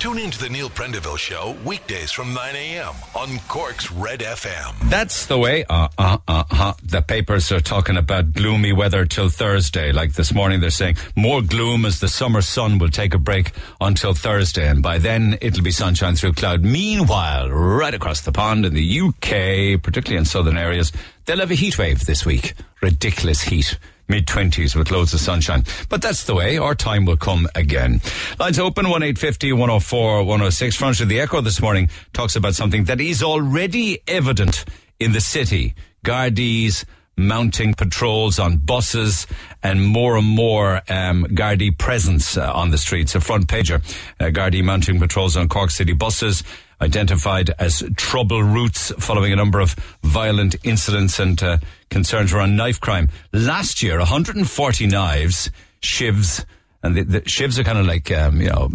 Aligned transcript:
Tune 0.00 0.16
in 0.16 0.30
to 0.30 0.38
the 0.38 0.48
Neil 0.48 0.70
Prendeville 0.70 1.18
Show 1.18 1.54
weekdays 1.62 2.10
from 2.10 2.32
9 2.32 2.56
a.m. 2.56 2.94
on 3.14 3.38
Cork's 3.48 3.92
Red 3.92 4.20
FM. 4.20 4.88
That's 4.88 5.26
the 5.26 5.36
way. 5.36 5.66
Uh, 5.68 5.88
uh, 5.98 6.16
uh, 6.26 6.44
uh. 6.50 6.72
The 6.82 7.02
papers 7.02 7.52
are 7.52 7.60
talking 7.60 7.98
about 7.98 8.32
gloomy 8.32 8.72
weather 8.72 9.04
till 9.04 9.28
Thursday. 9.28 9.92
Like 9.92 10.14
this 10.14 10.32
morning, 10.32 10.60
they're 10.60 10.70
saying 10.70 10.96
more 11.16 11.42
gloom 11.42 11.84
as 11.84 12.00
the 12.00 12.08
summer 12.08 12.40
sun 12.40 12.78
will 12.78 12.88
take 12.88 13.12
a 13.12 13.18
break 13.18 13.52
until 13.78 14.14
Thursday, 14.14 14.66
and 14.66 14.82
by 14.82 14.96
then 14.96 15.36
it'll 15.42 15.62
be 15.62 15.70
sunshine 15.70 16.14
through 16.14 16.32
cloud. 16.32 16.64
Meanwhile, 16.64 17.50
right 17.50 17.92
across 17.92 18.22
the 18.22 18.32
pond 18.32 18.64
in 18.64 18.72
the 18.72 19.00
UK, 19.00 19.82
particularly 19.82 20.16
in 20.16 20.24
southern 20.24 20.56
areas, 20.56 20.92
they'll 21.26 21.40
have 21.40 21.50
a 21.50 21.54
heat 21.54 21.76
wave 21.76 22.06
this 22.06 22.24
week. 22.24 22.54
Ridiculous 22.80 23.42
heat 23.42 23.78
mid 24.10 24.26
20s 24.26 24.76
with 24.76 24.90
loads 24.90 25.14
of 25.14 25.20
sunshine. 25.20 25.64
But 25.88 26.02
that's 26.02 26.24
the 26.24 26.34
way. 26.34 26.58
Our 26.58 26.74
time 26.74 27.06
will 27.06 27.16
come 27.16 27.48
again. 27.54 28.02
Lines 28.38 28.58
open 28.58 28.84
1850 28.84 29.52
104 29.52 30.24
106. 30.24 30.76
Front 30.76 31.00
of 31.00 31.08
the 31.08 31.20
Echo 31.20 31.40
this 31.40 31.62
morning 31.62 31.88
talks 32.12 32.36
about 32.36 32.54
something 32.54 32.84
that 32.84 33.00
is 33.00 33.22
already 33.22 34.00
evident 34.06 34.64
in 34.98 35.12
the 35.12 35.20
city. 35.20 35.74
Gardaís 36.04 36.84
mounting 37.16 37.74
patrols 37.74 38.38
on 38.38 38.56
buses 38.56 39.26
and 39.62 39.84
more 39.84 40.16
and 40.16 40.26
more 40.26 40.80
um, 40.88 41.26
presence 41.70 42.36
uh, 42.36 42.52
on 42.52 42.70
the 42.70 42.78
streets. 42.78 43.14
A 43.14 43.20
front 43.20 43.46
pager. 43.46 43.80
Uh, 44.18 44.30
mounting 44.62 44.98
patrols 44.98 45.36
on 45.36 45.48
Cork 45.48 45.70
City 45.70 45.92
buses 45.92 46.42
identified 46.80 47.50
as 47.58 47.82
trouble 47.96 48.42
routes 48.42 48.92
following 48.98 49.32
a 49.32 49.36
number 49.36 49.60
of 49.60 49.74
violent 50.02 50.56
incidents 50.64 51.18
and 51.18 51.42
uh, 51.42 51.58
concerns 51.90 52.32
around 52.32 52.56
knife 52.56 52.80
crime. 52.80 53.08
Last 53.32 53.82
year, 53.82 53.98
140 53.98 54.86
knives, 54.86 55.50
shivs, 55.82 56.44
and 56.82 56.96
the, 56.96 57.02
the 57.02 57.20
shivs 57.22 57.58
are 57.58 57.64
kind 57.64 57.78
of 57.78 57.86
like, 57.86 58.10
um, 58.10 58.40
you 58.40 58.48
know, 58.48 58.70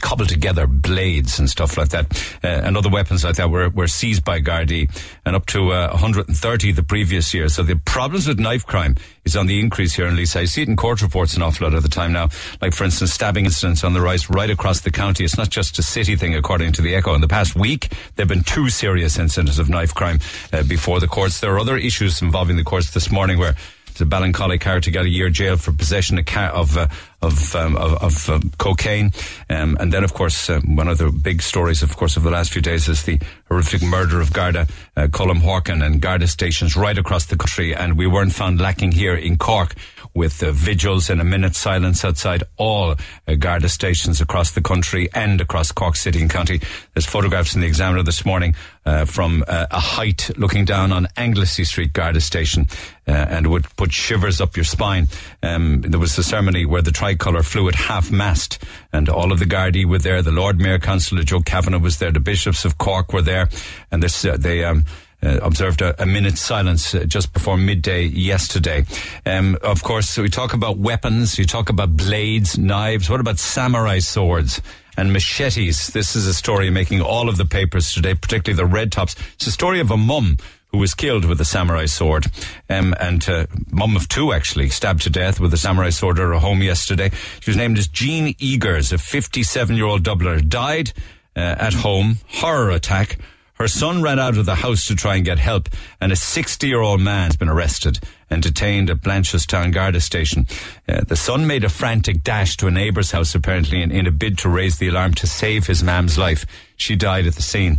cobbled 0.00 0.28
together 0.28 0.66
blades 0.66 1.38
and 1.38 1.50
stuff 1.50 1.76
like 1.76 1.88
that, 1.88 2.06
uh, 2.44 2.46
and 2.46 2.76
other 2.76 2.88
weapons 2.88 3.24
like 3.24 3.36
that 3.36 3.50
were, 3.50 3.68
were 3.70 3.88
seized 3.88 4.24
by 4.24 4.40
Gardaí, 4.40 4.88
and 5.24 5.34
up 5.34 5.46
to 5.46 5.72
uh, 5.72 5.88
130 5.90 6.72
the 6.72 6.82
previous 6.82 7.34
year. 7.34 7.48
So 7.48 7.62
the 7.62 7.76
problems 7.76 8.28
with 8.28 8.38
knife 8.38 8.64
crime 8.64 8.94
is 9.24 9.36
on 9.36 9.46
the 9.46 9.58
increase 9.58 9.94
here 9.94 10.06
in 10.06 10.14
Lisa. 10.14 10.40
I 10.40 10.44
see 10.44 10.62
it 10.62 10.68
in 10.68 10.76
court 10.76 11.02
reports 11.02 11.36
an 11.36 11.42
awful 11.42 11.66
lot 11.66 11.74
of 11.74 11.82
the 11.82 11.88
time 11.88 12.12
now. 12.12 12.28
Like, 12.60 12.74
for 12.74 12.84
instance, 12.84 13.12
stabbing 13.12 13.44
incidents 13.44 13.82
on 13.82 13.92
the 13.92 14.00
rise 14.00 14.30
right 14.30 14.50
across 14.50 14.80
the 14.80 14.92
county. 14.92 15.24
It's 15.24 15.36
not 15.36 15.50
just 15.50 15.78
a 15.78 15.82
city 15.82 16.14
thing, 16.14 16.36
according 16.36 16.72
to 16.72 16.82
the 16.82 16.94
Echo. 16.94 17.14
In 17.14 17.20
the 17.20 17.28
past 17.28 17.56
week, 17.56 17.88
there 18.14 18.24
have 18.24 18.28
been 18.28 18.44
two 18.44 18.68
serious 18.68 19.18
incidents 19.18 19.58
of 19.58 19.68
knife 19.68 19.94
crime 19.94 20.20
uh, 20.52 20.62
before 20.62 21.00
the 21.00 21.08
courts. 21.08 21.40
There 21.40 21.52
are 21.52 21.58
other 21.58 21.76
issues 21.76 22.22
involving 22.22 22.56
the 22.56 22.64
courts 22.64 22.92
this 22.92 23.10
morning 23.10 23.38
where 23.38 23.56
the 23.98 24.04
Ballincollig 24.04 24.60
car 24.60 24.80
to 24.80 24.90
get 24.90 25.04
a 25.04 25.08
year 25.08 25.30
jail 25.30 25.56
for 25.56 25.72
possession 25.72 26.18
of, 26.18 26.26
car, 26.26 26.50
of 26.50 26.76
uh, 26.76 26.86
of 27.22 27.54
um, 27.54 27.76
of, 27.76 27.94
of 28.02 28.30
um, 28.30 28.52
cocaine, 28.58 29.12
um, 29.50 29.76
and 29.80 29.92
then 29.92 30.04
of 30.04 30.14
course 30.14 30.50
um, 30.50 30.76
one 30.76 30.88
of 30.88 30.98
the 30.98 31.10
big 31.10 31.42
stories, 31.42 31.82
of 31.82 31.96
course, 31.96 32.16
of 32.16 32.22
the 32.22 32.30
last 32.30 32.52
few 32.52 32.62
days 32.62 32.88
is 32.88 33.04
the 33.04 33.18
horrific 33.48 33.82
murder 33.82 34.20
of 34.20 34.32
Garda 34.32 34.66
uh, 34.96 35.06
Horkan 35.08 35.84
and 35.84 36.00
Garda 36.00 36.26
stations 36.26 36.76
right 36.76 36.98
across 36.98 37.26
the 37.26 37.36
country, 37.36 37.74
and 37.74 37.98
we 37.98 38.06
weren't 38.06 38.32
found 38.32 38.60
lacking 38.60 38.92
here 38.92 39.14
in 39.14 39.36
Cork 39.36 39.74
with 40.14 40.42
uh, 40.42 40.50
vigils 40.50 41.10
and 41.10 41.20
a 41.20 41.24
minute's 41.24 41.58
silence 41.58 42.04
outside 42.04 42.42
all 42.56 42.94
uh, 43.28 43.34
Garda 43.38 43.68
stations 43.68 44.20
across 44.20 44.52
the 44.52 44.62
country 44.62 45.08
and 45.14 45.40
across 45.40 45.72
Cork 45.72 45.94
City 45.94 46.20
and 46.22 46.30
County. 46.30 46.60
There's 46.94 47.06
photographs 47.06 47.54
in 47.54 47.60
the 47.60 47.66
Examiner 47.66 48.02
this 48.02 48.24
morning 48.24 48.54
uh, 48.86 49.04
from 49.04 49.44
uh, 49.46 49.66
a 49.70 49.80
height 49.80 50.30
looking 50.38 50.64
down 50.64 50.90
on 50.92 51.06
Anglesey 51.16 51.64
Street 51.64 51.92
Garda 51.92 52.20
station, 52.20 52.66
uh, 53.06 53.12
and 53.12 53.46
would 53.48 53.64
put 53.76 53.92
shivers 53.92 54.40
up 54.40 54.56
your 54.56 54.64
spine. 54.64 55.08
Um, 55.46 55.80
there 55.82 56.00
was 56.00 56.18
a 56.18 56.22
ceremony 56.22 56.64
where 56.64 56.82
the 56.82 56.90
tricolour 56.90 57.42
flew 57.42 57.68
at 57.68 57.74
half 57.74 58.10
mast, 58.10 58.62
and 58.92 59.08
all 59.08 59.32
of 59.32 59.38
the 59.38 59.44
Gardaí 59.44 59.84
were 59.84 59.98
there. 59.98 60.22
The 60.22 60.32
Lord 60.32 60.58
Mayor 60.58 60.78
Councillor 60.78 61.22
Joe 61.22 61.40
Kavanagh 61.40 61.78
was 61.78 61.98
there. 61.98 62.10
The 62.10 62.20
bishops 62.20 62.64
of 62.64 62.78
Cork 62.78 63.12
were 63.12 63.22
there, 63.22 63.48
and 63.90 64.02
this, 64.02 64.24
uh, 64.24 64.36
they. 64.38 64.64
Um, 64.64 64.84
uh, 65.22 65.38
observed 65.42 65.80
a, 65.80 66.00
a, 66.00 66.04
minute's 66.04 66.42
silence 66.42 66.94
uh, 66.94 67.02
just 67.04 67.32
before 67.32 67.56
midday 67.56 68.04
yesterday. 68.04 68.84
Um, 69.24 69.56
of 69.62 69.82
course, 69.82 70.18
we 70.18 70.28
talk 70.28 70.52
about 70.52 70.76
weapons, 70.76 71.38
you 71.38 71.46
talk 71.46 71.70
about 71.70 71.96
blades, 71.96 72.58
knives. 72.58 73.08
What 73.08 73.20
about 73.20 73.38
samurai 73.38 74.00
swords? 74.00 74.60
and 74.96 75.12
machetes. 75.12 75.88
This 75.88 76.16
is 76.16 76.26
a 76.26 76.34
story 76.34 76.70
making 76.70 77.02
all 77.02 77.28
of 77.28 77.36
the 77.36 77.44
papers 77.44 77.92
today, 77.92 78.14
particularly 78.14 78.56
the 78.56 78.66
red 78.66 78.92
tops. 78.92 79.14
It's 79.34 79.46
a 79.46 79.52
story 79.52 79.80
of 79.80 79.90
a 79.90 79.96
mum 79.96 80.38
who 80.68 80.78
was 80.78 80.94
killed 80.94 81.24
with 81.24 81.40
a 81.40 81.44
samurai 81.44 81.86
sword, 81.86 82.26
um, 82.68 82.94
and 83.00 83.28
uh, 83.28 83.46
mum 83.70 83.96
of 83.96 84.08
two 84.08 84.32
actually 84.32 84.68
stabbed 84.68 85.02
to 85.02 85.10
death 85.10 85.40
with 85.40 85.52
a 85.54 85.56
samurai 85.56 85.90
sword 85.90 86.18
at 86.18 86.24
her 86.24 86.34
home 86.34 86.62
yesterday. 86.62 87.10
She 87.40 87.50
was 87.50 87.56
named 87.56 87.78
as 87.78 87.88
Jean 87.88 88.34
Eagers, 88.34 88.92
a 88.92 88.96
57-year-old 88.96 90.02
Dubliner, 90.02 90.46
died 90.46 90.92
uh, 91.36 91.40
at 91.40 91.74
home, 91.74 92.18
horror 92.28 92.70
attack. 92.70 93.18
Her 93.54 93.68
son 93.68 94.02
ran 94.02 94.18
out 94.18 94.36
of 94.36 94.44
the 94.44 94.56
house 94.56 94.86
to 94.86 94.94
try 94.94 95.16
and 95.16 95.24
get 95.24 95.38
help, 95.38 95.70
and 95.98 96.12
a 96.12 96.16
60 96.16 96.66
year 96.66 96.80
old 96.80 97.00
man 97.00 97.26
has 97.26 97.36
been 97.36 97.48
arrested 97.48 98.00
and 98.28 98.42
detained 98.42 98.90
at 98.90 98.98
Blanchardstown 98.98 99.72
Garda 99.72 100.00
station. 100.00 100.46
Uh, 100.86 101.04
the 101.04 101.16
son 101.16 101.46
made 101.46 101.64
a 101.64 101.70
frantic 101.70 102.22
dash 102.22 102.56
to 102.58 102.66
a 102.66 102.70
neighbour's 102.70 103.12
house, 103.12 103.34
apparently, 103.34 103.80
in, 103.80 103.90
in, 103.90 104.06
a 104.06 104.10
bid 104.10 104.36
to 104.38 104.50
raise 104.50 104.78
the 104.78 104.88
alarm 104.88 105.14
to 105.14 105.26
save 105.26 105.66
his 105.66 105.82
mam's 105.82 106.18
life. 106.18 106.44
She 106.76 106.94
died 106.94 107.26
at 107.26 107.34
the 107.34 107.42
scene. 107.42 107.78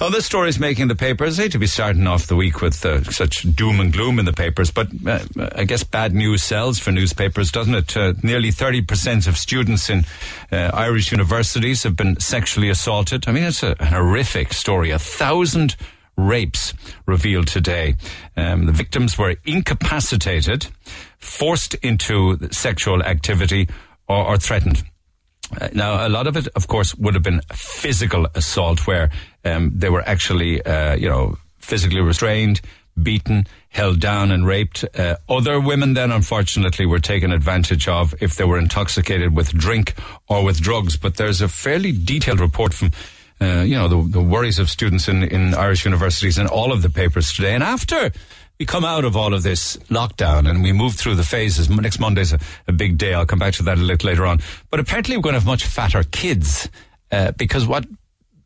Oh, 0.00 0.10
this 0.10 0.24
story 0.24 0.48
is 0.48 0.60
making 0.60 0.86
the 0.86 0.94
papers. 0.94 1.38
I 1.38 1.42
hate 1.42 1.52
to 1.52 1.58
be 1.58 1.66
starting 1.66 2.06
off 2.06 2.28
the 2.28 2.36
week 2.36 2.60
with 2.60 2.84
uh, 2.84 3.02
such 3.04 3.42
doom 3.54 3.80
and 3.80 3.92
gloom 3.92 4.18
in 4.18 4.26
the 4.26 4.32
papers, 4.32 4.70
but 4.70 4.88
uh, 5.06 5.20
I 5.56 5.64
guess 5.64 5.82
bad 5.82 6.14
news 6.14 6.42
sells 6.42 6.78
for 6.78 6.92
newspapers, 6.92 7.50
doesn't 7.50 7.74
it? 7.74 7.96
Uh, 7.96 8.14
nearly 8.22 8.50
30% 8.50 9.26
of 9.26 9.36
students 9.36 9.90
in 9.90 10.04
uh, 10.52 10.70
Irish 10.72 11.10
universities 11.10 11.82
have 11.82 11.96
been 11.96 12.18
sexually 12.20 12.68
assaulted. 12.68 13.28
I 13.28 13.32
mean, 13.32 13.44
it's 13.44 13.64
a, 13.64 13.74
an 13.80 13.88
horrific 13.88 14.52
story. 14.52 14.90
A 14.90 14.98
thousand 14.98 15.76
rapes 16.16 16.74
revealed 17.06 17.48
today. 17.48 17.96
Um, 18.36 18.66
the 18.66 18.72
victims 18.72 19.18
were 19.18 19.36
incapacitated, 19.44 20.68
forced 21.18 21.74
into 21.74 22.38
sexual 22.50 23.02
activity, 23.02 23.68
or, 24.08 24.24
or 24.24 24.36
threatened. 24.36 24.84
Uh, 25.60 25.68
now, 25.72 26.06
a 26.06 26.10
lot 26.10 26.26
of 26.26 26.36
it, 26.36 26.48
of 26.54 26.68
course, 26.68 26.94
would 26.96 27.14
have 27.14 27.22
been 27.22 27.40
physical 27.52 28.26
assault, 28.34 28.86
where 28.86 29.10
um, 29.44 29.72
they 29.74 29.88
were 29.88 30.02
actually, 30.02 30.62
uh, 30.62 30.94
you 30.94 31.08
know, 31.08 31.38
physically 31.58 32.00
restrained, 32.00 32.60
beaten, 33.02 33.46
held 33.70 34.00
down, 34.00 34.30
and 34.30 34.46
raped. 34.46 34.84
Uh, 34.96 35.16
other 35.28 35.60
women, 35.60 35.94
then, 35.94 36.10
unfortunately, 36.10 36.86
were 36.86 36.98
taken 36.98 37.32
advantage 37.32 37.88
of 37.88 38.14
if 38.20 38.36
they 38.36 38.44
were 38.44 38.58
intoxicated 38.58 39.34
with 39.34 39.52
drink 39.52 39.94
or 40.28 40.44
with 40.44 40.60
drugs. 40.60 40.96
But 40.96 41.16
there's 41.16 41.40
a 41.40 41.48
fairly 41.48 41.92
detailed 41.92 42.40
report 42.40 42.74
from 42.74 42.90
uh, 43.40 43.62
you 43.64 43.76
know, 43.76 43.88
the, 43.88 44.08
the 44.10 44.22
worries 44.22 44.58
of 44.58 44.68
students 44.68 45.08
in, 45.08 45.22
in 45.22 45.54
Irish 45.54 45.84
universities 45.84 46.38
in 46.38 46.48
all 46.48 46.72
of 46.72 46.82
the 46.82 46.90
papers 46.90 47.32
today. 47.32 47.54
And 47.54 47.62
after 47.62 48.10
we 48.58 48.66
come 48.66 48.84
out 48.84 49.04
of 49.04 49.16
all 49.16 49.34
of 49.34 49.42
this 49.42 49.76
lockdown 49.88 50.48
and 50.48 50.62
we 50.62 50.72
move 50.72 50.94
through 50.94 51.14
the 51.14 51.22
phases, 51.22 51.70
next 51.70 52.00
Monday's 52.00 52.32
a, 52.32 52.40
a 52.66 52.72
big 52.72 52.98
day. 52.98 53.14
I'll 53.14 53.26
come 53.26 53.38
back 53.38 53.54
to 53.54 53.62
that 53.64 53.78
a 53.78 53.80
little 53.80 54.06
later 54.06 54.26
on. 54.26 54.40
But 54.70 54.80
apparently 54.80 55.16
we're 55.16 55.22
going 55.22 55.34
to 55.34 55.40
have 55.40 55.46
much 55.46 55.64
fatter 55.64 56.02
kids, 56.02 56.68
uh, 57.12 57.32
because 57.32 57.66
what 57.66 57.86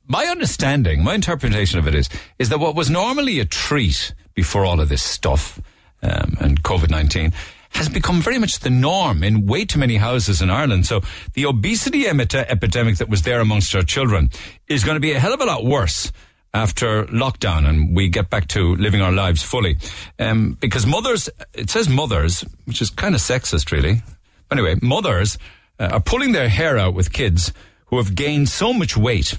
my 0.06 0.26
understanding, 0.26 1.02
my 1.02 1.14
interpretation 1.14 1.78
of 1.78 1.88
it 1.88 1.94
is, 1.94 2.08
is 2.38 2.50
that 2.50 2.58
what 2.58 2.74
was 2.74 2.90
normally 2.90 3.40
a 3.40 3.46
treat 3.46 4.12
before 4.34 4.64
all 4.64 4.80
of 4.80 4.88
this 4.88 5.02
stuff, 5.02 5.60
um, 6.02 6.36
and 6.40 6.62
COVID-19 6.62 7.32
has 7.70 7.88
become 7.88 8.20
very 8.20 8.38
much 8.38 8.58
the 8.58 8.68
norm 8.68 9.24
in 9.24 9.46
way 9.46 9.64
too 9.64 9.78
many 9.78 9.96
houses 9.96 10.42
in 10.42 10.50
Ireland. 10.50 10.84
So 10.84 11.00
the 11.32 11.46
obesity 11.46 12.06
epidemic 12.06 12.98
that 12.98 13.08
was 13.08 13.22
there 13.22 13.40
amongst 13.40 13.74
our 13.74 13.82
children 13.82 14.28
is 14.68 14.84
going 14.84 14.96
to 14.96 15.00
be 15.00 15.12
a 15.12 15.18
hell 15.18 15.32
of 15.32 15.40
a 15.40 15.46
lot 15.46 15.64
worse 15.64 16.12
after 16.54 17.04
lockdown 17.06 17.66
and 17.66 17.96
we 17.96 18.08
get 18.08 18.28
back 18.28 18.48
to 18.48 18.76
living 18.76 19.00
our 19.00 19.12
lives 19.12 19.42
fully. 19.42 19.78
Um, 20.18 20.56
because 20.60 20.86
mothers, 20.86 21.30
it 21.54 21.70
says 21.70 21.88
mothers, 21.88 22.44
which 22.66 22.82
is 22.82 22.90
kind 22.90 23.14
of 23.14 23.20
sexist 23.20 23.72
really. 23.72 24.02
But 24.48 24.58
anyway, 24.58 24.76
mothers 24.82 25.38
uh, 25.78 25.90
are 25.92 26.00
pulling 26.00 26.32
their 26.32 26.48
hair 26.48 26.78
out 26.78 26.94
with 26.94 27.12
kids 27.12 27.52
who 27.86 27.96
have 27.96 28.14
gained 28.14 28.48
so 28.48 28.72
much 28.72 28.96
weight 28.96 29.38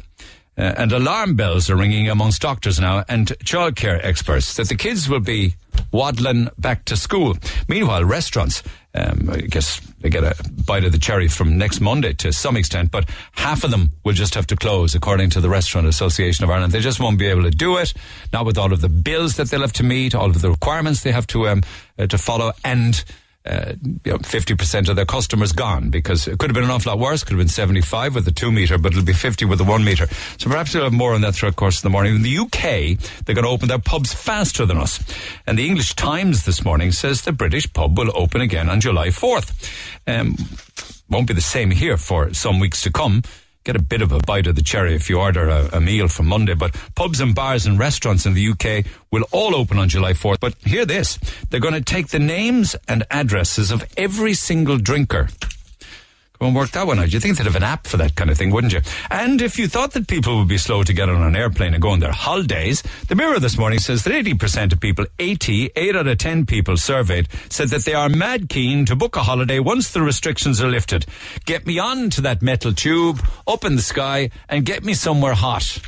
uh, 0.58 0.74
and 0.78 0.92
alarm 0.92 1.36
bells 1.36 1.70
are 1.70 1.76
ringing 1.76 2.10
amongst 2.10 2.42
doctors 2.42 2.80
now 2.80 3.04
and 3.08 3.28
childcare 3.44 4.00
experts 4.04 4.56
that 4.56 4.70
the 4.70 4.76
kids 4.76 5.10
will 5.10 5.20
be 5.20 5.56
waddling 5.94 6.50
back 6.58 6.84
to 6.86 6.98
school. 6.98 7.38
Meanwhile, 7.70 8.04
restaurants, 8.04 8.64
um, 8.94 9.30
I 9.32 9.38
guess 9.38 9.80
they 10.02 10.10
get 10.10 10.24
a 10.24 10.36
bite 10.66 10.84
of 10.84 10.92
the 10.92 10.98
cherry 10.98 11.30
from 11.30 11.58
next 11.58 11.80
Monday 11.80 12.14
to 12.14 12.34
some 12.34 12.58
extent, 12.58 12.92
but 12.92 13.10
half 13.32 13.64
of 13.64 13.72
them 13.72 13.92
will 14.04 14.14
just 14.14 14.36
have 14.36 14.48
to 14.48 14.56
close, 14.58 14.94
according 14.94 15.30
to 15.32 15.40
the 15.40 15.50
Restaurant 15.50 15.88
Association 15.88 16.44
of 16.44 16.50
Ireland. 16.50 16.74
They 16.74 16.82
just 16.82 17.00
won't 17.00 17.18
be 17.18 17.28
able 17.28 17.44
to 17.44 17.52
do 17.52 17.78
it, 17.78 17.94
not 18.34 18.46
with 18.46 18.58
all 18.58 18.74
of 18.74 18.82
the 18.82 18.90
bills 18.90 19.38
that 19.38 19.50
they'll 19.50 19.62
have 19.62 19.74
to 19.74 19.84
meet, 19.84 20.14
all 20.14 20.30
of 20.30 20.42
the 20.42 20.52
requirements 20.52 21.04
they 21.04 21.12
have 21.12 21.28
to 21.28 21.48
um, 21.48 21.62
uh, 21.98 22.08
to 22.08 22.18
follow, 22.18 22.52
and 22.66 23.04
uh, 23.46 23.74
you 24.06 24.12
know, 24.12 24.18
50% 24.20 24.90
of 24.90 24.96
their 24.96 25.06
customers 25.06 25.52
gone 25.52 25.90
because 25.90 26.28
it 26.28 26.40
could 26.40 26.50
have 26.50 26.56
been 26.56 26.64
an 26.64 26.70
awful 26.70 26.92
lot 26.92 27.00
worse. 27.00 27.24
Could 27.24 27.34
have 27.34 27.40
been 27.40 27.50
75 27.50 28.16
with 28.16 28.26
the 28.26 28.32
two 28.32 28.52
meter, 28.52 28.78
but 28.78 28.94
it'll 28.94 29.04
be 29.04 29.14
50 29.14 29.46
with 29.46 29.58
the 29.58 29.66
one 29.66 29.84
meter. 29.84 30.08
So 30.38 30.50
perhaps 30.50 30.74
we'll 30.74 30.84
have 30.84 30.94
more 30.94 31.14
on 31.14 31.22
that 31.22 31.36
throughout 31.36 31.52
the 31.52 31.58
course 31.58 31.78
of 31.78 31.84
the 31.84 31.90
morning. 31.90 32.16
In 32.16 32.22
the 32.22 32.38
UK, 32.38 32.98
they're 33.26 33.36
going 33.36 33.46
to 33.46 33.52
open 33.52 33.68
their 33.68 33.80
pubs 33.80 34.14
faster 34.14 34.66
than 34.66 34.78
us. 34.78 35.04
And 35.46 35.60
the 35.60 35.68
English 35.68 35.96
Times 35.96 36.46
this 36.46 36.64
morning 36.64 36.92
says 36.92 37.24
the 37.24 37.34
British 37.34 37.72
pub 37.74 37.98
will 37.98 38.12
open 38.16 38.40
again 38.40 38.70
on 38.70 38.80
July 38.80 39.10
4th. 39.10 39.52
Um, 40.08 40.36
won't 41.10 41.28
be 41.28 41.34
the 41.34 41.42
same 41.42 41.72
here 41.72 41.98
for 41.98 42.34
some 42.34 42.60
weeks 42.60 42.82
to 42.82 42.92
come 42.92 43.24
get 43.64 43.76
a 43.76 43.82
bit 43.82 44.02
of 44.02 44.12
a 44.12 44.20
bite 44.20 44.48
of 44.48 44.56
the 44.56 44.62
cherry 44.62 44.96
if 44.96 45.10
you 45.10 45.20
order 45.20 45.48
a, 45.50 45.70
a 45.74 45.82
meal 45.82 46.08
from 46.08 46.28
Monday. 46.28 46.54
But 46.54 46.76
pubs 46.96 47.20
and 47.20 47.34
bars 47.34 47.66
and 47.66 47.80
restaurants 47.80 48.26
in 48.26 48.34
the 48.34 48.50
UK 48.50 48.86
will 49.12 49.26
all 49.32 49.56
open 49.56 49.78
on 49.78 49.90
July 49.90 50.14
4th. 50.14 50.40
But 50.40 50.56
hear 50.66 50.86
this. 50.86 51.18
They're 51.50 51.60
going 51.60 51.74
to 51.74 51.82
take 51.82 52.10
the 52.10 52.20
names 52.20 52.76
and 52.88 53.06
addresses 53.10 53.72
of 53.72 53.86
every 53.98 54.34
single 54.34 54.78
drinker 54.78 55.30
won't 56.40 56.56
work 56.56 56.72
that 56.72 56.88
one 56.88 57.00
out. 57.00 57.14
You 57.14 57.20
think 57.20 57.38
they'd 57.38 57.46
have 57.46 57.56
an 57.56 57.64
app 57.64 57.88
for 57.88 57.98
that 57.98 58.16
kind 58.16 58.30
of 58.30 58.38
thing, 58.38 58.52
wouldn't 58.52 58.74
you? 58.74 58.82
And 59.10 59.42
if 59.42 59.58
you 59.58 59.68
thought 59.68 59.92
that 59.94 60.08
people 60.08 60.38
would 60.38 60.48
be 60.48 60.58
slow 60.58 60.84
to 60.84 60.94
get 60.94 61.10
on 61.10 61.22
an 61.22 61.36
airplane 61.36 61.74
and 61.74 61.82
go 61.82 61.90
on 61.90 62.00
their 62.00 62.12
holidays, 62.12 62.84
the 63.08 63.16
Mirror 63.16 63.40
this 63.40 63.58
morning 63.58 63.80
says 63.80 64.04
that 64.04 64.12
80% 64.12 64.74
of 64.74 64.80
people, 64.80 65.06
80, 65.20 65.72
8 65.76 65.96
out 65.96 66.08
of 66.08 66.18
10 66.18 66.46
people 66.46 66.76
surveyed, 66.78 67.30
said 67.50 67.70
that 67.70 67.86
they 67.86 67.94
are 67.94 68.10
mad 68.10 68.50
keen 68.50 68.86
to 68.86 68.96
book 68.96 69.16
a 69.16 69.24
holiday 69.24 69.60
once 69.60 69.92
the 69.92 70.02
restrictions 70.02 70.62
are 70.62 70.70
lifted. 70.70 71.06
Get 71.46 71.66
me 71.66 71.80
on 71.80 72.10
to 72.12 72.22
that 72.22 72.42
metal 72.42 72.74
tube, 72.74 73.22
up 73.48 73.64
in 73.64 73.76
the 73.76 73.82
sky, 73.82 74.30
and 74.50 74.66
get 74.66 74.84
me 74.84 74.94
somewhere 74.94 75.36
hot. 75.36 75.80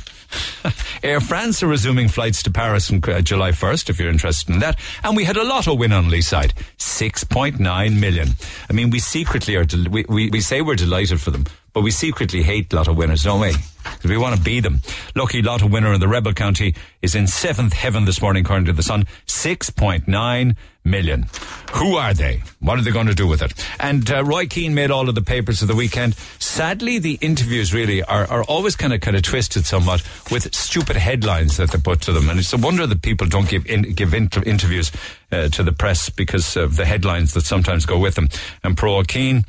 Air 1.02 1.20
France 1.20 1.62
are 1.62 1.66
resuming 1.66 2.08
flights 2.08 2.42
to 2.44 2.50
Paris 2.50 2.88
from 2.88 3.00
uh, 3.04 3.20
July 3.20 3.50
1st, 3.52 3.90
if 3.90 3.98
you're 3.98 4.10
interested 4.10 4.52
in 4.52 4.60
that. 4.60 4.78
And 5.04 5.16
we 5.16 5.24
had 5.24 5.36
a 5.36 5.44
lotto 5.44 5.74
win 5.74 5.92
on 5.92 6.10
Lee 6.10 6.22
side 6.22 6.54
6.9 6.78 8.00
million. 8.00 8.28
I 8.68 8.72
mean, 8.72 8.90
we 8.90 8.98
secretly 8.98 9.56
are, 9.56 9.64
del- 9.64 9.90
we, 9.90 10.04
we, 10.08 10.30
we 10.30 10.40
say 10.40 10.62
we're 10.62 10.74
delighted 10.76 11.20
for 11.20 11.30
them, 11.30 11.44
but 11.76 11.82
we 11.82 11.90
secretly 11.90 12.42
hate 12.42 12.72
lotto 12.72 12.94
winners, 12.94 13.24
don't 13.24 13.38
we? 13.38 13.52
Because 13.84 14.10
we 14.10 14.16
want 14.16 14.34
to 14.34 14.40
be 14.40 14.60
them. 14.60 14.80
Lucky 15.14 15.42
lotto 15.42 15.66
winner 15.66 15.92
in 15.92 16.00
the 16.00 16.08
Rebel 16.08 16.32
County 16.32 16.74
is 17.02 17.14
in 17.14 17.26
seventh 17.26 17.74
heaven 17.74 18.06
this 18.06 18.22
morning, 18.22 18.46
according 18.46 18.64
to 18.64 18.72
the 18.72 18.82
Sun. 18.82 19.04
6.9 19.26 20.56
million. 20.84 21.26
Who 21.74 21.96
are 21.96 22.14
they? 22.14 22.42
What 22.60 22.78
are 22.78 22.82
they 22.82 22.92
going 22.92 23.08
to 23.08 23.14
do 23.14 23.26
with 23.26 23.42
it? 23.42 23.52
And 23.78 24.10
uh, 24.10 24.24
Roy 24.24 24.46
Keane 24.46 24.74
made 24.74 24.90
all 24.90 25.06
of 25.10 25.14
the 25.14 25.20
papers 25.20 25.60
of 25.60 25.68
the 25.68 25.74
weekend. 25.74 26.14
Sadly, 26.38 26.98
the 26.98 27.18
interviews 27.20 27.74
really 27.74 28.02
are, 28.02 28.24
are 28.24 28.44
always 28.44 28.74
kind 28.74 28.94
of 28.94 29.02
kind 29.02 29.14
of 29.14 29.22
twisted 29.22 29.66
somewhat 29.66 30.02
with 30.30 30.54
stupid 30.54 30.96
headlines 30.96 31.58
that 31.58 31.72
they 31.72 31.78
put 31.78 32.00
to 32.02 32.12
them, 32.12 32.30
and 32.30 32.38
it's 32.38 32.54
a 32.54 32.56
wonder 32.56 32.86
that 32.86 33.02
people 33.02 33.26
don't 33.26 33.50
give 33.50 33.66
in, 33.66 33.82
give 33.82 34.14
inter- 34.14 34.42
interviews 34.44 34.90
uh, 35.30 35.50
to 35.50 35.62
the 35.62 35.72
press 35.72 36.08
because 36.08 36.56
of 36.56 36.76
the 36.76 36.86
headlines 36.86 37.34
that 37.34 37.44
sometimes 37.44 37.84
go 37.84 37.98
with 37.98 38.14
them. 38.14 38.30
And 38.64 38.78
Pro 38.78 39.02
Keane 39.02 39.44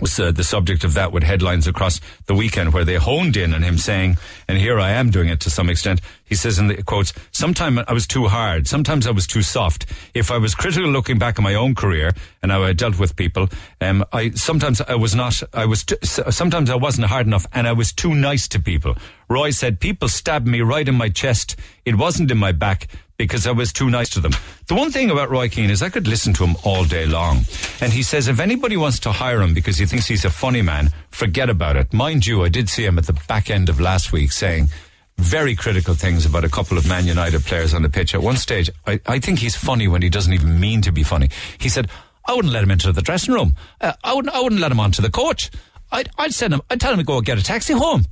was 0.00 0.18
uh, 0.18 0.32
the 0.32 0.44
subject 0.44 0.84
of 0.84 0.94
that 0.94 1.12
with 1.12 1.22
headlines 1.22 1.66
across 1.66 2.00
the 2.26 2.34
weekend 2.34 2.72
where 2.72 2.84
they 2.84 2.94
honed 2.94 3.36
in 3.36 3.54
on 3.54 3.62
him 3.62 3.78
saying, 3.78 4.16
and 4.48 4.58
here 4.58 4.78
I 4.78 4.90
am 4.90 5.10
doing 5.10 5.28
it 5.28 5.40
to 5.40 5.50
some 5.50 5.68
extent. 5.68 6.00
He 6.24 6.34
says 6.34 6.58
in 6.58 6.68
the 6.68 6.82
quotes, 6.82 7.12
sometimes 7.32 7.80
I 7.88 7.92
was 7.92 8.06
too 8.06 8.28
hard. 8.28 8.66
Sometimes 8.68 9.06
I 9.06 9.10
was 9.10 9.26
too 9.26 9.42
soft. 9.42 9.86
If 10.14 10.30
I 10.30 10.38
was 10.38 10.54
critical 10.54 10.90
looking 10.90 11.18
back 11.18 11.38
at 11.38 11.42
my 11.42 11.54
own 11.54 11.74
career 11.74 12.12
and 12.42 12.52
how 12.52 12.62
I 12.62 12.72
dealt 12.72 12.98
with 12.98 13.16
people, 13.16 13.48
um, 13.80 14.04
I, 14.12 14.30
sometimes 14.30 14.80
I 14.80 14.94
was 14.94 15.14
not, 15.14 15.42
I 15.52 15.66
was, 15.66 15.84
t- 15.84 15.96
sometimes 16.02 16.70
I 16.70 16.76
wasn't 16.76 17.08
hard 17.08 17.26
enough 17.26 17.46
and 17.52 17.66
I 17.66 17.72
was 17.72 17.92
too 17.92 18.14
nice 18.14 18.48
to 18.48 18.60
people. 18.60 18.96
Roy 19.28 19.50
said, 19.50 19.80
people 19.80 20.08
stabbed 20.08 20.46
me 20.46 20.60
right 20.60 20.88
in 20.88 20.94
my 20.94 21.08
chest. 21.08 21.56
It 21.84 21.96
wasn't 21.96 22.30
in 22.30 22.38
my 22.38 22.52
back 22.52 22.88
because 23.26 23.46
I 23.46 23.52
was 23.52 23.70
too 23.70 23.90
nice 23.90 24.08
to 24.10 24.20
them. 24.20 24.32
The 24.66 24.74
one 24.74 24.90
thing 24.90 25.10
about 25.10 25.28
Roy 25.28 25.50
Keane 25.50 25.68
is 25.68 25.82
I 25.82 25.90
could 25.90 26.08
listen 26.08 26.32
to 26.34 26.44
him 26.44 26.56
all 26.64 26.84
day 26.84 27.04
long. 27.04 27.44
And 27.82 27.92
he 27.92 28.02
says 28.02 28.28
if 28.28 28.40
anybody 28.40 28.78
wants 28.78 28.98
to 29.00 29.12
hire 29.12 29.42
him 29.42 29.52
because 29.52 29.76
he 29.76 29.84
thinks 29.84 30.06
he's 30.06 30.24
a 30.24 30.30
funny 30.30 30.62
man, 30.62 30.90
forget 31.10 31.50
about 31.50 31.76
it. 31.76 31.92
Mind 31.92 32.26
you, 32.26 32.42
I 32.44 32.48
did 32.48 32.70
see 32.70 32.86
him 32.86 32.96
at 32.96 33.06
the 33.06 33.12
back 33.28 33.50
end 33.50 33.68
of 33.68 33.78
last 33.78 34.10
week 34.10 34.32
saying 34.32 34.70
very 35.18 35.54
critical 35.54 35.92
things 35.92 36.24
about 36.24 36.44
a 36.44 36.48
couple 36.48 36.78
of 36.78 36.88
Man 36.88 37.06
United 37.06 37.42
players 37.44 37.74
on 37.74 37.82
the 37.82 37.90
pitch. 37.90 38.14
At 38.14 38.22
one 38.22 38.36
stage, 38.36 38.70
I, 38.86 38.98
I 39.06 39.18
think 39.18 39.38
he's 39.38 39.54
funny 39.54 39.86
when 39.86 40.00
he 40.00 40.08
doesn't 40.08 40.32
even 40.32 40.58
mean 40.58 40.80
to 40.80 40.90
be 40.90 41.02
funny. 41.02 41.28
He 41.58 41.68
said, 41.68 41.90
I 42.24 42.32
wouldn't 42.32 42.54
let 42.54 42.62
him 42.62 42.70
into 42.70 42.90
the 42.90 43.02
dressing 43.02 43.34
room. 43.34 43.54
Uh, 43.82 43.92
I, 44.02 44.14
wouldn't, 44.14 44.34
I 44.34 44.40
wouldn't 44.40 44.62
let 44.62 44.72
him 44.72 44.80
onto 44.80 45.02
the 45.02 45.10
coach. 45.10 45.50
I'd, 45.92 46.08
I'd 46.16 46.32
send 46.32 46.54
him, 46.54 46.62
I'd 46.70 46.80
tell 46.80 46.92
him 46.92 46.98
to 46.98 47.04
go 47.04 47.20
get 47.20 47.38
a 47.38 47.42
taxi 47.42 47.74
home 47.74 48.04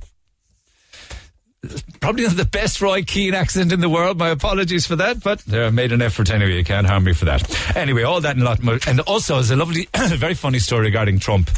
probably 1.99 2.23
not 2.23 2.37
the 2.37 2.45
best 2.45 2.81
Roy 2.81 3.03
Keane 3.03 3.33
accent 3.33 3.71
in 3.71 3.79
the 3.81 3.89
world. 3.89 4.17
My 4.17 4.29
apologies 4.29 4.85
for 4.85 4.95
that, 4.97 5.21
but 5.21 5.43
I 5.53 5.69
made 5.69 5.91
an 5.91 6.01
effort 6.01 6.29
anyway. 6.29 6.57
You 6.57 6.63
can't 6.63 6.87
harm 6.87 7.03
me 7.03 7.13
for 7.13 7.25
that. 7.25 7.75
Anyway, 7.75 8.03
all 8.03 8.21
that 8.21 8.35
and 8.35 8.41
a 8.41 8.45
lot 8.45 8.63
more. 8.63 8.79
And 8.87 8.99
also, 9.01 9.35
there's 9.35 9.51
a 9.51 9.55
lovely, 9.55 9.87
very 9.95 10.33
funny 10.33 10.59
story 10.59 10.85
regarding 10.85 11.19
Trump. 11.19 11.49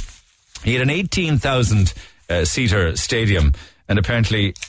He 0.63 0.74
had 0.74 0.81
an 0.81 0.89
18,000 0.89 1.94
uh, 2.30 2.45
seater 2.45 2.95
stadium, 2.95 3.53
and 3.88 4.00
apparently. 4.00 4.53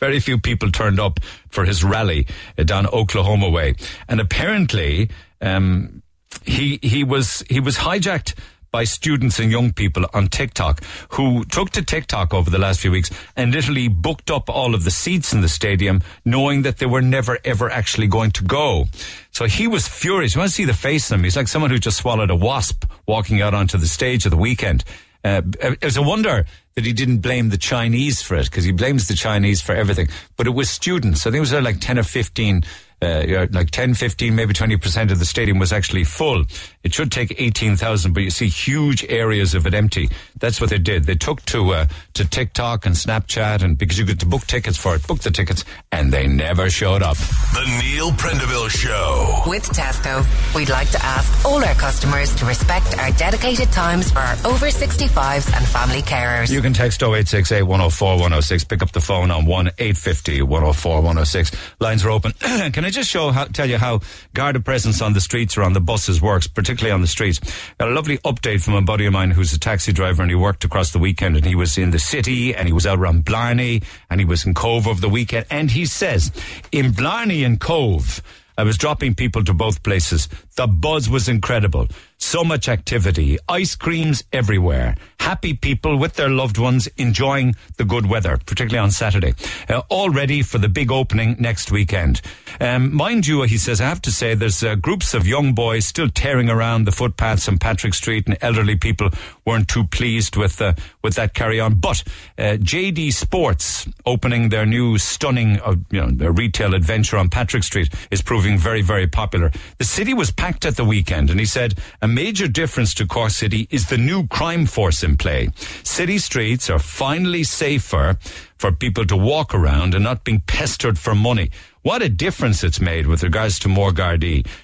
very 0.00 0.20
few 0.20 0.38
people 0.38 0.70
turned 0.70 1.00
up 1.00 1.18
for 1.48 1.64
his 1.64 1.82
rally 1.82 2.26
uh, 2.58 2.62
down 2.62 2.86
Oklahoma 2.86 3.48
way, 3.48 3.74
and 4.06 4.20
apparently 4.20 5.08
um, 5.40 6.02
he 6.44 6.78
he 6.82 7.04
was 7.04 7.42
he 7.48 7.58
was 7.58 7.78
hijacked 7.78 8.34
by 8.74 8.82
students 8.82 9.38
and 9.38 9.52
young 9.52 9.72
people 9.72 10.04
on 10.12 10.26
TikTok 10.26 10.82
who 11.10 11.44
took 11.44 11.70
to 11.70 11.80
TikTok 11.80 12.34
over 12.34 12.50
the 12.50 12.58
last 12.58 12.80
few 12.80 12.90
weeks 12.90 13.08
and 13.36 13.54
literally 13.54 13.86
booked 13.86 14.32
up 14.32 14.50
all 14.50 14.74
of 14.74 14.82
the 14.82 14.90
seats 14.90 15.32
in 15.32 15.42
the 15.42 15.48
stadium 15.48 16.02
knowing 16.24 16.62
that 16.62 16.78
they 16.78 16.86
were 16.86 17.00
never 17.00 17.38
ever 17.44 17.70
actually 17.70 18.08
going 18.08 18.32
to 18.32 18.42
go. 18.42 18.86
So 19.30 19.44
he 19.44 19.68
was 19.68 19.86
furious. 19.86 20.34
You 20.34 20.40
want 20.40 20.50
to 20.50 20.54
see 20.56 20.64
the 20.64 20.74
face 20.74 21.08
of 21.08 21.20
him? 21.20 21.22
He's 21.22 21.36
like 21.36 21.46
someone 21.46 21.70
who 21.70 21.78
just 21.78 21.98
swallowed 21.98 22.32
a 22.32 22.34
wasp 22.34 22.84
walking 23.06 23.40
out 23.40 23.54
onto 23.54 23.78
the 23.78 23.86
stage 23.86 24.24
of 24.24 24.32
the 24.32 24.36
weekend. 24.36 24.82
Uh, 25.22 25.42
it 25.60 25.84
was 25.84 25.96
a 25.96 26.02
wonder 26.02 26.44
that 26.74 26.84
he 26.84 26.92
didn't 26.92 27.18
blame 27.18 27.50
the 27.50 27.56
Chinese 27.56 28.22
for 28.22 28.34
it 28.34 28.50
because 28.50 28.64
he 28.64 28.72
blames 28.72 29.06
the 29.06 29.14
Chinese 29.14 29.60
for 29.60 29.72
everything. 29.72 30.08
But 30.36 30.48
it 30.48 30.50
was 30.50 30.68
students. 30.68 31.20
I 31.20 31.30
think 31.30 31.36
it 31.36 31.40
was 31.40 31.52
like 31.52 31.78
10 31.78 31.96
or 31.96 32.02
15 32.02 32.64
uh, 33.04 33.46
like 33.52 33.70
10, 33.70 33.94
15, 33.94 34.34
maybe 34.34 34.54
20% 34.54 35.10
of 35.10 35.18
the 35.18 35.24
stadium 35.24 35.58
was 35.58 35.72
actually 35.72 36.04
full. 36.04 36.44
It 36.82 36.94
should 36.94 37.12
take 37.12 37.40
18,000, 37.40 38.12
but 38.12 38.22
you 38.22 38.30
see 38.30 38.48
huge 38.48 39.04
areas 39.08 39.54
of 39.54 39.66
it 39.66 39.74
empty. 39.74 40.08
That's 40.38 40.60
what 40.60 40.70
they 40.70 40.78
did. 40.78 41.04
They 41.04 41.14
took 41.14 41.42
to, 41.46 41.70
uh, 41.72 41.86
to 42.14 42.24
TikTok 42.28 42.86
and 42.86 42.94
Snapchat 42.94 43.62
and 43.62 43.76
because 43.78 43.98
you 43.98 44.04
get 44.04 44.20
to 44.20 44.26
book 44.26 44.46
tickets 44.46 44.76
for 44.76 44.94
it, 44.94 45.06
book 45.06 45.20
the 45.20 45.30
tickets, 45.30 45.64
and 45.92 46.12
they 46.12 46.26
never 46.26 46.70
showed 46.70 47.02
up. 47.02 47.16
The 47.16 47.80
Neil 47.82 48.10
Prendeville 48.12 48.70
Show. 48.70 49.42
With 49.46 49.64
Tesco, 49.64 50.24
we'd 50.54 50.70
like 50.70 50.90
to 50.90 51.04
ask 51.04 51.44
all 51.44 51.64
our 51.64 51.74
customers 51.74 52.34
to 52.36 52.46
respect 52.46 52.98
our 52.98 53.10
dedicated 53.12 53.70
times 53.72 54.10
for 54.10 54.20
our 54.20 54.34
over 54.44 54.66
65s 54.66 55.54
and 55.54 55.66
family 55.66 56.02
carers. 56.02 56.50
You 56.50 56.62
can 56.62 56.72
text 56.72 57.02
0868 57.02 57.62
104 57.62 58.08
106, 58.14 58.64
pick 58.64 58.82
up 58.82 58.92
the 58.92 59.00
phone 59.00 59.30
on 59.30 59.46
1 59.46 59.66
850 59.78 60.42
104 60.42 60.96
106. 60.96 61.52
Lines 61.80 62.04
are 62.04 62.10
open. 62.10 62.32
can 62.40 62.84
I 62.84 62.90
just 62.94 63.10
show 63.10 63.30
how, 63.30 63.44
tell 63.44 63.68
you 63.68 63.78
how 63.78 64.00
Garda 64.32 64.60
presence 64.60 65.02
on 65.02 65.12
the 65.12 65.20
streets 65.20 65.56
or 65.56 65.62
on 65.62 65.72
the 65.72 65.80
buses 65.80 66.22
works, 66.22 66.46
particularly 66.46 66.92
on 66.92 67.00
the 67.00 67.06
streets. 67.06 67.40
Got 67.78 67.88
a 67.88 67.92
lovely 67.92 68.18
update 68.18 68.62
from 68.62 68.74
a 68.74 68.82
buddy 68.82 69.06
of 69.06 69.12
mine 69.12 69.30
who's 69.30 69.52
a 69.52 69.58
taxi 69.58 69.92
driver 69.92 70.22
and 70.22 70.30
he 70.30 70.34
worked 70.34 70.64
across 70.64 70.92
the 70.92 70.98
weekend 70.98 71.36
and 71.36 71.44
he 71.44 71.54
was 71.54 71.76
in 71.76 71.90
the 71.90 71.98
city 71.98 72.54
and 72.54 72.66
he 72.66 72.72
was 72.72 72.86
out 72.86 72.98
around 72.98 73.24
Blarney 73.24 73.82
and 74.10 74.20
he 74.20 74.24
was 74.24 74.46
in 74.46 74.54
Cobh 74.54 74.86
over 74.86 75.00
the 75.00 75.08
weekend 75.08 75.46
and 75.50 75.70
he 75.70 75.86
says 75.86 76.32
in 76.72 76.92
Blarney 76.92 77.44
and 77.44 77.60
Cobh, 77.60 78.22
I 78.56 78.62
was 78.62 78.78
dropping 78.78 79.16
people 79.16 79.42
to 79.44 79.52
both 79.52 79.82
places. 79.82 80.28
The 80.56 80.68
buzz 80.68 81.10
was 81.10 81.28
incredible. 81.28 81.88
So 82.18 82.44
much 82.44 82.68
activity, 82.68 83.38
ice 83.48 83.74
creams 83.74 84.22
everywhere, 84.32 84.94
happy 85.18 85.52
people 85.52 85.98
with 85.98 86.14
their 86.14 86.28
loved 86.28 86.58
ones 86.58 86.88
enjoying 86.96 87.56
the 87.76 87.84
good 87.84 88.06
weather, 88.06 88.38
particularly 88.46 88.78
on 88.78 88.92
Saturday. 88.92 89.34
Uh, 89.68 89.82
all 89.88 90.10
ready 90.10 90.42
for 90.42 90.58
the 90.58 90.68
big 90.68 90.92
opening 90.92 91.36
next 91.40 91.72
weekend. 91.72 92.22
Um, 92.60 92.94
mind 92.94 93.26
you, 93.26 93.42
he 93.42 93.58
says, 93.58 93.80
I 93.80 93.88
have 93.88 94.00
to 94.02 94.12
say 94.12 94.34
there's 94.34 94.62
uh, 94.62 94.76
groups 94.76 95.12
of 95.12 95.26
young 95.26 95.54
boys 95.54 95.86
still 95.86 96.08
tearing 96.08 96.48
around 96.48 96.84
the 96.84 96.92
footpaths 96.92 97.48
on 97.48 97.58
Patrick 97.58 97.94
Street 97.94 98.26
and 98.26 98.38
elderly 98.40 98.76
people 98.76 99.10
weren't 99.44 99.68
too 99.68 99.84
pleased 99.84 100.36
with, 100.36 100.62
uh, 100.62 100.74
with 101.02 101.16
that 101.16 101.34
carry 101.34 101.58
on. 101.58 101.74
But 101.74 102.04
uh, 102.38 102.56
JD 102.60 103.12
Sports 103.12 103.88
opening 104.06 104.50
their 104.50 104.66
new 104.66 104.98
stunning 104.98 105.60
uh, 105.60 105.74
you 105.90 106.06
know, 106.06 106.28
retail 106.28 106.74
adventure 106.74 107.18
on 107.18 107.28
Patrick 107.28 107.64
Street 107.64 107.92
is 108.10 108.22
proving 108.22 108.56
very, 108.56 108.82
very 108.82 109.08
popular. 109.08 109.50
The 109.78 109.84
city 109.84 110.14
was 110.14 110.30
packed 110.30 110.43
at 110.44 110.76
the 110.76 110.84
weekend 110.84 111.30
and 111.30 111.40
he 111.40 111.46
said 111.46 111.74
a 112.02 112.06
major 112.06 112.46
difference 112.46 112.92
to 112.92 113.06
Cork 113.06 113.30
City 113.30 113.66
is 113.70 113.88
the 113.88 113.96
new 113.96 114.26
crime 114.26 114.66
force 114.66 115.02
in 115.02 115.16
play. 115.16 115.48
City 115.82 116.18
streets 116.18 116.68
are 116.68 116.78
finally 116.78 117.44
safer 117.44 118.18
for 118.58 118.70
people 118.70 119.06
to 119.06 119.16
walk 119.16 119.54
around 119.54 119.94
and 119.94 120.04
not 120.04 120.22
being 120.22 120.40
pestered 120.40 120.98
for 120.98 121.14
money. 121.14 121.50
What 121.80 122.02
a 122.02 122.10
difference 122.10 122.62
it's 122.62 122.78
made 122.78 123.06
with 123.06 123.22
regards 123.22 123.58
to 123.60 123.68
more. 123.68 123.94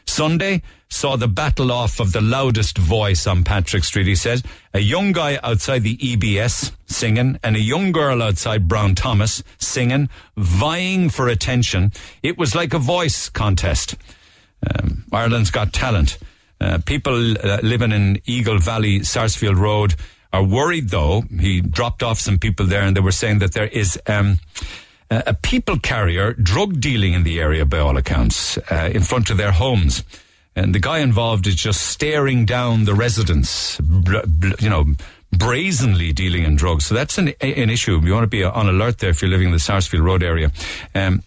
Sunday 0.04 0.60
saw 0.90 1.16
the 1.16 1.28
battle 1.28 1.72
off 1.72 1.98
of 1.98 2.12
the 2.12 2.20
loudest 2.20 2.76
voice 2.76 3.26
on 3.26 3.42
Patrick 3.42 3.84
Street, 3.84 4.06
he 4.06 4.14
said. 4.14 4.42
A 4.74 4.80
young 4.80 5.12
guy 5.12 5.38
outside 5.42 5.82
the 5.82 5.96
EBS 5.96 6.72
singing 6.88 7.38
and 7.42 7.56
a 7.56 7.60
young 7.60 7.90
girl 7.90 8.22
outside 8.22 8.68
Brown 8.68 8.94
Thomas 8.94 9.42
singing, 9.58 10.10
vying 10.36 11.08
for 11.08 11.26
attention. 11.28 11.90
It 12.22 12.36
was 12.36 12.54
like 12.54 12.74
a 12.74 12.78
voice 12.78 13.30
contest. 13.30 13.96
Um, 14.68 15.04
Ireland's 15.12 15.50
got 15.50 15.72
talent. 15.72 16.18
Uh, 16.60 16.78
people 16.84 17.38
uh, 17.38 17.60
living 17.62 17.92
in 17.92 18.20
Eagle 18.26 18.58
Valley, 18.58 19.02
Sarsfield 19.02 19.56
Road 19.56 19.94
are 20.32 20.44
worried 20.44 20.90
though. 20.90 21.22
He 21.38 21.60
dropped 21.60 22.02
off 22.02 22.20
some 22.20 22.38
people 22.38 22.66
there 22.66 22.82
and 22.82 22.96
they 22.96 23.00
were 23.00 23.12
saying 23.12 23.38
that 23.38 23.52
there 23.52 23.66
is, 23.66 23.98
um, 24.06 24.38
a 25.10 25.34
people 25.34 25.78
carrier 25.78 26.34
drug 26.34 26.80
dealing 26.80 27.14
in 27.14 27.24
the 27.24 27.40
area 27.40 27.64
by 27.64 27.78
all 27.78 27.96
accounts 27.96 28.58
uh, 28.70 28.90
in 28.94 29.02
front 29.02 29.30
of 29.30 29.38
their 29.38 29.50
homes 29.50 30.04
and 30.54 30.74
the 30.74 30.78
guy 30.78 30.98
involved 30.98 31.46
is 31.46 31.56
just 31.56 31.80
staring 31.82 32.44
down 32.44 32.84
the 32.84 32.94
residents 32.94 33.80
you 34.60 34.68
know 34.68 34.84
brazenly 35.32 36.12
dealing 36.12 36.44
in 36.44 36.56
drugs. 36.56 36.86
So 36.86 36.94
that's 36.94 37.16
an, 37.18 37.28
an 37.40 37.70
issue. 37.70 38.00
You 38.02 38.12
want 38.12 38.24
to 38.24 38.28
be 38.28 38.42
on 38.42 38.68
alert 38.68 38.98
there 38.98 39.10
if 39.10 39.22
you're 39.22 39.30
living 39.30 39.46
in 39.46 39.52
the 39.52 39.60
Sarsfield 39.60 40.04
Road 40.04 40.22
area. 40.22 40.50
Um, 40.94 41.22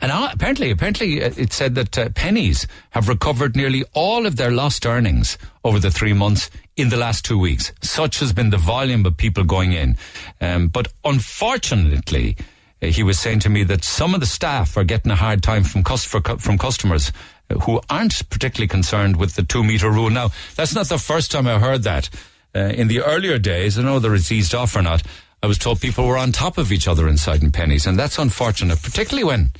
and 0.00 0.12
apparently, 0.12 0.70
apparently, 0.70 1.22
uh, 1.22 1.30
it 1.36 1.52
said 1.52 1.74
that 1.74 1.98
uh, 1.98 2.08
Penneys 2.10 2.66
have 2.90 3.08
recovered 3.08 3.56
nearly 3.56 3.84
all 3.94 4.26
of 4.26 4.36
their 4.36 4.50
lost 4.50 4.86
earnings 4.86 5.38
over 5.64 5.78
the 5.78 5.90
three 5.90 6.12
months 6.12 6.50
in 6.76 6.88
the 6.88 6.96
last 6.96 7.24
two 7.24 7.38
weeks. 7.38 7.72
Such 7.82 8.20
has 8.20 8.32
been 8.32 8.50
the 8.50 8.56
volume 8.56 9.04
of 9.06 9.16
people 9.16 9.44
going 9.44 9.72
in. 9.72 9.96
Um, 10.40 10.68
but 10.68 10.88
unfortunately, 11.04 12.36
uh, 12.82 12.86
he 12.86 13.02
was 13.02 13.18
saying 13.18 13.40
to 13.40 13.48
me 13.48 13.64
that 13.64 13.84
some 13.84 14.14
of 14.14 14.20
the 14.20 14.26
staff 14.26 14.76
are 14.76 14.84
getting 14.84 15.10
a 15.10 15.16
hard 15.16 15.42
time 15.42 15.64
from, 15.64 15.82
cus- 15.82 16.04
from 16.04 16.58
customers 16.58 17.12
uh, 17.50 17.58
who 17.60 17.80
aren't 17.90 18.28
particularly 18.30 18.68
concerned 18.68 19.16
with 19.16 19.34
the 19.34 19.42
two 19.42 19.64
meter 19.64 19.90
rule. 19.90 20.10
Now, 20.10 20.30
that's 20.54 20.74
not 20.74 20.88
the 20.88 20.98
first 20.98 21.30
time 21.30 21.46
I 21.46 21.58
heard 21.58 21.82
that. 21.82 22.08
Uh, 22.54 22.60
in 22.60 22.88
the 22.88 23.00
earlier 23.00 23.38
days, 23.38 23.78
I 23.78 23.82
know 23.82 23.94
whether 23.94 24.14
it's 24.14 24.32
eased 24.32 24.54
off 24.54 24.74
or 24.74 24.82
not, 24.82 25.02
I 25.42 25.46
was 25.46 25.58
told 25.58 25.80
people 25.80 26.06
were 26.06 26.18
on 26.18 26.32
top 26.32 26.58
of 26.58 26.72
each 26.72 26.88
other 26.88 27.06
inside 27.06 27.42
in 27.42 27.52
Penneys, 27.52 27.86
and 27.86 27.98
that's 27.98 28.18
unfortunate, 28.18 28.82
particularly 28.82 29.24
when 29.24 29.52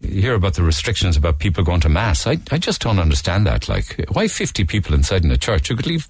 you 0.00 0.20
hear 0.22 0.34
about 0.34 0.54
the 0.54 0.62
restrictions 0.62 1.16
about 1.16 1.38
people 1.38 1.64
going 1.64 1.80
to 1.80 1.88
mass. 1.88 2.26
I, 2.26 2.38
I 2.50 2.58
just 2.58 2.80
don't 2.82 2.98
understand 2.98 3.46
that. 3.46 3.68
Like, 3.68 4.04
why 4.10 4.28
50 4.28 4.64
people 4.64 4.94
inside 4.94 5.24
in 5.24 5.30
a 5.30 5.38
church? 5.38 5.70
You 5.70 5.76
could 5.76 5.86
leave 5.86 6.08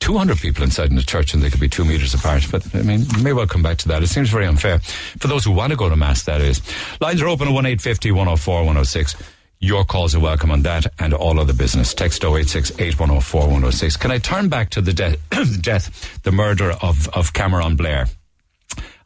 200 0.00 0.38
people 0.38 0.62
inside 0.62 0.90
in 0.90 0.98
a 0.98 1.02
church 1.02 1.34
and 1.34 1.42
they 1.42 1.50
could 1.50 1.60
be 1.60 1.68
two 1.68 1.84
meters 1.84 2.14
apart. 2.14 2.46
But, 2.50 2.74
I 2.74 2.82
mean, 2.82 3.04
may 3.22 3.32
well 3.32 3.46
come 3.46 3.62
back 3.62 3.78
to 3.78 3.88
that. 3.88 4.02
It 4.02 4.08
seems 4.08 4.30
very 4.30 4.46
unfair. 4.46 4.78
For 4.78 5.28
those 5.28 5.44
who 5.44 5.50
want 5.50 5.70
to 5.70 5.76
go 5.76 5.88
to 5.88 5.96
mass, 5.96 6.22
that 6.24 6.40
is. 6.40 6.62
Lines 7.00 7.20
are 7.20 7.28
open 7.28 7.48
at 7.48 7.54
1850 7.54 8.12
104 8.12 8.56
106. 8.58 9.16
Your 9.60 9.84
calls 9.84 10.14
are 10.14 10.20
welcome 10.20 10.52
on 10.52 10.62
that 10.62 10.86
and 11.00 11.12
all 11.12 11.40
other 11.40 11.52
business. 11.52 11.92
Text 11.92 12.24
086 12.24 12.70
8104 12.78 13.40
106. 13.40 13.96
Can 13.96 14.12
I 14.12 14.18
turn 14.18 14.48
back 14.48 14.70
to 14.70 14.80
the 14.80 14.92
de- 14.92 15.16
death, 15.60 16.22
the 16.22 16.30
murder 16.30 16.72
of, 16.80 17.08
of 17.08 17.32
Cameron 17.32 17.74
Blair? 17.74 18.06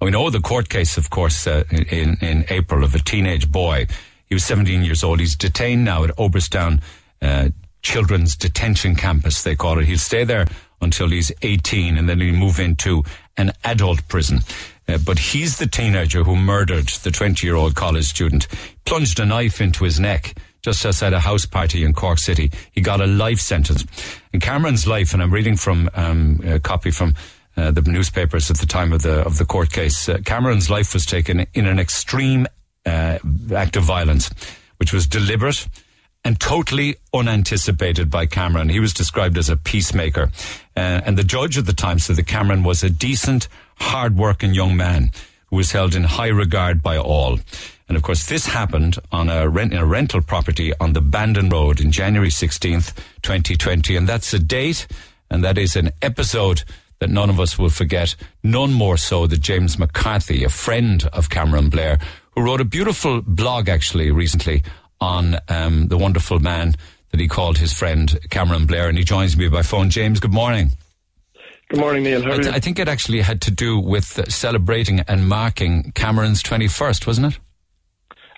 We 0.03 0.11
know 0.11 0.31
the 0.31 0.41
court 0.41 0.69
case, 0.69 0.97
of 0.97 1.11
course, 1.11 1.47
uh, 1.47 1.63
in, 1.71 2.17
in 2.21 2.45
April 2.49 2.83
of 2.83 2.95
a 2.95 2.99
teenage 2.99 3.53
boy. 3.53 3.87
He 4.27 4.35
was 4.35 4.45
17 4.45 4.83
years 4.83 5.05
old. 5.05 5.21
He's 5.21 5.37
detained 5.37 5.85
now 5.85 6.03
at 6.03 6.11
Oberstown 6.17 6.83
uh, 7.21 7.51
Children's 7.83 8.35
Detention 8.35 8.97
Campus, 8.97 9.43
they 9.43 9.55
call 9.55 9.79
it. 9.79 9.85
He'll 9.85 9.99
stay 9.99 10.25
there 10.25 10.47
until 10.81 11.09
he's 11.09 11.31
18 11.43 11.97
and 11.97 12.09
then 12.09 12.21
he'll 12.21 12.35
move 12.35 12.59
into 12.59 13.05
an 13.37 13.53
adult 13.63 14.07
prison. 14.09 14.41
Uh, 14.89 14.99
but 14.99 15.19
he's 15.19 15.59
the 15.59 15.67
teenager 15.67 16.25
who 16.25 16.35
murdered 16.35 16.89
the 16.89 17.13
20 17.13 17.47
year 17.47 17.55
old 17.55 17.77
college 17.77 18.07
student, 18.07 18.49
plunged 18.85 19.21
a 19.21 19.27
knife 19.27 19.61
into 19.61 19.85
his 19.85 20.01
neck 20.01 20.35
just 20.63 20.85
outside 20.85 21.13
a 21.13 21.21
house 21.21 21.47
party 21.47 21.85
in 21.85 21.93
Cork 21.93 22.19
City. 22.19 22.51
He 22.73 22.81
got 22.81 23.01
a 23.01 23.07
life 23.07 23.41
sentence. 23.41 23.85
And 24.33 24.43
Cameron's 24.43 24.87
life, 24.87 25.13
and 25.13 25.23
I'm 25.23 25.33
reading 25.33 25.57
from 25.57 25.91
um, 25.95 26.41
a 26.45 26.61
copy 26.61 26.91
from 26.91 27.15
uh, 27.57 27.71
the 27.71 27.83
newspapers 27.83 28.51
at 28.51 28.59
the 28.59 28.67
time 28.67 28.93
of 28.93 29.03
the 29.03 29.21
of 29.25 29.39
the 29.39 29.45
court 29.45 29.71
case. 29.71 30.09
Uh, 30.09 30.19
Cameron's 30.25 30.71
life 30.71 30.95
was 30.95 31.07
taken 31.07 31.47
in 31.55 31.67
an 31.67 31.79
extreme 31.79 32.47
uh, 32.87 33.19
act 33.55 33.77
of 33.77 33.85
violence, 33.85 34.31
which 34.79 34.93
was 34.93 35.07
deliberate 35.07 35.69
and 36.25 36.39
totally 36.39 36.97
unanticipated 37.13 38.09
by 38.09 38.27
Cameron. 38.27 38.69
He 38.69 38.81
was 38.81 38.95
described 38.95 39.37
as 39.37 39.49
a 39.49 39.57
peacemaker, 39.57 40.31
uh, 40.77 41.01
and 41.05 41.19
the 41.19 41.25
judge 41.25 41.59
at 41.59 41.67
the 41.67 41.73
time 41.73 41.99
said 41.99 42.17
that 42.17 42.27
Cameron 42.27 42.63
was 42.63 42.83
a 42.83 42.91
decent, 42.91 43.49
hard-working 43.77 44.55
young 44.55 44.77
man 44.77 45.11
who 45.47 45.57
was 45.57 45.73
held 45.73 45.95
in 45.95 46.05
high 46.05 46.29
regard 46.29 46.83
by 46.83 46.97
all. 46.97 47.39
And 47.89 47.97
of 47.97 48.03
course, 48.05 48.25
this 48.25 48.47
happened 48.47 48.99
on 49.11 49.29
a 49.29 49.49
rent 49.49 49.75
in 49.75 49.79
a 49.79 49.85
rental 49.85 50.23
property 50.23 50.73
on 50.81 50.95
the 50.95 51.03
Bandon 51.03 51.49
Road 51.51 51.81
in 51.81 51.93
January 51.93 52.31
16th, 52.31 52.95
2020. 53.23 53.97
And 53.97 54.09
that's 54.09 54.33
a 54.33 54.39
date 54.39 54.87
and 55.33 55.43
that 55.43 55.57
is 55.57 55.77
an 55.77 55.91
episode 56.03 56.63
that 57.03 57.11
none 57.11 57.29
of 57.29 57.41
us 57.41 57.59
will 57.59 57.69
forget, 57.69 58.15
none 58.45 58.73
more 58.73 58.97
so 58.97 59.27
than 59.27 59.41
James 59.41 59.77
McCarthy, 59.77 60.45
a 60.45 60.49
friend 60.49 61.05
of 61.13 61.31
Cameron 61.31 61.69
Blair, 61.69 61.99
who 62.31 62.43
wrote 62.43 62.61
a 62.61 62.65
beautiful 62.65 63.21
blog 63.23 63.69
actually 63.69 64.13
recently 64.13 64.63
on 65.01 65.37
um, 65.49 65.89
the 65.89 65.99
wonderful 65.99 66.39
man 66.39 66.77
that 67.11 67.19
he 67.19 67.27
called 67.27 67.59
his 67.59 67.73
friend 67.73 68.21
Cameron 68.31 68.67
Blair. 68.67 68.89
And 68.89 68.97
he 68.97 69.03
joins 69.03 69.37
me 69.37 69.49
by 69.49 69.63
phone. 69.63 69.91
James, 69.91 70.21
good 70.21 70.33
morning. 70.33 70.71
Good 71.71 71.81
morning, 71.81 72.05
Neil. 72.05 72.25
I, 72.25 72.37
th-? 72.37 72.55
I 72.55 72.61
think 72.61 72.79
it 72.79 72.87
actually 72.87 73.21
had 73.21 73.41
to 73.43 73.51
do 73.51 73.81
with 73.81 74.05
celebrating 74.33 75.01
and 75.01 75.29
marking 75.29 75.91
Cameron's 75.97 76.41
21st, 76.41 77.05
wasn't 77.05 77.35
it? 77.35 77.41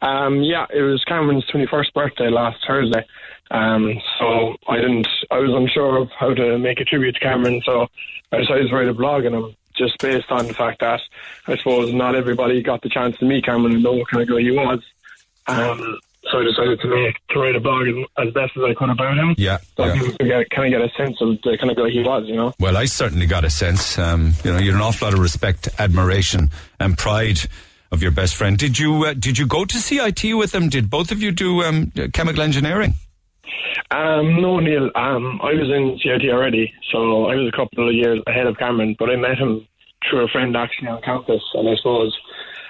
Um, 0.00 0.40
yeah, 0.42 0.64
it 0.74 0.80
was 0.80 1.04
Cameron's 1.06 1.44
21st 1.52 1.92
birthday 1.92 2.30
last 2.30 2.56
Thursday. 2.66 3.04
Um, 3.50 3.92
so 4.18 4.56
I 4.68 4.76
didn't, 4.76 5.06
I 5.30 5.38
was 5.38 5.50
unsure 5.54 5.98
of 5.98 6.08
how 6.18 6.32
to 6.32 6.58
make 6.58 6.80
a 6.80 6.84
tribute 6.84 7.12
to 7.16 7.20
Cameron, 7.20 7.60
so 7.66 7.86
I 8.34 8.40
decided 8.40 8.68
to 8.68 8.74
write 8.74 8.88
a 8.88 8.94
blog 8.94 9.26
on 9.26 9.34
him 9.34 9.56
just 9.76 9.98
based 9.98 10.30
on 10.30 10.46
the 10.46 10.54
fact 10.54 10.80
that 10.80 11.00
I 11.46 11.56
suppose 11.56 11.92
not 11.92 12.14
everybody 12.14 12.62
got 12.62 12.82
the 12.82 12.88
chance 12.88 13.16
to 13.18 13.24
meet 13.24 13.44
Cameron 13.44 13.74
and 13.74 13.82
know 13.82 13.92
what 13.94 14.08
kind 14.08 14.22
of 14.22 14.28
guy 14.28 14.40
he 14.40 14.50
was. 14.50 14.80
Um, 15.46 15.98
so 16.30 16.40
I 16.40 16.44
decided 16.44 16.80
to 16.80 16.88
make, 16.88 17.16
to 17.28 17.38
write 17.38 17.54
a 17.54 17.60
blog 17.60 17.86
as, 17.86 17.94
as 18.26 18.32
best 18.32 18.56
as 18.56 18.62
I 18.62 18.74
could 18.74 18.88
about 18.88 19.16
him. 19.16 19.34
Yeah, 19.36 19.58
So 19.76 19.84
yeah. 19.84 19.94
people 19.94 20.16
could 20.16 20.26
get, 20.26 20.50
kind 20.50 20.74
of 20.74 20.80
get 20.80 20.90
a 20.90 20.94
sense 20.96 21.20
of 21.20 21.40
the 21.42 21.58
kind 21.58 21.70
of 21.70 21.76
guy 21.76 21.90
he 21.90 22.02
was, 22.02 22.26
you 22.26 22.36
know. 22.36 22.54
Well, 22.58 22.76
I 22.76 22.86
certainly 22.86 23.26
got 23.26 23.44
a 23.44 23.50
sense. 23.50 23.98
Um, 23.98 24.32
you 24.42 24.52
know, 24.52 24.58
you 24.58 24.70
had 24.72 24.76
an 24.76 24.80
awful 24.80 25.06
lot 25.06 25.14
of 25.14 25.20
respect, 25.20 25.68
admiration, 25.78 26.50
and 26.80 26.96
pride 26.96 27.40
of 27.92 28.02
your 28.02 28.10
best 28.10 28.36
friend. 28.36 28.56
Did 28.56 28.78
you 28.78 29.04
uh, 29.04 29.14
did 29.14 29.38
you 29.38 29.46
go 29.46 29.64
to 29.64 29.76
CIT 29.78 30.34
with 30.34 30.54
him? 30.54 30.68
Did 30.68 30.90
both 30.90 31.12
of 31.12 31.22
you 31.22 31.30
do 31.30 31.62
um, 31.62 31.92
chemical 32.12 32.42
engineering? 32.42 32.94
Um, 33.94 34.42
no, 34.42 34.58
Neil. 34.58 34.90
Um, 34.96 35.38
I 35.40 35.54
was 35.54 35.70
in 35.70 35.96
CIT 36.02 36.28
already, 36.28 36.72
so 36.90 37.26
I 37.26 37.36
was 37.36 37.46
a 37.52 37.56
couple 37.56 37.88
of 37.88 37.94
years 37.94 38.20
ahead 38.26 38.46
of 38.46 38.58
Cameron. 38.58 38.96
But 38.98 39.10
I 39.10 39.16
met 39.16 39.38
him 39.38 39.68
through 40.10 40.24
a 40.24 40.28
friend 40.28 40.56
actually 40.56 40.88
on 40.88 41.00
campus, 41.02 41.42
and 41.54 41.68
I 41.68 41.76
suppose, 41.76 42.12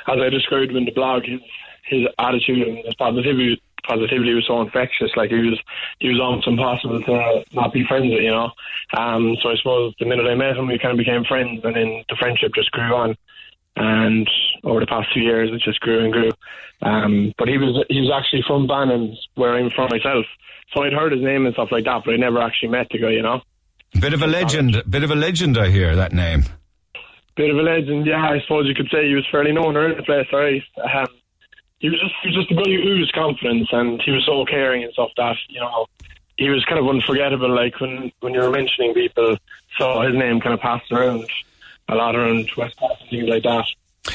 as 0.06 0.18
I 0.20 0.28
described 0.28 0.70
him 0.70 0.76
in 0.76 0.84
the 0.84 0.92
blog, 0.92 1.24
his 1.24 1.40
his 1.88 2.06
attitude 2.18 2.68
and 2.68 2.84
his 2.84 2.94
positivity 2.96 3.60
positivity 3.88 4.34
was 4.34 4.44
so 4.46 4.60
infectious. 4.60 5.12
Like 5.16 5.30
he 5.30 5.48
was 5.48 5.58
he 5.98 6.08
was 6.08 6.20
almost 6.20 6.46
impossible 6.46 7.00
to 7.00 7.44
not 7.52 7.72
be 7.72 7.86
friends 7.88 8.12
with, 8.12 8.20
you 8.20 8.30
know. 8.30 8.50
Um, 8.96 9.36
so 9.42 9.48
I 9.48 9.56
suppose 9.56 9.94
the 9.98 10.06
minute 10.06 10.26
I 10.26 10.34
met 10.34 10.56
him, 10.56 10.66
we 10.66 10.78
kind 10.78 10.92
of 10.92 10.98
became 10.98 11.24
friends, 11.24 11.64
and 11.64 11.74
then 11.74 12.04
the 12.08 12.16
friendship 12.20 12.52
just 12.54 12.70
grew 12.72 12.94
on. 12.94 13.16
And 13.76 14.28
over 14.62 14.80
the 14.80 14.86
past 14.86 15.08
few 15.12 15.22
years, 15.22 15.50
it 15.52 15.60
just 15.60 15.80
grew 15.80 16.04
and 16.04 16.12
grew. 16.12 16.30
Um, 16.82 17.32
but 17.38 17.48
he 17.48 17.58
was 17.58 17.84
he 17.88 18.00
was 18.00 18.12
actually 18.14 18.44
from 18.46 18.66
Bandon, 18.66 19.16
where 19.34 19.54
I'm 19.54 19.70
from 19.70 19.88
myself. 19.90 20.26
So 20.72 20.82
I'd 20.82 20.92
heard 20.92 21.12
his 21.12 21.22
name 21.22 21.46
and 21.46 21.54
stuff 21.54 21.72
like 21.72 21.84
that, 21.84 22.02
but 22.04 22.14
I 22.14 22.16
never 22.16 22.40
actually 22.40 22.70
met 22.70 22.88
the 22.90 22.98
guy, 22.98 23.10
you 23.10 23.22
know. 23.22 23.42
Bit 24.00 24.12
of 24.12 24.22
a 24.22 24.26
legend. 24.26 24.82
Bit 24.88 25.04
of 25.04 25.10
a 25.10 25.14
legend. 25.14 25.56
I 25.56 25.70
hear 25.70 25.94
that 25.96 26.12
name. 26.12 26.44
Bit 27.36 27.50
of 27.50 27.56
a 27.56 27.62
legend, 27.62 28.06
yeah. 28.06 28.28
I 28.28 28.40
suppose 28.40 28.66
you 28.66 28.74
could 28.74 28.88
say 28.92 29.08
he 29.08 29.14
was 29.14 29.26
fairly 29.30 29.52
known 29.52 29.76
around 29.76 29.98
the 29.98 30.04
place, 30.04 30.26
right. 30.32 30.62
Um, 30.78 31.06
he 31.78 31.90
was 31.90 32.00
just 32.00 32.14
he 32.22 32.28
was 32.28 32.36
just 32.36 32.50
a 32.50 32.54
guy 32.54 32.70
who 32.70 32.78
oozed 32.78 33.12
confidence, 33.12 33.68
and 33.72 34.00
he 34.02 34.10
was 34.10 34.24
so 34.24 34.44
caring 34.44 34.84
and 34.84 34.92
stuff 34.92 35.10
that 35.16 35.36
you 35.48 35.60
know 35.60 35.86
he 36.36 36.48
was 36.48 36.64
kind 36.64 36.78
of 36.78 36.88
unforgettable. 36.88 37.54
Like 37.54 37.80
when 37.80 38.12
when 38.20 38.34
you 38.34 38.40
were 38.40 38.50
mentioning 38.50 38.94
people, 38.94 39.36
so 39.78 40.00
his 40.02 40.14
name 40.14 40.40
kind 40.40 40.54
of 40.54 40.60
passed 40.60 40.90
around 40.92 41.28
a 41.88 41.94
lot 41.94 42.16
around 42.16 42.50
West 42.56 42.76
and 42.80 43.10
things 43.10 43.28
like 43.28 43.42
that. 43.42 43.64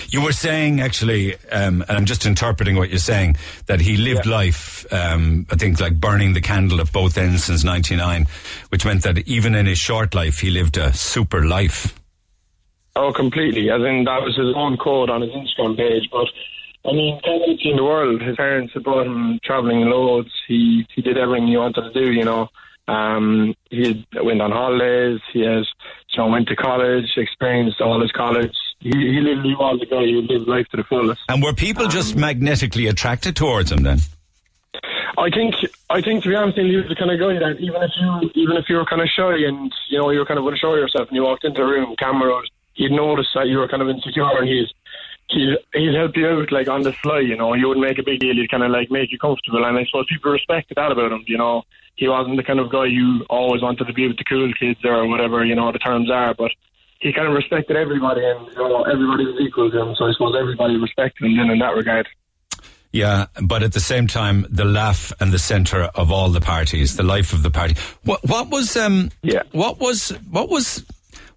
You 0.10 0.22
were 0.22 0.32
saying 0.34 0.82
actually, 0.82 1.36
um, 1.52 1.82
and 1.88 1.92
I'm 1.98 2.06
just 2.06 2.26
interpreting 2.26 2.76
what 2.76 2.90
you're 2.90 3.00
saying, 3.00 3.38
that 3.66 3.82
he 3.82 3.98
lived 3.98 4.26
Yeah. 4.26 4.32
life. 4.32 4.86
Um, 4.94 5.48
I 5.52 5.56
think 5.56 5.80
like 5.80 6.00
burning 6.00 6.34
the 6.34 6.42
candle 6.42 6.80
at 6.80 6.92
both 6.92 7.18
ends 7.18 7.44
since 7.46 7.64
'99, 7.64 8.28
which 8.70 8.86
meant 8.86 9.02
that 9.04 9.18
even 9.28 9.56
in 9.56 9.66
his 9.66 9.80
short 9.80 10.14
life, 10.14 10.40
he 10.40 10.52
lived 10.52 10.78
a 10.78 10.94
super 10.94 11.44
life. 11.44 11.96
Oh, 12.96 13.12
completely. 13.14 13.70
As 13.72 13.82
in, 13.82 14.04
that 14.06 14.22
was 14.22 14.36
his 14.36 14.54
own 14.56 14.78
code 14.78 15.10
on 15.10 15.22
his 15.22 15.32
Instagram 15.32 15.78
page. 15.78 16.08
But 16.12 16.28
I 16.88 16.92
mean, 16.94 17.20
kind 17.26 17.42
of 17.44 17.58
in 17.62 17.76
the 17.78 17.84
world. 17.84 18.22
His 18.22 18.36
parents 18.36 18.74
had 18.74 18.84
brought 18.84 19.08
him 19.08 19.40
traveling 19.44 19.82
loads. 19.90 20.30
He 20.48 20.86
he 20.94 21.02
did 21.02 21.18
everything 21.18 21.48
he 21.48 21.58
wanted 21.58 21.82
to 21.82 21.94
do. 21.94 22.12
You 22.12 22.26
know, 22.26 22.50
um, 22.88 23.56
he 23.72 24.06
went 24.22 24.42
on 24.42 24.52
holidays. 24.52 25.20
He 25.34 25.42
has, 25.46 25.68
you 26.12 26.24
know, 26.24 26.30
went 26.30 26.48
to 26.48 26.56
college, 26.56 27.06
experienced 27.18 27.82
all 27.82 28.02
his 28.02 28.12
college. 28.12 28.56
He, 28.80 28.90
he 28.90 29.20
literally 29.20 29.56
was 29.56 29.82
a 29.82 29.86
guy 29.86 30.06
who 30.06 30.22
lived 30.22 30.48
life 30.48 30.68
to 30.70 30.78
the 30.78 30.84
fullest. 30.84 31.22
And 31.28 31.44
were 31.44 31.54
people 31.54 31.88
just 31.88 32.16
Um, 32.16 32.22
magnetically 32.22 32.88
attracted 32.88 33.36
towards 33.36 33.72
him 33.72 33.84
then? 33.84 34.00
I 35.18 35.30
think 35.30 35.56
I 35.90 36.02
think 36.02 36.24
to 36.24 36.30
be 36.30 36.36
honest, 36.36 36.58
he 36.58 36.76
was 36.78 36.88
the 36.88 36.96
kind 36.96 37.12
of 37.12 37.20
guy 37.20 37.34
that 37.40 37.60
even 37.60 37.82
if 37.84 37.92
you 38.00 38.32
even 38.36 38.56
if 38.58 38.70
you 38.70 38.78
were 38.78 38.86
kind 38.86 39.02
of 39.02 39.10
shy 39.10 39.36
and 39.48 39.72
you 39.90 40.00
know 40.00 40.12
you 40.12 40.20
were 40.20 40.26
kind 40.26 40.40
of 40.40 40.48
unsure 40.48 40.78
of 40.78 40.80
yourself 40.80 41.10
and 41.10 41.16
you 41.16 41.24
walked 41.24 41.44
into 41.44 41.62
a 41.62 41.66
room, 41.66 41.96
Cameron, 42.00 42.46
he'd 42.76 42.92
notice 42.92 43.28
that 43.36 43.48
you 43.48 43.58
were 43.58 43.68
kind 43.68 43.82
of 43.82 43.90
insecure 43.90 44.30
and 44.38 44.48
he's 44.48 44.72
he'd 45.30 45.58
he'd 45.74 45.96
help 45.96 46.16
you 46.16 46.28
out 46.28 46.52
like 46.52 46.68
on 46.68 46.84
the 46.84 46.94
fly. 46.94 47.20
You 47.20 47.36
know, 47.38 47.54
he 47.54 47.64
wouldn't 47.66 47.86
make 47.86 48.00
a 48.00 48.04
big 48.04 48.20
deal. 48.20 48.36
He'd 48.36 48.52
kind 48.52 48.64
of 48.64 48.72
like 48.72 48.92
make 48.92 49.12
you 49.12 49.18
comfortable, 49.20 49.64
and 49.66 49.78
I 49.78 49.86
suppose 49.86 50.06
people 50.10 50.32
respected 50.32 50.76
that 50.78 50.92
about 50.92 51.12
him. 51.12 51.24
You 51.28 51.38
know, 51.38 51.64
he 51.96 52.08
wasn't 52.08 52.38
the 52.38 52.44
kind 52.44 52.60
of 52.60 52.72
guy 52.72 52.86
you 52.86 53.26
always 53.30 53.62
wanted 53.62 53.86
to 53.86 53.94
be 53.94 54.08
with 54.08 54.18
the 54.18 54.24
cool 54.26 54.52
kids 54.60 54.80
or 54.84 55.08
whatever 55.08 55.44
you 55.46 55.56
know 55.56 55.72
the 55.72 55.80
terms 55.80 56.10
are, 56.12 56.34
but. 56.34 56.52
He 57.02 57.14
kind 57.14 57.30
of 57.30 57.34
respected 57.34 57.78
everybody, 57.78 58.20
and 58.26 58.46
you 58.48 58.56
know 58.56 58.84
everybody 58.84 59.24
was 59.24 59.40
equal 59.40 59.72
to 59.72 59.82
him. 59.84 59.96
So 59.96 60.04
I 60.04 60.12
suppose 60.12 60.36
everybody 60.38 60.76
respected 60.76 61.24
him 61.28 61.38
then 61.38 61.50
in 61.50 61.60
that 61.60 61.74
regard. 61.74 62.10
Yeah, 62.92 63.28
but 63.42 63.64
at 63.64 63.72
the 63.72 63.80
same 63.80 64.08
time, 64.08 64.46
the 64.50 64.66
laugh 64.66 65.14
and 65.22 65.32
the 65.32 65.40
centre 65.40 65.84
of 65.96 66.12
all 66.12 66.28
the 66.28 66.42
parties, 66.42 66.98
the 66.98 67.04
life 67.04 67.32
of 67.32 67.42
the 67.42 67.52
party. 67.52 67.76
What, 68.04 68.20
what 68.28 68.50
was, 68.50 68.76
um, 68.76 69.12
Yeah. 69.24 69.44
what 69.54 69.80
was, 69.80 70.10
what 70.30 70.50
was, 70.50 70.84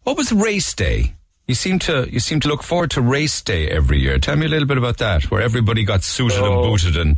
What 0.03 0.17
was 0.17 0.33
race 0.33 0.75
day? 0.75 1.15
You 1.47 1.55
seem 1.55 1.79
to 1.81 2.09
you 2.11 2.21
seem 2.21 2.41
to 2.41 2.49
look 2.49 2.63
forward 2.63 2.91
to 2.93 3.01
race 3.03 3.43
day 3.43 3.69
every 3.69 3.99
year. 3.99 4.19
Tell 4.19 4.37
me 4.37 4.47
a 4.47 4.49
little 4.49 4.69
bit 4.69 4.79
about 4.79 4.99
that, 4.99 5.31
where 5.31 5.43
everybody 5.43 5.85
got 5.85 6.03
suited 6.03 6.39
and 6.39 6.63
booted 6.63 6.97
and 6.97 7.17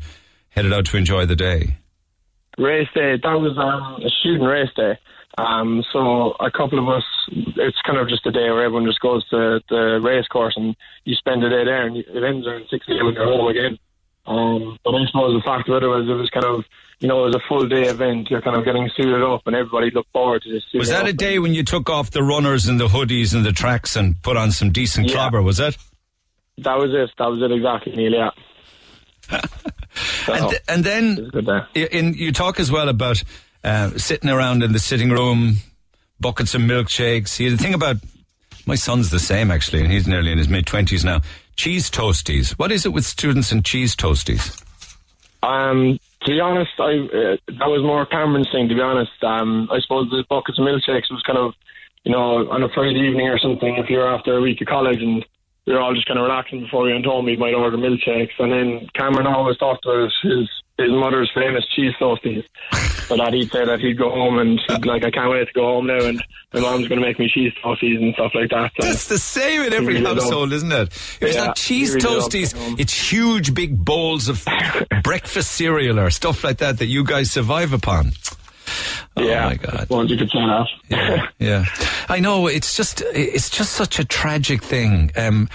headed 0.49 0.73
out 0.73 0.87
to 0.87 0.97
enjoy 0.97 1.26
the 1.26 1.37
day. 1.37 1.76
race 2.59 2.88
day. 2.95 3.16
That 3.23 3.35
was 3.35 3.57
um, 3.59 4.02
a 4.02 4.11
shooting 4.23 4.47
race 4.47 4.71
day. 4.76 4.99
Um, 5.37 5.85
so 5.93 6.33
a 6.38 6.50
couple 6.50 6.78
of 6.78 6.88
us, 6.88 7.02
it's 7.28 7.81
kind 7.85 7.99
of 7.99 8.09
just 8.09 8.25
a 8.25 8.31
day 8.31 8.50
where 8.50 8.62
everyone 8.64 8.87
just 8.87 9.00
goes 9.00 9.28
to 9.31 9.61
the 9.69 10.00
race 10.00 10.26
course 10.28 10.54
and 10.57 10.76
you 11.04 11.14
spend 11.16 11.43
the 11.43 11.49
day 11.49 11.64
there, 11.64 11.87
and 11.87 11.97
it 11.97 12.25
ends 12.25 12.47
around 12.47 12.66
six 12.71 12.87
a.m. 12.88 13.09
and 13.09 13.16
you're 13.16 13.26
home 13.26 13.49
again. 13.49 13.78
Um, 14.26 14.78
but 14.85 14.95
I 14.95 15.04
suppose 15.07 15.35
the 15.35 15.45
fact 15.45 15.69
of 15.69 15.83
it 15.83 15.87
was 15.87 16.09
it 16.09 16.12
was 16.12 16.31
kind 16.31 16.47
of 16.47 16.64
you 17.00 17.08
know 17.08 17.22
it 17.22 17.26
was 17.26 17.34
a 17.36 17.40
full 17.48 17.66
day 17.68 17.84
event. 17.84 18.30
You're 18.30 18.40
kind 18.42 18.56
of 18.56 18.64
getting 18.64 18.88
suited 18.96 19.22
up, 19.22 19.42
and 19.46 19.54
everybody 19.56 19.90
looked 19.90 20.10
forward 20.12 20.42
to 20.42 20.52
this. 20.52 20.62
Was 20.74 20.88
that 20.90 21.06
a 21.06 21.12
day 21.12 21.38
when 21.38 21.54
you 21.54 21.62
took 21.64 21.88
off 21.90 22.10
the 22.10 22.22
runners 22.22 22.66
and 22.66 22.78
the 22.80 22.88
hoodies 22.88 23.34
and 23.34 23.44
the 23.44 23.52
tracks 23.52 23.96
and 23.96 24.20
put 24.22 24.36
on 24.36 24.52
some 24.52 24.70
decent 24.70 25.08
Yeah. 25.08 25.14
clobber? 25.14 25.42
Was 25.42 25.60
it? 25.60 25.76
That 26.58 26.78
was 26.78 26.90
it. 26.92 27.10
That 27.18 27.26
was 27.30 27.42
it 27.42 27.50
exactly, 27.52 27.96
Neil. 27.96 28.12
Yeah. 28.12 28.30
so, 30.26 30.32
And, 30.32 30.50
th- 30.50 30.62
and 30.68 30.84
then 30.84 31.16
was 31.16 31.28
a 31.28 31.30
good 31.30 31.46
day. 31.46 31.60
I- 31.76 31.88
In, 31.96 32.14
you 32.14 32.32
talk 32.32 32.60
as 32.60 32.70
well 32.70 32.88
about 32.88 33.22
uh, 33.64 33.90
sitting 33.96 34.30
around 34.30 34.62
in 34.62 34.72
the 34.72 34.78
sitting 34.78 35.10
room, 35.10 35.56
buckets 36.20 36.54
of 36.54 36.60
milkshakes. 36.60 37.28
See, 37.28 37.48
the 37.48 37.56
thing 37.56 37.74
about 37.74 37.96
my 38.66 38.74
son's 38.76 39.10
the 39.10 39.18
same 39.18 39.50
actually, 39.50 39.82
and 39.82 39.90
he's 39.90 40.06
nearly 40.06 40.30
in 40.32 40.38
his 40.38 40.48
mid 40.48 40.66
twenties 40.66 41.04
now. 41.04 41.20
Cheese 41.56 41.90
toasties. 41.90 42.52
What 42.58 42.70
is 42.72 42.84
it 42.86 42.92
with 42.92 43.04
students 43.04 43.50
and 43.52 43.64
cheese 43.64 43.94
toasties? 43.96 44.60
Um, 45.42 45.98
to 46.25 46.31
be 46.31 46.40
honest, 46.40 46.73
I 46.78 46.93
uh, 47.04 47.37
that 47.61 47.69
was 47.69 47.83
more 47.83 48.07
Cameron's 48.07 48.50
thing. 48.50 48.69
To 48.69 48.75
be 48.75 48.81
honest, 48.81 49.12
um, 49.23 49.69
I 49.71 49.81
suppose 49.81 50.09
the 50.11 50.25
buckets 50.28 50.59
of 50.59 50.64
milkshakes 50.64 51.11
was 51.11 51.23
kind 51.26 51.38
of, 51.38 51.52
you 52.04 52.12
know, 52.12 52.49
on 52.50 52.62
a 52.62 52.69
Friday 52.75 53.00
evening 53.00 53.28
or 53.28 53.38
something. 53.38 53.76
If 53.76 53.90
you're 53.90 54.09
after 54.09 54.37
a 54.37 54.40
week 54.40 54.61
of 54.61 54.66
college 54.66 55.00
and 55.00 55.25
we 55.66 55.73
were 55.73 55.81
all 55.81 55.95
just 55.95 56.07
kind 56.07 56.19
of 56.19 56.25
relaxing 56.25 56.61
before 56.61 56.85
we 56.85 56.93
went 56.93 57.04
home, 57.04 57.26
we 57.26 57.37
might 57.37 57.54
order 57.54 57.76
milkshakes. 57.76 58.37
And 58.38 58.52
then 58.52 58.88
Cameron 58.95 59.26
always 59.26 59.57
talked 59.59 59.85
about 59.85 60.11
his 60.23 60.49
his 60.78 60.90
mother's 60.90 61.31
famous 61.35 61.64
cheese 61.75 61.93
toasties. 62.00 62.45
so 63.07 63.16
that 63.16 63.33
he'd 63.33 63.50
say 63.50 63.64
that 63.64 63.81
he'd 63.81 63.99
go 63.99 64.11
home 64.11 64.38
and 64.38 64.61
like, 64.85 65.04
I 65.04 65.11
can't 65.11 65.31
wait 65.31 65.47
to 65.47 65.52
go 65.54 65.62
home 65.66 65.87
now, 65.87 66.04
and 66.04 66.23
my 66.52 66.61
mom's 66.61 66.88
going 66.88 67.00
to 67.00 67.07
make 67.07 67.19
me 67.19 67.31
cheese 67.33 67.52
toasties 67.64 68.02
and 68.02 68.14
stuff 68.14 68.33
like 68.35 68.50
that. 68.50 68.73
So, 68.81 68.87
That's 68.88 69.07
the 69.09 69.19
same 69.19 69.62
in 69.62 69.73
every 69.73 70.02
household, 70.02 70.52
isn't 70.52 70.73
it? 70.73 70.88
It's 71.21 71.37
Yeah, 71.37 71.47
not 71.47 71.57
cheese 71.57 71.95
toasties. 71.97 72.54
It's 72.81 73.12
huge, 73.12 73.54
big 73.54 73.85
bowls 73.85 74.28
of 74.28 74.45
breakfast 75.04 75.52
cereal 75.52 76.00
or 76.00 76.11
stuff 76.11 76.43
like 76.43 76.59
that 76.59 76.78
that 76.78 76.87
you 76.87 77.04
guys 77.04 77.31
survive 77.31 77.73
upon. 77.73 78.12
Oh 79.16 79.23
yeah, 79.23 79.47
my 79.47 79.54
God. 79.56 79.87
Once 79.90 80.11
you 80.11 80.16
could 80.16 80.30
that. 80.30 80.66
Yeah, 80.88 81.26
yeah. 81.38 81.64
I 82.09 82.21
know 82.21 82.47
it's 82.47 82.76
just 82.76 83.02
it's 83.14 83.49
just 83.49 83.73
such 83.73 83.99
a 83.99 84.04
tragic 84.04 84.62
thing. 84.62 85.12
Um, 85.16 85.49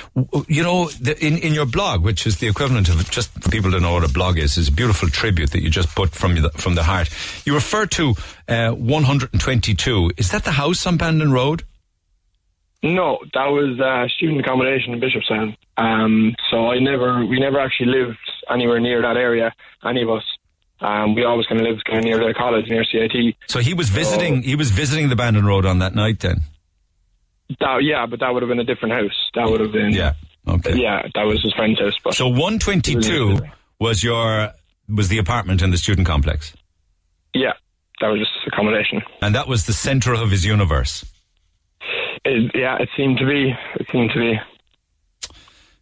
you 0.47 0.63
know, 0.63 0.89
the, 0.89 1.17
in 1.25 1.37
in 1.37 1.53
your 1.53 1.65
blog, 1.65 2.03
which 2.03 2.25
is 2.25 2.37
the 2.37 2.47
equivalent 2.47 2.89
of 2.89 3.09
just 3.09 3.31
for 3.31 3.49
people 3.49 3.71
to 3.71 3.79
know 3.79 3.93
what 3.93 4.03
a 4.03 4.13
blog 4.13 4.37
is, 4.37 4.57
is 4.57 4.69
a 4.69 4.71
beautiful 4.71 5.09
tribute 5.09 5.51
that 5.51 5.61
you 5.61 5.69
just 5.69 5.93
put 5.95 6.11
from 6.11 6.35
the, 6.35 6.49
from 6.51 6.75
the 6.75 6.83
heart. 6.83 7.09
You 7.45 7.53
refer 7.53 7.85
to 7.87 8.15
uh, 8.47 8.71
122. 8.71 10.11
Is 10.17 10.31
that 10.31 10.43
the 10.43 10.51
house 10.51 10.85
on 10.85 10.97
Bandon 10.97 11.31
Road? 11.31 11.63
No, 12.81 13.19
that 13.33 13.47
was 13.47 13.79
uh, 13.79 14.07
student 14.15 14.39
accommodation 14.39 14.93
in 14.93 15.01
Bishopstown. 15.01 15.57
Um, 15.77 16.33
so 16.49 16.67
I 16.67 16.79
never, 16.79 17.25
we 17.25 17.39
never 17.39 17.59
actually 17.59 17.87
lived 17.87 18.17
anywhere 18.49 18.79
near 18.79 19.01
that 19.01 19.17
area. 19.17 19.53
Any 19.83 20.03
of 20.03 20.09
us. 20.09 20.23
Um, 20.81 21.13
we 21.15 21.23
always 21.25 21.45
kind 21.47 21.59
of 21.59 21.67
lived 21.67 21.83
kind 21.85 21.99
of 21.99 22.05
near 22.05 22.17
the 22.19 22.33
college, 22.33 22.67
near 22.69 22.83
CIT. 22.85 23.35
So 23.47 23.59
he 23.59 23.73
was 23.73 23.89
visiting. 23.89 24.43
He 24.43 24.55
was 24.55 24.71
visiting 24.71 25.09
the 25.09 25.15
Bandon 25.15 25.45
Road 25.45 25.65
on 25.65 25.79
that 25.79 25.93
night. 25.93 26.19
Then. 26.19 26.41
That, 27.59 27.83
yeah, 27.83 28.05
but 28.05 28.19
that 28.21 28.33
would 28.33 28.43
have 28.43 28.49
been 28.49 28.59
a 28.59 28.63
different 28.63 28.93
house. 28.93 29.29
That 29.35 29.49
would 29.49 29.59
have 29.59 29.71
been. 29.71 29.91
Yeah. 29.91 30.13
Okay. 30.47 30.75
Yeah, 30.81 31.03
that 31.15 31.23
was 31.23 31.41
his 31.43 31.53
friend's 31.53 31.79
house. 31.79 31.93
But 32.03 32.13
So 32.15 32.27
122 32.27 33.39
was 33.79 34.03
your 34.03 34.51
was 34.87 35.07
the 35.09 35.17
apartment 35.19 35.61
in 35.61 35.69
the 35.71 35.77
student 35.77 36.07
complex, 36.07 36.53
yeah, 37.33 37.53
that 38.01 38.07
was 38.07 38.19
just 38.19 38.31
accommodation. 38.47 39.01
and 39.21 39.35
that 39.35 39.47
was 39.47 39.67
the 39.67 39.73
center 39.73 40.13
of 40.15 40.31
his 40.31 40.43
universe. 40.45 41.05
It, 42.25 42.51
yeah, 42.55 42.77
it 42.79 42.89
seemed 42.97 43.17
to 43.19 43.25
be. 43.27 43.53
It 43.75 43.87
seemed 43.91 44.09
to 44.11 44.19
be. 44.19 44.39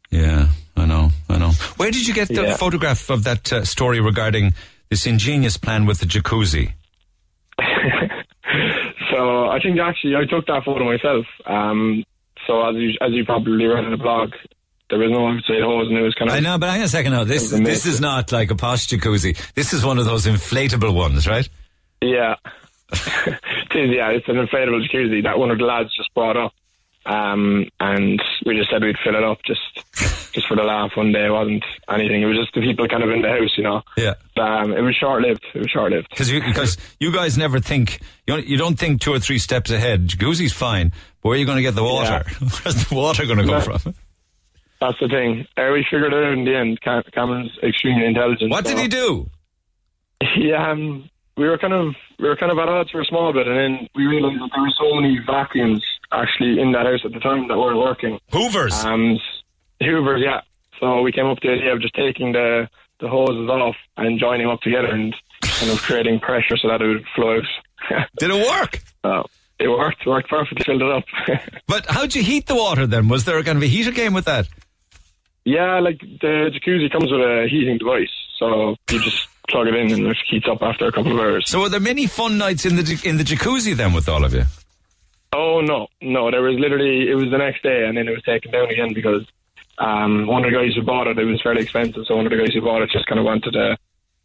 Yeah, 0.10 0.48
I 0.76 0.86
know, 0.86 1.12
I 1.30 1.38
know. 1.38 1.52
Where 1.78 1.92
did 1.92 2.08
you 2.08 2.14
get 2.14 2.28
the 2.28 2.44
Yeah. 2.44 2.56
photograph 2.58 3.10
of 3.10 3.24
that 3.26 3.52
uh, 3.54 3.64
story 3.66 4.00
regarding 4.00 4.54
this 4.90 5.06
ingenious 5.06 5.58
plan 5.58 5.86
with 5.86 6.00
the 6.00 6.06
jacuzzi? 6.06 6.74
So 9.18 9.48
I 9.50 9.60
think 9.60 9.80
actually 9.80 10.16
I 10.16 10.26
took 10.26 10.46
that 10.46 10.64
photo 10.64 10.86
myself. 10.86 11.26
Um, 11.46 12.04
so 12.46 12.62
as 12.70 12.76
you 12.76 12.94
as 13.02 13.12
you 13.14 13.26
probably 13.26 13.66
read 13.66 13.84
in 13.84 13.92
the 13.92 13.98
blog, 13.98 14.32
there 14.90 15.00
was 15.00 15.10
no 15.12 15.28
outside 15.28 15.64
hose, 15.64 15.88
and 15.88 15.98
it 15.98 16.02
was 16.02 16.14
kind 16.14 16.30
of. 16.30 16.38
I 16.38 16.40
know, 16.40 16.58
but 16.58 16.70
hang 16.70 16.80
on 16.80 16.86
a 16.86 16.90
second 16.90 17.12
now. 17.14 17.24
This 17.24 17.50
this 17.50 17.86
is 17.86 18.00
not 18.00 18.32
like 18.32 18.52
a 18.52 18.56
posh 18.56 18.88
jacuzzi. 18.88 19.36
This 19.54 19.74
is 19.74 19.84
one 19.84 19.98
of 19.98 20.06
those 20.06 20.28
inflatable 20.28 20.94
ones, 20.94 21.28
right? 21.28 21.48
Yeah. 22.02 22.36
it 22.92 23.76
is, 23.76 23.90
yeah, 23.90 24.12
it's 24.12 24.28
an 24.28 24.36
inflatable 24.36 24.88
jacuzzi 24.88 25.24
that 25.24 25.40
one 25.40 25.52
of 25.52 25.58
the 25.58 25.66
lads 25.66 25.96
just 25.96 26.14
brought 26.14 26.38
up. 26.38 26.54
Um, 27.08 27.70
and 27.80 28.22
we 28.46 28.58
just 28.58 28.70
said 28.70 28.84
we'd 28.84 28.98
fill 29.04 29.16
it 29.16 29.24
up 29.24 29.40
just 29.46 29.62
just 30.34 30.46
for 30.48 30.58
the 30.58 30.64
laugh 30.64 30.92
one 30.96 31.12
day. 31.14 31.26
It 31.26 31.32
wasn't 31.32 31.64
anything. 31.90 32.22
It 32.22 32.26
was 32.26 32.38
just 32.38 32.54
the 32.54 32.62
people 32.62 32.88
kind 32.88 33.02
of 33.02 33.10
in 33.10 33.22
the 33.22 33.30
house, 33.30 33.58
you 33.58 33.64
know. 33.64 33.82
Yeah. 33.96 34.16
Um, 34.36 34.74
it 34.74 34.82
was 34.82 34.94
short 34.96 35.22
lived. 35.22 35.44
It 35.56 35.60
was 35.60 35.70
short 35.72 35.92
lived. 35.94 36.10
Because 36.10 36.30
you, 36.32 36.42
because 36.44 36.78
you 37.00 37.12
guys 37.14 37.38
never 37.38 37.60
think 37.60 38.02
you 38.28 38.36
don't, 38.36 38.46
you 38.46 38.58
don't 38.58 38.78
think 38.78 39.00
two 39.02 39.14
or 39.14 39.20
three 39.20 39.40
steps 39.40 39.72
ahead. 39.72 40.08
Jacuzzi's 40.10 40.52
fine, 40.54 40.90
but 41.24 41.30
where 41.30 41.36
are 41.38 41.40
you 41.40 41.46
going 41.46 41.56
to 41.56 41.62
get 41.64 41.76
the 41.76 41.84
water? 41.84 42.24
Where's 42.40 42.86
the 42.86 42.94
water 42.94 43.26
going 43.26 43.40
to 43.40 43.46
go 43.46 43.54
No. 43.54 43.62
from? 43.62 43.96
That's 44.82 45.00
the 45.00 45.08
thing. 45.08 45.48
Uh, 45.58 45.72
we 45.74 45.84
figured 45.90 46.14
it 46.14 46.24
out 46.24 46.34
in 46.34 46.44
the 46.46 46.56
end. 46.56 46.82
Cam- 46.82 47.04
Cameron's 47.14 47.58
extremely 47.64 48.06
intelligent. 48.06 48.52
What 48.52 48.66
did 48.66 48.78
he 48.78 48.88
do? 48.88 49.30
Yeah, 50.36 50.72
um, 50.72 51.10
we 51.38 51.48
were 51.48 51.58
kind 51.60 51.74
of 51.74 51.94
we 52.20 52.28
were 52.28 52.36
kind 52.36 52.52
of 52.52 52.58
at 52.58 52.68
odds 52.68 52.90
for 52.90 53.02
a 53.02 53.06
small 53.06 53.32
bit, 53.34 53.48
and 53.48 53.56
then 53.56 53.88
we 53.96 54.06
realised 54.08 54.42
that 54.42 54.50
there 54.54 54.64
were 54.64 54.74
so 54.78 54.96
many 55.00 55.20
vacuums 55.26 55.84
actually 56.12 56.60
in 56.62 56.72
that 56.74 56.86
house 56.86 57.02
at 57.06 57.12
the 57.14 57.20
time 57.20 57.48
that 57.48 57.56
we 57.56 57.62
weren't 57.62 57.78
working. 57.80 58.20
Hoovers. 58.32 58.74
Um, 58.86 59.18
Hoovers, 59.82 60.22
yeah. 60.24 60.42
So 60.80 61.02
we 61.02 61.12
came 61.12 61.26
up 61.26 61.38
with 61.38 61.44
the 61.44 61.50
idea 61.52 61.74
of 61.74 61.82
just 61.82 61.96
taking 61.96 62.32
the 62.34 62.70
the 63.00 63.08
hoses 63.08 63.48
off 63.50 63.76
and 63.98 64.20
joining 64.20 64.48
up 64.48 64.60
together 64.62 64.88
and 64.88 65.16
kind 65.44 65.72
of 65.72 65.80
creating 65.84 66.20
pressure 66.20 66.58
so 66.58 66.68
that 66.68 66.82
it 66.82 66.88
would 66.88 67.06
flow 67.16 67.38
out. 67.92 68.08
Did 68.20 68.32
it 68.32 68.48
work? 68.48 68.80
so 69.04 69.26
it 69.60 69.68
worked. 69.68 70.06
Worked 70.06 70.30
perfectly. 70.30 70.64
Filled 70.66 70.82
it 70.82 70.92
up. 70.92 71.04
But 71.68 71.86
how'd 71.88 72.16
you 72.16 72.24
heat 72.24 72.48
the 72.48 72.56
water 72.56 72.88
then? 72.88 73.08
Was 73.08 73.26
there 73.26 73.42
kind 73.44 73.58
of 73.58 73.64
a 73.64 73.68
heater 73.68 73.92
game 73.92 74.14
with 74.14 74.26
that? 74.26 74.48
yeah, 75.46 75.80
like 75.80 76.00
the 76.00 76.52
jacuzzi 76.54 76.92
comes 76.92 77.10
with 77.12 77.22
a 77.22 77.48
heating 77.50 77.78
device, 77.78 78.12
so 78.38 78.76
you 78.92 79.02
just 79.02 79.28
plug 79.50 79.68
it 79.68 79.76
in 79.76 79.92
and 79.94 80.08
it 80.08 80.18
heats 80.30 80.46
up 80.50 80.62
after 80.62 80.88
a 80.88 80.92
couple 80.92 81.14
of 81.14 81.20
hours. 81.20 81.50
So 81.50 81.62
were 81.62 81.70
there 81.70 81.80
many 81.80 82.06
fun 82.06 82.38
nights 82.38 82.66
in 82.66 82.76
the 82.76 83.02
in 83.06 83.18
the 83.18 83.24
jacuzzi 83.24 83.74
then 83.76 83.94
with 83.94 84.10
all 84.10 84.26
of 84.26 84.34
you? 84.34 84.44
Oh 85.34 85.62
no, 85.62 85.88
no! 86.02 86.32
There 86.32 86.42
was 86.42 86.58
literally 86.60 87.10
it 87.10 87.16
was 87.16 87.30
the 87.32 87.38
next 87.38 87.62
day, 87.64 87.86
and 87.86 87.98
then 87.98 88.08
it 88.08 88.12
was 88.12 88.24
taken 88.24 88.52
down 88.52 88.70
again 88.70 88.94
because 88.94 89.26
um, 89.78 90.26
one 90.28 90.46
of 90.46 90.52
the 90.52 90.58
guys 90.58 90.74
who 90.76 90.82
bought 90.84 91.08
it, 91.08 91.20
it 91.20 91.26
was 91.26 91.42
fairly 91.42 91.62
expensive. 91.62 92.04
So 92.08 92.16
one 92.16 92.26
of 92.26 92.32
the 92.32 92.38
guys 92.38 92.54
who 92.54 92.62
bought 92.62 92.82
it 92.82 92.90
just 92.92 93.06
kind 93.08 93.20
of 93.20 93.26
wanted 93.26 93.52
to 93.52 93.78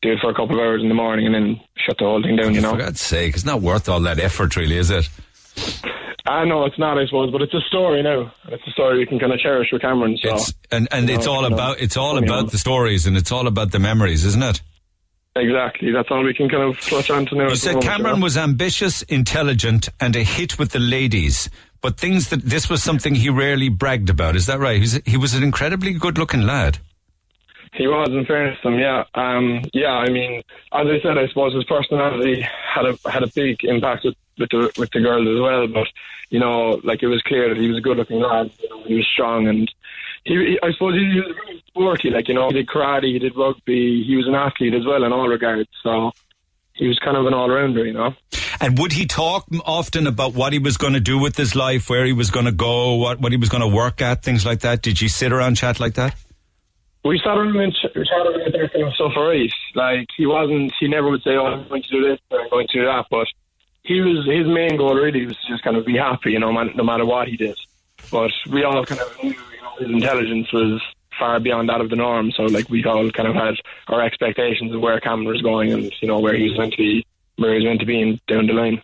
do 0.03 0.12
it 0.12 0.19
for 0.21 0.31
a 0.31 0.35
couple 0.35 0.57
of 0.59 0.61
hours 0.61 0.83
in 0.83 0.88
the 0.88 0.95
morning 0.95 1.27
and 1.27 1.35
then 1.35 1.61
shut 1.77 1.99
the 1.99 2.05
whole 2.05 2.23
thing 2.23 2.37
down. 2.37 2.55
You 2.55 2.61
know? 2.61 2.73
For 2.73 2.79
God's 2.79 3.01
sake, 3.01 3.35
it's 3.35 3.45
not 3.45 3.61
worth 3.61 3.88
all 3.88 4.01
that 4.01 4.19
effort, 4.19 4.57
really, 4.57 4.77
is 4.77 4.91
it? 4.91 5.09
I 6.25 6.45
know 6.45 6.65
it's 6.65 6.79
not, 6.79 6.99
I 6.99 7.07
suppose, 7.07 7.33
but 7.33 7.43
it's 7.43 7.55
a 7.55 7.61
story 7.69 8.03
now. 8.03 8.33
It's 8.49 8.67
a 8.67 8.71
story 8.71 9.01
you 9.01 9.07
can 9.07 9.19
kind 9.19 9.33
of 9.33 9.41
cherish 9.41 9.69
with 9.73 9.83
Cameron. 9.83 10.17
So 10.23 10.35
It's 10.35 10.55
and 10.71 10.88
and 10.93 11.09
you 11.09 11.17
it's 11.17 11.27
all 11.27 11.43
know, 11.43 11.55
about 11.55 11.81
it's 11.81 11.97
all 11.97 12.17
about 12.17 12.53
the 12.53 12.59
stories 12.59 13.07
and 13.07 13.17
it's 13.17 13.33
all 13.33 13.47
about 13.47 13.73
the 13.73 13.81
memories, 13.81 14.25
isn't 14.25 14.43
it? 14.43 14.62
Exactly, 15.37 15.92
that's 15.92 16.11
all 16.11 16.25
we 16.25 16.35
can 16.35 16.49
kind 16.49 16.62
of 16.62 16.79
clutch 16.81 17.11
on 17.11 17.27
to 17.27 17.35
now. 17.35 17.49
You 17.49 17.57
said 17.57 17.75
moment, 17.75 17.85
Cameron 17.85 18.21
was 18.21 18.37
ambitious, 18.37 19.03
intelligent, 19.03 19.88
and 20.01 20.16
a 20.16 20.23
hit 20.23 20.59
with 20.59 20.71
the 20.71 20.79
ladies. 20.79 21.51
But 21.81 21.99
things 21.99 22.29
that 22.29 22.42
this 22.42 22.71
was 22.71 22.81
something 22.83 23.14
he 23.14 23.29
rarely 23.29 23.68
bragged 23.68 24.09
about. 24.09 24.37
Is 24.37 24.47
that 24.47 24.61
right? 24.61 24.79
He's, 24.79 25.01
he 25.05 25.16
was 25.16 25.35
an 25.35 25.42
incredibly 25.42 25.92
good-looking 25.92 26.42
lad. 26.42 26.79
He 27.75 27.88
was, 27.88 28.09
in 28.11 28.27
fairness 28.27 28.59
to 28.62 28.68
him, 28.68 28.79
yeah. 28.79 29.05
Um, 29.14 29.64
yeah, 29.73 29.92
I 29.92 30.11
mean, 30.11 30.42
as 30.73 30.87
I 30.87 31.01
said, 31.03 31.18
I 31.18 31.27
suppose 31.29 31.55
his 31.55 31.64
personality 31.64 32.42
had 32.42 32.85
a 32.85 33.11
had 33.11 33.23
a 33.23 33.29
big 33.29 33.64
impact 33.64 34.05
with, 34.05 34.14
with 34.38 34.51
the 34.51 34.71
with 34.79 34.90
the 34.90 35.01
girls 35.01 35.27
as 35.27 35.40
well. 35.40 35.66
But 35.66 35.88
you 36.29 36.38
know, 36.38 36.81
like 36.85 37.03
it 37.03 37.09
was 37.09 37.23
clear 37.23 37.49
that 37.49 37.57
he 37.57 37.68
was 37.68 37.79
a 37.79 37.81
good-looking 37.81 38.21
lad. 38.21 38.51
You 38.61 38.68
know, 38.68 38.85
he 38.85 38.95
was 38.97 39.09
strong, 39.11 39.49
and 39.49 39.73
he, 40.25 40.35
he 40.35 40.59
I 40.63 40.73
suppose 40.73 40.95
he 40.95 41.21
was 41.21 41.37
very 41.45 41.63
sporty. 41.67 42.11
Like 42.11 42.29
you 42.29 42.35
know, 42.35 42.49
he 42.49 42.55
did 42.55 42.69
karate, 42.69 43.13
he 43.13 43.19
did 43.19 43.37
rugby, 43.37 44.05
he 44.07 44.17
was 44.17 44.27
an 44.27 44.35
athlete 44.35 44.75
as 44.75 44.85
well 44.87 45.05
in 45.05 45.13
all 45.13 45.29
regards. 45.29 45.69
So 45.83 46.13
he 46.75 46.89
was 46.89 46.99
kind 46.99 47.17
of 47.17 47.27
an 47.27 47.35
all-rounder, 47.35 47.85
you 47.85 47.93
know. 47.93 48.15
And 48.61 48.79
would 48.79 48.93
he 48.93 49.07
talk 49.07 49.47
often 49.65 50.07
about 50.07 50.35
what 50.35 50.53
he 50.53 50.59
was 50.59 50.77
going 50.77 50.93
to 50.93 51.01
do 51.01 51.19
with 51.19 51.37
his 51.37 51.55
life, 51.55 51.91
where 51.91 52.05
he 52.05 52.13
was 52.13 52.31
going 52.31 52.47
to 52.47 52.53
go, 52.53 52.95
what 52.95 53.21
what 53.21 53.33
he 53.33 53.39
was 53.39 53.49
going 53.49 53.63
to 53.63 53.69
work 53.69 54.01
at, 54.01 54.23
things 54.23 54.47
like 54.47 54.61
that? 54.61 54.83
Did 54.83 55.01
you 55.01 55.09
sit 55.09 55.33
around 55.33 55.57
chat 55.57 55.81
like 55.81 55.95
that? 55.95 56.15
We 57.05 57.19
sat 57.19 57.37
around 57.37 57.57
and 57.57 57.73
ch- 57.73 57.93
chatted 57.93 58.37
about 58.37 58.55
everything 58.55 58.85
was 58.85 58.95
so 58.97 59.11
for. 59.13 59.35
Like 59.75 60.07
he 60.17 60.27
wasn't, 60.27 60.73
he 60.79 60.87
never 60.87 61.11
would 61.11 61.23
say, 61.23 61.31
"Oh, 61.31 61.47
I'm 61.47 61.69
going 61.69 61.83
to 61.83 61.89
do 61.89 62.09
this 62.09 62.21
or 62.31 62.43
I'm 62.43 62.51
going 62.51 62.69
to 62.69 62.79
do 62.79 62.85
that." 62.85 63.07
But 63.11 63.27
he 63.83 64.01
was 64.01 64.25
his 64.27 64.47
main 64.47 64.77
goal 64.77 64.95
really 64.95 65.27
was 65.27 65.37
just 65.49 65.65
kind 65.65 65.77
of 65.77 65.85
be 65.85 65.97
happy, 65.97 66.33
you 66.33 66.39
know, 66.39 66.53
man, 66.53 66.71
no 66.77 66.85
matter 66.85 67.05
what 67.05 67.29
he 67.29 67.37
did. 67.37 67.59
But 68.11 68.31
we 68.51 68.63
all 68.63 68.85
kind 68.85 69.01
of 69.01 69.23
knew, 69.23 69.35
his 69.79 69.91
intelligence 69.91 70.53
was 70.53 70.81
far 71.19 71.41
beyond 71.41 71.69
that 71.69 71.81
of 71.81 71.91
the 71.91 71.97
norm. 71.97 72.33
So 72.33 72.45
like 72.45 72.69
we 72.69 72.85
all 72.85 73.11
kind 73.11 73.29
of 73.29 73.35
had 73.35 73.55
our 73.89 74.03
expectations 74.03 74.75
of 74.75 74.81
where 74.81 74.99
Cameron 75.01 75.29
was 75.29 75.43
going 75.43 75.73
and 75.73 75.93
you 76.01 76.09
know 76.09 76.21
where 76.21 76.35
he 76.35 76.49
was 76.49 76.59
meant 76.59 76.73
to 76.73 76.79
be, 76.79 77.07
where 77.37 77.53
he 77.53 77.61
was 77.61 77.65
meant 77.65 77.81
to 77.81 77.87
be 77.87 78.01
in, 78.01 78.21
down 78.27 78.47
the 78.47 78.53
line. 78.53 78.83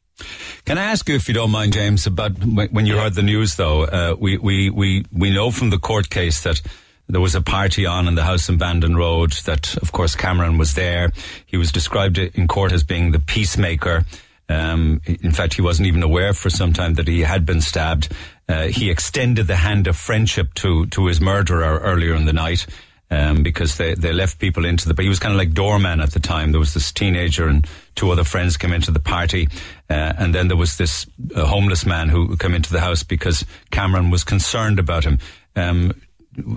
Can 0.64 0.79
I 0.79 0.85
ask 0.85 1.09
you, 1.09 1.14
if 1.14 1.29
you 1.29 1.35
don't 1.35 1.51
mind, 1.51 1.72
James, 1.72 2.07
about 2.07 2.33
when 2.44 2.85
you 2.85 2.98
heard 2.98 3.14
the 3.14 3.22
news? 3.22 3.55
Though 3.55 3.85
uh, 3.85 4.16
we 4.18 4.37
we 4.37 4.68
we 4.68 5.05
we 5.12 5.33
know 5.33 5.51
from 5.51 5.70
the 5.70 5.79
court 5.79 6.11
case 6.11 6.42
that 6.42 6.61
there 7.09 7.20
was 7.20 7.35
a 7.35 7.40
party 7.40 7.87
on 7.87 8.07
in 8.07 8.14
the 8.16 8.24
house 8.24 8.48
in 8.48 8.59
Bandon 8.59 8.96
Road. 8.96 9.33
That, 9.44 9.77
of 9.79 9.92
course, 9.92 10.14
Cameron 10.14 10.59
was 10.59 10.74
there. 10.74 11.11
He 11.46 11.57
was 11.57 11.72
described 11.72 12.18
in 12.18 12.46
court 12.48 12.72
as 12.72 12.85
being 12.85 13.12
the 13.12 13.18
peacemaker. 13.18 14.05
Um, 14.51 15.01
in 15.07 15.33
fact, 15.33 15.55
he 15.55 15.62
wasn't 15.62 15.88
even 15.88 16.03
aware 16.03 16.33
for 16.33 16.51
some 16.51 16.72
time 16.72 16.94
that 16.94 17.09
he 17.09 17.20
had 17.20 17.46
been 17.46 17.61
stabbed. 17.61 18.12
Uh, 18.48 18.68
he 18.68 18.90
extended 18.90 19.46
the 19.46 19.56
hand 19.56 19.87
of 19.87 19.96
friendship 19.96 20.54
to 20.54 20.87
to 20.87 21.06
his 21.06 21.20
murderer 21.20 21.78
earlier 21.80 22.14
in 22.14 22.24
the 22.24 22.32
night. 22.32 22.66
Um, 23.11 23.42
because 23.42 23.78
they, 23.78 23.94
they 23.94 24.12
left 24.12 24.38
people 24.38 24.66
into 24.66 24.87
the, 24.87 24.92
but 24.92 25.02
he 25.02 25.08
was 25.08 25.18
kind 25.18 25.32
of 25.32 25.38
like 25.38 25.54
doorman 25.54 26.02
at 26.02 26.11
the 26.11 26.20
time. 26.20 26.52
There 26.52 26.61
was 26.61 26.74
this 26.74 26.92
teenager 26.92 27.48
and 27.48 27.66
two 27.94 28.11
other 28.11 28.22
friends 28.22 28.58
came 28.58 28.74
into 28.74 28.90
the 28.90 29.00
party. 29.00 29.48
Uh, 29.88 30.12
and 30.18 30.34
then 30.34 30.48
there 30.48 30.58
was 30.58 30.76
this 30.76 31.06
uh, 31.34 31.46
homeless 31.46 31.87
man 31.87 32.11
who 32.11 32.37
came 32.37 32.52
into 32.54 32.70
the 32.70 32.80
house 32.80 33.04
because 33.04 33.46
Cameron 33.70 34.11
was 34.11 34.24
concerned 34.24 34.78
about 34.78 35.04
him. 35.04 35.18
Um, 35.56 35.98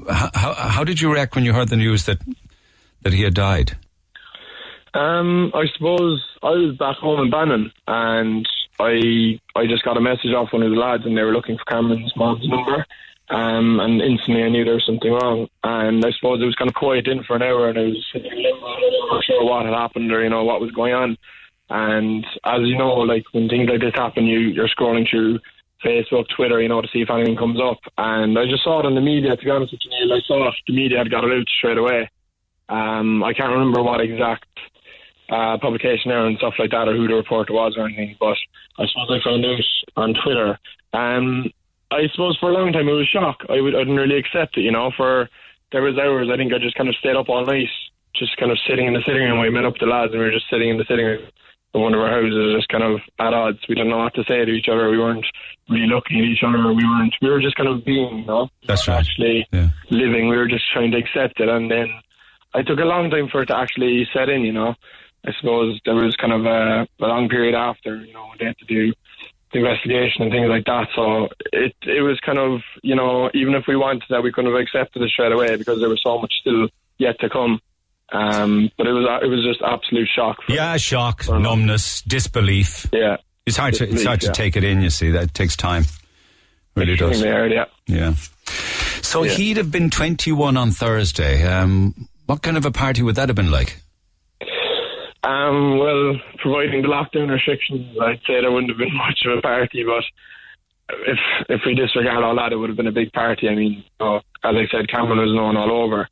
how, 0.10 0.54
how 0.54 0.84
did 0.84 1.00
you 1.00 1.14
react 1.14 1.36
when 1.36 1.46
you 1.46 1.54
heard 1.54 1.70
the 1.70 1.78
news 1.78 2.04
that, 2.04 2.18
that 3.04 3.14
he 3.14 3.24
had 3.24 3.34
died? 3.34 3.78
Um, 4.94 5.52
I 5.56 5.68
suppose 5.74 6.22
I 6.44 6.50
was 6.50 6.76
back 6.78 6.98
home 6.98 7.22
in 7.22 7.32
Bandon 7.32 7.72
and 7.88 8.46
I 8.82 9.40
I 9.56 9.68
just 9.68 9.84
got 9.84 9.98
a 9.98 10.02
message 10.02 10.34
off 10.36 10.54
one 10.54 10.64
of 10.64 10.72
the 10.72 10.78
lads 10.78 11.06
and 11.06 11.18
they 11.18 11.24
were 11.24 11.34
looking 11.34 11.58
for 11.58 11.66
Cameron's 11.66 12.16
mom's 12.16 12.48
number. 12.48 12.86
Um, 13.30 13.80
and 13.80 14.02
instantly 14.02 14.44
I 14.44 14.50
knew 14.50 14.66
there 14.66 14.74
was 14.74 14.86
something 14.86 15.12
wrong. 15.12 15.48
And 15.64 16.04
I 16.04 16.12
suppose 16.12 16.42
it 16.42 16.46
was 16.46 16.56
kind 16.56 16.70
of 16.70 16.76
quiet 16.76 17.08
in 17.08 17.24
for 17.24 17.36
an 17.36 17.44
hour 17.44 17.70
and 17.70 17.78
I 17.78 17.84
was 17.84 18.06
not 18.14 19.24
sure 19.24 19.46
what 19.46 19.66
had 19.66 19.74
happened 19.74 20.12
or, 20.12 20.24
you 20.24 20.30
know, 20.30 20.44
what 20.44 20.60
was 20.62 20.72
going 20.72 20.94
on. 20.94 21.18
And 21.70 22.26
as 22.44 22.62
you 22.64 22.78
know, 22.78 22.96
like 22.96 23.24
when 23.32 23.48
things 23.48 23.70
like 23.70 23.80
this 23.80 23.96
happen, 23.96 24.26
you, 24.26 24.40
you're 24.40 24.68
scrolling 24.68 25.10
through 25.10 25.40
Facebook, 25.84 26.26
Twitter, 26.36 26.62
you 26.62 26.68
know, 26.68 26.82
to 26.82 26.88
see 26.92 27.02
if 27.02 27.10
anything 27.10 27.38
comes 27.38 27.60
up. 27.62 27.80
And 27.98 28.38
I 28.38 28.46
just 28.46 28.64
saw 28.64 28.82
it 28.82 28.86
in 28.86 28.96
the 28.96 29.02
media, 29.02 29.36
to 29.36 29.44
be 29.44 29.50
honest 29.50 29.72
with 29.72 29.82
you, 29.86 29.92
Neil. 29.92 30.14
I 30.14 30.20
saw 30.28 30.50
it, 30.50 30.56
the 30.68 30.76
media 30.76 30.98
had 30.98 31.10
got 31.10 31.24
it 31.24 31.32
out 31.32 31.48
straight 31.58 31.78
away. 31.78 32.10
Um, 32.68 33.24
I 33.24 33.34
can't 33.34 33.52
remember 33.52 33.82
what 33.82 34.02
exact 34.02 34.46
uh, 35.32 35.58
publication 35.58 36.12
there 36.12 36.28
and 36.28 36.38
stuff 36.38 36.54
like 36.60 36.72
that, 36.72 36.88
or 36.88 36.96
who 36.96 37.08
the 37.08 37.16
reporter 37.16 37.54
was 37.54 37.76
or 37.78 37.86
anything. 37.86 38.16
But 38.20 38.38
I 38.78 38.86
suppose 38.86 39.10
I 39.10 39.24
found 39.24 39.46
out 39.46 39.64
on 39.96 40.14
Twitter. 40.24 40.60
Um, 40.94 41.50
I 41.90 42.08
suppose 42.12 42.38
for 42.40 42.52
a 42.52 42.54
long 42.54 42.72
time 42.72 42.88
it 42.88 42.92
was 42.92 43.08
shock. 43.08 43.44
I, 43.50 43.60
would, 43.60 43.76
I 43.76 43.80
didn't 43.80 43.96
really 43.96 44.20
accept 44.20 44.58
it, 44.58 44.62
you 44.62 44.72
know. 44.72 44.92
For 44.96 45.30
there 45.72 45.82
was 45.82 45.98
hours 45.98 46.30
I 46.32 46.38
think 46.38 46.54
I 46.54 46.60
just 46.60 46.76
kind 46.76 46.90
of 46.90 46.96
stayed 46.96 47.16
up 47.16 47.30
all 47.30 47.46
night, 47.46 47.68
just 48.16 48.36
kind 48.38 48.52
of 48.52 48.60
sitting 48.68 48.88
in 48.88 48.94
the 48.94 49.04
sitting 49.06 49.24
room. 49.24 49.40
We 49.40 49.50
met 49.50 49.66
up 49.66 49.74
with 49.74 49.82
the 49.82 49.88
lads 49.88 50.12
and 50.12 50.20
we 50.20 50.26
were 50.26 50.36
just 50.36 50.50
sitting 50.50 50.70
in 50.70 50.78
the 50.78 50.86
sitting 50.88 51.06
room 51.06 51.28
in 51.74 51.82
one 51.82 51.94
of 51.94 52.02
our 52.02 52.12
houses, 52.12 52.56
just 52.56 52.68
kind 52.68 52.84
of 52.84 53.00
at 53.20 53.34
odds. 53.34 53.60
We 53.68 53.76
didn't 53.76 53.92
know 53.92 54.04
what 54.04 54.14
to 54.16 54.24
say 54.24 54.44
to 54.44 54.52
each 54.52 54.68
other. 54.68 54.90
We 54.90 55.00
weren't 55.00 55.26
really 55.70 55.88
looking 55.88 56.20
at 56.20 56.26
each 56.26 56.44
other. 56.44 56.60
We 56.74 56.84
weren't. 56.84 57.16
We 57.22 57.30
were 57.30 57.42
just 57.42 57.56
kind 57.56 57.70
of 57.70 57.86
being, 57.86 58.20
you 58.20 58.26
know. 58.26 58.50
That's 58.68 58.88
right. 58.88 59.00
Actually 59.00 59.48
yeah. 59.52 59.70
living. 59.90 60.28
We 60.28 60.36
were 60.36 60.48
just 60.48 60.66
trying 60.72 60.92
to 60.92 60.98
accept 60.98 61.40
it, 61.40 61.48
and 61.48 61.72
then 61.72 61.88
I 62.54 62.64
took 62.64 62.80
a 62.80 62.88
long 62.88 63.10
time 63.10 63.30
for 63.32 63.44
it 63.44 63.48
to 63.48 63.58
actually 63.58 64.08
set 64.14 64.28
in, 64.30 64.42
you 64.42 64.52
know. 64.52 64.76
I 65.26 65.32
suppose 65.40 65.80
there 65.86 65.96
was 65.96 66.16
kind 66.16 66.34
of 66.34 66.46
a, 66.46 66.88
a 67.04 67.08
long 67.08 67.30
period 67.30 67.54
after, 67.54 67.96
you 67.98 68.14
know, 68.14 68.28
they 68.40 68.46
had 68.46 68.58
to 68.58 68.66
do 68.66 68.94
the 69.54 69.60
investigation 69.60 70.24
and 70.24 70.32
things 70.32 70.50
like 70.50 70.66
that. 70.66 70.88
So 70.96 71.28
it 71.52 71.76
it 71.84 72.02
was 72.02 72.20
kind 72.26 72.40
of, 72.40 72.62
you 72.82 72.96
know, 72.96 73.30
even 73.34 73.54
if 73.54 73.66
we 73.68 73.76
wanted 73.76 74.04
that, 74.10 74.24
we 74.24 74.32
couldn't 74.32 74.52
have 74.52 74.60
accepted 74.62 75.02
it 75.02 75.10
straight 75.10 75.32
away 75.32 75.56
because 75.58 75.80
there 75.80 75.90
was 75.90 76.02
so 76.04 76.20
much 76.20 76.34
still 76.42 76.70
yet 76.98 77.20
to 77.20 77.30
come. 77.30 77.60
Um, 78.14 78.70
but 78.78 78.88
it 78.88 78.92
was 78.92 79.22
it 79.24 79.28
was 79.28 79.44
just 79.44 79.62
absolute 79.62 80.10
shock. 80.14 80.38
yeah, 80.50 80.76
shock, 80.78 81.30
numbness, 81.30 82.02
disbelief. 82.02 82.88
Yeah, 82.92 83.18
it's 83.46 83.58
hard 83.58 83.76
to 83.76 83.90
it's 83.90 84.04
hard 84.04 84.22
to 84.22 84.32
take 84.32 84.58
it 84.58 84.64
in. 84.64 84.82
You 84.82 84.90
see, 84.90 85.12
that 85.12 85.34
takes 85.34 85.56
time. 85.56 85.86
Really 86.76 86.96
does. 86.96 87.22
Hard, 87.24 87.52
yeah. 87.52 87.66
Yeah. 87.88 88.14
So 89.02 89.24
yeah. 89.24 89.32
he'd 89.34 89.58
have 89.58 89.72
been 89.72 89.90
21 89.90 90.56
on 90.56 90.72
Thursday. 90.72 91.44
Um, 91.44 92.08
what 92.28 92.42
kind 92.42 92.56
of 92.56 92.66
a 92.66 92.72
party 92.72 93.02
would 93.02 93.16
that 93.16 93.28
have 93.28 93.36
been 93.36 93.52
like? 93.52 93.82
Um, 95.24 95.78
well, 95.78 96.16
providing 96.40 96.82
the 96.82 96.88
lockdown 96.88 97.30
restrictions, 97.30 97.96
I'd 98.02 98.22
say 98.26 98.42
there 98.42 98.52
wouldn't 98.52 98.72
have 98.72 98.80
been 98.80 98.96
much 99.08 99.22
of 99.26 99.38
a 99.38 99.42
party. 99.42 99.84
But 99.84 100.04
if 101.08 101.20
if 101.50 101.62
we 101.66 101.76
disregard 101.76 102.24
all 102.24 102.36
that, 102.36 102.54
it 102.54 102.58
would 102.58 102.70
have 102.70 102.78
been 102.78 102.88
a 102.88 102.92
big 102.92 103.12
party. 103.14 103.48
I 103.48 103.56
mean, 103.56 103.84
as 104.00 104.22
I 104.44 104.66
said, 104.72 104.90
Cameron 104.90 105.20
was 105.20 105.34
known 105.34 105.58
all 105.58 105.84
over. 105.84 106.08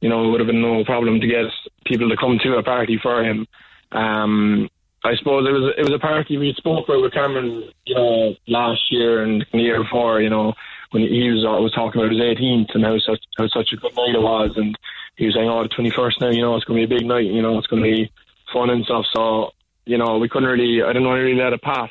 You 0.00 0.08
know, 0.08 0.26
it 0.26 0.30
would 0.30 0.40
have 0.40 0.46
been 0.46 0.62
no 0.62 0.84
problem 0.84 1.20
to 1.20 1.26
get 1.26 1.46
people 1.86 2.08
to 2.08 2.16
come 2.16 2.38
to 2.42 2.56
a 2.56 2.62
party 2.62 2.98
for 3.02 3.24
him. 3.24 3.46
Um, 3.92 4.68
I 5.04 5.14
suppose 5.16 5.46
it 5.46 5.52
was 5.52 5.74
it 5.76 5.82
was 5.82 5.92
a 5.92 5.98
party 5.98 6.38
we 6.38 6.54
spoke 6.56 6.88
about 6.88 7.02
with 7.02 7.12
Cameron, 7.12 7.70
you 7.84 7.94
know, 7.94 8.34
last 8.48 8.80
year 8.90 9.22
and 9.22 9.44
the 9.52 9.58
year 9.58 9.82
before. 9.82 10.22
You 10.22 10.30
know, 10.30 10.54
when 10.90 11.02
he 11.02 11.30
was 11.30 11.44
uh, 11.44 11.60
was 11.60 11.72
talking 11.72 12.00
about 12.00 12.12
his 12.12 12.20
18th 12.20 12.74
and 12.74 12.84
how 12.84 12.98
such 12.98 13.20
how 13.36 13.46
such 13.48 13.72
a 13.72 13.76
good 13.76 13.94
night 13.94 14.14
it 14.14 14.22
was, 14.22 14.52
and 14.56 14.76
he 15.16 15.26
was 15.26 15.34
saying, 15.34 15.48
"Oh, 15.48 15.62
the 15.62 15.68
21st 15.68 16.20
now, 16.20 16.30
you 16.30 16.40
know, 16.40 16.56
it's 16.56 16.64
going 16.64 16.80
to 16.80 16.86
be 16.86 16.94
a 16.94 16.98
big 16.98 17.06
night. 17.06 17.26
You 17.26 17.42
know, 17.42 17.58
it's 17.58 17.66
going 17.66 17.82
to 17.82 17.90
be 17.90 18.10
fun 18.54 18.70
and 18.70 18.84
stuff. 18.84 19.04
So, 19.14 19.50
you 19.84 19.98
know, 19.98 20.16
we 20.16 20.30
couldn't 20.30 20.48
really, 20.48 20.82
I 20.82 20.88
didn't 20.88 21.06
want 21.06 21.18
to 21.18 21.22
really 21.24 21.38
let 21.38 21.52
it 21.52 21.60
pass. 21.60 21.90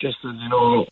Just 0.00 0.16
as, 0.24 0.32
you 0.34 0.48
know, 0.48 0.86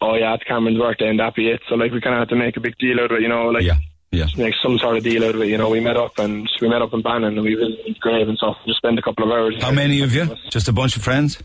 oh 0.00 0.14
yeah, 0.14 0.34
it's 0.34 0.44
Cameron's 0.44 0.78
birthday 0.78 1.08
and 1.08 1.20
that 1.20 1.34
be 1.34 1.50
it. 1.50 1.60
So, 1.68 1.74
like, 1.74 1.92
we 1.92 2.00
kind 2.00 2.14
of 2.14 2.20
had 2.20 2.28
to 2.30 2.36
make 2.36 2.56
a 2.56 2.60
big 2.60 2.78
deal 2.78 3.00
out 3.00 3.10
of 3.10 3.18
it, 3.18 3.22
you 3.22 3.28
know, 3.28 3.48
like, 3.48 3.64
yeah. 3.64 3.78
Yeah. 4.12 4.26
make 4.38 4.54
some 4.62 4.78
sort 4.78 4.96
of 4.96 5.02
deal 5.02 5.24
out 5.24 5.34
of 5.34 5.42
it. 5.42 5.48
You 5.48 5.58
know, 5.58 5.68
we 5.68 5.80
met 5.80 5.96
up 5.96 6.18
and 6.18 6.48
we 6.62 6.68
met 6.68 6.80
up 6.80 6.94
in 6.94 7.02
Bandon 7.02 7.34
and 7.34 7.42
we 7.42 7.54
visited 7.54 7.84
his 7.84 7.98
grave 7.98 8.28
and 8.28 8.38
stuff. 8.38 8.56
Just 8.64 8.78
spent 8.78 8.98
a 8.98 9.02
couple 9.02 9.24
of 9.24 9.30
hours. 9.30 9.60
How 9.60 9.72
many 9.72 10.00
of 10.00 10.14
you? 10.14 10.34
Just 10.48 10.68
a 10.68 10.72
bunch 10.72 10.96
of 10.96 11.02
friends? 11.02 11.42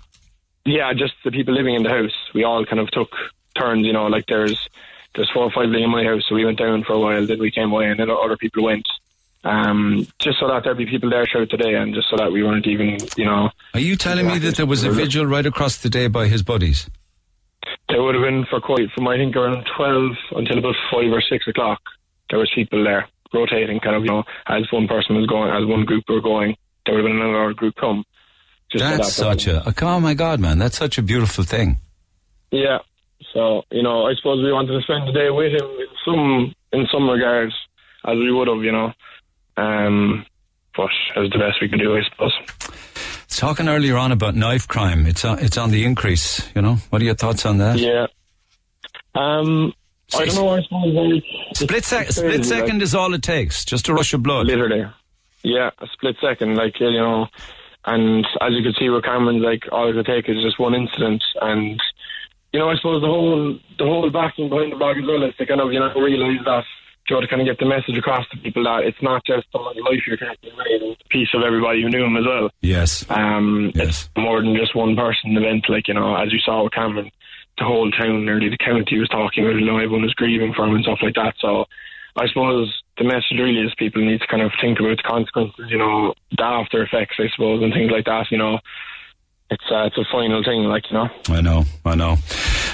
Yeah, 0.63 0.93
just 0.93 1.13
the 1.25 1.31
people 1.31 1.55
living 1.55 1.75
in 1.75 1.83
the 1.83 1.89
house. 1.89 2.13
We 2.33 2.43
all 2.43 2.63
kind 2.65 2.79
of 2.79 2.89
took 2.91 3.09
turns. 3.59 3.85
You 3.85 3.93
know, 3.93 4.05
like 4.05 4.25
there's 4.27 4.69
there's 5.15 5.29
four 5.33 5.43
or 5.43 5.51
five 5.51 5.67
living 5.69 5.83
in 5.85 5.89
my 5.89 6.03
house, 6.03 6.23
so 6.29 6.35
we 6.35 6.45
went 6.45 6.59
down 6.59 6.83
for 6.83 6.93
a 6.93 6.99
while. 6.99 7.25
Then 7.25 7.39
we 7.39 7.51
came 7.51 7.71
away, 7.71 7.89
and 7.89 7.99
then 7.99 8.09
other 8.09 8.37
people 8.37 8.63
went 8.63 8.85
um, 9.43 10.07
just 10.19 10.39
so 10.39 10.47
that 10.47 10.63
there'd 10.63 10.77
be 10.77 10.85
people 10.85 11.09
there 11.09 11.25
throughout 11.31 11.49
the 11.49 11.57
day, 11.57 11.73
and 11.73 11.93
just 11.93 12.09
so 12.09 12.17
that 12.17 12.31
we 12.31 12.43
weren't 12.43 12.67
even, 12.67 12.97
you 13.17 13.25
know. 13.25 13.49
Are 13.73 13.79
you 13.79 13.95
telling 13.95 14.27
me 14.27 14.39
that 14.39 14.55
there 14.55 14.65
was 14.65 14.83
a 14.83 14.91
vigil 14.91 15.25
right 15.25 15.45
across 15.45 15.77
the 15.77 15.89
day 15.89 16.07
by 16.07 16.27
his 16.27 16.43
buddies? 16.43 16.89
There 17.89 18.01
would 18.01 18.15
have 18.15 18.23
been 18.23 18.45
for 18.49 18.61
quite 18.61 18.89
from 18.91 19.07
I 19.07 19.17
think 19.17 19.35
around 19.35 19.65
twelve 19.75 20.11
until 20.31 20.59
about 20.59 20.75
five 20.91 21.11
or 21.11 21.21
six 21.21 21.47
o'clock. 21.47 21.81
There 22.29 22.39
was 22.39 22.49
people 22.55 22.83
there 22.83 23.07
rotating, 23.33 23.79
kind 23.79 23.95
of, 23.95 24.03
you 24.03 24.09
know, 24.09 24.23
as 24.47 24.63
one 24.71 24.87
person 24.87 25.15
was 25.15 25.27
going, 25.27 25.51
as 25.51 25.65
one 25.67 25.85
group 25.85 26.03
were 26.07 26.21
going, 26.21 26.55
there 26.85 26.95
would 26.95 27.03
have 27.03 27.11
been 27.11 27.21
another 27.21 27.53
group 27.53 27.75
come. 27.75 28.03
that's 28.73 28.97
that 28.97 29.05
such 29.05 29.47
a 29.47 29.73
oh 29.81 29.99
my 29.99 30.13
god, 30.13 30.39
man! 30.39 30.57
That's 30.59 30.77
such 30.77 30.97
a 30.97 31.01
beautiful 31.01 31.43
thing. 31.43 31.79
Yeah. 32.51 32.79
So 33.33 33.63
you 33.71 33.83
know, 33.83 34.07
I 34.07 34.13
suppose 34.15 34.43
we 34.43 34.51
wanted 34.51 34.73
to 34.73 34.81
spend 34.81 35.07
the 35.07 35.13
day 35.13 35.29
with 35.29 35.53
him 35.53 35.67
in 35.67 35.87
some 36.05 36.55
in 36.73 36.87
some 36.91 37.09
regards, 37.09 37.53
as 38.05 38.15
we 38.15 38.31
would 38.31 38.47
have, 38.47 38.63
you 38.63 38.71
know. 38.71 38.93
Um, 39.57 40.25
but 40.75 40.89
as 41.15 41.29
the 41.29 41.37
best 41.37 41.61
we 41.61 41.69
can 41.69 41.79
do, 41.79 41.95
I 41.95 42.01
suppose. 42.09 42.33
Talking 43.29 43.67
earlier 43.67 43.97
on 43.97 44.11
about 44.11 44.35
knife 44.35 44.67
crime, 44.67 45.05
it's 45.05 45.23
on, 45.23 45.39
it's 45.39 45.57
on 45.57 45.71
the 45.71 45.85
increase. 45.85 46.49
You 46.55 46.61
know, 46.61 46.75
what 46.89 47.01
are 47.01 47.05
your 47.05 47.15
thoughts 47.15 47.45
on 47.45 47.57
that? 47.59 47.77
Yeah. 47.79 48.07
Um, 49.15 49.73
I 50.13 50.25
don't 50.25 50.35
know. 50.35 50.49
I 50.49 50.61
suppose 50.61 50.93
like, 50.93 51.23
split, 51.55 51.85
sec- 51.85 52.11
split 52.11 52.45
second 52.45 52.75
like, 52.75 52.83
is 52.83 52.95
all 52.95 53.13
it 53.13 53.23
takes, 53.23 53.63
just 53.65 53.87
a 53.87 53.93
rush 53.93 54.13
of 54.13 54.23
blood. 54.23 54.47
Literally, 54.47 54.85
yeah, 55.43 55.69
a 55.79 55.87
split 55.93 56.17
second. 56.21 56.55
Like 56.55 56.79
you 56.79 56.91
know, 56.91 57.27
and 57.85 58.25
as 58.41 58.51
you 58.51 58.63
can 58.63 58.73
see 58.77 58.89
with 58.89 59.03
Cameron, 59.03 59.41
like 59.41 59.63
all 59.71 59.89
it 59.89 59.95
would 59.95 60.05
take 60.05 60.27
is 60.29 60.41
just 60.43 60.59
one 60.59 60.75
incident, 60.75 61.23
and 61.41 61.81
you 62.53 62.59
know, 62.59 62.69
I 62.69 62.75
suppose 62.75 63.01
the 63.01 63.07
whole 63.07 63.57
the 63.77 63.85
whole 63.85 64.09
backing 64.09 64.49
behind 64.49 64.73
the 64.73 64.77
blog 64.77 64.97
as 64.97 65.05
well 65.07 65.23
is 65.23 65.35
to 65.37 65.45
kind 65.45 65.61
of 65.61 65.71
you 65.71 65.79
know 65.79 65.93
realise 65.93 66.43
that 66.45 66.65
to 67.19 67.27
kind 67.27 67.41
of 67.41 67.47
get 67.47 67.59
the 67.59 67.65
message 67.65 67.97
across 67.97 68.27
to 68.29 68.37
people 68.37 68.63
that 68.63 68.83
it's 68.85 69.01
not 69.01 69.25
just 69.25 69.47
someone's 69.51 69.77
life 69.83 69.99
you're 70.07 70.17
taking 70.17 70.53
away, 70.53 70.65
it's 70.69 71.01
a 71.01 71.09
piece 71.09 71.29
of 71.33 71.43
everybody 71.43 71.81
who 71.81 71.89
knew 71.89 72.05
him 72.05 72.15
as 72.15 72.25
well. 72.25 72.49
Yes. 72.61 73.05
Um, 73.09 73.71
yes. 73.75 74.07
It's 74.07 74.09
more 74.15 74.41
than 74.41 74.55
just 74.55 74.75
one 74.75 74.95
person 74.95 75.35
event, 75.35 75.65
like, 75.67 75.87
you 75.87 75.93
know, 75.93 76.15
as 76.15 76.31
you 76.31 76.39
saw 76.39 76.63
with 76.63 76.73
Cameron, 76.73 77.11
the 77.57 77.65
whole 77.65 77.91
town, 77.91 78.25
nearly 78.25 78.49
the 78.49 78.57
county 78.57 78.97
was 78.97 79.09
talking 79.09 79.43
about 79.43 79.57
it, 79.57 79.65
know, 79.65 79.77
everyone 79.77 80.03
was 80.03 80.13
grieving 80.13 80.53
for 80.53 80.65
him 80.65 80.75
and 80.75 80.83
stuff 80.83 80.99
like 81.01 81.15
that. 81.15 81.35
So 81.39 81.65
I 82.15 82.27
suppose 82.27 82.73
the 82.97 83.03
message 83.03 83.37
really 83.37 83.59
is 83.59 83.73
people 83.77 84.03
need 84.05 84.21
to 84.21 84.27
kind 84.27 84.41
of 84.41 84.51
think 84.61 84.79
about 84.79 84.97
the 84.97 85.03
consequences, 85.03 85.65
you 85.69 85.77
know, 85.77 86.13
the 86.37 86.43
after 86.43 86.83
effects, 86.83 87.15
I 87.19 87.27
suppose, 87.33 87.63
and 87.63 87.73
things 87.73 87.91
like 87.91 88.05
that, 88.05 88.31
you 88.31 88.37
know. 88.37 88.59
It's, 89.51 89.69
uh, 89.69 89.83
it's 89.83 89.97
a 89.97 90.05
final 90.09 90.41
thing, 90.43 90.63
like, 90.63 90.89
you 90.89 90.97
know. 90.97 91.09
I 91.27 91.41
know, 91.41 91.65
I 91.85 91.95
know. 91.95 92.15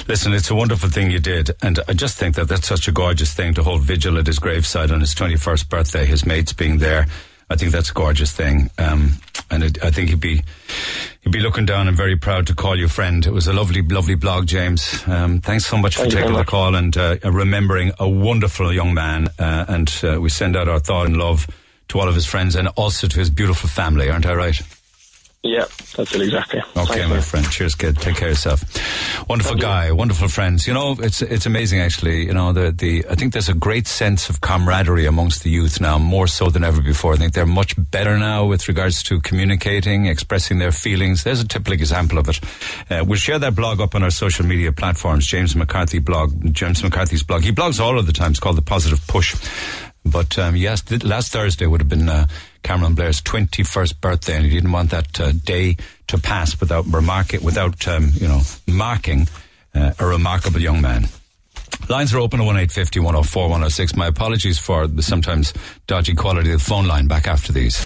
Listen, 0.08 0.32
it's 0.34 0.52
a 0.52 0.56
wonderful 0.56 0.90
thing 0.90 1.10
you 1.10 1.20
did, 1.20 1.50
and 1.64 1.80
I 1.88 1.94
just 1.94 2.18
think 2.18 2.36
that 2.36 2.48
that's 2.48 2.68
such 2.68 2.88
a 2.88 2.92
gorgeous 2.92 3.34
thing 3.34 3.56
to 3.56 3.64
hold 3.64 3.82
vigil 3.82 4.20
at 4.20 4.28
his 4.28 4.38
graveside 4.38 4.92
on 4.92 5.00
his 5.02 5.16
21st 5.16 5.70
birthday, 5.70 6.06
his 6.06 6.24
mates 6.26 6.54
being 6.54 6.78
there. 6.78 7.08
I 7.50 7.56
think 7.56 7.72
that's 7.72 7.90
a 7.90 7.94
gorgeous 7.94 8.32
thing, 8.32 8.70
um, 8.78 9.14
and 9.50 9.64
it, 9.64 9.84
I 9.84 9.90
think 9.90 10.10
he'd 10.10 10.20
be 10.20 10.44
he'd 11.22 11.32
be 11.32 11.40
looking 11.40 11.66
down 11.66 11.88
and 11.88 11.96
very 11.98 12.16
proud 12.18 12.46
to 12.48 12.54
call 12.54 12.76
you 12.78 12.88
friend. 12.90 13.26
It 13.26 13.32
was 13.32 13.48
a 13.48 13.54
lovely, 13.54 13.82
lovely 13.82 14.16
blog, 14.16 14.48
James. 14.48 15.02
Um, 15.08 15.40
thanks 15.42 15.66
so 15.66 15.78
much 15.78 15.96
Thank 15.96 16.12
for 16.12 16.16
taking 16.18 16.34
the 16.34 16.40
much. 16.40 16.48
call 16.48 16.76
and 16.76 16.96
uh, 16.96 17.16
remembering 17.24 17.94
a 18.00 18.08
wonderful 18.08 18.72
young 18.72 18.94
man. 18.94 19.30
Uh, 19.40 19.66
and 19.68 20.00
uh, 20.04 20.20
we 20.22 20.30
send 20.30 20.56
out 20.58 20.68
our 20.68 20.80
thought 20.80 21.08
and 21.08 21.18
love 21.18 21.48
to 21.88 22.00
all 22.00 22.08
of 22.10 22.16
his 22.16 22.26
friends 22.26 22.56
and 22.56 22.68
also 22.76 23.08
to 23.08 23.18
his 23.20 23.30
beautiful 23.30 23.70
family. 23.70 24.10
Aren't 24.10 24.26
I 24.26 24.36
right? 24.36 24.62
Yeah, 25.48 25.66
that's 25.96 26.14
it 26.14 26.22
exactly. 26.22 26.60
Okay, 26.76 26.94
Thank 27.00 27.10
my 27.10 27.16
you. 27.16 27.22
friend. 27.22 27.50
Cheers, 27.50 27.76
kid. 27.76 27.96
Take 27.98 28.18
care 28.18 28.28
of 28.28 28.32
yourself. 28.34 28.64
Wonderful 29.30 29.54
Thank 29.54 29.62
you. 29.62 29.68
guy, 29.68 29.92
wonderful 29.94 30.28
friends. 30.28 30.68
You 30.68 30.74
know, 30.74 30.98
it's 31.00 31.22
it's 31.22 31.46
amazing 31.46 31.80
actually. 31.80 32.26
You 32.26 32.34
know, 32.34 32.52
the 32.52 32.72
the 32.72 33.06
I 33.10 33.16
think 33.16 33.32
there's 33.32 33.48
a 33.48 33.54
great 33.54 33.88
sense 33.88 34.30
of 34.30 34.42
camaraderie 34.42 35.06
amongst 35.06 35.44
the 35.44 35.50
youth 35.50 35.80
now, 35.80 35.98
more 35.98 36.28
so 36.28 36.50
than 36.50 36.66
ever 36.66 36.82
before. 36.82 37.14
I 37.14 37.16
think 37.18 37.34
they're 37.34 37.46
much 37.46 37.76
better 37.78 38.18
now 38.20 38.46
with 38.46 38.68
regards 38.68 39.02
to 39.04 39.22
communicating, 39.22 40.08
expressing 40.08 40.60
their 40.60 40.74
feelings. 40.74 41.24
There's 41.24 41.40
a 41.40 41.48
typical 41.48 41.74
example 41.74 42.18
of 42.18 42.28
it. 42.28 42.40
Uh, 42.92 43.06
we'll 43.08 43.18
share 43.18 43.40
that 43.40 43.56
blog 43.56 43.80
up 43.80 43.96
on 43.96 44.04
our 44.04 44.12
social 44.12 44.46
media 44.46 44.74
platforms. 44.74 45.26
James 45.26 45.56
McCarthy 45.56 46.00
blog, 46.00 46.54
James 46.54 46.84
McCarthy's 46.84 47.24
blog. 47.24 47.44
He 47.44 47.54
blogs 47.54 47.80
all 47.80 47.98
of 47.98 48.06
the 48.06 48.14
time. 48.14 48.32
It's 48.32 48.40
called 48.42 48.58
the 48.58 48.62
Positive 48.62 49.00
Push. 49.08 49.36
But 50.06 50.38
um, 50.40 50.56
yes, 50.56 50.84
last 51.04 51.34
Thursday 51.34 51.66
would 51.68 51.82
have 51.82 51.90
been 51.90 52.08
uh, 52.08 52.28
Cameron 52.68 52.96
Blair's 52.96 53.22
21st 53.22 54.02
birthday, 54.02 54.36
and 54.36 54.44
he 54.44 54.52
didn't 54.52 54.74
want 54.74 54.90
that 54.90 55.22
uh, 55.22 55.32
day 55.32 55.78
to 56.08 56.18
pass 56.18 56.60
without 56.60 56.86
remark 56.88 57.32
without 57.42 57.88
um, 57.88 58.10
you 58.16 58.28
know 58.28 58.42
marking 58.68 59.30
uh, 59.74 59.94
a 59.98 60.06
remarkable 60.06 60.60
young 60.60 60.82
man. 60.82 61.08
Lines 61.90 62.14
are 62.14 62.20
open 62.20 62.42
at 62.42 62.46
1850 62.46 63.00
104 63.00 63.44
106. 63.44 63.96
My 63.96 64.08
apologies 64.08 64.60
for 64.60 64.88
the 64.88 65.02
sometimes 65.02 65.54
dodgy 65.88 66.14
quality 66.16 66.52
of 66.52 66.60
the 66.60 66.66
phone 66.66 66.86
line 66.86 67.08
back 67.08 67.28
after 67.28 67.54
these. 67.54 67.86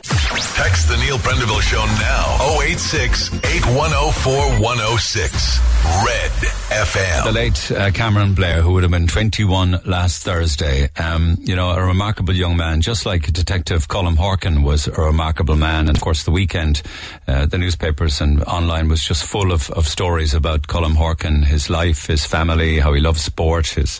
Text 0.55 0.89
the 0.89 0.97
Neil 0.97 1.17
Prendeville 1.19 1.61
Show 1.61 1.85
now. 2.01 2.59
086 2.63 3.31
8104 3.45 4.33
106. 4.59 5.59
Red 6.05 6.31
FM. 6.71 7.23
The 7.25 7.31
late 7.31 7.71
uh, 7.71 7.91
Cameron 7.91 8.33
Blair, 8.33 8.61
who 8.61 8.73
would 8.73 8.83
have 8.83 8.91
been 8.91 9.07
21 9.07 9.81
last 9.85 10.23
Thursday, 10.23 10.89
um, 10.97 11.37
you 11.39 11.55
know, 11.55 11.71
a 11.71 11.83
remarkable 11.83 12.33
young 12.33 12.57
man, 12.57 12.81
just 12.81 13.05
like 13.05 13.31
Detective 13.31 13.87
Colm 13.87 14.15
Horkan 14.15 14.63
was 14.63 14.87
a 14.87 15.01
remarkable 15.01 15.55
man. 15.55 15.87
And 15.87 15.97
of 15.97 16.01
course, 16.01 16.23
the 16.23 16.31
weekend, 16.31 16.81
uh, 17.27 17.45
the 17.45 17.57
newspapers 17.57 18.21
and 18.21 18.43
online 18.45 18.87
was 18.89 19.03
just 19.03 19.25
full 19.25 19.51
of, 19.51 19.69
of 19.71 19.87
stories 19.87 20.33
about 20.33 20.63
Colm 20.63 20.95
Horkan, 20.95 21.43
his 21.43 21.69
life, 21.69 22.07
his 22.07 22.25
family, 22.25 22.79
how 22.79 22.93
he 22.93 23.01
loves 23.01 23.21
sport, 23.21 23.67
his 23.67 23.90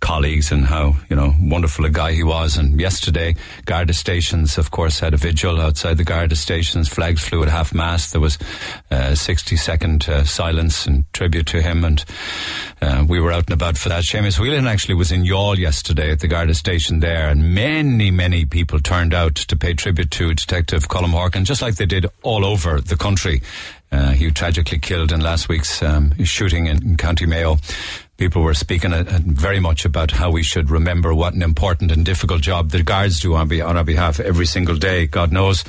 colleagues 0.00 0.52
and 0.52 0.64
how, 0.64 0.94
you 1.08 1.16
know, 1.16 1.34
wonderful 1.40 1.84
a 1.84 1.90
guy 1.90 2.12
he 2.12 2.22
was. 2.22 2.56
And 2.56 2.80
yesterday, 2.80 3.34
Garda 3.64 3.92
stations, 3.92 4.58
of 4.58 4.70
course, 4.70 5.00
had 5.00 5.14
a 5.14 5.16
vigil 5.16 5.60
outside 5.60 5.96
the 5.96 6.04
Garda 6.04 6.36
stations. 6.36 6.88
Flags 6.88 7.26
flew 7.26 7.42
at 7.42 7.48
half 7.48 7.74
mast. 7.74 8.12
There 8.12 8.20
was 8.20 8.38
a 8.90 9.16
60 9.16 9.56
second 9.56 10.08
uh, 10.08 10.24
silence 10.24 10.86
in 10.86 11.04
tribute 11.12 11.46
to 11.48 11.62
him. 11.62 11.84
And 11.84 12.04
uh, 12.80 13.04
we 13.08 13.20
were 13.20 13.32
out 13.32 13.46
and 13.46 13.54
about 13.54 13.76
for 13.78 13.88
that. 13.88 14.04
Seamus 14.04 14.38
Whelan 14.38 14.66
actually 14.66 14.94
was 14.94 15.12
in 15.12 15.22
Youghal 15.22 15.56
yesterday 15.56 16.10
at 16.10 16.20
the 16.20 16.28
Garda 16.28 16.54
station 16.54 17.00
there. 17.00 17.28
And 17.28 17.54
many, 17.54 18.10
many 18.10 18.44
people 18.44 18.80
turned 18.80 19.14
out 19.14 19.34
to 19.36 19.56
pay 19.56 19.74
tribute 19.74 20.10
to 20.12 20.34
Detective 20.34 20.88
Colm 20.88 21.12
Horkan, 21.12 21.44
just 21.44 21.62
like 21.62 21.76
they 21.76 21.86
did 21.86 22.06
all 22.22 22.44
over 22.44 22.80
the 22.80 22.96
country. 22.96 23.42
Uh, 23.92 24.10
he 24.10 24.30
tragically 24.30 24.78
killed 24.78 25.12
in 25.12 25.20
last 25.20 25.48
week's 25.48 25.82
um, 25.82 26.12
shooting 26.24 26.66
in, 26.66 26.82
in 26.82 26.96
County 26.96 27.24
Mayo. 27.24 27.56
People 28.16 28.42
were 28.42 28.54
speaking 28.54 28.92
uh, 28.92 29.04
uh, 29.06 29.18
very 29.24 29.60
much 29.60 29.84
about 29.84 30.10
how 30.10 30.30
we 30.30 30.42
should 30.42 30.70
remember 30.70 31.14
what 31.14 31.34
an 31.34 31.42
important 31.42 31.92
and 31.92 32.04
difficult 32.04 32.40
job 32.40 32.70
the 32.70 32.82
guards 32.82 33.20
do 33.20 33.34
on, 33.34 33.48
be, 33.48 33.60
on 33.60 33.76
our 33.76 33.84
behalf 33.84 34.20
every 34.20 34.46
single 34.46 34.76
day. 34.76 35.06
God 35.06 35.32
knows 35.32 35.64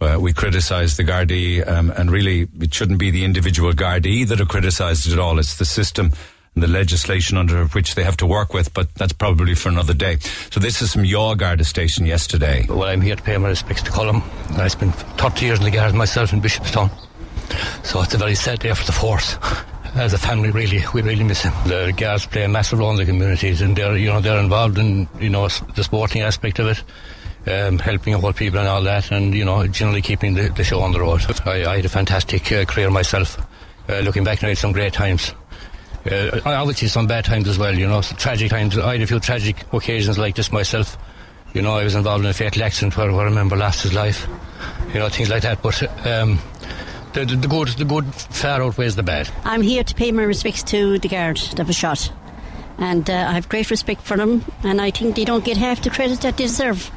uh, 0.00 0.18
we 0.20 0.32
criticise 0.32 0.96
the 0.96 1.04
Gardaí, 1.04 1.66
um, 1.66 1.90
and 1.92 2.10
really 2.10 2.48
it 2.60 2.74
shouldn't 2.74 2.98
be 2.98 3.12
the 3.12 3.24
individual 3.24 3.72
Gardaí 3.72 4.26
that 4.26 4.40
are 4.40 4.46
criticised 4.46 5.12
at 5.12 5.18
all. 5.20 5.38
It's 5.38 5.58
the 5.58 5.64
system 5.64 6.10
and 6.54 6.62
the 6.64 6.68
legislation 6.68 7.38
under 7.38 7.66
which 7.66 7.94
they 7.94 8.02
have 8.02 8.16
to 8.18 8.26
work 8.26 8.52
with, 8.52 8.74
but 8.74 8.92
that's 8.96 9.12
probably 9.12 9.54
for 9.54 9.68
another 9.68 9.94
day. 9.94 10.18
So 10.50 10.58
this 10.58 10.82
is 10.82 10.92
from 10.92 11.04
Youghal 11.04 11.38
Garda 11.38 11.64
Station 11.64 12.04
yesterday. 12.04 12.66
Well, 12.68 12.84
I'm 12.84 13.00
here 13.00 13.16
to 13.16 13.22
pay 13.22 13.36
my 13.38 13.48
respects 13.48 13.82
to 13.84 13.92
Colm. 13.92 14.22
I 14.58 14.68
spent 14.68 14.94
30 14.94 15.46
years 15.46 15.58
in 15.60 15.64
the 15.64 15.70
Guard 15.70 15.94
myself 15.94 16.32
in 16.32 16.42
Bishopstown. 16.42 16.90
So 17.84 18.02
it's 18.02 18.14
a 18.14 18.18
very 18.18 18.34
sad 18.34 18.58
day 18.58 18.74
for 18.74 18.84
the 18.84 18.92
force. 18.92 19.36
As 19.94 20.14
a 20.14 20.18
family, 20.18 20.50
really, 20.50 20.82
we 20.94 21.02
really 21.02 21.22
miss 21.22 21.42
him. 21.42 21.52
The 21.66 21.92
Guards 21.94 22.24
play 22.24 22.44
a 22.44 22.48
massive 22.48 22.78
role 22.78 22.92
in 22.92 22.96
the 22.96 23.04
communities, 23.04 23.60
and 23.60 23.76
they're, 23.76 23.96
you 23.96 24.08
know, 24.08 24.20
they're 24.20 24.40
involved 24.40 24.78
in, 24.78 25.06
you 25.20 25.28
know, 25.28 25.48
the 25.48 25.84
sporting 25.84 26.22
aspect 26.22 26.58
of 26.58 26.68
it, 26.68 26.82
um, 27.50 27.78
helping 27.78 28.14
out 28.14 28.36
people 28.36 28.58
and 28.58 28.68
all 28.68 28.82
that, 28.82 29.10
and 29.10 29.34
you 29.34 29.44
know, 29.44 29.66
generally 29.66 30.00
keeping 30.00 30.32
the, 30.32 30.48
the 30.48 30.64
show 30.64 30.80
on 30.80 30.92
the 30.92 31.00
road. 31.00 31.22
I, 31.46 31.66
I 31.66 31.76
had 31.76 31.84
a 31.84 31.90
fantastic 31.90 32.50
uh, 32.50 32.64
career 32.64 32.90
myself. 32.90 33.38
Uh, 33.88 33.98
looking 33.98 34.24
back, 34.24 34.42
I 34.42 34.48
had 34.48 34.58
some 34.58 34.72
great 34.72 34.94
times. 34.94 35.34
Uh, 36.10 36.40
obviously, 36.46 36.88
some 36.88 37.06
bad 37.06 37.26
times 37.26 37.46
as 37.46 37.58
well. 37.58 37.74
You 37.74 37.86
know, 37.86 38.00
tragic 38.00 38.50
times. 38.50 38.78
I 38.78 38.92
had 38.92 39.02
a 39.02 39.06
few 39.06 39.20
tragic 39.20 39.62
occasions 39.74 40.18
like 40.18 40.36
this 40.36 40.50
myself. 40.50 40.96
You 41.52 41.60
know, 41.60 41.76
I 41.76 41.84
was 41.84 41.94
involved 41.94 42.24
in 42.24 42.30
a 42.30 42.34
fatal 42.34 42.62
accident 42.62 42.96
where, 42.96 43.12
where 43.12 43.20
I 43.20 43.24
remember 43.24 43.56
lost 43.56 43.82
his 43.82 43.92
life. 43.92 44.26
You 44.94 45.00
know, 45.00 45.10
things 45.10 45.28
like 45.28 45.42
that. 45.42 45.62
But 45.62 45.82
um, 46.06 46.38
the, 47.12 47.24
the, 47.24 47.36
the 47.36 47.48
good, 47.48 47.68
the 47.68 47.84
good 47.84 48.14
far 48.14 48.62
outweighs 48.62 48.96
the 48.96 49.02
bad. 49.02 49.30
I'm 49.44 49.62
here 49.62 49.84
to 49.84 49.94
pay 49.94 50.12
my 50.12 50.22
respects 50.22 50.62
to 50.64 50.98
the 50.98 51.08
guard 51.08 51.38
that 51.56 51.66
was 51.66 51.76
shot. 51.76 52.12
And 52.78 53.08
uh, 53.08 53.12
I 53.12 53.32
have 53.32 53.48
great 53.48 53.70
respect 53.70 54.00
for 54.02 54.16
them, 54.16 54.44
and 54.62 54.80
I 54.80 54.90
think 54.90 55.14
they 55.14 55.24
don't 55.24 55.44
get 55.44 55.56
half 55.56 55.82
the 55.82 55.90
credit 55.90 56.20
that 56.22 56.36
they 56.36 56.44
deserve. 56.44 56.90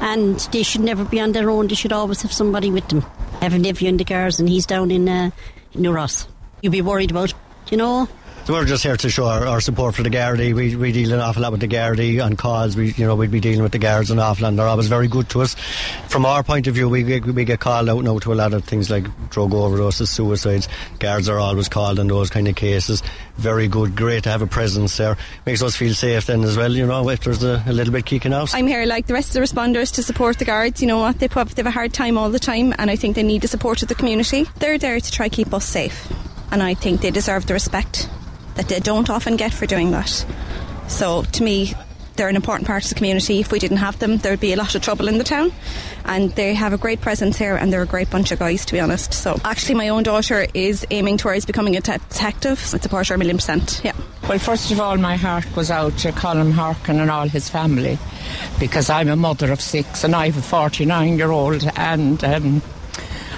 And 0.00 0.38
they 0.52 0.62
should 0.62 0.80
never 0.80 1.04
be 1.04 1.20
on 1.20 1.32
their 1.32 1.50
own, 1.50 1.68
they 1.68 1.74
should 1.74 1.92
always 1.92 2.22
have 2.22 2.32
somebody 2.32 2.70
with 2.70 2.88
them. 2.88 3.04
I 3.40 3.44
have 3.44 3.54
a 3.54 3.58
nephew 3.58 3.88
in 3.88 3.96
the 3.96 4.04
guards, 4.04 4.40
and 4.40 4.48
he's 4.48 4.66
down 4.66 4.90
in, 4.90 5.08
uh, 5.08 5.30
New 5.74 5.92
Ross. 5.92 6.26
You'd 6.60 6.70
be 6.70 6.82
worried 6.82 7.10
about, 7.10 7.34
you 7.70 7.76
know? 7.76 8.08
We're 8.48 8.64
just 8.64 8.82
here 8.82 8.96
to 8.96 9.08
show 9.08 9.26
our, 9.26 9.46
our 9.46 9.60
support 9.60 9.94
for 9.94 10.02
the 10.02 10.10
Gardaí. 10.10 10.52
We, 10.52 10.74
we 10.74 10.90
deal 10.90 11.12
an 11.12 11.20
awful 11.20 11.42
lot 11.42 11.52
with 11.52 11.60
the 11.60 11.68
Gardaí 11.68 12.22
on 12.22 12.34
calls. 12.34 12.76
We, 12.76 12.92
you 12.92 13.06
know, 13.06 13.14
we'd 13.14 13.30
be 13.30 13.38
dealing 13.38 13.62
with 13.62 13.70
the 13.70 13.78
guards 13.78 14.10
an 14.10 14.18
awful 14.18 14.42
lot. 14.42 14.48
and 14.48 14.58
They're 14.58 14.66
always 14.66 14.88
very 14.88 15.06
good 15.06 15.30
to 15.30 15.42
us. 15.42 15.54
From 16.08 16.26
our 16.26 16.42
point 16.42 16.66
of 16.66 16.74
view, 16.74 16.88
we 16.88 17.04
get, 17.04 17.24
we 17.24 17.44
get 17.44 17.60
called 17.60 17.88
out 17.88 18.02
now 18.02 18.18
to 18.18 18.32
a 18.32 18.34
lot 18.34 18.52
of 18.52 18.64
things 18.64 18.90
like 18.90 19.04
drug 19.30 19.52
overdoses, 19.52 20.08
suicides. 20.08 20.68
Guards 20.98 21.28
are 21.28 21.38
always 21.38 21.68
called 21.68 22.00
in 22.00 22.08
those 22.08 22.30
kind 22.30 22.48
of 22.48 22.56
cases. 22.56 23.00
Very 23.36 23.68
good, 23.68 23.94
great 23.94 24.24
to 24.24 24.30
have 24.30 24.42
a 24.42 24.48
presence 24.48 24.96
there. 24.96 25.16
Makes 25.46 25.62
us 25.62 25.76
feel 25.76 25.94
safe 25.94 26.26
then 26.26 26.42
as 26.42 26.56
well. 26.56 26.72
You 26.72 26.86
know, 26.86 27.08
if 27.10 27.20
there's 27.20 27.44
a, 27.44 27.62
a 27.64 27.72
little 27.72 27.92
bit 27.92 28.06
kicking 28.06 28.32
out. 28.34 28.52
I'm 28.56 28.66
here 28.66 28.84
like 28.86 29.06
the 29.06 29.14
rest 29.14 29.28
of 29.28 29.34
the 29.34 29.40
responders 29.40 29.94
to 29.94 30.02
support 30.02 30.38
the 30.40 30.44
guards. 30.44 30.82
You 30.82 30.88
know 30.88 30.98
what? 30.98 31.20
They 31.20 31.28
put, 31.28 31.50
they 31.50 31.60
have 31.60 31.66
a 31.66 31.70
hard 31.70 31.92
time 31.92 32.18
all 32.18 32.28
the 32.28 32.40
time, 32.40 32.74
and 32.76 32.90
I 32.90 32.96
think 32.96 33.14
they 33.14 33.22
need 33.22 33.42
the 33.42 33.48
support 33.48 33.82
of 33.82 33.88
the 33.88 33.94
community. 33.94 34.48
They're 34.58 34.78
there 34.78 34.98
to 34.98 35.10
try 35.12 35.28
keep 35.28 35.54
us 35.54 35.64
safe, 35.64 36.12
and 36.50 36.60
I 36.60 36.74
think 36.74 37.02
they 37.02 37.12
deserve 37.12 37.46
the 37.46 37.54
respect 37.54 38.10
that 38.54 38.68
they 38.68 38.80
don't 38.80 39.10
often 39.10 39.36
get 39.36 39.52
for 39.52 39.66
doing 39.66 39.90
that. 39.92 40.24
So 40.88 41.22
to 41.22 41.42
me, 41.42 41.74
they're 42.16 42.28
an 42.28 42.36
important 42.36 42.66
part 42.66 42.84
of 42.84 42.90
the 42.90 42.94
community. 42.94 43.40
If 43.40 43.52
we 43.52 43.58
didn't 43.58 43.78
have 43.78 43.98
them, 43.98 44.18
there'd 44.18 44.40
be 44.40 44.52
a 44.52 44.56
lot 44.56 44.74
of 44.74 44.82
trouble 44.82 45.08
in 45.08 45.18
the 45.18 45.24
town. 45.24 45.52
And 46.04 46.30
they 46.32 46.54
have 46.54 46.72
a 46.72 46.78
great 46.78 47.00
presence 47.00 47.38
here, 47.38 47.56
and 47.56 47.72
they're 47.72 47.82
a 47.82 47.86
great 47.86 48.10
bunch 48.10 48.32
of 48.32 48.38
guys, 48.38 48.66
to 48.66 48.72
be 48.72 48.80
honest. 48.80 49.14
So 49.14 49.40
actually, 49.44 49.76
my 49.76 49.88
own 49.88 50.02
daughter 50.02 50.46
is 50.52 50.86
aiming 50.90 51.18
towards 51.18 51.46
becoming 51.46 51.76
a 51.76 51.80
te- 51.80 51.98
detective. 52.10 52.58
I 52.74 52.78
support 52.78 53.08
her 53.08 53.14
a 53.14 53.18
million 53.18 53.36
percent. 53.36 53.80
Yeah. 53.82 53.92
Well, 54.28 54.38
first 54.38 54.70
of 54.70 54.80
all, 54.80 54.96
my 54.98 55.16
heart 55.16 55.46
goes 55.54 55.70
out 55.70 55.96
to 55.98 56.12
Colm 56.12 56.52
Horkan 56.52 57.00
and 57.00 57.10
all 57.10 57.28
his 57.28 57.48
family 57.48 57.98
because 58.60 58.88
I'm 58.90 59.08
a 59.08 59.16
mother 59.16 59.50
of 59.50 59.60
six 59.60 60.04
and 60.04 60.14
I 60.14 60.26
have 60.26 60.38
a 60.38 60.42
49 60.42 61.18
year 61.18 61.30
old 61.30 61.68
and 61.76 62.22
um, 62.22 62.62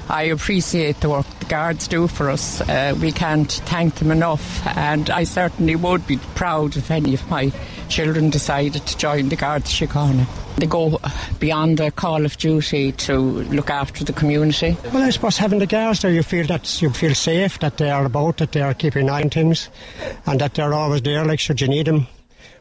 I 0.08 0.24
appreciate 0.24 1.00
the 1.00 1.10
work 1.10 1.26
the 1.38 1.46
guards 1.46 1.88
do 1.88 2.08
for 2.08 2.30
us. 2.30 2.60
Uh, 2.60 2.96
we 3.00 3.12
can't 3.12 3.50
thank 3.50 3.96
them 3.96 4.10
enough 4.10 4.66
and 4.76 5.10
I 5.10 5.24
certainly 5.24 5.76
would 5.76 6.06
be 6.06 6.18
proud 6.34 6.76
if 6.76 6.90
any 6.90 7.14
of 7.14 7.28
my 7.30 7.52
children 7.88 8.30
decided 8.30 8.86
to 8.86 8.98
join 8.98 9.28
the 9.28 9.36
Guards. 9.36 9.78
They 10.56 10.66
go 10.66 11.00
beyond 11.40 11.78
the 11.78 11.90
call 11.90 12.24
of 12.24 12.36
duty 12.36 12.92
to 12.92 13.18
look 13.18 13.70
after 13.70 14.04
the 14.04 14.12
community. 14.12 14.76
Well, 14.92 15.02
I 15.02 15.10
suppose 15.10 15.36
having 15.36 15.58
the 15.58 15.66
guards 15.66 16.00
there, 16.00 16.12
you 16.12 16.22
feel 16.22 16.46
that 16.46 16.80
you 16.80 16.90
feel 16.90 17.14
safe, 17.14 17.58
that 17.58 17.76
they 17.76 17.90
are 17.90 18.04
about, 18.04 18.36
that 18.36 18.52
they 18.52 18.62
are 18.62 18.74
keeping 18.74 19.02
an 19.02 19.10
eye 19.10 19.22
on 19.22 19.30
things, 19.30 19.68
and 20.26 20.40
that 20.40 20.54
they're 20.54 20.72
always 20.72 21.02
there, 21.02 21.24
like 21.24 21.40
should 21.40 21.60
you 21.60 21.68
need 21.68 21.86
them. 21.86 22.06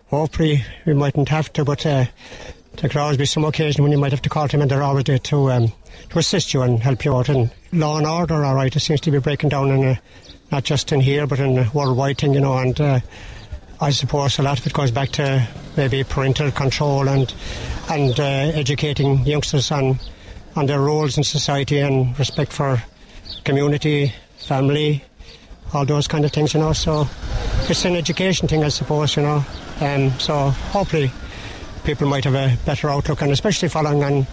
Hopefully, 0.08 0.66
we 0.86 0.94
mightn't 0.94 1.30
have 1.30 1.54
to, 1.54 1.64
but 1.64 1.86
uh, 1.86 2.06
there 2.78 2.90
could 2.90 2.98
always 2.98 3.18
be 3.18 3.26
some 3.26 3.46
occasion 3.46 3.84
when 3.84 3.92
you 3.92 3.98
might 3.98 4.12
have 4.12 4.22
to 4.24 4.30
call 4.30 4.48
them, 4.48 4.62
and 4.62 4.72
they're 4.72 4.84
always 4.84 5.04
there 5.06 5.20
to 5.20 5.52
um, 5.52 5.72
to 6.10 6.20
assist 6.20 6.54
you 6.54 6.62
and 6.62 6.82
help 6.82 7.06
you 7.06 7.16
out. 7.16 7.30
And 7.30 7.52
law 7.72 7.98
and 7.98 8.08
order, 8.08 8.44
all 8.44 8.56
right, 8.56 8.76
it 8.76 8.80
seems 8.80 9.02
to 9.02 9.12
be 9.12 9.20
breaking 9.20 9.50
down 9.50 9.72
in 9.72 9.84
a, 9.84 10.02
not 10.52 10.64
just 10.64 10.92
in 10.92 11.02
here, 11.02 11.28
but 11.28 11.40
in 11.40 11.58
a 11.58 11.70
worldwide 11.74 12.18
thing, 12.18 12.34
you 12.34 12.42
know. 12.42 12.58
And 12.58 12.80
uh, 12.80 13.00
I 13.82 13.90
suppose 13.90 14.40
a 14.40 14.44
lot 14.44 14.60
of 14.60 14.68
it 14.68 14.74
goes 14.74 14.92
back 14.92 15.10
to 15.12 15.48
maybe 15.76 16.04
parental 16.04 16.52
control 16.52 17.08
and 17.08 17.34
and 17.90 18.18
uh, 18.20 18.24
educating 18.24 19.26
youngsters 19.26 19.72
on 19.72 20.00
on 20.56 20.68
their 20.68 20.80
roles 20.80 21.18
in 21.18 21.24
society 21.24 21.80
and 21.80 22.18
respect 22.20 22.54
for 22.54 22.82
community, 23.44 24.14
family, 24.38 25.04
all 25.74 25.86
those 25.86 26.08
kind 26.08 26.26
of 26.26 26.32
things, 26.32 26.54
you 26.54 26.60
know. 26.60 26.74
So 26.74 27.08
it's 27.70 27.86
an 27.86 27.96
education 27.96 28.48
thing, 28.48 28.64
I 28.64 28.70
suppose, 28.70 29.16
you 29.16 29.24
know. 29.24 29.44
Um, 29.82 30.12
so 30.20 30.50
hopefully 30.50 31.12
people 31.84 32.08
might 32.08 32.24
have 32.24 32.36
a 32.36 32.58
better 32.66 32.90
outlook, 32.90 33.22
and 33.22 33.32
especially 33.32 33.70
following 33.70 34.04
on 34.04 34.28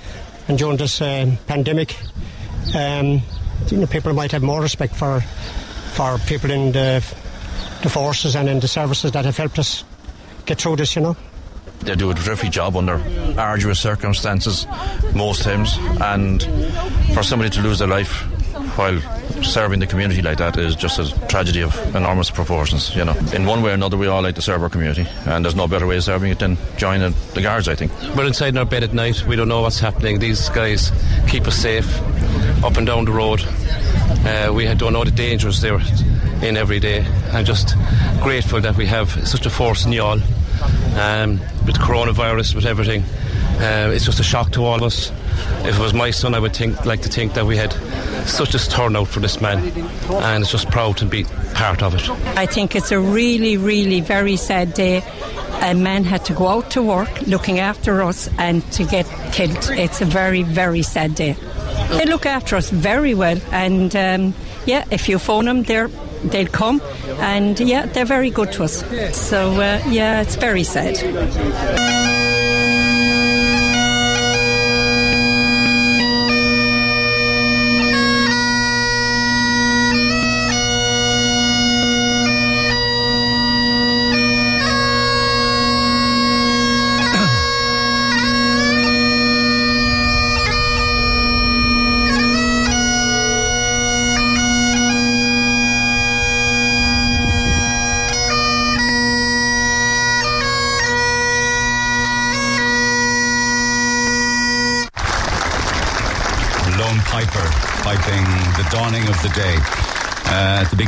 and 0.51 0.59
during 0.59 0.77
this 0.77 1.01
um, 1.01 1.39
pandemic, 1.47 1.97
um, 2.75 3.23
you 3.69 3.77
know, 3.77 3.87
people 3.87 4.13
might 4.13 4.33
have 4.33 4.43
more 4.43 4.61
respect 4.61 4.97
for 4.97 5.21
for 5.95 6.19
people 6.27 6.51
in 6.51 6.73
the 6.73 6.99
the 7.83 7.89
forces 7.89 8.35
and 8.35 8.49
in 8.49 8.59
the 8.59 8.67
services 8.67 9.13
that 9.13 9.25
have 9.25 9.37
helped 9.37 9.61
us 9.61 9.85
get 10.47 10.61
through 10.61 10.75
this. 10.75 10.97
You 10.97 11.03
know. 11.03 11.17
They 11.83 11.95
do 11.95 12.11
a 12.11 12.15
terrific 12.15 12.51
job 12.51 12.77
under 12.77 13.01
arduous 13.39 13.79
circumstances 13.79 14.67
most 15.15 15.43
times, 15.45 15.79
and 16.01 16.43
for 17.15 17.23
somebody 17.23 17.51
to 17.51 17.63
lose 17.63 17.79
their 17.79 17.89
life 17.89 18.13
while 18.77 18.99
serving 19.43 19.81
the 19.81 19.87
community 19.87 20.23
like 20.23 20.39
that 20.39 20.57
is 20.57 20.75
just 20.75 20.99
a 20.99 21.29
tragedy 21.29 21.63
of 21.63 21.77
enormous 21.95 22.31
proportions. 22.31 22.95
You 22.95 23.05
know, 23.05 23.15
in 23.35 23.47
one 23.47 23.63
way 23.63 23.71
or 23.71 23.75
another, 23.75 23.97
we 23.97 24.07
all 24.07 24.23
like 24.23 24.35
to 24.37 24.43
serve 24.43 24.63
our 24.63 24.69
community, 24.69 25.07
and 25.27 25.45
there's 25.45 25.55
no 25.55 25.67
better 25.67 25.87
way 25.87 25.97
of 25.97 26.05
serving 26.05 26.31
it 26.31 26.39
than 26.39 26.57
joining 26.77 27.15
the 27.35 27.43
guards. 27.43 27.69
I 27.69 27.75
think 27.75 27.93
we're 28.17 28.27
inside 28.27 28.49
in 28.49 28.59
our 28.59 28.65
bed 28.65 28.85
at 28.85 28.93
night. 28.93 29.27
We 29.27 29.37
don't 29.37 29.49
know 29.49 29.63
what's 29.63 29.81
happening. 29.81 30.19
These 30.19 30.49
guys 30.51 30.93
keep 31.29 31.47
us 31.47 31.57
safe 31.57 32.01
up 32.65 32.77
and 32.77 32.87
down 32.87 33.05
the 33.05 33.13
road. 33.13 33.43
Uh, 34.27 34.53
we 34.55 34.65
don't 34.75 34.93
know 34.93 35.05
the 35.05 35.11
dangers 35.11 35.61
they're 35.61 35.81
in 36.43 36.57
every 36.57 36.81
day. 36.81 37.05
I'm 37.33 37.45
just 37.45 37.75
grateful 38.23 38.61
that 38.61 38.77
we 38.77 38.87
have 38.87 39.11
such 39.29 39.47
a 39.47 39.51
force 39.51 39.85
in 39.85 39.93
y'all. 39.93 40.21
Um, 40.99 41.41
with 41.65 41.79
coronavirus, 41.79 42.55
with 42.55 42.67
everything, 42.67 43.03
uh, 43.61 43.91
it's 43.95 44.05
just 44.05 44.21
a 44.21 44.23
shock 44.23 44.53
to 44.53 44.65
all 44.65 44.77
of 44.77 44.83
us. 44.83 45.11
If 45.65 45.79
it 45.79 45.83
was 45.83 45.95
my 45.95 46.11
son, 46.11 46.35
I 46.35 46.39
would 46.39 46.55
think 46.57 46.85
like 46.87 47.03
to 47.03 47.09
think 47.09 47.35
that 47.35 47.47
we 47.47 47.57
had 47.57 47.73
such 48.27 48.55
a 48.55 48.59
turnout 48.59 49.09
for 49.09 49.21
this 49.21 49.41
man, 49.41 49.59
and 50.11 50.43
it's 50.43 50.51
just 50.51 50.71
proud 50.71 50.97
to 50.99 51.07
be 51.07 51.25
part 51.55 51.83
of 51.83 51.95
it. 51.95 52.09
I 52.37 52.47
think 52.47 52.75
it's 52.75 52.93
a 52.93 52.99
really, 52.99 53.57
really 53.57 54.01
very 54.01 54.37
sad 54.37 54.75
day. 54.75 55.03
A 55.63 55.75
man 55.75 56.05
had 56.05 56.25
to 56.25 56.33
go 56.33 56.49
out 56.49 56.71
to 56.71 56.83
work 56.83 57.27
looking 57.27 57.59
after 57.59 58.03
us 58.03 58.29
and 58.39 58.63
to 58.73 58.85
get 58.85 59.07
killed. 59.33 59.71
It's 59.71 60.01
a 60.01 60.07
very, 60.07 60.43
very 60.43 60.83
sad 60.83 61.15
day. 61.15 61.37
They 61.91 62.07
look 62.07 62.25
after 62.25 62.57
us 62.57 62.71
very 62.71 63.15
well, 63.15 63.39
and 63.53 63.95
um, 63.95 64.35
yeah, 64.65 64.85
if 64.91 65.09
you 65.09 65.19
phone 65.19 65.45
them, 65.47 65.63
they're 65.65 65.91
they'll 66.25 66.47
come, 66.47 66.81
and 67.19 67.59
yeah, 67.61 67.87
they're 67.87 68.05
very 68.05 68.31
good 68.31 68.53
to 68.53 68.65
us. 68.65 68.85
So 69.17 69.53
uh, 69.53 69.83
yeah, 69.89 70.23
it's 70.23 70.37
very 70.37 70.65
sad. 70.65 72.20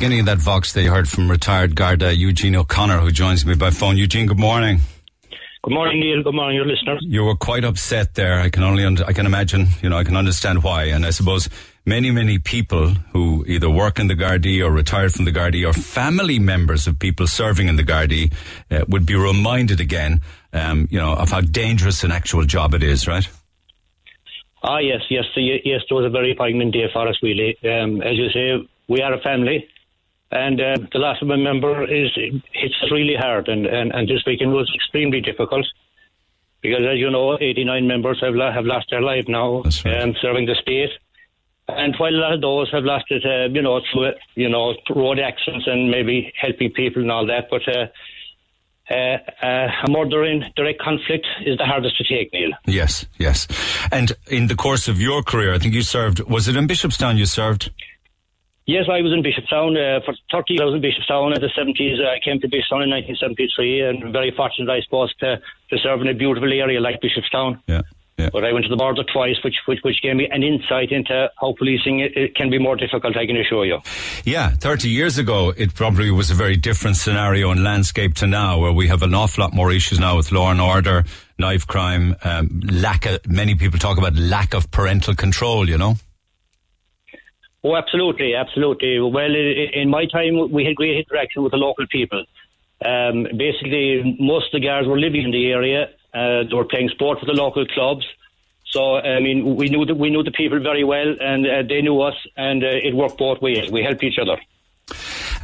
Beginning 0.03 0.19
of 0.19 0.27
that 0.27 0.39
Vox, 0.39 0.73
they 0.73 0.87
heard 0.87 1.09
from 1.09 1.31
retired 1.31 1.77
Garda 1.77 2.13
Eugene 2.13 2.57
O'Connor, 2.57 2.99
who 2.99 3.13
joins 3.13 3.47
me 3.47 3.55
by 3.55 3.71
phone. 3.71 3.97
Eugene, 3.97 4.27
good 4.27 4.37
morning. 4.37 4.81
Good 5.63 5.73
morning, 5.73 6.01
Neil. 6.01 6.25
Good 6.25 6.35
morning, 6.35 6.57
your 6.57 6.67
listeners. 6.67 6.99
You 7.03 7.23
were 7.23 7.37
quite 7.37 7.63
upset 7.63 8.15
there. 8.15 8.41
I 8.41 8.51
can 8.51 8.65
only, 8.65 8.85
I 8.85 9.13
can 9.13 9.27
imagine, 9.27 9.69
you 9.81 9.89
know, 9.89 9.97
I 9.97 10.03
can 10.03 10.17
understand 10.17 10.65
why. 10.65 10.87
And 10.87 11.07
I 11.07 11.11
suppose 11.11 11.49
many, 11.87 12.11
many 12.11 12.41
people 12.41 12.89
who 13.13 13.45
either 13.47 13.71
work 13.71 14.01
in 14.01 14.09
the 14.09 14.17
Gardaí 14.17 14.61
or 14.61 14.73
retired 14.73 15.13
from 15.13 15.25
the 15.25 15.31
Gardaí 15.31 15.65
or 15.65 15.73
family 15.73 16.41
members 16.41 16.89
of 16.89 16.99
people 16.99 17.29
serving 17.29 17.69
in 17.69 17.77
the 17.77 17.85
Gardaí 17.85 18.33
uh, 18.73 18.85
would 18.89 19.07
be 19.07 19.15
reminded 19.15 19.81
again, 19.81 20.21
um, 20.53 20.89
you 20.91 20.99
know, 20.99 21.13
of 21.13 21.31
how 21.31 21.43
dangerous 21.43 22.03
an 22.03 22.11
actual 22.11 22.45
job 22.45 22.75
it 22.75 22.83
is, 22.83 23.07
right? 23.07 23.29
Ah, 24.65 24.79
yes, 24.79 25.03
yes, 25.11 25.27
yes. 25.37 25.83
It 25.89 25.95
was 25.95 26.05
a 26.05 26.11
very 26.11 26.35
poignant 26.37 26.73
day 26.73 26.87
for 26.93 27.07
us, 27.07 27.15
really. 27.23 27.57
Um, 27.63 28.03
as 28.03 28.17
you 28.17 28.31
say, 28.31 28.69
we 28.89 29.01
are 29.01 29.15
a 29.15 29.21
family, 29.21 29.69
and 30.33 30.61
uh, 30.61 30.77
the 30.93 30.99
loss 30.99 31.21
of 31.21 31.29
a 31.29 31.37
member 31.37 31.85
is 31.85 32.11
it's 32.17 32.91
really 32.91 33.15
hard. 33.17 33.49
And, 33.49 33.67
and, 33.67 33.93
and 33.93 34.09
this 34.09 34.23
weekend 34.27 34.53
was 34.53 34.71
extremely 34.75 35.21
difficult 35.21 35.67
because, 36.63 36.81
as 36.91 36.99
you 36.99 37.11
know, 37.11 37.37
89 37.39 37.87
members 37.87 38.19
have 38.23 38.35
have 38.35 38.65
lost 38.65 38.87
their 38.91 39.03
life 39.03 39.27
now, 39.29 39.63
right. 39.63 40.03
um, 40.03 40.15
serving 40.21 40.47
the 40.47 40.57
state. 40.61 40.91
And 41.69 41.95
while 41.99 42.15
a 42.15 42.17
lot 42.17 42.33
of 42.33 42.41
those 42.41 42.71
have 42.73 42.85
lost 42.85 43.05
it, 43.11 43.25
uh, 43.25 43.53
you 43.53 43.63
know, 43.63 43.81
through 43.93 44.13
you 44.35 44.49
know 44.49 44.75
road 44.95 45.19
accidents 45.19 45.67
and 45.67 45.91
maybe 45.91 46.33
helping 46.41 46.73
people 46.73 47.03
and 47.03 47.13
all 47.13 47.27
that, 47.27 47.49
but. 47.51 47.63
Uh, 47.69 47.87
uh, 48.91 49.17
uh, 49.41 49.69
a 49.87 49.91
murder 49.91 50.25
in 50.25 50.45
direct 50.57 50.81
conflict 50.81 51.25
is 51.47 51.57
the 51.57 51.65
hardest 51.65 51.97
to 51.97 52.05
take, 52.05 52.31
Neil. 52.33 52.51
Yes, 52.67 53.07
yes. 53.17 53.47
And 53.91 54.13
in 54.29 54.49
the 54.49 54.57
course 54.57 54.89
of 54.89 55.01
your 55.01 55.23
career, 55.23 55.55
I 55.55 55.59
think 55.59 55.73
you 55.73 55.83
served, 55.83 56.21
was 56.29 56.49
it 56.49 56.57
in 56.57 56.67
Bishopstown 56.67 57.17
you 57.17 57.25
served? 57.25 57.71
Yes, 58.67 58.85
I 58.89 59.03
was 59.03 59.13
in 59.13 59.23
Bishopstown 59.23 59.75
uh, 59.75 60.01
for 60.05 60.15
30 60.31 60.55
years. 60.55 60.61
I 60.63 60.65
was 60.67 60.75
in 60.75 60.83
Bishopstown 60.83 61.35
in 61.35 61.41
the 61.41 61.51
70s. 61.51 61.99
I 61.99 62.21
came 62.23 62.39
to 62.41 62.47
Bishopstown 62.47 62.85
in 62.85 62.91
1973 62.91 63.83
and 63.83 64.13
very 64.13 64.31
fortunate, 64.37 64.71
I 64.71 64.81
suppose, 64.83 65.13
to, 65.17 65.41
to 65.71 65.79
serve 65.79 66.01
in 66.01 66.09
a 66.09 66.15
beautiful 66.15 66.53
area 66.53 66.81
like 66.81 67.01
Bishopstown. 67.01 67.61
Yeah. 67.67 67.83
Yeah. 68.19 68.29
But 68.31 68.45
I 68.45 68.53
went 68.53 68.65
to 68.67 68.69
the 68.69 68.77
border 68.77 69.03
twice, 69.11 69.37
which, 69.43 69.57
which, 69.67 69.81
which 69.83 70.03
gave 70.03 70.15
me 70.15 70.29
an 70.31 70.43
insight 70.43 70.93
into 70.93 71.31
how 71.41 71.55
policing 71.59 72.01
it, 72.01 72.17
it, 72.17 72.35
can 72.37 72.51
be 72.51 72.59
more 72.59 72.77
difficult, 72.77 73.17
I 73.17 73.27
can 73.27 73.37
assure 73.37 73.65
you. 73.65 73.81
Yeah, 74.25 74.51
30 74.51 74.91
years 74.91 75.17
ago, 75.17 75.53
it 75.57 75.75
probably 75.75 76.11
was 76.11 76.31
a 76.31 76.35
very 76.35 76.57
different 76.57 76.97
scenario 76.97 77.51
and 77.51 77.65
landscape 77.65 78.15
to 78.17 78.27
now, 78.27 78.61
where 78.61 78.73
we 78.73 78.87
have 78.89 79.03
an 79.03 79.15
awful 79.15 79.43
lot 79.43 79.55
more 79.55 79.73
issues 79.73 79.99
now 79.99 80.19
with 80.19 80.31
law 80.31 80.51
and 80.51 80.61
order, 80.61 81.05
knife 81.39 81.67
crime, 81.67 82.15
um, 82.23 82.61
lack 82.71 83.07
of, 83.07 83.27
many 83.27 83.55
people 83.55 83.79
talk 83.79 83.97
about 83.97 84.15
lack 84.15 84.53
of 84.53 84.71
parental 84.71 85.15
control, 85.15 85.69
you 85.69 85.79
know? 85.79 85.97
Oh, 87.65 87.77
absolutely, 87.77 88.35
absolutely. 88.35 88.99
Well, 89.01 89.35
in 89.35 89.89
my 89.89 90.07
time, 90.07 90.51
we 90.51 90.65
had 90.65 90.75
great 90.75 90.97
interaction 90.97 91.43
with 91.43 91.53
the 91.53 91.59
local 91.59 91.87
people. 91.87 92.25
Um, 92.85 93.29
basically, 93.37 94.17
most 94.19 94.47
of 94.47 94.61
the 94.61 94.67
guards 94.67 94.89
were 94.89 94.99
living 94.99 95.23
in 95.23 95.31
the 95.31 95.53
area 95.53 95.89
uh, 96.15 96.45
they 96.49 96.55
were 96.55 96.65
playing 96.65 96.91
sport 96.91 97.19
for 97.21 97.27
the 97.27 97.33
local 97.33 97.67
clubs. 97.67 98.05
So 98.67 98.97
I 98.97 99.21
mean, 99.21 99.57
we 99.57 99.69
knew 99.69 99.85
that 99.85 99.95
we 99.95 100.11
knew 100.11 100.23
the 100.23 100.31
people 100.31 100.61
very 100.61 100.85
well, 100.85 101.15
and 101.21 101.47
uh, 101.47 101.63
they 101.69 101.83
knew 101.83 102.01
us, 102.01 102.15
and 102.37 102.63
uh, 102.63 102.69
it 102.69 102.95
worked 102.95 103.19
both 103.19 103.41
ways. 103.43 103.71
We 103.71 103.83
helped 103.83 104.03
each 104.03 104.19
other. 104.21 104.41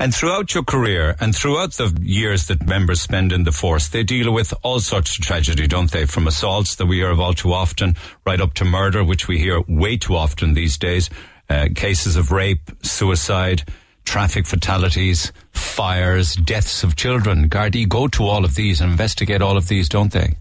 And 0.01 0.15
throughout 0.15 0.55
your 0.55 0.63
career, 0.63 1.17
and 1.21 1.35
throughout 1.35 1.73
the 1.75 1.99
years 2.01 2.47
that 2.47 2.67
members 2.67 3.01
spend 3.01 3.33
in 3.33 3.45
the 3.45 3.53
force, 3.53 3.89
they 3.89 4.05
deal 4.05 4.33
with 4.33 4.55
all 4.63 4.79
sorts 4.79 5.19
of 5.19 5.25
tragedy, 5.25 5.67
don't 5.67 5.91
they? 5.91 6.07
From 6.07 6.27
assaults 6.27 6.77
that 6.77 6.87
we 6.87 6.97
hear 6.97 7.11
of 7.11 7.21
all 7.21 7.35
too 7.35 7.53
often, 7.53 7.97
right 8.25 8.41
up 8.41 8.55
to 8.55 8.65
murder, 8.65 9.03
which 9.03 9.27
we 9.27 9.39
hear 9.39 9.61
way 9.67 9.97
too 9.97 10.15
often 10.15 10.55
these 10.55 10.79
days. 10.79 11.11
Uh, 11.51 11.69
cases 11.75 12.17
of 12.17 12.31
rape, 12.31 12.71
suicide, 12.83 13.65
traffic 14.05 14.47
fatalities, 14.47 15.33
fires, 15.53 16.35
deaths 16.35 16.83
of 16.83 16.97
children. 16.97 17.49
Gardaí 17.49 17.89
go 17.89 18.09
to 18.09 18.25
all 18.25 18.45
of 18.45 18.55
these 18.55 18.81
and 18.81 18.91
investigate 18.91 19.43
all 19.43 19.57
of 19.57 19.69
these, 19.69 19.89
don't 19.89 20.13
they? 20.13 20.35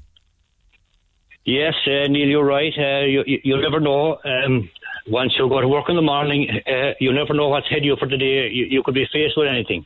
Yes, 1.45 1.75
uh, 1.85 2.07
Neil, 2.09 2.27
you're 2.27 2.45
right. 2.45 2.73
Uh, 2.77 3.05
you, 3.05 3.23
you, 3.25 3.61
never 3.61 3.79
know. 3.79 4.17
Um, 4.25 4.69
once 5.07 5.33
you 5.37 5.47
go 5.47 5.61
to 5.61 5.67
work 5.67 5.85
in 5.89 5.95
the 5.95 6.01
morning, 6.01 6.47
uh, 6.67 6.91
you 6.99 7.13
never 7.13 7.33
know 7.33 7.49
what's 7.49 7.67
ahead 7.67 7.79
of 7.79 7.85
you 7.85 7.95
for 7.97 8.07
the 8.07 8.17
day. 8.17 8.49
You, 8.49 8.65
you 8.65 8.83
could 8.83 8.95
be 8.95 9.05
faced 9.11 9.37
with 9.37 9.47
anything. 9.47 9.85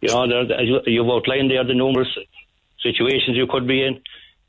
You 0.00 0.08
know, 0.08 0.28
there, 0.28 0.88
you've 0.88 1.08
outlined 1.08 1.50
there 1.50 1.64
the 1.64 1.74
numerous 1.74 2.08
situations 2.82 3.36
you 3.36 3.46
could 3.46 3.66
be 3.66 3.82
in. 3.82 4.00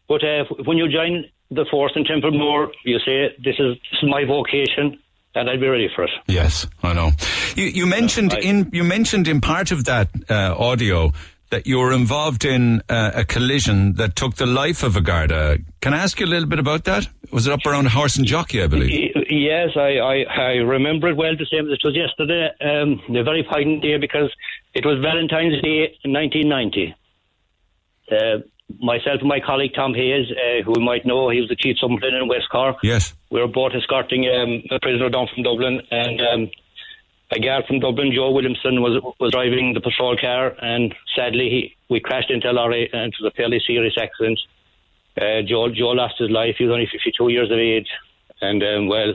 But 0.08 0.24
uh, 0.24 0.44
when 0.66 0.78
you 0.78 0.90
join 0.90 1.26
the 1.52 1.66
force 1.70 1.94
in 1.96 2.06
Templemore, 2.06 2.72
you 2.86 3.00
say, 3.00 3.36
this 3.38 3.56
is, 3.60 3.76
this 3.92 4.00
is 4.02 4.10
my 4.10 4.24
vocation 4.26 5.00
and 5.36 5.50
I'd 5.50 5.60
be 5.60 5.68
ready 5.68 5.90
for 5.96 6.04
it. 6.04 6.12
Yes, 6.28 6.68
I 6.84 6.94
know. 6.94 7.12
You, 7.56 7.66
you 7.66 7.86
mentioned 7.86 8.34
I, 8.34 8.40
in 8.40 8.70
you 8.74 8.84
mentioned 8.84 9.28
in 9.28 9.42
part 9.42 9.72
of 9.72 9.86
that 9.86 10.10
uh, 10.30 10.56
audio 10.58 11.12
that 11.52 11.68
you 11.68 11.80
were 11.80 11.92
involved 11.92 12.46
in 12.46 12.82
uh, 12.90 13.12
a 13.14 13.26
collision 13.26 13.94
that 13.96 14.16
took 14.16 14.36
the 14.36 14.46
life 14.46 14.84
of 14.84 14.96
a 14.96 15.02
Garda. 15.02 15.60
Can 15.82 15.94
I 15.94 15.98
ask 15.98 16.20
you 16.20 16.26
a 16.26 16.28
little 16.28 16.48
bit 16.48 16.60
about 16.60 16.86
that? 16.86 17.08
Was 17.32 17.46
it 17.46 17.54
up 17.54 17.66
around 17.66 17.88
Horse 17.90 18.16
and 18.16 18.26
Jockey, 18.26 18.64
I 18.64 18.68
believe? 18.68 19.12
Yes, 19.30 19.72
I, 19.76 19.98
I, 19.98 20.24
I 20.24 20.52
remember 20.64 21.10
it 21.10 21.18
well, 21.18 21.36
the 21.38 21.46
same 21.52 21.68
as 21.68 21.74
it 21.74 21.82
was 21.84 21.96
yesterday. 21.96 22.50
Um, 22.62 23.02
a 23.16 23.24
very 23.24 23.44
poignant 23.44 23.82
day 23.82 23.98
because 23.98 24.34
it 24.74 24.86
was 24.86 25.00
Valentine's 25.02 25.62
Day 25.62 25.98
in 26.04 26.14
1990. 26.14 26.96
Myself 28.80 29.20
and 29.20 29.30
my 29.30 29.40
colleague 29.40 29.74
Tom 29.76 29.94
Hayes, 29.94 30.28
uh, 30.32 30.64
who 30.64 30.80
you 30.80 30.86
might 30.86 31.06
know, 31.06 31.30
he 31.30 31.40
was 31.40 31.50
the 31.50 31.56
chief 31.56 31.78
subaltern 31.78 32.16
in 32.16 32.28
West 32.28 32.50
Cork. 32.52 32.78
Yes. 32.84 33.14
We 33.30 33.42
were 33.42 33.48
both 33.48 33.74
escorting 33.74 34.28
um, 34.30 34.64
a 34.72 34.80
prisoner 34.80 35.10
down 35.10 35.28
from 35.34 35.44
Dublin, 35.44 35.82
and 35.92 36.22
um, 36.22 36.50
a 37.32 37.40
guard 37.40 37.66
from 37.68 37.80
Dublin, 37.80 38.12
Joe 38.14 38.32
Williamson, 38.32 38.82
was 38.82 39.02
was 39.20 39.32
driving 39.32 39.74
the 39.74 39.82
patrol 39.82 40.18
car, 40.18 40.54
and 40.62 40.94
sadly, 41.16 41.50
he 41.50 41.76
we 41.90 42.00
crashed 42.00 42.32
into 42.32 42.50
a 42.50 42.54
lorry, 42.54 42.90
and 42.92 43.14
it 43.14 43.16
was 43.22 43.32
a 43.32 43.36
fairly 43.36 43.62
serious 43.66 43.96
accident. 44.00 44.40
Uh, 45.20 45.42
Joe 45.48 45.70
Joe 45.70 45.92
lost 45.92 46.16
his 46.20 46.30
life. 46.30 46.56
He 46.58 46.66
was 46.66 46.74
only 46.74 46.88
52 46.92 47.30
years 47.30 47.52
of 47.52 47.58
age, 47.58 47.88
and 48.42 48.62
um, 48.64 48.88
well, 48.88 49.14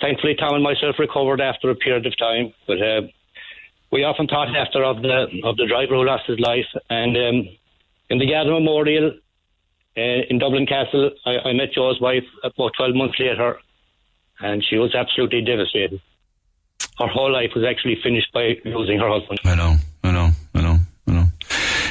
thankfully, 0.00 0.34
Tom 0.34 0.54
and 0.54 0.64
myself 0.64 0.96
recovered 0.98 1.40
after 1.40 1.70
a 1.70 1.74
period 1.74 2.06
of 2.06 2.16
time. 2.18 2.52
But 2.66 2.82
uh, 2.82 3.02
we 3.90 4.04
often 4.04 4.26
thought 4.26 4.54
after 4.54 4.84
of 4.84 5.02
the 5.02 5.26
of 5.44 5.56
the 5.56 5.66
driver 5.66 5.94
who 5.94 6.04
lost 6.04 6.26
his 6.26 6.40
life. 6.40 6.66
And 6.90 7.16
um, 7.16 7.48
in 8.10 8.18
the 8.18 8.26
Garda 8.26 8.50
Memorial 8.50 9.12
uh, 9.96 10.00
in 10.28 10.38
Dublin 10.38 10.66
Castle, 10.66 11.10
I, 11.24 11.48
I 11.48 11.52
met 11.52 11.72
Joe's 11.72 12.00
wife 12.00 12.24
about 12.44 12.72
12 12.76 12.94
months 12.94 13.18
later, 13.18 13.58
and 14.40 14.64
she 14.64 14.76
was 14.76 14.94
absolutely 14.94 15.42
devastated. 15.42 16.00
Her 16.98 17.08
whole 17.08 17.32
life 17.32 17.50
was 17.54 17.64
actually 17.64 17.98
finished 18.02 18.32
by 18.32 18.56
losing 18.64 18.98
her 18.98 19.08
husband. 19.08 19.40
I 19.44 19.54
know, 19.54 19.76
I 20.02 20.12
know, 20.12 20.30
I 20.54 20.60
know, 20.62 20.78
I 21.08 21.12
know. 21.12 21.24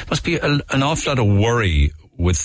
Must 0.08 0.24
be 0.24 0.36
a, 0.36 0.60
an 0.70 0.82
awful 0.82 1.10
lot 1.10 1.18
of 1.18 1.26
worry 1.26 1.92
with 2.16 2.38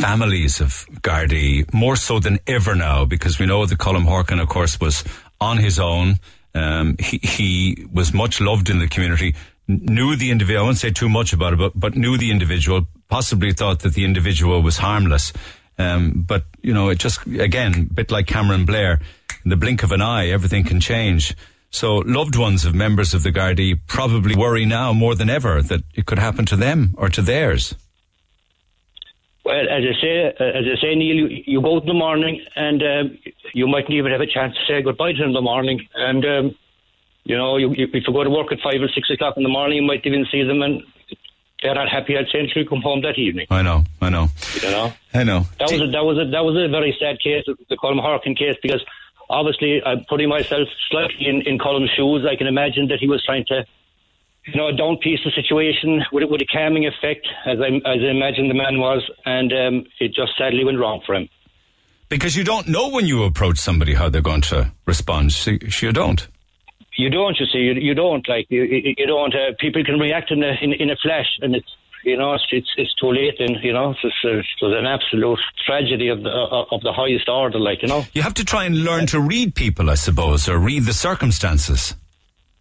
families 0.00 0.60
of 0.60 0.86
Gardaí, 1.02 1.72
more 1.72 1.96
so 1.96 2.20
than 2.20 2.38
ever 2.46 2.74
now, 2.74 3.04
because 3.04 3.38
we 3.38 3.46
know 3.46 3.66
that 3.66 3.78
Colm 3.78 4.04
Horkan, 4.04 4.40
of 4.40 4.48
course, 4.48 4.78
was 4.80 5.04
on 5.40 5.58
his 5.58 5.78
own. 5.78 6.16
Um, 6.54 6.96
he, 6.98 7.18
he 7.18 7.86
was 7.92 8.12
much 8.12 8.40
loved 8.40 8.70
in 8.70 8.78
the 8.78 8.88
community, 8.88 9.34
knew 9.68 10.16
the 10.16 10.30
individual, 10.30 10.62
I 10.62 10.64
won't 10.64 10.78
say 10.78 10.90
too 10.90 11.08
much 11.08 11.32
about 11.32 11.52
it, 11.52 11.58
but, 11.58 11.78
but 11.78 11.94
knew 11.94 12.16
the 12.16 12.30
individual, 12.30 12.88
possibly 13.08 13.52
thought 13.52 13.80
that 13.80 13.94
the 13.94 14.04
individual 14.04 14.62
was 14.62 14.78
harmless. 14.78 15.32
Um, 15.78 16.24
but, 16.26 16.44
you 16.62 16.74
know, 16.74 16.88
it 16.88 16.98
just, 16.98 17.24
again, 17.26 17.88
a 17.90 17.94
bit 17.94 18.10
like 18.10 18.26
Cameron 18.26 18.64
Blair, 18.64 19.00
in 19.44 19.50
the 19.50 19.56
blink 19.56 19.82
of 19.82 19.92
an 19.92 20.02
eye, 20.02 20.28
everything 20.28 20.64
can 20.64 20.80
change. 20.80 21.36
So 21.70 21.96
loved 21.96 22.34
ones 22.34 22.64
of 22.64 22.74
members 22.74 23.12
of 23.12 23.22
the 23.22 23.30
Gardaí 23.30 23.78
probably 23.86 24.34
worry 24.34 24.64
now 24.64 24.92
more 24.92 25.14
than 25.14 25.28
ever 25.28 25.62
that 25.62 25.82
it 25.94 26.06
could 26.06 26.18
happen 26.18 26.46
to 26.46 26.56
them 26.56 26.94
or 26.96 27.08
to 27.10 27.22
theirs. 27.22 27.74
Well, 29.44 29.60
as 29.60 29.84
I 29.84 30.00
say, 30.00 30.24
as 30.26 30.64
I 30.66 30.80
say, 30.80 30.94
Neil, 30.94 31.16
you, 31.16 31.42
you 31.46 31.62
go 31.62 31.78
in 31.78 31.86
the 31.86 31.94
morning 31.94 32.44
and 32.56 32.82
um, 32.82 33.18
you 33.54 33.66
mightn't 33.66 33.92
even 33.92 34.12
have 34.12 34.20
a 34.20 34.26
chance 34.26 34.54
to 34.54 34.60
say 34.66 34.82
goodbye 34.82 35.12
to 35.12 35.18
them 35.18 35.28
in 35.28 35.34
the 35.34 35.40
morning. 35.40 35.86
And 35.94 36.24
um, 36.24 36.54
you 37.28 37.36
know, 37.36 37.58
you, 37.58 37.72
if 37.76 37.90
you 37.92 38.12
go 38.12 38.24
to 38.24 38.30
work 38.30 38.50
at 38.50 38.58
five 38.64 38.80
or 38.80 38.88
six 38.88 39.10
o'clock 39.10 39.34
in 39.36 39.42
the 39.42 39.50
morning, 39.50 39.76
you 39.76 39.86
might 39.86 40.04
even 40.04 40.26
see 40.32 40.42
them, 40.42 40.62
and 40.62 40.82
they're 41.62 41.74
not 41.74 41.88
happy. 41.88 42.16
I'd 42.16 42.24
say 42.32 42.40
until 42.40 42.62
you 42.62 42.68
come 42.68 42.80
home 42.80 43.02
that 43.02 43.18
evening. 43.18 43.46
I 43.50 43.60
know, 43.60 43.84
I 44.00 44.08
know, 44.08 44.28
You 44.62 44.70
know, 44.70 44.92
I 45.12 45.24
know. 45.24 45.46
that 45.58 45.70
was 45.70 45.82
a, 45.82 45.86
that 45.92 46.04
was 46.04 46.16
a, 46.18 46.30
that 46.30 46.44
was 46.44 46.56
a 46.56 46.68
very 46.72 46.96
sad 46.98 47.20
case, 47.20 47.44
the 47.68 47.76
Colm 47.76 48.00
Horkan 48.00 48.36
case, 48.36 48.56
because 48.62 48.82
obviously 49.28 49.82
I'm 49.84 50.04
putting 50.08 50.30
myself 50.30 50.66
slightly 50.90 51.28
in, 51.28 51.42
in 51.42 51.58
Colm's 51.58 51.90
shoes. 51.94 52.24
I 52.24 52.34
can 52.34 52.46
imagine 52.46 52.88
that 52.88 52.98
he 52.98 53.08
was 53.08 53.22
trying 53.22 53.44
to, 53.48 53.66
you 54.46 54.56
know, 54.56 54.72
downpiece 54.72 55.22
the 55.22 55.32
situation 55.34 56.02
with, 56.10 56.30
with 56.30 56.40
a 56.40 56.46
calming 56.46 56.86
effect, 56.86 57.28
as 57.44 57.58
I 57.60 57.76
as 57.84 58.00
I 58.00 58.08
imagine 58.08 58.48
the 58.48 58.54
man 58.54 58.78
was, 58.78 59.04
and 59.26 59.52
um, 59.52 59.84
it 60.00 60.14
just 60.14 60.32
sadly 60.38 60.64
went 60.64 60.78
wrong 60.78 61.02
for 61.04 61.14
him. 61.14 61.28
Because 62.08 62.34
you 62.34 62.42
don't 62.44 62.68
know 62.68 62.88
when 62.88 63.06
you 63.06 63.24
approach 63.24 63.58
somebody 63.58 63.92
how 63.92 64.08
they're 64.08 64.22
going 64.22 64.40
to 64.40 64.72
respond. 64.86 65.32
So 65.34 65.58
you 65.82 65.92
don't. 65.92 66.26
You 66.98 67.10
don't, 67.10 67.38
you 67.38 67.46
see, 67.46 67.58
you, 67.58 67.74
you 67.74 67.94
don't 67.94 68.28
like 68.28 68.46
you, 68.50 68.64
you 68.64 69.06
don't. 69.06 69.32
Uh, 69.32 69.54
people 69.60 69.84
can 69.84 70.00
react 70.00 70.32
in 70.32 70.42
a 70.42 70.52
in, 70.60 70.72
in 70.72 70.90
a 70.90 70.96
flash, 70.96 71.28
and 71.40 71.54
it's 71.54 71.68
you 72.02 72.16
know 72.16 72.34
it's 72.34 72.44
it's, 72.50 72.68
it's 72.76 72.92
too 72.96 73.12
late, 73.12 73.38
and 73.38 73.56
you 73.62 73.72
know 73.72 73.92
it's, 73.92 74.00
it's, 74.02 74.16
it's 74.24 74.62
an 74.62 74.84
absolute 74.84 75.38
tragedy 75.64 76.08
of 76.08 76.24
the 76.24 76.28
uh, 76.28 76.74
of 76.74 76.80
the 76.82 76.92
highest 76.92 77.28
order, 77.28 77.60
like 77.60 77.82
you 77.82 77.88
know. 77.88 78.04
You 78.14 78.22
have 78.22 78.34
to 78.34 78.44
try 78.44 78.64
and 78.64 78.82
learn 78.82 79.06
to 79.06 79.20
read 79.20 79.54
people, 79.54 79.90
I 79.90 79.94
suppose, 79.94 80.48
or 80.48 80.58
read 80.58 80.86
the 80.86 80.92
circumstances. 80.92 81.94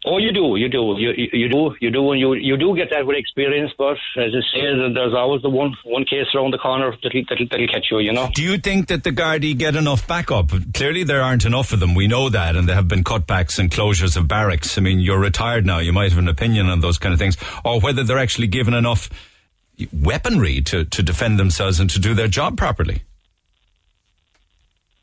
Oh, 0.09 0.19
you 0.19 0.31
do, 0.31 0.55
you 0.55 0.69
do, 0.69 0.95
you, 0.97 1.11
you, 1.33 1.49
do, 1.49 1.75
you 1.81 1.91
do, 1.91 2.11
and 2.11 2.19
you 2.19 2.33
you 2.33 2.55
do 2.55 2.73
get 2.77 2.89
that 2.91 3.05
with 3.05 3.17
experience. 3.17 3.73
But 3.77 3.97
as 4.15 4.31
I 4.33 4.41
say, 4.53 4.61
there's 4.93 5.13
always 5.13 5.41
the 5.41 5.49
one 5.49 5.75
one 5.83 6.05
case 6.05 6.27
around 6.33 6.51
the 6.51 6.57
corner 6.57 6.95
that'll 7.03 7.23
that'll, 7.27 7.47
that'll 7.49 7.67
catch 7.67 7.87
you, 7.91 7.99
you 7.99 8.13
know. 8.13 8.29
Do 8.33 8.41
you 8.41 8.57
think 8.57 8.87
that 8.87 9.03
the 9.03 9.11
Gardaí 9.11 9.57
get 9.57 9.75
enough 9.75 10.07
backup? 10.07 10.51
Clearly, 10.73 11.03
there 11.03 11.21
aren't 11.21 11.43
enough 11.43 11.73
of 11.73 11.81
them. 11.81 11.93
We 11.93 12.07
know 12.07 12.29
that, 12.29 12.55
and 12.55 12.69
there 12.69 12.75
have 12.75 12.87
been 12.87 13.03
cutbacks 13.03 13.59
and 13.59 13.69
closures 13.69 14.15
of 14.15 14.29
barracks. 14.29 14.77
I 14.77 14.81
mean, 14.81 14.99
you're 15.01 15.19
retired 15.19 15.65
now. 15.65 15.79
You 15.79 15.91
might 15.91 16.11
have 16.11 16.19
an 16.19 16.29
opinion 16.29 16.69
on 16.69 16.79
those 16.79 16.97
kind 16.97 17.11
of 17.11 17.19
things, 17.19 17.35
or 17.65 17.81
whether 17.81 18.03
they're 18.05 18.17
actually 18.17 18.47
given 18.47 18.73
enough 18.73 19.09
weaponry 19.91 20.61
to, 20.61 20.85
to 20.85 21.03
defend 21.03 21.37
themselves 21.37 21.79
and 21.81 21.89
to 21.89 21.99
do 21.99 22.13
their 22.13 22.27
job 22.29 22.57
properly. 22.57 23.01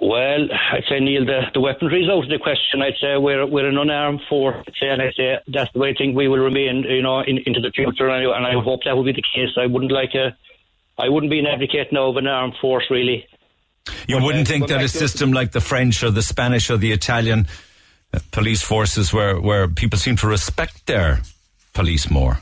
Well, 0.07 0.49
I'd 0.53 0.85
say 0.87 1.01
Neil, 1.01 1.25
the, 1.25 1.45
the 1.55 1.61
weaponry 1.61 2.03
is 2.03 2.11
out 2.11 2.25
of 2.25 2.29
the 2.29 2.39
question. 2.39 2.83
I'd 2.83 3.01
say 3.01 3.17
we're 3.17 3.47
we're 3.47 3.67
an 3.67 3.79
unarmed 3.79 4.21
force. 4.29 4.63
I'd 4.69 4.75
say, 4.79 4.89
and 4.91 5.01
I'd 5.01 5.15
say 5.15 5.39
that's 5.49 5.73
the 5.73 5.79
way 5.79 5.91
I 5.91 5.95
think 5.97 6.15
we 6.15 6.29
will 6.29 6.41
remain, 6.41 6.85
you 6.87 7.01
know, 7.01 7.21
in, 7.21 7.39
into 7.47 7.61
the 7.61 7.71
future. 7.71 8.11
And 8.11 8.29
I, 8.29 8.37
and 8.37 8.47
I 8.47 8.63
hope 8.63 8.81
that 8.85 8.95
will 8.95 9.05
be 9.05 9.13
the 9.13 9.23
case. 9.23 9.57
I 9.57 9.65
wouldn't 9.65 9.91
like 9.91 10.11
a, 10.15 10.37
I 11.03 11.09
wouldn't 11.09 11.31
be 11.31 11.39
an 11.39 11.47
advocate 11.47 11.91
now 11.91 12.09
of 12.11 12.19
an 12.19 12.27
armed 12.27 12.53
force, 12.61 12.85
really. 12.91 13.27
You 14.07 14.23
wouldn't 14.23 14.47
think 14.47 14.69
that 14.69 14.83
a 14.83 14.89
system 14.89 15.33
like 15.33 15.53
the 15.53 15.63
French 15.63 16.03
or 16.03 16.11
the 16.11 16.23
Spanish 16.23 16.69
or 16.69 16.77
the 16.77 16.93
Italian 16.93 17.47
uh, 18.13 18.19
police 18.31 18.61
forces, 18.61 19.11
where, 19.11 19.41
where 19.41 19.69
people 19.69 19.99
seem 19.99 20.17
to 20.17 20.27
respect 20.27 20.85
their 20.85 21.23
police 21.73 22.11
more. 22.11 22.41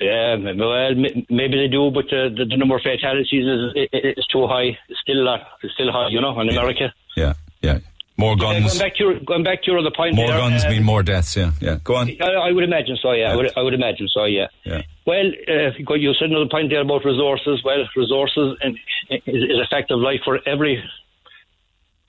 Yeah, 0.00 0.36
well, 0.36 0.94
maybe 1.28 1.58
they 1.58 1.68
do, 1.68 1.90
but 1.90 2.04
uh, 2.12 2.28
the, 2.28 2.46
the 2.48 2.56
number 2.56 2.76
of 2.76 2.82
fatalities 2.82 3.44
is, 3.44 3.88
is, 3.92 4.16
is 4.16 4.26
too 4.26 4.46
high. 4.46 4.78
It's 4.88 5.00
still 5.02 5.20
a 5.22 5.26
lot. 5.26 5.40
It's 5.62 5.74
still 5.74 5.90
high, 5.90 6.08
you 6.08 6.20
know, 6.20 6.38
in 6.40 6.48
America. 6.50 6.94
Yeah, 7.16 7.34
yeah. 7.62 7.78
More 8.16 8.36
Yeah, 8.38 8.60
guns. 8.60 8.78
going 8.78 8.78
back 8.78 8.94
to 8.96 9.02
your, 9.04 9.20
going 9.20 9.42
back 9.42 9.62
to 9.62 9.70
your 9.70 9.80
other 9.80 9.90
point. 9.90 10.14
More 10.14 10.28
there, 10.28 10.38
guns 10.38 10.64
uh, 10.64 10.70
mean 10.70 10.84
more 10.84 11.02
deaths. 11.02 11.34
Yeah, 11.36 11.50
yeah. 11.60 11.78
Go 11.82 11.96
on. 11.96 12.10
I, 12.20 12.26
I 12.48 12.52
would 12.52 12.62
imagine 12.62 12.96
so. 13.02 13.10
Yeah, 13.12 13.32
I 13.32 13.36
would. 13.36 13.50
I 13.56 13.62
would 13.62 13.74
imagine 13.74 14.06
so. 14.12 14.24
Yeah. 14.26 14.46
Yeah. 14.64 14.82
Well, 15.06 15.26
uh, 15.48 15.94
you 15.94 16.14
said 16.14 16.30
another 16.30 16.48
point 16.48 16.70
there 16.70 16.82
about 16.82 17.04
resources. 17.04 17.62
Well, 17.64 17.82
resources 17.96 18.58
and 18.60 18.78
is, 19.10 19.20
is 19.26 19.58
a 19.60 19.66
fact 19.68 19.90
of 19.90 19.98
life 19.98 20.20
for 20.24 20.38
every 20.46 20.84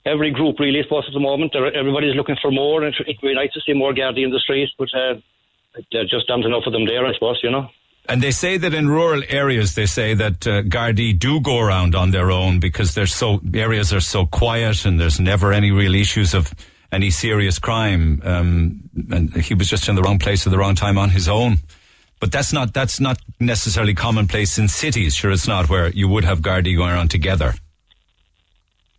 every 0.06 0.30
group, 0.30 0.60
really. 0.60 0.78
I 0.78 0.82
suppose 0.84 1.04
at 1.08 1.14
the 1.14 1.20
moment, 1.20 1.56
everybody's 1.56 2.14
looking 2.14 2.36
for 2.40 2.50
more, 2.52 2.84
and 2.84 2.94
it'd 3.00 3.20
be 3.20 3.34
nice 3.34 3.52
to 3.54 3.60
see 3.66 3.72
more 3.72 3.92
Gardaí 3.94 4.22
in 4.24 4.30
the 4.30 4.38
streets, 4.38 4.72
but 4.78 4.88
uh, 4.94 5.14
there 5.92 6.04
just 6.04 6.30
aren't 6.30 6.44
enough 6.44 6.64
of 6.66 6.72
them 6.72 6.86
there. 6.86 7.06
I 7.06 7.12
suppose 7.14 7.40
you 7.42 7.50
know. 7.50 7.68
And 8.06 8.22
they 8.22 8.32
say 8.32 8.58
that 8.58 8.74
in 8.74 8.88
rural 8.88 9.22
areas, 9.28 9.74
they 9.74 9.86
say 9.86 10.12
that 10.12 10.46
uh, 10.46 10.62
Gardaí 10.62 11.18
do 11.18 11.40
go 11.40 11.58
around 11.58 11.94
on 11.94 12.10
their 12.10 12.30
own 12.30 12.60
because 12.60 12.94
they're 12.94 13.06
so 13.06 13.40
areas 13.54 13.94
are 13.94 14.00
so 14.00 14.26
quiet 14.26 14.84
and 14.84 15.00
there's 15.00 15.18
never 15.18 15.54
any 15.54 15.70
real 15.70 15.94
issues 15.94 16.34
of 16.34 16.54
any 16.92 17.10
serious 17.10 17.58
crime. 17.58 18.20
Um, 18.22 18.90
and 19.10 19.34
he 19.34 19.54
was 19.54 19.70
just 19.70 19.88
in 19.88 19.96
the 19.96 20.02
wrong 20.02 20.18
place 20.18 20.46
at 20.46 20.50
the 20.50 20.58
wrong 20.58 20.74
time 20.74 20.98
on 20.98 21.10
his 21.10 21.28
own. 21.28 21.56
But 22.20 22.30
that's 22.30 22.52
not 22.52 22.72
that's 22.74 23.00
not 23.00 23.18
necessarily 23.40 23.94
commonplace 23.94 24.58
in 24.58 24.68
cities. 24.68 25.14
Sure, 25.14 25.32
it's 25.32 25.48
not 25.48 25.68
where 25.68 25.88
you 25.88 26.06
would 26.08 26.24
have 26.24 26.40
Gardaí 26.40 26.76
going 26.76 26.90
around 26.92 27.10
together. 27.10 27.54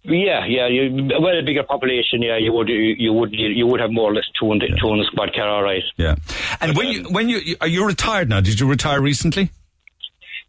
Yeah, 0.08 0.46
yeah. 0.46 0.68
You, 0.68 1.10
well, 1.20 1.38
a 1.38 1.44
bigger 1.44 1.64
population. 1.64 2.22
Yeah, 2.22 2.38
you 2.38 2.54
would. 2.54 2.70
You, 2.70 2.96
you 2.98 3.14
would. 3.14 3.34
You, 3.34 3.48
you 3.48 3.68
would 3.68 3.80
have 3.80 3.92
more 3.92 4.12
or 4.12 4.14
less 4.14 4.26
two 4.40 4.52
in 4.52 4.60
the, 4.60 4.68
two 4.80 4.90
in 4.92 5.00
the 5.00 5.06
squad 5.12 5.34
car. 5.34 5.50
All 5.50 5.64
right. 5.64 5.84
Yeah. 5.98 6.16
And 6.62 6.78
when 6.78 6.88
you 6.88 7.04
when 7.10 7.30
you 7.30 7.56
are 7.60 7.68
you 7.68 7.86
retired 7.86 8.30
now? 8.30 8.40
Did 8.42 8.60
you 8.60 8.68
retire 8.68 9.02
recently? 9.02 9.50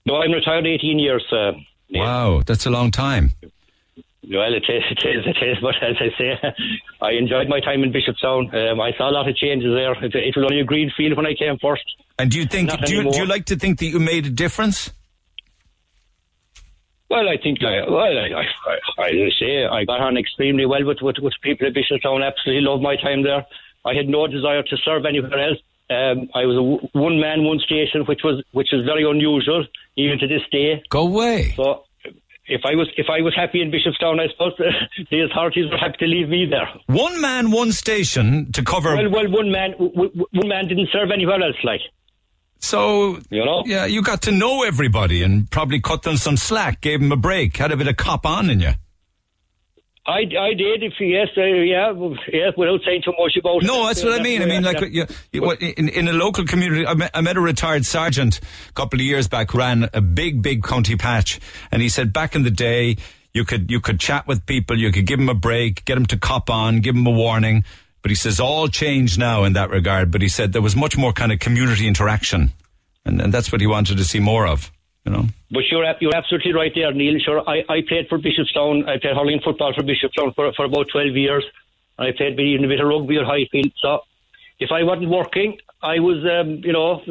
No, 0.04 0.16
I'm 0.16 0.30
retired 0.30 0.66
18 0.66 0.98
years. 0.98 1.24
Uh, 1.32 1.52
Wow, 1.90 2.42
that's 2.44 2.66
a 2.66 2.70
long 2.70 2.90
time. 2.90 3.32
Well, 4.28 4.52
it 4.52 4.64
is, 4.68 4.82
it 4.90 5.09
is, 5.09 5.24
it 5.26 5.44
is. 5.44 5.59
But 5.62 5.76
as 5.82 5.96
I 6.00 6.18
say, 6.18 6.54
I 7.00 7.12
enjoyed 7.12 7.48
my 7.48 7.61
time 7.61 7.84
in 7.84 7.92
Bishopstown. 7.92 8.52
Um, 8.52 8.80
I 8.80 8.92
saw 8.98 9.09
a 9.09 9.12
lot 9.12 9.28
of 9.28 9.36
changes 9.36 9.72
there. 9.72 9.92
It, 10.04 10.14
it 10.14 10.36
was 10.36 10.44
only 10.50 10.61
a 10.61 10.64
green 10.64 10.90
field 10.96 11.16
when 11.16 11.26
I 11.26 11.34
came 11.34 11.57
first. 11.62 11.84
And 12.18 12.30
do 12.30 12.38
you 12.38 12.46
think 12.46 12.70
do 12.84 12.94
you, 12.94 13.11
do 13.11 13.18
you 13.18 13.26
like 13.26 13.44
to 13.46 13.57
think 13.57 13.78
that 13.78 13.86
you 13.86 14.00
made 14.00 14.26
a 14.26 14.30
difference? 14.30 14.90
Well, 17.09 17.28
I 17.28 17.36
think, 17.40 17.62
like, 17.62 17.86
well, 17.88 18.00
I, 18.02 18.34
I, 18.34 18.44
I, 18.98 19.07
I 19.07 19.30
say, 19.38 19.64
I 19.64 19.84
got 19.84 20.00
on 20.00 20.16
extremely 20.16 20.66
well 20.66 20.84
with, 20.84 20.98
with, 21.02 21.16
with 21.22 21.34
people 21.42 21.66
at 21.68 21.74
Bishopstown. 21.74 22.26
Absolutely 22.26 22.62
loved 22.62 22.82
my 22.82 22.96
time 22.96 23.22
there. 23.22 23.46
I 23.84 23.94
had 23.94 24.09
no 24.09 24.26
desire 24.26 24.62
to 24.64 24.76
serve 24.84 25.07
anywhere 25.07 25.38
else. 25.50 25.59
Um, 25.88 26.28
I 26.34 26.44
was 26.46 26.57
a 26.59 26.66
w- 26.66 26.88
one 26.94 27.20
man, 27.20 27.44
one 27.44 27.61
station, 27.61 28.02
which 28.07 28.22
was 28.24 28.42
which 28.50 28.72
is 28.74 28.84
very 28.84 29.09
unusual, 29.09 29.64
even 29.96 30.18
to 30.18 30.26
this 30.26 30.42
day. 30.50 30.82
Go 30.90 31.07
away. 31.07 31.52
So, 31.54 31.84
if 32.48 32.62
I 32.64 32.74
was 32.74 32.88
if 32.96 33.07
I 33.09 33.20
was 33.22 33.36
happy 33.36 33.62
in 33.62 33.70
Bishopstown, 33.70 34.18
I 34.18 34.26
suppose 34.32 34.54
the 35.11 35.20
authorities 35.30 35.70
were 35.70 35.78
happy 35.78 35.98
to 35.98 36.07
leave 36.07 36.28
me 36.28 36.44
there. 36.50 36.68
One 36.88 37.20
man, 37.20 37.52
one 37.52 37.70
station 37.70 38.50
to 38.50 38.64
cover. 38.64 38.96
Well, 38.96 39.11
well, 39.11 39.30
one 39.30 39.52
man, 39.52 39.72
w- 39.78 39.92
w- 39.94 40.26
one 40.32 40.48
man 40.48 40.66
didn't 40.66 40.88
serve 40.92 41.12
anywhere 41.12 41.40
else, 41.40 41.57
like. 41.62 41.82
So 42.66 43.20
you 43.30 43.44
know, 43.44 43.62
yeah, 43.64 43.86
you 43.86 44.02
got 44.02 44.22
to 44.22 44.32
know 44.32 44.64
everybody 44.64 45.22
and 45.22 45.48
probably 45.50 45.80
cut 45.80 46.02
them 46.02 46.16
some 46.16 46.36
slack, 46.36 46.80
gave 46.80 47.00
them 47.00 47.12
a 47.12 47.16
break, 47.16 47.56
had 47.56 47.70
a 47.72 47.76
bit 47.76 47.86
of 47.88 47.96
cop 47.96 48.26
on 48.26 48.50
in 48.50 48.60
you. 48.60 48.72
I, 50.08 50.20
I 50.20 50.54
did. 50.54 50.82
If 50.84 50.92
yes, 51.00 51.28
uh, 51.36 51.42
yeah, 51.42 51.92
yeah, 52.32 52.50
without 52.56 52.80
saying 52.84 53.02
too 53.04 53.12
much 53.18 53.36
about. 53.36 53.62
it. 53.62 53.66
No, 53.66 53.86
that's 53.86 54.04
what 54.04 54.18
I 54.20 54.22
mean. 54.22 54.40
I 54.42 54.46
mean, 54.46 54.62
like 54.62 54.80
what- 55.34 55.60
in, 55.60 55.88
in 55.88 56.06
a 56.08 56.12
local 56.12 56.44
community, 56.44 56.86
I 56.86 56.94
met, 56.94 57.10
I 57.12 57.20
met 57.22 57.36
a 57.36 57.40
retired 57.40 57.84
sergeant 57.84 58.38
a 58.68 58.72
couple 58.72 59.00
of 59.00 59.04
years 59.04 59.26
back 59.26 59.52
ran 59.52 59.88
a 59.92 60.00
big, 60.00 60.42
big 60.42 60.62
county 60.62 60.94
patch, 60.96 61.40
and 61.72 61.82
he 61.82 61.88
said 61.88 62.12
back 62.12 62.36
in 62.36 62.44
the 62.44 62.52
day, 62.52 62.96
you 63.34 63.44
could 63.44 63.68
you 63.70 63.80
could 63.80 63.98
chat 63.98 64.26
with 64.28 64.46
people, 64.46 64.78
you 64.78 64.92
could 64.92 65.06
give 65.06 65.18
them 65.18 65.28
a 65.28 65.34
break, 65.34 65.84
get 65.84 65.94
them 65.96 66.06
to 66.06 66.16
cop 66.16 66.50
on, 66.50 66.80
give 66.80 66.94
them 66.94 67.06
a 67.06 67.10
warning. 67.10 67.64
But 68.07 68.11
he 68.12 68.14
says 68.14 68.38
all 68.38 68.68
changed 68.68 69.18
now 69.18 69.42
in 69.42 69.54
that 69.54 69.68
regard. 69.68 70.12
But 70.12 70.22
he 70.22 70.28
said 70.28 70.52
there 70.52 70.62
was 70.62 70.76
much 70.76 70.96
more 70.96 71.12
kind 71.12 71.32
of 71.32 71.40
community 71.40 71.88
interaction, 71.88 72.52
and, 73.04 73.20
and 73.20 73.34
that's 73.34 73.50
what 73.50 73.61
he 73.61 73.66
wanted 73.66 73.96
to 73.96 74.04
see 74.04 74.20
more 74.20 74.46
of. 74.46 74.70
You 75.04 75.11
know. 75.11 75.24
But 75.50 75.64
you're 75.72 75.84
you're 76.00 76.14
absolutely 76.14 76.52
right 76.52 76.70
there, 76.72 76.92
Neil. 76.92 77.18
Sure, 77.18 77.42
I, 77.48 77.64
I 77.68 77.82
played 77.88 78.07
for 78.09 78.16
Bishopstown. 78.20 78.88
I 78.88 79.00
played 79.00 79.16
hurling 79.16 79.40
football 79.44 79.74
for 79.74 79.82
Bishopstown 79.82 80.36
for 80.36 80.52
for 80.52 80.66
about 80.66 80.86
twelve 80.88 81.16
years. 81.16 81.44
I 81.98 82.12
played 82.16 82.38
even 82.38 82.64
a 82.64 82.68
bit 82.68 82.78
of 82.78 82.86
rugby 82.86 83.18
at 83.18 83.26
Highfield. 83.26 83.72
So 83.82 84.02
if 84.61 84.70
I 84.70 84.84
wasn't 84.84 85.09
working, 85.09 85.59
I 85.82 85.98
was, 85.98 86.24
um, 86.24 86.61
you 86.62 86.72
know, 86.72 87.02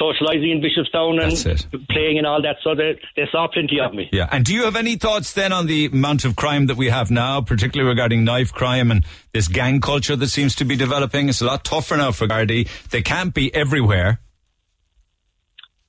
socialising 0.00 0.52
in 0.52 0.60
Bishopstown 0.62 1.22
and 1.22 1.86
playing 1.88 2.18
and 2.18 2.26
all 2.26 2.40
that. 2.42 2.56
So 2.62 2.74
they, 2.74 2.98
they 3.16 3.24
saw 3.32 3.48
plenty 3.48 3.80
of 3.80 3.94
me. 3.94 4.08
Yeah. 4.12 4.28
And 4.30 4.44
do 4.44 4.54
you 4.54 4.64
have 4.64 4.76
any 4.76 4.96
thoughts 4.96 5.32
then 5.32 5.52
on 5.52 5.66
the 5.66 5.86
amount 5.86 6.24
of 6.24 6.36
crime 6.36 6.66
that 6.66 6.76
we 6.76 6.88
have 6.88 7.10
now, 7.10 7.40
particularly 7.40 7.88
regarding 7.88 8.24
knife 8.24 8.52
crime 8.52 8.90
and 8.90 9.04
this 9.32 9.48
gang 9.48 9.80
culture 9.80 10.16
that 10.16 10.28
seems 10.28 10.54
to 10.56 10.64
be 10.64 10.76
developing? 10.76 11.28
It's 11.28 11.40
a 11.40 11.46
lot 11.46 11.64
tougher 11.64 11.96
now 11.96 12.12
for 12.12 12.26
Gardaí. 12.26 12.68
They 12.90 13.02
can't 13.02 13.34
be 13.34 13.52
everywhere. 13.54 14.20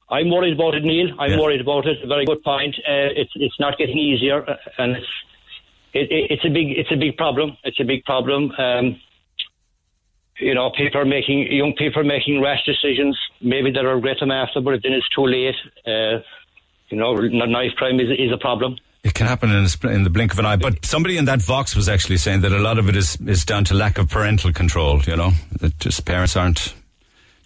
I'm 0.10 0.30
worried 0.32 0.54
about 0.54 0.74
it, 0.74 0.84
Neil. 0.84 1.10
I'm 1.20 1.32
Yeah. 1.32 1.40
worried 1.40 1.62
about 1.62 1.86
it. 1.86 1.98
Very 2.08 2.26
good 2.26 2.42
point. 2.44 2.76
Uh, 2.80 3.14
it's 3.16 3.32
it's 3.36 3.60
not 3.60 3.78
getting 3.78 3.98
easier, 3.98 4.44
uh, 4.50 4.56
and 4.80 4.96
it's 4.98 5.06
it, 5.94 6.12
it, 6.12 6.32
it's 6.32 6.46
a 6.46 6.50
big 6.50 6.72
it's 6.72 6.92
a 6.92 6.96
big 6.96 7.16
problem. 7.16 7.56
It's 7.64 7.80
a 7.80 7.84
big 7.84 8.04
problem. 8.06 8.52
Um, 8.58 9.00
you 10.40 10.54
know, 10.54 10.72
people 10.72 11.02
are 11.02 11.06
making 11.06 11.52
young 11.52 11.74
people 11.78 12.02
are 12.02 12.06
making 12.06 12.42
rash 12.42 12.64
decisions. 12.66 13.18
Maybe 13.42 13.72
they'll 13.72 13.84
regret 13.84 14.18
them 14.20 14.32
after, 14.32 14.62
but 14.62 14.82
then 14.84 14.94
it's 14.94 15.10
too 15.10 15.26
late. 15.26 15.56
Uh, 15.86 16.24
you 16.90 16.98
know, 16.98 17.16
knife 17.16 17.72
crime 17.76 18.00
is 18.00 18.10
is 18.10 18.32
a 18.34 18.38
problem. 18.38 18.78
It 19.04 19.14
can 19.14 19.28
happen 19.28 19.50
in, 19.50 19.66
a, 19.66 19.88
in 19.88 20.04
the 20.04 20.10
blink 20.10 20.34
of 20.34 20.40
an 20.40 20.46
eye. 20.46 20.58
But 20.58 20.86
somebody 20.86 21.18
in 21.18 21.26
that 21.26 21.42
Vox 21.42 21.74
was 21.74 21.88
actually 21.88 22.18
saying 22.18 22.42
that 22.42 22.52
a 22.52 22.60
lot 22.60 22.78
of 22.78 22.90
it 22.90 22.98
is, 22.98 23.18
is 23.26 23.46
down 23.46 23.64
to 23.66 23.74
lack 23.74 23.98
of 23.98 24.10
parental 24.10 24.52
control, 24.52 25.02
you 25.04 25.16
know, 25.16 25.32
that 25.62 25.80
just 25.80 26.04
parents 26.04 26.36
aren't 26.36 26.74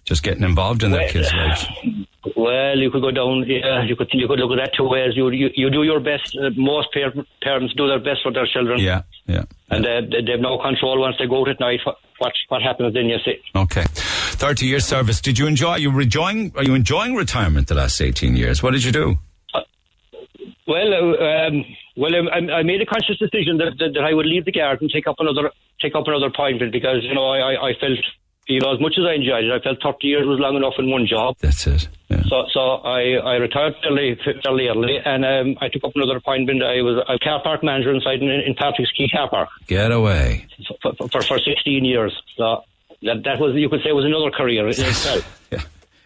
just 0.04 0.24
getting 0.24 0.42
involved 0.42 0.82
in 0.82 0.90
their 0.90 1.02
Well, 1.02 1.12
kids' 1.12 1.32
lives. 1.32 1.66
Well, 2.36 2.78
you 2.78 2.90
could 2.90 3.02
go 3.02 3.10
down. 3.10 3.44
Yeah, 3.46 3.84
you 3.84 3.96
could 3.96 4.08
you 4.12 4.26
could 4.26 4.38
look 4.38 4.52
at 4.52 4.64
that 4.64 4.76
two 4.76 4.88
ways. 4.88 5.12
You 5.14 5.30
you, 5.30 5.50
you 5.54 5.70
do 5.70 5.82
your 5.82 6.00
best. 6.00 6.36
Uh, 6.40 6.50
most 6.56 6.88
par- 6.92 7.12
parents 7.42 7.74
do 7.74 7.86
their 7.86 7.98
best 7.98 8.22
for 8.22 8.32
their 8.32 8.46
children. 8.46 8.80
Yeah, 8.80 9.02
yeah. 9.26 9.44
And 9.70 9.84
uh, 9.84 10.00
they, 10.10 10.22
they 10.24 10.32
have 10.32 10.40
no 10.40 10.58
control 10.58 11.00
once 11.00 11.16
they 11.18 11.26
go 11.26 11.42
out 11.42 11.48
at 11.48 11.60
night. 11.60 11.80
What 11.84 11.96
what, 12.48 12.62
happens 12.62 12.94
then? 12.94 13.06
You 13.06 13.18
see. 13.24 13.36
Okay. 13.54 13.84
30 14.34 14.66
years 14.66 14.84
service. 14.84 15.20
Did 15.20 15.38
you 15.38 15.46
enjoy, 15.46 15.76
you 15.76 15.98
enjoying, 16.00 16.52
are 16.56 16.64
you 16.64 16.74
enjoying 16.74 17.14
retirement 17.14 17.68
the 17.68 17.74
last 17.74 18.00
18 18.00 18.36
years? 18.36 18.62
What 18.62 18.72
did 18.72 18.84
you 18.84 18.92
do? 18.92 19.16
Well, 20.66 20.94
uh, 20.94 21.48
um, 21.48 21.64
well, 21.96 22.14
um, 22.16 22.28
I, 22.32 22.52
I 22.52 22.62
made 22.62 22.80
a 22.80 22.86
conscious 22.86 23.18
decision 23.18 23.58
that, 23.58 23.76
that, 23.78 23.92
that 23.94 24.04
I 24.04 24.14
would 24.14 24.26
leave 24.26 24.44
the 24.44 24.52
guard 24.52 24.80
and 24.80 24.90
take 24.90 25.06
up 25.06 25.16
another 25.18 25.50
take 25.80 25.94
up 25.94 26.06
another 26.06 26.26
appointment 26.26 26.72
because 26.72 27.02
you 27.02 27.14
know 27.14 27.28
I, 27.28 27.68
I 27.68 27.72
felt 27.78 27.98
you 28.46 28.60
know 28.60 28.72
as 28.74 28.80
much 28.80 28.94
as 28.98 29.04
I 29.04 29.14
enjoyed 29.14 29.44
it, 29.44 29.52
I 29.52 29.60
felt 29.60 29.82
thirty 29.82 30.08
years 30.08 30.26
was 30.26 30.38
long 30.38 30.56
enough 30.56 30.74
in 30.78 30.90
one 30.90 31.06
job. 31.06 31.36
That's 31.40 31.66
it. 31.66 31.88
So 32.28 32.44
so 32.52 32.60
I, 32.60 33.14
I 33.16 33.34
retired 33.36 33.74
fairly 33.82 34.18
fairly 34.42 34.68
early 34.68 34.98
and 35.04 35.24
um, 35.24 35.56
I 35.60 35.68
took 35.68 35.84
up 35.84 35.92
another 35.94 36.16
appointment. 36.16 36.62
I 36.62 36.82
was 36.82 37.02
a 37.08 37.18
car 37.18 37.42
park 37.42 37.64
manager 37.64 37.92
inside 37.92 38.22
in, 38.22 38.28
in 38.30 38.54
Patrick's 38.54 38.92
Quay 38.92 39.08
Car 39.08 39.28
Park 39.28 39.48
Get 39.66 39.90
away. 39.90 40.46
for, 40.82 40.94
for, 40.94 41.22
for 41.22 41.38
sixteen 41.38 41.84
years. 41.84 42.12
So 42.36 42.62
that 43.02 43.24
that 43.24 43.40
was 43.40 43.54
you 43.56 43.68
could 43.68 43.82
say 43.82 43.92
was 43.92 44.04
another 44.04 44.30
career 44.30 44.64
in 44.64 44.70
itself. 44.78 45.24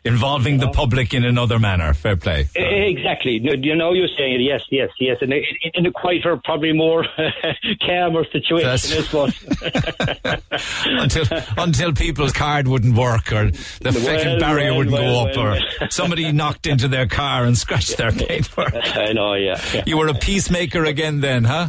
Involving 0.04 0.58
the 0.58 0.68
public 0.68 1.12
in 1.12 1.24
another 1.24 1.58
manner. 1.58 1.92
Fair 1.92 2.16
play. 2.16 2.48
Eh, 2.56 2.86
Exactly. 2.88 3.40
You 3.42 3.74
know, 3.76 3.92
you're 3.92 4.08
saying 4.16 4.40
it. 4.40 4.44
Yes, 4.44 4.62
yes, 4.70 4.88
yes. 4.98 5.18
And 5.20 5.32
in, 5.32 5.42
in 5.74 5.86
a 5.86 5.92
quieter, 5.92 6.36
probably 6.42 6.72
more 6.72 7.04
calmer 7.86 8.24
situation, 8.32 8.98
until 10.86 11.24
until 11.56 11.92
people's 11.92 12.32
card 12.32 12.68
wouldn't 12.68 12.96
work 12.96 13.32
or 13.32 13.50
the 13.50 13.60
Well, 13.84 13.92
fucking 13.92 14.38
barrier 14.38 14.68
well, 14.70 14.78
wouldn't 14.78 14.92
well, 14.94 15.26
go 15.26 15.30
up 15.30 15.60
or 15.80 15.88
somebody 15.90 16.32
knocked 16.32 16.66
into 16.66 16.88
their 16.88 17.06
car 17.06 17.44
and 17.44 17.56
scratched 17.56 17.96
their 17.96 18.12
paper. 18.12 18.64
I 18.74 19.12
know, 19.12 19.34
yeah. 19.34 19.60
You 19.86 19.98
were 19.98 20.08
a 20.08 20.14
peacemaker 20.14 20.84
again 20.84 21.20
then, 21.20 21.44
huh? 21.44 21.68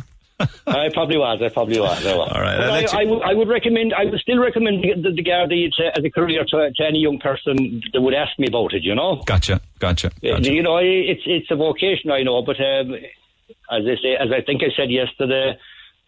I 0.67 0.89
probably 0.93 1.17
was. 1.17 1.41
I 1.41 1.49
probably 1.49 1.79
was. 1.79 2.05
I 2.05 2.15
was. 2.15 2.31
All 2.33 2.41
right, 2.41 2.59
I, 2.93 3.01
you- 3.01 3.19
I, 3.21 3.33
would, 3.33 3.47
recommend. 3.47 3.93
I 3.93 4.05
would 4.05 4.19
still 4.19 4.39
recommend 4.39 4.83
the, 4.83 5.11
the, 5.11 5.23
Gardaí 5.23 5.67
as 5.97 6.03
a 6.03 6.09
career 6.09 6.45
to, 6.47 6.71
to 6.75 6.83
any 6.87 6.99
young 6.99 7.19
person 7.19 7.81
that 7.93 8.01
would 8.01 8.13
ask 8.13 8.37
me 8.39 8.47
about 8.47 8.73
it. 8.73 8.83
You 8.83 8.95
know. 8.95 9.21
Gotcha, 9.25 9.59
gotcha. 9.79 10.07
Uh, 10.23 10.37
You 10.39 10.63
know, 10.63 10.77
it's 10.77 11.23
it's 11.25 11.51
a 11.51 11.55
vocation, 11.55 12.11
I 12.11 12.23
know, 12.23 12.41
but 12.41 12.57
um, 12.59 12.93
as 12.95 13.83
I 13.85 13.95
say, 14.01 14.15
as 14.19 14.29
I 14.31 14.41
think 14.45 14.61
I 14.63 14.69
said 14.77 14.89
yesterday, 14.91 15.57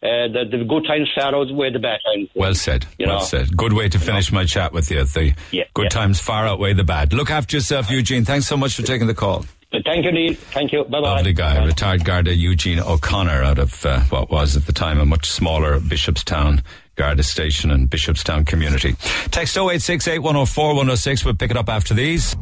uh, 0.03 0.27
the, 0.34 0.57
the 0.57 0.63
good 0.63 0.86
times 0.88 1.09
far 1.15 1.36
outweigh 1.36 1.71
the 1.71 1.79
bad 1.79 1.99
times. 2.05 2.29
Well 2.34 2.55
said. 2.55 2.86
You 2.97 3.07
well 3.07 3.19
know. 3.19 3.23
said. 3.25 3.55
Good 3.55 3.73
way 3.73 3.89
to 3.89 3.99
finish 3.99 4.32
my 4.32 4.45
chat 4.45 4.73
with 4.73 4.89
you. 4.89 5.03
The 5.03 5.36
Yeah, 5.51 5.63
good 5.73 5.84
yeah. 5.84 5.89
times 5.89 6.19
far 6.19 6.47
outweigh 6.47 6.73
the 6.73 6.84
bad. 6.84 7.13
Look 7.13 7.29
after 7.29 7.57
yourself, 7.57 7.91
Eugene. 7.91 8.25
Thanks 8.25 8.47
so 8.47 8.57
much 8.57 8.75
for 8.75 8.82
taking 8.84 9.07
the 9.07 9.13
call. 9.13 9.45
But 9.72 9.86
thank 9.86 10.03
you, 10.03 10.11
Neil. 10.11 10.34
Thank 10.34 10.74
you. 10.74 10.84
Bye 10.84 10.99
bye. 10.99 11.15
Lovely 11.15 11.34
guy, 11.34 11.63
retired 11.63 12.03
Garda 12.03 12.36
Eugene 12.36 12.80
O'Connor 12.80 13.41
out 13.43 13.57
of 13.57 13.86
uh, 13.86 14.01
what 14.09 14.30
was 14.30 14.57
at 14.57 14.65
the 14.65 14.74
time 14.74 14.99
a 14.99 15.05
much 15.05 15.30
smaller 15.30 15.80
Bishopstown 15.80 16.61
Garda 17.02 17.24
station 17.24 17.72
and 17.72 17.89
Bishopstown 17.89 18.45
community. 18.45 18.93
Text 19.32 19.58
0868 19.58 20.20
104 20.20 20.68
106. 20.76 21.26
We'll 21.26 21.34
pick 21.34 21.49
it 21.49 21.58
up 21.58 21.68
after 21.68 21.95
these. 21.95 22.36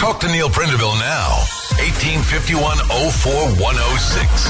Talk 0.00 0.20
to 0.20 0.28
Neil 0.28 0.48
Prendeville 0.48 0.98
now. 0.98 1.44
1851 1.76 2.78
04106. 2.88 4.48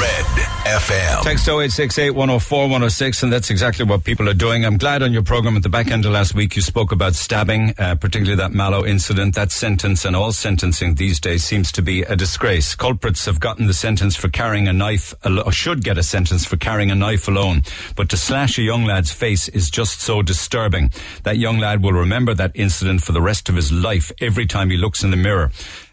Red 0.00 0.26
FM. 0.66 1.22
Text 1.22 1.48
0868 1.48 2.10
104 2.10 2.62
106, 2.64 3.22
and 3.22 3.32
that's 3.32 3.50
exactly 3.50 3.84
what 3.84 4.02
people 4.02 4.28
are 4.28 4.34
doing. 4.34 4.64
I'm 4.66 4.76
glad 4.76 5.02
on 5.04 5.12
your 5.12 5.22
program 5.22 5.56
at 5.56 5.62
the 5.62 5.68
back 5.68 5.90
end 5.92 6.04
of 6.04 6.10
last 6.12 6.34
week 6.34 6.56
you 6.56 6.62
spoke 6.62 6.90
about 6.90 7.14
stabbing, 7.14 7.74
uh, 7.78 7.94
particularly 7.94 8.36
that 8.36 8.52
Mallow 8.52 8.84
incident. 8.84 9.36
That 9.36 9.52
sentence 9.52 10.04
and 10.04 10.16
all 10.16 10.32
sentencing 10.32 10.96
these 10.96 11.20
days 11.20 11.44
seems 11.44 11.70
to 11.72 11.82
be 11.82 12.02
a 12.02 12.16
disgrace. 12.16 12.74
Culprits 12.74 13.24
have 13.26 13.38
gotten 13.38 13.66
the 13.68 13.74
sentence 13.74 14.16
for 14.16 14.28
carrying 14.28 14.66
a 14.66 14.72
knife, 14.72 15.14
al- 15.24 15.40
or 15.46 15.52
should 15.52 15.84
get 15.84 15.96
a 15.96 16.02
sentence 16.02 16.44
for 16.44 16.56
carrying 16.56 16.90
a 16.90 16.96
knife 16.96 17.28
alone. 17.28 17.62
But 17.94 18.08
to 18.10 18.16
slash 18.16 18.58
a 18.58 18.62
young 18.62 18.79
lad's 18.84 19.12
face 19.12 19.48
is 19.48 19.70
just 19.70 20.00
so 20.00 20.22
disturbing. 20.22 20.90
That 21.24 21.38
young 21.38 21.58
lad 21.58 21.82
will 21.82 21.92
remember 21.92 22.34
that 22.34 22.52
incident 22.54 23.02
for 23.02 23.12
the 23.12 23.20
rest 23.20 23.48
of 23.48 23.56
his 23.56 23.70
life 23.72 24.12
every 24.20 24.46
time 24.46 24.70
he 24.70 24.76
looks 24.76 25.02
in 25.02 25.10
the 25.10 25.16
mirror. 25.16 25.50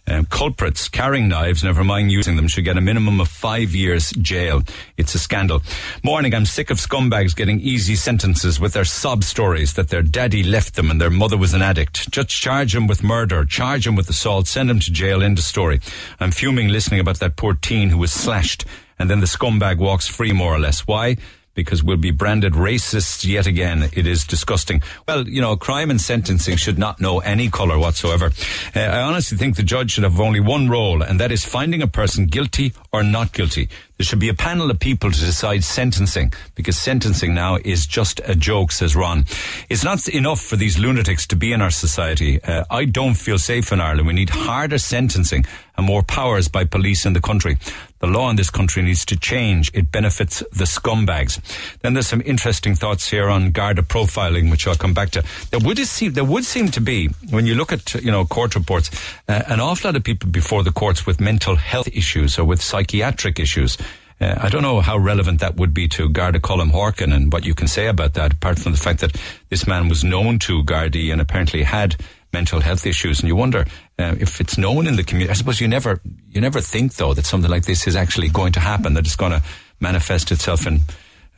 Um, 0.09 0.25
culprits 0.25 0.87
carrying 0.87 1.27
knives, 1.27 1.65
never 1.65 1.83
mind 1.83 2.11
using 2.11 2.37
them, 2.37 2.47
should 2.47 2.63
get 2.63 2.77
a 2.77 2.81
minimum 2.81 3.19
of 3.19 3.27
five 3.27 3.75
years 3.75 4.11
jail. 4.11 4.63
It's 4.95 5.13
a 5.15 5.19
scandal. 5.19 5.61
Morning, 6.01 6.33
I'm 6.33 6.45
sick 6.45 6.69
of 6.69 6.77
scumbags 6.77 7.35
getting 7.35 7.59
easy 7.59 7.95
sentences 7.95 8.57
with 8.57 8.71
their 8.71 8.85
sob 8.85 9.25
stories 9.25 9.73
that 9.73 9.89
their 9.89 10.01
daddy 10.01 10.43
left 10.43 10.75
them 10.75 10.89
and 10.89 11.01
their 11.01 11.09
mother 11.09 11.35
was 11.35 11.53
an 11.53 11.61
addict. 11.61 12.09
Just 12.09 12.29
charge 12.29 12.71
them 12.71 12.87
with 12.87 13.03
murder, 13.03 13.43
charge 13.43 13.83
them 13.83 13.95
with 13.95 14.09
assault, 14.09 14.47
send 14.47 14.69
them 14.69 14.79
to 14.79 14.91
jail, 14.91 15.21
end 15.21 15.39
of 15.39 15.43
story. 15.43 15.81
I'm 16.21 16.31
fuming 16.31 16.69
listening 16.69 17.01
about 17.01 17.19
that 17.19 17.35
poor 17.35 17.53
teen 17.53 17.89
who 17.89 17.97
was 17.97 18.13
slashed 18.13 18.65
and 18.99 19.09
then 19.09 19.19
the 19.19 19.25
scumbag 19.25 19.77
walks 19.77 20.07
free 20.07 20.31
more 20.33 20.53
or 20.53 20.59
less. 20.59 20.87
Why? 20.87 21.17
Because 21.57 21.83
we'll 21.83 21.97
be 21.97 22.11
branded 22.11 22.53
racists 22.53 23.27
yet 23.27 23.47
again. 23.47 23.89
It 23.91 24.05
is 24.05 24.23
disgusting. 24.23 24.83
Well, 25.07 25.27
you 25.27 25.41
know, 25.41 25.57
crime 25.57 25.89
and 25.89 25.99
sentencing 25.99 26.55
should 26.55 26.77
not 26.77 27.01
know 27.01 27.17
any 27.19 27.49
colour 27.49 27.79
whatsoever. 27.79 28.31
Uh, 28.75 28.79
I 28.79 29.01
honestly 29.01 29.39
think 29.39 29.55
the 29.55 29.63
judge 29.63 29.91
should 29.91 30.03
have 30.03 30.19
only 30.19 30.39
one 30.39 30.69
role, 30.69 31.01
and 31.01 31.19
that 31.19 31.31
is 31.31 31.43
finding 31.43 31.81
a 31.81 31.87
person 31.87 32.27
guilty 32.27 32.73
or 32.93 33.01
not 33.01 33.33
guilty. 33.33 33.69
There 33.97 34.05
should 34.05 34.19
be 34.19 34.29
a 34.29 34.33
panel 34.35 34.69
of 34.69 34.79
people 34.79 35.11
to 35.11 35.19
decide 35.19 35.63
sentencing, 35.63 36.31
because 36.53 36.77
sentencing 36.77 37.33
now 37.33 37.57
is 37.65 37.87
just 37.87 38.21
a 38.25 38.35
joke, 38.35 38.71
says 38.71 38.95
Ron. 38.95 39.25
It's 39.69 39.83
not 39.83 40.07
enough 40.07 40.39
for 40.39 40.55
these 40.55 40.77
lunatics 40.77 41.25
to 41.27 41.35
be 41.35 41.51
in 41.51 41.61
our 41.61 41.71
society. 41.71 42.41
Uh, 42.43 42.63
I 42.69 42.85
don't 42.85 43.15
feel 43.15 43.39
safe 43.39 43.71
in 43.71 43.81
Ireland. 43.81 44.07
We 44.07 44.13
need 44.13 44.29
harder 44.29 44.77
sentencing 44.77 45.45
and 45.75 45.85
more 45.85 46.03
powers 46.03 46.47
by 46.47 46.65
police 46.65 47.05
in 47.05 47.13
the 47.13 47.21
country. 47.21 47.57
The 47.99 48.07
law 48.07 48.29
in 48.29 48.35
this 48.35 48.51
country 48.51 48.83
needs 48.83 49.05
to 49.05 49.17
change. 49.17 49.71
It 49.73 49.91
benefits 49.91 50.43
the 50.51 50.65
scumbags. 50.65 51.39
Then 51.81 51.93
there's 51.93 52.07
some 52.07 52.21
interesting 52.25 52.75
thoughts 52.75 53.09
here 53.09 53.27
on 53.27 53.49
Garda 53.51 53.81
profiling, 53.81 54.51
which 54.51 54.67
I'll 54.67 54.75
come 54.75 54.93
back 54.93 55.09
to. 55.11 55.23
There 55.49 55.59
would 55.59 55.79
seem, 55.79 56.13
there 56.13 56.23
would 56.23 56.45
seem 56.45 56.69
to 56.69 56.81
be, 56.81 57.07
when 57.31 57.47
you 57.47 57.55
look 57.55 57.71
at, 57.71 57.95
you 57.95 58.11
know, 58.11 58.25
court 58.25 58.53
reports, 58.53 58.91
uh, 59.27 59.43
an 59.47 59.59
awful 59.59 59.89
lot 59.89 59.95
of 59.95 60.03
people 60.03 60.29
before 60.29 60.61
the 60.61 60.71
courts 60.71 61.07
with 61.07 61.19
mental 61.19 61.55
health 61.55 61.87
issues 61.87 62.37
or 62.37 62.45
with 62.45 62.61
psychiatric 62.61 63.39
issues. 63.39 63.77
Uh, 64.19 64.35
I 64.37 64.49
don't 64.49 64.63
know 64.63 64.81
how 64.81 64.97
relevant 64.97 65.41
that 65.41 65.55
would 65.57 65.73
be 65.73 65.87
to 65.89 66.09
Garda 66.09 66.39
Colm 66.39 66.71
Horkan 66.71 67.13
and 67.13 67.31
what 67.31 67.45
you 67.45 67.53
can 67.53 67.67
say 67.67 67.87
about 67.87 68.15
that, 68.15 68.33
apart 68.33 68.59
from 68.59 68.71
the 68.71 68.77
fact 68.77 69.01
that 69.01 69.15
this 69.49 69.67
man 69.67 69.89
was 69.89 70.03
known 70.03 70.39
to 70.39 70.63
Gardaí 70.63 71.11
and 71.11 71.21
apparently 71.21 71.63
had 71.63 71.95
mental 72.33 72.59
health 72.59 72.85
issues. 72.85 73.19
And 73.19 73.27
you 73.27 73.35
wonder 73.35 73.65
uh, 73.99 74.15
if 74.19 74.41
it's 74.41 74.57
known 74.57 74.87
in 74.87 74.95
the 74.95 75.03
community. 75.03 75.31
I 75.31 75.35
suppose 75.35 75.61
you 75.61 75.67
never, 75.67 76.01
you 76.29 76.41
never 76.41 76.61
think 76.61 76.95
though 76.95 77.13
that 77.13 77.25
something 77.25 77.49
like 77.49 77.65
this 77.65 77.87
is 77.87 77.95
actually 77.95 78.29
going 78.29 78.53
to 78.53 78.59
happen, 78.59 78.93
that 78.95 79.05
it's 79.05 79.15
going 79.15 79.33
to 79.33 79.43
manifest 79.79 80.31
itself 80.31 80.65
in, 80.65 80.79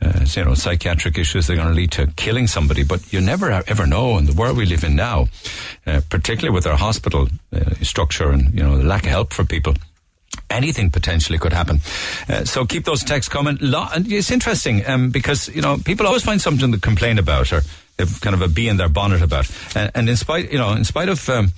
uh, 0.02 0.24
you 0.24 0.44
know, 0.44 0.54
psychiatric 0.54 1.18
issues 1.18 1.46
that 1.46 1.52
are 1.52 1.56
going 1.56 1.68
to 1.68 1.74
lead 1.74 1.92
to 1.92 2.06
killing 2.16 2.46
somebody. 2.46 2.82
But 2.82 3.12
you 3.12 3.20
never 3.20 3.50
ever 3.50 3.86
know 3.86 4.16
in 4.18 4.24
the 4.24 4.32
world 4.32 4.56
we 4.56 4.64
live 4.64 4.84
in 4.84 4.96
now, 4.96 5.28
uh, 5.86 6.00
particularly 6.08 6.54
with 6.54 6.66
our 6.66 6.76
hospital 6.76 7.28
uh, 7.54 7.74
structure 7.82 8.30
and, 8.30 8.54
you 8.54 8.62
know, 8.62 8.78
the 8.78 8.84
lack 8.84 9.04
of 9.04 9.10
help 9.10 9.32
for 9.32 9.44
people 9.44 9.74
anything 10.48 10.90
potentially 10.90 11.38
could 11.38 11.52
happen. 11.52 11.80
Uh, 12.28 12.44
so 12.44 12.64
keep 12.64 12.84
those 12.84 13.04
texts 13.04 13.32
coming. 13.32 13.58
It's 13.60 14.30
interesting 14.30 14.86
um, 14.86 15.10
because 15.10 15.48
you 15.48 15.62
know 15.62 15.78
people 15.78 16.06
always 16.06 16.24
find 16.24 16.40
something 16.40 16.72
to 16.72 16.78
complain 16.78 17.18
about 17.18 17.52
or 17.52 17.62
they've 17.96 18.20
kind 18.20 18.34
of 18.34 18.42
a 18.42 18.48
bee 18.48 18.68
in 18.68 18.76
their 18.76 18.88
bonnet 18.88 19.22
about. 19.22 19.50
And, 19.74 19.90
and 19.94 20.08
in 20.08 20.16
spite, 20.16 20.50
you 20.50 20.58
know, 20.58 20.72
in 20.72 20.84
spite 20.84 21.08
of 21.08 21.28
um, 21.28 21.52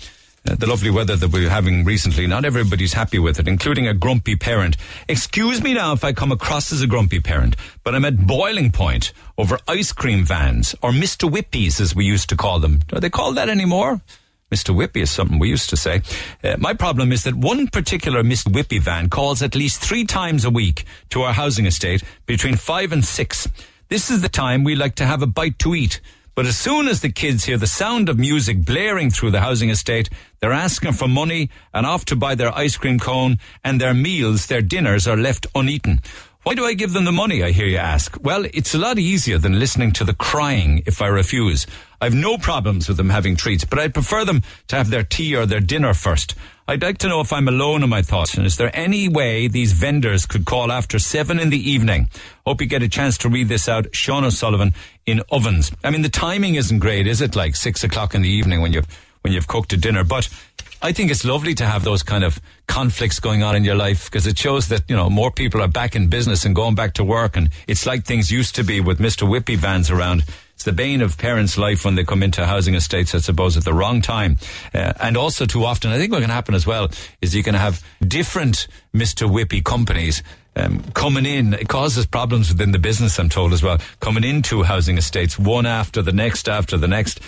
uh, 0.48 0.56
the 0.56 0.66
lovely 0.66 0.90
weather 0.90 1.14
that 1.16 1.28
we're 1.28 1.48
having 1.48 1.84
recently, 1.84 2.26
not 2.26 2.44
everybody's 2.44 2.92
happy 2.92 3.18
with 3.18 3.38
it, 3.38 3.46
including 3.46 3.86
a 3.86 3.94
grumpy 3.94 4.34
parent. 4.34 4.76
Excuse 5.08 5.62
me 5.62 5.74
now 5.74 5.92
if 5.92 6.02
I 6.02 6.12
come 6.12 6.32
across 6.32 6.72
as 6.72 6.82
a 6.82 6.86
grumpy 6.86 7.20
parent, 7.20 7.54
but 7.84 7.94
I'm 7.94 8.04
at 8.04 8.26
boiling 8.26 8.72
point 8.72 9.12
over 9.38 9.58
ice 9.68 9.92
cream 9.92 10.24
vans, 10.24 10.74
or 10.82 10.90
Mr. 10.90 11.30
Whippies 11.30 11.80
as 11.80 11.94
we 11.94 12.04
used 12.04 12.28
to 12.30 12.36
call 12.36 12.58
them. 12.58 12.80
Are 12.92 13.00
they 13.00 13.10
called 13.10 13.36
that 13.36 13.48
anymore? 13.48 14.00
Mr. 14.52 14.74
Whippy 14.74 15.00
is 15.00 15.10
something 15.10 15.38
we 15.38 15.48
used 15.48 15.70
to 15.70 15.76
say. 15.78 16.02
Uh, 16.44 16.56
my 16.58 16.74
problem 16.74 17.10
is 17.10 17.24
that 17.24 17.34
one 17.34 17.68
particular 17.68 18.22
Mr. 18.22 18.52
Whippy 18.52 18.78
van 18.78 19.08
calls 19.08 19.42
at 19.42 19.54
least 19.54 19.80
three 19.80 20.04
times 20.04 20.44
a 20.44 20.50
week 20.50 20.84
to 21.08 21.22
our 21.22 21.32
housing 21.32 21.64
estate 21.64 22.02
between 22.26 22.56
five 22.56 22.92
and 22.92 23.02
six. 23.02 23.48
This 23.88 24.10
is 24.10 24.20
the 24.20 24.28
time 24.28 24.62
we 24.62 24.74
like 24.74 24.94
to 24.96 25.06
have 25.06 25.22
a 25.22 25.26
bite 25.26 25.58
to 25.60 25.74
eat. 25.74 26.00
But 26.34 26.46
as 26.46 26.56
soon 26.58 26.86
as 26.88 27.00
the 27.00 27.10
kids 27.10 27.44
hear 27.44 27.56
the 27.56 27.66
sound 27.66 28.08
of 28.10 28.18
music 28.18 28.64
blaring 28.64 29.10
through 29.10 29.30
the 29.30 29.40
housing 29.40 29.70
estate, 29.70 30.10
they're 30.40 30.52
asking 30.52 30.92
for 30.92 31.08
money 31.08 31.50
and 31.72 31.86
off 31.86 32.04
to 32.06 32.16
buy 32.16 32.34
their 32.34 32.56
ice 32.56 32.76
cream 32.76 32.98
cone 32.98 33.38
and 33.64 33.80
their 33.80 33.94
meals, 33.94 34.46
their 34.46 34.62
dinners 34.62 35.06
are 35.06 35.16
left 35.16 35.46
uneaten. 35.54 36.00
Why 36.42 36.54
do 36.54 36.64
I 36.64 36.74
give 36.74 36.92
them 36.92 37.04
the 37.04 37.12
money, 37.12 37.44
I 37.44 37.52
hear 37.52 37.66
you 37.66 37.76
ask? 37.76 38.16
Well, 38.20 38.44
it's 38.52 38.74
a 38.74 38.78
lot 38.78 38.98
easier 38.98 39.38
than 39.38 39.60
listening 39.60 39.92
to 39.92 40.04
the 40.04 40.14
crying 40.14 40.82
if 40.86 41.00
I 41.00 41.06
refuse. 41.06 41.68
I've 42.02 42.14
no 42.14 42.36
problems 42.36 42.88
with 42.88 42.96
them 42.96 43.10
having 43.10 43.36
treats, 43.36 43.64
but 43.64 43.78
I'd 43.78 43.94
prefer 43.94 44.24
them 44.24 44.42
to 44.66 44.74
have 44.74 44.90
their 44.90 45.04
tea 45.04 45.36
or 45.36 45.46
their 45.46 45.60
dinner 45.60 45.94
first. 45.94 46.34
I'd 46.66 46.82
like 46.82 46.98
to 46.98 47.08
know 47.08 47.20
if 47.20 47.32
I'm 47.32 47.46
alone 47.46 47.84
in 47.84 47.90
my 47.90 48.02
thoughts, 48.02 48.34
and 48.34 48.44
is 48.44 48.56
there 48.56 48.74
any 48.74 49.08
way 49.08 49.46
these 49.46 49.72
vendors 49.72 50.26
could 50.26 50.44
call 50.44 50.72
after 50.72 50.98
seven 50.98 51.38
in 51.38 51.50
the 51.50 51.70
evening? 51.70 52.08
Hope 52.44 52.60
you 52.60 52.66
get 52.66 52.82
a 52.82 52.88
chance 52.88 53.16
to 53.18 53.28
read 53.28 53.48
this 53.48 53.68
out. 53.68 53.94
Sean 53.94 54.24
O'Sullivan 54.24 54.74
in 55.06 55.22
Ovens. 55.30 55.70
I 55.84 55.90
mean, 55.90 56.02
the 56.02 56.08
timing 56.08 56.56
isn't 56.56 56.80
great, 56.80 57.06
is 57.06 57.20
it? 57.20 57.36
Like 57.36 57.54
six 57.54 57.84
o'clock 57.84 58.16
in 58.16 58.22
the 58.22 58.28
evening 58.28 58.62
when 58.62 58.72
you've, 58.72 58.88
when 59.20 59.32
you've 59.32 59.46
cooked 59.46 59.72
a 59.72 59.76
dinner, 59.76 60.02
but 60.02 60.28
I 60.84 60.90
think 60.90 61.12
it's 61.12 61.24
lovely 61.24 61.54
to 61.54 61.64
have 61.64 61.84
those 61.84 62.02
kind 62.02 62.24
of 62.24 62.40
conflicts 62.66 63.20
going 63.20 63.44
on 63.44 63.54
in 63.54 63.62
your 63.62 63.76
life 63.76 64.10
because 64.10 64.26
it 64.26 64.36
shows 64.36 64.66
that, 64.68 64.82
you 64.90 64.96
know, 64.96 65.08
more 65.08 65.30
people 65.30 65.62
are 65.62 65.68
back 65.68 65.94
in 65.94 66.08
business 66.08 66.44
and 66.44 66.56
going 66.56 66.74
back 66.74 66.94
to 66.94 67.04
work. 67.04 67.36
And 67.36 67.50
it's 67.68 67.86
like 67.86 68.04
things 68.04 68.32
used 68.32 68.56
to 68.56 68.64
be 68.64 68.80
with 68.80 68.98
Mr. 68.98 69.28
Whippy 69.28 69.56
vans 69.56 69.92
around. 69.92 70.24
It's 70.62 70.66
the 70.68 70.72
bane 70.72 71.02
of 71.02 71.18
parents' 71.18 71.58
life 71.58 71.84
when 71.84 71.96
they 71.96 72.04
come 72.04 72.22
into 72.22 72.46
housing 72.46 72.76
estates, 72.76 73.16
I 73.16 73.18
suppose, 73.18 73.56
at 73.56 73.64
the 73.64 73.74
wrong 73.74 74.00
time. 74.00 74.36
Uh, 74.72 74.92
and 75.00 75.16
also 75.16 75.44
too 75.44 75.64
often, 75.64 75.90
I 75.90 75.98
think 75.98 76.12
what 76.12 76.20
can 76.20 76.30
happen 76.30 76.54
as 76.54 76.64
well 76.64 76.88
is 77.20 77.34
you 77.34 77.42
can 77.42 77.56
have 77.56 77.82
different 78.00 78.68
Mr. 78.94 79.28
Whippy 79.28 79.64
companies 79.64 80.22
um, 80.54 80.80
coming 80.94 81.26
in. 81.26 81.52
It 81.52 81.68
causes 81.68 82.06
problems 82.06 82.50
within 82.50 82.70
the 82.70 82.78
business, 82.78 83.18
I'm 83.18 83.28
told 83.28 83.52
as 83.52 83.60
well. 83.60 83.78
Coming 83.98 84.22
into 84.22 84.62
housing 84.62 84.98
estates, 84.98 85.36
one 85.36 85.66
after 85.66 86.00
the 86.00 86.12
next 86.12 86.48
after 86.48 86.76
the 86.76 86.86
next. 86.86 87.18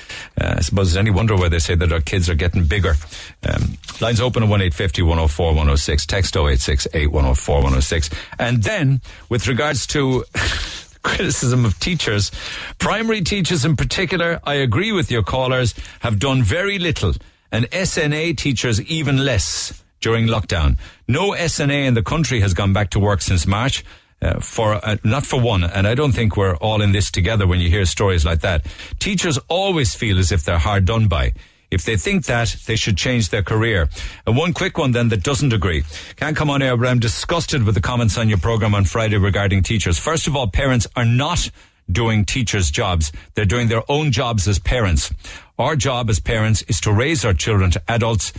Uh, 0.41 0.55
I 0.59 0.61
suppose 0.61 0.93
it's 0.93 0.97
any 0.97 1.11
wonder 1.11 1.35
why 1.35 1.49
they 1.49 1.59
say 1.59 1.75
that 1.75 1.93
our 1.93 2.01
kids 2.01 2.31
are 2.31 2.37
getting 2.37 2.67
bigger. 2.67 2.95
Um, 3.43 3.79
lines 4.01 4.21
open 4.21 4.45
at 4.45 4.49
1850 4.49 5.03
104 5.03 5.47
106. 5.49 6.07
Text 6.07 6.37
086 6.37 6.87
8104 6.95 7.57
106. 7.57 8.11
And 8.39 8.63
then, 8.63 9.01
with 9.29 9.49
regards 9.49 9.89
to. 9.89 10.23
criticism 11.05 11.65
of 11.65 11.79
teachers. 11.79 12.33
Primary 12.79 13.21
teachers 13.21 13.65
in 13.65 13.77
particular, 13.77 14.41
I 14.43 14.55
agree 14.55 14.91
with 14.91 15.11
your 15.11 15.23
callers, 15.23 15.75
have 16.01 16.19
done 16.19 16.43
very 16.43 16.81
little, 16.81 17.13
and 17.53 17.71
SNA 17.71 18.37
teachers 18.37 18.83
even 18.83 19.25
less 19.25 19.85
during 20.01 20.27
lockdown. 20.27 20.77
No 21.07 21.31
SNA 21.31 21.87
in 21.87 21.95
the 21.95 22.03
country 22.03 22.41
has 22.41 22.53
gone 22.53 22.73
back 22.73 22.91
to 22.91 22.99
work 22.99 23.23
since 23.23 23.47
March. 23.47 23.85
Uh, 24.23 24.41
for 24.41 24.75
uh, 24.75 24.97
not 25.05 25.27
for 25.27 25.39
one, 25.39 25.65
and 25.65 25.87
I 25.87 25.95
don't 25.95 26.13
think 26.13 26.35
we're 26.35 26.57
all 26.57 26.81
in 26.81 26.93
this 26.93 27.11
together. 27.11 27.47
When 27.47 27.61
you 27.61 27.69
hear 27.69 27.85
stories 27.85 28.25
like 28.25 28.41
that, 28.41 28.65
teachers 28.99 29.39
always 29.49 29.95
feel 29.95 30.19
as 30.19 30.33
if 30.33 30.45
they're 30.45 30.57
hard 30.57 30.87
done 30.87 31.09
by. 31.09 31.35
If 31.75 31.85
they 31.85 31.97
think 31.97 32.25
that, 32.27 32.57
they 32.67 32.77
should 32.77 32.97
change 32.97 33.29
their 33.29 33.43
career. 33.43 33.89
And 34.27 34.37
one 34.37 34.53
quick 34.53 34.79
one 34.79 34.93
then 34.93 35.09
that 35.11 35.23
doesn't 35.23 35.53
agree. 35.53 35.85
Can't 36.17 36.37
come 36.37 36.51
on 36.51 36.63
air, 36.63 36.77
but 36.77 36.89
I'm 36.89 37.01
disgusted 37.01 37.65
with 37.65 37.75
the 37.75 37.81
comments 37.81 38.17
on 38.17 38.29
your 38.29 38.39
program 38.39 38.75
on 38.75 38.85
Friday 38.85 39.19
regarding 39.19 39.63
teachers. 39.63 39.99
First 39.99 40.27
of 40.27 40.37
all, 40.37 40.49
parents 40.49 40.87
are 40.97 41.05
not 41.05 41.51
doing 41.91 42.25
teachers' 42.25 42.71
jobs. 42.71 43.13
They're 43.35 43.45
doing 43.45 43.69
their 43.69 43.83
own 43.91 44.11
jobs 44.11 44.49
as 44.49 44.59
parents. 44.59 45.13
Our 45.59 45.77
job 45.77 46.09
as 46.09 46.19
parents 46.19 46.63
is 46.63 46.81
to 46.83 46.93
raise 46.93 47.25
our 47.25 47.35
children 47.35 47.71
to 47.73 47.83
adults 47.89 48.33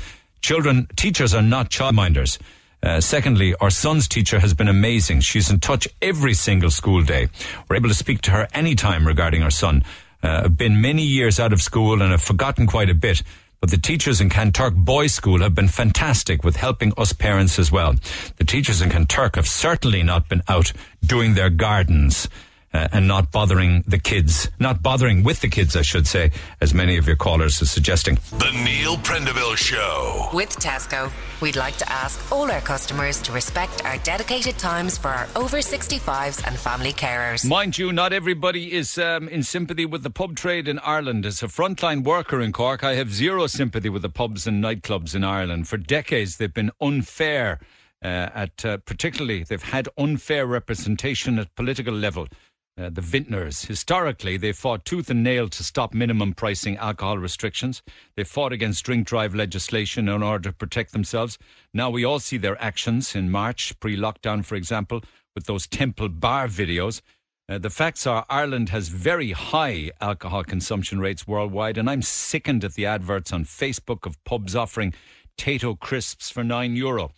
Children, 0.45 0.87
teachers 0.95 1.33
are 1.33 1.41
not 1.41 1.71
childminders. 1.71 2.37
Uh, 2.83 3.01
secondly, 3.01 3.55
our 3.61 3.71
son's 3.71 4.07
teacher 4.07 4.39
has 4.39 4.53
been 4.53 4.67
amazing. 4.67 5.21
She's 5.21 5.49
in 5.49 5.59
touch 5.59 5.87
every 6.03 6.35
single 6.35 6.69
school 6.69 7.01
day. 7.01 7.29
We're 7.67 7.77
able 7.77 7.89
to 7.89 7.95
speak 7.95 8.21
to 8.21 8.31
her 8.31 8.47
anytime 8.53 9.07
regarding 9.07 9.41
our 9.41 9.49
son. 9.49 9.83
Uh, 10.23 10.47
been 10.47 10.81
many 10.81 11.03
years 11.03 11.39
out 11.39 11.53
of 11.53 11.61
school 11.61 12.01
and 12.01 12.11
have 12.11 12.21
forgotten 12.21 12.67
quite 12.67 12.89
a 12.89 12.95
bit. 12.95 13.21
But 13.61 13.71
the 13.71 13.77
teachers 13.77 14.21
in 14.21 14.29
Kanturk 14.29 14.75
Boys 14.75 15.13
School 15.13 15.41
have 15.41 15.55
been 15.55 15.67
fantastic 15.67 16.43
with 16.43 16.55
helping 16.57 16.93
us 16.97 17.13
parents 17.13 17.57
as 17.57 17.71
well. 17.71 17.95
The 18.37 18.43
teachers 18.43 18.81
in 18.81 18.89
Kanturk 18.89 19.35
have 19.35 19.47
certainly 19.47 20.03
not 20.03 20.29
been 20.29 20.43
out 20.47 20.71
doing 21.03 21.33
their 21.33 21.49
gardens 21.49 22.27
uh, 22.75 22.89
and 22.91 23.07
not 23.07 23.31
bothering 23.31 23.83
the 23.87 23.97
kids, 23.97 24.49
not 24.59 24.83
bothering 24.83 25.23
with 25.23 25.39
the 25.39 25.47
kids, 25.47 25.75
I 25.77 25.81
should 25.81 26.05
say, 26.05 26.31
as 26.59 26.73
many 26.73 26.97
of 26.97 27.07
your 27.07 27.15
callers 27.15 27.61
are 27.61 27.65
suggesting. 27.65 28.15
The 28.37 28.51
Neil 28.51 28.97
Prendeville 28.97 29.55
Show. 29.55 30.29
With 30.33 30.49
Tesco, 30.49 31.09
we'd 31.41 31.55
like 31.55 31.77
to 31.77 31.89
ask 31.89 32.31
all 32.33 32.51
our 32.51 32.59
customers 32.59 33.21
to 33.21 33.31
respect 33.31 33.85
our 33.85 33.97
dedicated 33.99 34.57
times 34.57 34.97
for 34.97 35.07
our 35.07 35.27
over 35.37 35.57
65s 35.57 36.45
and 36.45 36.57
family 36.57 36.91
carers. 36.91 37.47
Mind 37.47 37.77
you, 37.77 37.93
not 37.93 38.11
everybody 38.11 38.73
is 38.73 38.97
um, 38.97 39.29
in 39.29 39.43
sympathy 39.43 39.85
with 39.85 40.03
the 40.03 40.09
pub 40.09 40.35
trade 40.35 40.67
in 40.67 40.79
Ireland. 40.79 41.25
As 41.25 41.41
a 41.41 41.47
frontline 41.47 42.03
worker 42.03 42.41
in 42.41 42.51
Cork, 42.51 42.83
I 42.83 42.95
have 42.95 43.13
zero 43.13 43.47
sympathy 43.47 43.87
with 43.87 44.01
the 44.01 44.09
pubs 44.09 44.45
and 44.47 44.61
nightclubs 44.61 45.15
in 45.15 45.23
Ireland. 45.23 45.69
For 45.69 45.77
decades, 45.77 46.37
they've 46.37 46.53
been 46.53 46.71
unfair. 46.81 47.59
Uh, 48.03 48.29
at 48.35 48.65
uh, 48.65 48.77
particularly, 48.85 49.43
they've 49.43 49.63
had 49.63 49.87
unfair 49.97 50.45
representation 50.45 51.39
at 51.39 51.55
political 51.55 51.93
level. 51.93 52.27
Uh, 52.77 52.89
the 52.89 52.99
vintners. 52.99 53.63
Historically, 53.63 54.35
they 54.35 54.51
fought 54.51 54.83
tooth 54.83 55.09
and 55.09 55.23
nail 55.23 55.47
to 55.47 55.63
stop 55.63 55.93
minimum 55.93 56.33
pricing 56.33 56.75
alcohol 56.75 57.17
restrictions. 57.17 57.81
They 58.17 58.25
fought 58.25 58.51
against 58.51 58.83
drink 58.83 59.07
drive 59.07 59.33
legislation 59.33 60.09
in 60.09 60.21
order 60.21 60.49
to 60.49 60.55
protect 60.57 60.91
themselves. 60.91 61.37
Now 61.73 61.89
we 61.89 62.03
all 62.03 62.19
see 62.19 62.35
their 62.35 62.61
actions 62.61 63.15
in 63.15 63.31
March, 63.31 63.79
pre 63.79 63.95
lockdown, 63.95 64.43
for 64.43 64.55
example, 64.55 65.01
with 65.35 65.45
those 65.45 65.67
temple 65.67 66.09
bar 66.09 66.49
videos. 66.49 66.99
Uh, 67.47 67.59
the 67.59 67.69
facts 67.69 68.05
are 68.05 68.25
Ireland 68.29 68.69
has 68.69 68.89
very 68.89 69.31
high 69.31 69.91
alcohol 70.01 70.43
consumption 70.43 70.99
rates 70.99 71.25
worldwide, 71.25 71.77
and 71.77 71.89
I'm 71.89 72.01
sickened 72.01 72.65
at 72.65 72.73
the 72.73 72.87
adverts 72.87 73.31
on 73.31 73.45
Facebook 73.45 74.05
of 74.05 74.21
pubs 74.25 74.53
offering 74.53 74.93
Tayto 75.37 75.79
crisps 75.79 76.29
for 76.29 76.43
9 76.43 76.75
euro. 76.75 77.11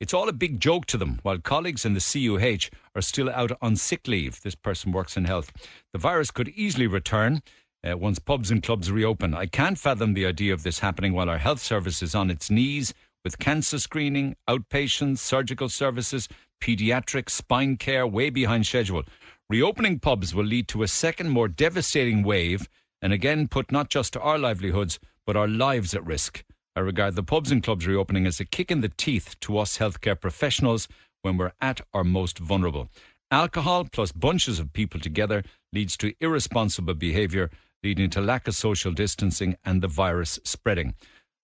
It's 0.00 0.12
all 0.12 0.28
a 0.28 0.32
big 0.32 0.60
joke 0.60 0.86
to 0.86 0.96
them, 0.96 1.20
while 1.22 1.38
colleagues 1.38 1.84
in 1.84 1.94
the 1.94 2.00
CUH 2.00 2.70
are 2.94 3.02
still 3.02 3.30
out 3.30 3.52
on 3.62 3.76
sick 3.76 4.08
leave. 4.08 4.40
This 4.42 4.54
person 4.54 4.92
works 4.92 5.16
in 5.16 5.24
health. 5.24 5.52
The 5.92 5.98
virus 5.98 6.30
could 6.30 6.48
easily 6.50 6.86
return 6.86 7.42
uh, 7.88 7.96
once 7.96 8.18
pubs 8.18 8.50
and 8.50 8.62
clubs 8.62 8.90
reopen. 8.90 9.34
I 9.34 9.46
can't 9.46 9.78
fathom 9.78 10.14
the 10.14 10.26
idea 10.26 10.52
of 10.52 10.62
this 10.62 10.80
happening 10.80 11.12
while 11.12 11.30
our 11.30 11.38
health 11.38 11.60
service 11.60 12.02
is 12.02 12.14
on 12.14 12.30
its 12.30 12.50
knees 12.50 12.92
with 13.24 13.38
cancer 13.38 13.78
screening, 13.78 14.36
outpatients, 14.48 15.18
surgical 15.18 15.68
services, 15.68 16.28
paediatrics, 16.60 17.30
spine 17.30 17.76
care 17.76 18.06
way 18.06 18.30
behind 18.30 18.66
schedule. 18.66 19.04
Reopening 19.48 19.98
pubs 20.00 20.34
will 20.34 20.44
lead 20.44 20.68
to 20.68 20.82
a 20.82 20.88
second, 20.88 21.30
more 21.30 21.48
devastating 21.48 22.22
wave 22.22 22.68
and 23.00 23.12
again 23.12 23.46
put 23.48 23.70
not 23.70 23.90
just 23.90 24.16
our 24.16 24.38
livelihoods, 24.38 24.98
but 25.26 25.36
our 25.36 25.48
lives 25.48 25.94
at 25.94 26.04
risk. 26.04 26.42
I 26.76 26.80
regard 26.80 27.14
the 27.14 27.22
pubs 27.22 27.52
and 27.52 27.62
clubs 27.62 27.86
reopening 27.86 28.26
as 28.26 28.40
a 28.40 28.44
kick 28.44 28.70
in 28.70 28.80
the 28.80 28.88
teeth 28.88 29.36
to 29.40 29.58
us 29.58 29.78
healthcare 29.78 30.20
professionals 30.20 30.88
when 31.22 31.36
we're 31.36 31.52
at 31.60 31.80
our 31.92 32.02
most 32.02 32.38
vulnerable. 32.38 32.88
Alcohol 33.30 33.86
plus 33.92 34.10
bunches 34.10 34.58
of 34.58 34.72
people 34.72 34.98
together 34.98 35.44
leads 35.72 35.96
to 35.98 36.14
irresponsible 36.20 36.94
behaviour, 36.94 37.48
leading 37.84 38.10
to 38.10 38.20
lack 38.20 38.48
of 38.48 38.56
social 38.56 38.90
distancing 38.90 39.56
and 39.64 39.82
the 39.82 39.88
virus 39.88 40.40
spreading. 40.42 40.94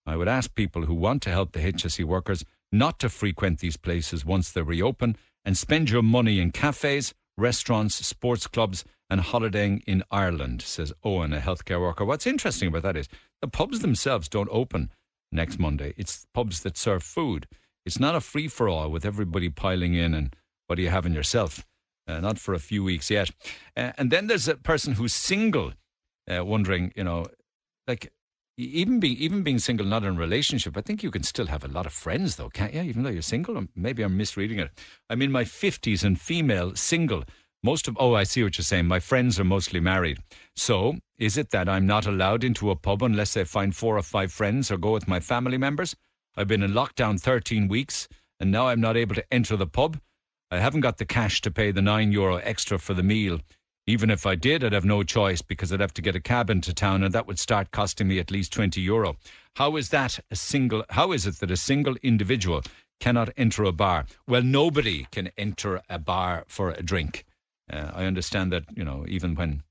I 0.05 0.17
would 0.17 0.29
ask 0.29 0.53
people 0.55 0.87
who 0.87 0.95
want 0.95 1.23
to 1.23 1.31
help 1.31 1.53
the 1.53 1.61
HSE 1.61 2.05
workers 2.05 2.45
not 2.73 2.99
to 2.99 3.09
frequent 3.09 3.61
these 3.61 3.77
places 3.77 4.25
once 4.25 4.51
they 4.51 4.63
reopen 4.63 5.17
and 5.45 5.57
spend 5.57 5.91
your 5.91 6.03
money 6.03 6.41
in 6.41 6.51
cafes, 6.51 7.15
restaurants, 7.37 8.05
sports 8.05 8.49
clubs, 8.49 8.85
and 9.09 9.21
holidaying 9.21 9.83
in 9.87 10.03
Ireland, 10.11 10.63
says 10.63 10.93
Owen, 11.05 11.33
a 11.33 11.39
healthcare 11.39 11.81
worker. 11.81 12.05
What's 12.05 12.27
interesting 12.27 12.69
about 12.69 12.83
that 12.83 12.97
is 12.97 13.09
the 13.41 13.49
pubs 13.49 13.81
themselves 13.81 14.29
don't 14.29 14.49
open 14.51 14.91
next 15.33 15.59
Monday. 15.59 15.95
It's 15.97 16.27
pubs 16.35 16.61
that 16.61 16.77
serve 16.77 17.03
food. 17.03 17.47
It's 17.87 18.01
not 18.01 18.15
a 18.15 18.21
free 18.21 18.49
for 18.49 18.69
all 18.69 18.91
with 18.91 19.05
everybody 19.05 19.49
piling 19.49 19.95
in 19.95 20.15
and 20.15 20.35
what 20.67 20.79
are 20.79 20.83
you 20.83 20.91
having 20.91 21.15
yourself? 21.15 21.67
Uh, 22.07 22.21
not 22.21 22.39
for 22.39 22.55
a 22.55 22.59
few 22.59 22.83
weeks 22.83 23.11
yet. 23.11 23.31
Uh, 23.77 23.93
and 23.97 24.11
then 24.11 24.27
there's 24.27 24.49
a 24.49 24.57
person 24.57 24.95
who's 24.95 25.13
single, 25.13 25.73
uh, 26.29 26.45
wondering, 26.45 26.93
you 26.97 27.05
know, 27.05 27.27
like 27.87 28.13
even 28.57 29.01
being 29.01 29.17
even 29.17 29.43
being 29.43 29.59
single, 29.59 29.87
not 29.87 30.05
in 30.05 30.17
a 30.17 30.19
relationship. 30.19 30.77
I 30.77 30.81
think 30.83 31.03
you 31.03 31.11
can 31.11 31.23
still 31.23 31.47
have 31.47 31.65
a 31.65 31.69
lot 31.69 31.87
of 31.87 31.93
friends, 31.93 32.37
though, 32.37 32.49
can't 32.49 32.75
you? 32.75 32.83
Even 32.83 33.03
though 33.03 33.11
you're 33.11 33.23
single, 33.23 33.65
maybe 33.75 34.03
I'm 34.03 34.17
misreading 34.17 34.59
it. 34.59 34.71
I'm 35.09 35.23
in 35.23 35.33
my 35.33 35.45
fifties 35.45 36.05
and 36.05 36.21
female, 36.21 36.75
single. 36.75 37.25
Most 37.63 37.89
of, 37.89 37.97
oh, 38.01 38.15
I 38.15 38.25
see 38.25 38.43
what 38.43 38.57
you're 38.57 38.65
saying. 38.65 38.87
My 38.87 39.01
friends 39.01 39.39
are 39.39 39.45
mostly 39.45 39.81
married. 39.81 40.19
So, 40.57 40.97
is 41.19 41.37
it 41.37 41.51
that 41.51 41.69
I'm 41.69 41.87
not 41.87 42.07
allowed 42.07 42.43
into 42.43 42.71
a 42.71 42.77
pub 42.77 43.03
unless 43.03 43.37
I 43.37 43.45
find 43.45 43.77
four 43.77 43.99
or 43.99 44.03
five 44.03 44.33
friends 44.33 44.71
or 44.71 44.79
go 44.79 44.93
with 44.93 45.07
my 45.07 45.21
family 45.21 45.59
members? 45.59 45.95
I've 46.37 46.49
been 46.49 46.63
in 46.63 46.73
lockdown 46.73 47.21
13 47.21 47.69
weeks 47.69 48.09
and 48.39 48.51
now 48.51 48.69
I'm 48.69 48.81
not 48.81 48.97
able 48.97 49.15
to 49.15 49.25
enter 49.31 49.59
the 49.59 49.67
pub. 49.67 50.01
I 50.51 50.59
haven't 50.59 50.81
got 50.81 50.97
the 50.97 51.05
cash 51.05 51.43
to 51.43 51.51
pay 51.51 51.71
the 51.71 51.83
nine 51.83 52.13
euro 52.13 52.37
extra 52.37 52.79
for 52.79 52.95
the 52.95 53.03
meal. 53.03 53.41
Even 53.87 54.09
if 54.09 54.25
I 54.25 54.37
did, 54.37 54.65
I'd 54.65 54.73
have 54.73 54.87
no 54.87 55.03
choice 55.03 55.43
because 55.43 55.71
I'd 55.71 55.81
have 55.81 55.95
to 55.95 56.03
get 56.03 56.17
a 56.17 56.21
cab 56.21 56.49
into 56.49 56.73
town 56.73 57.03
and 57.03 57.13
that 57.13 57.27
would 57.27 57.39
start 57.39 57.73
costing 57.73 58.09
me 58.09 58.19
at 58.19 58.31
least 58.31 58.55
20 58.55 58.81
euro. 58.81 59.17
How 59.57 59.77
is 59.77 59.91
that 59.91 60.19
a 60.31 60.37
single, 60.37 60.85
how 60.91 61.13
is 61.13 61.27
it 61.27 61.41
that 61.41 61.51
a 61.51 61.57
single 61.59 61.97
individual 62.03 62.63
cannot 63.01 63.31
enter 63.37 63.65
a 63.65 63.73
bar? 63.73 64.07
Well, 64.27 64.43
nobody 64.43 65.07
can 65.13 65.31
enter 65.37 65.83
a 65.91 65.99
bar 65.99 66.45
for 66.49 66.71
a 66.71 66.83
drink. 66.83 67.27
Uh, 67.71 67.91
I 67.95 68.05
understand 68.05 68.53
that, 68.53 68.65
you 68.77 68.85
know, 68.85 69.05
even 69.09 69.35
when 69.35 69.63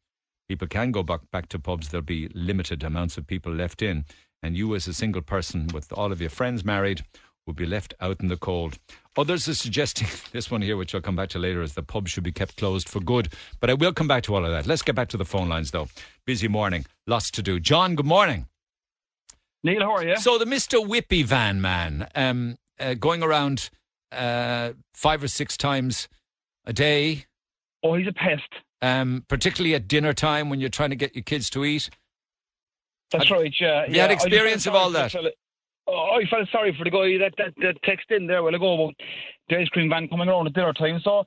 people 0.47 0.68
can 0.68 0.91
go 0.91 1.04
back, 1.04 1.22
back 1.32 1.50
to 1.50 1.60
pubs, 1.60 1.89
there'll 1.89 2.04
be 2.04 2.30
limited 2.34 2.84
amounts 2.84 3.18
of 3.18 3.28
people 3.28 3.54
left 3.54 3.82
in. 3.82 4.06
And 4.41 4.56
you, 4.56 4.74
as 4.76 4.88
a 4.88 4.93
single 4.93 5.22
person 5.22 5.68
with 5.74 5.91
all 5.93 6.12
of 6.12 6.22
your 6.22 6.30
friends 6.30 6.64
married, 6.64 7.04
will 7.45 7.54
be 7.54 7.66
left 7.66 7.93
out 8.00 8.22
in 8.22 8.28
the 8.28 8.38
cold. 8.38 8.78
Others 9.18 9.50
are 9.50 9.56
suggesting 9.56 10.08
this 10.32 10.50
one 10.50 10.62
here, 10.62 10.78
which 10.78 10.93
I'll 10.93 11.02
come 11.02 11.16
back 11.16 11.30
to 11.30 11.39
later, 11.39 11.62
is 11.62 11.74
the 11.74 11.84
pub 11.84 12.08
should 12.08 12.24
be 12.24 12.32
kept 12.32 12.58
closed 12.58 12.88
for 12.88 13.00
good. 13.00 13.34
But 13.60 13.70
I 13.70 13.74
will 13.74 13.93
come 13.93 14.08
back 14.08 14.24
to 14.24 14.36
all 14.36 14.45
of 14.45 14.52
that. 14.52 14.68
Let's 14.68 14.82
get 14.82 14.95
back 14.95 15.10
to 15.10 15.18
the 15.18 15.26
phone 15.26 15.50
lines, 15.50 15.72
though. 15.72 15.88
Busy 16.26 16.47
morning, 16.47 16.86
lots 17.08 17.32
to 17.32 17.41
do. 17.41 17.60
John, 17.60 17.95
good 17.95 18.06
morning. 18.06 18.47
Neil, 19.64 19.82
how 19.82 19.91
are 19.91 20.04
you? 20.04 20.16
So 20.18 20.38
the 20.38 20.45
Mr. 20.45 20.86
Whippy 20.86 21.26
van 21.26 21.60
man, 21.60 22.08
um, 22.16 22.58
uh, 22.80 22.93
going 22.93 23.22
around 23.22 23.70
uh, 24.12 24.72
five 24.93 25.22
or 25.22 25.28
six 25.28 25.58
times 25.58 26.08
a 26.66 26.72
day. 26.72 27.26
Oh, 27.84 27.95
he's 27.95 28.07
a 28.07 28.13
pest. 28.13 28.49
Um, 28.82 29.25
particularly 29.27 29.75
at 29.75 29.88
dinner 29.88 30.13
time 30.13 30.49
when 30.49 30.59
you're 30.59 30.69
trying 30.69 30.89
to 30.91 30.95
get 30.95 31.15
your 31.15 31.23
kids 31.23 31.49
to 31.51 31.65
eat. 31.65 31.89
That's 33.11 33.27
Have- 33.27 33.38
right, 33.39 33.53
yeah. 33.59 33.86
you 33.88 33.95
yeah, 33.95 34.03
had 34.03 34.11
experience 34.11 34.65
of 34.67 34.75
all 34.75 34.89
that? 34.91 35.11
for 35.11 35.17
the 35.17 35.21
fella- 35.23 35.32
Oh, 35.88 36.19
I 36.21 36.30
felt 36.30 36.47
sorry 36.51 36.75
for 36.77 36.84
the 36.84 36.91
guy 36.91 37.17
that, 37.17 37.34
that, 37.39 37.53
that 37.63 37.82
texted 37.82 38.17
in 38.17 38.27
there 38.27 38.38
a 38.38 38.43
while 38.43 38.53
ago 38.53 38.75
about 38.84 38.93
the 39.49 39.57
ice 39.57 39.67
cream 39.69 39.89
van 39.89 40.07
coming 40.07 40.30
around 40.30 40.45
at 40.45 40.53
dinner 40.53 40.71
time. 40.71 41.01
So 41.03 41.23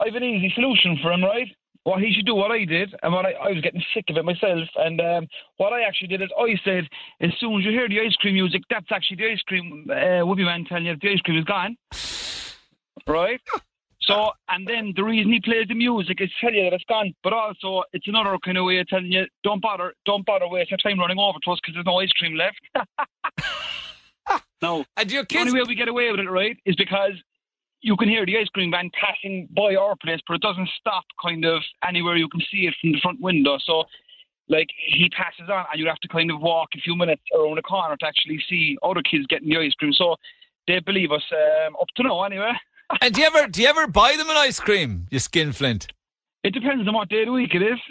I 0.00 0.04
have 0.06 0.14
an 0.14 0.22
easy 0.22 0.52
solution 0.54 0.96
for 1.02 1.12
him, 1.12 1.24
right? 1.24 1.48
What 1.82 2.00
he 2.00 2.12
should 2.14 2.24
do, 2.24 2.34
what 2.36 2.52
I 2.52 2.64
did, 2.64 2.94
and 3.02 3.12
what 3.12 3.26
I, 3.26 3.32
I 3.32 3.50
was 3.50 3.60
getting 3.60 3.82
sick 3.92 4.04
of 4.08 4.16
it 4.16 4.24
myself. 4.24 4.68
And 4.76 5.00
um, 5.00 5.26
what 5.56 5.72
I 5.72 5.82
actually 5.82 6.08
did 6.08 6.22
is 6.22 6.28
I 6.38 6.54
said, 6.64 6.84
as 7.20 7.30
soon 7.40 7.58
as 7.58 7.64
you 7.64 7.72
hear 7.72 7.88
the 7.88 8.00
ice 8.00 8.14
cream 8.16 8.34
music, 8.34 8.62
that's 8.70 8.86
actually 8.92 9.16
the 9.16 9.32
ice 9.32 9.42
cream 9.48 9.86
uh, 9.90 10.22
Whoopie 10.24 10.44
man 10.44 10.64
telling 10.64 10.86
you 10.86 10.94
the 10.96 11.10
ice 11.10 11.20
cream 11.20 11.38
is 11.38 11.44
gone. 11.44 11.76
Right? 13.06 13.40
So, 14.06 14.30
and 14.48 14.66
then 14.66 14.92
the 14.96 15.04
reason 15.04 15.32
he 15.32 15.40
plays 15.40 15.66
the 15.68 15.74
music 15.74 16.20
is 16.20 16.28
to 16.28 16.46
tell 16.46 16.54
you 16.54 16.64
that 16.64 16.74
it's 16.74 16.84
gone, 16.84 17.14
but 17.22 17.32
also 17.32 17.84
it's 17.92 18.06
another 18.06 18.36
kind 18.44 18.58
of 18.58 18.64
way 18.64 18.78
of 18.78 18.88
telling 18.88 19.10
you 19.10 19.24
don't 19.42 19.62
bother, 19.62 19.94
don't 20.04 20.26
bother 20.26 20.48
waste 20.48 20.70
your 20.70 20.78
time 20.78 20.98
running 20.98 21.18
over 21.18 21.38
to 21.44 21.50
us 21.52 21.58
because 21.62 21.74
there's 21.74 21.86
no 21.86 22.00
ice 22.00 22.12
cream 22.12 22.34
left. 22.34 22.60
no, 24.62 24.84
and 24.96 25.10
your 25.10 25.24
kids... 25.24 25.44
The 25.44 25.50
only 25.50 25.60
way 25.60 25.64
we 25.66 25.74
get 25.74 25.88
away 25.88 26.10
with 26.10 26.20
it, 26.20 26.30
right, 26.30 26.56
is 26.66 26.76
because 26.76 27.12
you 27.80 27.96
can 27.96 28.08
hear 28.08 28.26
the 28.26 28.36
ice 28.38 28.48
cream 28.48 28.70
van 28.70 28.90
passing 28.98 29.48
by 29.56 29.74
our 29.74 29.94
place, 29.96 30.20
but 30.26 30.34
it 30.34 30.42
doesn't 30.42 30.68
stop 30.78 31.04
kind 31.22 31.44
of 31.44 31.62
anywhere 31.86 32.16
you 32.16 32.28
can 32.28 32.40
see 32.50 32.66
it 32.66 32.74
from 32.80 32.92
the 32.92 33.00
front 33.00 33.20
window. 33.20 33.58
So, 33.64 33.84
like 34.48 34.68
he 34.76 35.08
passes 35.10 35.48
on, 35.50 35.64
and 35.72 35.80
you 35.80 35.86
have 35.86 36.00
to 36.00 36.08
kind 36.08 36.30
of 36.30 36.40
walk 36.40 36.68
a 36.74 36.80
few 36.80 36.94
minutes 36.94 37.22
around 37.34 37.56
the 37.56 37.62
corner 37.62 37.96
to 37.96 38.06
actually 38.06 38.42
see 38.48 38.76
other 38.82 39.00
kids 39.02 39.26
getting 39.28 39.48
the 39.48 39.58
ice 39.58 39.72
cream. 39.74 39.92
So 39.94 40.16
they 40.66 40.80
believe 40.80 41.12
us 41.12 41.22
um, 41.32 41.76
up 41.80 41.88
to 41.96 42.02
now, 42.02 42.22
anyway. 42.24 42.52
And 43.00 43.14
do 43.14 43.20
you 43.20 43.26
ever 43.26 43.48
do 43.48 43.62
you 43.62 43.68
ever 43.68 43.86
buy 43.86 44.16
them 44.16 44.30
an 44.30 44.36
ice 44.36 44.60
cream, 44.60 45.06
you 45.10 45.18
skinflint? 45.18 45.88
It 46.42 46.52
depends 46.52 46.86
on 46.86 46.94
what 46.94 47.08
day 47.08 47.22
of 47.22 47.26
the 47.26 47.32
week 47.32 47.54
it 47.54 47.62
is. 47.62 47.78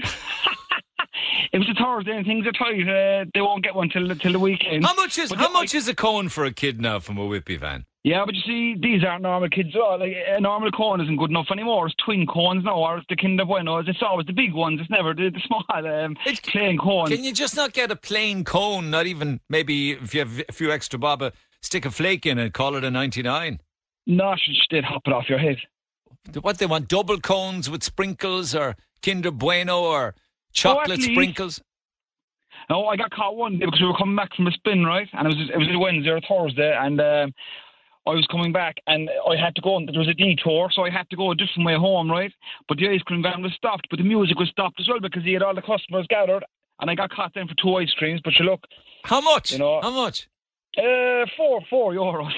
if 1.52 1.62
it's 1.62 1.70
a 1.70 1.84
Thursday 1.84 2.16
and 2.16 2.26
things 2.26 2.46
are 2.46 2.52
tight, 2.52 2.88
uh, 2.88 3.26
they 3.34 3.42
won't 3.42 3.64
get 3.64 3.76
one 3.76 3.90
till 3.90 4.08
till 4.16 4.32
the 4.32 4.40
weekend. 4.40 4.86
How 4.86 4.94
much 4.94 5.18
is 5.18 5.30
But 5.30 5.40
how 5.40 5.52
much 5.52 5.74
is 5.74 5.88
a 5.88 5.96
cone 5.96 6.30
for 6.30 6.46
a 6.46 6.54
kid 6.54 6.80
now 6.80 7.00
from 7.00 7.18
a 7.18 7.22
whippy 7.22 7.60
van? 7.60 7.86
Yeah, 8.04 8.26
but 8.26 8.36
you 8.36 8.42
see, 8.42 8.76
these 8.78 9.02
aren't 9.06 9.24
normal 9.24 9.48
kids 9.48 9.70
at 9.74 9.80
all. 9.80 9.98
Like, 9.98 10.14
a 10.28 10.42
normal 10.42 10.72
cone 10.72 11.00
isn't 11.00 11.16
good 11.16 11.30
enough 11.30 11.48
anymore. 11.50 11.88
It's 11.88 11.96
twin 12.04 12.28
cones 12.28 12.66
now, 12.66 12.76
or 12.76 12.98
it's 12.98 13.08
the 13.08 13.16
Kinder 13.16 13.46
Buenos. 13.46 13.86
It's 13.88 14.02
always 14.02 14.28
the 14.28 14.34
big 14.34 14.54
ones. 14.54 14.82
It's 14.82 14.90
never 14.90 15.14
the, 15.14 15.30
the 15.30 15.40
small, 15.48 15.64
um, 15.70 16.18
it's, 16.26 16.42
plain 16.42 16.78
cones. 16.78 17.10
Can 17.10 17.24
you 17.24 17.32
just 17.32 17.56
not 17.56 17.72
get 17.72 17.92
a 17.92 17.96
plain 17.96 18.44
cone? 18.44 18.90
Not 18.90 19.06
even 19.06 19.40
maybe 19.50 19.92
if 19.92 20.14
you 20.14 20.20
have 20.20 20.44
a 20.50 20.52
few 20.52 20.70
extra 20.70 21.00
bob, 21.00 21.32
stick 21.62 21.86
a 21.86 21.92
flake 21.92 22.26
in 22.26 22.38
and 22.38 22.54
call 22.54 22.76
it 22.76 22.84
a 22.84 22.92
ninety 22.92 23.22
nine. 23.22 23.62
No, 24.06 24.36
she 24.38 24.54
just 24.54 24.70
did 24.70 24.84
hop 24.84 25.04
it 25.06 25.14
off 25.14 25.30
your 25.30 25.40
head. 25.40 25.58
What 26.42 26.58
they 26.58 26.66
want? 26.66 26.88
Double 26.88 27.20
cones 27.20 27.70
with 27.70 27.84
sprinkles, 27.84 28.56
or 28.56 28.76
Kinder 29.02 29.32
Bueno, 29.32 29.82
or 29.82 30.16
chocolate 30.54 30.92
actually- 31.00 31.14
sprinkles? 31.14 31.62
No, 32.70 32.88
I 32.88 32.96
got 32.96 33.12
caught 33.12 33.36
one 33.36 33.60
day 33.60 33.66
because 33.66 33.82
we 33.82 33.88
were 33.88 33.98
coming 33.98 34.16
back 34.16 34.34
from 34.36 34.48
a 34.48 34.52
spin, 34.52 34.86
right? 34.86 35.10
And 35.14 35.28
it 35.28 35.38
was 35.38 35.50
it 35.54 35.58
was 35.58 35.68
a 35.74 35.78
Wednesday 35.78 36.12
or 36.12 36.22
Thursday, 36.22 36.74
and 36.74 37.00
um, 37.02 37.34
I 38.08 38.12
was 38.12 38.26
coming 38.32 38.54
back, 38.54 38.76
and 38.88 39.10
I 39.30 39.36
had 39.36 39.54
to 39.56 39.62
go. 39.62 39.80
There 39.86 40.00
was 40.00 40.08
a 40.08 40.14
detour, 40.14 40.70
so 40.72 40.84
I 40.84 40.90
had 40.90 41.10
to 41.10 41.18
go 41.18 41.32
a 41.32 41.36
different 41.36 41.66
way 41.66 41.76
home, 41.76 42.10
right? 42.10 42.32
But 42.70 42.78
the 42.78 42.88
ice 42.88 43.02
cream 43.02 43.22
van 43.22 43.42
was 43.42 43.52
stopped, 43.54 43.88
but 43.90 43.98
the 43.98 44.04
music 44.06 44.40
was 44.40 44.48
stopped 44.50 44.80
as 44.80 44.88
well 44.88 45.02
because 45.02 45.24
he 45.24 45.34
had 45.34 45.44
all 45.44 45.54
the 45.54 45.62
customers 45.62 46.06
gathered, 46.10 46.46
and 46.80 46.90
I 46.90 46.96
got 46.96 47.10
caught 47.10 47.34
then 47.36 47.48
for 47.50 47.56
two 47.56 47.76
ice 47.76 47.92
creams. 47.98 48.22
But 48.24 48.40
you 48.40 48.46
look, 48.46 48.64
how 49.04 49.20
much? 49.20 49.52
You 49.52 49.58
know, 49.60 49.82
how 49.82 49.92
much? 49.92 50.30
Uh, 50.78 51.26
four 51.36 51.62
four 51.70 51.94
euros. 51.94 52.32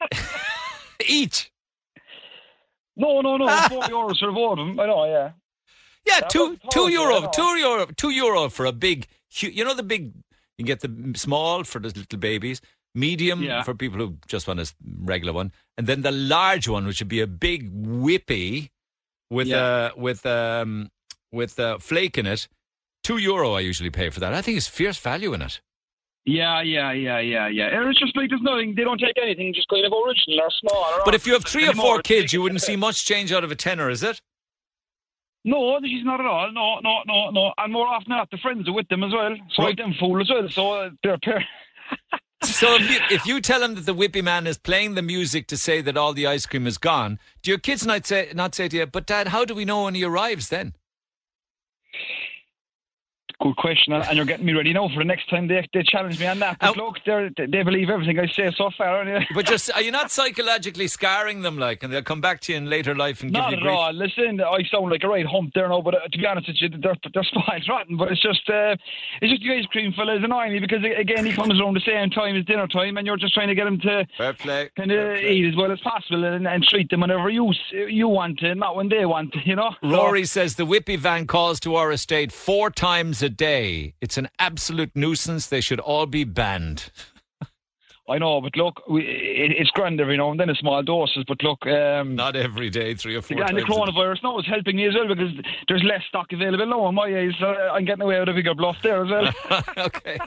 Each? 1.06 1.50
No, 2.96 3.20
no, 3.20 3.36
no, 3.36 3.46
four 3.68 3.82
euros 3.82 4.18
for 4.18 4.32
both 4.32 4.58
of 4.58 4.66
them. 4.66 4.80
I 4.80 4.86
know, 4.86 5.04
yeah. 5.04 5.32
Yeah, 6.06 6.20
That 6.20 6.30
two 6.30 6.56
two 6.70 6.88
euro, 6.88 7.28
two 7.32 7.56
euro, 7.58 7.86
two 7.96 8.10
euro 8.10 8.48
for 8.48 8.64
a 8.66 8.72
big. 8.72 9.06
You 9.40 9.64
know 9.64 9.74
the 9.74 9.82
big. 9.82 10.12
You 10.56 10.64
get 10.64 10.80
the 10.80 11.12
small 11.16 11.64
for 11.64 11.78
the 11.80 11.88
little 11.88 12.18
babies, 12.18 12.60
medium 12.94 13.42
Yeah. 13.42 13.62
for 13.64 13.74
people 13.74 13.98
who 13.98 14.16
just 14.26 14.46
want 14.48 14.60
a 14.60 14.72
regular 15.02 15.32
one, 15.32 15.52
and 15.76 15.86
then 15.86 16.02
the 16.02 16.12
large 16.12 16.68
one, 16.68 16.86
which 16.86 17.00
would 17.00 17.08
be 17.08 17.20
a 17.20 17.26
big 17.26 17.70
whippy 17.84 18.70
with 19.30 19.48
Yeah. 19.48 19.58
uh, 19.58 19.90
with 19.96 20.24
um 20.24 20.90
with 21.32 21.58
a 21.58 21.78
flake 21.80 22.16
in 22.16 22.26
it. 22.26 22.48
Two 23.02 23.18
euro 23.18 23.52
I 23.52 23.60
usually 23.60 23.90
pay 23.90 24.08
for 24.10 24.20
that. 24.20 24.32
I 24.32 24.40
think 24.42 24.56
it's 24.56 24.68
fierce 24.68 24.98
value 24.98 25.34
in 25.34 25.42
it. 25.42 25.60
Yeah, 26.26 26.60
yeah, 26.60 26.90
yeah, 26.90 27.20
yeah, 27.20 27.46
yeah. 27.46 27.68
And 27.78 27.88
It's 27.88 28.00
just 28.00 28.16
like 28.16 28.28
there's 28.28 28.42
nothing. 28.42 28.74
They 28.74 28.82
don't 28.82 28.98
take 28.98 29.16
anything, 29.22 29.54
just 29.54 29.68
kind 29.68 29.86
of 29.86 29.92
original 29.92 30.40
or 30.40 30.50
small. 30.60 30.84
Or 30.98 31.02
But 31.04 31.14
if 31.14 31.24
you 31.24 31.32
have 31.34 31.44
three 31.44 31.68
or 31.68 31.72
four 31.72 32.02
kids, 32.02 32.32
you 32.32 32.42
wouldn't 32.42 32.62
see 32.62 32.74
much 32.74 33.06
change 33.06 33.32
out 33.32 33.44
of 33.44 33.52
a 33.52 33.54
tenner, 33.54 33.88
is 33.88 34.02
it? 34.02 34.20
No, 35.44 35.78
she's 35.84 36.04
not 36.04 36.18
at 36.18 36.26
all. 36.26 36.50
No, 36.50 36.80
no, 36.80 37.02
no, 37.06 37.30
no. 37.30 37.54
And 37.56 37.72
more 37.72 37.86
often 37.86 38.10
than 38.10 38.18
not, 38.18 38.30
the 38.32 38.38
friends 38.38 38.68
are 38.68 38.72
with 38.72 38.88
them 38.88 39.04
as 39.04 39.12
well. 39.12 39.36
So 39.54 39.62
I 39.62 39.74
them 39.74 39.94
fool 40.00 40.20
as 40.20 40.28
well. 40.28 40.48
So 40.48 40.72
uh, 40.72 40.90
they're 41.02 41.18
pair. 41.18 41.44
So 42.42 42.74
if 42.74 42.90
you, 42.90 42.98
if 43.10 43.26
you 43.26 43.40
tell 43.40 43.60
them 43.60 43.74
that 43.76 43.86
the 43.86 43.94
whippy 43.94 44.22
man 44.22 44.46
is 44.46 44.58
playing 44.58 44.94
the 44.94 45.02
music 45.02 45.46
to 45.48 45.56
say 45.56 45.80
that 45.80 45.96
all 45.96 46.12
the 46.12 46.26
ice 46.26 46.44
cream 46.44 46.66
is 46.66 46.76
gone, 46.76 47.18
do 47.42 47.50
your 47.50 47.58
kids 47.58 47.86
not 47.86 48.06
say 48.06 48.30
not 48.34 48.54
say 48.54 48.68
to 48.68 48.76
you, 48.76 48.86
"But 48.86 49.06
Dad, 49.06 49.28
how 49.28 49.46
do 49.46 49.54
we 49.54 49.64
know 49.64 49.84
when 49.84 49.94
he 49.94 50.04
arrives?" 50.04 50.50
Then 50.50 50.74
Good 53.42 53.56
question, 53.56 53.92
and 53.92 54.02
and 54.04 54.16
you're 54.16 54.24
getting 54.24 54.46
me 54.46 54.54
ready 54.54 54.72
now 54.72 54.88
for 54.88 54.98
the 54.98 55.04
next 55.04 55.28
time 55.28 55.46
they 55.46 55.66
they 55.74 55.82
challenge 55.82 56.18
me 56.18 56.26
on 56.26 56.38
that. 56.38 56.58
But 56.58 56.76
look, 56.76 56.96
they're, 57.04 57.28
they 57.36 57.46
they 57.46 57.62
believe 57.62 57.90
everything 57.90 58.18
I 58.18 58.26
say 58.28 58.50
so 58.56 58.70
far. 58.78 59.02
Anyway. 59.02 59.26
But 59.34 59.44
just 59.46 59.70
are 59.74 59.82
you 59.82 59.90
not 59.90 60.10
psychologically 60.10 60.88
scarring 60.88 61.42
them, 61.42 61.58
like, 61.58 61.82
and 61.82 61.92
they'll 61.92 62.02
come 62.02 62.22
back 62.22 62.40
to 62.42 62.52
you 62.52 62.58
in 62.58 62.70
later 62.70 62.94
life 62.94 63.22
and 63.22 63.30
give 63.32 63.42
Not 63.42 63.50
you 63.50 63.56
at 63.58 63.62
grief? 63.62 63.74
all. 63.74 63.92
Listen, 63.92 64.40
I 64.40 64.62
sound 64.70 64.90
like 64.90 65.02
a 65.04 65.08
right 65.08 65.26
hump 65.26 65.52
there 65.54 65.68
now, 65.68 65.82
but 65.82 65.94
uh, 65.94 66.08
to 66.10 66.18
be 66.18 66.26
honest 66.26 66.48
with 66.48 66.56
you, 66.60 66.68
they're, 66.80 66.96
they're 67.12 67.22
spoiled 67.30 67.62
rotten. 67.68 67.96
But 67.98 68.12
it's 68.12 68.22
just, 68.22 68.48
uh, 68.48 68.74
it's 69.20 69.30
just 69.30 69.42
the 69.42 69.52
ice 69.54 69.66
cream 69.66 69.92
fella 69.92 70.16
is 70.16 70.24
annoying 70.24 70.52
me 70.54 70.58
because 70.60 70.82
again 70.98 71.26
he 71.26 71.32
comes 71.32 71.60
around 71.60 71.74
the 71.74 71.80
same 71.84 72.08
time 72.10 72.36
as 72.36 72.44
dinner 72.46 72.66
time, 72.66 72.96
and 72.96 73.06
you're 73.06 73.18
just 73.18 73.34
trying 73.34 73.48
to 73.48 73.54
get 73.54 73.66
him 73.66 73.78
to 73.80 74.06
Fair 74.16 74.32
play. 74.32 74.70
kind 74.76 74.90
of 74.90 75.16
eat 75.18 75.46
as 75.46 75.54
well 75.56 75.70
as 75.70 75.80
possible 75.80 76.24
and, 76.24 76.48
and 76.48 76.64
treat 76.64 76.88
them 76.88 77.00
whenever 77.00 77.28
you 77.28 77.52
you 77.70 78.08
want 78.08 78.38
to, 78.38 78.54
not 78.54 78.76
when 78.76 78.88
they 78.88 79.04
want 79.04 79.32
to. 79.34 79.40
You 79.44 79.56
know. 79.56 79.70
So- 79.82 79.90
Rory 79.90 80.24
says 80.24 80.54
the 80.56 80.64
whippy 80.64 80.98
van 80.98 81.26
calls 81.26 81.60
to 81.60 81.74
our 81.76 81.92
estate 81.92 82.32
four 82.32 82.70
times 82.70 83.22
a 83.26 83.30
day. 83.30 83.92
It's 84.00 84.16
an 84.16 84.28
absolute 84.38 84.92
nuisance. 84.94 85.46
They 85.48 85.60
should 85.60 85.80
all 85.80 86.06
be 86.06 86.24
banned. 86.24 86.90
I 88.08 88.18
know, 88.18 88.40
but 88.40 88.56
look, 88.56 88.80
we, 88.88 89.02
it, 89.02 89.50
it's 89.58 89.70
grand 89.70 90.00
every 90.00 90.16
now 90.16 90.30
and 90.30 90.38
then 90.38 90.48
in 90.48 90.54
small 90.54 90.80
doses. 90.82 91.24
But 91.26 91.42
look, 91.42 91.66
um, 91.66 92.14
not 92.14 92.36
every 92.36 92.70
day, 92.70 92.94
three 92.94 93.16
or 93.16 93.22
four 93.22 93.36
And 93.36 93.48
the 93.48 93.62
times 93.62 93.64
a 93.64 93.66
day. 93.66 93.72
coronavirus 93.72 94.22
now 94.22 94.38
is 94.38 94.46
helping 94.46 94.76
me 94.76 94.86
as 94.86 94.94
well 94.94 95.08
because 95.08 95.32
there's 95.66 95.82
less 95.82 96.02
stock 96.08 96.28
available 96.32 96.66
now 96.66 96.88
in 96.88 96.94
my 96.94 97.02
eyes. 97.06 97.32
So 97.40 97.46
I'm 97.46 97.84
getting 97.84 98.02
away 98.02 98.20
with 98.20 98.28
a 98.28 98.32
bigger 98.32 98.54
bluff 98.54 98.76
there 98.82 99.04
as 99.04 99.10
well. 99.10 99.64
okay. 99.86 100.18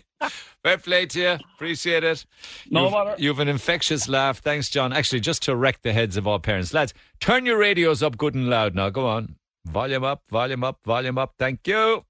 Fair 0.61 0.77
play 0.77 1.05
to 1.05 1.19
you. 1.19 1.37
Appreciate 1.55 2.03
it. 2.03 2.25
No 2.69 2.83
you've, 2.83 2.91
matter. 2.91 3.15
You've 3.17 3.39
an 3.39 3.47
infectious 3.47 4.09
laugh. 4.09 4.39
Thanks, 4.39 4.69
John. 4.69 4.91
Actually, 4.91 5.21
just 5.21 5.41
to 5.43 5.55
wreck 5.55 5.81
the 5.81 5.93
heads 5.93 6.17
of 6.17 6.27
all 6.27 6.39
parents. 6.39 6.73
Lads, 6.73 6.93
turn 7.21 7.45
your 7.45 7.57
radios 7.57 8.03
up 8.03 8.17
good 8.17 8.35
and 8.35 8.49
loud 8.49 8.75
now. 8.75 8.89
Go 8.89 9.07
on. 9.07 9.35
Volume 9.65 10.03
up, 10.03 10.23
volume 10.29 10.63
up, 10.65 10.79
volume 10.83 11.17
up. 11.17 11.35
Thank 11.37 11.65
you. 11.67 12.03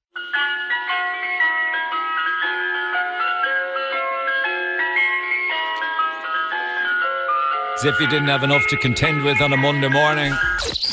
As 7.80 7.86
if 7.86 7.98
you 8.02 8.08
didn't 8.08 8.28
have 8.28 8.44
enough 8.44 8.68
to 8.68 8.76
contend 8.76 9.24
with 9.24 9.40
on 9.40 9.54
a 9.54 9.58
Monday 9.58 9.88
morning. 9.88 10.34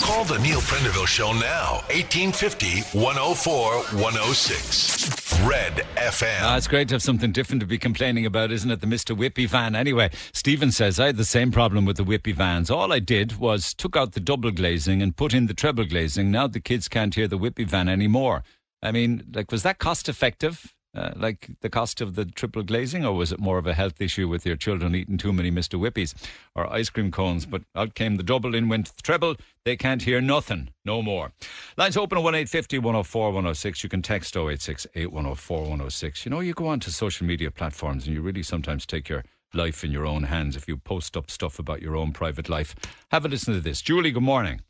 Call 0.00 0.22
the 0.24 0.38
Neil 0.38 0.60
Prendeville 0.60 1.08
Show 1.08 1.32
now. 1.32 1.82
1850 1.90 2.82
104 2.96 3.72
106. 4.00 5.40
Red 5.40 5.72
FM. 5.96 6.38
Ah, 6.42 6.56
it's 6.56 6.68
great 6.68 6.86
to 6.86 6.94
have 6.94 7.02
something 7.02 7.32
different 7.32 7.58
to 7.58 7.66
be 7.66 7.76
complaining 7.76 8.24
about, 8.24 8.52
isn't 8.52 8.70
it? 8.70 8.80
The 8.80 8.86
Mr. 8.86 9.18
Whippy 9.18 9.48
van. 9.48 9.74
Anyway, 9.74 10.10
Stephen 10.32 10.70
says, 10.70 11.00
I 11.00 11.06
had 11.06 11.16
the 11.16 11.24
same 11.24 11.50
problem 11.50 11.86
with 11.86 11.96
the 11.96 12.04
Whippy 12.04 12.32
vans. 12.32 12.70
All 12.70 12.92
I 12.92 13.00
did 13.00 13.38
was 13.38 13.74
took 13.74 13.96
out 13.96 14.12
the 14.12 14.20
double 14.20 14.52
glazing 14.52 15.02
and 15.02 15.16
put 15.16 15.34
in 15.34 15.46
the 15.48 15.54
treble 15.54 15.86
glazing. 15.86 16.30
Now 16.30 16.46
the 16.46 16.60
kids 16.60 16.86
can't 16.86 17.16
hear 17.16 17.26
the 17.26 17.36
Whippy 17.36 17.66
van 17.66 17.88
anymore. 17.88 18.44
I 18.80 18.92
mean, 18.92 19.24
like, 19.34 19.50
was 19.50 19.64
that 19.64 19.78
cost 19.78 20.08
effective? 20.08 20.75
Uh, 20.96 21.12
like 21.14 21.50
the 21.60 21.68
cost 21.68 22.00
of 22.00 22.14
the 22.14 22.24
triple 22.24 22.62
glazing, 22.62 23.04
or 23.04 23.12
was 23.12 23.30
it 23.30 23.38
more 23.38 23.58
of 23.58 23.66
a 23.66 23.74
health 23.74 24.00
issue 24.00 24.26
with 24.26 24.46
your 24.46 24.56
children 24.56 24.94
eating 24.94 25.18
too 25.18 25.30
many 25.30 25.50
Mr. 25.50 25.78
Whippies 25.78 26.14
or 26.54 26.72
ice 26.72 26.88
cream 26.88 27.10
cones? 27.10 27.44
But 27.44 27.64
out 27.74 27.94
came 27.94 28.16
the 28.16 28.22
double, 28.22 28.54
in 28.54 28.70
went 28.70 28.96
the 28.96 29.02
treble. 29.02 29.36
They 29.64 29.76
can't 29.76 30.00
hear 30.00 30.22
nothing, 30.22 30.70
no 30.86 31.02
more. 31.02 31.32
Lines 31.76 31.98
open 31.98 32.16
at 32.16 32.24
1850 32.24 32.78
104 32.78 33.26
106. 33.26 33.82
You 33.82 33.90
can 33.90 34.00
text 34.00 34.34
086 34.34 34.86
8104 34.94 35.60
106. 35.60 36.24
You 36.24 36.30
know, 36.30 36.40
you 36.40 36.54
go 36.54 36.68
on 36.68 36.80
to 36.80 36.90
social 36.90 37.26
media 37.26 37.50
platforms 37.50 38.06
and 38.06 38.14
you 38.14 38.22
really 38.22 38.42
sometimes 38.42 38.86
take 38.86 39.10
your 39.10 39.22
life 39.52 39.84
in 39.84 39.90
your 39.90 40.06
own 40.06 40.22
hands 40.22 40.56
if 40.56 40.66
you 40.66 40.78
post 40.78 41.14
up 41.14 41.30
stuff 41.30 41.58
about 41.58 41.82
your 41.82 41.94
own 41.94 42.12
private 42.12 42.48
life. 42.48 42.74
Have 43.10 43.26
a 43.26 43.28
listen 43.28 43.52
to 43.52 43.60
this. 43.60 43.82
Julie, 43.82 44.12
good 44.12 44.22
morning. 44.22 44.62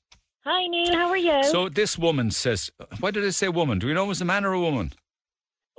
Hi, 0.44 0.66
Neil. 0.66 0.92
How 0.92 1.08
are 1.08 1.16
you? 1.16 1.44
So 1.44 1.68
this 1.68 1.96
woman 1.96 2.32
says, 2.32 2.70
why 2.98 3.12
did 3.12 3.24
I 3.24 3.30
say 3.30 3.48
woman? 3.48 3.78
Do 3.78 3.86
we 3.86 3.94
know 3.94 4.04
it 4.04 4.08
was 4.08 4.20
a 4.20 4.24
man 4.24 4.44
or 4.44 4.52
a 4.52 4.60
woman? 4.60 4.92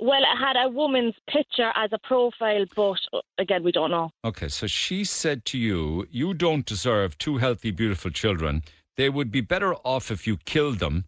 Well, 0.00 0.20
it 0.22 0.38
had 0.38 0.56
a 0.56 0.68
woman's 0.68 1.14
picture 1.28 1.72
as 1.74 1.90
a 1.92 1.98
profile, 1.98 2.64
but 2.76 2.98
uh, 3.12 3.20
again, 3.38 3.62
we 3.62 3.72
don't 3.72 3.90
know. 3.90 4.10
Okay, 4.24 4.48
so 4.48 4.66
she 4.66 5.04
said 5.04 5.44
to 5.46 5.58
you, 5.58 6.06
You 6.10 6.34
don't 6.34 6.64
deserve 6.64 7.18
two 7.18 7.38
healthy, 7.38 7.70
beautiful 7.70 8.10
children. 8.10 8.62
They 8.96 9.08
would 9.08 9.30
be 9.30 9.40
better 9.40 9.74
off 9.74 10.10
if 10.10 10.26
you 10.26 10.36
killed 10.38 10.78
them 10.78 11.04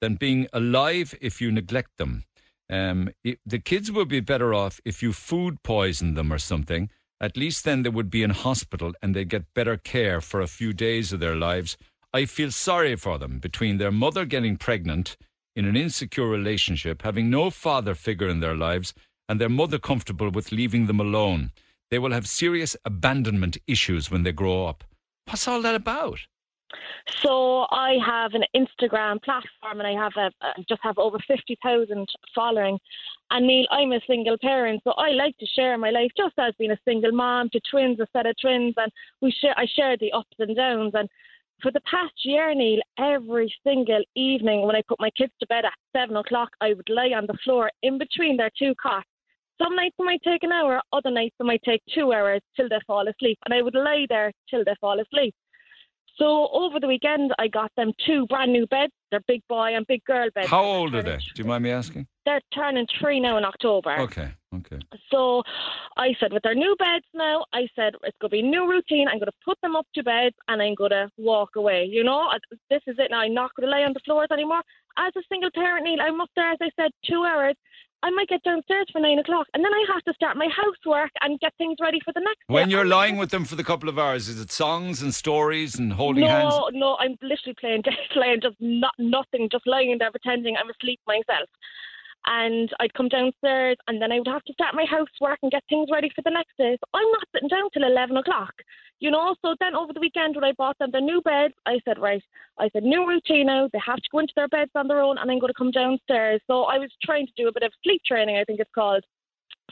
than 0.00 0.16
being 0.16 0.48
alive 0.52 1.14
if 1.20 1.40
you 1.40 1.50
neglect 1.50 1.96
them. 1.96 2.24
Um, 2.70 3.10
it, 3.22 3.38
the 3.44 3.58
kids 3.58 3.92
would 3.92 4.08
be 4.08 4.20
better 4.20 4.54
off 4.54 4.80
if 4.84 5.02
you 5.02 5.12
food 5.12 5.62
poisoned 5.62 6.16
them 6.16 6.32
or 6.32 6.38
something. 6.38 6.90
At 7.20 7.36
least 7.36 7.64
then 7.64 7.82
they 7.82 7.90
would 7.90 8.10
be 8.10 8.22
in 8.22 8.30
hospital 8.30 8.92
and 9.00 9.14
they'd 9.14 9.28
get 9.28 9.54
better 9.54 9.76
care 9.76 10.20
for 10.20 10.40
a 10.40 10.46
few 10.46 10.72
days 10.72 11.12
of 11.12 11.20
their 11.20 11.36
lives. 11.36 11.76
I 12.12 12.26
feel 12.26 12.50
sorry 12.50 12.96
for 12.96 13.18
them 13.18 13.38
between 13.38 13.78
their 13.78 13.92
mother 13.92 14.24
getting 14.24 14.56
pregnant 14.56 15.16
in 15.56 15.66
an 15.66 15.76
insecure 15.76 16.26
relationship, 16.26 17.02
having 17.02 17.30
no 17.30 17.50
father 17.50 17.94
figure 17.94 18.28
in 18.28 18.40
their 18.40 18.56
lives, 18.56 18.94
and 19.28 19.40
their 19.40 19.48
mother 19.48 19.78
comfortable 19.78 20.30
with 20.30 20.52
leaving 20.52 20.86
them 20.86 21.00
alone. 21.00 21.50
They 21.90 21.98
will 21.98 22.12
have 22.12 22.28
serious 22.28 22.76
abandonment 22.84 23.56
issues 23.66 24.10
when 24.10 24.22
they 24.22 24.32
grow 24.32 24.66
up. 24.66 24.84
What's 25.26 25.46
all 25.48 25.62
that 25.62 25.74
about? 25.74 26.18
So 27.22 27.66
I 27.70 27.96
have 28.04 28.32
an 28.34 28.44
Instagram 28.56 29.22
platform, 29.22 29.80
and 29.80 29.86
I 29.86 29.92
have 29.92 30.12
a 30.16 30.30
I 30.42 30.62
just 30.68 30.80
have 30.82 30.98
over 30.98 31.18
fifty 31.26 31.56
thousand 31.62 32.08
following. 32.34 32.78
And 33.30 33.46
Neil, 33.46 33.66
I'm 33.70 33.92
a 33.92 34.00
single 34.06 34.36
parent, 34.38 34.82
so 34.84 34.92
I 34.92 35.10
like 35.10 35.36
to 35.38 35.46
share 35.46 35.78
my 35.78 35.90
life 35.90 36.10
just 36.16 36.34
as 36.38 36.54
being 36.58 36.72
a 36.72 36.78
single 36.84 37.12
mom 37.12 37.48
to 37.50 37.60
twins, 37.70 38.00
a 38.00 38.06
set 38.12 38.26
of 38.26 38.34
twins, 38.40 38.74
and 38.76 38.90
we 39.20 39.30
share. 39.30 39.54
I 39.56 39.66
share 39.66 39.96
the 39.96 40.12
ups 40.12 40.36
and 40.38 40.56
downs, 40.56 40.92
and 40.94 41.08
for 41.64 41.72
the 41.72 41.80
past 41.90 42.12
year, 42.24 42.54
Neil, 42.54 42.80
every 42.98 43.52
single 43.66 44.04
evening 44.14 44.66
when 44.66 44.76
I 44.76 44.82
put 44.86 45.00
my 45.00 45.08
kids 45.16 45.32
to 45.40 45.46
bed 45.46 45.64
at 45.64 45.72
seven 45.96 46.14
o'clock, 46.14 46.50
I 46.60 46.74
would 46.74 46.88
lie 46.90 47.16
on 47.16 47.24
the 47.26 47.38
floor 47.42 47.70
in 47.82 47.96
between 47.96 48.36
their 48.36 48.50
two 48.58 48.74
cots. 48.80 49.08
Some 49.60 49.74
nights 49.74 49.94
it 49.98 50.02
might 50.02 50.20
take 50.22 50.42
an 50.42 50.52
hour, 50.52 50.82
other 50.92 51.10
nights 51.10 51.36
it 51.40 51.44
might 51.44 51.62
take 51.64 51.80
two 51.94 52.12
hours 52.12 52.42
till 52.54 52.68
they 52.68 52.76
fall 52.86 53.08
asleep, 53.08 53.38
and 53.46 53.54
I 53.54 53.62
would 53.62 53.74
lie 53.74 54.04
there 54.10 54.30
till 54.50 54.62
they 54.62 54.74
fall 54.78 55.00
asleep. 55.00 55.34
So 56.18 56.48
over 56.52 56.78
the 56.78 56.86
weekend, 56.86 57.32
I 57.38 57.48
got 57.48 57.72
them 57.76 57.92
two 58.06 58.26
brand 58.26 58.52
new 58.52 58.66
beds. 58.66 58.92
They're 59.10 59.20
big 59.26 59.40
boy 59.48 59.74
and 59.74 59.86
big 59.86 60.04
girl 60.04 60.28
beds. 60.34 60.48
How 60.48 60.62
old 60.62 60.94
are 60.94 61.02
they? 61.02 61.16
Do 61.16 61.42
you 61.42 61.44
mind 61.44 61.64
me 61.64 61.70
asking? 61.70 62.06
They're 62.26 62.42
turning 62.54 62.86
three 63.00 63.20
now 63.20 63.38
in 63.38 63.44
October. 63.44 63.96
Okay, 64.00 64.32
okay. 64.56 64.78
So 65.10 65.42
I 65.96 66.14
said, 66.20 66.32
with 66.32 66.42
their 66.42 66.54
new 66.54 66.74
beds 66.78 67.06
now, 67.14 67.44
I 67.52 67.68
said, 67.76 67.94
it's 68.02 68.16
going 68.20 68.30
to 68.30 68.36
be 68.36 68.40
a 68.40 68.42
new 68.42 68.68
routine. 68.68 69.08
I'm 69.08 69.18
going 69.18 69.26
to 69.26 69.44
put 69.44 69.58
them 69.62 69.76
up 69.76 69.86
to 69.94 70.02
bed 70.02 70.32
and 70.48 70.60
I'm 70.62 70.74
going 70.74 70.90
to 70.90 71.10
walk 71.18 71.50
away. 71.56 71.86
You 71.90 72.04
know, 72.04 72.28
this 72.70 72.82
is 72.86 72.96
it 72.98 73.10
now. 73.10 73.20
I'm 73.20 73.34
not 73.34 73.50
going 73.54 73.68
to 73.68 73.74
lay 73.74 73.84
on 73.84 73.92
the 73.92 74.00
floors 74.04 74.28
anymore. 74.32 74.62
As 74.96 75.12
a 75.16 75.22
single 75.28 75.50
parent, 75.54 75.84
Neil, 75.84 76.00
I'm 76.00 76.20
up 76.20 76.30
there, 76.36 76.52
as 76.52 76.58
I 76.60 76.70
said, 76.76 76.90
two 77.08 77.24
hours. 77.24 77.56
I 78.04 78.10
might 78.10 78.28
get 78.28 78.42
downstairs 78.42 78.84
for 78.92 79.00
nine 79.00 79.18
o'clock, 79.18 79.46
and 79.54 79.64
then 79.64 79.72
I 79.72 79.84
have 79.94 80.02
to 80.02 80.12
start 80.12 80.36
my 80.36 80.46
housework 80.54 81.10
and 81.22 81.40
get 81.40 81.54
things 81.56 81.78
ready 81.80 81.98
for 82.04 82.12
the 82.12 82.20
next. 82.20 82.40
When 82.48 82.68
day. 82.68 82.72
you're 82.72 82.84
lying 82.84 83.16
with 83.16 83.30
them 83.30 83.46
for 83.46 83.56
the 83.56 83.64
couple 83.64 83.88
of 83.88 83.98
hours, 83.98 84.28
is 84.28 84.38
it 84.38 84.52
songs 84.52 85.00
and 85.00 85.14
stories 85.14 85.78
and 85.78 85.90
holding 85.90 86.24
no, 86.24 86.28
hands? 86.28 86.54
No, 86.54 86.68
no, 86.74 86.96
I'm 87.00 87.16
literally 87.22 87.54
playing, 87.58 87.82
just 87.82 87.96
playing, 88.12 88.40
just 88.42 88.56
not 88.60 88.92
nothing, 88.98 89.48
just 89.50 89.66
lying 89.66 89.96
there 89.98 90.10
pretending 90.10 90.54
I'm 90.54 90.68
asleep 90.68 91.00
myself. 91.06 91.48
And 92.26 92.70
I'd 92.80 92.94
come 92.94 93.08
downstairs, 93.08 93.76
and 93.86 94.00
then 94.00 94.10
I 94.10 94.18
would 94.18 94.28
have 94.28 94.44
to 94.44 94.52
start 94.54 94.74
my 94.74 94.86
housework 94.88 95.38
and 95.42 95.52
get 95.52 95.62
things 95.68 95.90
ready 95.92 96.10
for 96.14 96.22
the 96.22 96.30
next 96.30 96.56
day. 96.56 96.74
So 96.80 96.98
I'm 96.98 97.10
not 97.10 97.28
sitting 97.34 97.48
down 97.48 97.68
till 97.70 97.84
eleven 97.84 98.16
o'clock, 98.16 98.54
you 98.98 99.10
know. 99.10 99.34
So 99.42 99.54
then 99.60 99.74
over 99.74 99.92
the 99.92 100.00
weekend, 100.00 100.34
when 100.34 100.44
I 100.44 100.52
bought 100.52 100.78
them 100.78 100.90
their 100.90 101.02
new 101.02 101.20
beds, 101.20 101.52
I 101.66 101.80
said, 101.84 101.98
right, 101.98 102.22
I 102.58 102.70
said 102.72 102.82
new 102.82 103.06
routine 103.06 103.46
now. 103.46 103.68
They 103.70 103.80
have 103.84 103.98
to 103.98 104.08
go 104.10 104.20
into 104.20 104.32
their 104.36 104.48
beds 104.48 104.70
on 104.74 104.88
their 104.88 105.02
own, 105.02 105.18
and 105.18 105.30
I'm 105.30 105.38
going 105.38 105.52
to 105.52 105.58
come 105.58 105.70
downstairs. 105.70 106.40
So 106.46 106.62
I 106.64 106.78
was 106.78 106.90
trying 107.02 107.26
to 107.26 107.32
do 107.36 107.48
a 107.48 107.52
bit 107.52 107.62
of 107.62 107.72
sleep 107.82 108.00
training, 108.06 108.38
I 108.38 108.44
think 108.44 108.58
it's 108.58 108.70
called. 108.74 109.04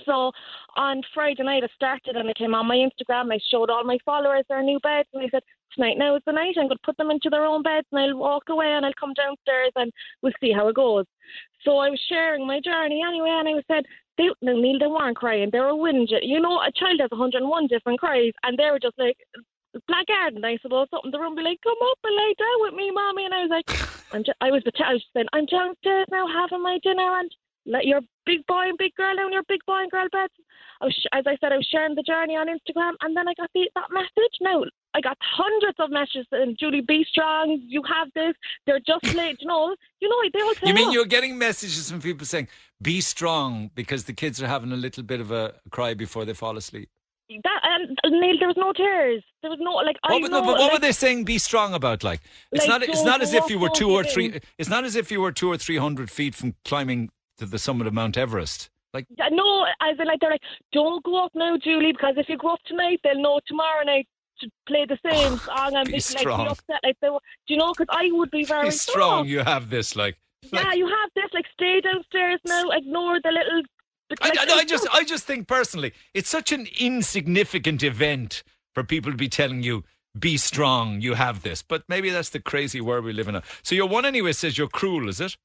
So 0.04 0.32
on 0.76 1.02
Friday 1.14 1.42
night, 1.42 1.64
I 1.64 1.68
started 1.74 2.16
and 2.16 2.28
I 2.28 2.32
came 2.32 2.54
on 2.54 2.66
my 2.66 2.76
Instagram. 2.76 3.32
I 3.32 3.38
showed 3.50 3.70
all 3.70 3.84
my 3.84 3.98
followers 4.04 4.44
their 4.48 4.62
new 4.62 4.80
beds, 4.80 5.08
and 5.12 5.22
I 5.22 5.28
said, 5.30 5.42
"Tonight 5.74 5.98
now 5.98 6.16
is 6.16 6.22
the 6.26 6.32
night. 6.32 6.54
I'm 6.56 6.66
going 6.66 6.78
to 6.78 6.84
put 6.84 6.96
them 6.96 7.10
into 7.10 7.30
their 7.30 7.44
own 7.44 7.62
beds, 7.62 7.86
and 7.92 8.00
I'll 8.00 8.16
walk 8.16 8.44
away 8.48 8.72
and 8.72 8.84
I'll 8.86 8.92
come 8.98 9.12
downstairs 9.14 9.72
and 9.76 9.92
we'll 10.22 10.32
see 10.40 10.52
how 10.52 10.68
it 10.68 10.76
goes." 10.76 11.04
So 11.64 11.78
I 11.78 11.90
was 11.90 12.00
sharing 12.08 12.46
my 12.46 12.60
journey 12.60 13.02
anyway, 13.06 13.30
and 13.30 13.48
I 13.48 13.62
said, 13.72 13.84
"They, 14.18 14.28
no, 14.42 14.54
Neil, 14.54 14.78
they 14.78 14.86
weren't 14.86 15.16
crying. 15.16 15.50
They 15.50 15.60
were 15.60 15.72
whinging. 15.72 16.08
You 16.22 16.40
know, 16.40 16.60
a 16.60 16.72
child 16.72 17.00
has 17.00 17.10
101 17.10 17.66
different 17.68 18.00
cries, 18.00 18.32
and 18.42 18.58
they 18.58 18.70
were 18.70 18.80
just 18.80 18.98
like." 18.98 19.16
Black 19.88 20.06
Garden, 20.06 20.44
I 20.44 20.58
suppose, 20.60 20.86
something 20.90 21.10
the 21.10 21.18
room 21.18 21.34
be 21.34 21.40
like, 21.40 21.58
come 21.64 21.72
up 21.80 21.98
and 22.04 22.14
lay 22.14 22.34
down 22.36 22.58
with 22.60 22.74
me, 22.74 22.90
mommy. 22.90 23.24
And 23.24 23.32
I 23.32 23.40
was 23.40 23.48
like, 23.48 23.64
I'm 24.12 24.22
just, 24.22 24.36
I 24.42 24.50
was, 24.50 24.62
I 24.66 24.92
was 24.92 25.04
saying, 25.14 25.28
I'm 25.32 25.46
downstairs 25.46 26.04
now 26.10 26.26
having 26.28 26.62
my 26.62 26.78
dinner 26.82 27.18
and 27.18 27.34
let 27.64 27.86
your 27.86 28.00
big 28.26 28.46
boy 28.46 28.68
and 28.68 28.76
big 28.76 28.94
girl 28.96 29.16
down 29.16 29.32
your 29.32 29.44
big 29.48 29.60
boy 29.66 29.80
and 29.80 29.90
girl 29.90 30.08
beds. 30.12 30.34
I 30.80 30.86
was, 30.86 31.06
as 31.12 31.24
I 31.26 31.36
said, 31.40 31.52
I 31.52 31.56
was 31.56 31.68
sharing 31.70 31.94
the 31.94 32.02
journey 32.02 32.36
on 32.36 32.48
Instagram, 32.48 32.92
and 33.00 33.16
then 33.16 33.28
I 33.28 33.34
got 33.34 33.50
the, 33.54 33.70
that 33.74 33.88
message. 33.90 34.36
Now 34.40 34.64
I 34.94 35.00
got 35.00 35.16
hundreds 35.20 35.78
of 35.78 35.90
messages 35.90 36.26
saying, 36.30 36.56
"Julie, 36.58 36.82
be 36.82 37.04
strong. 37.08 37.60
You 37.66 37.82
have 37.88 38.08
this. 38.14 38.34
They're 38.66 38.80
just 38.80 39.04
late." 39.14 39.36
You 39.40 39.46
know, 39.48 39.74
you 40.00 40.08
know, 40.08 40.30
they 40.32 40.42
will. 40.42 40.54
You 40.68 40.74
mean 40.74 40.92
you're 40.92 41.06
getting 41.06 41.38
messages 41.38 41.90
from 41.90 42.00
people 42.00 42.26
saying, 42.26 42.48
"Be 42.80 43.00
strong," 43.00 43.70
because 43.74 44.04
the 44.04 44.12
kids 44.12 44.42
are 44.42 44.46
having 44.48 44.72
a 44.72 44.76
little 44.76 45.02
bit 45.02 45.20
of 45.20 45.30
a 45.30 45.54
cry 45.70 45.94
before 45.94 46.24
they 46.24 46.34
fall 46.34 46.56
asleep. 46.56 46.88
That 47.44 47.60
and 47.64 48.20
Neil, 48.20 48.38
there 48.38 48.48
was 48.48 48.58
no 48.58 48.72
tears. 48.74 49.22
There 49.40 49.50
was 49.50 49.60
no 49.60 49.72
like. 49.72 49.96
What, 50.02 50.12
I 50.12 50.20
were, 50.20 50.28
know, 50.28 50.40
the- 50.40 50.46
but 50.46 50.52
what 50.52 50.60
like, 50.60 50.72
were 50.74 50.78
they 50.80 50.92
saying? 50.92 51.24
Be 51.24 51.38
strong 51.38 51.72
about 51.72 52.04
like 52.04 52.20
it's 52.50 52.66
Like, 52.66 52.80
not. 52.80 52.82
It's 52.82 53.02
don't 53.02 53.22
as 53.22 53.32
if 53.32 53.48
you 53.48 53.58
were 53.58 53.70
two 53.70 53.90
or 53.90 54.04
three. 54.04 54.40
It's 54.58 54.68
not 54.68 54.84
as 54.84 54.96
if 54.96 55.10
you 55.10 55.20
were 55.20 55.32
two 55.32 55.50
or 55.50 55.56
three 55.56 55.78
hundred 55.78 56.10
feet 56.10 56.34
from 56.34 56.54
climbing 56.64 57.10
to 57.38 57.46
the 57.46 57.58
summit 57.58 57.86
of 57.86 57.94
Mount 57.94 58.18
Everest. 58.18 58.68
Like 58.92 59.06
Yeah, 59.16 59.28
No, 59.30 59.64
as 59.80 59.98
in 59.98 60.06
like 60.06 60.20
they're 60.20 60.30
like, 60.30 60.42
don't 60.72 61.02
go 61.02 61.24
up 61.24 61.32
now, 61.34 61.56
Julie, 61.56 61.92
because 61.92 62.14
if 62.18 62.28
you 62.28 62.36
go 62.36 62.52
up 62.52 62.60
tonight, 62.66 63.00
they'll 63.02 63.20
know 63.22 63.40
tomorrow 63.46 63.82
night 63.84 64.06
to 64.42 64.50
play 64.66 64.84
the 64.86 64.98
same 65.10 65.38
song 65.48 65.74
and 65.74 65.86
Be 65.86 65.92
be, 65.92 65.96
like 65.96 66.02
strong. 66.02 66.44
be 66.44 66.50
upset. 66.50 66.80
Like 66.84 66.96
they, 67.00 67.08
were- 67.10 67.20
do 67.46 67.54
you 67.54 67.58
know? 67.58 67.72
Because 67.76 67.88
I 67.90 68.08
would 68.12 68.30
be 68.30 68.44
very 68.44 68.66
be 68.68 68.70
strong. 68.72 69.26
You 69.26 69.40
have 69.40 69.70
this. 69.70 69.96
Like 69.96 70.16
Yeah, 70.52 70.72
you 70.74 70.86
have 70.86 71.10
this. 71.14 71.30
Like 71.32 71.46
stay 71.54 71.80
downstairs 71.80 72.40
now. 72.46 72.70
Ignore 72.70 73.20
the 73.22 73.30
little. 73.30 73.62
I, 74.20 74.28
like, 74.28 74.38
I, 74.50 74.54
I 74.58 74.64
just, 74.64 74.86
I 74.92 75.04
just 75.04 75.24
think 75.24 75.48
personally, 75.48 75.92
it's 76.12 76.28
such 76.28 76.52
an 76.52 76.66
insignificant 76.78 77.82
event 77.82 78.42
for 78.74 78.84
people 78.84 79.10
to 79.10 79.16
be 79.16 79.28
telling 79.28 79.62
you, 79.62 79.84
"Be 80.18 80.36
strong, 80.36 81.00
you 81.00 81.14
have 81.14 81.42
this." 81.42 81.62
But 81.62 81.84
maybe 81.88 82.10
that's 82.10 82.28
the 82.30 82.40
crazy 82.40 82.80
world 82.80 83.04
we 83.06 83.12
live 83.14 83.28
in. 83.28 83.34
now. 83.34 83.42
So 83.62 83.74
your 83.74 83.86
one 83.88 84.04
anyway 84.04 84.32
says 84.32 84.58
you're 84.58 84.68
cruel, 84.68 85.08
is 85.08 85.20
it? 85.20 85.36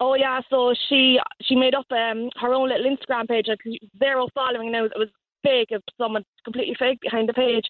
Oh 0.00 0.14
yeah, 0.14 0.40
so 0.50 0.74
she 0.88 1.18
she 1.42 1.56
made 1.56 1.74
up 1.74 1.86
um 1.90 2.30
her 2.40 2.52
own 2.54 2.68
little 2.68 2.86
Instagram 2.86 3.26
page, 3.28 3.46
like 3.48 3.60
zero 3.98 4.28
following 4.34 4.70
now. 4.72 4.84
It 4.84 4.92
was 4.96 5.08
fake, 5.44 5.68
was 5.70 5.82
someone 5.96 6.24
completely 6.44 6.76
fake 6.78 6.98
behind 7.02 7.28
the 7.28 7.34
page, 7.34 7.66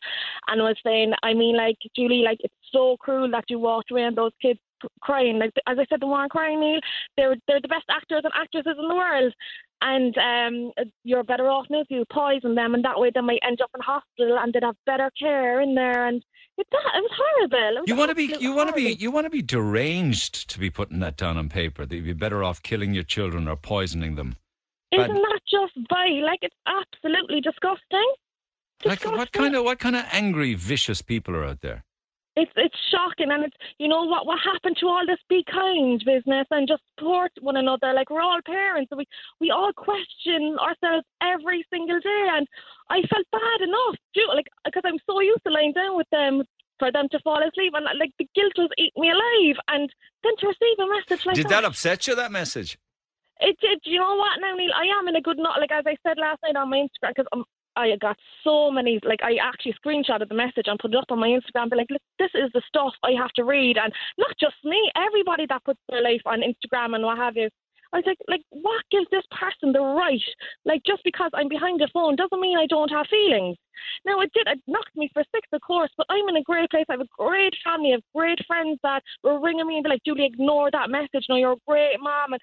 and 0.48 0.62
was 0.62 0.76
saying, 0.86 1.12
I 1.22 1.34
mean, 1.34 1.56
like 1.56 1.76
Julie, 1.96 2.22
like 2.22 2.38
it's 2.40 2.54
so 2.72 2.96
cruel 2.98 3.30
that 3.32 3.44
you 3.48 3.58
walked 3.58 3.90
away 3.90 4.04
and 4.04 4.16
those 4.16 4.32
kids 4.40 4.60
crying. 5.00 5.38
Like 5.38 5.52
as 5.66 5.78
I 5.78 5.86
said, 5.88 6.00
they 6.00 6.06
weren't 6.06 6.30
crying, 6.30 6.60
Neil. 6.60 6.80
They're 7.16 7.36
they're 7.46 7.60
the 7.60 7.68
best 7.68 7.86
actors 7.90 8.22
and 8.24 8.32
actresses 8.34 8.76
in 8.78 8.88
the 8.88 8.94
world. 8.94 9.32
And 9.80 10.16
um, 10.16 10.86
you're 11.02 11.24
better 11.24 11.48
off 11.50 11.66
now 11.68 11.80
if 11.80 11.88
you 11.90 12.04
poison 12.10 12.54
them, 12.54 12.74
and 12.74 12.84
that 12.84 12.98
way 12.98 13.10
they 13.14 13.20
might 13.20 13.40
end 13.46 13.60
up 13.60 13.70
in 13.74 13.82
hospital, 13.82 14.38
and 14.38 14.52
they'd 14.52 14.62
have 14.62 14.76
better 14.86 15.10
care 15.18 15.60
in 15.60 15.74
there. 15.74 16.06
And 16.06 16.24
it, 16.56 16.66
that, 16.72 16.80
it 16.94 17.02
was 17.02 17.10
horrible. 17.14 17.76
It 17.76 17.80
was 17.80 17.88
You 17.88 17.96
want 17.96 18.08
to 18.10 18.14
be, 18.14 18.34
you 18.40 18.54
want 18.54 18.70
to 18.70 18.74
be, 18.74 18.94
you 18.94 19.10
want 19.10 19.26
to 19.26 19.30
be 19.30 19.42
deranged 19.42 20.48
to 20.50 20.58
be 20.58 20.70
putting 20.70 21.00
that 21.00 21.16
down 21.18 21.36
on 21.36 21.50
paper. 21.50 21.84
That 21.84 21.94
you'd 21.96 22.04
be 22.04 22.12
better 22.14 22.42
off 22.42 22.62
killing 22.62 22.94
your 22.94 23.04
children 23.04 23.46
or 23.46 23.56
poisoning 23.56 24.14
them. 24.14 24.36
Isn't 24.92 25.08
that 25.08 25.40
just 25.50 25.72
vile? 25.88 26.24
Like 26.24 26.40
it's 26.42 26.56
absolutely 26.66 27.40
disgusting. 27.40 28.14
Like 28.84 29.04
what 29.04 29.32
kind 29.32 29.56
of, 29.56 29.64
what 29.64 29.78
kind 29.78 29.96
of 29.96 30.04
angry, 30.12 30.54
vicious 30.54 31.00
people 31.00 31.34
are 31.36 31.44
out 31.44 31.60
there? 31.62 31.84
it's 32.36 32.50
it's 32.56 32.76
shocking, 32.90 33.30
and 33.30 33.44
it's 33.44 33.56
you 33.78 33.88
know 33.88 34.02
what 34.04 34.26
what 34.26 34.38
happened 34.42 34.76
to 34.80 34.86
all 34.86 35.06
this 35.06 35.22
be 35.28 35.44
kind 35.50 36.02
business 36.04 36.46
and 36.50 36.66
just 36.66 36.82
support 36.98 37.30
one 37.40 37.56
another. 37.56 37.92
Like 37.92 38.10
we're 38.10 38.22
all 38.22 38.40
parents, 38.44 38.88
and 38.90 38.98
we 38.98 39.06
we 39.40 39.50
all 39.50 39.72
question 39.72 40.56
ourselves 40.58 41.06
every 41.22 41.64
single 41.72 42.00
day. 42.00 42.28
And 42.32 42.46
I 42.90 43.02
felt 43.06 43.26
bad 43.30 43.60
enough, 43.62 43.96
too, 44.14 44.26
like 44.34 44.46
because 44.64 44.82
I'm 44.84 44.98
so 45.08 45.20
used 45.20 45.42
to 45.46 45.52
lying 45.52 45.72
down 45.72 45.96
with 45.96 46.10
them 46.10 46.42
for 46.78 46.90
them 46.90 47.08
to 47.12 47.20
fall 47.20 47.38
asleep, 47.38 47.72
and 47.74 47.86
like 47.98 48.10
the 48.18 48.26
guilt 48.34 48.54
was 48.58 48.70
eating 48.78 49.00
me 49.00 49.10
alive. 49.10 49.56
And 49.68 49.88
then 50.24 50.32
to 50.38 50.46
receive 50.48 50.78
a 50.80 50.88
message 50.88 51.26
like 51.26 51.36
Did 51.36 51.48
that 51.48 51.64
upset 51.64 52.06
you? 52.06 52.16
That 52.16 52.32
message? 52.32 52.78
It 53.40 53.56
did. 53.60 53.80
You 53.84 54.00
know 54.00 54.16
what, 54.16 54.40
now, 54.40 54.54
Neil? 54.54 54.70
I 54.74 54.86
am 54.98 55.08
in 55.08 55.16
a 55.16 55.20
good 55.20 55.38
knot. 55.38 55.60
Like 55.60 55.72
as 55.72 55.84
I 55.86 55.96
said 56.06 56.18
last 56.18 56.40
night 56.42 56.56
on 56.56 56.70
my 56.70 56.78
Instagram, 56.78 57.14
because 57.16 57.44
I 57.76 57.96
got 58.00 58.16
so 58.42 58.70
many. 58.70 59.00
Like 59.02 59.20
I 59.22 59.36
actually 59.42 59.74
screenshotted 59.84 60.28
the 60.28 60.34
message 60.34 60.66
and 60.66 60.78
put 60.78 60.94
it 60.94 60.96
up 60.96 61.10
on 61.10 61.20
my 61.20 61.28
Instagram. 61.28 61.70
But 61.70 61.78
like, 61.78 61.90
look, 61.90 62.02
this 62.18 62.30
is 62.34 62.50
the 62.54 62.62
stuff 62.68 62.92
I 63.02 63.12
have 63.12 63.32
to 63.36 63.44
read, 63.44 63.76
and 63.78 63.92
not 64.18 64.30
just 64.38 64.56
me. 64.64 64.90
Everybody 64.96 65.46
that 65.48 65.64
puts 65.64 65.80
their 65.88 66.02
life 66.02 66.22
on 66.26 66.40
Instagram 66.40 66.94
and 66.94 67.04
what 67.04 67.18
have 67.18 67.36
you. 67.36 67.48
I 67.92 67.98
was 67.98 68.06
like, 68.06 68.18
like, 68.26 68.42
what 68.50 68.82
gives 68.90 69.06
this 69.12 69.22
person 69.30 69.70
the 69.70 69.78
right? 69.78 70.20
Like, 70.64 70.82
just 70.84 71.04
because 71.04 71.30
I'm 71.32 71.48
behind 71.48 71.80
a 71.80 71.86
phone 71.94 72.16
doesn't 72.16 72.40
mean 72.40 72.58
I 72.58 72.66
don't 72.66 72.90
have 72.90 73.06
feelings. 73.06 73.56
Now, 74.04 74.20
it 74.20 74.32
did, 74.34 74.48
it 74.48 74.58
knocked 74.66 74.96
me 74.96 75.08
for 75.12 75.22
six, 75.32 75.46
of 75.52 75.60
course, 75.60 75.90
but 75.96 76.06
I'm 76.10 76.28
in 76.28 76.36
a 76.36 76.42
great 76.42 76.70
place. 76.70 76.86
I 76.88 76.94
have 76.94 77.00
a 77.00 77.16
great 77.16 77.54
family, 77.62 77.90
I 77.90 77.92
have 77.92 78.02
great 78.12 78.38
friends 78.48 78.80
that 78.82 79.02
were 79.22 79.40
ringing 79.40 79.68
me 79.68 79.76
and 79.76 79.84
be 79.84 79.90
like, 79.90 80.02
Julie, 80.04 80.26
ignore 80.26 80.72
that 80.72 80.90
message. 80.90 81.26
No, 81.28 81.36
you're 81.36 81.52
a 81.52 81.66
great 81.68 81.96
mom. 82.00 82.32
And 82.32 82.42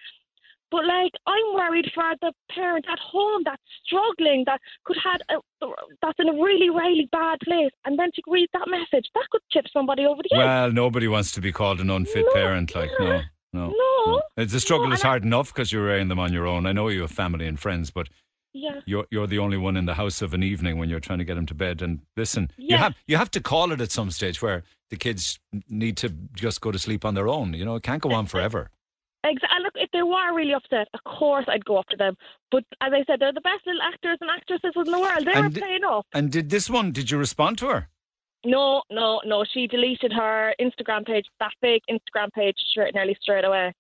but 0.72 0.86
like, 0.86 1.12
I'm 1.28 1.54
worried 1.54 1.92
for 1.94 2.04
the 2.22 2.32
parent 2.50 2.86
at 2.92 2.98
home 3.00 3.42
that's 3.46 3.62
struggling, 3.86 4.44
that 4.48 4.60
could 4.86 4.98
had 5.04 5.22
a, 5.30 5.68
that's 6.02 6.18
in 6.20 6.30
a 6.30 6.34
really, 6.34 6.70
really 6.70 7.08
bad 7.12 7.40
place, 7.44 7.72
and 7.86 8.00
then 8.00 8.10
to 8.16 8.22
read 8.28 8.50
that 8.54 8.68
message, 8.68 9.08
that 9.14 9.26
could 9.32 9.42
tip 9.52 9.66
somebody 9.72 10.06
over 10.06 10.22
the 10.24 10.36
edge. 10.36 10.40
Well, 10.46 10.72
nobody 10.72 11.08
wants 11.08 11.32
to 11.34 11.42
be 11.42 11.52
called 11.52 11.80
an 11.82 11.90
unfit 11.90 12.26
parent. 12.34 12.74
Like, 12.74 12.90
no, 13.00 13.22
no, 13.54 13.74
no. 14.08 14.22
It's 14.38 14.54
a 14.54 14.60
struggle 14.60 14.88
No, 14.88 14.94
is 14.94 15.02
and 15.02 15.08
I- 15.08 15.10
hard 15.10 15.24
enough 15.26 15.54
because 15.54 15.72
you're 15.72 15.86
rearing 15.86 16.08
them 16.08 16.20
on 16.20 16.32
your 16.34 16.48
own. 16.48 16.66
I 16.66 16.72
know 16.72 16.88
you 16.88 17.02
have 17.02 17.12
family 17.12 17.46
and 17.48 17.60
friends, 17.60 17.92
but 17.92 18.08
Yeah. 18.54 18.80
you're 18.86 19.06
you're 19.12 19.28
the 19.28 19.40
only 19.40 19.58
one 19.58 19.76
in 19.78 19.86
the 19.86 19.96
house 19.96 20.22
of 20.22 20.34
an 20.34 20.42
evening 20.44 20.78
when 20.78 20.90
you're 20.90 21.00
trying 21.02 21.20
to 21.20 21.26
get 21.26 21.36
them 21.36 21.46
to 21.48 21.54
bed. 21.54 21.82
And 21.82 22.00
listen, 22.18 22.50
yeah. 22.58 22.68
you 22.76 22.78
have 22.78 22.94
you 23.08 23.18
have 23.18 23.32
to 23.32 23.42
call 23.42 23.72
it 23.74 23.82
at 23.82 23.92
some 23.92 24.10
stage 24.12 24.42
where 24.42 24.64
the 24.90 24.98
kids 24.98 25.40
need 25.70 25.96
to 25.98 26.10
just 26.34 26.60
go 26.62 26.72
to 26.72 26.80
sleep 26.80 27.06
on 27.06 27.14
their 27.14 27.28
own. 27.28 27.54
You 27.54 27.66
know, 27.66 27.76
it 27.76 27.84
can't 27.84 28.02
go 28.02 28.12
on 28.14 28.26
forever. 28.26 28.70
Exactly. 29.24 29.60
Look, 29.64 29.74
if 29.76 29.90
they 29.92 30.02
were 30.02 30.34
really 30.36 30.54
upset, 30.54 30.88
of 30.94 31.04
course 31.04 31.46
I'd 31.48 31.64
go 31.66 31.78
up 31.78 31.88
to 31.90 31.98
them. 31.98 32.16
But 32.50 32.64
as 32.82 32.92
I 32.94 33.04
said, 33.06 33.20
they're 33.20 33.32
the 33.34 33.42
best 33.42 33.66
little 33.68 33.82
actors 33.82 34.18
and 34.22 34.30
actresses 34.30 34.72
in 34.76 34.92
the 34.92 35.00
world. 35.00 35.26
They 35.26 35.34
And 35.34 35.44
were 35.46 35.50
di- 35.50 35.60
playing 35.62 35.84
up. 35.84 36.08
And 36.14 36.32
did 36.32 36.50
this 36.50 36.70
one? 36.70 36.92
Did 36.92 37.12
you 37.12 37.18
respond 37.18 37.58
to 37.60 37.68
her? 37.68 37.90
No, 38.44 38.82
no, 38.90 39.22
no. 39.24 39.46
She 39.54 39.68
deleted 39.68 40.12
her 40.14 40.56
Instagram 40.60 41.06
page, 41.06 41.26
that 41.40 41.52
fake 41.62 41.84
Instagram 41.90 42.32
page, 42.34 42.56
straight, 42.72 42.96
nearly 42.96 43.16
straight 43.22 43.46
away. 43.46 43.72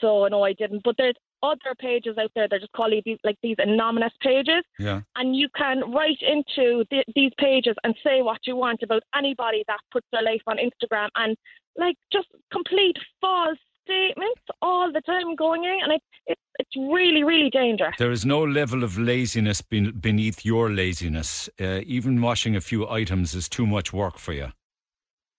So 0.00 0.26
no, 0.26 0.42
I 0.42 0.52
didn't. 0.52 0.82
But 0.84 0.96
there's 0.98 1.14
other 1.42 1.74
pages 1.78 2.18
out 2.18 2.30
there. 2.34 2.46
They're 2.48 2.58
just 2.58 2.72
calling 2.72 3.00
these 3.06 3.18
like 3.24 3.36
these 3.42 3.56
anonymous 3.58 4.12
pages, 4.20 4.62
Yeah. 4.78 5.00
and 5.16 5.34
you 5.36 5.48
can 5.56 5.90
write 5.92 6.20
into 6.20 6.84
th- 6.90 7.04
these 7.14 7.32
pages 7.38 7.74
and 7.84 7.94
say 8.04 8.20
what 8.22 8.40
you 8.46 8.56
want 8.56 8.82
about 8.82 9.02
anybody 9.16 9.62
that 9.68 9.80
puts 9.90 10.06
their 10.12 10.22
life 10.22 10.42
on 10.46 10.58
Instagram, 10.58 11.08
and 11.16 11.36
like 11.76 11.96
just 12.12 12.28
complete 12.52 12.96
false 13.20 13.58
statements 13.84 14.40
all 14.62 14.92
the 14.92 15.00
time 15.02 15.34
going 15.36 15.64
in, 15.64 15.78
and 15.82 15.92
it, 15.92 16.02
it 16.26 16.38
it's 16.58 16.76
really 16.76 17.24
really 17.24 17.50
dangerous. 17.50 17.94
There 17.98 18.12
is 18.12 18.24
no 18.24 18.42
level 18.42 18.82
of 18.84 18.98
laziness 18.98 19.60
beneath 19.62 20.44
your 20.44 20.70
laziness. 20.70 21.48
Uh, 21.60 21.80
even 21.86 22.20
washing 22.20 22.56
a 22.56 22.60
few 22.60 22.88
items 22.88 23.34
is 23.34 23.48
too 23.48 23.66
much 23.66 23.92
work 23.92 24.18
for 24.18 24.32
you. 24.32 24.48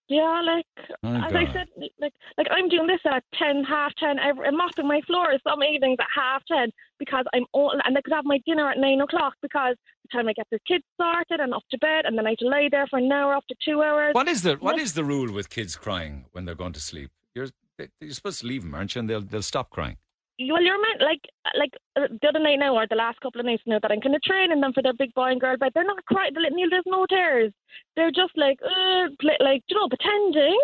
Yeah, 0.07 0.41
like 0.45 0.65
Oh, 1.03 1.15
as 1.15 1.33
I 1.33 1.51
said, 1.51 1.67
like 1.99 2.13
like 2.37 2.47
I'm 2.51 2.69
doing 2.69 2.87
this 2.87 2.99
at 3.05 3.23
ten, 3.37 3.63
half 3.63 3.91
ten. 3.95 4.19
Every, 4.19 4.47
I'm 4.47 4.57
mopping 4.57 4.87
my 4.87 5.01
floors 5.07 5.39
some 5.47 5.63
evenings 5.63 5.97
at 5.99 6.07
half 6.15 6.43
ten 6.47 6.69
because 6.99 7.25
I'm 7.33 7.45
all, 7.53 7.71
and 7.71 7.97
I 7.97 8.01
could 8.01 8.13
have 8.13 8.25
my 8.25 8.39
dinner 8.45 8.69
at 8.69 8.77
nine 8.77 9.01
o'clock 9.01 9.33
because 9.41 9.75
the 10.03 10.09
time 10.15 10.27
I 10.27 10.33
get 10.33 10.47
the 10.51 10.59
kids 10.67 10.83
started 10.93 11.39
and 11.39 11.53
off 11.53 11.63
to 11.71 11.77
bed, 11.79 12.05
and 12.05 12.17
then 12.17 12.27
I 12.27 12.31
have 12.31 12.37
to 12.39 12.47
lie 12.47 12.69
there 12.69 12.85
for 12.87 12.99
an 12.99 13.11
hour 13.11 13.33
up 13.33 13.45
to 13.47 13.55
two 13.63 13.81
hours. 13.81 14.13
What 14.13 14.27
is 14.27 14.43
the 14.43 14.55
what 14.55 14.77
is 14.77 14.93
the 14.93 15.03
rule 15.03 15.31
with 15.33 15.49
kids 15.49 15.75
crying 15.75 16.25
when 16.33 16.45
they're 16.45 16.55
going 16.63 16.73
to 16.73 16.81
sleep? 16.81 17.09
You're 17.33 17.47
you're 17.99 18.11
supposed 18.11 18.41
to 18.41 18.47
leave 18.47 18.63
them, 18.63 18.75
aren't 18.75 18.95
you? 18.95 18.99
And 18.99 19.09
they'll 19.09 19.21
they'll 19.21 19.41
stop 19.41 19.69
crying. 19.69 19.97
Well, 20.37 20.61
you're 20.61 20.81
meant 20.81 21.01
like 21.01 21.21
like 21.57 21.73
uh, 21.95 22.07
the 22.21 22.27
other 22.27 22.39
night 22.39 22.59
now 22.59 22.75
or 22.75 22.85
the 22.89 22.95
last 22.95 23.19
couple 23.21 23.39
of 23.39 23.45
nights 23.45 23.63
now 23.65 23.79
that 23.81 23.91
I'm 23.91 24.01
kind 24.01 24.15
of 24.15 24.21
training 24.21 24.59
them 24.59 24.73
for 24.73 24.83
their 24.83 24.93
big 24.93 25.13
boy 25.13 25.31
and 25.31 25.39
girl 25.39 25.57
bed. 25.57 25.71
They're 25.73 25.85
not 25.85 26.03
crying. 26.05 26.33
Neil, 26.35 26.69
there's 26.69 26.83
no 26.85 27.05
tears. 27.07 27.53
They're 27.95 28.11
just 28.11 28.33
like 28.35 28.59
uh, 28.61 29.07
like 29.39 29.63
you 29.67 29.77
know 29.77 29.87
pretending. 29.87 30.59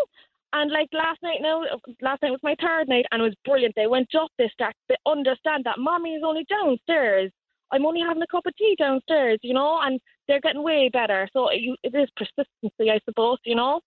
And 0.54 0.70
like 0.70 0.90
last 0.92 1.20
night 1.24 1.40
now, 1.42 1.64
uh, 1.64 1.78
last 2.02 2.22
night 2.22 2.32
was 2.32 2.44
my 2.44 2.56
third 2.60 2.90
night 2.90 3.06
and 3.12 3.22
it 3.22 3.26
was 3.26 3.36
brilliant. 3.46 3.74
They 3.76 3.88
went 3.88 4.14
up. 4.16 4.30
They 4.38 4.50
start 4.54 4.76
to 4.90 4.98
understand 5.08 5.64
that 5.64 5.80
mommy 5.80 6.16
is 6.16 6.24
only 6.26 6.46
downstairs. 6.50 7.32
I'm 7.72 7.86
only 7.86 8.02
having 8.02 8.22
a 8.22 8.28
cup 8.28 8.46
of 8.46 8.56
tea 8.58 8.76
downstairs, 8.78 9.40
you 9.42 9.54
know, 9.54 9.80
and 9.82 10.00
they're 10.28 10.42
getting 10.42 10.62
way 10.62 10.90
better. 10.92 11.30
So 11.32 11.48
it 11.50 11.78
is 11.84 12.10
persistency, 12.18 12.92
I 12.92 13.00
suppose, 13.06 13.38
you 13.46 13.56
know. 13.56 13.80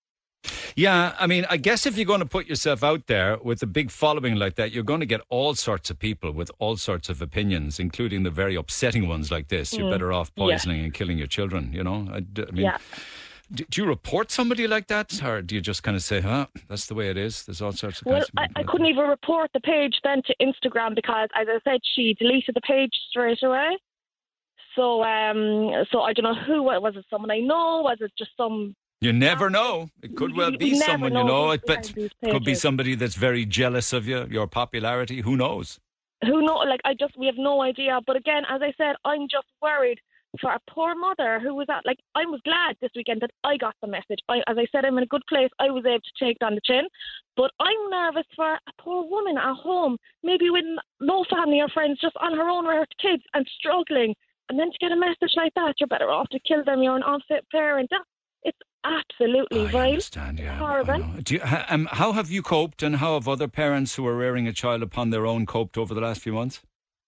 Yeah, 0.77 1.15
I 1.21 1.27
mean, 1.29 1.47
I 1.49 1.57
guess 1.57 1.87
if 1.87 1.97
you're 1.97 2.05
going 2.07 2.21
to 2.21 2.27
put 2.27 2.47
yourself 2.47 2.83
out 2.83 3.07
there 3.07 3.39
with 3.39 3.63
a 3.63 3.67
big 3.67 3.91
following 3.93 4.35
like 4.35 4.57
that, 4.57 4.73
you're 4.73 4.83
going 4.83 5.01
to 5.01 5.07
get 5.07 5.21
all 5.29 5.55
sorts 5.55 5.89
of 5.91 5.99
people 5.99 6.33
with 6.33 6.51
all 6.59 6.77
sorts 6.77 7.09
of 7.09 7.23
opinions, 7.23 7.79
including 7.79 8.25
the 8.25 8.31
very 8.31 8.57
upsetting 8.57 9.07
ones 9.07 9.31
like 9.31 9.49
this. 9.49 9.73
You're 9.73 9.87
Mm. 9.87 9.91
better 9.93 10.13
off 10.13 10.33
Yeah. 10.37 10.43
poisoning 10.45 10.81
and 10.85 10.93
killing 10.93 11.17
your 11.17 11.29
children. 11.29 11.71
You 11.73 11.85
know, 11.85 12.09
I, 12.13 12.21
d- 12.21 12.43
I 12.49 12.51
mean, 12.51 12.65
Yeah. 12.65 12.79
do, 13.53 13.65
do 13.71 13.83
you 13.83 13.87
report 13.87 14.33
somebody 14.33 14.67
like 14.67 14.89
that, 14.89 15.23
or 15.23 15.43
do 15.43 15.55
you 15.55 15.61
just 15.61 15.83
kind 15.85 15.97
of 15.97 16.03
say, 16.03 16.21
"Huh, 16.21 16.47
that's 16.69 16.87
the 16.87 16.95
way 16.97 17.09
it 17.09 17.17
is"? 17.17 17.45
There's 17.47 17.63
all 17.63 17.73
sorts 17.73 18.01
of 18.01 18.07
Well, 18.07 18.25
I, 18.37 18.49
I 18.57 18.63
couldn't 18.65 18.87
even 18.87 19.07
report 19.07 19.51
the 19.55 19.61
page 19.61 20.01
then 20.03 20.23
to 20.27 20.35
Instagram 20.41 20.97
because, 20.97 21.29
as 21.37 21.47
I 21.49 21.59
said, 21.63 21.81
she 21.95 22.15
deleted 22.15 22.57
the 22.57 22.61
page 22.63 22.93
straight 23.11 23.43
away. 23.45 23.77
So, 24.75 25.05
um, 25.05 25.85
so 25.93 26.01
I 26.03 26.13
don't 26.15 26.25
know 26.25 26.35
who 26.35 26.65
was. 26.65 26.97
It 26.97 27.05
someone 27.11 27.31
I 27.31 27.39
know? 27.39 27.83
Was 27.83 27.99
it 28.01 28.11
just 28.19 28.33
some? 28.37 28.75
You 29.01 29.13
never 29.13 29.51
know. 29.51 29.89
It 30.03 30.17
could 30.17 30.35
well 30.35 30.57
be 30.57 30.75
someone 30.75 31.13
you 31.13 31.19
know 31.19 31.27
know, 31.27 31.51
it, 31.51 31.63
but 31.67 31.93
it 31.97 32.13
could 32.23 32.45
be 32.45 32.55
somebody 32.55 32.95
that's 32.95 33.17
very 33.17 33.45
jealous 33.45 33.93
of 33.93 34.07
you, 34.07 34.27
your 34.31 34.47
popularity. 34.47 35.21
Who 35.21 35.37
knows? 35.37 35.79
Who 36.25 36.41
know? 36.43 36.57
Like 36.59 36.81
I 36.85 36.95
just 36.95 37.19
we 37.19 37.27
have 37.27 37.37
no 37.37 37.61
idea. 37.63 38.01
But 38.07 38.17
again, 38.17 38.45
as 38.49 38.63
I 38.63 38.73
said, 38.79 38.97
I'm 39.05 39.29
just 39.31 39.47
worried 39.61 40.01
for 40.41 40.51
a 40.51 40.61
poor 40.69 40.95
mother 40.95 41.39
who 41.41 41.55
was 41.55 41.67
at 41.69 41.85
like 41.85 41.99
I 42.15 42.25
was 42.25 42.41
glad 42.45 42.77
this 42.81 42.91
weekend 42.97 43.21
that 43.21 43.31
I 43.45 43.57
got 43.57 43.75
the 43.83 43.89
message. 43.89 44.21
I, 44.29 44.39
as 44.49 44.57
I 44.59 44.67
said, 44.73 44.85
I'm 44.85 44.97
in 44.99 45.05
a 45.05 45.15
good 45.15 45.27
place. 45.29 45.51
I 45.59 45.71
was 45.71 45.85
able 45.85 46.01
to 46.01 46.25
take 46.25 46.39
it 46.41 46.45
on 46.45 46.55
the 46.55 46.61
chin, 46.65 46.87
but 47.37 47.51
I'm 47.61 47.91
nervous 47.91 48.27
for 48.35 48.55
a 48.55 48.73
poor 48.81 49.09
woman 49.09 49.37
at 49.37 49.55
home, 49.55 49.97
maybe 50.23 50.51
with 50.51 50.65
no 51.01 51.25
family 51.31 51.61
or 51.61 51.69
friends, 51.69 52.01
just 52.01 52.17
on 52.21 52.37
her 52.37 52.49
own 52.49 52.67
with 52.67 52.77
her 52.77 52.87
kids 53.01 53.23
and 53.35 53.47
struggling. 53.59 54.15
And 54.49 54.59
then 54.59 54.71
to 54.71 54.79
get 54.79 54.93
a 54.93 54.97
message 54.97 55.35
like 55.37 55.55
that, 55.55 55.75
you're 55.79 55.89
better 55.89 56.11
off 56.11 56.29
to 56.31 56.41
kill 56.41 56.65
them. 56.65 56.83
You're 56.83 56.97
an 56.97 57.03
unfit 57.07 57.47
parent. 57.51 57.89
That, 57.91 58.03
absolutely 58.85 59.67
vile. 59.67 59.89
understand, 59.89 60.39
yeah. 60.39 60.59
Horrible. 60.59 61.03
Do 61.23 61.35
you, 61.35 61.41
um, 61.69 61.89
how 61.91 62.13
have 62.13 62.31
you 62.31 62.43
coped, 62.43 62.83
and 62.83 62.97
how 62.97 63.15
have 63.15 63.29
other 63.29 63.49
parents 63.49 63.95
who 63.95 64.07
are 64.07 64.17
rearing 64.17 64.47
a 64.47 64.53
child 64.53 64.83
upon 64.83 65.11
their 65.11 65.27
own 65.27 65.47
coped 65.47 65.77
over 65.79 65.95
the 65.95 66.01
last 66.01 66.21
few 66.21 66.33
months? 66.33 66.63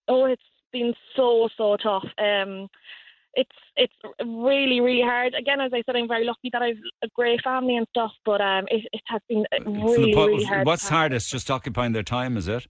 Oh, 0.08 0.24
it's 0.24 0.42
been 0.72 0.94
so 1.14 1.48
so 1.56 1.76
tough. 1.76 2.04
Um, 2.18 2.68
it's 3.34 3.50
it's 3.76 3.92
really 4.20 4.80
really 4.80 5.02
hard. 5.02 5.34
Again, 5.34 5.60
as 5.60 5.72
I 5.72 5.82
said, 5.86 5.96
I'm 5.96 6.08
very 6.08 6.24
lucky 6.24 6.50
that 6.52 6.62
I've 6.62 6.76
a 7.02 7.08
great 7.14 7.42
family 7.42 7.76
and 7.76 7.86
stuff, 7.90 8.12
but 8.24 8.40
um, 8.40 8.64
it, 8.68 8.86
it 8.92 9.02
has 9.06 9.20
been 9.28 9.44
really 9.64 10.14
po- 10.14 10.26
really 10.26 10.44
hard. 10.44 10.66
What's 10.66 10.88
hardest? 10.88 11.30
Just 11.30 11.50
occupying 11.50 11.92
their 11.92 12.02
time, 12.02 12.36
is 12.36 12.48
it? 12.48 12.66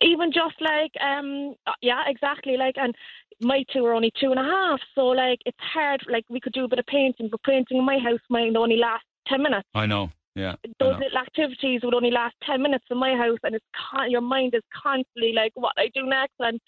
Even 0.00 0.32
just 0.32 0.54
like 0.60 0.92
um, 1.02 1.54
uh, 1.66 1.72
yeah, 1.82 2.02
exactly. 2.06 2.56
Like, 2.56 2.76
and 2.78 2.94
my 3.40 3.64
two 3.72 3.84
are 3.84 3.94
only 3.94 4.12
two 4.20 4.30
and 4.30 4.40
a 4.40 4.44
half, 4.44 4.80
so 4.94 5.06
like 5.06 5.40
it's 5.46 5.58
hard. 5.60 6.04
Like 6.08 6.24
we 6.28 6.40
could 6.40 6.52
do 6.52 6.64
a 6.64 6.68
bit 6.68 6.78
of 6.78 6.86
painting, 6.86 7.28
but 7.30 7.42
painting 7.42 7.78
in 7.78 7.84
my 7.84 7.98
house 7.98 8.20
might 8.30 8.54
only 8.56 8.76
last 8.76 9.04
ten 9.26 9.42
minutes. 9.42 9.68
I 9.74 9.86
know. 9.86 10.10
Yeah. 10.34 10.56
Those 10.80 10.96
little 10.98 11.18
activities 11.18 11.82
would 11.84 11.94
only 11.94 12.10
last 12.10 12.34
ten 12.44 12.60
minutes 12.62 12.84
in 12.90 12.98
my 12.98 13.14
house, 13.14 13.38
and 13.44 13.54
it's 13.54 13.64
con- 13.90 14.10
your 14.10 14.20
mind 14.20 14.54
is 14.54 14.62
constantly 14.82 15.32
like, 15.32 15.52
what 15.54 15.72
I 15.78 15.88
do 15.94 16.04
next, 16.06 16.34
and 16.40 16.60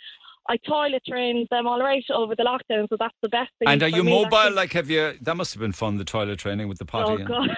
I 0.49 0.57
toilet 0.59 1.03
trained 1.07 1.49
them 1.51 1.67
all 1.67 1.81
right 1.81 2.05
over 2.15 2.37
the 2.37 2.45
lockdown, 2.45 2.87
so 2.89 2.97
that's 2.99 3.15
the 3.23 3.29
best 3.29 3.51
thing. 3.59 3.69
And 3.69 3.83
are 3.83 3.89
you 3.89 4.05
me, 4.05 4.13
mobile? 4.13 4.37
actually. 4.37 4.55
Like, 4.55 4.73
have 4.75 4.89
you? 4.89 5.15
That 5.21 5.37
must 5.37 5.53
have 5.55 5.61
been 5.61 5.73
fun. 5.73 5.97
The 5.97 6.05
toilet 6.05 6.39
training 6.39 6.69
with 6.69 6.79
the 6.79 6.85
potty. 6.85 7.25
Oh 7.25 7.27
God! 7.27 7.51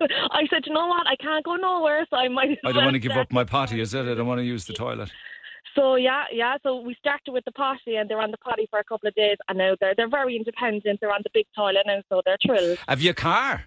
I 0.30 0.46
said, 0.50 0.64
you 0.66 0.74
know 0.74 0.86
what? 0.86 1.06
I 1.06 1.16
can't 1.16 1.44
go 1.44 1.56
nowhere, 1.56 2.06
so 2.10 2.16
I 2.16 2.28
might. 2.28 2.58
I 2.64 2.72
don't 2.72 2.84
want 2.84 2.94
to 2.94 2.98
give 2.98 3.12
up 3.12 3.32
my 3.32 3.44
potty. 3.44 3.80
Is 3.80 3.94
it? 3.94 4.06
I 4.06 4.14
don't 4.14 4.26
want 4.26 4.40
to 4.40 4.44
use 4.44 4.66
the 4.66 4.74
toilet. 4.74 5.10
So 5.74 5.96
yeah, 5.96 6.24
yeah. 6.32 6.56
So 6.62 6.80
we 6.80 6.94
started 6.94 7.32
with 7.32 7.44
the 7.44 7.52
potty, 7.52 7.96
and 7.96 8.08
they're 8.08 8.20
on 8.20 8.30
the 8.30 8.38
potty 8.38 8.66
for 8.70 8.78
a 8.78 8.84
couple 8.84 9.08
of 9.08 9.14
days, 9.14 9.36
and 9.48 9.58
now 9.58 9.74
they're 9.80 9.94
they're 9.96 10.08
very 10.08 10.36
independent. 10.36 11.00
They're 11.00 11.12
on 11.12 11.22
the 11.22 11.30
big 11.32 11.46
toilet 11.56 11.84
and 11.86 12.02
so 12.08 12.22
they're 12.24 12.38
thrilled. 12.44 12.78
Have 12.88 13.00
you 13.00 13.10
a 13.10 13.14
car? 13.14 13.64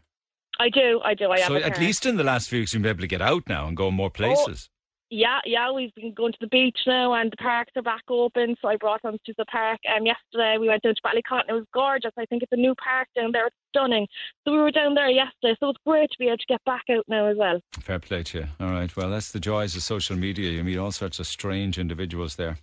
I 0.60 0.70
do, 0.70 1.01
I 1.03 1.14
do. 1.14 1.30
I 1.30 1.39
have 1.39 1.49
so 1.49 1.55
at 1.55 1.76
car. 1.76 1.84
least 1.84 2.05
in 2.05 2.18
the 2.18 2.24
last 2.24 2.49
few 2.49 2.60
weeks, 2.60 2.74
you'll 2.74 2.84
be 2.84 2.89
able 2.89 3.01
to 3.01 3.08
get 3.08 3.22
out 3.22 3.43
now 3.47 3.68
and 3.68 3.78
go 3.78 3.91
more 3.91 4.08
oh, 4.08 4.10
places. 4.10 4.70
Yeah, 5.10 5.39
yeah, 5.45 5.72
we've 5.72 5.93
been 5.95 6.14
going 6.14 6.34
to 6.34 6.38
the 6.41 6.47
beach 6.47 6.78
now, 6.86 7.14
and 7.14 7.32
the 7.32 7.38
parks 7.38 7.72
are 7.78 7.82
back 7.82 8.03
open. 8.10 8.58
So 8.62 8.68
I 8.68 8.76
brought 8.76 9.01
them 9.03 9.18
to 9.26 9.34
the 9.38 9.45
park. 9.45 9.80
Um, 9.95 10.05
yesterday 10.05 10.58
we 10.60 10.68
went 10.68 10.84
down 10.84 10.95
to 10.95 11.01
Ballycotton. 11.01 11.49
It 11.49 11.53
was 11.53 11.64
gorgeous. 11.74 12.12
I 12.18 12.26
think 12.26 12.43
it's 12.43 12.51
a 12.51 12.58
new 12.58 12.76
park 12.76 13.08
down 13.16 13.32
there. 13.32 13.47
It's 13.47 13.55
stunning. 13.70 14.05
So 14.43 14.51
we 14.51 14.58
were 14.60 14.70
down 14.72 14.95
there 14.95 15.10
yesterday. 15.10 15.55
So 15.62 15.70
it's 15.70 15.80
great 15.86 16.12
to 16.12 16.18
be 16.20 16.28
able 16.28 16.38
to 16.38 16.45
get 16.49 16.62
back 16.66 16.84
out 16.91 17.05
now 17.08 17.28
as 17.28 17.38
well. 17.38 17.62
Fair 17.80 17.99
play 17.99 18.24
to 18.24 18.39
you. 18.39 18.47
All 18.60 18.70
right. 18.72 18.93
Well, 18.97 19.10
that's 19.10 19.32
the 19.32 19.39
joys 19.39 19.78
of 19.78 19.82
social 19.84 20.18
media. 20.18 20.51
You 20.51 20.64
meet 20.66 20.78
all 20.78 20.91
sorts 20.91 21.20
of 21.20 21.28
strange 21.28 21.78
individuals 21.80 22.36
there. 22.36 22.58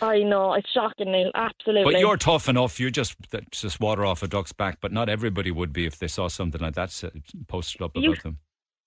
I 0.00 0.20
know 0.22 0.54
it's 0.54 0.70
shocking, 0.70 1.10
Neil. 1.10 1.32
Absolutely. 1.34 1.92
But 1.92 1.98
you're 2.00 2.16
tough 2.16 2.48
enough. 2.48 2.78
You 2.78 2.92
just 2.92 3.16
just 3.50 3.80
water 3.80 4.04
off 4.04 4.22
a 4.22 4.28
duck's 4.28 4.52
back. 4.52 4.78
But 4.80 4.92
not 4.92 5.08
everybody 5.08 5.50
would 5.50 5.72
be 5.72 5.86
if 5.86 5.98
they 5.98 6.06
saw 6.08 6.28
something 6.28 6.60
like 6.60 6.74
that 6.74 6.90
posted 7.48 7.82
up 7.82 7.96
about 7.96 8.04
You- 8.04 8.14
them. 8.14 8.38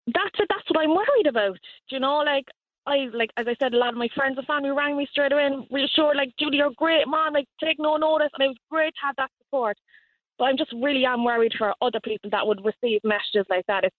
that's 0.08 0.40
it. 0.40 0.48
That's 0.50 0.64
what 0.70 0.82
I'm 0.82 0.96
worried 0.96 1.28
about. 1.28 1.54
Do 1.90 1.96
you 1.96 2.00
know, 2.00 2.20
like 2.20 2.46
I 2.86 3.08
like 3.14 3.30
as 3.38 3.46
I 3.48 3.56
said, 3.62 3.74
a 3.74 3.78
lot 3.78 3.90
of 3.94 3.98
my 3.98 4.10
friends 4.16 4.38
and 4.38 4.46
family 4.48 4.72
rang 4.72 4.98
me 4.98 5.08
straight 5.10 5.32
away 5.32 5.46
and 5.46 5.66
reassured, 5.72 6.18
like 6.18 6.34
Julie, 6.40 6.58
you're 6.58 6.72
great, 6.76 7.08
mom. 7.08 7.34
Like 7.34 7.48
take 7.64 7.78
no 7.80 7.98
notice, 7.98 8.30
and 8.34 8.44
it 8.46 8.48
was 8.50 8.58
great 8.70 8.94
to 8.96 9.06
have 9.06 9.16
that 9.18 9.32
support. 9.42 9.78
But 10.38 10.46
I'm 10.46 10.58
just 10.58 10.74
really 10.82 11.06
am 11.06 11.24
worried 11.24 11.54
for 11.58 11.74
other 11.82 12.00
people 12.04 12.30
that 12.32 12.46
would 12.46 12.60
receive 12.66 13.00
messages 13.04 13.46
like 13.50 13.66
that. 13.68 13.84
It's 13.86 13.96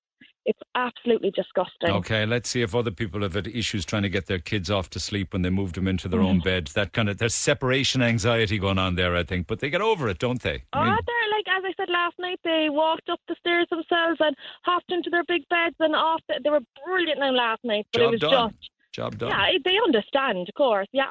it's 0.47 0.61
absolutely 0.75 1.31
disgusting. 1.31 1.89
Okay, 1.91 2.27
let's 2.27 2.51
see 2.51 2.61
if 2.61 2.75
other 2.75 2.91
people 2.91 3.23
have 3.23 3.33
had 3.33 3.47
issues 3.47 3.85
trying 3.87 4.03
to 4.03 4.11
get 4.11 4.27
their 4.27 4.39
kids 4.39 4.71
off 4.71 4.91
to 4.91 5.01
sleep 5.01 5.33
when 5.33 5.41
they 5.41 5.49
moved 5.49 5.75
them 5.77 5.89
into 5.89 6.07
their 6.09 6.21
own 6.21 6.41
Mm. 6.41 6.45
bed. 6.45 6.67
That 6.75 6.93
kind 6.93 7.09
of 7.09 7.17
there's 7.17 7.35
separation 7.35 8.03
anxiety 8.03 8.59
going 8.59 8.79
on 8.79 8.97
there, 8.97 9.17
I 9.17 9.23
think. 9.23 9.47
But 9.47 9.61
they 9.61 9.71
get 9.71 9.81
over 9.81 10.09
it, 10.09 10.19
don't 10.19 10.43
they? 10.43 10.65
I 10.75 10.81
Oh, 10.81 10.85
mean, 10.85 10.99
they're 11.07 11.31
like 11.31 11.49
as 11.49 11.65
I 11.65 11.73
said 11.79 11.89
last 11.91 12.19
night, 12.19 12.41
they 12.45 12.69
walked 12.69 13.09
up 13.09 13.21
the 13.29 13.37
stairs 13.41 13.67
themselves 13.71 14.19
and 14.21 14.37
hopped 14.65 14.93
into 14.93 15.09
their 15.09 15.25
big 15.25 15.49
beds 15.49 15.77
and 15.81 15.95
off. 15.97 16.21
The, 16.29 16.41
they 16.45 16.51
were 16.51 16.61
brilliant 16.85 17.21
now 17.21 17.31
last 17.31 17.65
night, 17.65 17.87
but 17.93 18.03
it 18.03 18.11
was 18.11 18.21
done. 18.21 18.51
just 18.51 18.71
Job 18.95 19.19
done. 19.19 19.31
yeah, 19.31 19.59
they 19.65 19.77
understand, 19.85 20.49
of 20.49 20.55
course, 20.55 20.87
yeah. 20.93 21.11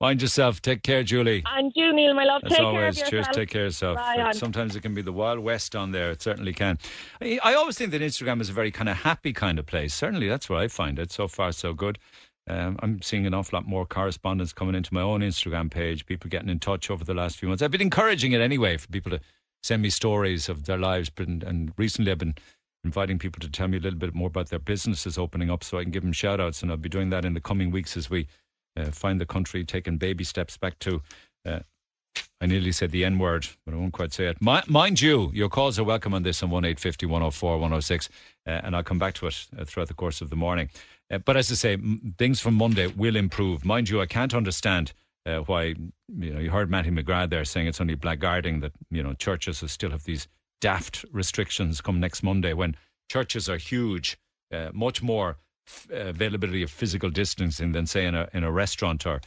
Mind 0.00 0.22
yourself. 0.22 0.62
Take 0.62 0.82
care, 0.82 1.02
Julie. 1.02 1.42
And 1.44 1.72
you, 1.74 1.92
Neil, 1.92 2.14
my 2.14 2.24
love, 2.24 2.42
As 2.44 2.52
take 2.52 2.60
always, 2.60 2.96
care 2.96 3.04
of 3.04 3.10
cheers. 3.10 3.26
Take 3.32 3.50
care 3.50 3.62
of 3.62 3.66
yourself. 3.66 3.96
Bye. 3.96 4.30
Sometimes 4.32 4.76
it 4.76 4.80
can 4.80 4.94
be 4.94 5.02
the 5.02 5.12
Wild 5.12 5.40
West 5.40 5.74
on 5.74 5.90
there. 5.90 6.12
It 6.12 6.22
certainly 6.22 6.52
can. 6.52 6.78
I, 7.20 7.40
I 7.42 7.54
always 7.54 7.76
think 7.76 7.90
that 7.90 8.00
Instagram 8.00 8.40
is 8.40 8.48
a 8.48 8.52
very 8.52 8.70
kind 8.70 8.88
of 8.88 8.98
happy 8.98 9.32
kind 9.32 9.58
of 9.58 9.66
place. 9.66 9.92
Certainly, 9.92 10.28
that's 10.28 10.48
where 10.48 10.60
I 10.60 10.68
find 10.68 10.98
it. 11.00 11.10
So 11.10 11.26
far, 11.26 11.50
so 11.50 11.74
good. 11.74 11.98
Um, 12.48 12.78
I'm 12.80 13.02
seeing 13.02 13.26
an 13.26 13.34
awful 13.34 13.58
lot 13.58 13.66
more 13.66 13.84
correspondence 13.84 14.52
coming 14.52 14.76
into 14.76 14.94
my 14.94 15.02
own 15.02 15.20
Instagram 15.20 15.68
page. 15.70 16.06
People 16.06 16.30
getting 16.30 16.48
in 16.48 16.60
touch 16.60 16.90
over 16.90 17.04
the 17.04 17.12
last 17.12 17.36
few 17.36 17.48
months. 17.48 17.62
I've 17.62 17.72
been 17.72 17.82
encouraging 17.82 18.32
it 18.32 18.40
anyway 18.40 18.76
for 18.76 18.86
people 18.88 19.10
to 19.10 19.20
send 19.64 19.82
me 19.82 19.90
stories 19.90 20.48
of 20.48 20.64
their 20.64 20.78
lives. 20.78 21.10
But 21.10 21.26
and 21.28 21.72
recently, 21.76 22.12
I've 22.12 22.18
been 22.18 22.36
inviting 22.84 23.18
people 23.18 23.40
to 23.40 23.50
tell 23.50 23.68
me 23.68 23.76
a 23.76 23.80
little 23.80 23.98
bit 23.98 24.14
more 24.14 24.28
about 24.28 24.48
their 24.48 24.58
businesses 24.58 25.18
opening 25.18 25.50
up, 25.50 25.64
so 25.64 25.78
I 25.78 25.82
can 25.82 25.90
give 25.90 26.02
them 26.02 26.12
shout 26.12 26.40
outs. 26.40 26.62
And 26.62 26.70
I'll 26.70 26.76
be 26.76 26.88
doing 26.88 27.10
that 27.10 27.24
in 27.24 27.34
the 27.34 27.40
coming 27.40 27.70
weeks 27.70 27.96
as 27.96 28.08
we 28.08 28.26
uh, 28.76 28.90
find 28.90 29.20
the 29.20 29.26
country 29.26 29.64
taking 29.64 29.96
baby 29.98 30.24
steps 30.24 30.56
back 30.56 30.78
to. 30.80 31.02
Uh, 31.44 31.60
I 32.40 32.46
nearly 32.46 32.72
said 32.72 32.92
the 32.92 33.04
N 33.04 33.18
word, 33.18 33.46
but 33.64 33.74
I 33.74 33.76
won't 33.76 33.92
quite 33.92 34.12
say 34.12 34.26
it. 34.26 34.40
Mi- 34.40 34.62
mind 34.68 35.00
you, 35.00 35.30
your 35.34 35.48
calls 35.48 35.78
are 35.78 35.84
welcome 35.84 36.14
on 36.14 36.22
this 36.22 36.42
on 36.42 36.50
1850 36.50 37.06
104 37.06 37.52
106, 37.58 38.08
uh, 38.46 38.50
and 38.50 38.76
I'll 38.76 38.84
come 38.84 38.98
back 38.98 39.14
to 39.14 39.26
it 39.26 39.46
uh, 39.58 39.64
throughout 39.64 39.88
the 39.88 39.94
course 39.94 40.20
of 40.20 40.30
the 40.30 40.36
morning. 40.36 40.70
Uh, 41.10 41.18
but 41.18 41.36
as 41.36 41.50
I 41.50 41.54
say, 41.54 41.72
m- 41.74 42.14
things 42.16 42.40
from 42.40 42.54
Monday 42.54 42.86
will 42.86 43.16
improve. 43.16 43.64
Mind 43.64 43.88
you, 43.88 44.00
I 44.00 44.06
can't 44.06 44.34
understand 44.34 44.92
uh, 45.26 45.38
why, 45.40 45.74
you 46.16 46.32
know, 46.32 46.38
you 46.38 46.50
heard 46.50 46.70
Mattie 46.70 46.90
McGrath 46.90 47.30
there 47.30 47.44
saying 47.44 47.66
it's 47.66 47.80
only 47.80 47.96
blackguarding 47.96 48.60
that, 48.60 48.72
you 48.90 49.02
know, 49.02 49.14
churches 49.14 49.62
still 49.66 49.90
have 49.90 50.04
these 50.04 50.28
daft 50.60 51.04
restrictions 51.12 51.80
come 51.80 52.00
next 52.00 52.22
Monday 52.22 52.52
when 52.52 52.76
churches 53.10 53.48
are 53.48 53.56
huge, 53.56 54.18
uh, 54.52 54.70
much 54.72 55.02
more 55.02 55.36
f- 55.66 55.88
availability 55.90 56.62
of 56.62 56.70
physical 56.70 57.10
distancing 57.10 57.72
than, 57.72 57.86
say, 57.86 58.06
in 58.06 58.14
a, 58.14 58.28
in 58.32 58.44
a 58.44 58.50
restaurant 58.50 59.06
or 59.06 59.20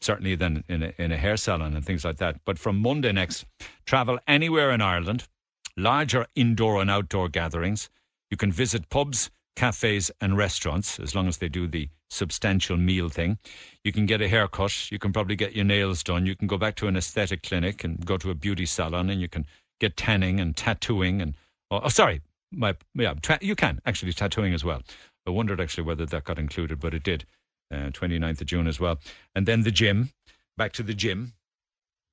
certainly 0.00 0.34
than 0.34 0.64
in 0.68 0.82
a, 0.82 0.92
in 0.98 1.12
a 1.12 1.16
hair 1.16 1.36
salon 1.36 1.74
and 1.74 1.84
things 1.84 2.04
like 2.04 2.16
that. 2.16 2.40
But 2.44 2.58
from 2.58 2.78
Monday 2.78 3.12
next, 3.12 3.44
travel 3.84 4.18
anywhere 4.26 4.70
in 4.70 4.80
Ireland, 4.80 5.28
larger 5.76 6.26
indoor 6.34 6.80
and 6.80 6.90
outdoor 6.90 7.28
gatherings. 7.28 7.90
You 8.30 8.36
can 8.36 8.50
visit 8.50 8.88
pubs, 8.88 9.30
cafes, 9.54 10.10
and 10.20 10.36
restaurants 10.36 10.98
as 10.98 11.14
long 11.14 11.28
as 11.28 11.38
they 11.38 11.48
do 11.48 11.66
the 11.66 11.88
substantial 12.10 12.76
meal 12.76 13.08
thing. 13.08 13.38
You 13.84 13.92
can 13.92 14.06
get 14.06 14.20
a 14.20 14.28
haircut. 14.28 14.90
You 14.90 14.98
can 14.98 15.12
probably 15.12 15.36
get 15.36 15.54
your 15.54 15.64
nails 15.64 16.02
done. 16.02 16.26
You 16.26 16.36
can 16.36 16.46
go 16.46 16.58
back 16.58 16.76
to 16.76 16.88
an 16.88 16.96
aesthetic 16.96 17.42
clinic 17.42 17.84
and 17.84 18.04
go 18.04 18.16
to 18.16 18.30
a 18.30 18.34
beauty 18.34 18.66
salon, 18.66 19.10
and 19.10 19.20
you 19.20 19.28
can 19.28 19.46
get 19.80 19.96
tanning 19.96 20.40
and 20.40 20.56
tattooing 20.56 21.20
and 21.20 21.34
oh, 21.70 21.80
oh 21.84 21.88
sorry, 21.88 22.20
my 22.50 22.74
yeah, 22.94 23.14
ta- 23.20 23.38
you 23.40 23.54
can 23.54 23.80
actually 23.86 24.12
tattooing 24.12 24.54
as 24.54 24.64
well. 24.64 24.82
I 25.26 25.30
wondered 25.30 25.60
actually 25.60 25.84
whether 25.84 26.06
that 26.06 26.24
got 26.24 26.38
included, 26.38 26.80
but 26.80 26.94
it 26.94 27.02
did. 27.02 27.24
Uh, 27.68 27.90
29th 27.90 28.40
of 28.40 28.46
June 28.46 28.68
as 28.68 28.78
well. 28.78 29.00
And 29.34 29.44
then 29.44 29.62
the 29.62 29.72
gym, 29.72 30.10
back 30.56 30.72
to 30.74 30.84
the 30.84 30.94
gym, 30.94 31.32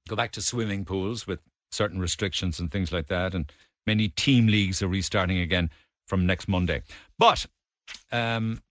go 0.08 0.16
back 0.16 0.32
to 0.32 0.42
swimming 0.42 0.84
pools 0.84 1.28
with 1.28 1.42
certain 1.72 2.00
restrictions 2.00 2.60
and 2.60 2.72
things 2.72 2.92
like 2.92 3.06
that. 3.08 3.36
And 3.36 3.52
many 3.86 4.08
team 4.08 4.48
leagues 4.48 4.82
are 4.82 4.88
restarting 4.88 5.38
again 5.38 5.70
from 6.08 6.26
next 6.26 6.48
Monday. 6.48 6.82
But 7.20 7.46
um, 8.12 8.64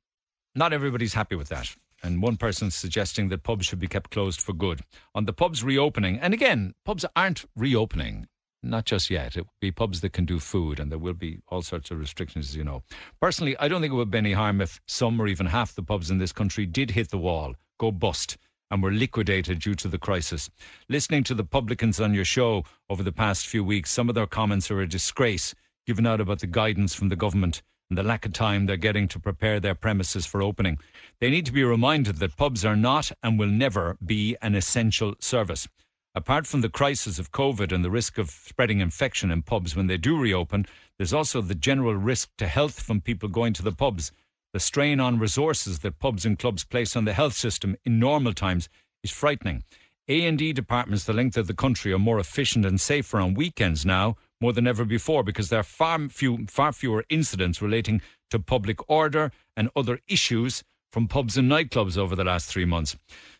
not 0.56 0.72
everybody's 0.72 1.14
happy 1.14 1.36
with 1.36 1.48
that. 1.50 1.74
And 2.02 2.20
one 2.20 2.36
person's 2.36 2.74
suggesting 2.74 3.28
that 3.28 3.44
pubs 3.44 3.66
should 3.66 3.78
be 3.78 3.86
kept 3.86 4.10
closed 4.10 4.40
for 4.40 4.52
good. 4.52 4.80
On 5.14 5.24
the 5.24 5.32
pubs 5.32 5.62
reopening, 5.62 6.18
and 6.18 6.34
again, 6.34 6.74
pubs 6.84 7.04
aren't 7.14 7.44
reopening, 7.54 8.26
not 8.62 8.84
just 8.84 9.10
yet. 9.10 9.36
It 9.36 9.42
will 9.42 9.54
be 9.60 9.72
pubs 9.72 10.00
that 10.00 10.12
can 10.12 10.24
do 10.24 10.38
food, 10.38 10.78
and 10.78 10.90
there 10.90 10.98
will 10.98 11.14
be 11.14 11.40
all 11.48 11.62
sorts 11.62 11.90
of 11.90 11.98
restrictions, 11.98 12.50
as 12.50 12.56
you 12.56 12.64
know. 12.64 12.82
Personally, 13.20 13.56
I 13.58 13.68
don't 13.68 13.80
think 13.80 13.92
it 13.92 13.96
would 13.96 14.10
be 14.10 14.18
any 14.18 14.32
harm 14.32 14.60
if 14.60 14.80
some 14.86 15.20
or 15.20 15.26
even 15.26 15.46
half 15.46 15.74
the 15.74 15.82
pubs 15.82 16.10
in 16.10 16.18
this 16.18 16.32
country 16.32 16.66
did 16.66 16.92
hit 16.92 17.10
the 17.10 17.18
wall, 17.18 17.54
go 17.78 17.90
bust, 17.90 18.36
and 18.70 18.82
were 18.82 18.92
liquidated 18.92 19.60
due 19.60 19.74
to 19.74 19.88
the 19.88 19.98
crisis. 19.98 20.48
Listening 20.88 21.22
to 21.24 21.34
the 21.34 21.44
publicans 21.44 22.00
on 22.00 22.14
your 22.14 22.24
show 22.24 22.64
over 22.88 23.02
the 23.02 23.12
past 23.12 23.46
few 23.46 23.62
weeks, 23.62 23.90
some 23.90 24.08
of 24.08 24.14
their 24.14 24.26
comments 24.26 24.70
are 24.70 24.80
a 24.80 24.88
disgrace 24.88 25.54
given 25.86 26.06
out 26.06 26.20
about 26.20 26.38
the 26.38 26.46
guidance 26.46 26.94
from 26.94 27.08
the 27.08 27.16
government 27.16 27.62
and 27.90 27.98
the 27.98 28.02
lack 28.02 28.24
of 28.24 28.32
time 28.32 28.64
they're 28.64 28.78
getting 28.78 29.06
to 29.08 29.18
prepare 29.18 29.60
their 29.60 29.74
premises 29.74 30.24
for 30.24 30.40
opening. 30.40 30.78
They 31.20 31.28
need 31.28 31.44
to 31.44 31.52
be 31.52 31.64
reminded 31.64 32.16
that 32.16 32.38
pubs 32.38 32.64
are 32.64 32.76
not 32.76 33.12
and 33.22 33.38
will 33.38 33.48
never 33.48 33.98
be 34.02 34.34
an 34.40 34.54
essential 34.54 35.14
service. 35.18 35.68
Apart 36.14 36.46
from 36.46 36.60
the 36.60 36.68
crisis 36.68 37.18
of 37.18 37.32
COVID 37.32 37.72
and 37.72 37.82
the 37.82 37.90
risk 37.90 38.18
of 38.18 38.28
spreading 38.28 38.80
infection 38.80 39.30
in 39.30 39.40
pubs 39.40 39.74
when 39.74 39.86
they 39.86 39.96
do 39.96 40.18
reopen, 40.18 40.66
there's 40.98 41.14
also 41.14 41.40
the 41.40 41.54
general 41.54 41.94
risk 41.94 42.28
to 42.36 42.46
health 42.46 42.82
from 42.82 43.00
people 43.00 43.30
going 43.30 43.54
to 43.54 43.62
the 43.62 43.72
pubs. 43.72 44.12
The 44.52 44.60
strain 44.60 45.00
on 45.00 45.18
resources 45.18 45.78
that 45.78 45.98
pubs 45.98 46.26
and 46.26 46.38
clubs 46.38 46.64
place 46.64 46.96
on 46.96 47.06
the 47.06 47.14
health 47.14 47.32
system 47.32 47.76
in 47.86 47.98
normal 47.98 48.34
times 48.34 48.68
is 49.02 49.10
frightening. 49.10 49.64
A&E 50.06 50.52
departments 50.52 51.04
the 51.04 51.14
length 51.14 51.38
of 51.38 51.46
the 51.46 51.54
country 51.54 51.94
are 51.94 51.98
more 51.98 52.18
efficient 52.18 52.66
and 52.66 52.78
safer 52.78 53.18
on 53.18 53.32
weekends 53.32 53.86
now 53.86 54.16
more 54.38 54.52
than 54.52 54.66
ever 54.66 54.84
before 54.84 55.22
because 55.22 55.48
there 55.48 55.60
are 55.60 55.62
far, 55.62 56.08
few, 56.10 56.46
far 56.46 56.72
fewer 56.72 57.06
incidents 57.08 57.62
relating 57.62 58.02
to 58.28 58.38
public 58.38 58.78
order 58.90 59.32
and 59.56 59.70
other 59.74 60.00
issues 60.08 60.62
from 60.92 61.08
pubs 61.08 61.36
and 61.36 61.50
nightclubs 61.50 61.96
over 61.96 62.14
the 62.14 62.22
last 62.22 62.46
three 62.46 62.66
months. 62.66 62.96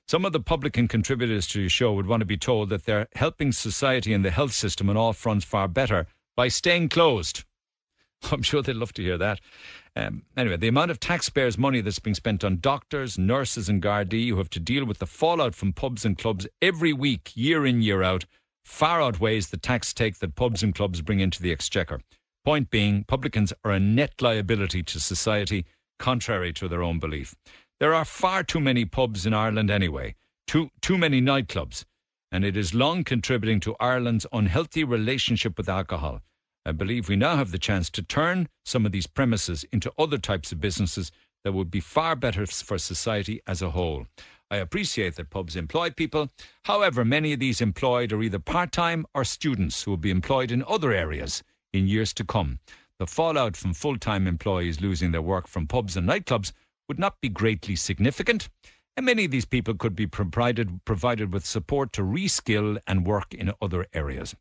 Some 0.09 0.25
of 0.25 0.33
the 0.33 0.41
publican 0.41 0.89
contributors 0.89 1.47
to 1.49 1.61
your 1.61 1.71
show 1.71 1.93
would 1.93 2.07
want 2.07 2.23
to 2.23 2.27
be 2.27 2.37
told 2.37 2.71
that 2.71 2.87
they're 2.87 3.09
helping 3.15 3.53
society 3.53 4.13
and 4.13 4.25
the 4.25 4.31
health 4.31 4.53
system 4.53 4.91
on 4.91 4.97
all 4.97 5.13
fronts 5.13 5.45
far 5.45 5.69
better 5.69 6.07
by 6.35 6.49
staying 6.49 6.89
closed. 6.89 7.45
I'm 8.33 8.43
sure 8.43 8.63
they'd 8.63 8.77
love 8.77 8.95
to 8.95 9.03
hear 9.03 9.19
that. 9.19 9.41
Um, 9.95 10.23
anyway, 10.37 10.57
the 10.57 10.69
amount 10.69 10.91
of 10.91 10.99
taxpayers' 10.99 11.59
money 11.59 11.83
that's 11.83 11.99
being 11.99 12.15
spent 12.15 12.43
on 12.43 12.61
doctors, 12.61 13.19
nurses, 13.19 13.69
and 13.69 13.83
Gardaí 13.83 14.29
who 14.29 14.39
have 14.39 14.51
to 14.51 14.61
deal 14.61 14.87
with 14.87 14.99
the 14.99 15.07
fallout 15.07 15.55
from 15.55 15.73
pubs 15.73 16.05
and 16.05 16.17
clubs 16.17 16.47
every 16.63 16.93
week, 16.93 17.33
year 17.35 17.67
in, 17.67 17.83
year 17.83 18.03
out, 18.03 18.25
far 18.65 19.03
outweighs 19.03 19.49
the 19.49 19.59
tax 19.59 19.93
take 19.93 20.19
that 20.19 20.35
pubs 20.35 20.63
and 20.63 20.75
clubs 20.75 21.03
bring 21.03 21.21
into 21.21 21.43
the 21.43 21.53
exchequer. 21.53 22.01
Point 22.45 22.71
being, 22.71 23.05
publicans 23.05 23.53
are 23.65 23.73
a 23.73 23.81
net 23.81 24.21
liability 24.21 24.83
to 24.83 24.99
society, 24.99 25.67
contrary 25.99 26.53
to 26.55 26.69
their 26.69 26.83
own 26.83 26.99
belief. 26.99 27.35
There 27.81 27.95
are 27.95 28.05
far 28.05 28.43
too 28.43 28.61
many 28.61 28.85
pubs 28.85 29.27
in 29.27 29.35
Ireland 29.35 29.71
anyway, 29.71 30.15
too, 30.47 30.71
too 30.81 30.97
many 30.97 31.21
nightclubs, 31.21 31.85
and 32.31 32.45
it 32.45 32.57
is 32.57 32.75
long 32.75 33.05
contributing 33.05 33.61
to 33.61 33.77
Ireland's 33.81 34.27
unhealthy 34.33 34.85
relationship 34.85 35.57
with 35.57 35.69
alcohol. 35.69 36.21
I 36.65 36.73
believe 36.73 37.09
we 37.09 37.17
now 37.17 37.37
have 37.37 37.51
the 37.51 37.59
chance 37.59 37.91
to 37.91 38.03
turn 38.03 38.49
some 38.65 38.87
of 38.87 38.93
these 38.93 39.07
premises 39.07 39.65
into 39.73 39.93
other 39.99 40.19
types 40.19 40.53
of 40.53 40.61
businesses 40.61 41.11
that 41.43 41.53
would 41.53 41.71
be 41.71 41.81
far 41.81 42.15
better 42.15 42.47
for 42.47 42.79
society 42.79 43.41
as 43.47 43.63
a 43.63 43.71
whole. 43.71 44.07
I 44.51 44.57
appreciate 44.57 45.17
that 45.17 45.31
pubs 45.31 45.57
employ 45.57 45.91
people. 45.91 46.29
However, 46.65 47.05
many 47.05 47.33
of 47.33 47.41
these 47.41 47.61
employed 47.61 48.13
are 48.13 48.23
either 48.23 48.39
part 48.39 48.71
time 48.71 49.07
or 49.15 49.25
students 49.25 49.83
who 49.83 49.91
will 49.91 49.99
be 49.99 50.11
employed 50.11 50.53
in 50.53 50.63
other 50.69 50.93
areas 50.93 51.43
in 51.73 51.89
years 51.89 52.13
to 52.15 52.25
come. 52.25 52.59
The 53.03 53.09
fallout 53.09 53.57
from 53.57 53.75
full 53.75 53.99
time 53.99 54.29
employees 54.29 54.81
losing 54.81 55.11
their 55.11 55.21
work 55.21 55.49
from 55.49 55.67
pubs 55.67 55.97
and 55.97 56.09
nightclubs 56.09 56.53
would 56.87 57.01
not 57.01 57.21
be 57.21 57.29
greatly 57.29 57.75
significant, 57.75 58.49
and 58.97 59.05
many 59.05 59.25
of 59.25 59.33
these 59.33 59.45
people 59.45 59.75
could 59.75 59.97
be 59.97 60.07
provided, 60.07 60.85
provided 60.85 61.33
with 61.33 61.45
support 61.45 61.93
to 61.95 62.03
reskill 62.03 62.79
and 62.87 63.05
work 63.05 63.35
in 63.35 63.51
other 63.61 63.89
areas. 63.93 64.37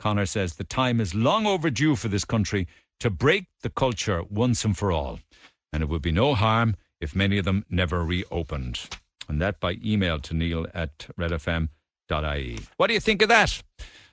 Connor 0.00 0.26
says 0.26 0.56
the 0.56 0.64
time 0.64 1.00
is 1.00 1.14
long 1.14 1.46
overdue 1.46 1.94
for 1.94 2.08
this 2.08 2.24
country 2.24 2.66
to 2.98 3.10
break 3.10 3.44
the 3.62 3.70
culture 3.70 4.24
once 4.24 4.64
and 4.64 4.76
for 4.76 4.90
all, 4.90 5.20
and 5.72 5.80
it 5.80 5.88
would 5.88 6.02
be 6.02 6.10
no 6.10 6.34
harm 6.34 6.74
if 7.00 7.14
many 7.14 7.38
of 7.38 7.44
them 7.44 7.64
never 7.70 8.04
reopened. 8.04 8.88
And 9.28 9.40
that 9.40 9.60
by 9.60 9.78
email 9.84 10.18
to 10.18 10.34
neil 10.34 10.66
at 10.74 11.06
redfm.ie. 11.16 12.58
What 12.76 12.88
do 12.88 12.94
you 12.94 12.98
think 12.98 13.22
of 13.22 13.28
that? 13.28 13.62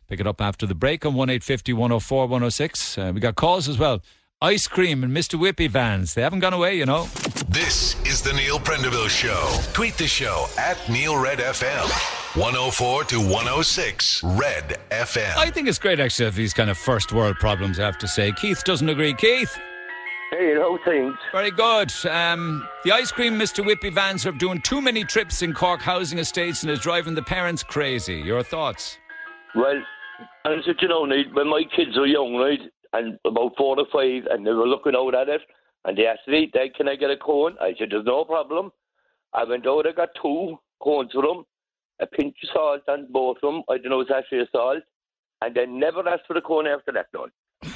Pick 0.07 0.21
it 0.21 0.27
up 0.27 0.39
after 0.39 0.65
the 0.65 0.75
break 0.75 1.05
on 1.05 1.15
1850 1.15 1.73
104 1.73 2.27
106. 2.27 2.97
Uh, 2.97 3.11
we 3.13 3.19
got 3.19 3.35
calls 3.35 3.67
as 3.67 3.77
well. 3.77 4.01
Ice 4.41 4.67
cream 4.67 5.03
and 5.03 5.11
Mr. 5.11 5.37
Whippy 5.37 5.67
vans. 5.67 6.13
They 6.13 6.21
haven't 6.21 6.41
gone 6.41 6.53
away, 6.53 6.77
you 6.77 6.85
know. 6.85 7.05
This 7.49 7.99
is 8.05 8.21
the 8.21 8.31
Neil 8.33 8.59
Prendeville 8.59 9.09
Show. 9.09 9.59
Tweet 9.73 9.95
the 9.97 10.07
show 10.07 10.45
at 10.57 10.77
Neil 10.89 11.19
Red 11.19 11.39
FM. 11.39 11.89
104 12.39 13.03
to 13.05 13.19
106 13.19 14.23
Red 14.23 14.77
FM. 14.91 15.35
I 15.37 15.49
think 15.49 15.67
it's 15.67 15.79
great 15.79 15.99
actually 15.99 16.25
have 16.25 16.35
these 16.35 16.53
kind 16.53 16.69
of 16.69 16.77
first 16.77 17.11
world 17.11 17.37
problems, 17.37 17.79
I 17.79 17.85
have 17.85 17.97
to 17.97 18.07
say. 18.07 18.31
Keith 18.31 18.63
doesn't 18.63 18.87
agree. 18.87 19.13
Keith? 19.15 19.57
Hey, 20.29 20.53
how 20.53 20.77
things? 20.85 21.15
Very 21.31 21.51
good. 21.51 21.91
Um, 22.05 22.67
the 22.83 22.91
ice 22.91 23.11
cream 23.11 23.39
Mr. 23.39 23.65
Whippy 23.65 23.91
vans 23.91 24.25
are 24.25 24.31
doing 24.33 24.61
too 24.61 24.81
many 24.81 25.03
trips 25.03 25.41
in 25.41 25.53
Cork 25.53 25.81
housing 25.81 26.19
estates 26.19 26.61
and 26.61 26.71
is 26.71 26.79
driving 26.79 27.15
the 27.15 27.23
parents 27.23 27.63
crazy. 27.63 28.17
Your 28.17 28.43
thoughts? 28.43 28.99
Well, 29.55 29.81
I 30.45 30.55
said, 30.65 30.75
you 30.81 30.87
know, 30.87 31.05
Nate, 31.05 31.33
when 31.33 31.49
my 31.49 31.63
kids 31.75 31.95
were 31.95 32.07
young, 32.07 32.35
right, 32.35 32.59
and 32.93 33.17
about 33.25 33.53
four 33.57 33.77
or 33.79 33.85
five, 33.91 34.23
and 34.31 34.45
they 34.45 34.51
were 34.51 34.67
looking 34.67 34.95
out 34.95 35.15
at 35.15 35.29
it, 35.29 35.41
and 35.85 35.97
they 35.97 36.05
asked 36.05 36.27
me, 36.27 36.49
Dad, 36.53 36.73
can 36.75 36.87
I 36.87 36.95
get 36.95 37.11
a 37.11 37.17
cone? 37.17 37.55
I 37.61 37.73
said, 37.77 37.89
there's 37.91 38.05
no 38.05 38.25
problem. 38.25 38.71
I 39.33 39.43
went 39.43 39.67
out, 39.67 39.87
I 39.87 39.91
got 39.91 40.09
two 40.21 40.57
cones 40.81 41.11
for 41.13 41.21
them, 41.21 41.43
a 42.01 42.07
pinch 42.07 42.35
of 42.43 42.49
salt 42.53 42.81
on 42.87 43.07
both 43.11 43.37
of 43.43 43.53
them. 43.53 43.63
I 43.69 43.77
don't 43.77 43.89
know 43.89 44.01
if 44.01 44.07
it's 44.09 44.15
actually 44.17 44.39
a 44.39 44.47
salt. 44.51 44.83
And 45.41 45.53
they 45.53 45.65
never 45.67 46.07
asked 46.07 46.25
for 46.27 46.37
a 46.37 46.41
cone 46.41 46.65
after 46.65 46.91
that, 46.93 47.11
done. 47.11 47.29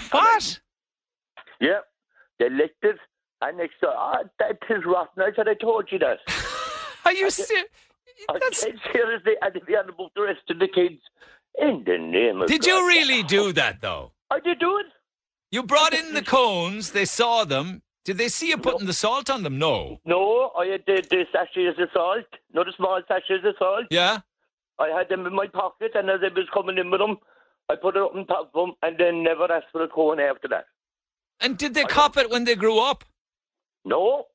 What? 0.09 0.59
Yeah. 1.59 1.81
They 2.39 2.49
licked 2.49 2.84
it, 2.84 2.97
and 3.41 3.59
they 3.59 3.69
said, 3.80 3.89
ah, 3.93 4.23
that 4.39 4.57
is 4.69 4.84
rotten. 4.85 5.22
I 5.22 5.30
said, 5.35 5.47
I 5.47 5.53
told 5.53 5.89
you 5.91 5.99
that. 5.99 6.18
Are 7.05 7.13
you 7.13 7.30
serious? 7.30 7.68
I 8.30 8.39
said, 8.51 8.73
seriously, 8.91 9.34
and 9.41 9.55
if 9.55 9.63
you 9.68 9.77
had 9.77 9.85
the 9.88 10.22
rest 10.22 10.41
of 10.49 10.59
the 10.59 10.68
kids, 10.68 11.01
in 11.59 11.83
the 11.85 11.97
name 11.97 12.41
of 12.41 12.47
Did 12.47 12.61
God. 12.61 12.67
you 12.67 12.87
really 12.87 13.23
do 13.23 13.53
that, 13.53 13.81
though? 13.81 14.11
I 14.29 14.39
did 14.39 14.59
do 14.59 14.77
it. 14.79 14.85
You 15.51 15.63
brought 15.63 15.93
in 15.93 16.13
the 16.13 16.21
cones, 16.37 16.91
they 16.91 17.05
saw 17.05 17.43
them. 17.43 17.81
Did 18.03 18.17
they 18.17 18.29
see 18.29 18.49
you 18.49 18.57
putting 18.57 18.87
the 18.87 18.93
salt 18.93 19.29
on 19.29 19.43
them? 19.43 19.59
No. 19.59 19.99
No, 20.05 20.51
I 20.57 20.65
had 20.67 20.83
the, 20.87 21.05
the 21.07 21.25
sachets 21.31 21.79
of 21.79 21.89
salt, 21.93 22.25
not 22.53 22.65
the 22.65 22.73
small 22.75 23.01
sachets 23.07 23.45
of 23.45 23.55
salt. 23.59 23.85
Yeah? 23.91 24.19
I 24.79 24.87
had 24.87 25.09
them 25.09 25.27
in 25.27 25.35
my 25.35 25.47
pocket, 25.47 25.91
and 25.93 26.09
as 26.09 26.19
I 26.23 26.33
was 26.33 26.47
coming 26.51 26.77
in 26.79 26.89
with 26.89 26.99
them, 26.99 27.17
I 27.69 27.75
put 27.75 27.95
it 27.95 28.01
up 28.01 28.15
on 28.15 28.25
top 28.25 28.51
of 28.53 28.67
them, 28.67 28.75
and 28.81 28.97
then 28.97 29.23
never 29.23 29.51
asked 29.51 29.67
for 29.71 29.83
a 29.83 29.87
cone 29.87 30.19
after 30.19 30.47
that. 30.47 30.65
And 31.39 31.57
did 31.57 31.73
they 31.73 31.83
cop 31.83 32.17
it 32.17 32.31
when 32.31 32.45
they 32.45 32.55
grew 32.55 32.79
up? 32.79 33.03
No, 33.85 34.27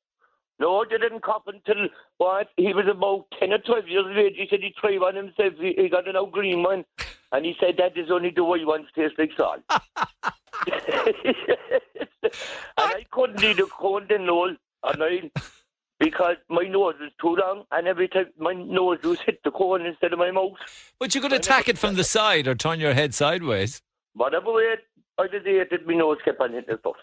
no, 0.59 0.85
they 0.89 0.97
didn't 0.97 1.23
cop 1.23 1.47
until 1.47 1.87
what? 2.17 2.47
He 2.57 2.73
was 2.73 2.85
about 2.89 3.25
ten 3.39 3.53
or 3.53 3.59
twelve 3.59 3.87
years 3.87 4.05
of 4.05 4.17
age. 4.17 4.33
He 4.37 4.47
said 4.49 4.59
he 4.61 4.73
tried 4.79 4.99
one 4.99 5.15
himself. 5.15 5.53
He, 5.59 5.73
he 5.77 5.89
got 5.89 6.07
an 6.07 6.15
old 6.15 6.31
green 6.31 6.63
one, 6.63 6.85
and 7.31 7.45
he 7.45 7.55
said 7.59 7.75
that 7.77 7.97
is 7.97 8.09
only 8.11 8.31
the 8.31 8.43
white 8.43 8.65
ones 8.65 8.87
taste 8.95 9.15
like 9.17 9.31
salt. 9.37 9.61
and 12.23 12.31
I 12.77 13.05
couldn't 13.11 13.43
eat 13.43 13.59
a 13.59 13.67
cone 13.67 14.07
then, 14.09 14.25
Noel, 14.25 14.55
and 14.83 15.03
I 15.03 15.31
because 15.99 16.37
my 16.49 16.63
nose 16.63 16.95
was 16.99 17.11
too 17.19 17.35
long, 17.35 17.63
and 17.71 17.87
every 17.87 18.07
time 18.07 18.27
my 18.37 18.53
nose 18.53 18.99
was 19.03 19.19
hit 19.21 19.39
the 19.43 19.51
cone 19.51 19.85
instead 19.85 20.13
of 20.13 20.19
my 20.19 20.31
mouth. 20.31 20.57
But 20.99 21.15
you 21.15 21.21
could 21.21 21.33
attack 21.33 21.67
it 21.67 21.77
from 21.77 21.95
the 21.95 22.03
side 22.03 22.47
or 22.47 22.55
turn 22.55 22.79
your 22.79 22.93
head 22.93 23.13
sideways. 23.13 23.81
Whatever 24.13 24.53
way 24.53 24.75
I 25.19 25.27
did 25.27 25.47
it, 25.47 25.87
my 25.87 25.95
nose 25.95 26.17
kept 26.23 26.39
on 26.39 26.53
hitting 26.53 26.65
the 26.67 26.77
dust. 26.83 26.99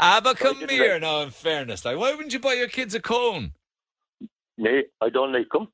Ah, 0.00 0.20
but 0.22 0.36
come 0.36 0.68
here 0.68 0.98
now, 0.98 1.20
in 1.22 1.30
fairness. 1.30 1.84
Like, 1.84 1.96
why 1.96 2.12
wouldn't 2.12 2.32
you 2.32 2.40
buy 2.40 2.54
your 2.54 2.68
kids 2.68 2.94
a 2.94 3.00
cone? 3.00 3.52
Nay, 4.58 4.84
I 5.00 5.08
don't 5.08 5.32
like 5.32 5.48
them. 5.52 5.68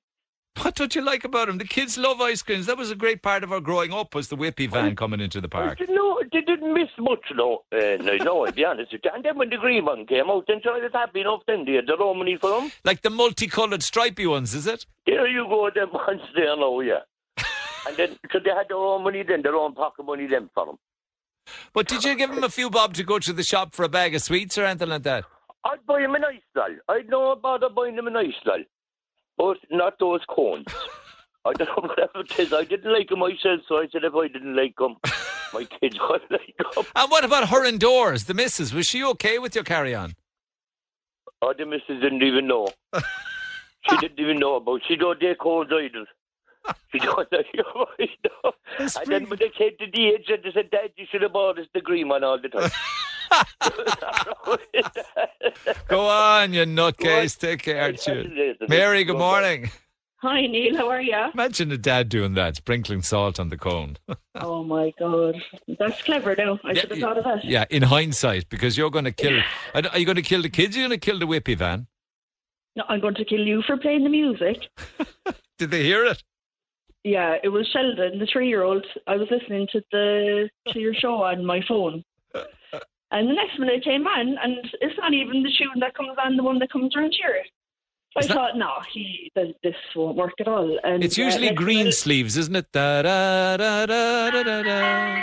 What 0.62 0.74
don't 0.74 0.94
you 0.94 1.02
like 1.02 1.24
about 1.24 1.46
them? 1.46 1.58
The 1.58 1.64
kids 1.64 1.96
love 1.96 2.20
ice 2.20 2.42
creams. 2.42 2.66
That 2.66 2.76
was 2.76 2.90
a 2.90 2.96
great 2.96 3.22
part 3.22 3.44
of 3.44 3.52
our 3.52 3.60
growing 3.60 3.92
up, 3.92 4.14
was 4.14 4.28
the 4.28 4.36
Whippy 4.36 4.68
van 4.68 4.96
coming 4.96 5.20
into 5.20 5.40
the 5.40 5.48
park. 5.48 5.78
No, 5.88 6.20
they 6.32 6.40
didn't 6.40 6.74
miss 6.74 6.88
much, 6.98 7.24
no. 7.34 7.62
Uh, 7.72 8.02
no, 8.02 8.16
no, 8.16 8.44
I'll 8.44 8.52
be 8.52 8.64
honest 8.64 8.92
with 8.92 9.02
you. 9.04 9.10
And 9.14 9.24
then 9.24 9.38
when 9.38 9.50
the 9.50 9.56
green 9.56 9.84
one 9.84 10.04
came 10.04 10.28
out, 10.28 10.44
then 10.48 10.60
so 10.64 10.70
I 10.70 10.78
was 10.78 10.90
happy 10.92 11.20
enough 11.20 11.42
then. 11.46 11.64
They 11.64 11.74
had 11.74 11.86
the 11.86 11.96
Romany 11.96 12.38
for 12.40 12.50
them. 12.50 12.72
Like 12.84 13.02
the 13.02 13.10
multicoloured 13.10 13.82
stripy 13.84 14.26
ones, 14.26 14.52
is 14.52 14.66
it? 14.66 14.84
There 15.06 15.28
you 15.28 15.46
go, 15.48 15.70
them 15.72 15.90
ones 15.92 16.22
there 16.34 16.56
now, 16.56 16.80
yeah. 16.80 17.00
and 17.86 17.96
then, 17.96 18.18
so 18.32 18.40
they 18.44 18.50
had 18.50 18.68
their 18.68 18.78
own 18.78 19.04
money 19.04 19.22
then, 19.22 19.42
their 19.42 19.54
own 19.54 19.74
pocket 19.74 20.04
money 20.04 20.26
then 20.26 20.50
for 20.54 20.66
them. 20.66 20.78
But 21.72 21.88
did 21.88 22.04
you 22.04 22.14
give 22.14 22.30
him 22.30 22.44
a 22.44 22.48
few 22.48 22.70
bob 22.70 22.94
to 22.94 23.04
go 23.04 23.18
to 23.18 23.32
the 23.32 23.42
shop 23.42 23.74
for 23.74 23.84
a 23.84 23.88
bag 23.88 24.14
of 24.14 24.22
sweets 24.22 24.58
or 24.58 24.64
anything 24.64 24.88
like 24.88 25.02
that? 25.04 25.24
I'd 25.64 25.84
buy 25.86 26.00
him 26.00 26.14
a 26.14 26.18
nice 26.18 26.40
doll. 26.54 26.74
I'd 26.88 27.08
know 27.08 27.32
about 27.32 27.62
buying 27.74 27.94
him 27.96 28.06
a 28.06 28.10
nice 28.10 28.34
doll. 28.44 28.62
But 29.36 29.58
not 29.70 29.98
those 29.98 30.20
cones. 30.28 30.66
I 31.44 31.52
don't 31.52 31.68
know 31.68 31.88
whatever 31.88 32.20
it 32.20 32.38
is. 32.38 32.52
I 32.52 32.64
didn't 32.64 32.92
like 32.92 33.08
them 33.08 33.20
myself, 33.20 33.60
so 33.68 33.76
I 33.76 33.86
said 33.90 34.04
if 34.04 34.14
I 34.14 34.28
didn't 34.28 34.56
like 34.56 34.74
them, 34.76 34.96
my 35.54 35.64
kids 35.80 35.96
would 36.08 36.22
like 36.30 36.54
them. 36.74 36.84
And 36.94 37.10
what 37.10 37.24
about 37.24 37.48
her 37.48 37.64
indoors, 37.64 38.24
the 38.24 38.34
missus? 38.34 38.72
Was 38.74 38.86
she 38.86 39.02
okay 39.04 39.38
with 39.38 39.54
your 39.54 39.64
carry 39.64 39.94
on? 39.94 40.14
Oh, 41.40 41.54
the 41.56 41.64
missus 41.64 42.00
didn't 42.02 42.22
even 42.22 42.48
know. 42.48 42.68
she 43.88 43.96
didn't 43.98 44.18
even 44.18 44.38
know 44.38 44.56
about. 44.56 44.80
She 44.86 44.96
don't 44.96 45.20
take 45.20 45.38
cold 45.38 45.72
either. 45.72 46.04
She 46.92 46.98
don't 46.98 47.30
know. 47.30 47.42
you 47.98 48.06
know. 48.24 48.52
And 48.78 48.90
then 49.06 49.28
when 49.28 49.38
they 49.38 49.50
came 49.50 49.72
to 49.78 49.86
the 49.92 50.06
age, 50.08 50.26
they 50.28 50.50
said, 50.52 50.70
Dad, 50.70 50.90
you 50.96 51.06
should 51.10 51.22
have 51.22 51.32
bought 51.32 51.58
us 51.58 51.66
the 51.74 51.80
green 51.80 52.08
one 52.08 52.24
all 52.24 52.38
the 52.40 52.48
time. 52.48 52.70
Go 55.88 56.06
on, 56.06 56.52
you 56.52 56.64
nutcase. 56.64 57.38
Take 57.38 57.62
care. 57.62 57.92
Cheers. 57.92 58.56
Mary, 58.68 59.04
good 59.04 59.18
morning. 59.18 59.70
Hi, 60.20 60.46
Neil. 60.46 60.76
How 60.76 60.88
are 60.88 61.00
you? 61.00 61.14
Imagine 61.32 61.70
a 61.70 61.78
dad 61.78 62.08
doing 62.08 62.34
that, 62.34 62.56
sprinkling 62.56 63.02
salt 63.02 63.38
on 63.38 63.50
the 63.50 63.56
cone. 63.56 63.96
oh 64.34 64.64
my 64.64 64.92
God, 64.98 65.36
that's 65.78 66.02
clever. 66.02 66.34
Now 66.36 66.58
I 66.64 66.74
should 66.74 66.90
have 66.90 66.98
thought 66.98 67.18
of 67.18 67.24
that. 67.24 67.44
yeah, 67.44 67.66
in 67.70 67.84
hindsight, 67.84 68.48
because 68.48 68.76
you're 68.76 68.90
going 68.90 69.04
to 69.04 69.12
kill. 69.12 69.40
Are 69.74 69.98
you 69.98 70.04
going 70.04 70.16
to 70.16 70.22
kill 70.22 70.42
the 70.42 70.50
kids? 70.50 70.76
Or 70.76 70.80
are 70.80 70.82
you 70.82 70.88
going 70.88 71.00
to 71.00 71.04
kill 71.04 71.18
the 71.20 71.26
Whippy 71.26 71.56
van? 71.56 71.86
No, 72.74 72.82
I'm 72.88 73.00
going 73.00 73.14
to 73.14 73.24
kill 73.24 73.46
you 73.46 73.62
for 73.62 73.76
playing 73.76 74.02
the 74.02 74.10
music. 74.10 74.68
Did 75.58 75.70
they 75.70 75.84
hear 75.84 76.04
it? 76.04 76.22
Yeah, 77.08 77.36
it 77.42 77.48
was 77.48 77.66
Sheldon, 77.72 78.18
the 78.18 78.26
three-year-old. 78.30 78.84
I 79.06 79.16
was 79.16 79.28
listening 79.30 79.66
to 79.72 79.80
the 79.90 80.50
to 80.68 80.78
your 80.78 80.92
show 80.92 81.22
on 81.22 81.42
my 81.42 81.62
phone, 81.66 82.04
and 83.10 83.30
the 83.30 83.32
next 83.32 83.58
minute 83.58 83.76
it 83.76 83.84
came 83.84 84.06
on, 84.06 84.36
and 84.42 84.58
it's 84.82 84.98
not 84.98 85.14
even 85.14 85.42
the 85.42 85.50
tune 85.56 85.80
that 85.80 85.94
comes 85.94 86.18
on, 86.22 86.36
the 86.36 86.42
one 86.42 86.58
that 86.58 86.70
comes 86.70 86.94
around 86.94 87.14
here. 87.18 87.42
So 88.12 88.20
I 88.20 88.26
that... 88.26 88.34
thought, 88.34 88.56
no, 88.58 88.72
he 88.92 89.32
this 89.34 89.74
won't 89.96 90.18
work 90.18 90.34
at 90.38 90.48
all. 90.48 90.78
And 90.84 91.02
it's 91.02 91.16
usually 91.16 91.48
uh, 91.48 91.54
green 91.54 91.78
minute... 91.78 91.94
sleeves, 91.94 92.36
isn't 92.36 92.54
it? 92.54 92.70
Da 92.72 93.00
da 93.00 93.56
da 93.56 93.86
da 93.86 94.30
da 94.30 94.42
da 94.42 94.62
da. 94.62 95.22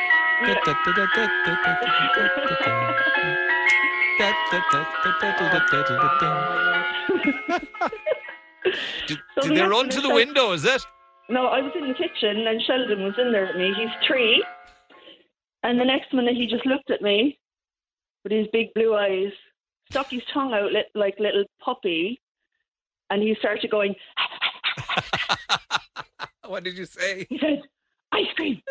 Did, 9.08 9.20
so 9.36 9.42
did 9.48 9.56
they 9.56 9.62
run 9.62 9.90
to 9.90 10.02
the 10.02 10.10
window? 10.10 10.54
Is 10.54 10.66
it? 10.66 10.84
No, 11.30 11.48
I 11.48 11.62
was 11.62 11.72
in 11.76 11.88
the 11.88 11.94
kitchen 11.94 12.48
and 12.48 12.62
Sheldon 12.62 13.04
was 13.04 13.16
in 13.18 13.32
there 13.32 13.48
with 13.48 13.56
me. 13.56 13.74
He's 13.76 14.08
three. 14.08 14.44
And 15.64 15.80
the 15.80 15.86
next 15.86 16.14
minute 16.14 16.36
he 16.36 16.48
just 16.48 16.66
looked 16.66 16.92
at 16.92 17.02
me 17.02 17.40
with 18.24 18.32
his 18.32 18.48
big 18.54 18.74
blue 18.76 18.96
eyes, 18.96 19.32
stuck 19.90 20.10
his 20.12 20.22
tongue 20.34 20.54
out 20.54 20.72
li- 20.72 20.86
like 20.94 21.16
little 21.20 21.46
puppy, 21.64 22.20
and 23.10 23.22
he 23.22 23.36
started 23.40 23.70
going, 23.72 23.96
What 26.48 26.64
did 26.64 26.78
you 26.78 26.86
say? 26.86 27.26
He 27.30 27.38
said, 27.40 27.62
ice 28.12 28.28
cream. 28.36 28.62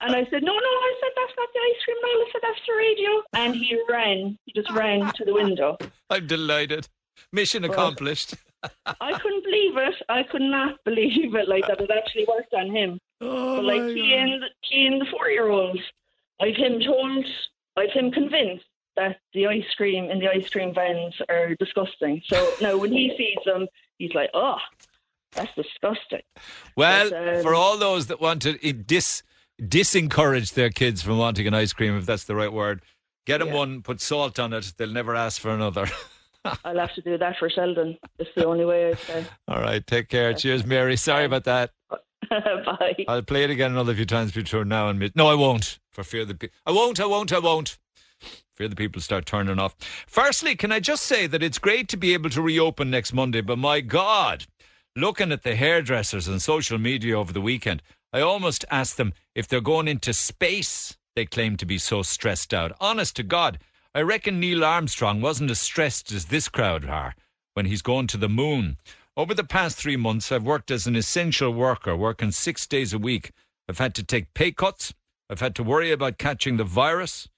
and 0.00 0.14
I 0.14 0.24
said, 0.30 0.42
no, 0.42 0.52
no, 0.52 0.58
I 0.58 0.94
said, 1.00 1.10
that's 1.16 1.32
not 1.36 1.48
the 1.52 1.60
ice 1.60 1.84
cream, 1.84 1.96
no, 2.02 2.08
I 2.08 2.26
said, 2.32 2.40
that's 2.42 2.60
the 2.66 2.74
radio. 2.76 3.22
And 3.34 3.54
he 3.56 3.80
ran. 3.88 4.38
He 4.44 4.52
just 4.54 4.70
ran 4.72 5.12
to 5.14 5.24
the 5.24 5.34
window. 5.34 5.76
I'm 6.10 6.26
delighted. 6.26 6.88
Mission 7.32 7.64
accomplished. 7.64 8.34
I 9.00 9.18
couldn't 9.20 9.44
believe 9.44 9.76
it. 9.76 9.94
I 10.08 10.22
could 10.24 10.42
not 10.42 10.76
believe 10.84 11.34
it 11.34 11.48
like 11.48 11.66
that. 11.68 11.80
It 11.80 11.90
actually 11.90 12.26
worked 12.28 12.54
on 12.54 12.70
him. 12.74 12.98
Oh 13.20 13.56
but 13.56 13.64
like 13.64 13.82
he 13.94 14.14
and 14.14 14.42
he 14.62 14.86
and 14.86 15.00
the 15.00 15.06
four 15.10 15.28
year 15.28 15.48
old, 15.48 15.78
I've 16.40 16.56
him 16.56 16.80
told, 16.80 17.26
I've 17.76 17.90
him 17.92 18.10
convinced 18.10 18.64
that 18.96 19.18
the 19.34 19.46
ice 19.46 19.72
cream 19.76 20.10
in 20.10 20.18
the 20.18 20.28
ice 20.28 20.48
cream 20.48 20.74
vans 20.74 21.14
are 21.28 21.54
disgusting. 21.56 22.20
So 22.26 22.54
now 22.60 22.76
when 22.76 22.92
he 22.92 23.14
sees 23.16 23.38
them, 23.44 23.66
he's 23.98 24.12
like, 24.14 24.30
oh, 24.34 24.56
that's 25.34 25.54
disgusting. 25.54 26.22
Well, 26.76 27.10
But, 27.10 27.36
um, 27.36 27.42
for 27.42 27.54
all 27.54 27.76
those 27.78 28.08
that 28.08 28.20
want 28.20 28.42
to 28.42 28.58
i- 28.68 28.72
dis 28.72 29.22
disencourage 29.60 30.54
their 30.54 30.70
kids 30.70 31.02
from 31.02 31.18
wanting 31.18 31.46
an 31.46 31.54
ice 31.54 31.72
cream, 31.72 31.96
if 31.96 32.06
that's 32.06 32.24
the 32.24 32.34
right 32.36 32.52
word, 32.52 32.82
get 33.26 33.38
them 33.38 33.48
Yeah. 33.48 33.54
one, 33.54 33.82
put 33.82 34.00
salt 34.00 34.38
on 34.38 34.52
it. 34.52 34.72
They'll 34.76 34.88
never 34.92 35.14
ask 35.14 35.40
for 35.40 35.50
another. 35.50 35.86
I'll 36.64 36.78
have 36.78 36.94
to 36.94 37.02
do 37.02 37.18
that 37.18 37.36
for 37.38 37.48
Sheldon. 37.50 37.98
It's 38.18 38.30
the 38.36 38.46
only 38.46 38.64
way. 38.64 38.90
I'd 38.90 38.98
say. 38.98 39.26
All 39.46 39.60
right, 39.60 39.86
take 39.86 40.08
care. 40.08 40.34
Cheers, 40.34 40.64
Mary. 40.64 40.96
Sorry 40.96 41.24
about 41.24 41.44
that. 41.44 41.70
Bye. 42.30 43.04
I'll 43.08 43.22
play 43.22 43.44
it 43.44 43.50
again 43.50 43.72
another 43.72 43.94
few 43.94 44.04
times 44.04 44.32
between 44.32 44.68
now 44.68 44.88
and 44.88 44.98
mid. 44.98 45.16
No, 45.16 45.28
I 45.28 45.34
won't. 45.34 45.78
For 45.92 46.04
fear 46.04 46.24
that 46.24 46.38
pe- 46.38 46.48
I 46.66 46.72
won't. 46.72 47.00
I 47.00 47.06
won't. 47.06 47.32
I 47.32 47.38
won't. 47.38 47.78
Fear 48.54 48.68
the 48.68 48.76
people 48.76 49.00
start 49.00 49.24
turning 49.24 49.58
off. 49.58 49.76
Firstly, 50.06 50.56
can 50.56 50.72
I 50.72 50.80
just 50.80 51.04
say 51.04 51.26
that 51.28 51.42
it's 51.42 51.58
great 51.58 51.88
to 51.88 51.96
be 51.96 52.12
able 52.12 52.30
to 52.30 52.42
reopen 52.42 52.90
next 52.90 53.12
Monday, 53.12 53.40
but 53.40 53.56
my 53.56 53.80
God, 53.80 54.46
looking 54.96 55.30
at 55.30 55.44
the 55.44 55.54
hairdressers 55.54 56.26
and 56.26 56.42
social 56.42 56.76
media 56.76 57.16
over 57.18 57.32
the 57.32 57.40
weekend, 57.40 57.82
I 58.12 58.20
almost 58.20 58.64
asked 58.70 58.96
them 58.96 59.12
if 59.34 59.46
they're 59.46 59.60
going 59.60 59.86
into 59.86 60.12
space. 60.12 60.96
They 61.14 61.24
claim 61.24 61.56
to 61.58 61.66
be 61.66 61.78
so 61.78 62.02
stressed 62.02 62.52
out. 62.52 62.72
Honest 62.80 63.14
to 63.16 63.22
God, 63.22 63.58
I 63.94 64.02
reckon 64.02 64.38
Neil 64.38 64.64
Armstrong 64.64 65.20
wasn't 65.20 65.50
as 65.50 65.60
stressed 65.60 66.12
as 66.12 66.26
this 66.26 66.48
crowd 66.48 66.84
are 66.84 67.14
when 67.54 67.66
he's 67.66 67.82
going 67.82 68.06
to 68.08 68.16
the 68.16 68.28
moon. 68.28 68.76
Over 69.16 69.34
the 69.34 69.44
past 69.44 69.78
three 69.78 69.96
months, 69.96 70.30
I've 70.30 70.44
worked 70.44 70.70
as 70.70 70.86
an 70.86 70.94
essential 70.94 71.52
worker, 71.52 71.96
working 71.96 72.30
six 72.30 72.66
days 72.66 72.92
a 72.92 72.98
week. 72.98 73.32
I've 73.68 73.78
had 73.78 73.94
to 73.96 74.04
take 74.04 74.34
pay 74.34 74.52
cuts. 74.52 74.94
I've 75.30 75.40
had 75.40 75.54
to 75.56 75.62
worry 75.62 75.90
about 75.90 76.18
catching 76.18 76.56
the 76.56 76.64
virus 76.64 77.28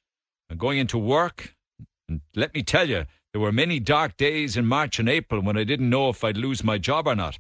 and 0.51 0.59
going 0.59 0.79
into 0.79 0.99
work. 0.99 1.55
And 2.09 2.21
let 2.35 2.53
me 2.53 2.63
tell 2.63 2.89
you, 2.89 3.07
there 3.33 3.41
were 3.41 3.53
many 3.53 3.79
dark 3.79 4.17
days 4.17 4.57
in 4.57 4.67
March 4.67 4.99
and 4.99 5.09
April 5.09 5.41
when 5.41 5.57
I 5.57 5.65
didn't 5.65 5.89
know 5.89 6.09
if 6.09 6.25
I'd 6.25 6.37
lose 6.37 6.65
my 6.65 6.79
job 6.79 7.07
or 7.07 7.15
not. 7.15 7.39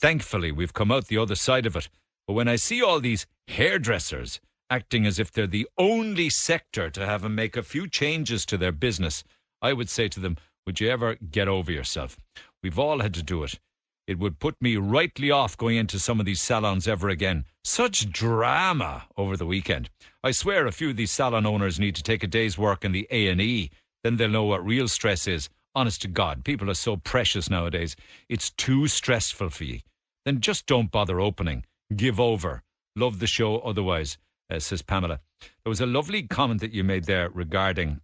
Thankfully, 0.00 0.50
we've 0.50 0.74
come 0.74 0.90
out 0.90 1.06
the 1.06 1.18
other 1.18 1.34
side 1.34 1.66
of 1.66 1.76
it. 1.76 1.88
But 2.26 2.32
when 2.32 2.48
I 2.48 2.56
see 2.56 2.82
all 2.82 3.00
these 3.00 3.26
hairdressers 3.48 4.40
acting 4.70 5.06
as 5.06 5.18
if 5.18 5.30
they're 5.30 5.46
the 5.46 5.68
only 5.78 6.28
sector 6.30 6.90
to 6.90 7.06
have 7.06 7.22
them 7.22 7.34
make 7.34 7.56
a 7.56 7.62
few 7.62 7.88
changes 7.88 8.44
to 8.46 8.56
their 8.56 8.72
business, 8.72 9.24
I 9.62 9.72
would 9.72 9.88
say 9.88 10.08
to 10.08 10.20
them, 10.20 10.36
would 10.66 10.80
you 10.80 10.88
ever 10.90 11.16
get 11.16 11.48
over 11.48 11.70
yourself? 11.70 12.18
We've 12.62 12.78
all 12.78 13.00
had 13.00 13.14
to 13.14 13.22
do 13.22 13.44
it. 13.44 13.58
It 14.06 14.18
would 14.18 14.38
put 14.38 14.60
me 14.60 14.76
rightly 14.76 15.30
off 15.30 15.56
going 15.56 15.76
into 15.76 15.98
some 15.98 16.20
of 16.20 16.26
these 16.26 16.40
salons 16.40 16.86
ever 16.86 17.08
again. 17.08 17.44
Such 17.64 18.10
drama 18.10 19.06
over 19.16 19.36
the 19.36 19.46
weekend. 19.46 19.90
I 20.22 20.30
swear 20.30 20.66
a 20.66 20.72
few 20.72 20.90
of 20.90 20.96
these 20.96 21.10
salon 21.10 21.46
owners 21.46 21.80
need 21.80 21.96
to 21.96 22.02
take 22.02 22.22
a 22.22 22.28
day's 22.28 22.56
work 22.56 22.84
in 22.84 22.92
the 22.92 23.08
A&E. 23.10 23.70
Then 24.04 24.16
they'll 24.16 24.28
know 24.28 24.44
what 24.44 24.64
real 24.64 24.86
stress 24.86 25.26
is. 25.26 25.48
Honest 25.74 26.02
to 26.02 26.08
God, 26.08 26.44
people 26.44 26.70
are 26.70 26.74
so 26.74 26.96
precious 26.96 27.50
nowadays. 27.50 27.96
It's 28.28 28.50
too 28.50 28.86
stressful 28.86 29.50
for 29.50 29.64
you. 29.64 29.80
Then 30.24 30.40
just 30.40 30.66
don't 30.66 30.90
bother 30.90 31.20
opening. 31.20 31.64
Give 31.94 32.20
over. 32.20 32.62
Love 32.94 33.18
the 33.18 33.26
show 33.26 33.58
otherwise, 33.58 34.16
uh, 34.50 34.58
says 34.58 34.82
Pamela. 34.82 35.20
There 35.64 35.70
was 35.70 35.80
a 35.80 35.86
lovely 35.86 36.22
comment 36.22 36.60
that 36.60 36.72
you 36.72 36.84
made 36.84 37.04
there 37.04 37.30
regarding 37.30 38.00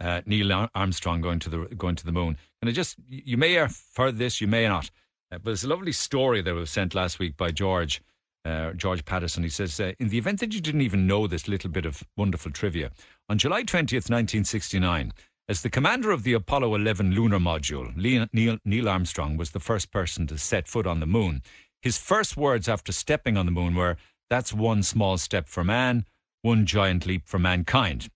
uh, 0.00 0.22
Neil 0.26 0.68
Armstrong 0.74 1.20
going 1.20 1.38
to 1.40 1.50
the 1.50 1.58
going 1.76 1.96
to 1.96 2.06
the 2.06 2.12
moon. 2.12 2.36
And 2.60 2.68
I 2.68 2.72
just 2.72 2.96
you 3.08 3.36
may 3.36 3.52
have 3.54 3.78
heard 3.96 4.18
this, 4.18 4.40
you 4.40 4.46
may 4.46 4.66
not, 4.66 4.90
uh, 5.30 5.38
but 5.38 5.52
it's 5.52 5.64
a 5.64 5.68
lovely 5.68 5.92
story 5.92 6.42
that 6.42 6.54
was 6.54 6.70
sent 6.70 6.94
last 6.94 7.18
week 7.18 7.36
by 7.36 7.50
George. 7.50 8.02
Uh, 8.46 8.74
George 8.74 9.06
Patterson. 9.06 9.42
He 9.42 9.48
says, 9.48 9.80
uh, 9.80 9.92
in 9.98 10.10
the 10.10 10.18
event 10.18 10.40
that 10.40 10.52
you 10.52 10.60
didn't 10.60 10.82
even 10.82 11.06
know 11.06 11.26
this 11.26 11.48
little 11.48 11.70
bit 11.70 11.86
of 11.86 12.02
wonderful 12.14 12.52
trivia, 12.52 12.90
on 13.26 13.38
July 13.38 13.62
20th, 13.62 14.10
1969, 14.10 15.14
as 15.48 15.62
the 15.62 15.70
commander 15.70 16.10
of 16.10 16.24
the 16.24 16.34
Apollo 16.34 16.74
11 16.74 17.12
lunar 17.12 17.38
module, 17.38 17.96
Neil, 17.96 18.58
Neil 18.64 18.88
Armstrong 18.88 19.38
was 19.38 19.52
the 19.52 19.60
first 19.60 19.90
person 19.90 20.26
to 20.26 20.36
set 20.36 20.68
foot 20.68 20.86
on 20.86 21.00
the 21.00 21.06
moon. 21.06 21.42
His 21.80 21.96
first 21.96 22.36
words 22.36 22.68
after 22.68 22.92
stepping 22.92 23.38
on 23.38 23.46
the 23.46 23.52
moon 23.52 23.74
were, 23.74 23.96
That's 24.34 24.52
one 24.52 24.82
small 24.82 25.16
step 25.16 25.46
for 25.46 25.62
man, 25.62 26.06
one 26.42 26.66
giant 26.66 27.06
leap 27.06 27.22
for 27.24 27.38
mankind 27.38 28.08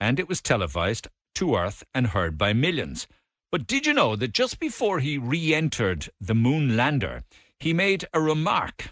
and 0.00 0.18
it 0.18 0.28
was 0.28 0.40
televised 0.40 1.06
to 1.36 1.54
Earth 1.54 1.84
and 1.94 2.08
heard 2.08 2.36
by 2.36 2.52
millions. 2.52 3.06
But 3.52 3.68
did 3.68 3.86
you 3.86 3.94
know 3.94 4.16
that 4.16 4.32
just 4.32 4.58
before 4.58 4.98
he 4.98 5.16
re 5.16 5.54
entered 5.54 6.10
the 6.20 6.34
moon 6.34 6.76
lander, 6.76 7.22
he 7.60 7.72
made 7.72 8.04
a 8.12 8.20
remark? 8.20 8.90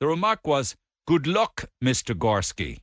The 0.00 0.06
remark 0.06 0.46
was, 0.46 0.74
Good 1.06 1.26
luck, 1.26 1.66
Mr. 1.84 2.14
Gorsky. 2.14 2.78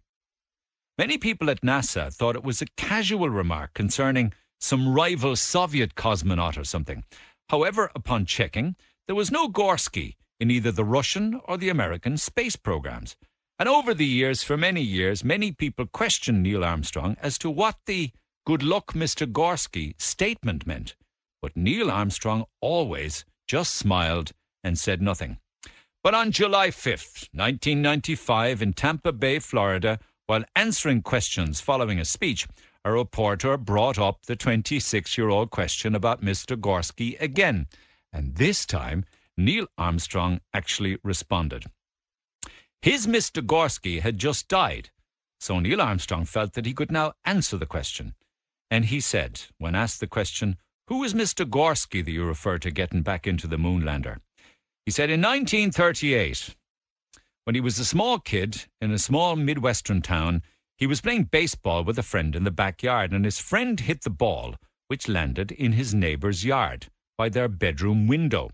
Many 0.95 1.17
people 1.17 1.49
at 1.49 1.61
NASA 1.61 2.13
thought 2.13 2.35
it 2.35 2.43
was 2.43 2.61
a 2.61 2.67
casual 2.77 3.31
remark 3.31 3.73
concerning 3.73 4.31
some 4.59 4.93
rival 4.93 5.35
Soviet 5.35 5.95
cosmonaut 5.95 6.55
or 6.55 6.65
something. 6.65 7.03
However, 7.49 7.89
upon 7.95 8.27
checking, 8.27 8.75
there 9.07 9.15
was 9.15 9.31
no 9.31 9.49
Gorsky 9.49 10.17
in 10.39 10.49
either 10.51 10.71
the 10.71 10.85
Russian 10.85 11.39
or 11.45 11.57
the 11.57 11.69
American 11.69 12.17
space 12.17 12.55
programs. 12.55 13.15
And 13.57 13.67
over 13.67 13.93
the 13.93 14.05
years, 14.05 14.41
for 14.41 14.55
many 14.55 14.81
years, 14.81 15.23
many 15.23 15.51
people 15.51 15.85
questioned 15.85 16.43
Neil 16.43 16.63
Armstrong 16.63 17.17
as 17.21 17.37
to 17.39 17.49
what 17.49 17.75
the 17.85 18.11
good 18.45 18.63
luck, 18.63 18.93
Mr. 18.93 19.29
Gorsky 19.29 19.99
statement 20.01 20.65
meant. 20.65 20.95
But 21.41 21.57
Neil 21.57 21.91
Armstrong 21.91 22.45
always 22.61 23.25
just 23.47 23.75
smiled 23.75 24.31
and 24.63 24.79
said 24.79 25.01
nothing. 25.01 25.39
But 26.03 26.15
on 26.15 26.31
July 26.31 26.69
5th, 26.69 27.27
1995, 27.33 28.61
in 28.61 28.73
Tampa 28.73 29.11
Bay, 29.11 29.39
Florida, 29.39 29.99
while 30.27 30.45
answering 30.55 31.01
questions 31.01 31.59
following 31.59 31.99
a 31.99 32.05
speech, 32.05 32.47
a 32.85 32.91
reporter 32.91 33.57
brought 33.57 33.99
up 33.99 34.25
the 34.25 34.37
26 34.37 35.17
year 35.17 35.27
old 35.27 35.49
question 35.49 35.95
about 35.95 36.21
Mr. 36.21 36.55
Gorsky 36.55 37.19
again. 37.19 37.67
And 38.13 38.35
this 38.35 38.65
time, 38.65 39.05
Neil 39.39 39.67
Armstrong 39.77 40.41
actually 40.53 40.97
responded. 41.01 41.63
His 42.81 43.07
Mr. 43.07 43.41
Gorsky 43.41 44.01
had 44.01 44.17
just 44.17 44.49
died, 44.49 44.89
so 45.39 45.61
Neil 45.61 45.81
Armstrong 45.81 46.25
felt 46.25 46.53
that 46.53 46.65
he 46.65 46.73
could 46.73 46.91
now 46.91 47.13
answer 47.23 47.55
the 47.55 47.65
question. 47.65 48.15
And 48.69 48.85
he 48.85 48.99
said, 48.99 49.43
when 49.57 49.75
asked 49.75 50.01
the 50.01 50.07
question, 50.07 50.57
Who 50.87 51.05
is 51.05 51.13
Mr. 51.13 51.49
Gorsky 51.49 52.03
that 52.03 52.11
you 52.11 52.25
refer 52.25 52.59
to 52.59 52.69
getting 52.69 53.01
back 53.01 53.25
into 53.25 53.47
the 53.47 53.57
moonlander? 53.57 54.17
He 54.85 54.91
said, 54.91 55.09
In 55.09 55.21
1938, 55.21 56.55
when 57.45 57.55
he 57.55 57.61
was 57.61 57.79
a 57.79 57.85
small 57.85 58.19
kid 58.19 58.65
in 58.81 58.91
a 58.91 58.99
small 58.99 59.37
Midwestern 59.37 60.01
town, 60.01 60.43
he 60.77 60.85
was 60.85 60.99
playing 60.99 61.23
baseball 61.25 61.85
with 61.85 61.97
a 61.97 62.03
friend 62.03 62.35
in 62.35 62.43
the 62.43 62.51
backyard, 62.51 63.13
and 63.13 63.23
his 63.23 63.39
friend 63.39 63.79
hit 63.79 64.03
the 64.03 64.09
ball, 64.09 64.55
which 64.87 65.07
landed 65.07 65.51
in 65.53 65.71
his 65.71 65.93
neighbour's 65.93 66.43
yard 66.43 66.87
by 67.17 67.29
their 67.29 67.47
bedroom 67.47 68.05
window. 68.05 68.49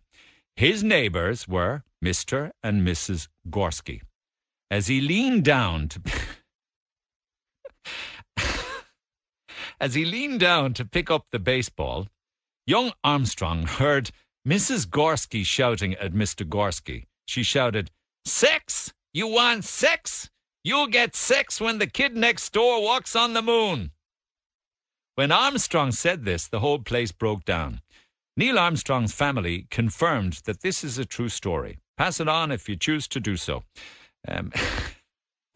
His 0.55 0.83
neighbours 0.83 1.47
were 1.47 1.83
Mr. 2.03 2.51
and 2.63 2.87
Mrs. 2.87 3.27
Gorsky 3.49 4.01
as 4.71 4.87
he 4.87 5.01
leaned 5.01 5.43
down 5.43 5.89
to 5.89 6.01
as 9.79 9.95
he 9.95 10.05
leaned 10.05 10.39
down 10.39 10.73
to 10.73 10.85
pick 10.85 11.11
up 11.11 11.27
the 11.31 11.39
baseball, 11.39 12.07
young 12.65 12.93
Armstrong 13.03 13.67
heard 13.67 14.11
Mrs. 14.47 14.87
Gorsky 14.87 15.45
shouting 15.45 15.93
at 15.95 16.13
Mr. 16.13 16.47
Gorsky. 16.47 17.05
She 17.25 17.43
shouted, 17.43 17.91
Sex? 18.25 18.93
You 19.13 19.27
want 19.27 19.63
sex? 19.63 20.29
You'll 20.63 20.87
get 20.87 21.15
sex 21.15 21.61
when 21.61 21.77
the 21.77 21.87
kid 21.87 22.15
next 22.15 22.51
door 22.53 22.81
walks 22.81 23.15
on 23.15 23.33
the 23.33 23.41
moon. 23.41 23.91
When 25.15 25.31
Armstrong 25.31 25.91
said 25.91 26.25
this, 26.25 26.47
the 26.47 26.59
whole 26.59 26.79
place 26.79 27.11
broke 27.11 27.45
down. 27.45 27.81
Neil 28.37 28.59
Armstrong's 28.59 29.13
family 29.13 29.65
confirmed 29.69 30.41
that 30.45 30.61
this 30.61 30.83
is 30.83 30.97
a 30.97 31.05
true 31.05 31.29
story. 31.29 31.79
Pass 31.97 32.19
it 32.19 32.27
on 32.27 32.51
if 32.51 32.67
you 32.67 32.75
choose 32.75 33.07
to 33.07 33.19
do 33.21 33.37
so. 33.37 33.63
Um, 34.27 34.51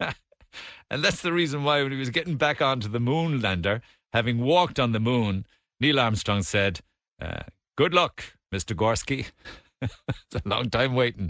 and 0.00 1.04
that's 1.04 1.20
the 1.20 1.32
reason 1.32 1.62
why 1.62 1.82
when 1.82 1.92
he 1.92 1.98
was 1.98 2.10
getting 2.10 2.36
back 2.36 2.62
onto 2.62 2.88
the 2.88 3.00
moon 3.00 3.40
lander, 3.40 3.82
having 4.14 4.38
walked 4.38 4.80
on 4.80 4.92
the 4.92 5.00
moon, 5.00 5.44
Neil 5.78 6.00
Armstrong 6.00 6.42
said, 6.42 6.80
uh, 7.20 7.42
Good 7.76 7.92
luck, 7.92 8.24
Mr. 8.52 8.74
Gorsky. 8.74 9.26
it's 9.82 9.92
a 10.34 10.48
long 10.48 10.70
time 10.70 10.94
waiting. 10.94 11.26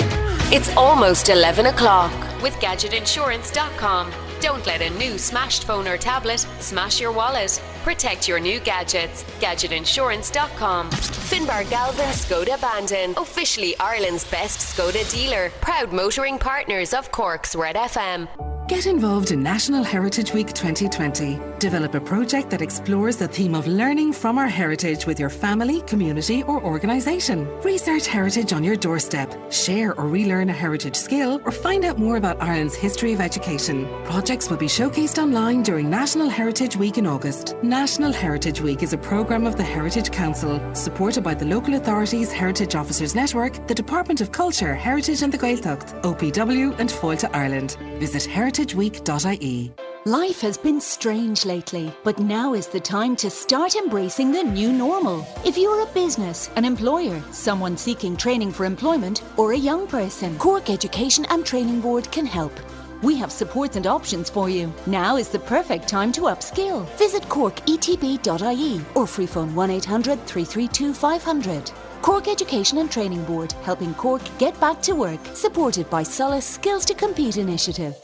It's 0.52 0.74
almost 0.76 1.28
11 1.28 1.66
o'clock 1.66 2.12
with 2.42 2.54
GadgetInsurance.com. 2.54 4.29
Don't 4.40 4.64
let 4.66 4.80
a 4.80 4.90
new 4.98 5.18
smashed 5.18 5.64
phone 5.64 5.86
or 5.86 5.98
tablet 5.98 6.46
smash 6.60 7.00
your 7.00 7.12
wallet. 7.12 7.60
Protect 7.82 8.26
your 8.26 8.40
new 8.40 8.58
gadgets. 8.60 9.24
GadgetInsurance.com. 9.40 10.90
Finbar 10.90 11.68
Galvin 11.68 12.06
Skoda 12.06 12.60
Bandon, 12.60 13.14
officially 13.16 13.78
Ireland's 13.78 14.24
best 14.30 14.76
Skoda 14.76 15.08
dealer. 15.12 15.50
Proud 15.60 15.92
motoring 15.92 16.38
partners 16.38 16.94
of 16.94 17.12
Cork's 17.12 17.54
Red 17.54 17.76
FM. 17.76 18.28
Get 18.70 18.86
involved 18.86 19.32
in 19.32 19.42
National 19.42 19.82
Heritage 19.82 20.32
Week 20.32 20.46
2020. 20.46 21.40
Develop 21.58 21.96
a 21.96 22.00
project 22.00 22.50
that 22.50 22.62
explores 22.62 23.16
the 23.16 23.26
theme 23.26 23.52
of 23.52 23.66
learning 23.66 24.12
from 24.12 24.38
our 24.38 24.46
heritage 24.46 25.06
with 25.06 25.18
your 25.18 25.28
family, 25.28 25.80
community, 25.82 26.44
or 26.44 26.62
organisation. 26.62 27.48
Research 27.62 28.06
heritage 28.06 28.52
on 28.52 28.62
your 28.62 28.76
doorstep, 28.76 29.34
share 29.52 29.98
or 29.98 30.06
relearn 30.06 30.50
a 30.50 30.52
heritage 30.52 30.94
skill, 30.94 31.40
or 31.44 31.50
find 31.50 31.84
out 31.84 31.98
more 31.98 32.16
about 32.16 32.40
Ireland's 32.40 32.76
history 32.76 33.12
of 33.12 33.20
education. 33.20 33.88
Projects 34.30 34.48
will 34.48 34.58
be 34.58 34.66
showcased 34.66 35.20
online 35.20 35.64
during 35.64 35.90
National 35.90 36.28
Heritage 36.28 36.76
Week 36.76 36.98
in 36.98 37.04
August. 37.04 37.56
National 37.64 38.12
Heritage 38.12 38.60
Week 38.60 38.84
is 38.84 38.92
a 38.92 38.96
programme 38.96 39.44
of 39.44 39.56
the 39.56 39.64
Heritage 39.64 40.12
Council, 40.12 40.60
supported 40.72 41.24
by 41.24 41.34
the 41.34 41.46
local 41.46 41.74
authorities 41.74 42.30
Heritage 42.30 42.76
Officers 42.76 43.16
Network, 43.16 43.66
the 43.66 43.74
Department 43.74 44.20
of 44.20 44.30
Culture, 44.30 44.72
Heritage 44.72 45.22
and 45.22 45.32
the 45.32 45.36
Gaeltacht, 45.36 46.00
OPW, 46.02 46.78
and 46.78 46.88
Fáilte 46.88 47.28
Ireland. 47.34 47.76
Visit 47.98 48.22
heritageweek.ie. 48.22 49.72
Life 50.06 50.40
has 50.40 50.56
been 50.56 50.80
strange 50.80 51.44
lately, 51.44 51.92
but 52.04 52.20
now 52.20 52.54
is 52.54 52.68
the 52.68 52.78
time 52.78 53.16
to 53.16 53.30
start 53.30 53.74
embracing 53.74 54.30
the 54.30 54.44
new 54.44 54.72
normal. 54.72 55.26
If 55.44 55.58
you're 55.58 55.82
a 55.82 55.92
business, 55.92 56.50
an 56.54 56.64
employer, 56.64 57.20
someone 57.32 57.76
seeking 57.76 58.16
training 58.16 58.52
for 58.52 58.64
employment, 58.64 59.24
or 59.36 59.54
a 59.54 59.58
young 59.58 59.88
person, 59.88 60.38
Cork 60.38 60.70
Education 60.70 61.26
and 61.30 61.44
Training 61.44 61.80
Board 61.80 62.08
can 62.12 62.26
help. 62.26 62.52
We 63.02 63.16
have 63.16 63.32
supports 63.32 63.76
and 63.76 63.86
options 63.86 64.28
for 64.28 64.48
you. 64.50 64.72
Now 64.86 65.16
is 65.16 65.28
the 65.28 65.38
perfect 65.38 65.88
time 65.88 66.12
to 66.12 66.22
upskill. 66.22 66.86
Visit 66.98 67.22
corketb.ie 67.24 68.80
or 68.94 69.06
free 69.06 69.26
phone 69.26 69.54
1800 69.54 70.26
332 70.26 70.92
500. 70.94 71.72
Cork 72.02 72.28
Education 72.28 72.78
and 72.78 72.90
Training 72.90 73.24
Board, 73.24 73.52
helping 73.62 73.94
Cork 73.94 74.22
get 74.38 74.58
back 74.58 74.80
to 74.82 74.94
work. 74.94 75.20
Supported 75.34 75.88
by 75.90 76.02
SOLAS 76.02 76.44
Skills 76.44 76.84
to 76.86 76.94
Compete 76.94 77.36
initiative. 77.36 77.94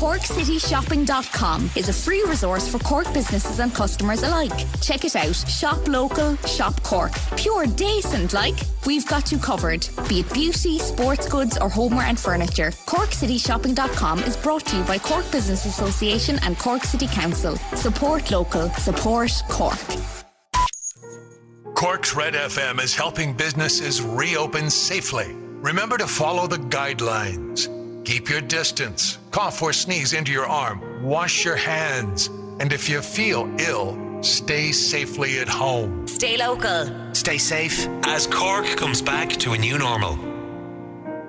CorkCityShopping.com 0.00 1.70
is 1.76 1.88
a 1.88 1.92
free 1.92 2.22
resource 2.24 2.68
for 2.68 2.78
Cork 2.80 3.12
businesses 3.14 3.60
and 3.60 3.72
customers 3.72 4.22
alike. 4.24 4.52
Check 4.82 5.04
it 5.04 5.14
out. 5.16 5.34
Shop 5.34 5.86
local, 5.86 6.36
shop 6.38 6.82
Cork. 6.82 7.12
Pure 7.36 7.66
decent 7.68 8.32
like. 8.32 8.56
We've 8.84 9.06
got 9.06 9.30
you 9.30 9.38
covered. 9.38 9.88
Be 10.08 10.20
it 10.20 10.32
beauty, 10.34 10.78
sports 10.78 11.28
goods, 11.28 11.56
or 11.56 11.68
homeware 11.68 12.06
and 12.06 12.18
furniture. 12.18 12.72
CorkCityShopping.com 12.86 14.18
is 14.20 14.36
brought 14.36 14.66
to 14.66 14.76
you 14.76 14.82
by 14.84 14.98
Cork 14.98 15.30
Business 15.30 15.64
Association 15.64 16.38
and 16.42 16.58
Cork 16.58 16.82
City 16.82 17.06
Council. 17.06 17.56
Support 17.76 18.30
local. 18.30 18.68
Support 18.70 19.30
Cork. 19.48 20.25
Cork's 21.76 22.16
Red 22.16 22.32
FM 22.32 22.80
is 22.80 22.94
helping 22.94 23.34
businesses 23.34 24.00
reopen 24.00 24.70
safely. 24.70 25.34
Remember 25.60 25.98
to 25.98 26.06
follow 26.06 26.46
the 26.46 26.56
guidelines. 26.56 27.68
Keep 28.06 28.30
your 28.30 28.40
distance. 28.40 29.18
Cough 29.30 29.60
or 29.60 29.74
sneeze 29.74 30.14
into 30.14 30.32
your 30.32 30.46
arm. 30.46 30.80
Wash 31.04 31.44
your 31.44 31.54
hands. 31.54 32.28
And 32.60 32.72
if 32.72 32.88
you 32.88 33.02
feel 33.02 33.54
ill, 33.58 34.22
stay 34.22 34.72
safely 34.72 35.38
at 35.38 35.50
home. 35.50 36.08
Stay 36.08 36.38
local. 36.38 37.14
Stay 37.14 37.36
safe 37.36 37.86
as 38.06 38.26
Cork 38.26 38.64
comes 38.78 39.02
back 39.02 39.28
to 39.28 39.52
a 39.52 39.58
new 39.58 39.76
normal. 39.76 40.16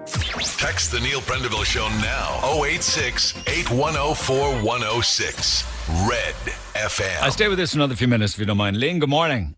Text 0.06 0.94
the 0.94 1.02
Neil 1.02 1.20
Prendeville 1.20 1.66
Show 1.66 1.90
now 2.00 2.40
086 2.64 3.36
8104 3.48 4.64
106. 4.64 5.64
Red 6.08 6.36
FM. 6.74 7.22
I'll 7.22 7.32
stay 7.32 7.50
with 7.50 7.58
this 7.58 7.74
another 7.74 7.96
few 7.96 8.08
minutes 8.08 8.36
if 8.36 8.40
you 8.40 8.46
don't 8.46 8.56
mind. 8.56 8.78
Lynn, 8.78 9.00
good 9.00 9.10
morning. 9.10 9.57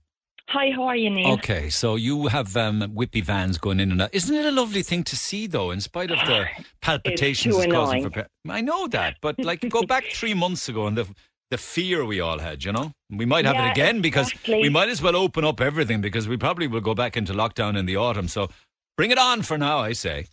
Hi, 0.52 0.72
how 0.72 0.84
are 0.84 0.96
you, 0.96 1.12
Neil? 1.12 1.34
Okay, 1.34 1.70
so 1.70 1.96
you 1.96 2.26
have 2.26 2.58
um, 2.58 2.82
whippy 2.96 3.24
vans 3.24 3.60
going 3.60 3.80
in 3.80 3.92
and 3.92 4.02
out. 4.02 4.10
Isn't 4.14 4.36
it 4.36 4.46
a 4.46 4.52
lovely 4.52 4.82
thing 4.82 5.04
to 5.04 5.16
see, 5.16 5.46
though, 5.46 5.70
in 5.70 5.80
spite 5.80 6.10
of 6.10 6.18
the 6.26 6.48
palpitations 6.82 7.56
too 7.56 7.62
it's 7.62 7.72
causing 7.72 8.10
for 8.10 8.26
I 8.50 8.62
know 8.62 8.88
that, 8.88 9.18
but 9.22 9.38
like 9.38 9.70
go 9.70 9.84
back 9.84 10.06
three 10.12 10.34
months 10.34 10.68
ago 10.68 10.88
and 10.88 10.98
the 10.98 11.08
the 11.52 11.58
fear 11.60 12.04
we 12.04 12.20
all 12.20 12.40
had, 12.40 12.64
you 12.64 12.72
know? 12.72 12.94
We 13.12 13.26
might 13.26 13.46
have 13.46 13.56
Yeah, 13.56 13.68
it 13.68 13.72
again 13.72 14.02
because 14.02 14.30
exactly. 14.30 14.62
we 14.62 14.70
might 14.70 14.90
as 14.90 15.02
well 15.02 15.16
open 15.16 15.44
up 15.44 15.62
everything 15.62 16.02
because 16.02 16.28
we 16.28 16.38
probably 16.38 16.68
will 16.68 16.82
go 16.82 16.94
back 16.94 17.18
into 17.18 17.34
lockdown 17.34 17.78
in 17.78 17.86
the 17.86 17.96
autumn. 17.96 18.28
So 18.28 18.50
bring 18.98 19.12
it 19.12 19.18
on 19.18 19.42
for 19.44 19.58
now, 19.58 19.80
I 19.80 19.94
say. 19.94 20.26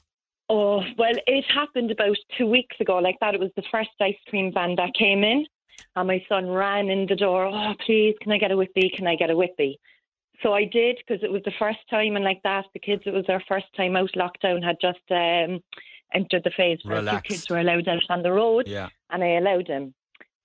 Oh, 0.48 0.82
well, 0.98 1.14
it 1.26 1.44
happened 1.52 1.90
about 1.90 2.16
two 2.38 2.46
weeks 2.46 2.76
ago, 2.80 2.98
like 2.98 3.16
that. 3.20 3.34
It 3.34 3.40
was 3.40 3.50
the 3.56 3.62
first 3.70 3.90
ice 4.00 4.16
cream 4.28 4.52
van 4.52 4.76
that 4.76 4.94
came 4.94 5.24
in, 5.24 5.46
and 5.96 6.06
my 6.06 6.22
son 6.28 6.48
ran 6.48 6.88
in 6.88 7.06
the 7.06 7.16
door. 7.16 7.46
Oh, 7.46 7.74
please, 7.84 8.14
can 8.20 8.32
I 8.32 8.38
get 8.38 8.50
a 8.52 8.56
whippy? 8.56 8.94
Can 8.94 9.06
I 9.06 9.16
get 9.16 9.30
a 9.30 9.34
whippy? 9.34 9.76
So 10.46 10.52
I 10.52 10.64
did 10.64 10.98
because 10.98 11.24
it 11.24 11.32
was 11.32 11.42
the 11.44 11.50
first 11.58 11.80
time, 11.90 12.14
and 12.14 12.24
like 12.24 12.40
that, 12.44 12.66
the 12.72 12.78
kids, 12.78 13.02
it 13.04 13.12
was 13.12 13.24
their 13.26 13.42
first 13.48 13.66
time 13.76 13.96
out. 13.96 14.12
Lockdown 14.12 14.62
had 14.62 14.76
just 14.80 15.00
um, 15.10 15.60
entered 16.14 16.44
the 16.44 16.52
phase 16.56 16.78
where 16.84 16.98
Relax. 16.98 17.26
kids 17.26 17.50
were 17.50 17.58
allowed 17.58 17.88
out 17.88 18.04
on 18.10 18.22
the 18.22 18.30
road, 18.30 18.68
Yeah. 18.68 18.88
and 19.10 19.24
I 19.24 19.38
allowed 19.38 19.66
him. 19.66 19.92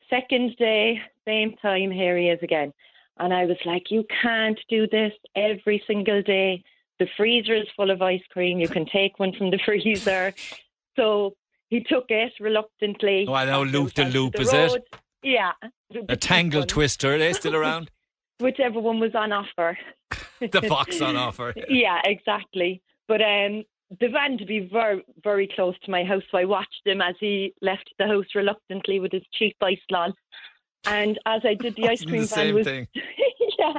Second 0.09 0.55
day, 0.57 0.99
same 1.27 1.53
time, 1.61 1.91
here 1.91 2.17
he 2.17 2.29
is 2.29 2.39
again. 2.41 2.73
And 3.19 3.31
I 3.31 3.45
was 3.45 3.57
like, 3.63 3.91
you 3.91 4.03
can't 4.23 4.59
do 4.69 4.87
this 4.87 5.13
every 5.35 5.83
single 5.85 6.23
day. 6.23 6.63
The 6.97 7.07
freezer 7.15 7.53
is 7.53 7.67
full 7.75 7.91
of 7.91 8.01
ice 8.01 8.23
cream. 8.31 8.59
You 8.59 8.69
can 8.69 8.87
take 8.87 9.19
one 9.19 9.33
from 9.37 9.51
the 9.51 9.59
freezer. 9.65 10.33
So 10.95 11.35
he 11.69 11.83
took 11.83 12.05
it 12.09 12.33
reluctantly. 12.39 13.27
Oh, 13.29 13.33
I 13.35 13.45
know, 13.45 13.61
loop 13.61 13.93
de 13.93 14.05
loop, 14.05 14.33
the 14.33 14.41
is 14.41 14.51
it? 14.53 14.83
Yeah. 15.21 15.51
A 16.09 16.17
tangle 16.17 16.65
twister, 16.75 17.13
are 17.13 17.17
they 17.19 17.33
still 17.33 17.55
around? 17.55 17.91
Whichever 18.41 18.79
one 18.79 18.99
was 18.99 19.15
on 19.15 19.31
offer. 19.31 19.77
the 20.39 20.61
box 20.67 21.01
on 21.01 21.15
offer. 21.15 21.53
yeah, 21.69 22.01
exactly. 22.03 22.81
But 23.07 23.21
um, 23.21 23.63
the 23.99 24.07
van 24.07 24.37
to 24.37 24.45
be 24.45 24.69
very, 24.71 25.03
very 25.23 25.47
close 25.53 25.75
to 25.83 25.91
my 25.91 26.03
house, 26.03 26.23
so 26.31 26.37
I 26.37 26.45
watched 26.45 26.81
him 26.85 27.01
as 27.01 27.15
he 27.19 27.53
left 27.61 27.89
the 27.99 28.07
house 28.07 28.25
reluctantly 28.33 28.99
with 28.99 29.11
his 29.11 29.23
cheap 29.33 29.57
ice 29.61 29.79
lol. 29.89 30.13
And 30.85 31.19
as 31.25 31.41
I 31.43 31.55
did, 31.55 31.75
the 31.75 31.87
ice 31.89 31.99
The 31.99 32.07
cream 32.07 32.21
van 32.21 32.27
same 32.27 32.55
was 32.55 32.65
thing. 32.65 32.87
yeah, 33.59 33.73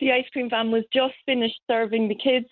the 0.00 0.12
ice 0.12 0.24
cream 0.32 0.48
van 0.50 0.70
was 0.70 0.84
just 0.92 1.14
finished 1.26 1.60
serving 1.70 2.08
the 2.08 2.14
kids, 2.14 2.48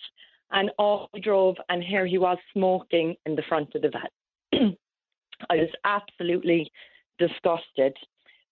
and 0.53 0.71
off 0.79 1.09
we 1.13 1.21
drove, 1.21 1.57
and 1.69 1.83
here 1.83 2.07
he 2.07 2.19
was 2.19 2.39
smoking 2.53 3.17
in 3.25 3.35
the 3.35 3.43
front 3.49 3.75
of 3.75 3.83
the 3.83 3.91
van. 3.91 4.77
I 5.51 5.57
was 5.57 5.71
absolutely 5.85 6.71
disgusted 7.19 7.97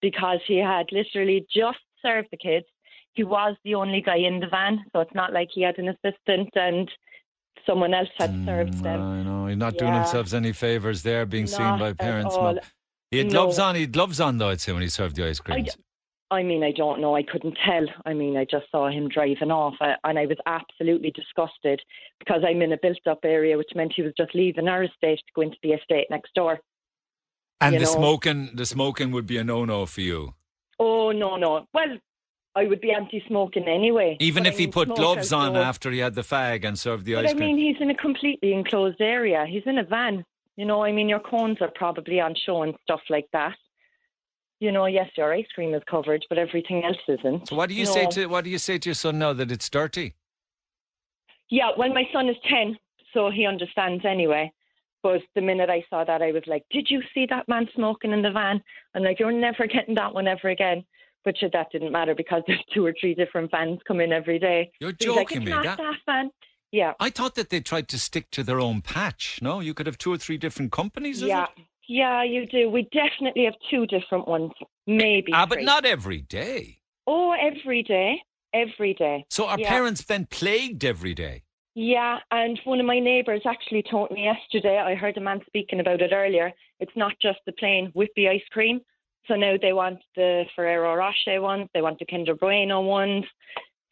because 0.01 0.39
he 0.47 0.59
had 0.59 0.87
literally 0.91 1.47
just 1.55 1.79
served 2.03 2.29
the 2.31 2.37
kids. 2.37 2.67
He 3.15 3.25
was 3.25 3.57
the 3.65 3.75
only 3.77 4.01
guy 4.01 4.17
in 4.17 4.41
the 4.41 4.49
van, 4.49 4.85
so 4.93 5.01
it's 5.01 5.15
not 5.15 5.33
like 5.33 5.49
he 5.53 5.63
had 5.63 5.79
an 5.79 5.89
assistant 5.89 6.51
and 6.55 6.91
someone 7.65 7.95
else 7.95 8.09
had 8.19 8.35
served 8.45 8.83
them. 8.83 9.01
I 9.01 9.23
know, 9.23 9.47
he's 9.47 9.57
not 9.57 9.77
doing 9.77 9.93
Yeah. 9.93 10.01
themselves 10.01 10.35
any 10.35 10.53
favours 10.53 11.03
there, 11.03 11.25
being 11.25 11.47
seen 11.47 11.61
Not 11.61 11.79
by 11.79 11.89
at 11.91 11.99
parents. 11.99 12.37
He 13.11 13.19
had 13.19 13.27
No. 13.27 13.33
gloves 13.33 13.59
on, 13.59 13.75
he 13.77 13.83
had 13.83 13.93
gloves 13.93 14.21
on, 14.21 14.39
though, 14.39 14.49
I'd 14.49 14.61
say, 14.61 14.73
when 14.73 14.83
he 14.83 14.89
served 14.89 15.15
the 15.17 15.25
ice 15.27 15.41
I, 15.41 15.45
creams. 15.45 15.79
I 16.31 16.43
mean, 16.43 16.65
I 16.65 16.73
don't 16.73 17.01
know. 17.01 17.15
I 17.15 17.23
couldn't 17.23 17.57
tell. 17.65 17.87
I 18.05 18.13
mean, 18.13 18.37
I 18.37 18.45
just 18.45 18.69
saw 18.73 18.89
him 18.89 19.09
driving 19.09 19.53
off, 19.53 19.75
uh, 19.81 19.95
and 20.03 20.19
I 20.19 20.27
was 20.27 20.39
absolutely 20.47 21.13
disgusted 21.13 21.81
because 22.19 22.43
I'm 22.45 22.61
in 22.63 22.73
a 22.73 22.77
built-up 22.79 23.21
area, 23.25 23.57
which 23.57 23.71
meant 23.77 23.93
he 23.95 24.03
was 24.03 24.13
just 24.17 24.35
leaving 24.35 24.67
our 24.67 24.83
estate 24.83 25.19
to 25.19 25.33
go 25.37 25.43
into 25.43 25.59
the 25.63 25.73
estate 25.75 26.09
next 26.11 26.35
door. 26.35 26.61
and 27.61 27.75
you 27.75 27.79
the 27.79 27.85
know. 27.85 27.93
smoking, 27.93 28.51
the 28.55 28.67
smoking 28.67 29.13
would 29.13 29.27
be 29.27 29.37
a 29.39 29.45
no-no 29.45 29.87
for 29.87 30.01
you. 30.01 30.35
Oh 30.81 31.13
no, 31.13 31.37
no. 31.37 31.67
Well, 31.73 31.99
I 32.57 32.67
would 32.67 32.81
be 32.81 32.93
anti-smoking 32.93 33.67
anyway. 33.67 34.17
Even 34.21 34.45
but 34.45 34.49
if 34.51 34.55
I 34.55 34.59
he 34.59 34.67
put 34.69 34.89
gloves 34.95 35.33
on 35.33 35.57
after 35.57 35.91
he 35.91 35.99
had 35.99 36.15
the 36.15 36.23
fag 36.23 36.65
and 36.65 36.79
served 36.79 37.05
the 37.05 37.15
But 37.15 37.27
ice 37.27 37.31
I 37.33 37.35
mean, 37.35 37.59
he's 37.59 37.77
in 37.81 37.91
a 37.91 37.95
completely 37.97 38.53
enclosed 38.53 39.01
area. 39.01 39.45
He's 39.49 39.65
in 39.67 39.79
a 39.79 39.85
van. 39.85 40.25
You 40.57 40.65
know, 40.65 40.85
I 40.85 40.93
mean, 40.93 41.09
your 41.09 41.19
cones 41.19 41.59
are 41.61 41.71
probably 41.75 42.21
on 42.21 42.35
show 42.47 42.63
and 42.63 42.75
stuff 42.85 43.01
like 43.11 43.27
that. 43.33 43.57
You 44.61 44.71
know, 44.71 44.87
yes, 44.87 45.11
your 45.17 45.33
ice 45.35 45.47
cream 45.55 45.75
is 45.75 45.83
covered, 45.91 46.25
but 46.29 46.39
everything 46.39 46.85
else 46.85 46.97
isn't. 47.09 47.49
so 47.49 47.57
what 47.57 47.69
do 47.69 47.75
you 47.75 47.85
No. 47.87 47.91
say 47.91 48.07
to 48.07 48.27
what 48.27 48.45
do 48.45 48.51
you 48.51 48.59
say 48.59 48.79
to 48.79 48.89
your 48.89 48.95
son 48.95 49.19
now 49.19 49.33
that 49.33 49.51
it's 49.51 49.69
dirty? 49.69 50.15
Yeah, 51.51 51.71
well, 51.77 51.93
my 51.93 52.09
son 52.13 52.29
is 52.29 52.37
10, 52.49 52.79
so 53.13 53.31
he 53.31 53.47
understands 53.47 54.05
anyway. 54.05 54.51
But 55.03 55.21
the 55.35 55.43
minute 55.43 55.69
I 55.69 55.85
saw 55.91 56.05
that, 56.05 56.23
I 56.23 56.31
was 56.33 56.45
like, 56.47 56.65
Did 56.71 56.87
you 56.89 57.03
see 57.13 57.27
that 57.27 57.47
man 57.49 57.69
smoking 57.75 58.13
in 58.13 58.23
the 58.23 58.31
van? 58.31 58.63
I'm 58.95 59.03
like, 59.03 59.19
You're 59.19 59.33
never 59.33 59.67
getting 59.67 59.97
that 59.97 60.15
one 60.15 60.29
ever 60.29 60.49
again. 60.49 60.85
But 61.25 61.39
sure, 61.39 61.49
that 61.53 61.73
didn't 61.73 61.93
matter 61.93 62.15
because 62.15 62.43
there's 62.47 62.63
two 62.73 62.85
or 62.85 62.95
three 63.01 63.15
different 63.15 63.51
vans 63.51 63.81
come 63.87 64.01
in 64.01 64.13
every 64.13 64.39
day. 64.39 64.71
You're 64.81 64.91
like, 64.91 64.99
joking 64.99 65.39
it's 65.43 65.47
me. 65.47 65.53
Not 65.53 65.65
That- 65.65 65.79
that 65.79 65.95
van. 66.07 66.31
Yeah. 66.73 66.95
I 66.99 67.11
thought 67.11 67.37
that 67.37 67.51
they 67.51 67.61
tried 67.61 67.87
to 67.89 67.99
stick 68.01 68.31
to 68.33 68.43
their 68.43 68.59
own 68.59 68.83
patch. 68.83 69.39
No, 69.41 69.61
you 69.61 69.75
could 69.75 69.87
have 69.87 69.97
two 69.97 70.13
or 70.13 70.19
three 70.19 70.37
different 70.37 70.73
companies. 70.73 71.23
Yeah. 71.23 71.45
it? 71.57 71.65
Yeah, 71.87 72.25
you 72.25 72.47
do. 72.47 72.69
We 72.69 72.89
definitely 72.93 73.45
have 73.45 73.55
two 73.71 73.87
different 73.87 74.27
ones, 74.27 74.51
maybe. 74.87 75.31
Ah, 75.33 75.47
but 75.47 75.57
three. 75.57 75.65
not 75.65 75.85
every 75.85 76.23
day. 76.23 76.79
Oh, 77.07 77.33
every 77.33 77.83
day. 77.85 78.21
Every 78.53 78.95
day. 78.95 79.25
So 79.31 79.47
are 79.47 79.59
Yeah. 79.59 79.69
parents 79.69 80.03
then 80.05 80.27
plagued 80.27 80.85
every 80.85 81.15
day? 81.15 81.43
Yeah, 81.77 82.19
and 82.31 82.59
one 82.65 82.81
of 82.81 82.87
my 82.87 82.99
neighbours 83.01 83.43
actually 83.47 83.83
told 83.89 84.11
me 84.13 84.25
yesterday, 84.25 84.79
I 84.79 84.95
heard 84.95 85.17
a 85.17 85.21
man 85.21 85.41
speaking 85.47 85.81
about 85.81 86.01
it 86.03 86.13
earlier, 86.13 86.53
it's 86.81 86.97
not 86.97 87.13
just 87.21 87.39
the 87.47 87.53
plain 87.53 87.93
whippy 87.97 88.29
ice 88.29 88.47
cream. 88.53 88.81
So 89.27 89.35
now 89.35 89.57
they 89.61 89.73
want 89.73 90.01
the 90.17 90.45
Ferrero 90.55 90.95
Rocher 90.95 91.41
ones, 91.41 91.69
they 91.73 91.83
want 91.83 91.99
the 91.99 92.07
Kinder 92.07 92.35
Bueno 92.35 92.81
ones. 92.83 93.25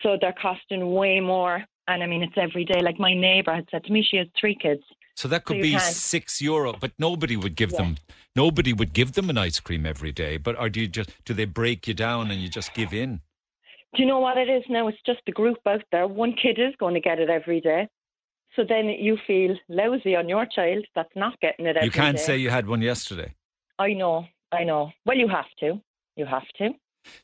So 0.03 0.19
they're 0.21 0.35
costing 0.41 0.93
way 0.93 1.21
more. 1.21 1.65
And 1.89 2.03
I 2.03 2.07
mean, 2.07 2.23
it's 2.23 2.37
every 2.37 2.65
day. 2.65 2.81
Like 2.81 2.99
my 2.99 3.15
neighbour 3.15 3.55
had 3.55 3.67
said 3.71 3.85
to 3.85 3.93
me, 3.93 4.07
she 4.09 4.17
has 4.19 4.27
three 4.39 4.57
kids. 4.61 4.83
So 5.17 5.29
that 5.29 5.45
could 5.45 5.59
you 5.59 5.63
be 5.63 5.71
can't. 5.73 5.83
six 5.83 6.41
euro, 6.41 6.73
but 6.73 6.93
nobody 6.99 7.37
would 7.37 7.55
give 7.55 7.73
them. 7.73 7.97
Nobody 8.35 8.73
would 8.73 8.93
give 8.93 9.13
them 9.13 9.29
an 9.29 9.37
ice 9.39 9.61
cream 9.61 9.85
every 9.85 10.13
day. 10.13 10.37
But 10.39 10.59
or 10.59 10.69
do 10.71 10.81
you 10.81 10.89
just 10.89 11.11
do 11.25 11.35
they 11.35 11.45
break 11.45 11.87
you 11.87 11.95
down 11.95 12.31
and 12.31 12.41
you 12.41 12.49
just 12.49 12.73
give 12.75 12.93
in? 12.95 13.21
Do 13.95 14.03
you 14.03 14.09
know 14.09 14.21
what 14.21 14.39
it 14.39 14.49
is 14.49 14.65
now? 14.71 14.89
It's 14.89 14.99
just 15.05 15.21
the 15.27 15.33
group 15.33 15.59
out 15.67 15.83
there. 15.93 16.07
One 16.07 16.33
kid 16.33 16.59
is 16.59 16.75
going 16.79 16.95
to 16.95 17.01
get 17.01 17.19
it 17.19 17.29
every 17.29 17.61
day. 17.61 17.89
So 18.57 18.65
then 18.67 18.87
you 18.89 19.19
feel 19.27 19.57
lousy 19.69 20.17
on 20.17 20.29
your 20.29 20.47
child 20.47 20.85
that's 20.95 21.15
not 21.15 21.39
getting 21.41 21.67
it 21.67 21.77
every 21.77 21.87
you 21.87 21.91
can't 21.91 22.17
day. 22.17 22.23
say 22.23 22.37
you 22.39 22.51
had 22.51 22.67
one 22.67 22.81
yesterday. 22.81 23.35
I 23.79 23.93
know, 23.93 24.27
I 24.53 24.65
know. 24.65 24.93
Well, 25.07 25.17
you 25.17 25.29
have 25.29 25.47
to. 25.61 25.81
You 26.17 26.27
have 26.27 26.47
to. 26.59 26.71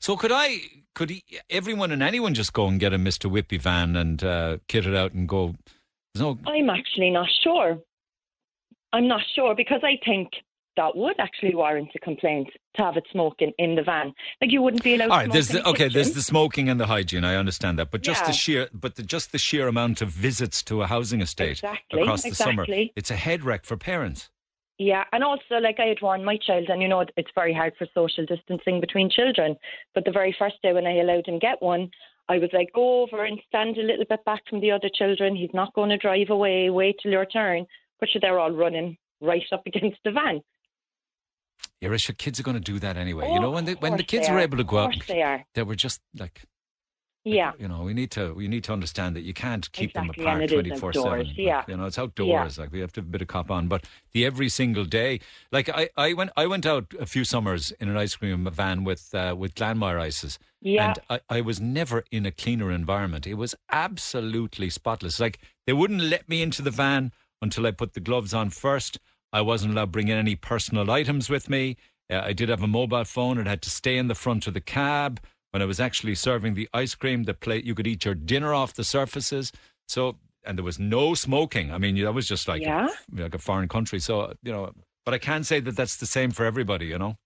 So 0.01 0.17
could 0.17 0.33
I? 0.33 0.59
Could 0.95 1.11
he, 1.11 1.25
everyone 1.51 1.93
and 1.93 2.03
anyone 2.03 2.35
just 2.35 2.53
go 2.53 2.67
and 2.67 2.81
get 2.81 2.93
a 2.93 2.99
Mister 2.99 3.29
Whippy 3.29 3.61
van 3.61 3.95
and 3.95 4.25
uh, 4.25 4.59
kit 4.67 4.87
it 4.87 4.95
out 4.95 5.13
and 5.13 5.29
go? 5.29 5.55
No. 6.17 6.39
I'm 6.47 6.71
actually 6.71 7.11
not 7.11 7.29
sure. 7.45 7.79
I'm 8.93 9.07
not 9.07 9.21
sure 9.37 9.55
because 9.55 9.83
I 9.85 9.99
think 10.05 10.31
that 10.77 10.97
would 10.97 11.19
actually 11.21 11.55
warrant 11.55 11.91
a 11.95 11.99
complaint 11.99 12.49
to 12.77 12.83
have 12.83 12.97
it 12.97 13.05
smoking 13.13 13.53
in 13.59 13.75
the 13.75 13.83
van. 13.83 14.15
Like 14.41 14.51
you 14.51 14.63
wouldn't 14.63 14.83
be 14.83 14.95
allowed. 14.95 15.11
All 15.11 15.17
right, 15.19 15.31
there's 15.31 15.49
the, 15.49 15.69
okay. 15.69 15.89
There's 15.89 16.13
the 16.13 16.23
smoking 16.23 16.69
and 16.69 16.81
the 16.81 16.87
hygiene. 16.87 17.25
I 17.25 17.37
understand 17.37 17.79
that, 17.79 17.91
but 17.91 18.03
just 18.03 18.25
the 18.25 18.33
sheer, 18.33 18.69
but 18.73 18.97
the, 18.97 19.03
just 19.03 19.33
the 19.33 19.39
sheer 19.39 19.69
amount 19.69 20.01
of 20.01 20.09
visits 20.09 20.63
to 20.65 20.83
a 20.83 20.87
housing 20.87 21.21
estate 21.21 21.51
Exactly, 21.51 22.03
across 22.03 22.23
the 22.23 22.35
summer, 22.35 22.65
it's 22.69 23.11
a 23.11 23.17
head 23.17 23.45
wreck 23.45 23.65
for 23.65 23.77
parents. 23.77 24.31
Yeah, 24.79 25.05
and 25.13 25.25
also 25.25 25.57
like 25.61 25.81
I 25.81 25.87
had 25.87 26.01
warned 26.01 26.25
my 26.25 26.37
child, 26.37 26.69
and 26.69 26.81
you 26.81 26.89
know 26.89 27.05
it's 27.17 27.31
very 27.35 27.53
hard 27.53 27.75
for 27.77 27.87
social 27.95 28.25
distancing 28.25 28.81
between 28.81 29.11
children. 29.11 29.57
But 29.95 30.05
the 30.05 30.13
very 30.13 30.35
first 30.39 30.57
day 30.63 30.73
when 30.73 30.87
I 30.87 30.99
allowed 30.99 31.27
him 31.27 31.41
get 31.41 31.61
one, 31.61 31.91
I 32.29 32.39
was 32.39 32.51
like, 32.53 32.69
go 32.75 33.03
over 33.03 33.25
and 33.25 33.41
stand 33.49 33.77
a 33.77 33.83
little 33.83 34.05
bit 34.09 34.25
back 34.25 34.43
from 34.49 34.61
the 34.61 34.71
other 34.71 34.89
children. 34.95 35.35
He's 35.35 35.55
not 35.55 35.75
going 35.75 35.91
to 35.91 35.97
drive 35.97 36.31
away. 36.31 36.71
Wait 36.71 36.97
till 37.03 37.11
your 37.11 37.27
turn. 37.27 37.67
But 37.99 38.11
they're 38.21 38.39
all 38.39 38.53
running 38.53 38.97
right 39.21 39.43
up 39.51 39.63
against 39.67 39.99
the 40.05 40.13
van. 40.13 40.43
Yeah, 41.81 41.89
Risha, 41.89 42.17
kids 42.17 42.39
are 42.39 42.43
going 42.43 42.57
to 42.57 42.61
do 42.61 42.79
that 42.79 42.97
anyway. 42.97 43.27
Oh, 43.29 43.35
you 43.35 43.41
know, 43.41 43.51
when 43.51 43.65
the, 43.65 43.75
when 43.75 43.97
the 43.97 44.03
kids 44.03 44.29
were 44.29 44.37
are. 44.37 44.41
able 44.41 44.59
to 44.59 44.65
go 44.65 44.79
out, 44.79 44.95
they 45.07 45.23
are. 45.23 45.45
they 45.55 45.63
were 45.63 45.77
just 45.77 46.01
like, 46.17 46.43
Yeah. 47.29 47.53
you 47.59 47.69
know, 47.69 47.83
we 47.83 47.95
need 47.95 48.11
to 48.13 48.33
we 48.35 48.49
need 48.49 48.65
to 48.65 48.73
understand 48.73 49.15
that 49.17 49.23
you 49.23 49.35
can't 49.35 49.71
keep 49.73 49.91
Exactly, 49.91 50.25
them 50.25 50.35
apart 50.35 50.49
twenty 50.51 50.77
four 50.77 50.93
seven. 50.93 51.33
yeah. 51.37 51.65
You 51.69 51.77
know, 51.77 51.87
it's 51.87 51.99
outdoors. 51.99 52.57
Yeah. 52.57 52.63
Like 52.63 52.73
we 52.73 52.81
have 52.81 52.93
to 52.95 53.01
have 53.01 53.09
a 53.09 53.11
bit 53.11 53.23
of 53.23 53.29
cop 53.29 53.51
on. 53.51 53.69
But 53.69 53.85
the 54.13 54.25
every 54.25 54.49
single 54.49 54.85
day, 54.85 55.21
like 55.53 55.69
I, 55.69 55.89
I 55.97 56.13
went 56.15 56.31
I 56.37 56.47
went 56.47 56.67
out 56.67 56.87
a 56.99 57.07
few 57.07 57.25
summers 57.25 57.71
in 57.81 57.89
an 57.89 57.97
ice 57.97 58.17
cream 58.17 58.49
van 58.53 58.85
with 58.85 59.15
uh, 59.15 59.35
with 59.39 59.55
Glanmire 59.55 60.01
ices. 60.01 60.39
Yeah. 60.61 60.89
And 60.89 60.99
I, 61.09 61.39
I 61.39 61.41
was 61.41 61.61
never 61.61 62.05
in 62.11 62.27
a 62.27 62.31
cleaner 62.33 62.71
environment. 62.73 63.27
It 63.27 63.35
was 63.35 63.55
absolutely 63.71 64.71
spotless. 64.71 65.21
Like 65.21 65.39
they 65.67 65.73
wouldn't 65.73 66.01
let 66.03 66.29
me 66.29 66.43
into 66.43 66.63
the 66.63 66.71
van 66.71 67.13
until 67.43 67.67
I 67.67 67.71
put 67.73 67.95
the 67.95 68.01
gloves 68.01 68.33
on 68.35 68.51
first. 68.51 68.99
I 69.33 69.41
wasn't 69.43 69.73
allowed 69.73 69.87
to 69.87 69.91
bring 69.91 70.09
in 70.09 70.17
any 70.17 70.35
personal 70.37 70.91
items 70.91 71.29
with 71.29 71.49
me. 71.51 71.77
Uh, 72.11 72.21
I 72.25 72.33
did 72.33 72.49
have 72.49 72.63
a 72.63 72.67
mobile 72.67 73.05
phone. 73.05 73.39
It 73.39 73.47
had 73.47 73.61
to 73.63 73.71
stay 73.71 73.97
in 73.99 74.09
the 74.09 74.15
front 74.15 74.47
of 74.47 74.55
the 74.55 74.61
cab. 74.61 75.21
When 75.51 75.63
I 75.63 75.65
was 75.65 75.81
actually 75.81 76.15
serving 76.15 76.55
the 76.55 76.69
ice 76.75 76.95
cream, 76.95 77.25
the 77.25 77.35
plate 77.35 77.65
you 77.65 77.75
could 77.75 77.87
eat 77.87 78.05
your 78.05 78.15
dinner 78.15 78.53
off 78.53 78.75
the 78.75 78.85
surfaces. 78.85 79.51
So 79.87 80.17
and 80.45 80.57
there 80.57 80.65
was 80.65 80.79
no 80.79 81.15
smoking. 81.15 81.73
I 81.73 81.79
mean, 81.79 81.97
that 82.03 82.13
was 82.15 82.27
just 82.27 82.49
like 82.49 82.63
Yeah. 82.63 82.89
a, 83.17 83.23
like 83.23 83.35
a 83.35 83.39
foreign 83.39 83.69
country. 83.69 83.99
So 83.99 84.33
you 84.43 84.53
know, 84.53 84.73
but 85.05 85.15
I 85.15 85.19
can't 85.19 85.47
say 85.47 85.61
that 85.61 85.77
that's 85.77 85.97
the 85.97 86.07
same 86.07 86.31
for 86.31 86.45
everybody. 86.45 86.87
You 86.87 86.99
know. 86.99 87.17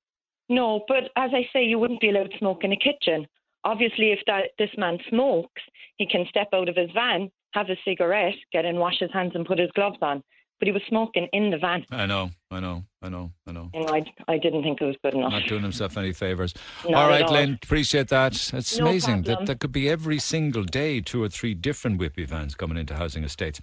No, 0.48 0.84
but 0.88 1.04
as 1.16 1.30
I 1.34 1.48
say, 1.52 1.64
you 1.64 1.78
wouldn't 1.78 2.00
be 2.00 2.10
allowed 2.10 2.30
to 2.30 2.38
smoke 2.38 2.64
in 2.64 2.72
a 2.72 2.76
kitchen. 2.76 3.26
Obviously, 3.64 4.10
if 4.12 4.18
that 4.26 4.50
this 4.58 4.70
man 4.76 4.98
smokes, 5.08 5.62
he 5.96 6.06
can 6.06 6.26
step 6.28 6.48
out 6.52 6.68
of 6.68 6.76
his 6.76 6.90
van, 6.92 7.30
have 7.52 7.70
a 7.70 7.76
cigarette, 7.84 8.34
get 8.52 8.64
in, 8.64 8.76
wash 8.76 8.98
his 8.98 9.12
hands, 9.12 9.32
and 9.34 9.46
put 9.46 9.58
his 9.58 9.70
gloves 9.74 9.98
on. 10.02 10.22
But 10.62 10.68
he 10.68 10.72
was 10.74 10.82
smoking 10.88 11.26
in 11.32 11.50
the 11.50 11.58
van. 11.58 11.84
I 11.90 12.06
know, 12.06 12.30
I 12.48 12.60
know, 12.60 12.84
I 13.02 13.08
know, 13.08 13.32
I 13.48 13.50
know. 13.50 13.68
You 13.74 13.80
know, 13.80 13.88
I, 13.92 14.04
I 14.28 14.38
didn't 14.38 14.62
think 14.62 14.80
it 14.80 14.84
was 14.84 14.94
good 15.02 15.12
enough. 15.12 15.32
Not 15.32 15.48
doing 15.48 15.62
himself 15.64 15.98
any 15.98 16.12
favors. 16.12 16.54
Not 16.88 17.10
all 17.10 17.14
at 17.14 17.22
all. 17.22 17.32
Lynn, 17.32 17.58
appreciate 17.60 18.06
that. 18.10 18.34
It's 18.54 18.78
No 18.78 18.86
amazing 18.86 19.22
that 19.22 19.26
problem. 19.26 19.46
that 19.46 19.58
could 19.58 19.72
be 19.72 19.88
every 19.88 20.20
single 20.20 20.62
day 20.62 21.00
two 21.00 21.20
or 21.20 21.28
three 21.28 21.54
different 21.54 22.00
Whippy 22.00 22.28
vans 22.28 22.54
coming 22.54 22.78
into 22.78 22.94
housing 22.94 23.24
estates. 23.24 23.60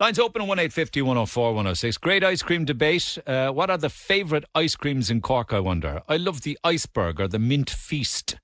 Lines 0.00 0.18
open 0.18 0.40
on 0.40 0.48
1850 0.48 1.02
104 1.02 1.48
106. 1.48 1.98
Great 1.98 2.24
ice 2.24 2.42
cream 2.42 2.64
debate. 2.64 3.18
Uh, 3.26 3.50
what 3.50 3.68
are 3.68 3.76
the 3.76 3.90
favourite 3.90 4.44
ice 4.54 4.74
creams 4.74 5.10
in 5.10 5.20
Cork, 5.20 5.52
I 5.52 5.60
wonder? 5.60 6.00
I 6.08 6.16
love 6.16 6.40
the 6.44 6.58
iceberg 6.64 7.20
or 7.20 7.28
the 7.28 7.38
mint 7.38 7.68
feast. 7.68 8.36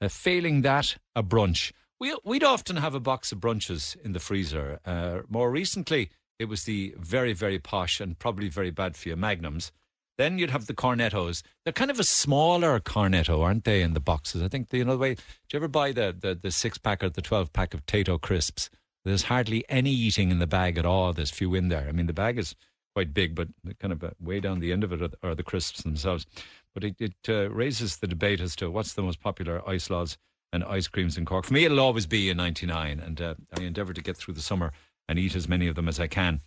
Uh, 0.00 0.08
failing 0.08 0.62
that, 0.62 0.96
a 1.14 1.22
brunch. 1.22 1.70
We, 2.00 2.12
we'd 2.24 2.42
often 2.42 2.74
have 2.78 2.96
a 2.96 2.98
box 2.98 3.30
of 3.30 3.38
brunches 3.38 3.94
in 4.04 4.14
the 4.14 4.18
freezer. 4.18 4.80
Uh, 4.84 5.20
more 5.28 5.48
recently, 5.52 6.10
it 6.42 6.48
was 6.48 6.64
the 6.64 6.94
very, 6.98 7.32
very 7.32 7.58
posh 7.58 8.00
and 8.00 8.18
probably 8.18 8.48
very 8.48 8.70
bad 8.70 8.96
for 8.96 9.08
you 9.08 9.16
Magnums. 9.16 9.70
Then 10.18 10.38
you'd 10.38 10.50
have 10.50 10.66
the 10.66 10.74
cornettos. 10.74 11.42
They're 11.64 11.72
kind 11.72 11.90
of 11.90 11.98
a 11.98 12.04
smaller 12.04 12.78
cornetto, 12.80 13.40
aren't 13.40 13.64
they, 13.64 13.80
in 13.80 13.94
the 13.94 14.00
boxes? 14.00 14.42
I 14.42 14.48
think, 14.48 14.68
the, 14.68 14.78
you 14.78 14.84
know, 14.84 14.92
the 14.92 14.98
way, 14.98 15.14
do 15.14 15.22
you 15.52 15.58
ever 15.58 15.68
buy 15.68 15.92
the, 15.92 16.14
the, 16.18 16.34
the 16.34 16.50
six 16.50 16.76
pack 16.76 17.02
or 17.02 17.08
the 17.08 17.22
12 17.22 17.52
pack 17.52 17.72
of 17.72 17.86
Tayto 17.86 18.20
crisps? 18.20 18.68
There's 19.04 19.24
hardly 19.24 19.64
any 19.68 19.90
eating 19.90 20.30
in 20.30 20.38
the 20.38 20.46
bag 20.46 20.76
at 20.78 20.84
all. 20.84 21.12
There's 21.12 21.30
few 21.30 21.54
in 21.54 21.68
there. 21.68 21.86
I 21.88 21.92
mean, 21.92 22.06
the 22.06 22.12
bag 22.12 22.38
is 22.38 22.54
quite 22.94 23.14
big, 23.14 23.34
but 23.34 23.48
kind 23.78 23.92
of 23.92 24.04
uh, 24.04 24.10
way 24.20 24.38
down 24.40 24.60
the 24.60 24.72
end 24.72 24.84
of 24.84 24.92
it 24.92 25.00
are, 25.00 25.30
are 25.30 25.34
the 25.34 25.42
crisps 25.42 25.82
themselves. 25.82 26.26
But 26.74 26.84
it, 26.84 26.96
it 26.98 27.14
uh, 27.28 27.50
raises 27.50 27.96
the 27.96 28.06
debate 28.06 28.40
as 28.40 28.54
to 28.56 28.70
what's 28.70 28.92
the 28.92 29.02
most 29.02 29.20
popular 29.20 29.66
ice 29.68 29.88
laws 29.88 30.18
and 30.52 30.62
ice 30.64 30.88
creams 30.88 31.16
in 31.16 31.24
Cork. 31.24 31.46
For 31.46 31.54
me, 31.54 31.64
it'll 31.64 31.80
always 31.80 32.06
be 32.06 32.28
a 32.28 32.34
99, 32.34 33.00
and 33.00 33.20
uh, 33.20 33.34
I 33.56 33.62
endeavour 33.62 33.94
to 33.94 34.02
get 34.02 34.16
through 34.16 34.34
the 34.34 34.42
summer 34.42 34.72
and 35.08 35.18
eat 35.18 35.34
as 35.34 35.48
many 35.48 35.66
of 35.68 35.74
them 35.74 35.88
as 35.88 36.00
I 36.00 36.06
can. 36.06 36.40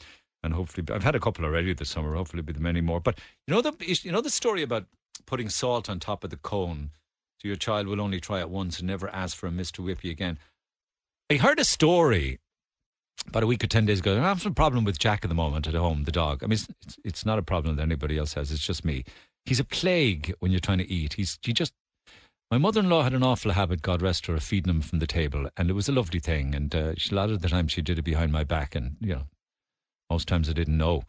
And 0.44 0.54
hopefully, 0.54 0.86
I've 0.92 1.04
had 1.04 1.16
a 1.16 1.20
couple 1.20 1.46
already 1.46 1.74
this 1.74 1.90
summer. 1.90 2.16
Hopefully, 2.16 2.44
there'll 2.44 2.58
be 2.58 2.64
many 2.64 2.82
more. 2.82 3.00
But 3.00 3.20
you 3.48 3.54
know 3.54 3.62
the 3.62 3.74
you 4.04 4.12
know 4.12 4.22
the 4.22 4.30
story 4.30 4.62
about 4.62 4.86
putting 5.26 5.50
salt 5.50 5.90
on 5.90 6.00
top 6.00 6.24
of 6.24 6.30
the 6.30 6.38
cone, 6.38 6.92
so 7.42 7.48
your 7.48 7.58
child 7.58 7.88
will 7.88 8.02
only 8.02 8.20
try 8.20 8.40
it 8.40 8.50
once 8.50 8.80
and 8.80 8.88
never 8.88 9.10
ask 9.10 9.36
for 9.36 9.48
a 9.48 9.52
Mister 9.52 9.82
Whippy 9.82 10.12
again. 10.12 10.38
I 11.32 11.38
heard 11.38 11.60
a 11.60 11.66
story 11.66 12.40
about 13.28 13.44
a 13.44 13.48
week 13.48 13.64
or 13.64 13.68
10 13.68 13.86
days 13.86 14.00
ago. 14.00 14.18
I 14.18 14.24
have 14.24 14.42
some 14.42 14.54
problem 14.54 14.84
with 14.84 15.00
Jack 15.00 15.24
at 15.24 15.30
the 15.30 15.36
moment 15.36 15.68
at 15.68 15.74
home, 15.74 16.04
the 16.04 16.12
dog. 16.12 16.44
I 16.44 16.48
mean, 16.48 16.54
it's, 16.54 16.68
it's, 16.86 16.98
it's 17.04 17.26
not 17.26 17.40
a 17.40 17.44
problem 17.44 17.76
that 17.76 17.82
anybody 17.82 18.18
else 18.18 18.34
has. 18.34 18.52
It's 18.52 18.66
just 18.66 18.86
me. 18.86 19.06
He's 19.46 19.60
a 19.60 19.64
plague 19.64 20.34
when 20.40 20.52
you're 20.52 20.60
trying 20.60 20.80
to 20.80 20.92
eat. 20.92 21.14
He's, 21.14 21.40
he 21.42 21.54
just, 21.54 21.74
my 22.52 22.58
mother 22.58 22.80
in 22.80 22.90
law 22.90 23.04
had 23.04 23.14
an 23.14 23.24
awful 23.24 23.52
habit, 23.52 23.82
God 23.82 24.02
rest 24.02 24.28
her, 24.28 24.36
of 24.36 24.44
feeding 24.44 24.70
him 24.70 24.82
from 24.82 25.00
the 25.00 25.08
table. 25.08 25.50
And 25.58 25.70
it 25.70 25.74
was 25.74 25.90
a 25.90 25.94
lovely 25.94 26.20
thing. 26.20 26.54
And 26.54 26.74
uh, 26.76 26.94
she, 26.96 27.12
a 27.12 27.16
lot 27.16 27.30
of 27.30 27.42
the 27.42 27.50
time 27.50 27.68
she 27.68 27.82
did 27.82 28.00
it 28.00 28.04
behind 28.04 28.32
my 28.32 28.44
back. 28.44 28.76
And, 28.76 28.98
you 29.00 29.16
know, 29.16 29.24
most 30.10 30.28
times 30.28 30.50
I 30.50 30.54
didn't 30.54 30.78
know. 30.78 31.04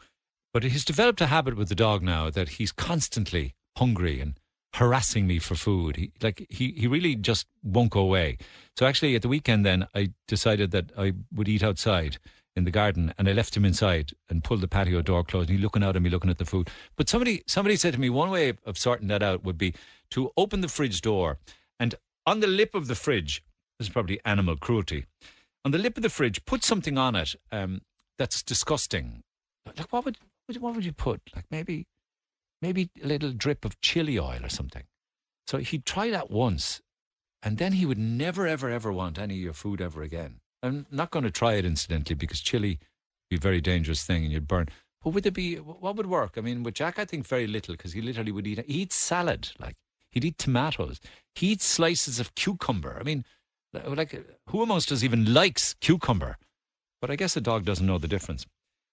But 0.54 0.62
he's 0.62 0.84
developed 0.84 1.20
a 1.20 1.26
habit 1.26 1.56
with 1.56 1.68
the 1.68 1.74
dog 1.74 2.02
now 2.02 2.30
that 2.30 2.50
he's 2.50 2.72
constantly 2.72 3.54
hungry 3.76 4.20
and 4.20 4.38
harassing 4.74 5.26
me 5.26 5.38
for 5.38 5.54
food. 5.54 5.96
He 5.96 6.12
like 6.22 6.46
he 6.48 6.72
he 6.72 6.86
really 6.86 7.14
just 7.14 7.46
won't 7.62 7.90
go 7.90 8.00
away. 8.00 8.38
So 8.78 8.86
actually, 8.86 9.14
at 9.14 9.22
the 9.22 9.28
weekend, 9.28 9.66
then 9.66 9.86
I 9.94 10.12
decided 10.26 10.70
that 10.70 10.92
I 10.96 11.12
would 11.34 11.48
eat 11.48 11.62
outside 11.62 12.18
in 12.54 12.64
the 12.64 12.70
garden, 12.70 13.12
and 13.18 13.28
I 13.28 13.32
left 13.32 13.54
him 13.54 13.66
inside 13.66 14.12
and 14.30 14.42
pulled 14.42 14.62
the 14.62 14.68
patio 14.68 15.02
door 15.02 15.22
closed. 15.24 15.50
And 15.50 15.58
he 15.58 15.62
looking 15.62 15.82
out 15.82 15.96
at 15.96 16.02
me, 16.02 16.08
looking 16.08 16.30
at 16.30 16.38
the 16.38 16.46
food. 16.46 16.70
But 16.96 17.08
somebody 17.08 17.42
somebody 17.46 17.76
said 17.76 17.92
to 17.94 18.00
me 18.00 18.10
one 18.10 18.30
way 18.30 18.54
of 18.64 18.78
sorting 18.78 19.08
that 19.08 19.22
out 19.22 19.44
would 19.44 19.58
be 19.58 19.74
to 20.10 20.30
open 20.36 20.60
the 20.60 20.68
fridge 20.68 21.00
door, 21.00 21.38
and 21.78 21.94
on 22.26 22.40
the 22.40 22.46
lip 22.46 22.74
of 22.74 22.88
the 22.88 22.94
fridge, 22.94 23.42
this 23.78 23.88
is 23.88 23.92
probably 23.92 24.20
animal 24.24 24.56
cruelty. 24.56 25.06
On 25.64 25.70
the 25.70 25.78
lip 25.78 25.96
of 25.96 26.02
the 26.02 26.10
fridge, 26.10 26.44
put 26.44 26.64
something 26.64 26.96
on 26.96 27.16
it 27.16 27.34
um, 27.50 27.82
that's 28.18 28.42
disgusting. 28.42 29.22
Like 29.66 29.92
what 29.92 30.04
would 30.04 30.18
what 30.60 30.74
would 30.74 30.84
you 30.84 30.92
put? 30.92 31.20
Like 31.34 31.46
maybe 31.50 31.86
maybe 32.62 32.90
a 33.02 33.06
little 33.06 33.32
drip 33.32 33.64
of 33.64 33.80
chili 33.80 34.18
oil 34.18 34.40
or 34.44 34.48
something. 34.48 34.84
So 35.46 35.58
he'd 35.58 35.84
try 35.84 36.10
that 36.10 36.30
once, 36.30 36.80
and 37.42 37.58
then 37.58 37.72
he 37.72 37.86
would 37.86 37.98
never, 37.98 38.46
ever, 38.46 38.68
ever 38.70 38.92
want 38.92 39.18
any 39.18 39.34
of 39.34 39.40
your 39.40 39.52
food 39.52 39.80
ever 39.80 40.02
again. 40.02 40.40
I'm 40.62 40.86
not 40.90 41.10
going 41.10 41.24
to 41.24 41.30
try 41.30 41.54
it, 41.54 41.64
incidentally, 41.64 42.16
because 42.16 42.40
chili 42.40 42.78
would 42.80 43.30
be 43.30 43.36
a 43.36 43.40
very 43.40 43.60
dangerous 43.60 44.04
thing 44.04 44.24
and 44.24 44.32
you'd 44.32 44.48
burn. 44.48 44.68
But 45.02 45.10
would 45.10 45.22
there 45.22 45.30
be, 45.30 45.56
what 45.56 45.94
would 45.96 46.06
work? 46.06 46.34
I 46.36 46.40
mean, 46.40 46.64
with 46.64 46.74
Jack, 46.74 46.98
I 46.98 47.04
think 47.04 47.26
very 47.26 47.46
little, 47.46 47.74
because 47.74 47.92
he 47.92 48.00
literally 48.00 48.32
would 48.32 48.46
eat, 48.46 48.64
he 48.66 48.82
eats 48.82 48.96
salad, 48.96 49.50
like, 49.60 49.76
he'd 50.16 50.24
eat 50.24 50.38
tomatoes, 50.38 50.98
he 51.34 51.48
eats 51.48 51.66
slices 51.66 52.18
of 52.18 52.34
cucumber. 52.34 52.96
I 52.98 53.02
mean, 53.02 53.22
like, 53.84 54.18
who 54.48 54.62
amongst 54.62 54.90
us 54.90 55.02
even 55.02 55.34
likes 55.34 55.74
cucumber? 55.74 56.38
But 57.02 57.10
I 57.10 57.16
guess 57.16 57.36
a 57.36 57.40
dog 57.42 57.66
doesn't 57.66 57.86
know 57.86 57.98
the 57.98 58.08
difference. 58.08 58.46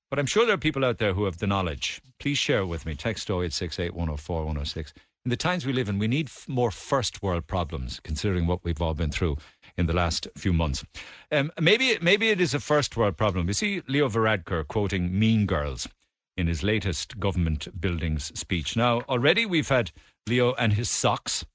But 0.09 0.19
I'm 0.19 0.25
sure 0.25 0.45
there 0.45 0.55
are 0.55 0.57
people 0.57 0.83
out 0.83 0.97
there 0.97 1.13
who 1.13 1.23
have 1.23 1.37
the 1.37 1.47
knowledge. 1.47 2.01
Please 2.19 2.37
share 2.37 2.59
it 2.59 2.65
with 2.65 2.85
me. 2.85 2.93
Text 2.93 3.29
0868 3.29 3.93
104 3.93 4.39
106. 4.39 4.93
In 5.23 5.29
the 5.29 5.37
times 5.37 5.65
we 5.65 5.71
live 5.71 5.87
in, 5.87 5.97
we 5.97 6.09
need 6.09 6.29
more 6.49 6.71
first 6.71 7.23
world 7.23 7.47
problems, 7.47 8.01
considering 8.01 8.45
what 8.45 8.61
we've 8.65 8.81
all 8.81 8.93
been 8.93 9.09
through 9.09 9.37
in 9.77 9.85
the 9.85 9.93
last 9.93 10.27
few 10.35 10.51
months. 10.51 10.83
Um, 11.31 11.53
maybe, 11.57 11.97
maybe 12.01 12.31
it 12.31 12.41
is 12.41 12.53
a 12.53 12.59
first 12.59 12.97
world 12.97 13.15
problem. 13.15 13.47
You 13.47 13.53
see 13.53 13.81
Leo 13.87 14.09
Varadkar 14.09 14.67
quoting 14.67 15.17
Mean 15.17 15.45
Girls 15.45 15.87
in 16.35 16.47
his 16.47 16.63
latest 16.63 17.17
government 17.21 17.69
buildings 17.79 18.37
speech. 18.37 18.75
Now, 18.75 19.01
already 19.07 19.45
we've 19.45 19.69
had 19.69 19.93
Leo 20.27 20.53
and 20.53 20.73
his 20.73 20.89
socks. 20.89 21.45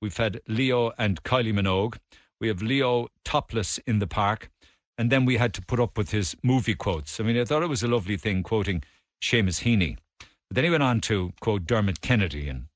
We've 0.00 0.16
had 0.16 0.40
Leo 0.48 0.92
and 0.98 1.22
Kylie 1.22 1.52
Minogue. 1.52 1.98
We 2.40 2.48
have 2.48 2.62
Leo 2.62 3.08
topless 3.24 3.78
in 3.86 3.98
the 3.98 4.06
park. 4.06 4.50
And 4.98 5.10
then 5.10 5.24
we 5.24 5.36
had 5.36 5.54
to 5.54 5.62
put 5.62 5.80
up 5.80 5.96
with 5.96 6.10
his 6.10 6.36
movie 6.42 6.74
quotes. 6.74 7.18
I 7.18 7.22
mean, 7.22 7.38
I 7.38 7.44
thought 7.44 7.62
it 7.62 7.68
was 7.68 7.82
a 7.82 7.88
lovely 7.88 8.16
thing 8.16 8.42
quoting 8.42 8.82
Seamus 9.22 9.62
Heaney. 9.62 9.96
But 10.18 10.56
then 10.56 10.64
he 10.64 10.70
went 10.70 10.82
on 10.82 11.00
to 11.02 11.32
quote 11.40 11.66
Dermot 11.66 12.00
Kennedy 12.00 12.48
and 12.48 12.66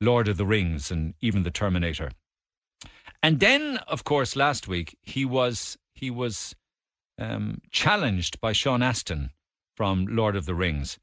Lord 0.00 0.28
of 0.28 0.36
the 0.36 0.46
Rings 0.46 0.90
and 0.90 1.14
even 1.20 1.42
the 1.42 1.50
Terminator. 1.50 2.10
And 3.22 3.40
then, 3.40 3.78
of 3.88 4.04
course, 4.04 4.36
last 4.36 4.68
week 4.68 4.96
he 5.02 5.24
was 5.24 5.76
he 5.94 6.10
was 6.10 6.54
um, 7.18 7.60
challenged 7.70 8.40
by 8.40 8.52
Sean 8.52 8.82
Astin 8.82 9.30
from 9.76 10.06
Lord 10.06 10.36
of 10.36 10.46
the 10.46 10.54
Rings, 10.54 10.98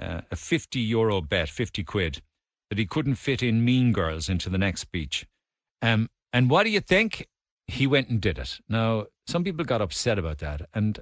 uh, 0.00 0.20
a 0.30 0.36
fifty 0.36 0.80
euro 0.80 1.20
bet, 1.20 1.48
fifty 1.48 1.82
quid, 1.82 2.22
that 2.70 2.78
he 2.78 2.86
couldn't 2.86 3.14
fit 3.16 3.42
in 3.42 3.64
Mean 3.64 3.92
Girls 3.92 4.28
into 4.28 4.50
the 4.50 4.58
next 4.58 4.80
speech. 4.80 5.26
Um, 5.82 6.08
and 6.32 6.50
what 6.50 6.64
do 6.64 6.70
you 6.70 6.80
think? 6.80 7.26
He 7.66 7.86
went 7.86 8.08
and 8.08 8.20
did 8.20 8.38
it. 8.38 8.60
Now, 8.68 9.06
some 9.26 9.42
people 9.42 9.64
got 9.64 9.80
upset 9.80 10.18
about 10.18 10.38
that, 10.38 10.62
and 10.72 11.00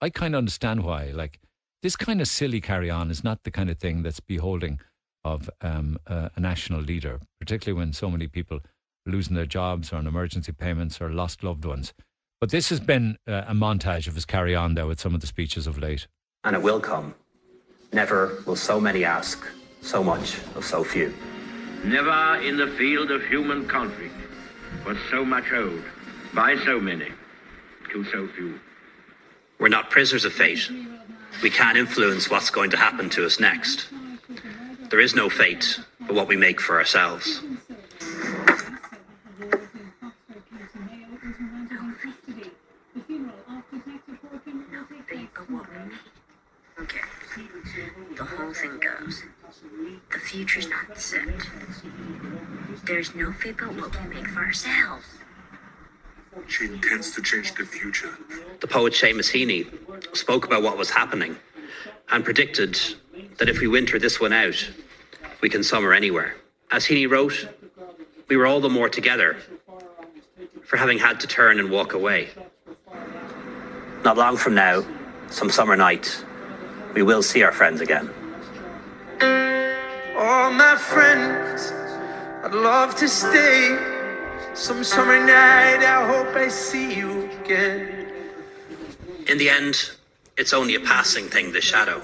I 0.00 0.10
kind 0.10 0.34
of 0.34 0.38
understand 0.38 0.84
why. 0.84 1.06
Like 1.06 1.40
this 1.82 1.96
kind 1.96 2.20
of 2.20 2.28
silly 2.28 2.60
carry 2.60 2.90
on 2.90 3.10
is 3.10 3.24
not 3.24 3.42
the 3.44 3.50
kind 3.50 3.70
of 3.70 3.78
thing 3.78 4.02
that's 4.02 4.20
beholding 4.20 4.80
of 5.24 5.50
um, 5.60 5.98
a, 6.06 6.30
national 6.38 6.80
leader, 6.80 7.20
particularly 7.40 7.78
when 7.78 7.92
so 7.92 8.10
many 8.10 8.28
people 8.28 8.58
are 8.58 9.10
losing 9.10 9.34
their 9.34 9.46
jobs 9.46 9.92
or 9.92 9.96
on 9.96 10.06
emergency 10.06 10.52
payments 10.52 11.00
or 11.00 11.10
lost 11.10 11.42
loved 11.42 11.64
ones. 11.64 11.92
But 12.40 12.50
this 12.50 12.68
has 12.68 12.80
been 12.80 13.18
uh, 13.26 13.44
a 13.48 13.54
montage 13.54 14.06
of 14.06 14.14
his 14.14 14.24
carry 14.24 14.54
on 14.54 14.74
though, 14.74 14.88
with 14.88 15.00
some 15.00 15.14
of 15.14 15.20
the 15.20 15.26
speeches 15.26 15.66
of 15.66 15.78
late. 15.78 16.06
and 16.44 16.54
it 16.54 16.62
will 16.62 16.80
come. 16.80 17.14
Never 17.92 18.42
will 18.46 18.56
so 18.56 18.80
many 18.80 19.04
ask 19.04 19.46
so 19.80 20.02
much 20.02 20.38
of 20.54 20.64
so 20.64 20.84
few. 20.84 21.14
Never 21.84 22.40
in 22.42 22.56
the 22.56 22.68
field 22.78 23.10
of 23.10 23.24
human 23.24 23.66
conflict 23.66 24.14
was 24.84 24.96
so 25.10 25.24
much 25.24 25.52
owed 25.52 25.84
by 26.34 26.56
so 26.64 26.80
many 26.80 27.10
to 27.92 28.04
so 28.04 28.26
few. 28.28 28.58
We're 29.58 29.68
not 29.68 29.90
prisoners 29.90 30.24
of 30.24 30.32
fate. 30.32 30.70
We 31.42 31.50
can't 31.50 31.78
influence 31.78 32.30
what's 32.30 32.50
going 32.50 32.70
to 32.70 32.76
happen 32.76 33.10
to 33.10 33.24
us 33.24 33.40
next. 33.40 33.88
There 34.90 35.00
is 35.00 35.14
no 35.14 35.28
fate 35.28 35.80
but 36.00 36.14
what 36.14 36.28
we 36.28 36.36
make 36.36 36.60
for 36.60 36.78
ourselves. 36.78 37.42
Okay. 46.80 47.00
The 48.16 48.24
whole 48.24 48.54
thing 48.54 48.80
goes. 48.80 49.22
The 50.12 50.18
future's 50.18 50.68
not 50.68 50.98
set. 50.98 51.28
There's 52.84 53.14
no 53.14 53.32
fate 53.32 53.56
but 53.58 53.74
what 53.74 54.02
we 54.02 54.14
make 54.14 54.26
for 54.28 54.40
ourselves. 54.40 55.04
She 56.46 56.66
intends 56.66 57.10
to 57.12 57.22
change 57.22 57.54
the 57.54 57.64
future. 57.64 58.16
The 58.60 58.66
poet 58.66 58.92
Seamus 58.92 59.30
Heaney 59.30 59.66
spoke 60.16 60.46
about 60.46 60.62
what 60.62 60.78
was 60.78 60.90
happening 60.90 61.36
and 62.10 62.24
predicted 62.24 62.78
that 63.38 63.48
if 63.48 63.60
we 63.60 63.68
winter 63.68 63.98
this 63.98 64.20
one 64.20 64.32
out, 64.32 64.68
we 65.40 65.48
can 65.48 65.62
summer 65.62 65.92
anywhere. 65.92 66.36
As 66.70 66.86
Heaney 66.86 67.10
wrote, 67.10 67.48
we 68.28 68.36
were 68.36 68.46
all 68.46 68.60
the 68.60 68.68
more 68.68 68.88
together 68.88 69.36
for 70.64 70.76
having 70.76 70.98
had 70.98 71.20
to 71.20 71.26
turn 71.26 71.58
and 71.58 71.70
walk 71.70 71.94
away. 71.94 72.28
Not 74.04 74.16
long 74.16 74.36
from 74.36 74.54
now, 74.54 74.84
some 75.30 75.50
summer 75.50 75.76
night, 75.76 76.24
we 76.94 77.02
will 77.02 77.22
see 77.22 77.42
our 77.42 77.52
friends 77.52 77.80
again. 77.80 78.10
All 80.38 80.52
my 80.52 80.76
friends, 80.76 81.72
I'd 82.44 82.54
love 82.54 82.94
to 82.94 83.08
stay. 83.08 83.76
Some 84.54 84.84
summer 84.84 85.18
night, 85.18 85.82
I 85.82 86.06
hope 86.06 86.36
I 86.36 86.46
see 86.46 86.94
you 86.94 87.28
again. 87.42 88.06
In 89.26 89.36
the 89.36 89.50
end, 89.50 89.90
it's 90.36 90.52
only 90.52 90.76
a 90.76 90.80
passing 90.80 91.24
thing, 91.24 91.50
the 91.50 91.60
shadow. 91.60 92.00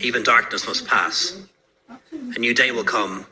Even 0.00 0.24
darkness 0.24 0.66
must 0.66 0.86
pass. 0.86 1.40
A 2.12 2.38
new 2.38 2.52
day 2.52 2.70
will 2.70 2.84
come, 2.84 3.24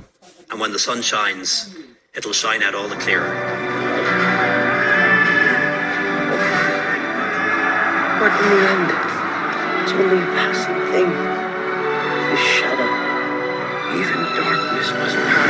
and 0.50 0.58
when 0.58 0.72
the 0.72 0.78
sun 0.78 1.02
shines, 1.02 1.76
it'll 2.14 2.32
shine 2.32 2.62
out 2.62 2.74
all 2.74 2.88
the 2.88 2.96
clearer. 2.96 3.28
But 8.18 8.32
in 8.40 8.48
the 8.48 8.60
end, 8.74 8.90
it's 9.82 9.92
only 9.92 10.22
a 10.22 10.26
passing 10.32 10.80
thing. 10.90 11.33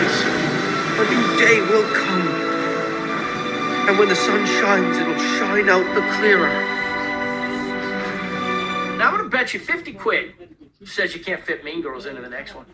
Must 0.03 0.25
pass. 0.25 0.99
A 0.99 1.05
new 1.11 1.39
day 1.39 1.61
will 1.61 1.95
come. 1.95 2.29
And 3.89 3.99
when 3.99 4.09
the 4.09 4.17
sun 4.17 4.47
shines, 4.47 4.97
it'll 4.97 5.19
shine 5.39 5.69
out 5.69 5.85
the 5.95 6.01
clearer. 6.17 6.49
Now 8.97 9.11
I'm 9.11 9.17
gonna 9.17 9.29
bet 9.29 9.53
you 9.53 9.61
50 9.61 9.93
quid. 9.93 10.35
Who 10.79 10.87
says 10.87 11.15
you 11.15 11.23
can't 11.23 11.43
fit 11.43 11.65
Mean 11.65 11.83
Girls 11.83 12.07
into 12.07 12.23
the 12.23 12.29
next 12.29 12.55
one? 12.55 12.67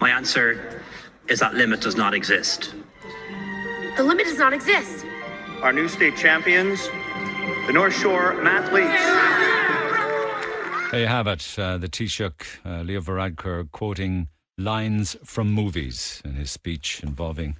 My 0.00 0.10
answer 0.10 0.82
is 1.28 1.40
that 1.40 1.54
limit 1.54 1.80
does 1.80 1.96
not 1.96 2.14
exist. 2.14 2.74
The 3.96 4.02
limit 4.02 4.26
does 4.26 4.38
not 4.38 4.52
exist. 4.52 5.04
Our 5.62 5.72
new 5.72 5.88
state 5.88 6.16
champions, 6.16 6.88
the 7.66 7.72
North 7.72 7.94
Shore 7.94 8.34
Mathletes. 8.34 9.28
There 10.90 11.00
you 11.00 11.06
have 11.06 11.26
it. 11.26 11.58
Uh, 11.58 11.78
the 11.78 11.88
Taoiseach, 11.88 12.60
uh, 12.64 12.82
Leo 12.82 13.00
Varadkar, 13.00 13.70
quoting 13.72 14.28
lines 14.58 15.16
from 15.24 15.50
movies 15.50 16.20
in 16.24 16.34
his 16.34 16.50
speech 16.50 17.00
involving 17.02 17.56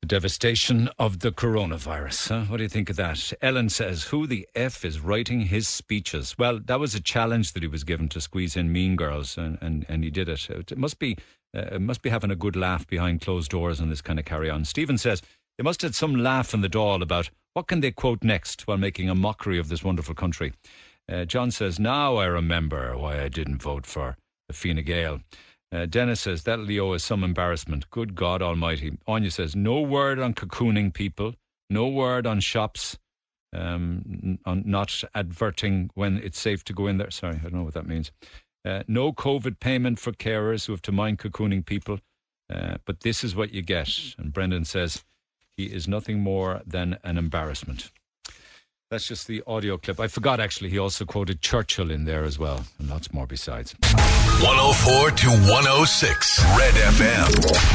the 0.00 0.06
devastation 0.06 0.88
of 0.98 1.20
the 1.20 1.32
coronavirus. 1.32 2.28
Huh? 2.28 2.44
What 2.44 2.58
do 2.58 2.62
you 2.62 2.68
think 2.68 2.90
of 2.90 2.96
that? 2.96 3.32
Ellen 3.42 3.68
says, 3.68 4.04
Who 4.04 4.26
the 4.26 4.46
F 4.54 4.84
is 4.84 5.00
writing 5.00 5.42
his 5.42 5.66
speeches? 5.66 6.36
Well, 6.38 6.60
that 6.64 6.78
was 6.78 6.94
a 6.94 7.00
challenge 7.00 7.52
that 7.52 7.62
he 7.62 7.68
was 7.68 7.84
given 7.84 8.08
to 8.10 8.20
squeeze 8.20 8.56
in 8.56 8.72
Mean 8.72 8.96
Girls, 8.96 9.36
and, 9.36 9.58
and, 9.60 9.84
and 9.88 10.04
he 10.04 10.10
did 10.10 10.28
it. 10.28 10.48
It 10.48 10.78
must 10.78 10.98
be. 10.98 11.16
Uh, 11.56 11.74
it 11.76 11.80
must 11.80 12.02
be 12.02 12.10
having 12.10 12.30
a 12.30 12.36
good 12.36 12.56
laugh 12.56 12.86
behind 12.86 13.20
closed 13.20 13.50
doors 13.50 13.80
and 13.80 13.90
this 13.90 14.02
kind 14.02 14.18
of 14.18 14.24
carry 14.24 14.50
on. 14.50 14.64
Stephen 14.64 14.98
says 14.98 15.22
they 15.56 15.62
must 15.62 15.80
have 15.82 15.94
some 15.94 16.14
laugh 16.14 16.52
in 16.52 16.60
the 16.60 16.68
Dáil 16.68 17.02
about 17.02 17.30
what 17.54 17.66
can 17.66 17.80
they 17.80 17.90
quote 17.90 18.22
next 18.22 18.66
while 18.66 18.76
making 18.76 19.08
a 19.08 19.14
mockery 19.14 19.58
of 19.58 19.68
this 19.68 19.82
wonderful 19.82 20.14
country. 20.14 20.52
Uh, 21.10 21.24
John 21.24 21.50
says, 21.50 21.78
Now 21.78 22.16
I 22.16 22.26
remember 22.26 22.96
why 22.98 23.22
I 23.22 23.28
didn't 23.28 23.62
vote 23.62 23.86
for 23.86 24.16
Fine 24.52 24.84
Gael. 24.84 25.20
Uh, 25.76 25.84
Dennis 25.84 26.22
says, 26.22 26.44
That 26.44 26.60
Leo 26.60 26.94
is 26.94 27.04
some 27.04 27.22
embarrassment. 27.22 27.90
Good 27.90 28.14
God 28.14 28.40
Almighty. 28.40 28.96
Anya 29.06 29.30
says, 29.30 29.54
No 29.54 29.82
word 29.82 30.18
on 30.18 30.32
cocooning 30.32 30.92
people, 30.94 31.34
no 31.68 31.86
word 31.86 32.26
on 32.26 32.40
shops, 32.40 32.96
um, 33.52 34.38
on 34.46 34.62
not 34.64 35.04
adverting 35.14 35.90
when 35.94 36.16
it's 36.16 36.40
safe 36.40 36.64
to 36.64 36.72
go 36.72 36.86
in 36.86 36.96
there. 36.96 37.10
Sorry, 37.10 37.36
I 37.36 37.42
don't 37.42 37.54
know 37.54 37.62
what 37.64 37.74
that 37.74 37.86
means. 37.86 38.10
Uh, 38.64 38.84
no 38.88 39.12
COVID 39.12 39.60
payment 39.60 39.98
for 39.98 40.12
carers 40.12 40.64
who 40.64 40.72
have 40.72 40.82
to 40.82 40.92
mind 40.92 41.18
cocooning 41.18 41.64
people. 41.64 42.00
Uh, 42.48 42.76
but 42.86 43.00
this 43.00 43.22
is 43.22 43.36
what 43.36 43.52
you 43.52 43.60
get. 43.60 43.90
And 44.16 44.32
Brendan 44.32 44.64
says, 44.64 45.04
He 45.58 45.64
is 45.64 45.86
nothing 45.86 46.20
more 46.20 46.62
than 46.66 46.98
an 47.04 47.18
embarrassment. 47.18 47.92
That's 48.88 49.08
just 49.08 49.26
the 49.26 49.42
audio 49.48 49.78
clip. 49.78 49.98
I 49.98 50.06
forgot 50.06 50.38
actually, 50.38 50.70
he 50.70 50.78
also 50.78 51.04
quoted 51.04 51.40
Churchill 51.40 51.90
in 51.90 52.04
there 52.04 52.22
as 52.22 52.38
well, 52.38 52.64
and 52.78 52.88
lots 52.88 53.12
more 53.12 53.26
besides. 53.26 53.74
104 53.82 55.10
to 55.10 55.26
106 55.50 56.44
Red 56.56 56.74
FM. 56.74 57.26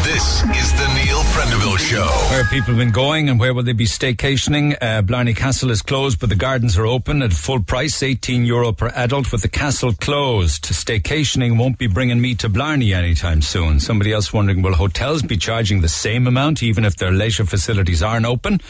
This 0.06 0.42
is 0.44 0.72
the 0.72 0.88
Neil 0.94 1.20
Prendeville 1.34 1.78
Show. 1.80 2.06
Where 2.30 2.44
have 2.44 2.50
people 2.50 2.78
been 2.78 2.92
going 2.92 3.28
and 3.28 3.42
where 3.42 3.54
will 3.54 3.64
they 3.64 3.74
be 3.74 3.88
staycationing? 3.88 4.78
Uh, 4.80 5.02
Blarney 5.02 5.34
Castle 5.34 5.70
is 5.72 5.82
closed, 5.82 6.18
but 6.22 6.30
the 6.30 6.36
gardens 6.36 6.78
are 6.78 6.86
open 6.86 7.22
at 7.24 7.34
full 7.34 7.62
price, 7.62 8.02
18 8.02 8.46
euro 8.46 8.72
per 8.72 8.88
adult 8.96 9.34
with 9.34 9.42
the 9.42 9.50
castle 9.50 9.92
closed. 9.92 10.64
Staycationing 10.64 11.58
won't 11.58 11.78
be 11.78 11.88
bringing 11.88 12.22
me 12.22 12.36
to 12.36 12.48
Blarney 12.48 12.94
anytime 12.94 13.42
soon. 13.42 13.82
Somebody 13.82 14.14
else 14.14 14.32
wondering, 14.32 14.62
will 14.62 14.76
hotels 14.76 15.24
be 15.24 15.36
charging 15.36 15.82
the 15.82 15.90
same 15.90 16.26
amount 16.26 16.64
even 16.64 16.86
if 16.86 16.96
their 16.96 17.12
leisure 17.12 17.46
facilities 17.46 18.02
aren't 18.02 18.26
open? 18.26 18.62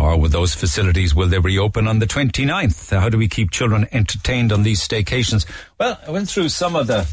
Or 0.00 0.18
will 0.18 0.30
those 0.30 0.54
facilities, 0.54 1.14
will 1.14 1.28
they 1.28 1.38
reopen 1.38 1.86
on 1.86 1.98
the 1.98 2.06
29th? 2.06 2.98
How 2.98 3.10
do 3.10 3.18
we 3.18 3.28
keep 3.28 3.50
children 3.50 3.86
entertained 3.92 4.50
on 4.50 4.62
these 4.62 4.80
staycations? 4.80 5.46
Well, 5.78 6.00
I 6.06 6.10
went 6.10 6.30
through 6.30 6.48
some 6.48 6.74
of 6.74 6.86
the 6.86 7.06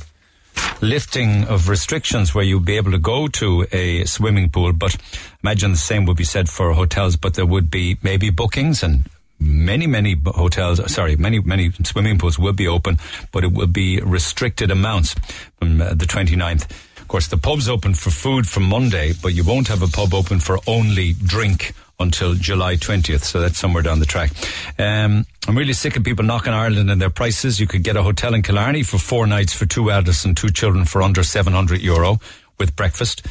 lifting 0.81 1.43
of 1.45 1.67
restrictions 1.67 2.33
where 2.33 2.45
you'd 2.45 2.65
be 2.65 2.77
able 2.77 2.91
to 2.91 2.97
go 2.97 3.27
to 3.27 3.67
a 3.73 4.05
swimming 4.05 4.49
pool, 4.49 4.71
but 4.71 4.95
imagine 5.43 5.71
the 5.71 5.77
same 5.77 6.05
would 6.05 6.15
be 6.15 6.23
said 6.23 6.47
for 6.47 6.71
hotels, 6.73 7.17
but 7.17 7.33
there 7.33 7.45
would 7.45 7.69
be 7.69 7.97
maybe 8.03 8.29
bookings 8.29 8.81
and 8.83 9.09
many, 9.37 9.85
many 9.85 10.15
hotels, 10.25 10.79
sorry, 10.91 11.17
many, 11.17 11.39
many 11.41 11.71
swimming 11.83 12.17
pools 12.17 12.39
will 12.39 12.53
be 12.53 12.67
open, 12.67 12.97
but 13.33 13.43
it 13.43 13.51
will 13.51 13.67
be 13.67 13.99
restricted 13.99 14.71
amounts 14.71 15.13
from 15.59 15.81
uh, 15.81 15.93
the 15.93 16.05
29th. 16.05 16.69
Of 17.01 17.07
course, 17.09 17.27
the 17.27 17.37
pub's 17.37 17.67
open 17.67 17.93
for 17.93 18.11
food 18.11 18.47
from 18.47 18.63
Monday, 18.63 19.13
but 19.21 19.33
you 19.33 19.43
won't 19.43 19.67
have 19.67 19.81
a 19.81 19.87
pub 19.87 20.13
open 20.13 20.39
for 20.39 20.59
only 20.67 21.13
drink 21.13 21.73
until 21.99 22.35
July 22.35 22.75
20th, 22.75 23.23
so 23.23 23.39
that's 23.39 23.57
somewhere 23.57 23.81
down 23.81 23.99
the 23.99 24.05
track. 24.05 24.31
Um, 24.77 25.25
I'm 25.47 25.57
really 25.57 25.73
sick 25.73 25.95
of 25.95 26.03
people 26.03 26.23
knocking 26.23 26.53
Ireland 26.53 26.91
and 26.91 27.01
their 27.01 27.09
prices. 27.09 27.59
You 27.59 27.67
could 27.67 27.83
get 27.83 27.95
a 27.95 28.03
hotel 28.03 28.33
in 28.33 28.43
Killarney 28.43 28.83
for 28.83 28.99
four 28.99 29.25
nights 29.25 29.53
for 29.53 29.65
two 29.65 29.89
adults 29.89 30.23
and 30.23 30.37
two 30.37 30.49
children 30.49 30.85
for 30.85 31.01
under 31.01 31.23
700 31.23 31.81
euro 31.81 32.19
with 32.59 32.75
breakfast. 32.75 33.25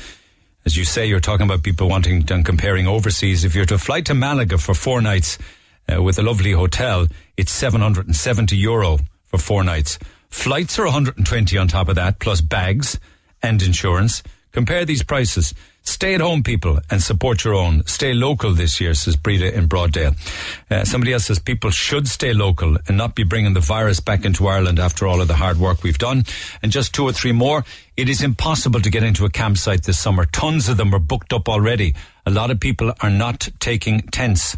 As 0.64 0.76
you 0.76 0.84
say, 0.84 1.06
you're 1.06 1.20
talking 1.20 1.46
about 1.46 1.62
people 1.62 1.88
wanting 1.88 2.28
and 2.30 2.44
comparing 2.44 2.88
overseas. 2.88 3.44
If 3.44 3.54
you're 3.54 3.66
to 3.66 3.78
fly 3.78 4.00
to 4.02 4.14
Malaga 4.14 4.58
for 4.58 4.74
four 4.74 5.00
nights 5.00 5.38
uh, 5.88 6.02
with 6.02 6.18
a 6.18 6.22
lovely 6.22 6.50
hotel, 6.50 7.06
it's 7.36 7.52
770 7.52 8.56
euro 8.56 8.98
for 9.24 9.38
four 9.38 9.62
nights. 9.62 9.98
Flights 10.28 10.76
are 10.80 10.86
120 10.86 11.56
on 11.56 11.68
top 11.68 11.88
of 11.88 11.94
that, 11.94 12.18
plus 12.18 12.40
bags 12.40 12.98
and 13.44 13.62
insurance. 13.62 14.24
Compare 14.50 14.84
these 14.84 15.04
prices. 15.04 15.54
Stay 15.86 16.16
at 16.16 16.20
home, 16.20 16.42
people, 16.42 16.80
and 16.90 17.00
support 17.00 17.44
your 17.44 17.54
own. 17.54 17.86
Stay 17.86 18.12
local 18.12 18.52
this 18.52 18.80
year, 18.80 18.92
says 18.92 19.14
Breda 19.14 19.56
in 19.56 19.68
Broaddale. 19.68 20.16
Uh, 20.68 20.84
somebody 20.84 21.12
else 21.12 21.26
says 21.26 21.38
people 21.38 21.70
should 21.70 22.08
stay 22.08 22.32
local 22.32 22.76
and 22.88 22.96
not 22.96 23.14
be 23.14 23.22
bringing 23.22 23.54
the 23.54 23.60
virus 23.60 24.00
back 24.00 24.24
into 24.24 24.48
Ireland 24.48 24.80
after 24.80 25.06
all 25.06 25.20
of 25.20 25.28
the 25.28 25.36
hard 25.36 25.58
work 25.58 25.84
we've 25.84 25.96
done. 25.96 26.24
And 26.60 26.72
just 26.72 26.92
two 26.92 27.04
or 27.04 27.12
three 27.12 27.30
more. 27.30 27.64
It 27.96 28.08
is 28.08 28.20
impossible 28.20 28.80
to 28.80 28.90
get 28.90 29.04
into 29.04 29.24
a 29.24 29.30
campsite 29.30 29.84
this 29.84 29.98
summer. 29.98 30.26
Tons 30.26 30.68
of 30.68 30.76
them 30.76 30.92
are 30.92 30.98
booked 30.98 31.32
up 31.32 31.48
already. 31.48 31.94
A 32.26 32.30
lot 32.30 32.50
of 32.50 32.58
people 32.58 32.92
are 33.00 33.10
not 33.10 33.48
taking 33.60 34.00
tents. 34.02 34.56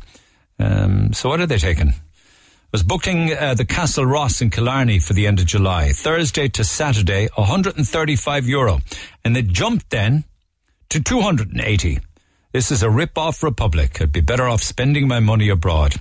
Um, 0.59 1.13
so 1.13 1.29
what 1.29 1.41
are 1.41 1.47
they 1.47 1.59
taking? 1.59 1.91
I 1.91 2.73
was 2.73 2.83
booking 2.83 3.35
uh, 3.35 3.53
the 3.53 3.67
Castlerosse 3.67 4.41
in 4.41 4.49
Killarney 4.49 4.99
for 4.99 5.13
the 5.13 5.27
end 5.27 5.41
of 5.41 5.47
July, 5.47 5.93
Thursday 5.93 6.49
to 6.49 6.65
Saturday, 6.65 7.29
135 7.35 8.49
euro. 8.49 8.81
And 9.25 9.37
they 9.37 9.43
jumped 9.43 9.91
then 9.91 10.25
to 10.91 11.03
280. 11.03 12.01
This 12.53 12.71
is 12.71 12.83
a 12.83 12.91
rip-off 12.91 13.43
Republic. 13.43 14.01
I'd 14.01 14.13
be 14.13 14.21
better 14.21 14.49
off 14.49 14.63
spending 14.63 15.07
my 15.07 15.21
money 15.21 15.51
abroad. 15.51 15.97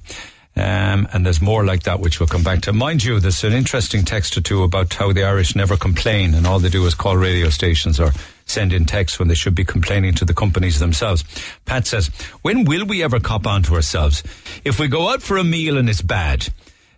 Um, 0.55 1.07
and 1.13 1.23
there's 1.23 1.41
more 1.41 1.63
like 1.63 1.83
that, 1.83 1.99
which 1.99 2.19
we'll 2.19 2.27
come 2.27 2.41
back 2.41 2.61
to. 2.61 2.73
Mind 2.73 3.03
you, 3.03 3.19
there's 3.19 3.43
an 3.43 3.53
interesting 3.53 4.03
text 4.03 4.35
or 4.37 4.41
two 4.41 4.63
about 4.63 4.91
how 4.91 5.11
the 5.13 5.23
Irish 5.23 5.55
never 5.55 5.77
complain, 5.77 6.33
and 6.33 6.47
all 6.47 6.57
they 6.57 6.69
do 6.69 6.83
is 6.87 6.95
call 6.95 7.15
radio 7.15 7.49
stations 7.49 7.99
or 7.99 8.11
send 8.45 8.73
in 8.73 8.85
texts 8.85 9.19
when 9.19 9.27
they 9.27 9.35
should 9.35 9.53
be 9.53 9.65
complaining 9.65 10.15
to 10.15 10.25
the 10.25 10.33
companies 10.33 10.79
themselves. 10.79 11.23
Pat 11.65 11.85
says, 11.85 12.07
when 12.41 12.63
will 12.63 12.85
we 12.85 13.03
ever 13.03 13.19
cop 13.19 13.45
on 13.45 13.61
to 13.63 13.75
ourselves? 13.75 14.23
If 14.63 14.79
we 14.79 14.87
go 14.87 15.09
out 15.09 15.21
for 15.21 15.37
a 15.37 15.43
meal 15.43 15.77
and 15.77 15.89
it's 15.89 16.01
bad, 16.01 16.47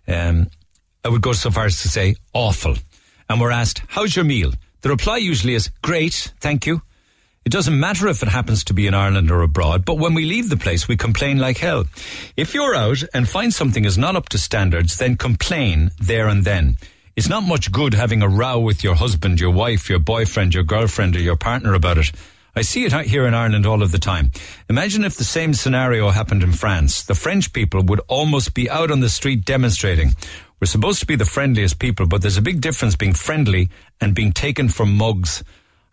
um, 0.08 0.46
I 1.04 1.10
would 1.10 1.20
go 1.20 1.32
so 1.32 1.50
far 1.50 1.66
as 1.66 1.82
to 1.82 1.88
say 1.88 2.14
awful. 2.32 2.76
And 3.28 3.40
we're 3.42 3.50
asked, 3.50 3.82
how's 3.88 4.16
your 4.16 4.24
meal? 4.24 4.52
The 4.80 4.88
reply 4.88 5.18
usually 5.18 5.54
is, 5.54 5.70
great, 5.82 6.32
thank 6.40 6.66
you. 6.66 6.80
It 7.46 7.52
doesn't 7.52 7.80
matter 7.80 8.06
if 8.06 8.22
it 8.22 8.28
happens 8.28 8.64
to 8.64 8.74
be 8.74 8.86
in 8.86 8.92
Ireland 8.92 9.30
or 9.30 9.40
abroad, 9.40 9.86
but 9.86 9.98
when 9.98 10.12
we 10.12 10.26
leave 10.26 10.50
the 10.50 10.58
place, 10.58 10.86
we 10.86 10.98
complain 10.98 11.38
like 11.38 11.56
hell. 11.56 11.86
If 12.36 12.52
you're 12.52 12.74
out 12.74 13.02
and 13.14 13.26
find 13.26 13.52
something 13.52 13.86
is 13.86 13.96
not 13.96 14.14
up 14.14 14.28
to 14.28 14.38
standards, 14.38 14.98
then 14.98 15.16
complain 15.16 15.90
there 15.98 16.28
and 16.28 16.44
then. 16.44 16.76
It's 17.16 17.30
not 17.30 17.42
much 17.42 17.72
good 17.72 17.94
having 17.94 18.20
a 18.20 18.28
row 18.28 18.60
with 18.60 18.84
your 18.84 18.94
husband, 18.94 19.40
your 19.40 19.52
wife, 19.52 19.88
your 19.88 20.00
boyfriend, 20.00 20.52
your 20.52 20.64
girlfriend, 20.64 21.16
or 21.16 21.20
your 21.20 21.36
partner 21.36 21.72
about 21.72 21.96
it. 21.96 22.12
I 22.54 22.60
see 22.60 22.84
it 22.84 22.92
out 22.92 23.06
here 23.06 23.26
in 23.26 23.32
Ireland 23.32 23.64
all 23.64 23.82
of 23.82 23.90
the 23.90 23.98
time. 23.98 24.32
Imagine 24.68 25.02
if 25.02 25.16
the 25.16 25.24
same 25.24 25.54
scenario 25.54 26.10
happened 26.10 26.42
in 26.42 26.52
France. 26.52 27.04
The 27.04 27.14
French 27.14 27.54
people 27.54 27.82
would 27.84 28.00
almost 28.06 28.52
be 28.52 28.68
out 28.68 28.90
on 28.90 29.00
the 29.00 29.08
street 29.08 29.46
demonstrating. 29.46 30.10
We're 30.60 30.66
supposed 30.66 31.00
to 31.00 31.06
be 31.06 31.16
the 31.16 31.24
friendliest 31.24 31.78
people, 31.78 32.06
but 32.06 32.20
there's 32.20 32.36
a 32.36 32.42
big 32.42 32.60
difference 32.60 32.96
being 32.96 33.14
friendly 33.14 33.70
and 33.98 34.14
being 34.14 34.32
taken 34.32 34.68
for 34.68 34.84
mugs. 34.84 35.42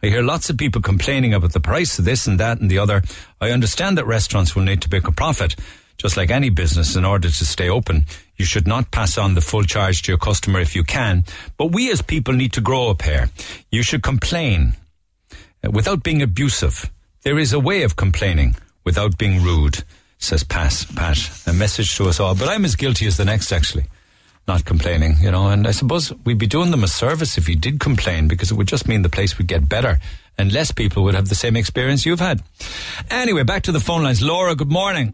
I 0.04 0.08
hear 0.08 0.22
lots 0.22 0.50
of 0.50 0.58
people 0.58 0.82
complaining 0.82 1.34
about 1.34 1.54
the 1.54 1.60
price 1.60 1.98
of 1.98 2.06
this 2.06 2.28
and 2.28 2.40
that 2.40 2.60
and 2.60 2.70
the 2.70 2.78
other. 2.78 3.02
I 3.42 3.50
understand 3.52 3.98
that 3.98 4.06
restaurants 4.06 4.56
will 4.56 4.64
need 4.64 4.82
to 4.84 4.90
make 4.92 5.08
a 5.08 5.12
profit, 5.12 5.56
just 5.98 6.18
like 6.18 6.30
any 6.30 6.50
business, 6.50 6.96
in 6.96 7.04
order 7.04 7.30
to 7.30 7.46
stay 7.46 7.68
open. 7.68 8.06
You 8.36 8.46
should 8.46 8.68
not 8.68 8.92
pass 8.92 9.18
on 9.18 9.34
the 9.34 9.42
full 9.42 9.64
charge 9.64 10.04
to 10.04 10.12
your 10.12 10.20
customer 10.20 10.60
if 10.60 10.76
you 10.76 10.84
can, 10.84 11.26
but 11.58 11.72
we 11.72 11.92
as 11.92 12.04
people 12.04 12.36
need 12.36 12.54
to 12.54 12.62
grow 12.62 12.90
up 12.90 13.02
here. 13.02 13.30
You 13.72 13.82
should 13.82 14.04
complain 14.04 14.74
uh, 15.64 15.72
without 15.72 16.04
being 16.04 16.22
abusive. 16.22 16.92
There 17.24 17.40
is 17.40 17.52
a 17.52 17.60
way 17.60 17.82
of 17.82 17.96
complaining 17.96 18.56
without 18.84 19.18
being 19.18 19.42
rude, 19.42 19.84
says 20.20 20.44
Pat. 20.44 20.86
Pat. 20.96 21.18
A 21.48 21.54
message 21.54 21.96
to 21.98 22.08
us 22.08 22.20
all. 22.20 22.36
But 22.36 22.50
I'm 22.50 22.66
as 22.66 22.76
guilty 22.76 23.08
as 23.08 23.18
the 23.18 23.26
next, 23.26 23.52
actually 23.52 23.86
not 24.48 24.64
complaining, 24.64 25.18
you 25.20 25.30
know, 25.30 25.48
and 25.50 25.68
I 25.68 25.72
suppose 25.72 26.14
we'd 26.24 26.38
be 26.38 26.48
doing 26.48 26.72
them 26.72 26.84
a 26.84 26.88
service 26.88 27.38
if 27.38 27.50
you 27.50 27.56
did 27.56 27.82
complain 27.82 28.30
because 28.30 28.50
it 28.50 28.56
would 28.56 28.68
just 28.68 28.88
mean 28.88 29.02
the 29.02 29.10
place 29.10 29.38
would 29.38 29.48
get 29.48 29.68
better 29.68 30.00
and 30.38 30.54
less 30.54 30.72
people 30.72 31.04
would 31.04 31.16
have 31.16 31.28
the 31.28 31.36
same 31.36 31.58
experience 31.58 32.06
you've 32.06 32.22
had. 32.22 32.42
Anyway, 33.10 33.44
back 33.44 33.64
to 33.64 33.74
the 33.74 33.80
phone 33.82 34.04
lines. 34.04 34.22
Laura, 34.22 34.56
good 34.56 34.72
morning. 34.72 35.14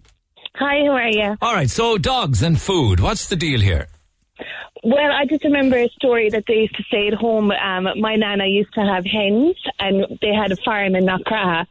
Hi, 0.55 0.85
how 0.85 0.91
are 0.91 1.10
you? 1.10 1.38
All 1.41 1.55
right, 1.55 1.69
so 1.69 1.97
dogs 1.97 2.43
and 2.43 2.61
food. 2.61 2.99
What's 2.99 3.27
the 3.27 3.35
deal 3.35 3.60
here? 3.60 3.88
Well, 4.84 5.11
I 5.11 5.26
just 5.26 5.43
remember 5.45 5.77
a 5.77 5.88
story 5.89 6.30
that 6.30 6.43
they 6.45 6.55
used 6.55 6.76
to 6.76 6.84
say 6.91 7.07
at 7.07 7.14
home. 7.14 7.51
Um, 7.51 7.88
my 7.99 8.15
nana 8.15 8.45
used 8.45 8.73
to 8.73 8.81
have 8.81 9.05
hens, 9.05 9.55
and 9.80 10.19
they 10.22 10.34
had 10.34 10.51
a 10.51 10.57
farm 10.57 10.95
in 10.95 11.05
Knockraha. 11.05 11.65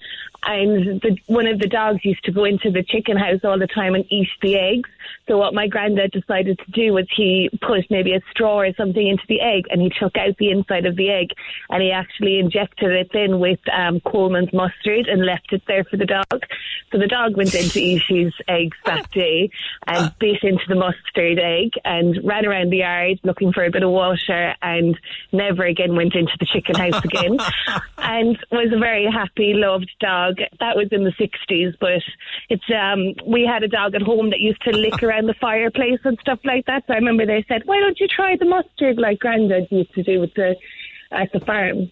And 0.44 1.00
the, 1.00 1.16
one 1.26 1.46
of 1.46 1.60
the 1.60 1.68
dogs 1.68 2.04
used 2.04 2.24
to 2.24 2.32
go 2.32 2.44
into 2.44 2.70
the 2.70 2.82
chicken 2.82 3.16
house 3.16 3.40
all 3.44 3.58
the 3.58 3.68
time 3.68 3.94
and 3.94 4.04
eat 4.10 4.28
the 4.40 4.56
eggs. 4.58 4.90
So 5.32 5.38
what 5.38 5.54
my 5.54 5.66
granddad 5.66 6.10
decided 6.10 6.58
to 6.58 6.70
do 6.72 6.92
was 6.92 7.06
he 7.16 7.48
put 7.62 7.90
maybe 7.90 8.12
a 8.12 8.20
straw 8.30 8.60
or 8.60 8.74
something 8.74 9.08
into 9.08 9.22
the 9.30 9.40
egg 9.40 9.64
and 9.70 9.80
he 9.80 9.90
took 9.98 10.14
out 10.18 10.36
the 10.36 10.50
inside 10.50 10.84
of 10.84 10.94
the 10.96 11.08
egg 11.08 11.28
and 11.70 11.82
he 11.82 11.90
actually 11.90 12.38
injected 12.38 12.90
it 12.90 13.14
in 13.14 13.40
with 13.40 13.58
um, 13.72 14.00
Colman's 14.00 14.52
mustard 14.52 15.06
and 15.06 15.24
left 15.24 15.50
it 15.54 15.62
there 15.66 15.84
for 15.84 15.96
the 15.96 16.04
dog. 16.04 16.42
So 16.90 16.98
the 16.98 17.06
dog 17.06 17.34
went 17.34 17.54
in 17.54 17.66
to 17.70 17.80
eat 17.80 18.02
his 18.06 18.34
eggs 18.46 18.76
that 18.84 19.10
day 19.12 19.48
and 19.86 20.12
bit 20.20 20.42
into 20.42 20.64
the 20.68 20.74
mustard 20.74 21.38
egg 21.38 21.70
and 21.82 22.18
ran 22.22 22.44
around 22.44 22.68
the 22.68 22.84
yard 22.84 23.18
looking 23.24 23.54
for 23.54 23.64
a 23.64 23.70
bit 23.70 23.84
of 23.84 23.90
water 23.90 24.54
and 24.60 25.00
never 25.32 25.64
again 25.64 25.96
went 25.96 26.14
into 26.14 26.36
the 26.40 26.44
chicken 26.44 26.74
house 26.74 27.02
again 27.02 27.38
and 27.96 28.36
was 28.50 28.70
a 28.70 28.78
very 28.78 29.10
happy, 29.10 29.54
loved 29.54 29.90
dog. 29.98 30.36
That 30.60 30.76
was 30.76 30.88
in 30.90 31.04
the 31.04 31.12
60s, 31.12 31.74
but 31.80 32.02
it's, 32.50 32.70
um, 32.70 33.14
we 33.26 33.46
had 33.46 33.62
a 33.62 33.68
dog 33.68 33.94
at 33.94 34.02
home 34.02 34.28
that 34.28 34.40
used 34.40 34.60
to 34.64 34.76
lick 34.76 35.02
around 35.02 35.21
the 35.26 35.34
fireplace 35.40 36.00
and 36.04 36.18
stuff 36.20 36.40
like 36.44 36.66
that. 36.66 36.84
So 36.86 36.94
I 36.94 36.96
remember 36.96 37.26
they 37.26 37.44
said, 37.48 37.62
why 37.64 37.80
don't 37.80 37.98
you 37.98 38.08
try 38.08 38.36
the 38.36 38.44
mustard 38.44 38.98
like 38.98 39.18
Grandad 39.18 39.68
used 39.70 39.94
to 39.94 40.02
do 40.02 40.20
with 40.20 40.34
the, 40.34 40.56
at 41.10 41.32
the 41.32 41.40
farm? 41.40 41.90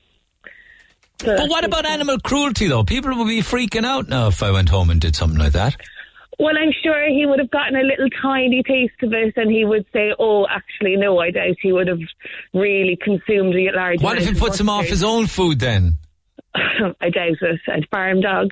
So 1.20 1.36
But 1.36 1.50
what 1.50 1.64
about 1.64 1.84
animal 1.84 2.18
cruelty, 2.18 2.68
though? 2.68 2.84
People 2.84 3.16
would 3.18 3.28
be 3.28 3.42
freaking 3.42 3.84
out 3.84 4.08
now 4.08 4.28
if 4.28 4.42
I 4.42 4.50
went 4.50 4.70
home 4.70 4.90
and 4.90 5.00
did 5.00 5.14
something 5.14 5.38
like 5.38 5.52
that. 5.52 5.76
Well, 6.38 6.56
I'm 6.56 6.72
sure 6.82 7.06
he 7.06 7.26
would 7.26 7.38
have 7.38 7.50
gotten 7.50 7.76
a 7.76 7.82
little 7.82 8.08
tiny 8.22 8.62
taste 8.62 8.94
of 9.02 9.12
it, 9.12 9.36
and 9.36 9.50
he 9.50 9.66
would 9.66 9.84
say, 9.92 10.14
"Oh, 10.18 10.46
actually, 10.48 10.96
no, 10.96 11.18
I 11.18 11.30
doubt 11.30 11.56
he 11.60 11.70
would 11.70 11.86
have 11.86 12.00
really 12.54 12.96
consumed 12.96 13.54
a 13.54 13.76
large." 13.76 14.00
What 14.00 14.16
if 14.16 14.26
it 14.26 14.32
of 14.32 14.38
puts 14.38 14.58
him 14.58 14.70
off 14.70 14.86
his 14.86 15.04
own 15.04 15.26
food 15.26 15.58
then? 15.60 15.98
I 16.54 17.10
doubt 17.10 17.36
it. 17.40 17.60
A 17.68 17.86
farm 17.90 18.20
dog, 18.20 18.50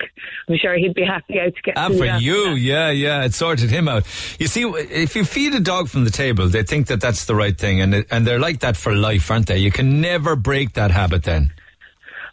I'm 0.48 0.56
sure 0.56 0.76
he'd 0.76 0.94
be 0.94 1.04
happy 1.04 1.40
out 1.40 1.54
to 1.54 1.62
get. 1.62 1.74
Ah, 1.76 1.88
for 1.88 2.04
you, 2.04 2.50
yeah, 2.50 2.90
yeah, 2.90 3.24
it 3.24 3.34
sorted 3.34 3.70
him 3.70 3.88
out. 3.88 4.04
You 4.38 4.46
see, 4.46 4.62
if 4.62 5.16
you 5.16 5.24
feed 5.24 5.54
a 5.54 5.60
dog 5.60 5.88
from 5.88 6.04
the 6.04 6.10
table, 6.10 6.48
they 6.48 6.62
think 6.62 6.86
that 6.88 7.00
that's 7.00 7.24
the 7.24 7.34
right 7.34 7.56
thing, 7.56 7.80
and 7.80 7.94
it, 7.94 8.06
and 8.10 8.26
they're 8.26 8.38
like 8.38 8.60
that 8.60 8.76
for 8.76 8.94
life, 8.94 9.30
aren't 9.30 9.48
they? 9.48 9.58
You 9.58 9.72
can 9.72 10.00
never 10.00 10.36
break 10.36 10.74
that 10.74 10.90
habit. 10.92 11.24
Then 11.24 11.52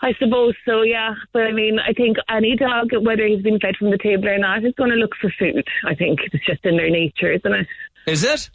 I 0.01 0.13
suppose 0.19 0.53
so, 0.65 0.83
yeah. 0.83 1.15
But 1.33 1.43
I 1.43 1.51
mean, 1.51 1.79
I 1.79 1.93
think 1.93 2.17
any 2.29 2.55
dog, 2.55 2.89
whether 3.01 3.25
he's 3.25 3.41
been 3.41 3.59
fed 3.59 3.75
from 3.77 3.89
the 3.89 3.97
table 3.97 4.27
or 4.27 4.37
not, 4.37 4.63
is 4.63 4.73
going 4.77 4.91
to 4.91 4.97
look 4.97 5.15
for 5.19 5.33
food. 5.39 5.67
I 5.83 5.95
think 5.95 6.19
it's 6.31 6.45
just 6.45 6.63
in 6.63 6.77
their 6.77 6.91
nature, 6.91 7.31
isn't 7.31 7.53
it? 7.53 7.67
is 8.05 8.23
it? 8.23 8.49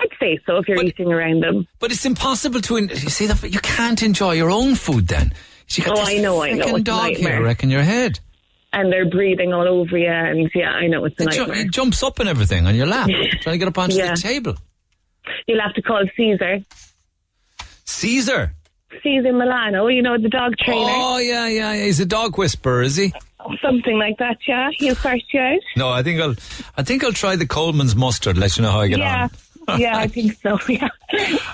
I'd 0.00 0.08
say 0.18 0.40
so 0.46 0.56
if 0.56 0.66
you're 0.66 0.82
eating 0.82 1.12
around 1.12 1.42
them. 1.42 1.68
But 1.78 1.92
it's 1.92 2.06
impossible 2.06 2.60
to. 2.62 2.78
You 2.78 2.96
see 2.96 3.26
that 3.26 3.42
you 3.52 3.60
can't 3.60 4.02
enjoy 4.02 4.32
your 4.32 4.50
own 4.50 4.74
food 4.74 5.06
then. 5.06 5.32
You 5.72 5.84
got 5.84 5.98
Oh, 5.98 6.04
this 6.04 6.08
I 6.08 6.18
know, 6.18 6.42
I 6.42 6.52
know. 6.52 6.66
It's 6.68 6.78
a 6.78 6.82
dog 6.82 7.02
nightmare. 7.12 7.32
here 7.36 7.42
wrecking 7.44 7.70
your 7.70 7.82
head. 7.82 8.20
And 8.72 8.92
they're 8.92 9.08
breathing 9.08 9.52
all 9.52 9.66
over 9.66 9.96
you, 9.98 10.06
and 10.08 10.48
yeah, 10.54 10.70
I 10.70 10.86
know 10.86 11.04
it's 11.04 11.18
a 11.18 11.24
It, 11.24 11.30
ju- 11.32 11.38
nightmare. 11.40 11.60
it 11.60 11.70
jumps 11.72 12.02
up 12.04 12.18
and 12.20 12.28
everything 12.28 12.66
on 12.66 12.74
your 12.76 12.86
lap, 12.86 13.08
trying 13.40 13.54
to 13.54 13.58
get 13.58 13.68
up 13.68 13.78
onto 13.78 13.96
Yeah. 13.96 14.14
the 14.14 14.20
table. 14.20 14.56
You'll 15.46 15.60
have 15.60 15.74
to 15.74 15.82
call 15.82 16.04
Caesar. 16.16 16.60
Caesar. 17.84 18.52
Caesar 19.02 19.32
Milano, 19.32 19.86
you 19.88 20.02
know, 20.02 20.18
the 20.18 20.28
dog 20.28 20.54
trainer. 20.58 20.84
Oh 20.92 21.18
yeah, 21.18 21.46
yeah, 21.48 21.72
yeah. 21.72 21.84
He's 21.84 22.00
a 22.00 22.06
dog 22.06 22.36
whisperer, 22.38 22.82
is 22.82 22.96
he? 22.96 23.12
Something 23.62 23.98
like 23.98 24.18
that, 24.18 24.36
yeah. 24.46 24.70
He'll 24.76 24.94
sort 24.96 25.20
you 25.32 25.40
out. 25.40 25.60
No, 25.76 25.88
I 25.88 26.02
think 26.02 26.20
I'll. 26.20 26.34
I 26.76 26.82
think 26.82 27.02
I'll 27.04 27.12
try 27.12 27.36
the 27.36 27.46
Colman's 27.46 27.96
mustard. 27.96 28.36
Let 28.36 28.56
you 28.56 28.62
know 28.62 28.70
how 28.70 28.80
I 28.80 28.88
get 28.88 28.98
yeah. 28.98 29.22
on. 29.24 29.30
Yeah, 29.78 29.96
I 29.98 30.06
think 30.06 30.36
so, 30.40 30.58
yeah. 30.68 30.88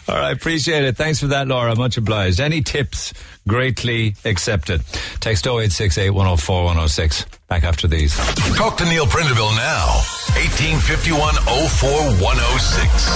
All 0.09 0.17
right, 0.17 0.33
appreciate 0.37 0.85
it. 0.85 0.97
Thanks 0.97 1.21
for 1.21 1.29
that, 1.29 1.49
Laura. 1.49 1.75
Much 1.77 1.97
obliged. 1.97 2.41
Any 2.41 2.63
tips? 2.63 3.13
Greatly 3.49 4.15
accepted. 4.25 4.83
Text 5.21 5.47
0868 5.47 6.11
104 6.11 6.65
106. 6.65 7.27
Back 7.49 7.65
after 7.65 7.87
these. 7.87 8.15
Talk 8.57 8.77
to 8.79 8.85
Neil 8.85 9.07
Prendeville 9.07 9.55
now. 9.57 9.87
1851 10.35 11.35
04106. 11.35 13.09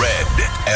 Red 0.00 0.26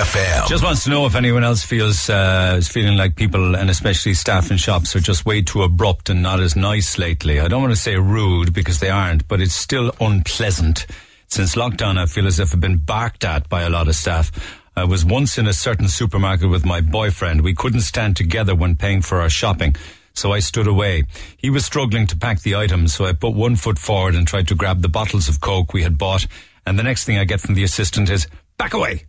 FM. 0.04 0.46
Just 0.48 0.62
wants 0.62 0.84
to 0.84 0.90
know 0.90 1.06
if 1.06 1.14
anyone 1.14 1.42
else 1.42 1.64
feels 1.64 2.08
uh, 2.10 2.56
is 2.58 2.68
feeling 2.68 2.96
like 2.96 3.16
people 3.16 3.56
and 3.56 3.70
especially 3.70 4.14
staff 4.14 4.50
in 4.50 4.56
shops 4.58 4.94
are 4.94 5.00
just 5.00 5.24
way 5.24 5.42
too 5.42 5.62
abrupt 5.62 6.10
and 6.10 6.22
not 6.22 6.38
as 6.40 6.54
nice 6.54 6.98
lately. 6.98 7.40
I 7.40 7.48
don't 7.48 7.62
want 7.62 7.72
to 7.72 7.80
say 7.80 7.96
rude 7.96 8.52
because 8.52 8.78
they 8.80 8.90
aren't, 8.90 9.26
but 9.26 9.40
it's 9.40 9.54
still 9.54 9.92
unpleasant. 10.00 10.86
Since 11.32 11.54
lockdown, 11.54 11.96
I 11.96 12.04
feel 12.04 12.26
as 12.26 12.38
if 12.38 12.52
I've 12.52 12.60
been 12.60 12.76
barked 12.76 13.24
at 13.24 13.48
by 13.48 13.62
a 13.62 13.70
lot 13.70 13.88
of 13.88 13.96
staff. 13.96 14.30
I 14.76 14.84
was 14.84 15.02
once 15.02 15.38
in 15.38 15.46
a 15.46 15.54
certain 15.54 15.88
supermarket 15.88 16.50
with 16.50 16.66
my 16.66 16.82
boyfriend. 16.82 17.40
We 17.40 17.54
couldn't 17.54 17.80
stand 17.80 18.18
together 18.18 18.54
when 18.54 18.76
paying 18.76 19.00
for 19.00 19.22
our 19.22 19.30
shopping. 19.30 19.74
So 20.12 20.30
I 20.30 20.40
stood 20.40 20.66
away. 20.66 21.04
He 21.38 21.48
was 21.48 21.64
struggling 21.64 22.06
to 22.08 22.18
pack 22.18 22.42
the 22.42 22.56
items, 22.56 22.92
so 22.92 23.06
I 23.06 23.14
put 23.14 23.34
one 23.34 23.56
foot 23.56 23.78
forward 23.78 24.14
and 24.14 24.26
tried 24.26 24.46
to 24.48 24.54
grab 24.54 24.82
the 24.82 24.90
bottles 24.90 25.26
of 25.26 25.40
Coke 25.40 25.72
we 25.72 25.84
had 25.84 25.96
bought. 25.96 26.26
And 26.66 26.78
the 26.78 26.82
next 26.82 27.06
thing 27.06 27.16
I 27.16 27.24
get 27.24 27.40
from 27.40 27.54
the 27.54 27.64
assistant 27.64 28.10
is, 28.10 28.26
back 28.58 28.74
away! 28.74 29.06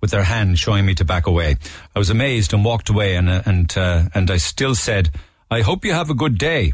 with 0.00 0.12
their 0.12 0.22
hand 0.22 0.56
showing 0.56 0.86
me 0.86 0.94
to 0.94 1.04
back 1.04 1.26
away. 1.26 1.56
I 1.96 1.98
was 1.98 2.10
amazed 2.10 2.54
and 2.54 2.64
walked 2.64 2.90
away 2.90 3.16
and, 3.16 3.28
uh, 3.28 3.42
and, 3.44 3.76
uh, 3.76 4.04
and 4.14 4.30
I 4.30 4.36
still 4.36 4.76
said, 4.76 5.10
I 5.50 5.62
hope 5.62 5.84
you 5.84 5.94
have 5.94 6.10
a 6.10 6.14
good 6.14 6.38
day. 6.38 6.72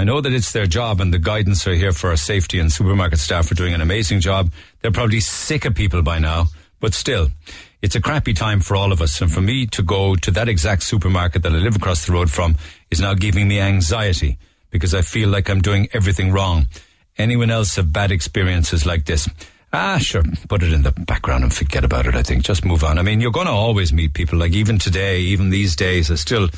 I 0.00 0.04
know 0.04 0.22
that 0.22 0.32
it's 0.32 0.52
their 0.52 0.66
job 0.66 1.02
and 1.02 1.12
the 1.12 1.18
guidance 1.18 1.66
are 1.66 1.74
here 1.74 1.92
for 1.92 2.08
our 2.08 2.16
safety 2.16 2.58
and 2.58 2.72
supermarket 2.72 3.18
staff 3.18 3.52
are 3.52 3.54
doing 3.54 3.74
an 3.74 3.82
amazing 3.82 4.20
job. 4.20 4.50
They're 4.80 4.90
probably 4.90 5.20
sick 5.20 5.66
of 5.66 5.74
people 5.74 6.00
by 6.00 6.18
now, 6.18 6.46
but 6.80 6.94
still, 6.94 7.28
it's 7.82 7.96
a 7.96 8.00
crappy 8.00 8.32
time 8.32 8.60
for 8.60 8.76
all 8.76 8.92
of 8.92 9.02
us. 9.02 9.20
And 9.20 9.30
for 9.30 9.42
me 9.42 9.66
to 9.66 9.82
go 9.82 10.16
to 10.16 10.30
that 10.30 10.48
exact 10.48 10.84
supermarket 10.84 11.42
that 11.42 11.52
I 11.52 11.56
live 11.56 11.76
across 11.76 12.06
the 12.06 12.14
road 12.14 12.30
from 12.30 12.56
is 12.90 12.98
now 12.98 13.12
giving 13.12 13.46
me 13.46 13.60
anxiety 13.60 14.38
because 14.70 14.94
I 14.94 15.02
feel 15.02 15.28
like 15.28 15.50
I'm 15.50 15.60
doing 15.60 15.86
everything 15.92 16.32
wrong. 16.32 16.66
Anyone 17.18 17.50
else 17.50 17.76
have 17.76 17.92
bad 17.92 18.10
experiences 18.10 18.86
like 18.86 19.04
this? 19.04 19.28
Ah, 19.70 19.98
sure. 19.98 20.22
Put 20.48 20.62
it 20.62 20.72
in 20.72 20.80
the 20.80 20.92
background 20.92 21.44
and 21.44 21.52
forget 21.52 21.84
about 21.84 22.06
it. 22.06 22.14
I 22.14 22.22
think 22.22 22.42
just 22.42 22.64
move 22.64 22.84
on. 22.84 22.98
I 22.98 23.02
mean, 23.02 23.20
you're 23.20 23.32
going 23.32 23.48
to 23.48 23.52
always 23.52 23.92
meet 23.92 24.14
people 24.14 24.38
like 24.38 24.52
even 24.52 24.78
today, 24.78 25.20
even 25.20 25.50
these 25.50 25.76
days. 25.76 26.10
I 26.10 26.14
still, 26.14 26.48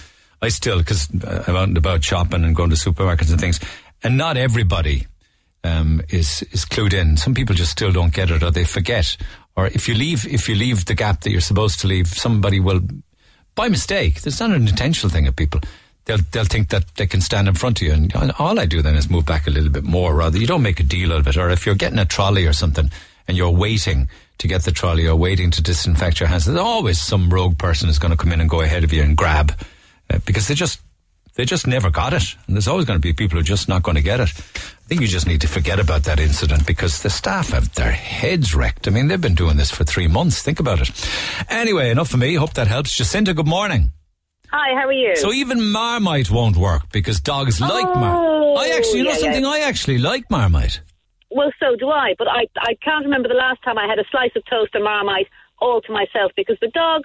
I 0.42 0.48
still, 0.48 0.78
because 0.78 1.08
I'm 1.12 1.56
out 1.56 1.68
and 1.68 1.76
about 1.76 2.02
shopping 2.02 2.44
and 2.44 2.54
going 2.54 2.70
to 2.70 2.76
supermarkets 2.76 3.30
and 3.30 3.40
things, 3.40 3.60
and 4.02 4.18
not 4.18 4.36
everybody 4.36 5.06
um, 5.64 6.02
is 6.08 6.42
is 6.50 6.64
clued 6.64 6.92
in. 6.92 7.16
Some 7.16 7.34
people 7.34 7.54
just 7.54 7.70
still 7.70 7.92
don't 7.92 8.12
get 8.12 8.30
it, 8.30 8.42
or 8.42 8.50
they 8.50 8.64
forget. 8.64 9.16
Or 9.56 9.66
if 9.68 9.88
you 9.88 9.94
leave 9.94 10.26
if 10.26 10.48
you 10.48 10.56
leave 10.56 10.86
the 10.86 10.94
gap 10.94 11.20
that 11.20 11.30
you're 11.30 11.40
supposed 11.40 11.80
to 11.80 11.86
leave, 11.86 12.08
somebody 12.08 12.58
will, 12.58 12.80
by 13.54 13.68
mistake. 13.68 14.22
There's 14.22 14.40
not 14.40 14.50
an 14.50 14.66
intentional 14.66 15.12
thing 15.12 15.28
of 15.28 15.36
people. 15.36 15.60
They'll 16.06 16.18
they'll 16.32 16.44
think 16.44 16.70
that 16.70 16.96
they 16.96 17.06
can 17.06 17.20
stand 17.20 17.46
in 17.46 17.54
front 17.54 17.80
of 17.80 17.86
you, 17.86 17.92
and 17.92 18.32
all 18.38 18.58
I 18.58 18.66
do 18.66 18.82
then 18.82 18.96
is 18.96 19.08
move 19.08 19.26
back 19.26 19.46
a 19.46 19.50
little 19.50 19.70
bit 19.70 19.84
more. 19.84 20.14
Rather, 20.14 20.38
you 20.38 20.48
don't 20.48 20.62
make 20.62 20.80
a 20.80 20.84
deal 20.84 21.12
of 21.12 21.28
it. 21.28 21.36
Or 21.36 21.50
if 21.50 21.64
you're 21.64 21.76
getting 21.76 22.00
a 22.00 22.04
trolley 22.04 22.46
or 22.46 22.52
something, 22.52 22.90
and 23.28 23.36
you're 23.36 23.50
waiting 23.50 24.08
to 24.38 24.48
get 24.48 24.62
the 24.62 24.72
trolley 24.72 25.06
or 25.06 25.14
waiting 25.14 25.52
to 25.52 25.62
disinfect 25.62 26.18
your 26.18 26.28
hands, 26.28 26.46
there's 26.46 26.58
always 26.58 27.00
some 27.00 27.30
rogue 27.30 27.58
person 27.58 27.88
is 27.88 28.00
going 28.00 28.10
to 28.10 28.16
come 28.16 28.32
in 28.32 28.40
and 28.40 28.50
go 28.50 28.62
ahead 28.62 28.82
of 28.82 28.92
you 28.92 29.02
and 29.02 29.16
grab, 29.16 29.52
uh, 30.12 30.18
because 30.24 30.48
they 30.48 30.54
just 30.54 30.80
they 31.34 31.44
just 31.44 31.66
never 31.66 31.88
got 31.90 32.12
it. 32.12 32.36
And 32.46 32.54
there's 32.56 32.68
always 32.68 32.84
going 32.84 32.98
to 32.98 33.02
be 33.02 33.12
people 33.14 33.36
who 33.36 33.40
are 33.40 33.44
just 33.44 33.68
not 33.68 33.82
going 33.82 33.94
to 33.94 34.02
get 34.02 34.20
it. 34.20 34.28
I 34.28 34.86
think 34.88 35.00
you 35.00 35.06
just 35.08 35.26
need 35.26 35.40
to 35.40 35.48
forget 35.48 35.80
about 35.80 36.02
that 36.04 36.20
incident 36.20 36.66
because 36.66 37.02
the 37.02 37.08
staff 37.10 37.50
have 37.50 37.74
their 37.74 37.90
heads 37.92 38.54
wrecked. 38.54 38.86
I 38.86 38.90
mean, 38.90 39.08
they've 39.08 39.18
been 39.20 39.34
doing 39.34 39.56
this 39.56 39.70
for 39.70 39.84
three 39.84 40.08
months. 40.08 40.42
Think 40.42 40.60
about 40.60 40.80
it. 40.82 40.90
Anyway, 41.48 41.88
enough 41.90 42.08
for 42.10 42.18
me. 42.18 42.34
Hope 42.34 42.52
that 42.54 42.66
helps. 42.66 42.94
Jacinta, 42.94 43.32
good 43.32 43.46
morning. 43.46 43.90
Hi, 44.50 44.78
how 44.78 44.86
are 44.88 44.92
you? 44.92 45.16
So 45.16 45.32
even 45.32 45.72
Marmite 45.72 46.30
won't 46.30 46.58
work 46.58 46.92
because 46.92 47.20
dogs 47.20 47.58
like 47.58 47.86
Marmite. 47.86 48.58
I 48.58 48.76
actually, 48.76 48.98
you 48.98 49.04
know 49.04 49.10
Oh, 49.10 49.14
yeah, 49.14 49.18
something, 49.20 49.42
yeah. 49.44 49.48
I 49.50 49.60
actually 49.60 49.96
like 49.96 50.30
Marmite. 50.30 50.82
Well, 51.30 51.50
so 51.58 51.74
do 51.76 51.88
I, 51.88 52.14
but 52.18 52.28
I 52.28 52.44
I 52.58 52.74
can't 52.84 53.06
remember 53.06 53.28
the 53.28 53.34
last 53.34 53.62
time 53.64 53.78
I 53.78 53.86
had 53.88 53.98
a 53.98 54.04
slice 54.10 54.32
of 54.36 54.44
toast 54.50 54.74
and 54.74 54.84
Marmite 54.84 55.28
all 55.58 55.80
to 55.80 55.90
myself 55.90 56.32
because 56.36 56.58
the 56.60 56.68
dog, 56.68 57.04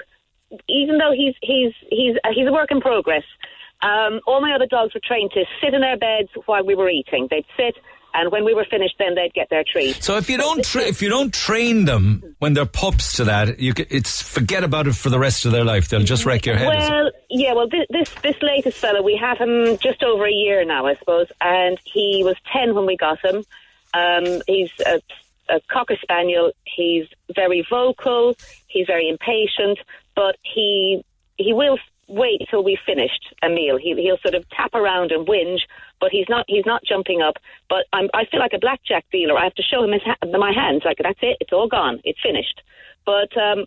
even 0.67 0.97
though 0.97 1.11
he's 1.11 1.35
he's 1.41 1.73
he's 1.89 2.15
uh, 2.23 2.29
he's 2.33 2.47
a 2.47 2.51
work 2.51 2.71
in 2.71 2.81
progress. 2.81 3.23
Um, 3.81 4.21
all 4.25 4.41
my 4.41 4.53
other 4.53 4.65
dogs 4.65 4.93
were 4.93 5.01
trained 5.03 5.31
to 5.31 5.45
sit 5.61 5.73
in 5.73 5.81
their 5.81 5.97
beds 5.97 6.29
while 6.45 6.65
we 6.65 6.73
were 6.73 6.89
eating. 6.89 7.27
They'd 7.29 7.45
sit, 7.55 7.75
and 8.13 8.31
when 8.31 8.43
we 8.43 8.55
were 8.55 8.65
finished, 8.65 8.95
then 8.97 9.13
they'd 9.13 9.33
get 9.33 9.51
their 9.51 9.63
treat. 9.63 10.01
So 10.03 10.17
if 10.17 10.29
you 10.29 10.37
don't 10.37 10.65
tra- 10.65 10.81
if 10.81 11.01
you 11.03 11.09
don't 11.09 11.31
train 11.31 11.85
them 11.85 12.35
when 12.39 12.53
they're 12.53 12.65
pups 12.65 13.17
to 13.17 13.25
that, 13.25 13.59
you 13.59 13.73
c 13.77 13.85
it's 13.89 14.21
forget 14.21 14.63
about 14.63 14.87
it 14.87 14.95
for 14.95 15.09
the 15.11 15.19
rest 15.19 15.45
of 15.45 15.51
their 15.51 15.63
life. 15.63 15.89
They'll 15.89 15.99
just 16.01 16.25
wreck 16.25 16.45
your 16.47 16.57
head. 16.57 16.69
Well, 16.69 17.11
yeah. 17.29 17.53
Well, 17.53 17.69
this, 17.69 17.85
this 17.89 18.09
this 18.23 18.41
latest 18.41 18.77
fella, 18.79 19.03
we 19.03 19.15
have 19.21 19.37
him 19.37 19.77
just 19.77 20.01
over 20.01 20.25
a 20.25 20.31
year 20.31 20.65
now, 20.65 20.87
I 20.87 20.95
suppose, 20.95 21.27
and 21.39 21.77
he 21.83 22.23
was 22.23 22.35
ten 22.51 22.73
when 22.73 22.87
we 22.87 22.97
got 22.97 23.23
him. 23.23 23.43
Um, 23.93 24.41
he's 24.47 24.71
a, 24.85 25.01
a 25.49 25.61
cocker 25.71 25.97
spaniel. 26.01 26.51
He's 26.63 27.05
very 27.35 27.65
vocal. 27.69 28.35
He's 28.67 28.87
very 28.87 29.07
impatient, 29.07 29.79
but 30.17 30.35
he 30.41 31.05
he 31.37 31.53
will 31.53 31.77
wait 32.07 32.41
till 32.49 32.63
we've 32.63 32.83
finished 32.85 33.33
a 33.43 33.49
meal. 33.49 33.77
He, 33.77 33.93
he'll 34.01 34.17
sort 34.17 34.33
of 34.33 34.49
tap 34.49 34.73
around 34.73 35.11
and 35.11 35.27
whinge, 35.27 35.59
but 36.01 36.09
he's 36.11 36.25
not 36.27 36.45
he's 36.47 36.65
not 36.65 36.81
jumping 36.83 37.21
up. 37.21 37.35
But 37.69 37.85
I'm, 37.93 38.09
I 38.13 38.25
feel 38.25 38.39
like 38.39 38.53
a 38.53 38.59
blackjack 38.59 39.05
dealer. 39.11 39.37
I 39.37 39.43
have 39.43 39.53
to 39.55 39.63
show 39.63 39.83
him 39.83 39.91
his 39.91 40.01
ha- 40.03 40.17
my 40.37 40.51
hands. 40.51 40.81
Like 40.83 40.97
that's 41.01 41.19
it. 41.21 41.37
It's 41.39 41.53
all 41.53 41.67
gone. 41.69 42.01
It's 42.03 42.19
finished. 42.21 42.61
But 43.05 43.37
um, 43.37 43.65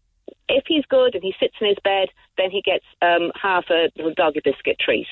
if 0.48 0.64
he's 0.66 0.84
good 0.86 1.14
and 1.14 1.22
he 1.22 1.32
sits 1.38 1.54
in 1.60 1.68
his 1.68 1.78
bed, 1.84 2.08
then 2.36 2.50
he 2.50 2.60
gets 2.60 2.84
um, 3.00 3.30
half 3.40 3.64
a 3.70 3.88
little 3.96 4.12
doggy 4.12 4.40
biscuit 4.44 4.78
treat. 4.80 5.06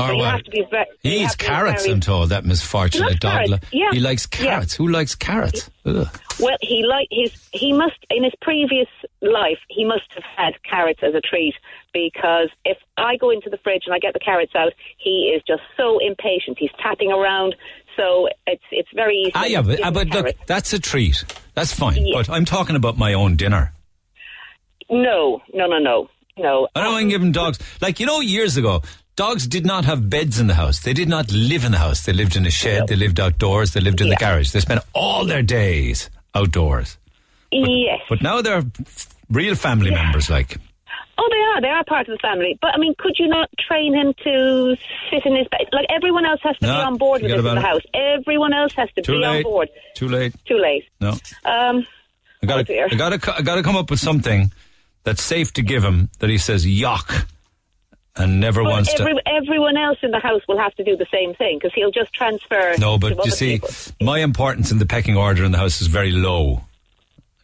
Or 0.00 0.08
So 0.08 0.16
what? 0.16 0.30
have 0.32 0.42
to 0.44 0.50
be 0.50 0.62
ve- 0.70 0.84
He 1.02 1.22
eats 1.24 1.34
carrots, 1.36 1.82
very- 1.82 1.94
I'm 1.94 2.00
told. 2.00 2.30
That 2.30 2.44
misfortunate 2.44 3.20
dog. 3.20 3.46
carrots, 3.46 3.66
yeah. 3.72 3.90
He 3.92 4.00
likes 4.00 4.26
Yeah. 4.32 4.44
carrots. 4.44 4.74
Who 4.74 4.88
likes 4.88 5.14
carrots? 5.14 5.70
Well, 5.84 6.56
he 6.62 6.84
like 6.86 7.08
his 7.10 7.32
he 7.52 7.72
must 7.72 7.96
in 8.10 8.24
his 8.24 8.32
previous 8.40 8.88
life 9.20 9.58
he 9.68 9.84
must 9.84 10.04
have 10.14 10.24
had 10.36 10.54
carrots 10.62 11.00
as 11.02 11.14
a 11.14 11.20
treat 11.20 11.54
because 11.92 12.48
if 12.64 12.78
I 12.96 13.16
go 13.16 13.30
into 13.30 13.50
the 13.50 13.58
fridge 13.58 13.82
and 13.86 13.94
I 13.94 13.98
get 13.98 14.12
the 14.14 14.20
carrots 14.20 14.52
out, 14.54 14.72
he 14.98 15.32
is 15.36 15.42
just 15.46 15.62
so 15.76 15.98
impatient. 15.98 16.58
He's 16.58 16.70
tapping 16.80 17.10
around, 17.12 17.54
so 17.96 18.28
it's 18.46 18.62
it's 18.70 18.88
very 18.94 19.16
easy. 19.16 19.32
Ah, 19.34 19.42
to 19.44 19.50
yeah, 19.50 19.62
but, 19.62 19.80
but 19.92 20.08
look, 20.08 20.36
that's 20.46 20.72
a 20.72 20.78
treat. 20.78 21.24
That's 21.54 21.72
fine. 21.74 22.06
But 22.12 22.30
I'm 22.30 22.44
talking 22.44 22.76
about 22.76 22.96
my 22.96 23.12
own 23.14 23.36
dinner. 23.36 23.72
no, 24.88 25.42
no, 25.52 25.66
no, 25.66 25.78
no, 25.78 26.08
no. 26.36 26.68
I 26.74 26.82
don't 26.84 27.00
give 27.02 27.10
giving 27.10 27.32
dogs, 27.32 27.58
like, 27.80 28.00
you 28.00 28.06
know, 28.06 28.20
years 28.20 28.56
ago, 28.56 28.82
dogs 29.24 29.46
did 29.46 29.66
not 29.66 29.84
have 29.84 30.00
beds 30.08 30.40
in 30.40 30.46
the 30.46 30.54
house. 30.54 30.80
They 30.80 30.94
did 31.00 31.08
not 31.16 31.26
live 31.32 31.64
in 31.64 31.72
the 31.72 31.78
house. 31.86 32.04
They 32.06 32.12
lived 32.22 32.36
in 32.36 32.46
a 32.46 32.50
shed. 32.50 32.88
They 32.88 32.96
lived 32.96 33.18
outdoors. 33.20 33.72
They 33.74 33.80
lived 33.80 34.00
in 34.00 34.08
the 34.08 34.16
garage. 34.16 34.50
They 34.52 34.60
spent 34.60 34.82
all 34.94 35.26
their 35.26 35.42
days 35.42 36.08
outdoors. 36.34 36.96
yes. 37.52 38.00
But 38.08 38.22
now 38.22 38.40
they're 38.40 38.62
real 39.30 39.54
family 39.54 39.90
members, 39.90 40.30
like. 40.30 40.56
Oh, 41.18 41.28
they 41.34 41.42
are. 41.50 41.60
They 41.60 41.68
are 41.68 41.84
part 41.84 42.08
of 42.08 42.12
the 42.16 42.22
family. 42.28 42.56
But 42.62 42.70
I 42.74 42.78
mean, 42.78 42.94
could 42.96 43.12
you 43.18 43.28
not 43.28 43.50
train 43.68 43.92
him 43.94 44.14
to 44.24 44.76
sit 45.10 45.26
in 45.26 45.36
his 45.36 45.46
bed? 45.48 45.66
Like 45.70 45.86
everyone 45.94 46.24
else 46.24 46.40
has 46.42 46.56
to 46.58 46.66
No, 46.66 46.76
be 46.76 46.80
on 46.80 46.96
board 46.96 47.20
with 47.20 47.30
this 47.30 47.38
in 47.38 47.44
the 47.44 47.50
about 47.50 47.62
house. 47.62 47.82
Everyone 47.92 48.54
else 48.54 48.72
has 48.74 48.88
to 48.96 49.02
Too 49.02 49.12
be 49.12 49.18
late. 49.18 49.36
on 49.36 49.42
board. 49.42 49.68
Too 49.94 50.08
late. 50.08 50.32
Too 50.46 50.56
late. 50.56 50.84
No. 50.98 51.10
Um, 51.44 51.86
I 52.42 52.46
gotta, 52.46 52.60
Oh, 52.60 52.62
dear. 52.62 52.88
I 52.90 52.94
gotta, 52.94 53.34
I 53.36 53.42
gotta 53.42 53.62
come 53.62 53.76
up 53.76 53.90
with 53.90 54.00
something 54.00 54.50
that's 55.04 55.22
safe 55.22 55.52
to 55.58 55.62
give 55.62 55.84
him 55.84 56.08
that 56.20 56.30
he 56.30 56.38
says 56.38 56.64
yuck 56.64 57.26
and 58.16 58.40
never 58.40 58.62
but 58.62 58.70
wants 58.70 59.00
every, 59.00 59.14
to. 59.14 59.22
everyone 59.28 59.76
else 59.76 59.98
in 60.02 60.10
the 60.10 60.18
house 60.18 60.42
will 60.48 60.58
have 60.58 60.74
to 60.74 60.84
do 60.84 60.96
the 60.96 61.06
same 61.12 61.34
thing 61.34 61.58
because 61.58 61.72
he'll 61.74 61.90
just 61.90 62.12
transfer. 62.12 62.74
No, 62.78 62.98
but 62.98 63.24
you 63.24 63.30
see, 63.30 63.58
people. 63.58 63.70
my 64.00 64.18
importance 64.18 64.70
in 64.70 64.78
the 64.78 64.86
pecking 64.86 65.16
order 65.16 65.44
in 65.44 65.52
the 65.52 65.58
house 65.58 65.80
is 65.80 65.86
very 65.86 66.10
low. 66.10 66.62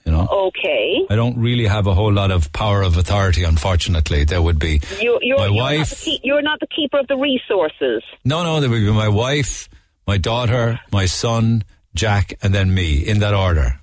You 0.05 0.13
know, 0.13 0.29
Okay. 0.31 1.05
I 1.11 1.17
don't 1.17 1.37
really 1.37 1.67
have 1.67 1.89
a 1.89 1.95
whole 1.95 2.13
lot 2.13 2.31
of 2.31 2.53
power 2.53 2.83
of 2.83 2.97
authority. 2.97 3.43
Unfortunately, 3.43 4.23
there 4.23 4.41
would 4.41 4.59
be 4.59 4.81
You're, 5.01 5.19
you're, 5.21 5.39
my 5.39 5.47
you're 5.47 5.55
wife. 5.55 5.91
Not 5.91 5.99
keep, 5.99 6.21
you're 6.23 6.43
not 6.43 6.61
the 6.61 6.69
keeper 6.69 6.99
of 7.01 7.09
the 7.09 7.17
resources. 7.17 8.05
No, 8.25 8.45
no, 8.45 8.61
there 8.61 8.71
would 8.71 8.77
be 8.77 8.93
my 8.93 9.09
wife, 9.09 9.69
my 10.07 10.17
daughter, 10.17 10.79
my 10.93 11.07
son, 11.07 11.65
Jack, 11.97 12.35
and 12.41 12.55
then 12.55 12.73
me 12.73 12.99
in 12.99 13.19
that 13.19 13.35
order. 13.35 13.81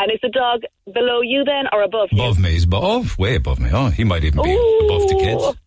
And 0.00 0.10
is 0.10 0.18
the 0.20 0.30
dog 0.30 0.62
below 0.92 1.20
you 1.20 1.44
then 1.44 1.66
or 1.72 1.82
above 1.84 2.08
you? 2.10 2.20
Above 2.20 2.40
me, 2.40 2.50
he's 2.50 2.64
above, 2.64 2.82
oh, 2.84 3.22
way 3.22 3.36
above 3.36 3.60
me. 3.60 3.70
Oh, 3.72 3.88
he 3.90 4.02
might 4.02 4.24
even 4.24 4.42
be 4.42 4.50
above 4.50 5.08
the 5.08 5.14
kids. 5.20 5.58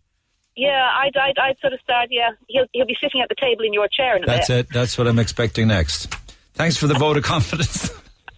Yeah, 0.55 0.89
I'd, 1.03 1.15
I'd, 1.17 1.37
I'd 1.37 1.57
sort 1.59 1.73
of 1.73 1.79
start, 1.81 2.07
yeah. 2.11 2.29
He'll, 2.47 2.65
he'll 2.71 2.85
be 2.85 2.95
sitting 3.01 3.21
at 3.21 3.29
the 3.29 3.35
table 3.35 3.63
in 3.63 3.73
your 3.73 3.87
chair 3.87 4.15
in 4.15 4.23
a 4.23 4.25
That's 4.25 4.47
bit. 4.47 4.57
it. 4.67 4.73
That's 4.73 4.97
what 4.97 5.07
I'm 5.07 5.19
expecting 5.19 5.67
next. 5.67 6.13
Thanks 6.53 6.77
for 6.77 6.87
the 6.87 6.93
vote 6.93 7.17
of 7.17 7.23
confidence. 7.23 7.89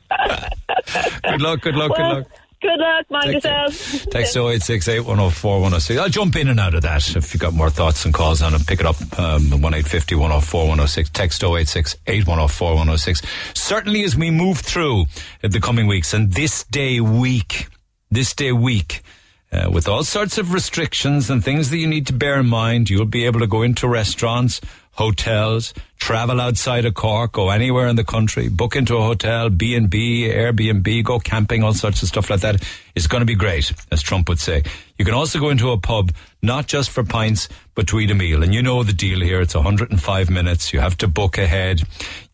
good 1.24 1.42
luck, 1.42 1.62
good 1.62 1.76
luck, 1.76 1.92
Well, 1.98 2.16
good 2.16 2.18
luck. 2.24 2.28
Good 2.60 2.80
luck, 2.80 3.06
mind 3.12 3.26
Take 3.26 3.34
yourself. 3.36 4.06
Text 4.10 4.36
0868 4.36 5.02
104 5.02 5.52
106. 5.62 6.00
I'll 6.00 6.10
jump 6.10 6.36
in 6.38 6.48
and 6.48 6.60
out 6.60 6.74
of 6.74 6.82
that 6.82 7.16
if 7.16 7.32
you've 7.32 7.40
got 7.40 7.54
more 7.54 7.70
thoughts 7.70 8.04
and 8.04 8.12
calls 8.12 8.42
on 8.42 8.56
it. 8.56 8.66
Pick 8.66 8.80
it 8.80 8.86
up, 8.88 8.96
um, 9.20 9.52
1850 9.52 10.16
104 10.16 10.62
106. 10.62 11.10
Text 11.12 11.44
0868 11.44 12.26
104 12.26 12.70
106. 12.70 13.22
Certainly 13.54 14.04
as 14.06 14.16
we 14.16 14.32
move 14.32 14.58
through 14.58 15.06
the 15.44 15.60
coming 15.60 15.86
weeks 15.86 16.16
and 16.16 16.34
this 16.34 16.64
day 16.64 17.00
week, 17.00 17.68
this 18.10 18.34
day 18.34 18.52
week, 18.52 19.04
uh, 19.52 19.70
with 19.72 19.88
all 19.88 20.04
sorts 20.04 20.38
of 20.38 20.54
restrictions 20.54 21.30
and 21.30 21.44
things 21.44 21.70
that 21.70 21.78
you 21.78 21.88
need 21.88 22.08
to 22.08 22.14
bear 22.14 22.40
in 22.40 22.48
mind, 22.48 22.90
you'll 22.90 23.06
be 23.06 23.26
able 23.26 23.40
to 23.40 23.48
go 23.48 23.62
into 23.62 23.88
restaurants, 23.88 24.60
hotels, 24.92 25.74
travel 26.00 26.42
outside 26.42 26.84
of 26.86 26.96
Cork, 26.96 27.34
go 27.34 27.50
anywhere 27.50 27.88
in 27.88 27.96
the 27.96 28.04
country, 28.04 28.50
book 28.50 28.76
into 28.76 28.98
a 28.98 29.02
hotel, 29.02 29.50
B&B, 29.50 30.28
Airbnb, 30.28 31.04
go 31.04 31.20
camping, 31.20 31.64
all 31.64 31.74
sorts 31.74 32.02
of 32.02 32.10
stuff 32.10 32.30
like 32.30 32.42
that. 32.42 32.64
It's 32.96 33.08
going 33.08 33.22
to 33.22 33.26
be 33.26 33.36
great, 33.36 33.72
as 33.92 34.02
Trump 34.02 34.28
would 34.28 34.40
say. 34.40 34.64
You 34.98 35.06
can 35.06 35.14
also 35.14 35.40
go 35.40 35.50
into 35.50 35.72
a 35.72 35.78
pub, 35.78 36.12
not 36.42 36.68
just 36.68 36.90
for 36.90 37.04
pints, 37.04 37.48
but 37.76 37.88
to 37.88 38.00
eat 38.00 38.12
a 38.12 38.16
meal. 38.16 38.44
And 38.44 38.54
you 38.54 38.62
know 38.62 38.84
the 38.84 38.92
deal 38.92 39.22
here. 39.22 39.40
It's 39.40 39.56
105 39.56 40.30
minutes. 40.30 40.74
You 40.74 40.80
have 40.80 40.98
to 40.98 41.08
book 41.08 41.38
ahead. 41.38 41.84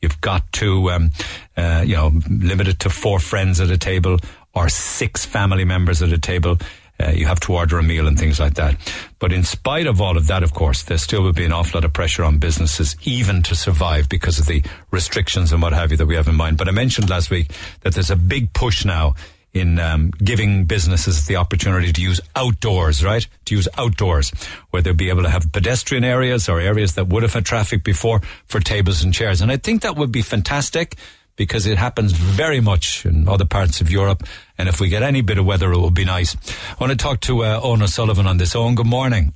You've 0.01 0.21
got 0.21 0.49
to, 0.53 0.89
um, 0.89 1.11
uh, 1.57 1.83
you 1.85 1.95
know, 1.95 2.11
limit 2.29 2.69
it 2.69 2.79
to 2.79 2.89
four 2.89 3.19
friends 3.19 3.59
at 3.59 3.69
a 3.69 3.77
table 3.77 4.17
or 4.55 4.69
six 4.69 5.25
family 5.25 5.65
members 5.65 6.01
at 6.01 6.13
a 6.13 6.17
table. 6.17 6.57
Uh, 7.03 7.11
you 7.11 7.25
have 7.25 7.39
to 7.41 7.53
order 7.53 7.77
a 7.77 7.83
meal 7.83 8.07
and 8.07 8.17
things 8.17 8.39
like 8.39 8.53
that. 8.55 8.75
But 9.19 9.33
in 9.33 9.43
spite 9.43 9.87
of 9.87 9.99
all 9.99 10.17
of 10.17 10.27
that, 10.27 10.43
of 10.43 10.53
course, 10.53 10.83
there 10.83 10.97
still 10.97 11.23
will 11.23 11.33
be 11.33 11.45
an 11.45 11.51
awful 11.51 11.79
lot 11.79 11.85
of 11.85 11.93
pressure 11.93 12.23
on 12.23 12.37
businesses 12.37 12.95
even 13.03 13.41
to 13.43 13.55
survive 13.55 14.09
because 14.09 14.39
of 14.39 14.45
the 14.45 14.63
restrictions 14.91 15.51
and 15.51 15.61
what 15.61 15.73
have 15.73 15.91
you 15.91 15.97
that 15.97 16.05
we 16.05 16.15
have 16.15 16.27
in 16.27 16.35
mind. 16.35 16.57
But 16.57 16.67
I 16.67 16.71
mentioned 16.71 17.09
last 17.09 17.29
week 17.29 17.51
that 17.81 17.93
there's 17.93 18.11
a 18.11 18.15
big 18.15 18.53
push 18.53 18.85
now 18.85 19.15
in 19.53 19.79
um, 19.79 20.11
giving 20.23 20.65
businesses 20.65 21.27
the 21.27 21.35
opportunity 21.35 21.93
to 21.93 22.01
use 22.01 22.19
outdoors, 22.35 23.03
right? 23.03 23.27
To 23.45 23.55
use 23.55 23.67
outdoors, 23.77 24.31
where 24.71 24.81
they'll 24.81 24.95
be 24.95 25.09
able 25.09 25.23
to 25.23 25.29
have 25.29 25.51
pedestrian 25.51 26.03
areas 26.03 26.49
or 26.49 26.59
areas 26.59 26.95
that 26.95 27.07
would 27.07 27.23
have 27.23 27.33
had 27.33 27.45
traffic 27.45 27.83
before 27.83 28.21
for 28.47 28.59
tables 28.59 29.03
and 29.03 29.13
chairs. 29.13 29.41
And 29.41 29.51
I 29.51 29.57
think 29.57 29.83
that 29.83 29.95
would 29.95 30.11
be 30.11 30.23
fantastic 30.23 30.95
because 31.35 31.65
it 31.65 31.77
happens 31.77 32.11
very 32.11 32.59
much 32.59 33.05
in 33.05 33.27
other 33.27 33.45
parts 33.45 33.81
of 33.81 33.89
Europe. 33.89 34.23
And 34.57 34.69
if 34.69 34.79
we 34.79 34.89
get 34.89 35.03
any 35.03 35.21
bit 35.21 35.37
of 35.37 35.45
weather, 35.45 35.71
it 35.71 35.79
would 35.79 35.93
be 35.93 36.05
nice. 36.05 36.35
I 36.71 36.75
want 36.79 36.91
to 36.91 36.97
talk 36.97 37.21
to 37.21 37.43
uh, 37.43 37.59
Owen 37.63 37.81
O'Sullivan 37.81 38.27
on 38.27 38.37
this. 38.37 38.55
Owen, 38.55 38.75
good 38.75 38.87
morning. 38.87 39.33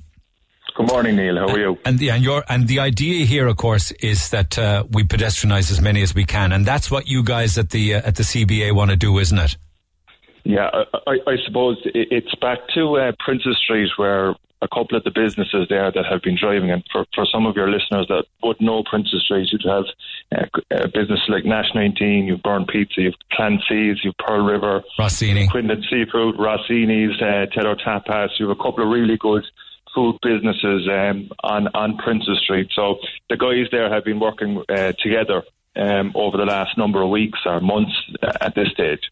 Good 0.76 0.88
morning, 0.88 1.16
Neil. 1.16 1.36
How 1.36 1.48
are 1.48 1.58
you? 1.58 1.78
And 1.84 1.98
the 1.98 2.10
and 2.10 2.22
your 2.22 2.44
and 2.48 2.68
the 2.68 2.78
idea 2.78 3.24
here, 3.26 3.48
of 3.48 3.56
course, 3.56 3.90
is 3.90 4.30
that 4.30 4.56
uh, 4.56 4.84
we 4.88 5.02
pedestrianise 5.02 5.72
as 5.72 5.80
many 5.80 6.02
as 6.02 6.14
we 6.14 6.24
can, 6.24 6.52
and 6.52 6.64
that's 6.64 6.88
what 6.88 7.08
you 7.08 7.24
guys 7.24 7.58
at 7.58 7.70
the 7.70 7.94
uh, 7.94 8.02
at 8.04 8.14
the 8.14 8.22
CBA 8.22 8.72
want 8.72 8.92
to 8.92 8.96
do, 8.96 9.18
isn't 9.18 9.38
it? 9.38 9.56
Yeah, 10.44 10.70
I, 10.72 11.10
I, 11.10 11.18
I 11.26 11.36
suppose 11.44 11.78
it's 11.84 12.32
back 12.36 12.58
to 12.74 12.96
uh, 12.96 13.12
Princess 13.18 13.56
Street 13.64 13.90
where 13.96 14.36
a 14.60 14.68
couple 14.68 14.96
of 14.96 15.04
the 15.04 15.10
businesses 15.10 15.66
there 15.68 15.90
that 15.90 16.04
have 16.06 16.22
been 16.22 16.36
driving. 16.40 16.70
And 16.70 16.84
for, 16.90 17.06
for 17.14 17.24
some 17.26 17.46
of 17.46 17.56
your 17.56 17.70
listeners 17.70 18.06
that 18.08 18.24
would 18.42 18.60
know 18.60 18.82
Princess 18.82 19.22
Street, 19.22 19.48
you'd 19.52 19.62
have 19.64 19.84
uh, 20.34 20.46
uh, 20.74 20.86
businesses 20.86 21.28
like 21.28 21.44
Nash 21.44 21.70
19, 21.74 22.26
you've 22.26 22.42
Burn 22.42 22.66
Pizza, 22.66 23.02
you've 23.02 23.14
Clancy's, 23.32 23.98
you've 24.02 24.16
Pearl 24.18 24.44
River, 24.44 24.82
Rossini, 24.98 25.48
Quinlan 25.48 25.84
Seafood, 25.88 26.36
Rossini's, 26.38 27.20
uh, 27.22 27.46
Tapas. 27.54 28.30
You 28.38 28.48
have 28.48 28.58
a 28.58 28.62
couple 28.62 28.84
of 28.84 28.90
really 28.90 29.16
good 29.16 29.44
food 29.94 30.18
businesses 30.22 30.88
um, 30.90 31.30
on 31.42 31.68
on 31.74 31.96
Princess 31.96 32.38
Street. 32.42 32.68
So 32.74 32.98
the 33.30 33.36
guys 33.36 33.66
there 33.70 33.92
have 33.92 34.04
been 34.04 34.20
working 34.20 34.62
uh, 34.68 34.92
together 35.02 35.42
um, 35.76 36.12
over 36.14 36.36
the 36.36 36.44
last 36.44 36.76
number 36.76 37.00
of 37.00 37.10
weeks 37.10 37.40
or 37.46 37.60
months 37.60 37.92
uh, 38.22 38.32
at 38.40 38.54
this 38.54 38.68
stage 38.72 39.02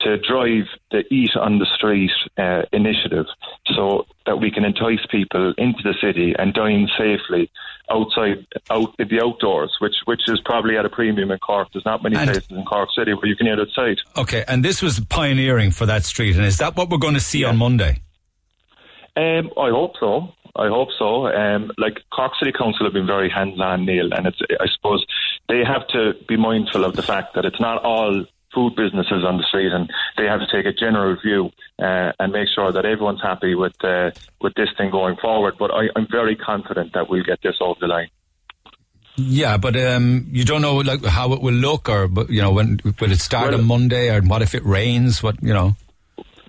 to 0.00 0.16
drive 0.18 0.64
the 0.90 1.02
Eat 1.12 1.36
on 1.36 1.58
the 1.58 1.66
Street 1.76 2.10
uh, 2.36 2.62
initiative 2.72 3.26
so 3.74 4.06
that 4.26 4.36
we 4.36 4.50
can 4.50 4.64
entice 4.64 5.04
people 5.10 5.52
into 5.58 5.82
the 5.82 5.94
city 6.00 6.34
and 6.38 6.54
dine 6.54 6.88
safely 6.96 7.50
outside, 7.90 8.46
out 8.70 8.94
in 8.98 9.08
the 9.08 9.20
outdoors, 9.24 9.74
which 9.80 9.94
which 10.04 10.20
is 10.28 10.40
probably 10.44 10.76
at 10.76 10.84
a 10.84 10.88
premium 10.90 11.30
in 11.30 11.38
Cork. 11.38 11.68
There's 11.72 11.84
not 11.84 12.02
many 12.02 12.16
And- 12.16 12.30
places 12.30 12.50
in 12.50 12.64
Cork 12.64 12.90
City 12.96 13.12
where 13.14 13.26
you 13.26 13.36
can 13.36 13.46
eat 13.48 13.58
outside. 13.58 13.96
Okay, 14.16 14.44
and 14.46 14.64
this 14.64 14.82
was 14.82 15.00
pioneering 15.00 15.70
for 15.70 15.86
that 15.86 16.04
street, 16.04 16.36
and 16.36 16.44
is 16.44 16.58
that 16.58 16.76
what 16.76 16.90
we're 16.90 16.98
going 16.98 17.14
to 17.14 17.20
see 17.20 17.44
on 17.44 17.56
Monday? 17.56 18.00
Um, 19.16 19.50
I 19.58 19.70
hope 19.70 19.94
so. 19.98 20.32
I 20.54 20.68
hope 20.68 20.88
so. 20.98 21.26
Um, 21.28 21.70
like 21.78 21.98
Cork 22.10 22.32
City 22.38 22.52
Council 22.52 22.84
have 22.86 22.92
been 22.92 23.06
very 23.06 23.30
hands-on, 23.30 23.84
Neil, 23.84 24.12
and 24.12 24.26
it's. 24.26 24.38
I 24.60 24.66
suppose 24.74 25.04
they 25.48 25.62
have 25.64 25.86
to 25.88 26.12
be 26.28 26.36
mindful 26.36 26.84
of 26.84 26.94
the 26.96 27.02
fact 27.02 27.34
that 27.34 27.44
it's 27.44 27.60
not 27.60 27.82
all 27.84 28.24
food 28.54 28.74
businesses 28.76 29.24
on 29.24 29.36
the 29.36 29.44
street, 29.44 29.72
and 29.72 29.90
they 30.16 30.24
have 30.24 30.40
to 30.40 30.46
take 30.50 30.66
a 30.66 30.72
general 30.72 31.16
view 31.20 31.50
uh, 31.78 32.12
and 32.18 32.32
make 32.32 32.48
sure 32.54 32.72
that 32.72 32.84
everyone's 32.84 33.22
happy 33.22 33.54
with 33.54 33.74
uh, 33.84 34.10
with 34.40 34.54
this 34.54 34.68
thing 34.76 34.90
going 34.90 35.16
forward. 35.16 35.54
But 35.58 35.70
I, 35.70 35.88
I'm 35.96 36.06
very 36.10 36.36
confident 36.36 36.92
that 36.94 37.08
we'll 37.08 37.24
get 37.24 37.40
this 37.42 37.56
over 37.60 37.78
the 37.80 37.86
line. 37.86 38.08
Yeah, 39.16 39.56
but 39.56 39.76
um, 39.76 40.28
you 40.30 40.44
don't 40.44 40.62
know 40.62 40.76
like 40.76 41.04
how 41.04 41.32
it 41.32 41.42
will 41.42 41.54
look, 41.54 41.88
or 41.88 42.06
but, 42.06 42.30
you 42.30 42.40
know 42.40 42.52
when 42.52 42.80
will 43.00 43.10
it 43.10 43.20
start 43.20 43.52
on 43.52 43.64
Monday, 43.64 44.14
or 44.14 44.22
what 44.22 44.42
if 44.42 44.54
it 44.54 44.64
rains? 44.64 45.22
What 45.22 45.42
you 45.42 45.52
know? 45.52 45.76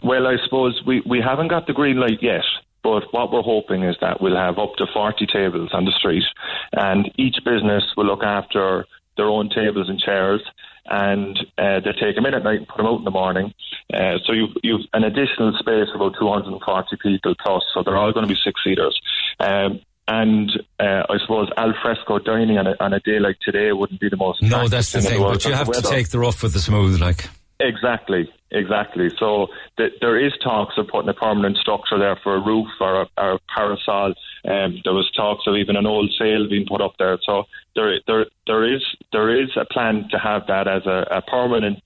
Well, 0.03 0.27
I 0.27 0.37
suppose 0.45 0.81
we, 0.85 1.01
we 1.05 1.19
haven't 1.19 1.49
got 1.49 1.67
the 1.67 1.73
green 1.73 1.99
light 1.99 2.21
yet, 2.21 2.45
but 2.83 3.03
what 3.11 3.33
we're 3.33 3.41
hoping 3.41 3.83
is 3.83 3.97
that 3.99 4.21
we'll 4.21 4.37
have 4.37 4.57
up 4.57 4.75
to 4.77 4.85
40 4.93 5.25
tables 5.25 5.71
on 5.73 5.83
the 5.85 5.91
street, 5.91 6.23
and 6.71 7.11
each 7.17 7.37
business 7.43 7.83
will 7.97 8.05
look 8.05 8.23
after 8.23 8.85
their 9.17 9.27
own 9.27 9.49
tables 9.49 9.89
and 9.89 9.99
chairs, 9.99 10.41
and 10.89 11.39
uh, 11.57 11.79
they 11.79 11.91
take 11.99 12.15
them 12.15 12.25
in 12.25 12.33
at 12.33 12.43
night 12.43 12.59
and 12.59 12.67
put 12.67 12.77
them 12.77 12.87
out 12.87 12.99
in 12.99 13.05
the 13.05 13.11
morning. 13.11 13.53
Uh, 13.93 14.17
so 14.25 14.33
you've, 14.33 14.55
you've 14.63 14.81
an 14.93 15.03
additional 15.03 15.53
space 15.59 15.87
of 15.93 16.01
about 16.01 16.15
240 16.19 16.97
people 17.01 17.35
plus, 17.41 17.63
so 17.73 17.83
they're 17.83 17.97
all 17.97 18.11
going 18.11 18.27
to 18.27 18.33
be 18.33 18.39
six 18.43 18.59
seaters. 18.63 18.99
Um, 19.39 19.81
and 20.07 20.51
uh, 20.79 21.03
I 21.07 21.19
suppose 21.21 21.49
al 21.55 21.73
fresco 21.83 22.17
dining 22.17 22.57
on 22.57 22.65
a, 22.65 22.75
on 22.79 22.93
a 22.93 22.99
day 22.99 23.19
like 23.19 23.37
today 23.39 23.71
wouldn't 23.71 24.01
be 24.01 24.09
the 24.09 24.17
most. 24.17 24.41
No, 24.41 24.67
that's 24.67 24.91
the 24.91 25.01
thing. 25.01 25.21
world 25.21 25.33
But 25.33 25.45
you 25.45 25.53
have 25.53 25.71
to 25.71 25.81
take 25.83 26.09
the 26.09 26.17
rough 26.17 26.41
with 26.41 26.53
the 26.53 26.59
smooth, 26.59 26.99
like. 26.99 27.29
Exactly, 27.59 28.31
exactly. 28.51 29.09
So 29.19 29.47
th- 29.77 29.93
there 29.99 30.17
is 30.17 30.31
talks 30.41 30.75
of 30.77 30.87
putting 30.87 31.09
a 31.09 31.13
permanent 31.13 31.57
structure 31.57 31.99
there 31.99 32.17
for 32.23 32.35
a 32.35 32.39
roof 32.39 32.67
or 32.79 33.01
a, 33.01 33.09
or 33.17 33.31
a 33.33 33.39
parasol. 33.53 34.13
Um, 34.45 34.79
there 34.85 34.93
was 34.93 35.11
talks 35.11 35.45
of 35.45 35.55
even 35.55 35.75
an 35.75 35.85
old 35.85 36.09
sail 36.17 36.47
being 36.49 36.65
put 36.65 36.79
up 36.79 36.93
there. 36.97 37.17
So 37.25 37.43
there, 37.75 37.99
there, 38.07 38.25
there 38.47 38.73
is 38.73 38.81
there 39.11 39.41
is 39.41 39.49
a 39.57 39.65
plan 39.65 40.07
to 40.11 40.17
have 40.17 40.47
that 40.47 40.69
as 40.69 40.85
a, 40.85 41.05
a 41.11 41.21
permanent, 41.21 41.83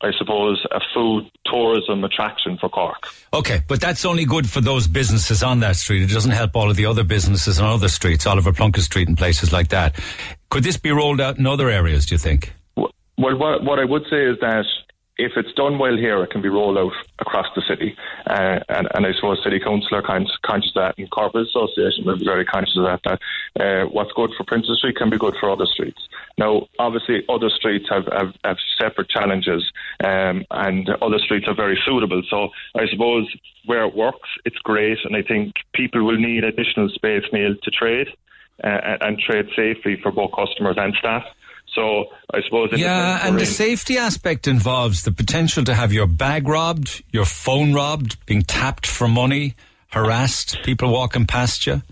I 0.00 0.12
suppose, 0.16 0.64
a 0.70 0.80
food 0.94 1.30
tourism 1.44 2.02
attraction 2.04 2.56
for 2.58 2.70
Cork. 2.70 3.08
Okay, 3.34 3.60
but 3.68 3.82
that's 3.82 4.06
only 4.06 4.24
good 4.24 4.48
for 4.48 4.62
those 4.62 4.86
businesses 4.86 5.42
on 5.42 5.60
that 5.60 5.76
street. 5.76 6.02
It 6.02 6.14
doesn't 6.14 6.30
help 6.30 6.56
all 6.56 6.70
of 6.70 6.76
the 6.76 6.86
other 6.86 7.04
businesses 7.04 7.60
on 7.60 7.68
other 7.68 7.88
streets, 7.88 8.26
Oliver 8.26 8.54
Plunkett 8.54 8.84
Street 8.84 9.08
and 9.08 9.18
places 9.18 9.52
like 9.52 9.68
that. 9.68 9.94
Could 10.48 10.64
this 10.64 10.78
be 10.78 10.90
rolled 10.90 11.20
out 11.20 11.36
in 11.36 11.46
other 11.46 11.68
areas? 11.68 12.06
Do 12.06 12.14
you 12.14 12.18
think? 12.18 12.54
Well, 12.76 12.92
what, 13.36 13.62
what 13.62 13.78
I 13.78 13.84
would 13.84 14.04
say 14.08 14.24
is 14.24 14.38
that 14.40 14.64
if 15.18 15.32
it's 15.36 15.52
done 15.52 15.78
well 15.78 15.96
here, 15.96 16.22
it 16.22 16.30
can 16.30 16.42
be 16.42 16.48
rolled 16.48 16.78
out 16.78 16.92
across 17.18 17.46
the 17.54 17.62
city. 17.68 17.96
Uh, 18.26 18.60
and, 18.68 18.88
and 18.94 19.06
I 19.06 19.12
suppose 19.12 19.42
City 19.44 19.60
Council 19.60 19.98
are 19.98 20.02
con- 20.02 20.26
conscious 20.42 20.72
of 20.74 20.82
that, 20.82 20.98
and 20.98 21.10
Corporate 21.10 21.48
Association 21.48 22.04
will 22.04 22.18
be 22.18 22.24
very 22.24 22.44
conscious 22.44 22.76
of 22.76 22.84
that, 22.84 23.00
that 23.04 23.20
uh, 23.62 23.84
what's 23.88 24.12
good 24.12 24.30
for 24.36 24.44
Princess 24.44 24.78
Street 24.78 24.96
can 24.96 25.10
be 25.10 25.18
good 25.18 25.36
for 25.38 25.50
other 25.50 25.66
streets. 25.66 26.00
Now, 26.38 26.66
obviously, 26.78 27.24
other 27.28 27.50
streets 27.50 27.86
have, 27.90 28.06
have, 28.06 28.34
have 28.44 28.56
separate 28.80 29.10
challenges, 29.10 29.70
um, 30.02 30.44
and 30.50 30.88
other 31.02 31.18
streets 31.18 31.46
are 31.46 31.54
very 31.54 31.78
suitable. 31.84 32.22
So 32.30 32.48
I 32.74 32.86
suppose 32.88 33.28
where 33.66 33.84
it 33.84 33.94
works, 33.94 34.28
it's 34.44 34.58
great, 34.58 34.98
and 35.04 35.14
I 35.14 35.22
think 35.22 35.54
people 35.74 36.04
will 36.04 36.18
need 36.18 36.44
additional 36.44 36.88
space, 36.88 37.24
Neil, 37.32 37.54
to 37.62 37.70
trade 37.70 38.08
uh, 38.64 38.96
and 39.00 39.18
trade 39.18 39.48
safely 39.54 40.00
for 40.02 40.10
both 40.10 40.32
customers 40.32 40.76
and 40.78 40.94
staff. 40.98 41.24
So 41.74 42.06
I 42.32 42.40
suppose 42.44 42.70
Yeah, 42.72 43.26
and 43.26 43.38
the 43.38 43.46
safety 43.46 43.96
aspect 43.96 44.46
involves 44.46 45.04
the 45.04 45.12
potential 45.12 45.64
to 45.64 45.74
have 45.74 45.92
your 45.92 46.06
bag 46.06 46.46
robbed, 46.46 47.02
your 47.10 47.24
phone 47.24 47.72
robbed, 47.72 48.24
being 48.26 48.42
tapped 48.42 48.86
for 48.86 49.08
money, 49.08 49.54
harassed, 49.88 50.58
people 50.64 50.92
walking 50.92 51.26
past 51.26 51.66
you. 51.66 51.82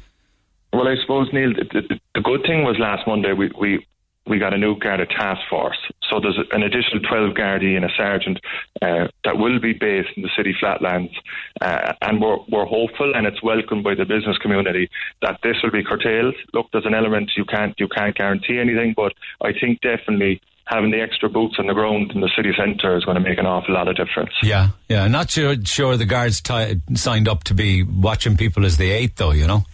Well, 0.73 0.87
I 0.87 0.97
suppose 1.01 1.29
Neil, 1.33 1.53
the, 1.55 1.65
the, 1.89 2.01
the 2.15 2.21
good 2.21 2.43
thing 2.43 2.63
was 2.63 2.77
last 2.79 3.07
Monday 3.07 3.33
we 3.33 3.51
we 3.59 3.87
we 4.27 4.39
got 4.39 4.55
a 4.55 4.59
new 4.59 4.79
Garda 4.79 5.07
task 5.07 5.41
force. 5.49 5.79
So 6.09 6.21
there's 6.21 6.39
an 6.53 6.63
additional 6.63 7.01
12 7.01 7.35
Gardaí 7.35 7.77
and 7.77 7.85
a 7.85 7.89
sergeant 7.97 8.39
uh, 8.83 9.09
that 9.25 9.39
will 9.39 9.61
be 9.61 9.73
based 9.73 10.11
in 10.17 10.23
the 10.23 10.31
city 10.37 10.55
flatlands, 10.59 11.13
uh, 11.61 11.93
and 12.03 12.21
we're 12.21 12.39
we're 12.49 12.67
hopeful 12.67 13.13
and 13.15 13.27
it's 13.27 13.43
welcomed 13.43 13.85
by 13.85 13.95
the 13.95 14.05
business 14.05 14.37
community 14.39 14.91
that 15.23 15.39
this 15.43 15.57
will 15.63 15.71
be 15.71 15.85
curtailed. 15.85 16.35
Look, 16.53 16.67
there's 16.73 16.87
an 16.87 16.95
element 16.95 17.33
you 17.37 17.45
can't 17.45 17.75
you 17.79 17.89
can't 17.89 18.17
guarantee 18.17 18.59
anything, 18.59 18.95
but 18.97 19.13
I 19.41 19.53
think 19.59 19.81
definitely. 19.81 20.41
Having 20.67 20.93
the 20.93 21.01
extra 21.01 21.29
boots 21.29 21.57
on 21.59 21.67
the 21.67 21.75
ground 21.75 22.13
in 22.15 22.21
the 22.21 22.31
city 22.37 22.53
centre 22.57 22.97
is 22.97 23.05
going 23.05 23.17
to 23.17 23.21
make 23.21 23.39
an 23.39 23.47
awful 23.47 23.75
lot 23.75 23.89
of 23.89 23.97
difference. 23.97 24.31
Yeah, 24.41 24.69
yeah. 24.89 25.09
Not 25.09 25.29
sure, 25.29 25.57
sure 25.65 25.97
the 25.97 26.05
guards 26.05 26.41
ti 26.41 26.81
signed 26.95 27.27
up 27.27 27.43
to 27.45 27.55
be 27.55 27.83
watching 27.83 28.37
people 28.37 28.65
as 28.65 28.77
they 28.77 28.93
ate, 28.93 29.17
though, 29.17 29.33
you 29.33 29.49
know? 29.49 29.65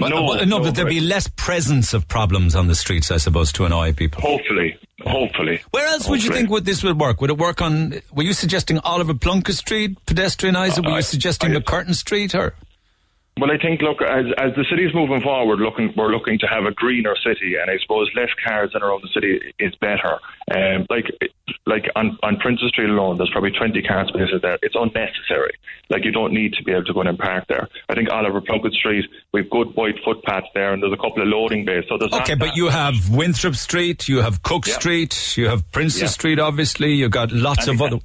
But, 0.00 0.08
No, 0.08 0.26
but- 0.26 0.48
no, 0.48 0.58
no, 0.58 0.64
but 0.64 0.74
there'd 0.74 0.88
be 0.88 1.00
less 1.00 1.28
presence 1.28 1.94
of 1.94 2.08
problems 2.08 2.54
on 2.54 2.66
the 2.66 2.74
streets, 2.74 3.10
I 3.10 3.16
suppose, 3.18 3.52
to 3.52 3.64
annoy 3.64 3.92
people. 3.92 4.22
Hopefully, 4.22 4.76
hopefully. 5.02 5.60
Where 5.70 5.86
else 5.86 6.08
would 6.08 6.22
you 6.24 6.30
think 6.30 6.50
would 6.50 6.64
this 6.64 6.82
would 6.82 6.98
work? 6.98 7.20
Would 7.20 7.30
it 7.30 7.38
work 7.38 7.60
on? 7.62 8.00
Were 8.12 8.22
you 8.22 8.32
suggesting 8.32 8.78
Oliver 8.78 9.14
Plunkett 9.14 9.56
Street 9.56 9.96
pedestrianised? 10.06 10.82
Were 10.82 10.88
uh, 10.88 10.92
you 10.92 10.96
I- 10.98 11.00
suggesting 11.00 11.50
MacCurtain 11.52 11.94
Street? 11.94 12.34
Or 12.34 12.54
Well, 13.36 13.50
I 13.50 13.58
think 13.58 13.82
look 13.82 14.00
as 14.00 14.26
as 14.38 14.54
the 14.54 14.64
city's 14.70 14.94
moving 14.94 15.20
forward, 15.20 15.58
looking 15.58 15.92
we're 15.96 16.12
looking 16.12 16.38
to 16.38 16.46
have 16.46 16.66
a 16.66 16.70
greener 16.72 17.16
city, 17.16 17.56
and 17.60 17.68
I 17.68 17.78
suppose 17.82 18.08
less 18.14 18.28
cars 18.46 18.70
in 18.76 18.80
around 18.82 19.02
the 19.02 19.08
city 19.12 19.52
is 19.58 19.74
better. 19.80 20.20
Um, 20.54 20.86
like 20.88 21.06
like 21.66 21.90
on 21.96 22.16
on 22.22 22.36
Princess 22.36 22.68
Street 22.68 22.90
alone, 22.90 23.16
there's 23.18 23.30
probably 23.30 23.50
20 23.50 23.82
car 23.82 24.06
spaces 24.06 24.40
there. 24.40 24.56
It's 24.62 24.76
unnecessary. 24.78 25.54
Like 25.90 26.04
you 26.04 26.12
don't 26.12 26.32
need 26.32 26.52
to 26.54 26.62
be 26.62 26.70
able 26.70 26.84
to 26.84 26.94
go 26.94 27.00
in 27.00 27.08
and 27.08 27.18
park 27.18 27.46
there. 27.48 27.68
I 27.88 27.94
think 27.94 28.08
Oliver 28.12 28.40
Plunkett 28.40 28.72
Street, 28.74 29.04
we've 29.32 29.50
got 29.50 29.64
good 29.66 29.76
wide 29.76 29.94
footpaths 30.04 30.46
there, 30.54 30.72
and 30.72 30.80
there's 30.80 30.92
a 30.92 30.96
couple 30.96 31.20
of 31.20 31.26
loading 31.26 31.64
bays. 31.64 31.84
So 31.88 31.98
there's 31.98 32.12
okay, 32.12 32.36
but 32.36 32.54
you 32.54 32.68
have 32.68 33.10
Winthrop 33.10 33.56
Street, 33.56 34.06
you 34.08 34.22
have 34.22 34.44
Cook 34.44 34.68
Yeah. 34.68 34.74
Street, 34.74 35.36
you 35.36 35.48
have 35.48 35.68
Princess 35.72 36.00
Yeah. 36.02 36.06
Street. 36.08 36.38
Obviously, 36.38 36.92
you've 36.94 37.10
got 37.10 37.32
lots 37.32 37.66
And 37.66 37.80
of 37.80 37.82
other. 37.82 37.98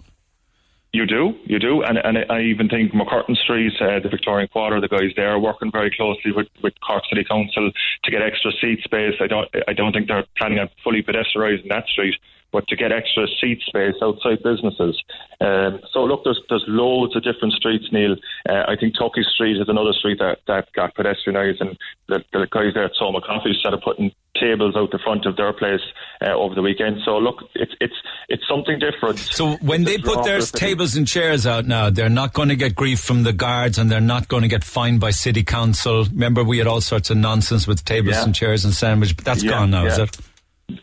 You 0.91 1.05
do, 1.05 1.35
you 1.45 1.59
do, 1.59 1.83
and 1.83 1.99
and 1.99 2.17
I 2.31 2.41
even 2.41 2.67
think 2.67 2.93
MacCurtain 2.93 3.37
Street, 3.37 3.73
uh, 3.79 3.99
the 3.99 4.09
Victorian 4.09 4.47
Quarter, 4.47 4.81
the 4.81 4.87
guys 4.87 5.11
there 5.15 5.29
are 5.29 5.39
working 5.39 5.71
very 5.71 5.91
closely 5.95 6.31
with, 6.31 6.47
with 6.63 6.73
Cork 6.81 7.03
City 7.07 7.23
Council 7.23 7.69
to 8.03 8.11
get 8.11 8.23
extra 8.23 8.51
seat 8.59 8.81
space. 8.83 9.13
I 9.21 9.27
don't, 9.27 9.47
I 9.67 9.73
don't 9.73 9.93
think 9.93 10.07
they're 10.07 10.25
planning 10.35 10.57
on 10.57 10.67
fully 10.83 11.03
pedestrianising 11.03 11.69
that 11.69 11.85
street, 11.85 12.15
but 12.51 12.67
to 12.67 12.75
get 12.75 12.91
extra 12.91 13.27
seat 13.39 13.61
space 13.67 13.95
outside 14.01 14.41
businesses. 14.43 15.01
Um, 15.41 15.79
so 15.93 16.03
look, 16.03 16.23
there's 16.23 16.41
there's 16.49 16.65
loads 16.67 17.15
of 17.15 17.23
different 17.23 17.53
streets, 17.53 17.85
Neil. 17.91 18.15
Uh, 18.47 18.63
I 18.67 18.75
think 18.79 18.95
Tuckey 18.95 19.23
Street 19.23 19.57
is 19.61 19.69
another 19.69 19.93
street 19.93 20.19
that 20.19 20.39
that 20.47 20.71
got 20.73 20.95
pedestrianised, 20.95 21.61
and 21.61 21.77
the, 22.07 22.23
the 22.33 22.47
guys 22.51 22.73
there 22.73 22.85
at 22.85 22.91
Soma 22.97 23.21
Coffee 23.21 23.55
started 23.59 23.81
putting 23.81 24.11
tables 24.39 24.75
out 24.75 24.89
the 24.91 24.99
front 25.03 25.25
of 25.25 25.35
their 25.35 25.51
place 25.51 25.81
uh, 26.21 26.31
over 26.33 26.55
the 26.55 26.61
weekend. 26.61 26.97
So 27.05 27.17
look, 27.17 27.43
it's 27.55 27.73
it's 27.79 27.93
it's 28.29 28.43
something 28.47 28.79
different. 28.79 29.19
So 29.19 29.53
when 29.57 29.83
they 29.83 29.95
It's 29.95 30.03
a 30.03 30.05
put 30.15 30.23
their 30.25 30.39
tables 30.41 30.95
and 30.95 31.07
chairs 31.07 31.45
out 31.45 31.65
now, 31.65 31.89
they're 31.89 32.09
not 32.09 32.33
going 32.33 32.49
to 32.49 32.55
get 32.55 32.75
grief 32.75 32.99
from 32.99 33.23
the 33.23 33.33
guards, 33.33 33.77
and 33.77 33.91
they're 33.91 34.01
not 34.01 34.27
going 34.27 34.43
to 34.43 34.49
get 34.49 34.63
fined 34.63 34.99
by 34.99 35.11
city 35.11 35.43
council. 35.43 36.05
Remember, 36.05 36.43
we 36.43 36.57
had 36.57 36.67
all 36.67 36.81
sorts 36.81 37.09
of 37.09 37.17
nonsense 37.17 37.67
with 37.67 37.83
tables 37.85 38.15
Yeah. 38.15 38.23
and 38.23 38.35
chairs 38.35 38.65
and 38.65 38.73
sandwich, 38.73 39.15
but 39.15 39.25
that's 39.25 39.43
Yeah, 39.43 39.51
gone 39.51 39.71
now, 39.71 39.85
is 39.85 39.97
it? 39.99 40.17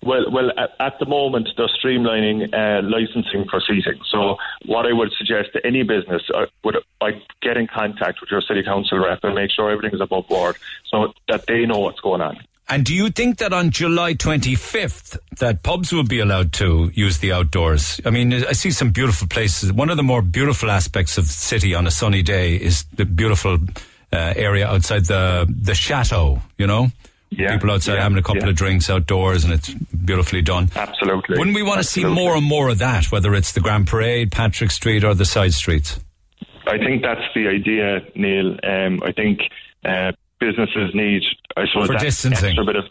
Well, 0.03 0.31
well, 0.31 0.51
at, 0.57 0.99
the 0.99 1.07
moment 1.07 1.49
they're 1.57 1.69
streamlining 1.69 2.53
uh, 2.53 2.83
licensing 2.83 3.47
seating. 3.67 4.01
So, 4.11 4.37
what 4.65 4.87
I 4.87 4.93
would 4.93 5.13
suggest 5.19 5.53
to 5.55 5.67
any 5.67 5.83
business 5.83 6.23
uh, 6.35 6.47
would 6.65 6.77
I 7.01 7.23
get 7.43 7.57
in 7.57 7.67
contact 7.67 8.21
with 8.21 8.31
your 8.31 8.41
city 8.41 8.63
council 8.63 8.99
rep 8.99 9.21
and 9.23 9.35
make 9.35 9.51
sure 9.51 9.71
everything 9.71 9.95
is 9.95 10.01
above 10.01 10.29
board, 10.29 10.57
so 10.91 11.13
that 11.29 11.47
they 11.47 11.67
know 11.67 11.79
what's 11.79 12.01
going 12.01 12.21
on. 12.21 12.39
And 12.69 12.85
do 12.85 12.93
you 12.93 13.11
think 13.11 13.39
that 13.39 13.53
on 13.53 13.71
July 13.71 14.15
25th 14.15 15.17
that 15.39 15.63
pubs 15.63 15.93
will 15.93 16.03
be 16.03 16.19
allowed 16.19 16.53
to 16.55 16.91
use 16.95 17.19
the 17.19 17.33
outdoors? 17.33 18.01
I 18.05 18.11
mean, 18.11 18.33
I 18.33 18.53
see 18.53 18.73
some 18.73 18.91
beautiful 18.91 19.29
places. 19.29 19.73
One 19.73 19.89
of 19.89 19.97
the 19.97 20.03
more 20.03 20.21
beautiful 20.21 20.71
aspects 20.71 21.17
of 21.17 21.27
the 21.27 21.33
city 21.33 21.75
on 21.77 21.87
a 21.87 21.93
sunny 21.93 22.23
day 22.23 22.57
is 22.57 22.83
the 22.97 23.05
beautiful 23.05 23.59
uh, 24.13 24.35
area 24.37 24.67
outside 24.67 25.05
the 25.05 25.47
the 25.49 25.75
chateau. 25.75 26.43
You 26.59 26.67
know, 26.67 26.91
Yeah, 27.31 27.53
people 27.53 27.73
outside 27.73 27.95
yeah, 27.95 28.03
having 28.03 28.19
a 28.19 28.23
couple 28.23 28.43
yeah. 28.43 28.51
of 28.51 28.55
drinks 28.55 28.89
outdoors, 28.89 29.45
and 29.45 29.53
it's 29.53 29.69
beautifully 29.69 30.43
done. 30.43 30.71
Absolutely. 30.75 31.39
Wouldn't 31.39 31.57
we 31.57 31.63
want 31.63 31.79
to 31.79 31.85
see 31.85 32.05
more 32.05 32.37
and 32.37 32.45
more 32.45 32.69
of 32.69 32.79
that, 32.79 33.11
whether 33.11 33.35
it's 33.35 33.53
the 33.53 33.61
Grand 33.61 33.89
Parade, 33.89 34.31
Patrick 34.31 34.71
Street, 34.71 35.03
or 35.05 35.13
the 35.13 35.25
side 35.25 35.53
streets? 35.53 35.99
I 36.67 36.79
think 36.79 37.03
that's 37.03 37.23
the 37.35 37.49
idea, 37.49 38.01
Neil. 38.15 38.57
Um, 38.63 39.03
I 39.05 39.13
think 39.13 39.41
uh, 39.85 40.13
businesses 40.41 40.95
need, 40.95 41.23
I 41.57 41.67
suppose, 41.67 41.87
For 41.87 41.93
that 41.95 42.01
distancing. 42.01 42.49
extra 42.49 42.65
bit 42.65 42.77
of, 42.77 42.85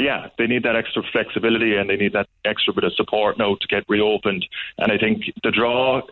yeah, 0.00 0.28
they 0.38 0.46
need 0.46 0.64
that 0.64 0.76
extra 0.76 1.02
flexibility 1.12 1.76
and 1.76 1.88
they 1.88 1.96
need 1.96 2.14
that 2.14 2.28
extra 2.44 2.72
bit 2.72 2.84
of 2.84 2.94
support 2.94 3.38
now 3.38 3.54
to 3.60 3.66
get 3.68 3.84
reopened. 3.88 4.46
And 4.78 4.90
I 4.90 4.98
think 4.98 5.24
the 5.42 5.50
draw 5.50 6.02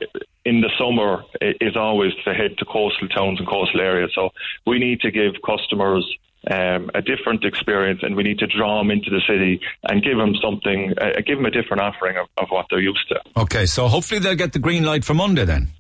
in 0.45 0.61
the 0.61 0.71
summer 0.79 1.25
is 1.41 1.77
always 1.77 2.13
to 2.25 2.35
head 2.35 2.59
to 2.59 2.65
coastal 2.65 3.09
towns 3.09 3.39
and 3.39 3.49
coastal 3.49 3.81
areas. 3.81 4.13
So 4.15 4.31
we 4.67 4.79
need 4.79 5.01
to 5.01 5.11
give 5.11 5.35
customers. 5.45 6.07
Um, 6.49 6.89
a 6.95 7.03
different 7.03 7.45
experience, 7.45 8.01
and 8.05 8.15
we 8.15 8.23
need 8.23 8.39
to 8.39 8.47
draw 8.47 8.79
them 8.79 8.93
into 8.93 9.11
the 9.11 9.21
city 9.29 9.61
and 9.83 10.03
give 10.03 10.17
them 10.17 10.35
something, 10.41 10.95
uh, 10.97 11.21
give 11.27 11.37
them 11.37 11.47
a 11.47 11.51
different 11.51 11.83
offering 11.83 12.17
of, 12.17 12.29
of 12.39 12.49
what 12.49 12.67
they're 12.71 12.81
used 12.81 13.07
to. 13.09 13.21
Okay, 13.37 13.67
so 13.67 13.89
hopefully 13.89 14.21
they'll 14.21 14.37
get 14.37 14.53
the 14.53 14.61
green 14.61 14.85
light 14.85 15.05
for 15.05 15.15
Monday 15.15 15.45
then. 15.45 15.73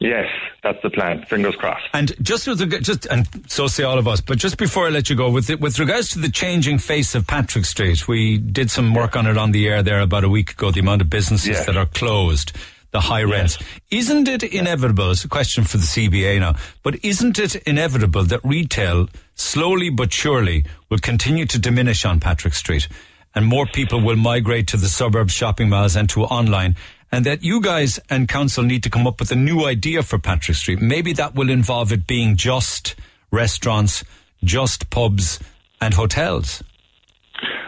Yes, 0.00 0.26
that's 0.62 0.80
the 0.82 0.90
plan. 0.90 1.24
Fingers 1.24 1.56
crossed. 1.56 1.84
And 1.92 2.14
just 2.22 2.46
with 2.46 2.60
reg- 2.60 2.84
just 2.84 3.06
and 3.06 3.26
so 3.50 3.66
say 3.66 3.82
all 3.82 3.98
of 3.98 4.06
us, 4.06 4.20
but 4.20 4.38
just 4.38 4.56
before 4.56 4.86
I 4.86 4.90
let 4.90 5.10
you 5.10 5.16
go, 5.16 5.28
with 5.28 5.50
it, 5.50 5.60
with 5.60 5.78
regards 5.80 6.10
to 6.10 6.20
the 6.20 6.28
changing 6.30 6.78
face 6.78 7.16
of 7.16 7.26
Patrick 7.26 7.64
Street, 7.64 8.06
we 8.06 8.38
did 8.38 8.70
some 8.70 8.94
work 8.94 9.16
on 9.16 9.26
it 9.26 9.36
on 9.36 9.50
the 9.50 9.66
air 9.68 9.82
there 9.82 10.00
about 10.00 10.22
a 10.22 10.28
week 10.28 10.52
ago. 10.52 10.70
The 10.70 10.80
amount 10.80 11.02
of 11.02 11.10
businesses 11.10 11.48
Yes. 11.48 11.66
that 11.66 11.76
are 11.76 11.86
closed, 11.86 12.52
the 12.92 13.00
high 13.00 13.24
rents, 13.24 13.58
isn't 13.90 14.28
it 14.28 14.44
inevitable? 14.44 15.10
It's 15.10 15.24
a 15.24 15.28
question 15.28 15.64
for 15.64 15.78
the 15.78 15.84
CBA 15.86 16.38
now, 16.38 16.54
but 16.84 17.04
isn't 17.04 17.36
it 17.40 17.56
inevitable 17.66 18.22
that 18.22 18.40
retail 18.44 19.08
slowly 19.34 19.90
but 19.90 20.12
surely 20.12 20.64
will 20.90 20.98
continue 20.98 21.44
to 21.46 21.58
diminish 21.58 22.04
on 22.04 22.20
Patrick 22.20 22.54
Street, 22.54 22.86
and 23.34 23.44
more 23.46 23.66
people 23.66 24.00
will 24.00 24.16
migrate 24.16 24.68
to 24.68 24.76
the 24.76 24.88
suburbs, 24.88 25.32
shopping 25.34 25.68
malls, 25.68 25.96
and 25.96 26.08
to 26.10 26.22
online? 26.22 26.76
And 27.10 27.24
that 27.24 27.42
you 27.42 27.60
guys 27.60 27.98
and 28.10 28.28
council 28.28 28.64
need 28.64 28.82
to 28.82 28.90
come 28.90 29.06
up 29.06 29.20
with 29.20 29.30
a 29.30 29.36
new 29.36 29.64
idea 29.64 30.02
for 30.02 30.18
Patrick 30.18 30.56
Street. 30.56 30.80
Maybe 30.80 31.12
that 31.14 31.34
will 31.34 31.50
involve 31.50 31.92
it 31.92 32.06
being 32.06 32.36
just 32.36 32.94
restaurants, 33.30 34.04
just 34.44 34.90
pubs 34.90 35.38
and 35.80 35.94
hotels. 35.94 36.62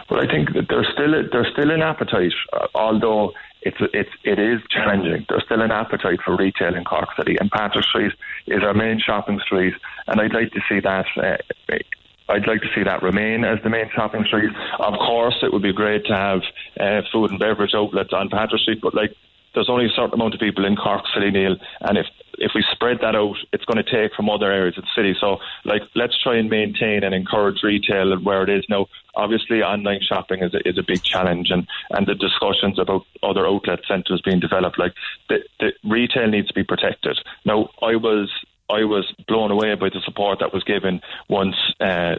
Well, 0.09 0.21
I 0.21 0.27
think 0.27 0.53
that 0.53 0.67
there's 0.67 0.87
still 0.93 1.13
a, 1.13 1.23
there's 1.31 1.47
still 1.53 1.71
an 1.71 1.81
appetite, 1.81 2.33
uh, 2.51 2.67
although 2.75 3.31
it's 3.61 3.77
it's 3.93 4.09
it 4.23 4.39
is 4.39 4.59
challenging. 4.69 5.25
There's 5.29 5.43
still 5.45 5.61
an 5.61 5.71
appetite 5.71 6.19
for 6.25 6.35
retail 6.35 6.75
in 6.75 6.83
Cork 6.83 7.09
City, 7.15 7.37
and 7.39 7.49
Patrick 7.49 7.85
Street 7.85 8.11
is 8.47 8.61
our 8.63 8.73
main 8.73 8.99
shopping 8.99 9.39
street, 9.45 9.73
and 10.07 10.19
I'd 10.19 10.33
like 10.33 10.51
to 10.51 10.59
see 10.67 10.81
that. 10.81 11.05
Uh, 11.15 11.37
I'd 12.27 12.47
like 12.47 12.61
to 12.61 12.67
see 12.75 12.83
that 12.83 13.03
remain 13.03 13.43
as 13.43 13.59
the 13.63 13.69
main 13.69 13.89
shopping 13.93 14.23
street. 14.25 14.51
Of 14.79 14.93
course, 14.93 15.35
it 15.43 15.51
would 15.51 15.61
be 15.61 15.73
great 15.73 16.05
to 16.05 16.15
have 16.15 16.41
uh, 16.79 17.01
food 17.11 17.31
and 17.31 17.39
beverage 17.39 17.73
outlets 17.75 18.13
on 18.13 18.29
Patrick 18.29 18.61
Street, 18.61 18.79
but 18.81 18.93
like 18.93 19.15
there's 19.53 19.69
only 19.69 19.85
a 19.85 19.89
certain 19.89 20.13
amount 20.13 20.33
of 20.33 20.39
people 20.39 20.65
in 20.65 20.75
Cork 20.75 21.03
City, 21.13 21.31
Neil, 21.31 21.55
and 21.81 21.97
if 21.97 22.05
if 22.37 22.51
we 22.55 22.63
spread 22.71 22.99
that 23.01 23.15
out, 23.15 23.35
it's 23.53 23.65
going 23.65 23.83
to 23.83 23.91
take 23.91 24.15
from 24.15 24.29
other 24.29 24.51
areas 24.51 24.77
of 24.77 24.83
the 24.83 24.89
city. 24.95 25.15
So, 25.19 25.37
like, 25.63 25.83
let's 25.95 26.19
try 26.21 26.37
and 26.37 26.49
maintain 26.49 27.03
and 27.03 27.13
encourage 27.13 27.61
retail 27.61 28.17
where 28.19 28.43
it 28.43 28.49
is 28.49 28.65
now. 28.69 28.87
Obviously, 29.15 29.61
online 29.61 29.99
shopping 30.01 30.41
is 30.41 30.53
a, 30.53 30.67
is 30.67 30.77
a 30.77 30.83
big 30.83 31.03
challenge, 31.03 31.49
and 31.51 31.67
and 31.91 32.07
the 32.07 32.15
discussions 32.15 32.79
about 32.79 33.05
other 33.21 33.45
outlet 33.45 33.79
centres 33.87 34.21
being 34.21 34.39
developed, 34.39 34.79
like 34.79 34.93
the, 35.29 35.39
the 35.59 35.73
retail 35.83 36.27
needs 36.27 36.47
to 36.47 36.53
be 36.53 36.63
protected. 36.63 37.19
Now, 37.45 37.69
I 37.81 37.95
was 37.95 38.29
I 38.69 38.85
was 38.85 39.13
blown 39.27 39.51
away 39.51 39.75
by 39.75 39.89
the 39.89 40.01
support 40.05 40.39
that 40.39 40.53
was 40.53 40.63
given 40.63 41.01
once. 41.27 41.55
Uh, 41.79 42.15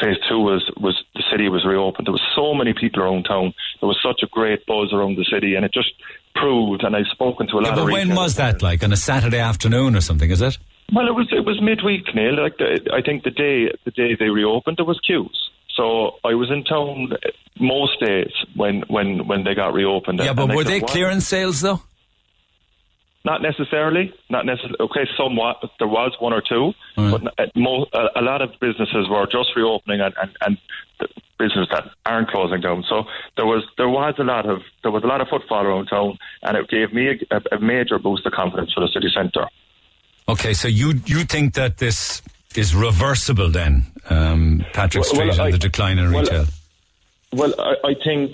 Phase 0.00 0.16
two 0.28 0.40
was 0.40 0.68
was 0.76 1.02
the 1.14 1.22
city 1.30 1.48
was 1.48 1.64
reopened. 1.64 2.06
There 2.06 2.12
was 2.12 2.22
so 2.34 2.52
many 2.52 2.74
people 2.74 3.02
around 3.02 3.24
town. 3.24 3.54
There 3.80 3.86
was 3.86 3.98
such 4.02 4.22
a 4.22 4.26
great 4.26 4.66
buzz 4.66 4.92
around 4.92 5.16
the 5.16 5.24
city, 5.24 5.54
and 5.54 5.64
it 5.64 5.72
just 5.72 5.92
proved. 6.34 6.82
And 6.82 6.96
I've 6.96 7.06
spoken 7.06 7.46
to 7.48 7.54
a 7.54 7.58
lot 7.58 7.64
Yeah, 7.64 7.70
of 7.70 7.86
but 7.86 7.92
when 7.92 8.14
was 8.14 8.34
that? 8.36 8.60
Like 8.60 8.82
on 8.82 8.92
a 8.92 8.96
Saturday 8.96 9.38
afternoon 9.38 9.94
or 9.94 10.00
something? 10.00 10.30
Is 10.30 10.42
it? 10.42 10.58
Well, 10.92 11.06
it 11.06 11.14
was 11.14 11.28
it 11.30 11.44
was 11.44 11.60
midweek, 11.62 12.12
Neil. 12.14 12.42
Like 12.42 12.56
the, 12.58 12.90
I 12.92 13.02
think 13.02 13.22
the 13.22 13.30
day 13.30 13.70
the 13.84 13.92
day 13.92 14.16
they 14.18 14.30
reopened, 14.30 14.78
there 14.78 14.84
was 14.84 15.00
queues. 15.00 15.50
So 15.76 16.16
I 16.24 16.34
was 16.34 16.50
in 16.50 16.64
town 16.64 17.12
most 17.60 18.00
days 18.00 18.32
when 18.56 18.82
when 18.88 19.28
when 19.28 19.44
they 19.44 19.54
got 19.54 19.74
reopened. 19.74 20.18
Yeah, 20.18 20.32
but 20.32 20.54
were 20.54 20.64
they 20.64 20.80
clearance 20.80 21.26
sales 21.26 21.60
though? 21.60 21.82
Not 23.24 23.42
necessarily. 23.42 24.14
Not 24.30 24.46
necessarily. 24.46 24.76
Okay, 24.80 25.06
somewhat. 25.16 25.56
There 25.78 25.88
was 25.88 26.12
one 26.20 26.32
or 26.32 26.40
two, 26.40 26.72
but 26.96 27.22
n- 27.38 27.50
mo- 27.56 27.86
a, 27.92 28.20
a 28.20 28.22
lot 28.22 28.42
of 28.42 28.50
businesses 28.60 29.08
were 29.10 29.26
just 29.26 29.50
reopening 29.56 30.00
and 30.00 30.14
and, 30.22 30.30
and 30.40 30.58
the 31.00 31.08
businesses 31.38 31.68
that 31.72 31.84
aren't 32.06 32.28
closing 32.28 32.60
down. 32.60 32.84
So 32.88 33.04
there 33.36 33.44
was 33.46 33.64
there 33.76 33.88
was 33.88 34.14
a 34.18 34.24
lot 34.24 34.46
of 34.48 34.62
there 34.82 34.92
was 34.92 35.02
a 35.02 35.06
lot 35.06 35.20
of 35.20 35.28
footfall 35.28 35.66
around 35.66 35.86
town, 35.86 36.16
and 36.42 36.56
it 36.56 36.68
gave 36.68 36.92
me 36.92 37.20
a, 37.30 37.42
a 37.56 37.60
major 37.60 37.98
boost 37.98 38.24
of 38.24 38.32
confidence 38.32 38.72
for 38.72 38.80
the 38.80 38.88
city 38.88 39.08
centre. 39.14 39.46
Okay, 40.28 40.54
so 40.54 40.68
you 40.68 40.94
you 41.06 41.24
think 41.24 41.54
that 41.54 41.78
this 41.78 42.22
is 42.54 42.74
reversible 42.74 43.50
then, 43.50 43.84
um, 44.10 44.64
Patrick 44.72 45.02
Well, 45.02 45.10
Street 45.10 45.18
well, 45.28 45.32
and 45.32 45.40
I- 45.42 45.50
the 45.50 45.58
decline 45.58 45.98
in 45.98 46.10
retail? 46.10 46.46
Well, 47.32 47.52
I, 47.58 47.74
I 47.84 47.94
think 48.02 48.32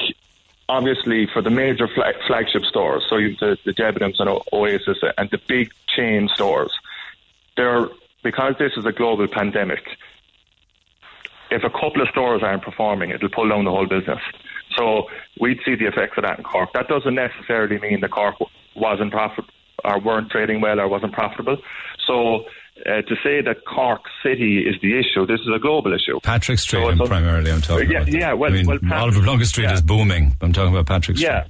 obviously 0.69 1.27
for 1.33 1.43
the 1.43 1.51
major 1.51 1.89
flag, 1.89 2.17
flagship 2.27 2.65
stores, 2.65 3.05
so 3.09 3.17
the, 3.17 3.59
the 3.65 3.73
Debenhams 3.73 4.21
and 4.21 4.31
Oasis 4.53 4.99
and 5.19 5.31
the 5.31 5.41
big 5.47 5.73
chain 5.87 6.29
stores, 6.35 6.73
they're 7.57 7.89
because 8.23 8.55
this 8.59 8.73
is 8.77 8.87
a 8.87 8.93
global 8.93 9.29
pandemic. 9.29 9.85
If 11.51 11.63
a 11.63 11.71
couple 11.71 12.01
of 12.01 12.09
stores 12.09 12.43
aren't 12.43 12.63
performing, 12.63 13.11
it'll 13.11 13.29
pull 13.29 13.49
down 13.49 13.65
the 13.65 13.71
whole 13.71 13.87
business. 13.87 14.21
So 14.77 15.09
we'd 15.39 15.61
see 15.65 15.75
the 15.75 15.87
effects 15.87 16.17
of 16.17 16.23
that 16.23 16.39
in 16.39 16.45
Cork. 16.45 16.73
That 16.73 16.89
doesn't 16.89 17.15
necessarily 17.15 17.79
mean 17.79 18.01
the 18.01 18.09
Cork 18.09 18.37
wasn't 18.75 19.13
profit 19.13 19.45
or 19.85 20.01
weren't 20.01 20.31
trading 20.31 20.63
well 20.63 20.81
or 20.81 20.89
wasn't 20.89 21.13
profitable. 21.13 21.59
So 22.07 22.47
uh, 22.81 23.03
to 23.03 23.15
say 23.23 23.41
that 23.41 23.65
Cork 23.65 24.03
City 24.23 24.61
is 24.67 24.77
the 24.83 24.99
issue, 24.99 25.27
this 25.27 25.41
is 25.41 25.49
a 25.55 25.59
global 25.59 25.93
issue. 25.95 26.19
Patrick 26.23 26.59
Street, 26.59 26.83
So 26.83 26.91
I'm 26.91 26.99
primarily 26.99 27.51
I'm 27.53 27.61
talking 27.61 27.91
yeah, 27.91 27.99
about. 28.03 28.13
yeah. 28.13 28.33
Well, 28.33 28.51
I 28.51 28.55
mean, 28.55 28.67
well, 28.67 28.79
Pat- 28.81 28.93
Oliver 29.01 29.23
Plunkett 29.23 29.49
Street 29.49 29.71
is 29.71 29.83
booming. 29.83 30.37
I'm 30.41 30.53
talking 30.53 30.73
about 30.73 30.87
Patrick 30.87 31.17
Street. 31.19 31.29
Yeah. 31.29 31.47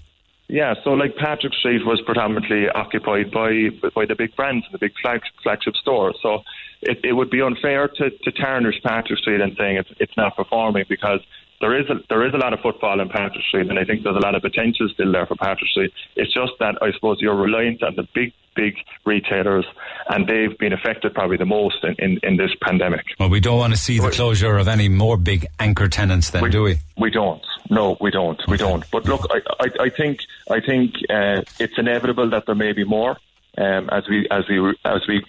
Yeah, 0.46 0.74
so 0.84 0.90
like 0.90 1.16
Patrick 1.16 1.54
Street 1.54 1.86
was 1.86 2.02
predominantly 2.04 2.68
occupied 2.68 3.30
by 3.30 3.70
by 3.94 4.04
the 4.04 4.14
big 4.14 4.36
brands 4.36 4.66
and 4.66 4.74
the 4.74 4.78
big 4.78 4.92
flag, 5.00 5.22
flagship 5.42 5.74
stores. 5.74 6.18
So 6.22 6.42
it, 6.82 7.00
it 7.02 7.14
would 7.14 7.30
be 7.30 7.40
unfair 7.40 7.88
to, 7.88 8.10
to 8.10 8.30
tarnish 8.32 8.74
Patrick 8.82 9.18
Street 9.20 9.40
and 9.40 9.56
saying 9.58 9.78
it's 9.78 9.88
it's 9.98 10.14
not 10.18 10.36
performing 10.36 10.84
because 10.86 11.20
there 11.62 11.74
is 11.80 11.88
a, 11.88 11.94
there 12.10 12.26
is 12.26 12.34
a 12.34 12.36
lot 12.36 12.52
of 12.52 12.60
footfall 12.60 13.00
in 13.00 13.08
Patrick 13.08 13.42
Street 13.48 13.70
and 13.70 13.78
I 13.78 13.84
think 13.84 14.02
there's 14.02 14.16
a 14.16 14.20
lot 14.20 14.34
of 14.34 14.42
potential 14.42 14.86
still 14.92 15.10
there 15.12 15.24
for 15.24 15.34
Patrick 15.34 15.70
Street. 15.70 15.92
It's 16.14 16.32
just 16.34 16.52
that 16.60 16.74
I 16.82 16.92
suppose 16.92 17.22
you're 17.22 17.34
reliant 17.34 17.82
on 17.82 17.94
the 17.96 18.06
big 18.14 18.34
big 18.54 18.76
retailers 19.04 19.64
and 20.08 20.26
they've 20.26 20.56
been 20.58 20.72
affected 20.72 21.14
probably 21.14 21.36
the 21.36 21.46
most 21.46 21.76
in, 21.82 21.94
in, 21.98 22.20
in 22.22 22.36
this 22.36 22.50
pandemic. 22.60 23.04
Well, 23.18 23.30
we 23.30 23.40
don't 23.40 23.58
want 23.58 23.72
to 23.72 23.78
see 23.78 23.98
the 23.98 24.10
closure 24.10 24.56
of 24.56 24.68
any 24.68 24.88
more 24.88 25.16
big 25.16 25.46
anchor 25.58 25.88
tenants 25.88 26.30
then, 26.30 26.50
do 26.50 26.62
we? 26.62 26.78
We 26.98 27.10
don't. 27.10 27.42
No, 27.70 27.96
we 28.00 28.10
don't. 28.10 28.40
We 28.46 28.56
don't. 28.56 28.88
But 28.90 29.06
look, 29.06 29.26
I, 29.30 29.40
I, 29.60 29.84
I 29.84 29.88
think 29.88 30.20
I 30.50 30.60
think 30.60 30.94
uh, 31.08 31.42
it's 31.58 31.78
inevitable 31.78 32.30
that 32.30 32.46
there 32.46 32.54
may 32.54 32.72
be 32.72 32.84
more 32.84 33.16
um, 33.56 33.88
as 33.90 34.04
we 34.08 34.28
as 34.30 34.44
we 34.48 34.74
as 34.84 35.00
we 35.08 35.24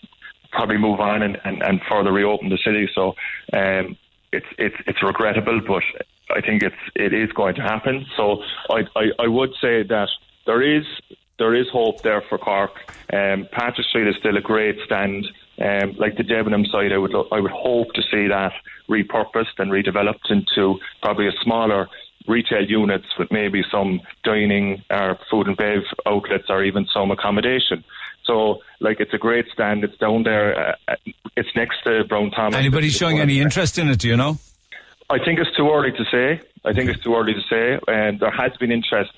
probably 0.52 0.78
move 0.78 1.00
on 1.00 1.22
and, 1.22 1.38
and, 1.44 1.62
and 1.62 1.82
further 1.90 2.12
reopen 2.12 2.50
the 2.50 2.58
city. 2.58 2.90
So 2.94 3.16
um, 3.54 3.98
it's 4.32 4.46
it's 4.58 4.76
it's 4.86 5.02
regrettable, 5.04 5.62
but 5.66 5.84
I 6.36 6.42
think 6.42 6.64
it's 6.64 6.76
it 6.96 7.14
is 7.14 7.32
going 7.32 7.56
to 7.56 7.62
happen. 7.62 8.06
So 8.18 8.44
I 8.70 8.82
I, 8.96 9.06
I 9.20 9.28
would 9.28 9.54
say 9.62 9.84
that 9.84 10.10
there 10.46 10.62
is 10.62 10.86
there 11.38 11.54
is 11.56 11.68
hope 11.72 12.02
there 12.02 12.24
for 12.30 12.38
Cork. 12.38 12.72
Um, 13.12 13.48
Patrick 13.52 13.88
Street 13.88 14.08
is 14.08 14.16
still 14.20 14.38
a 14.38 14.42
great 14.42 14.78
stand. 14.86 15.26
Um, 15.60 15.96
like 15.98 16.18
the 16.18 16.24
Debenham 16.24 16.66
side, 16.66 16.92
I 16.92 16.98
would 16.98 17.12
lo- 17.12 17.28
I 17.32 17.40
would 17.40 17.52
hope 17.52 17.94
to 17.94 18.02
see 18.02 18.28
that 18.28 18.52
repurposed 18.90 19.58
and 19.58 19.72
redeveloped 19.72 20.30
into 20.30 20.80
probably 21.02 21.28
a 21.28 21.32
smaller 21.44 21.88
retail 22.28 22.66
units 22.66 23.06
with 23.18 23.32
maybe 23.32 23.64
some 23.72 24.02
dining 24.24 24.84
or 24.90 25.18
food 25.30 25.48
and 25.48 25.56
bev 25.56 25.84
outlets 26.06 26.46
or 26.50 26.64
even 26.64 26.86
some 26.94 27.12
accommodation. 27.12 27.84
So, 28.24 28.62
like, 28.80 29.00
it's 29.00 29.14
a 29.14 29.18
great 29.18 29.46
stand. 29.54 29.84
It's 29.84 29.98
down 29.98 30.24
there. 30.24 30.78
Uh, 30.88 30.96
it's 31.38 31.50
next 31.56 31.84
to 31.84 32.04
Brown 32.06 32.32
Thomas. 32.32 32.56
Anybody 32.56 32.90
showing 32.90 33.20
any 33.20 33.40
interest 33.40 33.78
in 33.78 33.88
it? 33.90 34.00
Do 34.00 34.08
you 34.08 34.18
know? 34.18 34.40
I 35.10 35.20
think 35.24 35.40
it's 35.40 35.56
too 35.56 35.70
early 35.70 35.92
to 35.92 36.06
say. 36.12 36.42
I 36.66 36.74
think 36.74 36.90
it's 36.90 37.04
too 37.04 37.16
early 37.16 37.34
to 37.36 37.42
say. 37.48 37.80
And 37.88 38.20
there 38.20 38.32
has 38.32 38.52
been 38.58 38.72
interest, 38.72 39.12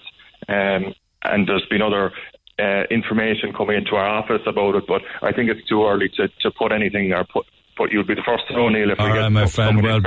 um, 0.49 0.93
and 1.33 1.47
there's 1.47 1.65
been 1.69 1.81
other 1.81 2.11
uh, 2.59 2.83
information 2.89 3.53
coming 3.53 3.77
into 3.77 3.95
our 3.95 4.07
office 4.07 4.41
about 4.45 4.75
it. 4.75 4.85
But 4.87 5.01
I 5.21 5.31
think 5.31 5.49
it's 5.49 5.67
too 5.67 5.85
early 5.85 6.09
to, 6.17 6.27
to 6.27 6.51
put 6.51 6.71
anything 6.71 7.11
or 7.13 7.23
put. 7.25 7.45
But 7.77 7.91
you'll 7.91 8.05
be 8.05 8.15
the 8.15 8.23
first 8.25 8.47
to 8.47 8.53
know, 8.55 8.69
Neil, 8.69 8.89
if 8.89 8.99
All 8.99 9.05
we 9.05 9.11
right, 9.11 9.21
get 9.25 9.31
my 9.31 9.45
friend. 9.45 9.83
Well, 9.83 10.01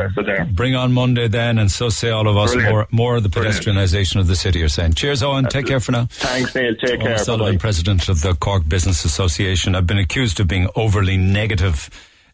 bring 0.52 0.74
on 0.74 0.92
Monday 0.92 1.28
then, 1.28 1.56
and 1.56 1.70
so 1.70 1.88
say 1.88 2.10
all 2.10 2.26
of 2.26 2.36
us 2.36 2.52
Brilliant. 2.52 2.74
more 2.74 2.88
more 2.90 3.16
of 3.16 3.22
the 3.22 3.28
pedestrianisation 3.28 4.18
of 4.18 4.26
the 4.26 4.34
city. 4.34 4.58
You're 4.58 4.68
saying. 4.68 4.94
Cheers, 4.94 5.22
Owen. 5.22 5.44
Take 5.44 5.66
care 5.66 5.78
for 5.78 5.92
now. 5.92 6.06
Thanks, 6.10 6.52
Neil. 6.52 6.74
Take 6.74 6.94
Owen 6.94 7.00
care. 7.00 7.18
Sullivan, 7.18 7.52
Bye-bye. 7.54 7.60
president 7.60 8.08
of 8.08 8.22
the 8.22 8.34
Cork 8.34 8.68
Business 8.68 9.04
Association. 9.04 9.76
I've 9.76 9.86
been 9.86 9.98
accused 9.98 10.40
of 10.40 10.48
being 10.48 10.68
overly 10.74 11.16
negative 11.16 11.88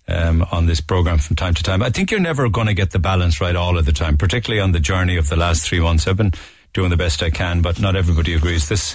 um, 0.08 0.46
on 0.52 0.64
this 0.64 0.80
program 0.80 1.18
from 1.18 1.36
time 1.36 1.52
to 1.52 1.62
time. 1.62 1.82
I 1.82 1.90
think 1.90 2.10
you're 2.10 2.18
never 2.18 2.48
going 2.48 2.68
to 2.68 2.74
get 2.74 2.92
the 2.92 2.98
balance 2.98 3.38
right 3.38 3.54
all 3.56 3.76
of 3.76 3.84
the 3.84 3.92
time, 3.92 4.16
particularly 4.16 4.62
on 4.62 4.72
the 4.72 4.80
journey 4.80 5.18
of 5.18 5.28
the 5.28 5.36
last 5.36 5.68
three 5.68 5.80
months. 5.80 6.08
I've 6.08 6.16
been 6.16 6.32
doing 6.76 6.90
the 6.90 6.96
best 6.96 7.22
I 7.22 7.30
can, 7.30 7.62
but 7.62 7.80
not 7.80 7.96
everybody 7.96 8.34
agrees. 8.34 8.68
This 8.68 8.92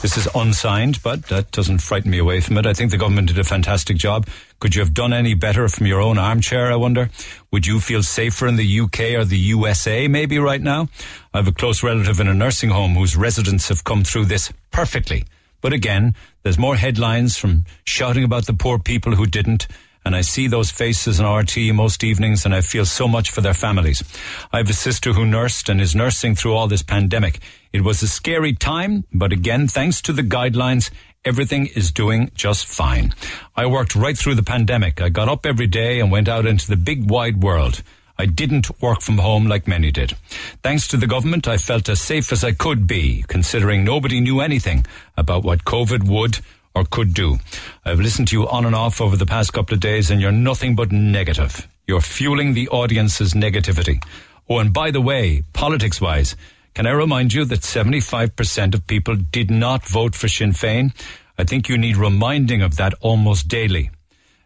this 0.00 0.16
is 0.16 0.28
unsigned, 0.32 1.02
but 1.02 1.24
that 1.24 1.50
doesn't 1.50 1.82
frighten 1.82 2.12
me 2.12 2.18
away 2.18 2.40
from 2.40 2.56
it. 2.56 2.66
I 2.66 2.72
think 2.72 2.92
the 2.92 2.98
government 2.98 3.26
did 3.26 3.38
a 3.40 3.42
fantastic 3.42 3.96
job. 3.96 4.28
Could 4.60 4.76
you 4.76 4.80
have 4.80 4.94
done 4.94 5.12
any 5.12 5.34
better 5.34 5.68
from 5.68 5.86
your 5.86 6.00
own 6.00 6.18
armchair, 6.18 6.70
I 6.70 6.76
wonder? 6.76 7.10
Would 7.50 7.66
you 7.66 7.80
feel 7.80 8.04
safer 8.04 8.46
in 8.46 8.54
the 8.54 8.80
UK 8.80 9.18
or 9.18 9.24
the 9.24 9.38
USA 9.38 10.06
maybe 10.06 10.38
right 10.38 10.60
now? 10.60 10.88
I 11.34 11.38
have 11.38 11.48
a 11.48 11.52
close 11.52 11.82
relative 11.82 12.20
in 12.20 12.28
a 12.28 12.34
nursing 12.34 12.70
home 12.70 12.94
whose 12.94 13.16
residents 13.16 13.68
have 13.70 13.82
come 13.82 14.04
through 14.04 14.26
this 14.26 14.52
perfectly. 14.70 15.24
But 15.60 15.72
again, 15.72 16.14
there's 16.44 16.58
more 16.58 16.76
headlines 16.76 17.36
from 17.36 17.64
shouting 17.84 18.22
about 18.22 18.46
the 18.46 18.54
poor 18.54 18.78
people 18.78 19.16
who 19.16 19.26
didn't 19.26 19.66
and 20.06 20.14
I 20.14 20.20
see 20.20 20.46
those 20.46 20.70
faces 20.70 21.18
on 21.18 21.26
RTÉ 21.26 21.74
most 21.74 22.04
evenings 22.04 22.44
and 22.44 22.54
I 22.54 22.60
feel 22.60 22.86
so 22.86 23.08
much 23.08 23.32
for 23.32 23.40
their 23.40 23.52
families. 23.52 24.04
I 24.52 24.58
have 24.58 24.70
a 24.70 24.72
sister 24.72 25.12
who 25.12 25.26
nursed 25.26 25.68
and 25.68 25.80
is 25.80 25.96
nursing 25.96 26.36
through 26.36 26.54
all 26.54 26.68
this 26.68 26.82
pandemic. 26.82 27.40
It 27.72 27.82
was 27.82 28.00
a 28.02 28.08
scary 28.08 28.52
time, 28.52 29.02
but 29.12 29.32
again, 29.32 29.66
thanks 29.66 30.00
to 30.02 30.12
the 30.12 30.22
guidelines, 30.22 30.92
everything 31.24 31.66
is 31.74 31.90
doing 31.90 32.30
just 32.36 32.66
fine. 32.66 33.16
I 33.56 33.66
worked 33.66 33.96
right 33.96 34.16
through 34.16 34.36
the 34.36 34.44
pandemic. 34.44 35.00
I 35.00 35.08
got 35.08 35.28
up 35.28 35.44
every 35.44 35.66
day 35.66 35.98
and 35.98 36.12
went 36.12 36.28
out 36.28 36.46
into 36.46 36.68
the 36.68 36.76
big 36.76 37.10
wide 37.10 37.42
world. 37.42 37.82
I 38.16 38.26
didn't 38.26 38.80
work 38.80 39.00
from 39.00 39.18
home 39.18 39.46
like 39.48 39.66
many 39.66 39.90
did. 39.90 40.16
Thanks 40.62 40.86
to 40.88 40.96
the 40.96 41.08
government, 41.08 41.48
I 41.48 41.58
felt 41.58 41.88
as 41.88 42.00
safe 42.00 42.30
as 42.30 42.44
I 42.44 42.52
could 42.52 42.86
be, 42.86 43.24
considering 43.26 43.84
nobody 43.84 44.20
knew 44.20 44.40
anything 44.40 44.86
about 45.16 45.42
what 45.42 45.64
COVID 45.64 46.08
would 46.08 46.38
or 46.76 46.84
could 46.84 47.14
do. 47.14 47.38
I've 47.86 48.00
listened 48.00 48.28
to 48.28 48.36
you 48.36 48.48
on 48.48 48.66
and 48.66 48.74
off 48.74 49.00
over 49.00 49.16
the 49.16 49.24
past 49.24 49.54
couple 49.54 49.74
of 49.74 49.80
days 49.80 50.10
and 50.10 50.20
you're 50.20 50.30
nothing 50.30 50.76
but 50.76 50.92
negative. 50.92 51.66
You're 51.86 52.02
fueling 52.02 52.52
the 52.52 52.68
audience's 52.68 53.32
negativity. 53.32 54.04
Oh, 54.48 54.58
and 54.58 54.74
by 54.74 54.90
the 54.90 55.00
way, 55.00 55.42
politics 55.54 56.00
wise, 56.00 56.36
can 56.74 56.86
I 56.86 56.90
remind 56.90 57.32
you 57.32 57.46
that 57.46 57.60
75% 57.60 58.74
of 58.74 58.86
people 58.86 59.16
did 59.16 59.50
not 59.50 59.88
vote 59.88 60.14
for 60.14 60.28
Sinn 60.28 60.50
Féin? 60.50 60.92
I 61.38 61.44
think 61.44 61.70
you 61.70 61.78
need 61.78 61.96
reminding 61.96 62.60
of 62.60 62.76
that 62.76 62.92
almost 63.00 63.48
daily. 63.48 63.90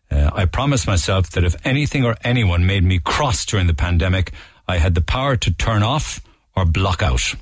Uh, 0.08 0.30
I 0.32 0.44
promised 0.44 0.86
myself 0.86 1.30
that 1.30 1.44
if 1.44 1.56
anything 1.66 2.04
or 2.04 2.16
anyone 2.22 2.64
made 2.64 2.84
me 2.84 3.00
cross 3.00 3.44
during 3.44 3.66
the 3.66 3.74
pandemic, 3.74 4.32
I 4.68 4.78
had 4.78 4.94
the 4.94 5.02
power 5.02 5.36
to 5.36 5.52
turn 5.52 5.82
off 5.82 6.20
or 6.54 6.64
block 6.64 7.02
out. 7.02 7.34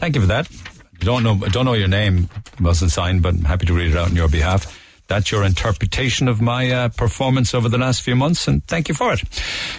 Thank 0.00 0.16
you 0.16 0.20
for 0.20 0.26
that. 0.26 0.48
Don't 1.02 1.24
know, 1.24 1.36
don't 1.36 1.64
know 1.64 1.72
your 1.72 1.88
name, 1.88 2.28
wasn't 2.60 2.92
signed, 2.92 3.22
but 3.22 3.34
I'm 3.34 3.44
happy 3.44 3.66
to 3.66 3.74
read 3.74 3.90
it 3.90 3.96
out 3.96 4.10
on 4.10 4.16
your 4.16 4.28
behalf. 4.28 4.78
That's 5.08 5.32
your 5.32 5.44
interpretation 5.44 6.28
of 6.28 6.40
my 6.40 6.70
uh, 6.70 6.88
performance 6.88 7.54
over 7.54 7.68
the 7.68 7.76
last 7.76 8.02
few 8.02 8.14
months, 8.14 8.46
and 8.46 8.64
thank 8.66 8.88
you 8.88 8.94
for 8.94 9.12
it. 9.12 9.20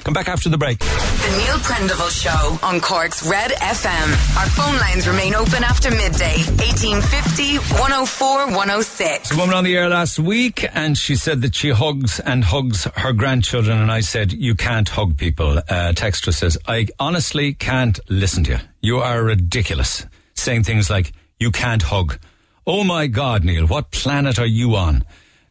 Come 0.03 0.13
back 0.13 0.27
after 0.27 0.49
the 0.49 0.57
break. 0.57 0.79
The 0.79 1.35
Neil 1.37 1.57
Prendeville 1.59 2.11
Show 2.11 2.59
on 2.61 2.81
Cork's 2.81 3.25
Red 3.25 3.51
FM. 3.51 4.37
Our 4.37 4.47
phone 4.47 4.77
lines 4.79 5.07
remain 5.07 5.33
open 5.33 5.63
after 5.63 5.89
midday. 5.89 6.37
1850 6.59 7.57
104 7.79 8.47
106. 8.47 9.31
A 9.31 9.37
woman 9.37 9.55
on 9.55 9.63
the 9.63 9.75
air 9.77 9.87
last 9.87 10.19
week, 10.19 10.67
and 10.73 10.97
she 10.97 11.15
said 11.15 11.41
that 11.41 11.55
she 11.55 11.69
hugs 11.69 12.19
and 12.19 12.43
hugs 12.43 12.83
her 12.97 13.13
grandchildren, 13.13 13.79
and 13.79 13.91
I 13.91 14.01
said, 14.01 14.33
You 14.33 14.55
can't 14.55 14.89
hug 14.89 15.17
people. 15.17 15.57
Uh, 15.57 15.93
Texter 15.93 16.33
says, 16.33 16.57
I 16.67 16.89
honestly 16.99 17.53
can't 17.53 17.97
listen 18.09 18.43
to 18.43 18.51
you. 18.51 18.59
You 18.81 18.97
are 18.97 19.23
ridiculous 19.23 20.05
saying 20.43 20.63
things 20.63 20.89
like, 20.89 21.13
you 21.39 21.51
can't 21.51 21.81
hug. 21.81 22.19
Oh 22.65 22.83
my 22.83 23.07
God, 23.07 23.43
Neil, 23.43 23.67
what 23.67 23.91
planet 23.91 24.39
are 24.39 24.45
you 24.45 24.75
on? 24.75 25.03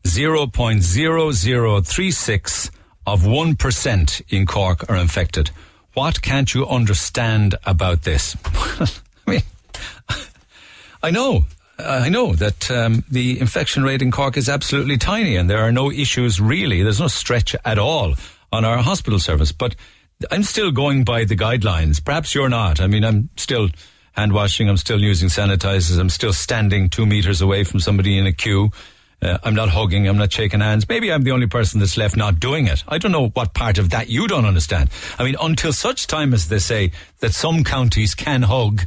0.0036 0.05 2.70
of 3.06 3.23
1% 3.23 4.23
in 4.28 4.47
Cork 4.47 4.89
are 4.89 4.97
infected. 4.97 5.51
What 5.94 6.23
can't 6.23 6.55
you 6.55 6.66
understand 6.66 7.55
about 7.64 8.02
this? 8.02 8.36
I 9.27 9.31
mean, 9.31 9.43
I 11.02 11.10
know, 11.10 11.44
I 11.78 12.09
know 12.09 12.35
that 12.35 12.70
um, 12.70 13.05
the 13.10 13.40
infection 13.40 13.82
rate 13.82 14.02
in 14.02 14.10
Cork 14.10 14.36
is 14.36 14.48
absolutely 14.48 14.97
tiny 14.97 15.36
and 15.36 15.51
there 15.51 15.60
are 15.60 15.73
no 15.73 15.90
issues 15.90 16.40
really. 16.40 16.82
There's 16.82 17.01
no 17.01 17.09
stretch 17.09 17.55
at 17.64 17.78
all 17.78 18.14
on 18.52 18.64
our 18.64 18.78
hospital 18.78 19.19
service, 19.19 19.52
but 19.52 19.74
I'm 20.31 20.44
still 20.44 20.70
going 20.70 21.05
by 21.05 21.24
the 21.24 21.36
guidelines. 21.36 22.02
Perhaps 22.02 22.35
you're 22.35 22.48
not. 22.48 22.81
I 22.81 22.86
mean, 22.86 23.05
I'm 23.05 23.28
still 23.36 23.69
hand 24.12 24.32
washing. 24.32 24.68
I'm 24.68 24.76
still 24.76 25.01
using 25.01 25.28
sanitizers. 25.28 25.98
I'm 25.98 26.10
still 26.10 26.32
standing 26.32 26.89
two 26.89 27.06
meters 27.06 27.40
away 27.40 27.64
from 27.64 27.80
somebody 27.80 28.18
in 28.18 28.26
a 28.26 28.32
queue. 28.32 28.70
Uh, 29.22 29.39
I'm 29.44 29.55
not 29.55 29.68
hugging. 29.68 30.09
I'm 30.09 30.16
not 30.16 30.32
shaking 30.32 30.60
hands. 30.60 30.89
Maybe 30.89 31.12
I'm 31.12 31.22
the 31.22 31.30
only 31.30 31.47
person 31.47 31.78
that's 31.78 31.97
left 31.97 32.16
not 32.16 32.40
doing 32.40 32.66
it. 32.66 32.82
I 32.89 32.98
don't 32.98 33.12
know 33.12 33.28
what 33.28 33.55
part 33.55 33.78
of 33.78 33.90
that 33.90 34.09
you 34.09 34.26
don't 34.26 34.44
understand. 34.44 34.90
I 35.18 35.24
mean, 35.24 35.36
until 35.40 35.72
such 35.72 36.09
time 36.09 36.34
as 36.34 36.48
they 36.48 36.59
say 36.59 36.90
that 37.20 37.32
some 37.32 37.62
counties 37.62 38.16
can 38.16 38.43
hug, 38.43 38.82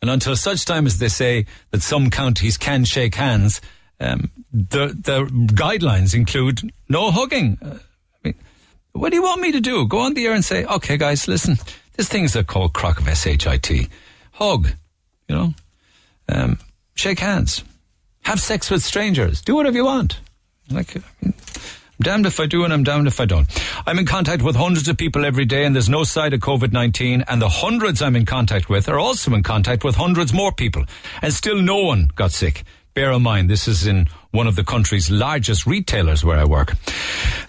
and 0.00 0.10
until 0.10 0.36
such 0.36 0.64
time 0.64 0.86
as 0.86 0.98
they 0.98 1.08
say 1.08 1.44
that 1.70 1.82
some 1.82 2.10
counties 2.10 2.56
can 2.56 2.84
shake 2.84 3.14
hands, 3.14 3.60
um, 4.00 4.30
the 4.52 4.88
the 4.88 5.26
guidelines 5.52 6.14
include 6.14 6.72
no 6.88 7.10
hugging. 7.10 7.58
Uh, 7.62 7.74
I 7.74 8.28
mean, 8.28 8.34
what 8.92 9.10
do 9.10 9.16
you 9.16 9.22
want 9.22 9.42
me 9.42 9.52
to 9.52 9.60
do? 9.60 9.86
Go 9.86 9.98
on 9.98 10.14
the 10.14 10.24
air 10.26 10.32
and 10.32 10.44
say, 10.44 10.64
okay, 10.64 10.96
guys, 10.96 11.28
listen, 11.28 11.58
this 11.96 12.08
thing's 12.08 12.34
a 12.34 12.42
called 12.42 12.72
crock 12.72 13.00
of 13.00 13.16
shit 13.16 13.46
hug, 14.42 14.68
you 15.28 15.36
know, 15.36 15.54
um, 16.28 16.58
shake 16.94 17.20
hands, 17.20 17.62
have 18.22 18.40
sex 18.40 18.70
with 18.70 18.82
strangers, 18.82 19.40
do 19.40 19.54
whatever 19.54 19.76
you 19.76 19.84
want. 19.84 20.18
Like, 20.68 20.96
I'm 21.22 21.34
damned 22.00 22.26
if 22.26 22.40
I 22.40 22.46
do 22.46 22.64
and 22.64 22.72
I'm 22.72 22.82
damned 22.82 23.06
if 23.06 23.20
I 23.20 23.24
don't. 23.24 23.46
I'm 23.86 23.98
in 24.00 24.06
contact 24.06 24.42
with 24.42 24.56
hundreds 24.56 24.88
of 24.88 24.96
people 24.96 25.24
every 25.24 25.44
day 25.44 25.64
and 25.64 25.74
there's 25.74 25.88
no 25.88 26.02
side 26.02 26.34
of 26.34 26.40
COVID-19 26.40 27.24
and 27.28 27.40
the 27.40 27.48
hundreds 27.48 28.02
I'm 28.02 28.16
in 28.16 28.26
contact 28.26 28.68
with 28.68 28.88
are 28.88 28.98
also 28.98 29.32
in 29.32 29.44
contact 29.44 29.84
with 29.84 29.94
hundreds 29.94 30.32
more 30.32 30.52
people 30.52 30.84
and 31.20 31.32
still 31.32 31.62
no 31.62 31.78
one 31.84 32.10
got 32.16 32.32
sick. 32.32 32.64
Bear 32.94 33.12
in 33.12 33.22
mind, 33.22 33.48
this 33.48 33.68
is 33.68 33.86
in 33.86 34.06
one 34.32 34.46
of 34.46 34.54
the 34.54 34.64
country's 34.64 35.10
largest 35.10 35.66
retailers 35.66 36.22
where 36.22 36.38
I 36.38 36.44
work. 36.44 36.74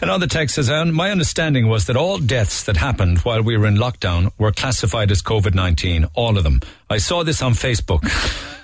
Another 0.02 0.26
text 0.26 0.56
says, 0.56 0.70
my 0.70 1.11
understanding 1.11 1.68
was 1.68 1.86
that 1.88 1.98
all 1.98 2.18
deaths 2.18 2.64
that 2.64 2.78
happened 2.78 3.20
while 3.20 3.41
we 3.41 3.57
were 3.57 3.68
in 3.68 3.76
lockdown 3.76 4.32
were 4.38 4.53
classified 4.53 5.11
as 5.11 5.22
COVID-19, 5.22 6.10
all 6.14 6.38
of 6.38 6.45
them. 6.45 6.61
I 6.90 6.98
saw 6.98 7.24
this 7.24 7.41
on 7.41 7.53
Facebook 7.53 8.07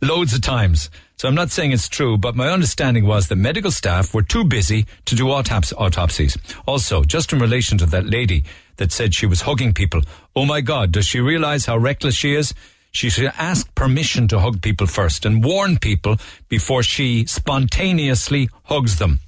loads 0.00 0.32
of 0.32 0.42
times. 0.42 0.90
So 1.16 1.26
I'm 1.26 1.34
not 1.34 1.50
saying 1.50 1.72
it's 1.72 1.88
true, 1.88 2.16
but 2.16 2.36
my 2.36 2.48
understanding 2.48 3.04
was 3.04 3.26
that 3.26 3.36
medical 3.36 3.72
staff 3.72 4.14
were 4.14 4.22
too 4.22 4.44
busy 4.44 4.86
to 5.06 5.16
do 5.16 5.24
autops- 5.24 5.72
autopsies. 5.76 6.38
Also, 6.66 7.02
just 7.02 7.32
in 7.32 7.40
relation 7.40 7.78
to 7.78 7.86
that 7.86 8.06
lady 8.06 8.44
that 8.76 8.92
said 8.92 9.12
she 9.12 9.26
was 9.26 9.40
hugging 9.40 9.72
people, 9.72 10.02
oh 10.36 10.44
my 10.44 10.60
God, 10.60 10.92
does 10.92 11.06
she 11.06 11.18
realize 11.18 11.66
how 11.66 11.76
reckless 11.76 12.14
she 12.14 12.34
is? 12.34 12.54
She 12.96 13.10
should 13.10 13.30
ask 13.36 13.74
permission 13.74 14.26
to 14.28 14.40
hug 14.40 14.62
people 14.62 14.86
first 14.86 15.26
and 15.26 15.44
warn 15.44 15.76
people 15.76 16.16
before 16.48 16.82
she 16.82 17.26
spontaneously 17.26 18.48
hugs 18.64 18.96
them. 18.96 19.20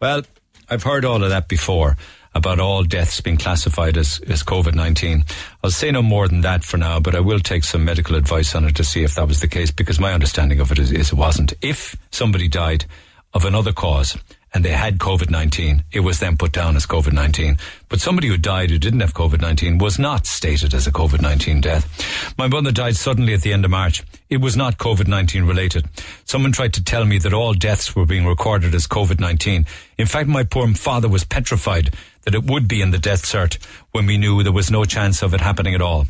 Well, 0.00 0.22
I've 0.68 0.82
heard 0.82 1.04
all 1.04 1.22
of 1.22 1.30
that 1.30 1.46
before 1.46 1.96
about 2.34 2.58
all 2.58 2.82
deaths 2.82 3.20
being 3.20 3.36
classified 3.36 3.96
as, 3.96 4.20
as 4.26 4.42
COVID 4.42 4.74
19. 4.74 5.22
I'll 5.62 5.70
say 5.70 5.92
no 5.92 6.02
more 6.02 6.26
than 6.26 6.40
that 6.40 6.64
for 6.64 6.76
now, 6.76 6.98
but 6.98 7.14
I 7.14 7.20
will 7.20 7.38
take 7.38 7.62
some 7.62 7.84
medical 7.84 8.16
advice 8.16 8.52
on 8.56 8.64
it 8.64 8.74
to 8.74 8.84
see 8.84 9.04
if 9.04 9.14
that 9.14 9.28
was 9.28 9.38
the 9.38 9.46
case 9.46 9.70
because 9.70 10.00
my 10.00 10.12
understanding 10.12 10.58
of 10.58 10.72
it 10.72 10.80
is, 10.80 10.90
is 10.90 11.12
it 11.12 11.14
wasn't. 11.16 11.52
If 11.62 11.94
somebody 12.10 12.48
died 12.48 12.84
of 13.32 13.44
another 13.44 13.72
cause 13.72 14.18
and 14.54 14.64
they 14.64 14.70
had 14.70 14.98
COVID 14.98 15.30
19, 15.30 15.82
it 15.90 16.00
was 16.00 16.20
then 16.20 16.36
put 16.36 16.52
down 16.52 16.76
as 16.76 16.86
COVID 16.86 17.12
19. 17.12 17.58
But 17.88 18.00
somebody 18.00 18.28
who 18.28 18.38
died 18.38 18.70
who 18.70 18.78
didn't 18.78 19.00
have 19.00 19.12
COVID 19.12 19.40
19 19.40 19.78
was 19.78 19.98
not 19.98 20.26
stated 20.26 20.72
as 20.72 20.86
a 20.86 20.92
COVID 20.92 21.20
19 21.20 21.60
death. 21.60 22.34
My 22.38 22.46
mother 22.46 22.70
died 22.70 22.94
suddenly 22.94 23.34
at 23.34 23.42
the 23.42 23.52
end 23.52 23.64
of 23.64 23.72
March. 23.72 24.04
It 24.30 24.40
was 24.40 24.56
not 24.56 24.78
COVID 24.78 25.08
19 25.08 25.44
related. 25.44 25.86
Someone 26.24 26.52
tried 26.52 26.72
to 26.74 26.84
tell 26.84 27.04
me 27.04 27.18
that 27.18 27.34
all 27.34 27.52
deaths 27.52 27.96
were 27.96 28.06
being 28.06 28.24
recorded 28.24 28.74
as 28.74 28.86
COVID 28.86 29.18
19. 29.18 29.66
In 29.98 30.06
fact, 30.06 30.28
my 30.28 30.44
poor 30.44 30.72
father 30.74 31.08
was 31.08 31.24
petrified 31.24 31.92
that 32.22 32.34
it 32.34 32.44
would 32.44 32.68
be 32.68 32.80
in 32.80 32.92
the 32.92 32.98
death 32.98 33.24
cert 33.24 33.62
when 33.90 34.06
we 34.06 34.16
knew 34.16 34.42
there 34.42 34.52
was 34.52 34.70
no 34.70 34.84
chance 34.84 35.20
of 35.22 35.34
it 35.34 35.40
happening 35.40 35.74
at 35.74 35.82
all. 35.82 36.06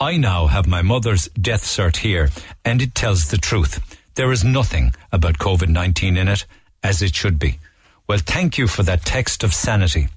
I 0.00 0.16
now 0.16 0.46
have 0.46 0.68
my 0.68 0.82
mother's 0.82 1.28
death 1.30 1.64
cert 1.64 1.96
here, 1.96 2.30
and 2.64 2.80
it 2.80 2.94
tells 2.94 3.28
the 3.28 3.38
truth. 3.38 3.98
There 4.14 4.30
is 4.30 4.44
nothing 4.44 4.92
about 5.10 5.38
COVID 5.38 5.68
19 5.68 6.16
in 6.16 6.28
it, 6.28 6.46
as 6.84 7.02
it 7.02 7.16
should 7.16 7.40
be. 7.40 7.58
Well, 8.08 8.18
thank 8.18 8.56
you 8.56 8.68
for 8.68 8.82
that 8.84 9.04
text 9.04 9.44
of 9.44 9.52
sanity. 9.52 10.08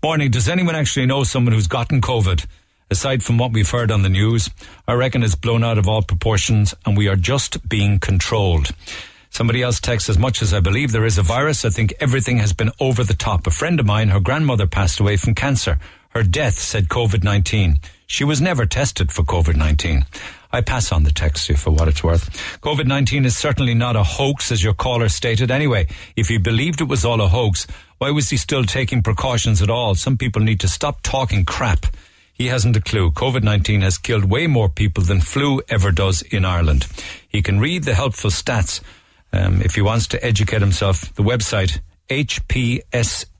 Morning, 0.00 0.30
does 0.30 0.48
anyone 0.48 0.76
actually 0.76 1.06
know 1.06 1.24
someone 1.24 1.52
who's 1.52 1.66
gotten 1.66 2.00
COVID? 2.00 2.46
Aside 2.88 3.24
from 3.24 3.36
what 3.36 3.52
we've 3.52 3.68
heard 3.68 3.90
on 3.90 4.02
the 4.02 4.08
news, 4.08 4.48
I 4.86 4.92
reckon 4.92 5.24
it's 5.24 5.34
blown 5.34 5.64
out 5.64 5.76
of 5.76 5.88
all 5.88 6.02
proportions 6.02 6.72
and 6.86 6.96
we 6.96 7.08
are 7.08 7.16
just 7.16 7.68
being 7.68 7.98
controlled. 7.98 8.70
Somebody 9.30 9.60
else 9.60 9.80
texts, 9.80 10.08
as 10.08 10.18
much 10.18 10.40
as 10.40 10.54
I 10.54 10.60
believe 10.60 10.92
there 10.92 11.04
is 11.04 11.18
a 11.18 11.22
virus, 11.22 11.64
I 11.64 11.70
think 11.70 11.92
everything 11.98 12.36
has 12.36 12.52
been 12.52 12.70
over 12.78 13.02
the 13.02 13.12
top. 13.12 13.44
A 13.48 13.50
friend 13.50 13.80
of 13.80 13.86
mine, 13.86 14.10
her 14.10 14.20
grandmother 14.20 14.68
passed 14.68 15.00
away 15.00 15.16
from 15.16 15.34
cancer. 15.34 15.80
Her 16.10 16.22
death 16.22 16.60
said 16.60 16.88
COVID 16.88 17.24
19. 17.24 17.80
She 18.06 18.22
was 18.22 18.40
never 18.40 18.66
tested 18.66 19.10
for 19.10 19.24
COVID 19.24 19.56
19. 19.56 20.04
I 20.52 20.60
pass 20.60 20.92
on 20.92 21.04
the 21.04 21.10
text 21.10 21.46
to 21.46 21.54
you 21.54 21.56
for 21.56 21.70
what 21.70 21.88
it's 21.88 22.04
worth. 22.04 22.28
COVID 22.60 22.86
19 22.86 23.24
is 23.24 23.36
certainly 23.36 23.72
not 23.74 23.96
a 23.96 24.02
hoax, 24.02 24.52
as 24.52 24.62
your 24.62 24.74
caller 24.74 25.08
stated. 25.08 25.50
Anyway, 25.50 25.86
if 26.14 26.28
he 26.28 26.36
believed 26.36 26.82
it 26.82 26.88
was 26.88 27.06
all 27.06 27.22
a 27.22 27.28
hoax, 27.28 27.66
why 27.98 28.10
was 28.10 28.28
he 28.28 28.36
still 28.36 28.64
taking 28.64 29.02
precautions 29.02 29.62
at 29.62 29.70
all? 29.70 29.94
Some 29.94 30.18
people 30.18 30.42
need 30.42 30.60
to 30.60 30.68
stop 30.68 31.00
talking 31.02 31.46
crap. 31.46 31.86
He 32.34 32.48
hasn't 32.48 32.76
a 32.76 32.82
clue. 32.82 33.10
COVID 33.12 33.42
19 33.42 33.80
has 33.80 33.96
killed 33.96 34.24
way 34.26 34.46
more 34.46 34.68
people 34.68 35.02
than 35.02 35.22
flu 35.22 35.62
ever 35.70 35.90
does 35.90 36.20
in 36.22 36.44
Ireland. 36.44 36.86
He 37.26 37.40
can 37.40 37.58
read 37.58 37.84
the 37.84 37.94
helpful 37.94 38.30
stats 38.30 38.82
um, 39.32 39.62
if 39.62 39.74
he 39.74 39.80
wants 39.80 40.06
to 40.08 40.22
educate 40.22 40.60
himself. 40.60 41.14
The 41.14 41.22
website, 41.22 41.80
HPSC. 42.10 43.30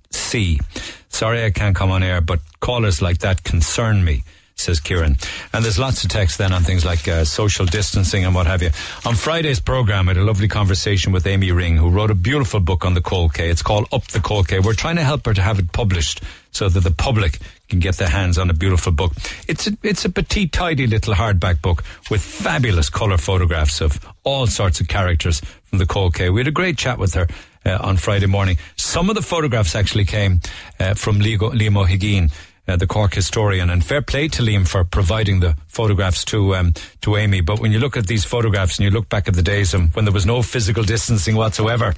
Sorry 1.10 1.44
I 1.44 1.50
can't 1.50 1.76
come 1.76 1.90
on 1.90 2.02
air, 2.02 2.22
but 2.22 2.40
callers 2.60 3.02
like 3.02 3.18
that 3.18 3.44
concern 3.44 4.02
me 4.02 4.22
says 4.54 4.80
Kieran. 4.80 5.16
And 5.52 5.64
there's 5.64 5.78
lots 5.78 6.04
of 6.04 6.10
text 6.10 6.38
then 6.38 6.52
on 6.52 6.62
things 6.62 6.84
like 6.84 7.08
uh, 7.08 7.24
social 7.24 7.66
distancing 7.66 8.24
and 8.24 8.34
what 8.34 8.46
have 8.46 8.62
you. 8.62 8.70
On 9.04 9.14
Friday's 9.14 9.60
program, 9.60 10.08
I 10.08 10.14
had 10.14 10.22
a 10.22 10.24
lovely 10.24 10.48
conversation 10.48 11.12
with 11.12 11.26
Amy 11.26 11.52
Ring, 11.52 11.76
who 11.76 11.90
wrote 11.90 12.10
a 12.10 12.14
beautiful 12.14 12.60
book 12.60 12.84
on 12.84 12.94
the 12.94 13.00
Coal 13.00 13.28
Quay. 13.28 13.50
It's 13.50 13.62
called 13.62 13.86
Up 13.92 14.06
the 14.08 14.20
Coal 14.20 14.44
Quay. 14.44 14.60
We're 14.60 14.74
trying 14.74 14.96
to 14.96 15.04
help 15.04 15.26
her 15.26 15.34
to 15.34 15.42
have 15.42 15.58
it 15.58 15.72
published 15.72 16.22
so 16.52 16.68
that 16.68 16.80
the 16.80 16.90
public 16.90 17.38
can 17.68 17.80
get 17.80 17.96
their 17.96 18.08
hands 18.08 18.36
on 18.36 18.50
a 18.50 18.54
beautiful 18.54 18.92
book. 18.92 19.12
It's 19.48 19.66
a, 19.66 19.72
it's 19.82 20.04
a 20.04 20.10
petite, 20.10 20.52
tidy 20.52 20.86
little 20.86 21.14
hardback 21.14 21.62
book 21.62 21.82
with 22.10 22.20
fabulous 22.20 22.90
colour 22.90 23.16
photographs 23.16 23.80
of 23.80 23.98
all 24.24 24.46
sorts 24.46 24.80
of 24.80 24.88
characters 24.88 25.40
from 25.64 25.78
the 25.78 25.86
Coal 25.86 26.10
Quay. 26.10 26.28
We 26.30 26.40
had 26.40 26.48
a 26.48 26.52
great 26.52 26.78
chat 26.78 26.98
with 26.98 27.14
her. 27.14 27.26
Uh, 27.64 27.78
on 27.80 27.96
Friday 27.96 28.26
morning. 28.26 28.56
Some 28.74 29.08
of 29.08 29.14
the 29.14 29.22
photographs 29.22 29.76
actually 29.76 30.04
came 30.04 30.40
uh, 30.80 30.94
from 30.94 31.20
Liam 31.20 31.76
O'Higgin, 31.76 32.32
uh, 32.68 32.76
the 32.76 32.86
Cork 32.86 33.14
historian, 33.14 33.70
and 33.70 33.84
fair 33.84 34.02
play 34.02 34.28
to 34.28 34.42
Liam 34.42 34.66
for 34.66 34.84
providing 34.84 35.40
the 35.40 35.56
photographs 35.66 36.24
to 36.26 36.54
um, 36.54 36.74
to 37.00 37.16
Amy. 37.16 37.40
But 37.40 37.60
when 37.60 37.72
you 37.72 37.78
look 37.78 37.96
at 37.96 38.06
these 38.06 38.24
photographs 38.24 38.78
and 38.78 38.84
you 38.84 38.90
look 38.90 39.08
back 39.08 39.28
at 39.28 39.34
the 39.34 39.42
days 39.42 39.72
when 39.72 40.04
there 40.04 40.12
was 40.12 40.26
no 40.26 40.42
physical 40.42 40.84
distancing 40.84 41.36
whatsoever, 41.36 41.94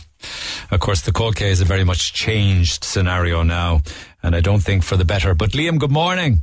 of 0.70 0.80
course, 0.80 1.02
the 1.02 1.12
Coal 1.12 1.32
Quay 1.32 1.50
is 1.50 1.60
a 1.60 1.64
very 1.64 1.84
much 1.84 2.12
changed 2.12 2.84
scenario 2.84 3.42
now, 3.42 3.82
and 4.22 4.34
I 4.34 4.40
don't 4.40 4.62
think 4.62 4.84
for 4.84 4.96
the 4.96 5.04
better. 5.04 5.34
But 5.34 5.50
Liam, 5.50 5.78
good 5.78 5.92
morning. 5.92 6.40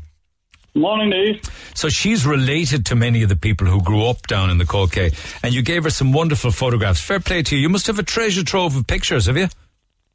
Morning, 0.74 1.10
Dave. 1.10 1.42
So 1.74 1.90
she's 1.90 2.26
related 2.26 2.86
to 2.86 2.96
many 2.96 3.24
of 3.24 3.30
the 3.30 3.36
people 3.36 3.68
who 3.68 3.82
grew 3.82 4.06
up 4.06 4.28
down 4.28 4.50
in 4.50 4.58
the 4.58 4.66
Quay, 4.66 5.12
and 5.44 5.54
you 5.54 5.62
gave 5.64 5.84
her 5.84 5.90
some 5.90 6.14
wonderful 6.14 6.52
photographs. 6.52 7.02
Fair 7.02 7.20
play 7.20 7.44
to 7.44 7.56
you. 7.56 7.64
You 7.64 7.70
must 7.70 7.88
have 7.88 8.00
a 8.00 8.04
treasure 8.04 8.44
trove 8.44 8.78
of 8.78 8.88
pictures, 8.88 9.26
have 9.26 9.36
you? 9.36 9.50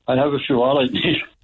I 0.08 0.16
have 0.16 0.32
a 0.32 0.38
few, 0.38 0.62
all 0.62 0.78
right. 0.78 0.90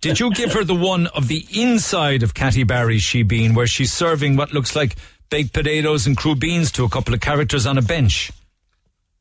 Did 0.03 0.19
you 0.19 0.33
give 0.33 0.53
her 0.55 0.65
the 0.65 0.75
one 0.75 1.07
of 1.07 1.29
the 1.29 1.47
inside 1.55 2.25
of 2.25 2.35
Catty 2.35 2.65
Barry's 2.65 3.03
shebeen, 3.03 3.55
where 3.55 3.69
she's 3.69 3.93
serving 3.93 4.35
what 4.35 4.53
looks 4.53 4.75
like 4.75 4.97
baked 5.31 5.53
potatoes 5.53 6.09
and 6.09 6.17
crubeens 6.17 6.73
to 6.73 6.85
a 6.85 6.89
couple 6.89 7.15
of 7.15 7.21
characters 7.21 7.67
on 7.67 7.79
a 7.79 7.83
bench? 7.83 8.33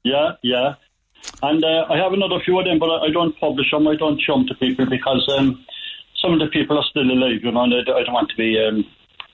Yeah, 0.03 0.31
yeah. 0.41 0.73
And 1.43 1.63
uh, 1.63 1.85
I 1.87 1.97
have 1.97 2.13
another 2.13 2.39
few 2.43 2.57
of 2.57 2.65
them, 2.65 2.79
but 2.79 2.89
I, 2.89 3.11
don't 3.11 3.39
publish 3.39 3.69
them. 3.71 3.87
I 3.87 3.95
don't 3.95 4.19
show 4.19 4.33
them 4.33 4.47
to 4.47 4.55
people 4.55 4.87
because 4.89 5.31
um, 5.37 5.63
some 6.19 6.33
of 6.33 6.39
the 6.39 6.47
people 6.47 6.79
are 6.79 6.85
still 6.89 7.03
alive, 7.03 7.41
you 7.43 7.51
know, 7.51 7.61
and 7.61 7.73
I, 7.75 7.81
I 7.81 8.03
don't 8.03 8.13
want 8.13 8.31
to 8.31 8.35
be 8.35 8.57
um, 8.59 8.83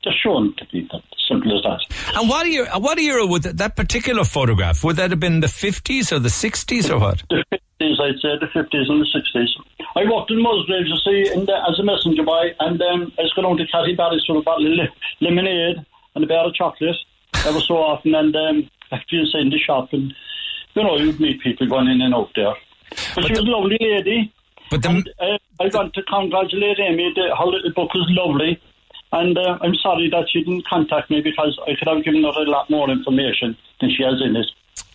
just 0.03 0.21
shown 0.21 0.53
to 0.57 0.65
people. 0.65 1.01
Simple 1.29 1.57
as 1.57 1.63
that. 1.63 2.19
And 2.19 2.29
what 2.29 2.47
year? 2.47 2.67
What 2.77 2.99
era 2.99 3.25
would 3.25 3.43
that, 3.43 3.57
that 3.57 3.75
particular 3.75 4.23
photograph? 4.23 4.83
Would 4.83 4.97
that 4.97 5.11
have 5.11 5.19
been 5.19 5.41
the 5.41 5.47
fifties 5.47 6.11
or 6.11 6.19
the 6.19 6.29
sixties 6.29 6.89
or 6.89 6.99
what? 6.99 7.23
The 7.29 7.43
fifties, 7.49 7.97
I'd 8.01 8.19
say 8.21 8.29
the 8.39 8.47
fifties 8.53 8.87
and 8.89 9.01
the 9.01 9.07
sixties. 9.13 9.49
I 9.97 10.05
worked 10.05 10.29
in 10.29 10.43
Musgraves, 10.43 10.89
you 10.93 10.99
see, 11.01 11.33
in 11.33 11.45
the, 11.45 11.57
as 11.67 11.79
a 11.79 11.83
messenger 11.83 12.21
boy, 12.21 12.53
and 12.59 12.79
um, 12.79 13.11
I 13.17 13.23
was 13.23 13.33
going 13.33 13.57
to 13.57 13.65
Catty 13.65 13.95
Barry's 13.95 14.21
for 14.27 14.37
a 14.37 14.43
bottle 14.43 14.67
of 14.67 14.77
li- 14.77 14.95
lemonade 15.21 15.83
and 16.13 16.23
a 16.23 16.27
bar 16.27 16.45
of 16.45 16.53
chocolate 16.53 16.95
every 17.33 17.61
so 17.61 17.77
often, 17.77 18.13
and 18.13 18.35
um, 18.35 18.69
after 18.91 19.15
you 19.15 19.25
in 19.41 19.49
the 19.49 19.57
shop, 19.57 19.89
and 19.93 20.13
you 20.75 20.83
know, 20.83 20.97
you'd 20.97 21.19
meet 21.19 21.41
people 21.41 21.67
going 21.67 21.87
in 21.87 22.01
and 22.01 22.13
out 22.13 22.29
there. 22.35 22.53
But, 23.15 23.25
she 23.25 23.33
was 23.33 23.39
a 23.39 23.49
lovely 23.49 23.77
lady. 23.81 24.31
But 24.69 24.83
the, 24.83 24.89
and, 24.89 25.09
uh, 25.19 25.37
I 25.59 25.65
want 25.73 25.95
to 25.95 26.03
congratulate 26.03 26.77
Amy. 26.77 27.11
The, 27.15 27.33
her 27.35 27.45
little 27.45 27.73
book 27.73 27.91
was 27.95 28.05
lovely. 28.13 28.61
And 29.11 29.37
uh, 29.37 29.57
I'm 29.61 29.73
sorry 29.81 30.09
that 30.11 30.27
she 30.29 30.43
didn't 30.43 30.67
contact 30.67 31.09
me 31.09 31.21
because 31.21 31.57
I 31.65 31.73
could 31.79 31.87
have 31.87 32.03
given 32.03 32.21
her 32.21 32.37
a 32.37 32.45
lot 32.45 32.69
more 32.69 32.89
information 32.91 33.57
than 33.81 33.89
she 33.89 34.03
has 34.03 34.21
in 34.21 34.35
it. 34.35 34.45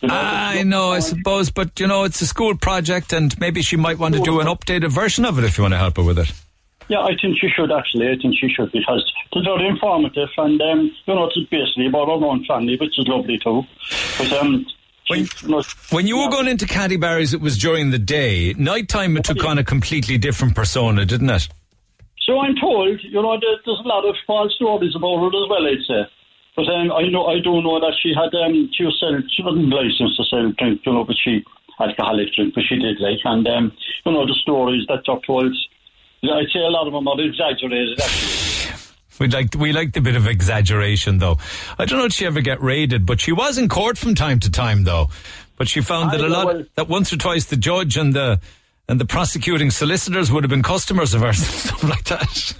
You 0.00 0.08
know, 0.08 0.14
I 0.14 0.62
know, 0.62 0.90
I 0.92 1.00
suppose, 1.00 1.50
but 1.50 1.78
you 1.80 1.86
know, 1.86 2.04
it's 2.04 2.20
a 2.20 2.26
school 2.26 2.56
project, 2.56 3.12
and 3.12 3.38
maybe 3.38 3.62
she 3.62 3.76
might 3.76 3.98
want 3.98 4.14
to 4.14 4.20
do 4.20 4.40
an 4.40 4.46
updated 4.46 4.90
version 4.90 5.24
of 5.24 5.38
it 5.38 5.44
if 5.44 5.58
you 5.58 5.62
want 5.62 5.74
to 5.74 5.78
help 5.78 5.96
her 5.96 6.02
with 6.02 6.18
it. 6.18 6.32
Yeah, 6.88 7.00
I 7.00 7.16
think 7.20 7.38
she 7.40 7.48
should 7.48 7.72
actually. 7.72 8.08
I 8.08 8.16
think 8.20 8.34
she 8.38 8.48
should 8.48 8.70
because 8.72 9.10
it's 9.32 9.46
very 9.46 9.66
informative, 9.66 10.28
and 10.36 10.60
um, 10.60 10.90
you 11.06 11.14
know, 11.14 11.24
it's 11.24 11.48
basically 11.50 11.86
about 11.86 12.08
our 12.08 12.24
own 12.24 12.44
family, 12.44 12.76
which 12.76 12.98
is 12.98 13.06
lovely 13.08 13.38
too. 13.38 13.62
But 14.18 14.32
um, 14.32 14.66
When, 15.08 15.28
when 15.90 16.06
you 16.06 16.18
were 16.18 16.30
going 16.30 16.48
into 16.48 16.66
Catty 16.66 16.96
Barry's, 16.96 17.34
it 17.34 17.40
was 17.40 17.58
during 17.58 17.90
the 17.90 17.98
day. 17.98 18.54
Nighttime, 18.56 19.16
it 19.16 19.24
took 19.24 19.44
on 19.44 19.58
a 19.58 19.64
completely 19.64 20.16
different 20.16 20.54
persona, 20.54 21.04
didn't 21.04 21.30
it? 21.30 21.48
So 22.24 22.38
I'm 22.38 22.54
told, 22.56 23.00
you 23.02 23.20
know, 23.20 23.36
there's 23.40 23.78
a 23.84 23.88
lot 23.88 24.08
of 24.08 24.14
false 24.26 24.54
stories 24.54 24.94
about 24.94 25.18
her 25.18 25.26
as 25.26 25.48
well. 25.50 25.66
I'd 25.66 25.82
say, 25.86 26.10
but 26.56 26.68
um, 26.68 26.92
I 26.92 27.08
know 27.08 27.26
I 27.26 27.40
do 27.40 27.60
know 27.62 27.80
that 27.80 27.94
she 28.02 28.12
had 28.14 28.32
um, 28.44 28.70
she 28.76 28.84
was 28.84 28.96
selling, 29.00 29.22
she 29.34 29.42
wasn't 29.42 29.68
licensed 29.68 30.16
to 30.16 30.24
sell 30.28 30.52
drink, 30.58 30.80
you 30.84 30.92
know, 30.92 31.04
but 31.04 31.16
she 31.22 31.44
had 31.78 31.90
alcoholic 31.90 32.28
drink, 32.34 32.54
but 32.54 32.64
she 32.68 32.76
did 32.76 33.00
like, 33.00 33.18
and 33.24 33.46
um, 33.48 33.72
you 34.04 34.12
know, 34.12 34.26
the 34.26 34.34
stories 34.42 34.84
that 34.88 35.08
are 35.08 35.20
told. 35.26 35.54
I'd 36.24 36.46
say 36.52 36.60
a 36.60 36.70
lot 36.70 36.86
of 36.86 36.92
them 36.92 37.08
are 37.08 37.20
exaggerated. 37.20 38.00
Actually, 38.00 38.76
We 39.18 39.28
liked 39.28 39.56
we 39.56 39.72
liked 39.72 39.96
a 39.96 40.00
bit 40.00 40.14
of 40.14 40.26
exaggeration, 40.28 41.18
though. 41.18 41.38
I 41.78 41.84
don't 41.84 41.98
know 41.98 42.04
if 42.04 42.12
she 42.12 42.26
ever 42.26 42.40
get 42.40 42.60
raided, 42.62 43.06
but 43.06 43.20
she 43.20 43.32
was 43.32 43.58
in 43.58 43.68
court 43.68 43.98
from 43.98 44.14
time 44.14 44.38
to 44.40 44.50
time, 44.50 44.84
though. 44.84 45.08
But 45.56 45.68
she 45.68 45.80
found 45.80 46.12
that 46.12 46.20
I 46.20 46.26
a 46.26 46.28
know, 46.28 46.34
lot 46.36 46.46
well- 46.46 46.64
that 46.76 46.88
once 46.88 47.12
or 47.12 47.16
twice 47.16 47.46
the 47.46 47.56
judge 47.56 47.96
and 47.96 48.12
the 48.14 48.40
and 48.88 49.00
the 49.00 49.04
prosecuting 49.04 49.70
solicitors 49.70 50.30
would 50.30 50.44
have 50.44 50.50
been 50.50 50.62
customers 50.62 51.12
of 51.14 51.22
hers, 51.22 51.38
and 51.42 51.46
stuff 51.46 51.82
like 51.84 52.04
that. 52.04 52.54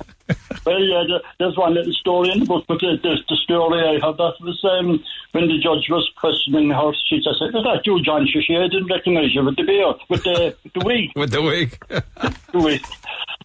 Well, 0.65 0.81
yeah, 0.81 1.19
there's 1.39 1.57
one 1.57 1.75
little 1.75 1.93
story 1.93 2.31
in 2.31 2.41
the 2.41 2.47
book, 2.47 2.65
but 2.69 2.81
the, 2.81 2.99
the, 3.03 3.17
the 3.29 3.37
story 3.37 3.81
I 3.81 4.05
have 4.05 4.17
that 4.17 4.35
was 4.41 4.63
um, 4.65 5.03
when 5.33 5.49
the 5.49 5.59
judge 5.59 5.89
was 5.91 6.09
questioning 6.17 6.71
her. 6.71 6.93
She 7.09 7.17
just 7.17 7.39
said, 7.39 7.49
"Is 7.49 7.65
that 7.65 7.83
you, 7.85 8.03
John?" 8.03 8.27
She, 8.27 8.41
she 8.43 8.57
I 8.57 8.69
didn't 8.69 8.87
recognise 8.91 9.35
you 9.35 9.45
with 9.45 9.57
the 9.57 9.65
beard, 9.65 9.97
with 10.09 10.23
the 10.25 10.55
the 10.75 10.85
wig, 10.85 11.11
with 11.17 11.31
the 11.31 11.43
wig, 11.43 11.79
the 11.89 12.59
wig. 12.61 12.83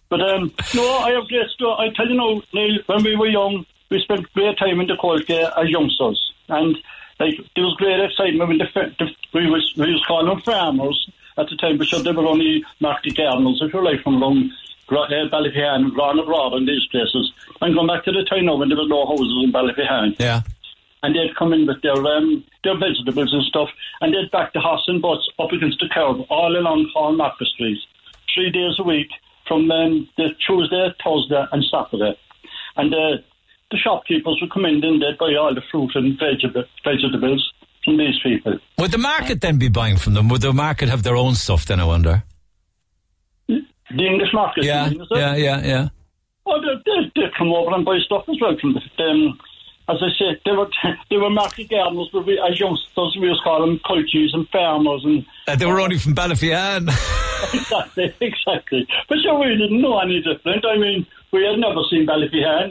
But 0.08 0.20
um, 0.20 0.52
no, 0.74 0.98
I 0.98 1.12
have 1.12 1.28
great 1.28 1.50
story. 1.50 1.88
I 1.88 1.94
tell 1.94 2.08
you 2.08 2.16
now, 2.16 2.42
Neil, 2.54 2.78
when 2.86 3.04
we 3.04 3.16
were 3.16 3.28
young, 3.28 3.66
we 3.90 4.00
spent 4.00 4.32
great 4.32 4.58
time 4.58 4.80
in 4.80 4.86
the 4.86 5.24
care 5.26 5.50
as 5.58 5.68
youngsters, 5.68 6.32
and 6.48 6.76
like 7.18 7.34
there 7.54 7.64
was 7.64 7.76
great 7.76 8.00
excitement 8.00 8.48
when 8.48 8.58
the, 8.58 8.94
the 8.98 9.10
we 9.34 9.50
was 9.50 9.72
we 9.76 9.92
was 9.92 10.04
calling 10.06 10.28
them 10.28 10.40
farmers 10.42 11.10
at 11.36 11.48
the 11.48 11.56
time, 11.56 11.78
but 11.78 11.86
sure 11.86 12.02
they 12.02 12.12
were 12.12 12.26
only 12.26 12.64
market 12.80 13.16
gardeners, 13.16 13.60
if 13.62 13.72
you 13.72 13.84
like, 13.84 14.02
from 14.02 14.14
along 14.14 14.50
Gra- 14.50 14.67
uh, 14.96 15.28
Ballyphehane 15.30 15.84
and 15.86 15.92
Grana 15.94 16.24
Broad 16.24 16.54
and 16.54 16.66
these 16.68 16.86
places. 16.90 17.32
I'm 17.60 17.74
going 17.74 17.86
back 17.88 18.04
to 18.04 18.12
the 18.12 18.24
time 18.24 18.46
now 18.46 18.56
when 18.56 18.68
there 18.68 18.78
was 18.78 18.88
no 18.88 19.06
houses 19.06 19.44
in 19.44 19.52
Ballyphehane 19.52 20.16
Yeah. 20.18 20.42
and 21.02 21.14
they'd 21.14 21.34
come 21.36 21.52
in 21.52 21.66
with 21.66 21.82
their 21.82 21.96
um, 21.96 22.44
their 22.64 22.76
vegetables 22.78 23.32
and 23.32 23.42
stuff, 23.44 23.68
and 24.00 24.12
they'd 24.14 24.30
back 24.30 24.52
the 24.52 24.60
horse 24.60 24.84
and 24.88 25.00
butts 25.02 25.28
up 25.38 25.52
against 25.52 25.78
the 25.80 25.88
curb 25.92 26.24
all 26.30 26.56
along 26.56 26.90
Cornmarket 26.94 27.46
Street, 27.54 27.78
three 28.34 28.50
days 28.50 28.74
a 28.78 28.82
week 28.82 29.08
from 29.46 29.70
um, 29.70 30.08
the 30.16 30.28
Tuesday, 30.46 30.88
Thursday, 31.02 31.44
and 31.52 31.64
Saturday. 31.70 32.18
And 32.76 32.92
uh, 32.94 33.22
the 33.70 33.76
shopkeepers 33.78 34.38
would 34.40 34.52
come 34.52 34.64
in 34.66 34.82
and 34.84 35.00
they'd 35.02 35.18
buy 35.18 35.34
all 35.34 35.54
the 35.54 35.62
fruit 35.70 35.90
and 35.94 36.18
vegeta- 36.18 36.66
vegetables 36.84 37.52
from 37.84 37.96
these 37.96 38.18
people. 38.22 38.58
Would 38.78 38.90
the 38.90 38.98
market 38.98 39.40
then 39.40 39.58
be 39.58 39.68
buying 39.68 39.96
from 39.96 40.14
them? 40.14 40.28
Would 40.28 40.42
the 40.42 40.52
market 40.52 40.88
have 40.88 41.02
their 41.02 41.16
own 41.16 41.34
stuff 41.34 41.64
then? 41.66 41.80
I 41.80 41.84
wonder. 41.84 42.22
The 43.90 44.06
English 44.06 44.32
market, 44.34 44.64
Yeah, 44.64 44.84
you 44.86 44.90
mean, 44.92 45.00
is 45.02 45.08
it? 45.10 45.18
yeah, 45.18 45.34
yeah, 45.36 45.66
yeah. 45.66 45.88
Oh, 46.46 46.60
they, 46.60 47.10
they, 47.14 47.26
come 47.36 47.52
over 47.52 47.74
and 47.74 47.84
buy 47.84 47.98
stuff 48.04 48.24
as 48.28 48.36
well 48.40 48.56
from 48.60 48.74
the. 48.74 49.04
Um, 49.04 49.38
as 49.88 49.96
I 50.02 50.08
said, 50.18 50.40
they 50.44 50.52
were 50.52 50.68
they 51.10 51.16
were 51.16 51.30
market 51.30 51.70
gardeners, 51.70 52.10
but 52.12 52.26
we, 52.26 52.38
as 52.38 52.60
youngsters 52.60 53.16
we 53.20 53.28
was 53.28 53.40
calling 53.42 53.70
them 53.70 53.80
coaches 53.86 54.32
and 54.34 54.46
farmers 54.50 55.02
and 55.04 55.24
Uh, 55.46 55.56
they 55.56 55.64
were 55.64 55.80
only 55.80 55.98
from 55.98 56.14
Ballyphehane. 56.14 56.88
exactly, 57.54 58.14
exactly. 58.20 58.86
But 59.08 59.18
sure, 59.22 59.38
we 59.38 59.56
didn't 59.56 59.80
know 59.80 59.98
any 59.98 60.20
different. 60.22 60.64
I 60.66 60.76
mean, 60.76 61.06
we 61.32 61.44
had 61.44 61.58
never 61.58 61.80
seen 61.90 62.06
Ballyphehane. 62.06 62.70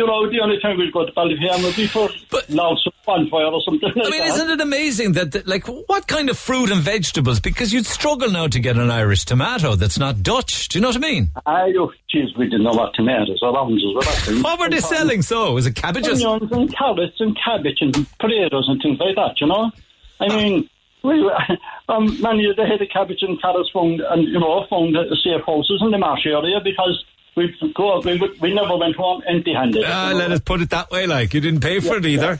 You 0.00 0.06
know, 0.06 0.30
the 0.30 0.40
only 0.40 0.58
time 0.62 0.78
we'd 0.78 0.94
go 0.94 1.04
to 1.04 1.12
Ballyphehane 1.12 1.62
would 1.62 1.76
be 1.76 1.86
for 1.86 2.08
lots 2.48 2.86
of 2.86 2.94
bonfire 3.04 3.44
or 3.44 3.60
something 3.60 3.86
like 3.94 4.06
I 4.06 4.10
mean, 4.10 4.20
that. 4.20 4.28
isn't 4.28 4.50
it 4.52 4.60
amazing 4.62 5.12
that, 5.12 5.32
that, 5.32 5.46
like, 5.46 5.66
what 5.66 6.08
kind 6.08 6.30
of 6.30 6.38
fruit 6.38 6.70
and 6.70 6.80
vegetables? 6.80 7.38
Because 7.38 7.70
you'd 7.70 7.84
struggle 7.84 8.30
now 8.30 8.46
to 8.46 8.58
get 8.58 8.78
an 8.78 8.90
Irish 8.90 9.26
tomato 9.26 9.74
that's 9.74 9.98
not 9.98 10.22
Dutch. 10.22 10.68
Do 10.68 10.78
you 10.78 10.80
know 10.80 10.88
what 10.88 10.96
I 10.96 11.00
mean? 11.00 11.30
I 11.44 11.74
oh, 11.76 11.92
jeez, 12.10 12.34
we 12.38 12.46
didn't 12.46 12.62
know 12.62 12.72
what 12.72 12.94
tomatoes 12.94 13.40
or 13.42 13.54
oranges 13.54 13.94
were. 13.94 14.40
What 14.40 14.58
were 14.58 14.70
they 14.70 14.80
selling? 14.80 15.20
So 15.20 15.52
was 15.52 15.66
it 15.66 15.74
cabbages? 15.74 16.24
Onions 16.24 16.50
and 16.50 16.74
carrots 16.74 17.20
and 17.20 17.36
cabbage 17.36 17.76
and 17.82 17.92
potatoes 18.18 18.68
and 18.68 18.80
things 18.80 18.98
like 18.98 19.16
that. 19.16 19.38
You 19.38 19.48
know, 19.48 19.70
I 20.18 20.28
mean. 20.28 20.70
We, 21.02 21.22
were- 21.22 21.32
um, 21.88 22.20
many 22.20 22.44
of 22.44 22.56
the 22.56 22.66
head 22.66 22.82
of 22.82 22.88
cabbage 22.92 23.22
and 23.22 23.40
carrots 23.40 23.70
found, 23.72 24.00
and 24.00 24.22
you 24.24 24.38
know, 24.38 24.66
found 24.68 24.94
uh, 24.94 25.04
the 25.08 25.16
safe 25.16 25.44
houses 25.46 25.80
in 25.82 25.90
the 25.92 25.98
marsh 25.98 26.26
area 26.26 26.60
because 26.62 27.04
we 27.36 27.54
go, 27.74 28.00
we, 28.00 28.18
would- 28.18 28.40
we 28.40 28.54
never 28.54 28.76
went 28.76 28.96
home 28.96 29.22
empty-handed. 29.26 29.84
Ah, 29.86 30.12
let 30.14 30.30
us 30.32 30.40
put 30.40 30.60
it 30.60 30.70
that 30.70 30.90
way. 30.90 31.06
Like 31.06 31.32
you 31.34 31.40
didn't 31.40 31.60
pay 31.60 31.80
for 31.80 31.96
it 31.96 32.06
either. 32.06 32.38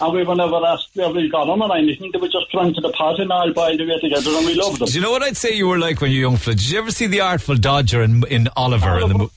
And 0.00 0.12
we 0.12 0.24
were 0.24 0.34
never 0.34 0.56
asked 0.66 0.88
where 0.94 1.10
we 1.10 1.28
got 1.30 1.44
them 1.46 1.62
or 1.62 1.76
anything. 1.76 2.10
They 2.12 2.18
were 2.18 2.26
just 2.28 2.50
thrown 2.50 2.68
into 2.68 2.80
the 2.80 2.90
pot 2.90 3.20
and 3.20 3.30
all 3.30 3.52
boiled 3.52 3.80
away 3.80 3.98
together 4.00 4.30
and 4.30 4.44
we 4.46 4.54
loved 4.54 4.80
them. 4.80 4.88
Do 4.88 4.94
you 4.94 5.00
know 5.00 5.12
what 5.12 5.22
I'd 5.22 5.36
say 5.36 5.52
you 5.54 5.68
were 5.68 5.78
like 5.78 6.00
when 6.00 6.10
you 6.10 6.18
were 6.24 6.30
young, 6.30 6.36
Flynn? 6.38 6.56
Did 6.56 6.68
you 6.70 6.78
ever 6.78 6.90
see 6.90 7.06
the 7.06 7.20
Artful 7.20 7.56
Dodger 7.56 8.02
in, 8.02 8.24
in 8.26 8.48
Oliver? 8.56 8.98
in 8.98 9.08
the 9.08 9.14
mo- 9.14 9.30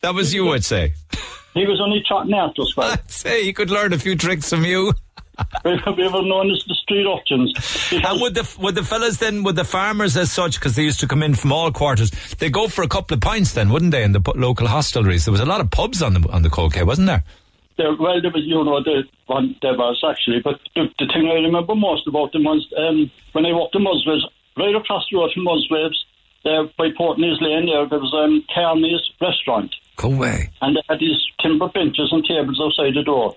that 0.00 0.14
was 0.14 0.34
you, 0.34 0.50
I'd 0.52 0.64
say. 0.64 0.94
He 1.54 1.64
was 1.66 1.80
only 1.80 2.02
trotting 2.06 2.34
after 2.34 2.62
us, 2.62 2.76
well. 2.76 2.90
I'd 2.92 3.10
say 3.10 3.44
he 3.44 3.52
could 3.52 3.70
learn 3.70 3.92
a 3.92 3.98
few 3.98 4.16
tricks 4.16 4.50
from 4.50 4.64
you. 4.64 4.92
We 5.64 5.72
we 5.96 6.08
were 6.08 6.22
known 6.22 6.50
as 6.50 6.62
the 6.66 6.74
street 6.74 7.06
urchins. 7.06 7.52
And 7.92 8.20
would 8.20 8.34
the 8.34 8.56
would 8.60 8.74
the 8.74 8.84
fellas 8.84 9.16
then, 9.16 9.42
would 9.42 9.56
the 9.56 9.64
farmers 9.64 10.16
as 10.16 10.30
such, 10.30 10.60
because 10.60 10.76
they 10.76 10.82
used 10.82 11.00
to 11.00 11.08
come 11.08 11.22
in 11.22 11.34
from 11.34 11.52
all 11.52 11.72
quarters, 11.72 12.10
they 12.38 12.50
go 12.50 12.68
for 12.68 12.82
a 12.82 12.88
couple 12.88 13.14
of 13.14 13.20
pints 13.20 13.52
then, 13.52 13.70
wouldn't 13.70 13.90
they, 13.90 14.04
in 14.04 14.12
the 14.12 14.22
local 14.36 14.66
hostelries? 14.66 15.24
There 15.24 15.32
was 15.32 15.40
a 15.40 15.46
lot 15.46 15.60
of 15.60 15.70
pubs 15.70 16.02
on 16.02 16.14
the 16.14 16.28
on 16.30 16.42
the 16.42 16.50
Coal 16.50 16.70
Quay, 16.70 16.84
wasn't 16.84 17.08
there? 17.08 17.24
There, 17.76 17.92
well, 17.98 18.22
there 18.22 18.30
was, 18.30 18.44
you 18.44 18.62
know, 18.62 18.82
the 18.84 19.02
one 19.26 19.56
there 19.60 19.76
was 19.76 20.00
actually, 20.08 20.40
but 20.40 20.60
the, 20.76 20.86
the 20.98 21.06
thing 21.12 21.26
I 21.26 21.42
remember 21.42 21.74
most 21.74 22.06
about 22.06 22.30
them 22.32 22.44
was 22.44 22.64
um, 22.78 23.10
when 23.32 23.44
I 23.44 23.52
walked 23.52 23.72
to 23.72 23.80
Musgraves, 23.80 24.24
right 24.56 24.76
across 24.76 25.04
the 25.10 25.18
road 25.18 25.32
from 25.34 25.42
Musgraves, 25.42 26.04
there 26.44 26.64
by 26.78 26.90
Portneys 26.90 27.40
Lane, 27.40 27.66
there, 27.66 27.88
there 27.88 27.98
was 27.98 28.14
um, 28.14 28.44
Carney's 28.54 29.00
restaurant. 29.20 29.74
Go 29.96 30.12
away. 30.12 30.50
And 30.60 30.76
they 30.76 30.82
had 30.88 31.00
these 31.00 31.18
timber 31.40 31.68
benches 31.68 32.10
and 32.12 32.24
tables 32.24 32.60
outside 32.62 32.94
the 32.94 33.02
door. 33.02 33.34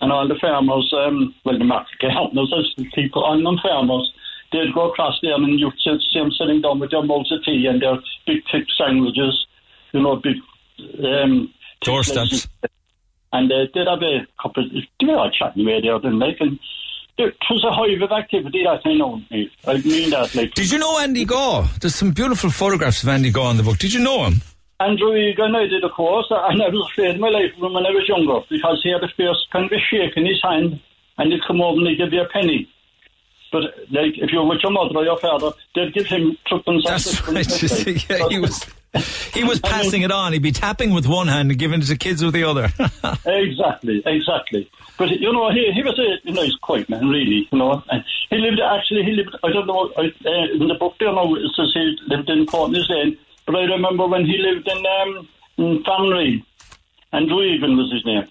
And 0.00 0.12
all 0.12 0.28
the 0.28 0.34
farmers, 0.40 0.92
um, 0.96 1.34
well, 1.44 1.58
the 1.58 1.64
market 1.64 1.98
gardeners, 2.00 2.52
as 2.58 2.84
people 2.94 3.24
on 3.24 3.42
them 3.44 3.56
farmers, 3.62 4.12
they'd 4.52 4.74
go 4.74 4.90
across 4.90 5.18
there 5.22 5.34
and 5.34 5.58
you'd 5.58 5.72
see 5.82 5.96
see 6.12 6.18
them 6.18 6.30
sitting 6.32 6.60
down 6.60 6.78
with 6.78 6.90
their 6.90 7.02
mugs 7.02 7.32
of 7.32 7.42
tea 7.44 7.66
and 7.66 7.80
their 7.80 7.96
big 8.26 8.42
thick 8.52 8.66
sandwiches, 8.76 9.46
you 9.92 10.02
know, 10.02 10.16
big 10.16 10.36
um, 11.02 11.52
Doorsteps. 11.80 12.48
And 13.32 13.50
uh, 13.50 13.66
they'd 13.74 13.86
have 13.86 14.02
a 14.02 14.26
couple 14.40 14.64
of, 14.64 14.70
they 14.72 15.06
were 15.06 15.30
chatting 15.36 15.62
away 15.62 15.80
there, 15.80 15.98
didn't 15.98 16.20
they? 16.20 16.36
And 16.40 16.58
it 17.18 17.36
was 17.50 17.64
a 17.64 17.72
hive 17.72 18.02
of 18.02 18.12
activity 18.12 18.64
that 18.64 18.82
I 18.84 18.94
know. 18.94 19.20
I 19.66 19.78
mean 19.78 20.10
that, 20.10 20.34
like. 20.34 20.54
Did 20.54 20.70
you 20.70 20.78
know 20.78 20.98
Andy 20.98 21.24
Gaw? 21.24 21.66
There's 21.80 21.94
some 21.94 22.12
beautiful 22.12 22.50
photographs 22.50 23.02
of 23.02 23.08
Andy 23.08 23.30
Gaw 23.30 23.50
in 23.50 23.56
the 23.56 23.62
book. 23.62 23.78
Did 23.78 23.92
you 23.92 24.00
know 24.00 24.24
him? 24.24 24.42
Andrew 24.78 25.16
Egan, 25.16 25.56
I 25.56 25.66
did 25.66 25.84
a 25.84 25.88
course, 25.88 26.26
and 26.30 26.62
I 26.62 26.68
was 26.68 26.90
afraid 26.92 27.14
of 27.14 27.20
my 27.20 27.30
life 27.30 27.52
when 27.58 27.86
I 27.86 27.90
was 27.90 28.08
younger 28.08 28.44
because 28.50 28.80
he 28.82 28.90
had 28.90 29.02
a 29.02 29.08
fierce 29.16 29.46
kind 29.50 29.64
of 29.64 29.72
a 29.72 29.80
shake 29.80 30.16
in 30.16 30.26
his 30.26 30.40
hand, 30.42 30.80
and 31.18 31.32
he'd 31.32 31.44
come 31.46 31.62
over 31.62 31.78
and 31.78 31.88
he'd 31.88 31.98
give 31.98 32.12
you 32.12 32.20
a 32.20 32.28
penny. 32.28 32.68
But 33.52 33.62
like, 33.90 34.18
if 34.18 34.32
you 34.32 34.38
were 34.38 34.48
with 34.48 34.62
your 34.62 34.72
mother 34.72 34.96
or 34.96 35.04
your 35.04 35.18
father, 35.18 35.50
they'd 35.74 35.94
give 35.94 36.06
him 36.06 36.36
tuppence. 36.48 36.84
That's 36.86 37.26
right. 37.28 37.46
see, 37.46 38.02
yeah, 38.08 38.28
he 38.28 38.38
was 38.46 38.66
he 39.32 39.44
was 39.44 39.60
passing 39.60 40.02
it 40.02 40.10
on. 40.10 40.32
He'd 40.32 40.42
be 40.42 40.52
tapping 40.52 40.92
with 40.92 41.06
one 41.06 41.28
hand 41.28 41.50
and 41.50 41.58
giving 41.58 41.80
it 41.80 41.86
to 41.86 41.96
kids 41.96 42.24
with 42.24 42.34
the 42.34 42.44
other. 42.44 42.64
exactly, 43.26 44.02
exactly. 44.04 44.70
But 44.98 45.10
you 45.10 45.32
know, 45.32 45.50
he 45.52 45.72
he 45.72 45.82
was 45.82 45.98
a 45.98 46.30
nice, 46.30 46.54
quiet 46.56 46.88
man, 46.88 47.08
really. 47.08 47.48
You 47.50 47.58
know, 47.58 47.82
and 47.88 48.04
he 48.30 48.36
lived 48.36 48.60
actually. 48.60 49.04
He 49.04 49.12
lived. 49.12 49.36
I 49.42 49.52
don't 49.52 49.66
know. 49.66 49.92
I, 49.96 50.02
uh, 50.02 50.52
in 50.52 50.68
the 50.68 50.76
book 50.78 50.94
there 50.98 51.12
now 51.12 51.32
it 51.34 51.50
says 51.56 51.70
he 51.72 51.96
lived 52.08 52.28
in 52.28 52.46
Portneys 52.46 52.88
Lane, 52.90 53.16
but 53.46 53.56
I 53.56 53.62
remember 53.62 54.06
when 54.06 54.24
he 54.24 54.36
lived 54.38 54.68
in 54.68 54.84
um, 54.86 55.28
in 55.58 55.84
Farranree. 55.84 56.44
Andrew 57.12 57.40
Egan 57.42 57.76
was 57.76 57.90
his 57.92 58.04
name. 58.04 58.28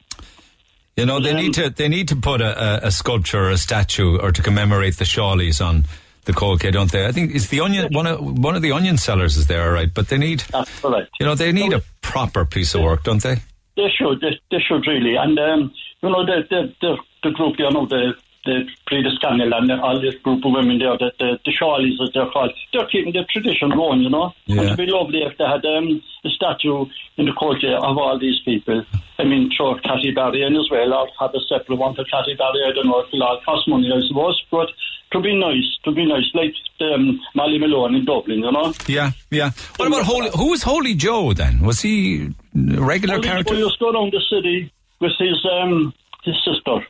You 0.98 1.06
know, 1.06 1.20
they 1.20 1.34
need 1.34 1.54
to 1.56 1.70
they 1.70 1.88
need 1.88 2.10
to 2.10 2.16
put 2.16 2.42
a, 2.42 2.88
a, 2.88 2.92
sculpture 2.92 3.46
or 3.46 3.50
a 3.50 3.58
statue 3.58 4.18
or 4.18 4.32
to 4.32 4.42
commemorate 4.42 4.98
the 4.98 5.06
Shawlies 5.06 5.66
on 5.66 5.86
the 6.26 6.34
Coal 6.34 6.58
Quay, 6.58 6.72
don't 6.72 6.92
they? 6.92 7.06
I 7.06 7.12
think 7.12 7.36
it's 7.36 7.48
the 7.48 7.62
onion 7.62 7.92
one 7.92 8.08
of 8.08 8.22
one 8.22 8.56
of 8.56 8.62
the 8.62 8.72
onion 8.72 8.98
sellers 8.98 9.36
is 9.36 9.48
there, 9.48 9.72
right? 9.72 9.92
But 9.94 10.10
they 10.10 10.18
need 10.18 10.42
That's 10.52 10.80
correct. 10.80 11.10
you 11.20 11.26
know 11.26 11.36
they 11.36 11.52
need 11.52 11.74
a 11.74 11.82
proper 12.02 12.46
piece 12.46 12.76
of 12.76 12.82
work, 12.82 13.04
don't 13.04 13.22
they? 13.22 13.38
They 13.76 13.90
should, 13.98 14.22
they, 14.22 14.40
they 14.52 14.60
should 14.60 14.88
really. 14.88 15.16
And, 15.16 15.38
um, 15.38 15.74
you 16.02 16.10
know, 16.10 16.26
the, 16.26 16.48
the, 16.50 16.74
the, 16.82 16.98
the 17.24 17.32
group, 17.32 17.56
you 17.60 17.70
know, 17.70 17.86
the, 17.86 18.14
the 18.46 18.66
Frida 18.88 19.10
Scannell 19.16 19.54
and 19.54 19.72
all 19.72 20.00
this 20.00 20.16
group 20.22 20.46
of 20.46 20.54
women 20.54 20.80
there, 20.80 20.98
the, 20.98 21.12
the, 21.20 21.40
the 21.44 21.52
Shawlies 21.52 21.98
as 22.02 22.14
they're 22.14 22.30
called, 22.30 22.54
they're 22.72 22.88
keeping 22.88 23.14
the 23.14 23.26
tradition 23.26 23.70
going, 23.72 24.02
you 24.02 24.10
know. 24.10 24.34
And 24.48 24.60
it'd 24.60 24.78
be 24.78 24.86
lovely 24.86 25.24
if 25.24 25.38
they 25.38 25.44
had 25.44 25.66
um, 25.66 26.02
a 26.24 26.30
statue 26.30 26.86
in 27.18 27.26
the 27.26 27.34
courtyard 27.34 27.84
of 27.84 27.98
all 27.98 28.18
these 28.20 28.40
people. 28.46 28.86
I 29.18 29.24
mean, 29.24 29.50
sure, 29.52 29.80
Cathy 29.80 30.12
Barry 30.12 30.44
in 30.44 30.56
as 30.56 30.70
well, 30.70 30.94
or 30.94 31.08
have 31.20 31.34
a 31.34 31.40
separate 31.48 31.78
one 31.78 31.96
for 31.96 32.04
Cathy 32.06 32.36
Barry. 32.36 32.62
I 32.68 32.74
don't 32.74 32.88
know 32.88 33.00
if 33.00 33.08
it'll 33.08 33.24
all 33.24 33.42
cost 33.46 33.68
money, 33.68 33.90
I 33.92 34.06
suppose, 34.08 34.42
but 34.52 34.70
to 35.12 35.22
be 35.22 35.40
nice, 35.40 35.66
to 35.86 35.92
be 35.92 36.06
nice, 36.06 36.30
like 36.34 36.54
um, 36.82 37.20
Molly 37.36 37.58
Malone 37.58 37.96
in 37.96 38.06
Dublin, 38.06 38.40
you 38.40 38.52
know. 38.52 38.74
Yeah, 38.88 39.12
yeah. 39.32 39.52
What 39.78 39.88
about 39.88 40.04
Holy? 40.04 40.30
Who 40.36 40.52
was 40.52 40.64
Holy 40.64 40.94
Joe 40.94 41.34
then? 41.34 41.62
Was 41.62 41.82
he 41.82 42.34
a 42.56 42.82
regular 42.82 43.16
Only 43.16 43.28
character? 43.28 43.54
He 43.54 43.62
used 43.62 43.80
to 43.80 43.86
go 43.86 43.92
around 43.92 44.14
the 44.14 44.22
city 44.30 44.72
with 45.00 45.14
his 45.18 45.46
um, 45.50 45.94
his 46.24 46.36
sister. 46.44 46.86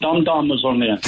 Dom 0.00 0.24
Dom 0.24 0.48
was 0.48 0.62
her 0.62 0.74
name. 0.74 0.98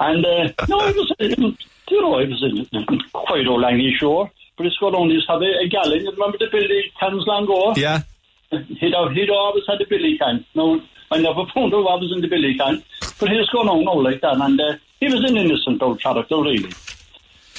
and 0.00 0.26
uh, 0.26 0.66
no, 0.68 0.86
it 0.86 0.96
was 0.96 1.12
um, 1.20 1.56
you 1.90 2.00
know 2.00 2.18
it 2.18 2.28
was 2.28 2.68
uh, 2.72 2.96
quite 3.12 3.46
old 3.46 3.60
Langley 3.60 3.94
sure, 3.98 4.30
but 4.56 4.66
it's 4.66 4.78
got 4.78 4.94
on 4.94 5.10
his 5.10 5.24
have 5.28 5.42
a, 5.42 5.64
a 5.64 5.68
gallon. 5.68 6.00
You 6.00 6.10
remember 6.10 6.38
the 6.38 6.48
Billy 6.50 6.92
cans 6.98 7.24
long 7.26 7.44
ago? 7.44 7.74
Yeah. 7.76 8.02
He'd 8.50 8.92
have, 8.94 9.12
he'd 9.12 9.30
always 9.30 9.64
had 9.66 9.80
a 9.80 9.86
Billy 9.88 10.18
can. 10.18 10.44
No, 10.54 10.80
I 11.10 11.18
never 11.18 11.46
found 11.54 11.74
out 11.74 11.84
what 11.84 12.00
was 12.00 12.12
in 12.14 12.20
the 12.20 12.28
Billy 12.28 12.56
can, 12.56 12.82
but 13.18 13.30
he's 13.30 13.48
gone 13.50 13.68
on 13.68 13.86
all 13.86 14.02
like 14.02 14.20
that, 14.20 14.40
and 14.40 14.60
uh, 14.60 14.76
he 15.00 15.06
was 15.06 15.22
an 15.28 15.36
innocent 15.36 15.82
old 15.82 16.00
character 16.00 16.36
really. 16.36 16.72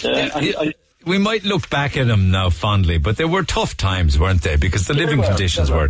Uh, 0.04 0.10
and 0.10 0.56
I, 0.58 0.74
we 1.06 1.18
might 1.18 1.44
look 1.44 1.70
back 1.70 1.98
at 1.98 2.08
him 2.08 2.32
now 2.32 2.50
fondly, 2.50 2.98
but 2.98 3.18
they 3.18 3.26
were 3.26 3.44
tough 3.44 3.78
times, 3.78 4.18
weren't 4.18 4.42
they? 4.42 4.56
Because 4.56 4.88
the 4.88 4.94
living 4.94 5.20
were, 5.20 5.26
conditions 5.26 5.70
they 5.70 5.76
were. 5.76 5.90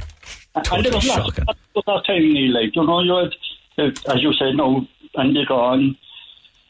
Were 0.56 0.60
And 0.60 0.66
totally 0.66 0.90
there 0.90 0.98
was 0.98 1.08
lots 1.08 1.22
shocking. 1.36 1.46
at 1.50 1.86
that 1.86 2.04
time, 2.06 2.34
Neil, 2.34 2.54
like, 2.54 2.76
you 2.76 2.86
know, 2.86 3.02
you 3.02 3.16
had, 3.16 3.34
uh, 4.10 4.14
as 4.14 4.22
you 4.22 4.34
said, 4.34 4.56
no, 4.56 4.86
and 5.16 5.36
they 5.36 5.46
gone, 5.46 5.98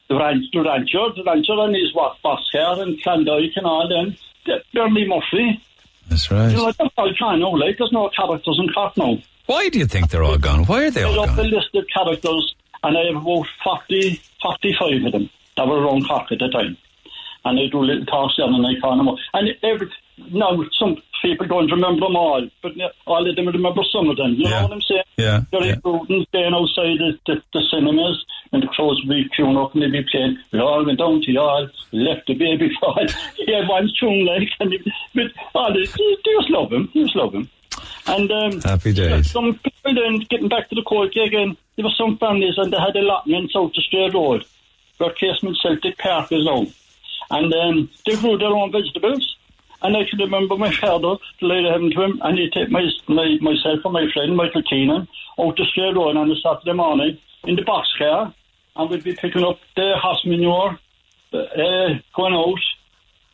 the, 0.08 0.16
ranch, 0.16 0.44
the 0.52 0.60
rancher, 0.62 1.06
the 1.16 1.22
rancher 1.24 1.52
and 1.58 1.74
his 1.74 1.94
what, 1.94 2.20
boss 2.22 2.42
hair 2.52 2.80
and 2.82 3.02
Clandyke 3.02 3.56
and 3.56 3.66
all 3.66 3.88
them, 3.88 4.16
the- 4.46 4.62
Bernie 4.72 5.06
Murphy. 5.08 5.60
That's 6.08 6.30
right. 6.30 6.50
You 6.50 6.56
know, 6.58 6.72
they're 6.72 6.88
all 6.96 7.12
gone 7.18 7.40
now, 7.40 7.56
like, 7.56 7.78
there's 7.78 7.92
no 7.92 8.10
characters 8.10 8.58
in 8.60 8.72
Cork 8.72 8.96
now. 8.96 9.18
Why 9.46 9.68
do 9.68 9.78
you 9.78 9.86
think 9.86 10.10
they're 10.10 10.24
all 10.24 10.38
gone? 10.38 10.64
Why 10.64 10.84
are 10.84 10.90
they 10.90 11.02
all 11.02 11.26
gone? 11.26 11.36
the 11.36 11.44
list 11.44 11.74
of 11.74 11.84
characters, 11.88 12.54
and 12.82 12.96
I 12.96 13.04
have 13.12 13.16
about 13.22 13.46
40, 13.62 14.20
45 14.42 15.04
of 15.06 15.12
them 15.12 15.30
that 15.56 15.66
were 15.66 15.82
around 15.82 16.06
Cork 16.08 16.32
at 16.32 16.38
the 16.38 16.48
time. 16.48 16.76
And 17.46 17.60
I 17.60 17.66
do 17.70 17.80
little 17.82 18.06
talks 18.06 18.34
there 18.38 18.46
and 18.46 18.66
I 18.66 18.80
call 18.80 18.96
them 18.96 19.08
up. 19.08 19.16
And 19.34 19.50
every, 19.62 19.90
now, 20.30 20.56
some 20.78 20.96
people 21.24 21.46
don't 21.46 21.70
remember 21.70 22.06
them 22.06 22.16
all, 22.16 22.46
but 22.62 22.72
all 23.06 23.28
of 23.28 23.34
them 23.34 23.46
remember 23.46 23.82
some 23.90 24.10
of 24.10 24.16
them. 24.16 24.34
You 24.34 24.44
know 24.50 24.62
what 24.62 24.72
I'm 24.72 24.82
saying? 24.82 25.02
Yeah. 25.16 25.40
Jerry 25.50 25.68
yeah. 25.68 25.74
Bruton 25.76 26.24
staying 26.28 26.52
outside 26.52 26.98
the, 27.00 27.18
the, 27.26 27.42
the 27.52 27.62
cinemas 27.70 28.24
and 28.52 28.62
the 28.62 28.66
crows 28.68 29.00
would 29.00 29.08
be 29.08 29.28
queuing 29.36 29.56
up 29.56 29.72
and 29.72 29.82
they'd 29.82 29.92
be 29.92 30.04
playing. 30.10 30.38
We 30.52 30.60
all 30.60 30.84
went 30.84 30.98
down 30.98 31.22
to 31.22 31.32
y'all, 31.32 31.68
left 31.92 32.26
the 32.26 32.34
baby 32.34 32.70
fall. 32.80 33.06
he 33.36 33.52
had 33.52 33.66
one 33.66 33.90
tune 33.98 34.26
like, 34.26 34.50
and 34.60 34.72
he, 34.72 34.92
but 35.14 35.32
all 35.54 35.72
the, 35.72 35.86
they, 35.86 36.16
they 36.24 36.36
just 36.38 36.50
love 36.50 36.72
him. 36.72 36.90
They 36.92 37.02
just 37.02 37.16
love 37.16 37.34
him. 37.34 37.48
And 38.06 38.30
um, 38.30 38.60
Happy 38.60 38.92
days. 38.92 39.30
some 39.30 39.58
people 39.64 39.94
then 39.94 40.18
getting 40.28 40.48
back 40.48 40.68
to 40.68 40.74
the 40.74 40.82
court 40.82 41.16
again, 41.16 41.56
there 41.76 41.84
were 41.84 41.96
some 41.96 42.18
families 42.18 42.54
and 42.58 42.70
they 42.70 42.78
had 42.78 42.94
allotments 42.96 43.56
out 43.56 43.72
the 43.74 43.80
straight 43.80 44.12
road 44.12 44.44
where 44.98 45.12
Casement 45.14 45.56
Celtic 45.62 45.96
Park 45.98 46.30
is 46.30 46.44
now. 46.44 46.66
And 47.30 47.52
um, 47.54 47.90
they 48.04 48.16
grew 48.16 48.36
their 48.36 48.48
own 48.48 48.70
vegetables. 48.70 49.36
And 49.84 49.94
I 49.96 50.00
can 50.08 50.18
remember 50.18 50.56
my 50.56 50.72
father, 50.72 51.16
the 51.40 51.46
lady 51.46 51.68
heaven 51.68 51.90
to 51.90 52.02
him, 52.02 52.18
and 52.22 52.38
he'd 52.38 52.52
take 52.52 52.70
my, 52.70 52.82
my, 53.06 53.36
myself 53.42 53.80
and 53.84 53.92
my 53.92 54.06
friend, 54.14 54.34
Michael 54.34 54.62
Keenan, 54.62 55.06
out 55.38 55.56
to 55.56 55.64
straight 55.66 55.94
road 55.94 56.16
on 56.16 56.30
a 56.30 56.34
Saturday 56.42 56.72
morning 56.72 57.18
in 57.44 57.54
the 57.54 57.62
boxcar, 57.62 58.32
and 58.76 58.90
we'd 58.90 59.04
be 59.04 59.14
picking 59.14 59.44
up 59.44 59.58
the 59.76 59.92
horse 60.02 60.24
manure, 60.24 60.78
uh, 61.34 61.98
going 62.16 62.34
out, 62.34 62.58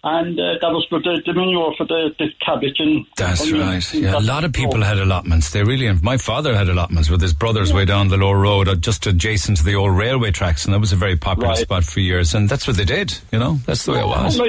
and 0.03 0.41
uh, 0.41 0.55
that 0.61 0.73
was 0.73 0.87
for 0.89 0.99
the, 0.99 1.23
the 1.25 1.35
manure 1.35 1.75
for 1.77 1.87
the, 1.87 2.11
the 2.19 2.29
cabbage 2.45 2.81
and... 2.81 3.07
That's 3.17 3.43
onion. 3.43 3.61
right. 3.61 3.95
Yeah, 3.95 4.19
a 4.19 4.21
lot 4.21 4.45
of 4.45 4.53
people 4.53 4.83
had 4.83 4.99
allotments. 4.99 5.51
They 5.53 5.63
really. 5.63 5.93
My 6.03 6.17
father 6.17 6.57
had 6.57 6.69
allotments 6.69 7.11
with 7.11 7.21
his 7.21 7.35
brothers 7.35 7.73
way 7.73 7.85
down 7.85 8.09
the 8.09 8.17
lower 8.17 8.39
road, 8.39 8.67
uh, 8.67 8.75
just 8.75 9.07
adjacent 9.07 9.59
to 9.59 9.65
the 9.65 9.75
old 9.75 9.97
railway 9.97 10.31
tracks, 10.33 10.65
and 10.65 10.75
that 10.75 10.81
was 10.81 10.93
a 10.93 10.97
very 10.97 11.17
popular 11.17 11.51
Right. 11.51 11.59
spot 11.59 11.85
for 11.85 12.01
years. 12.01 12.35
And 12.35 12.49
that's 12.49 12.67
what 12.67 12.77
they 12.77 12.87
did. 12.87 13.17
You 13.31 13.39
know, 13.39 13.59
that's 13.67 13.85
the 13.85 13.93
way 13.93 14.01
it 14.01 14.07
was. 14.07 14.41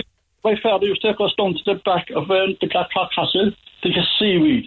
My 0.44 0.56
father 0.62 0.86
used 0.86 1.02
to 1.02 1.12
take 1.14 1.22
us 1.22 1.34
down 1.38 1.54
to 1.54 1.60
the 1.66 1.76
back 1.84 2.10
of 2.16 2.24
uh, 2.30 2.48
the 2.60 2.70
Rock 2.74 2.90
Castle 3.16 3.52
to 3.84 3.90
get 3.90 4.04
seaweed 4.20 4.66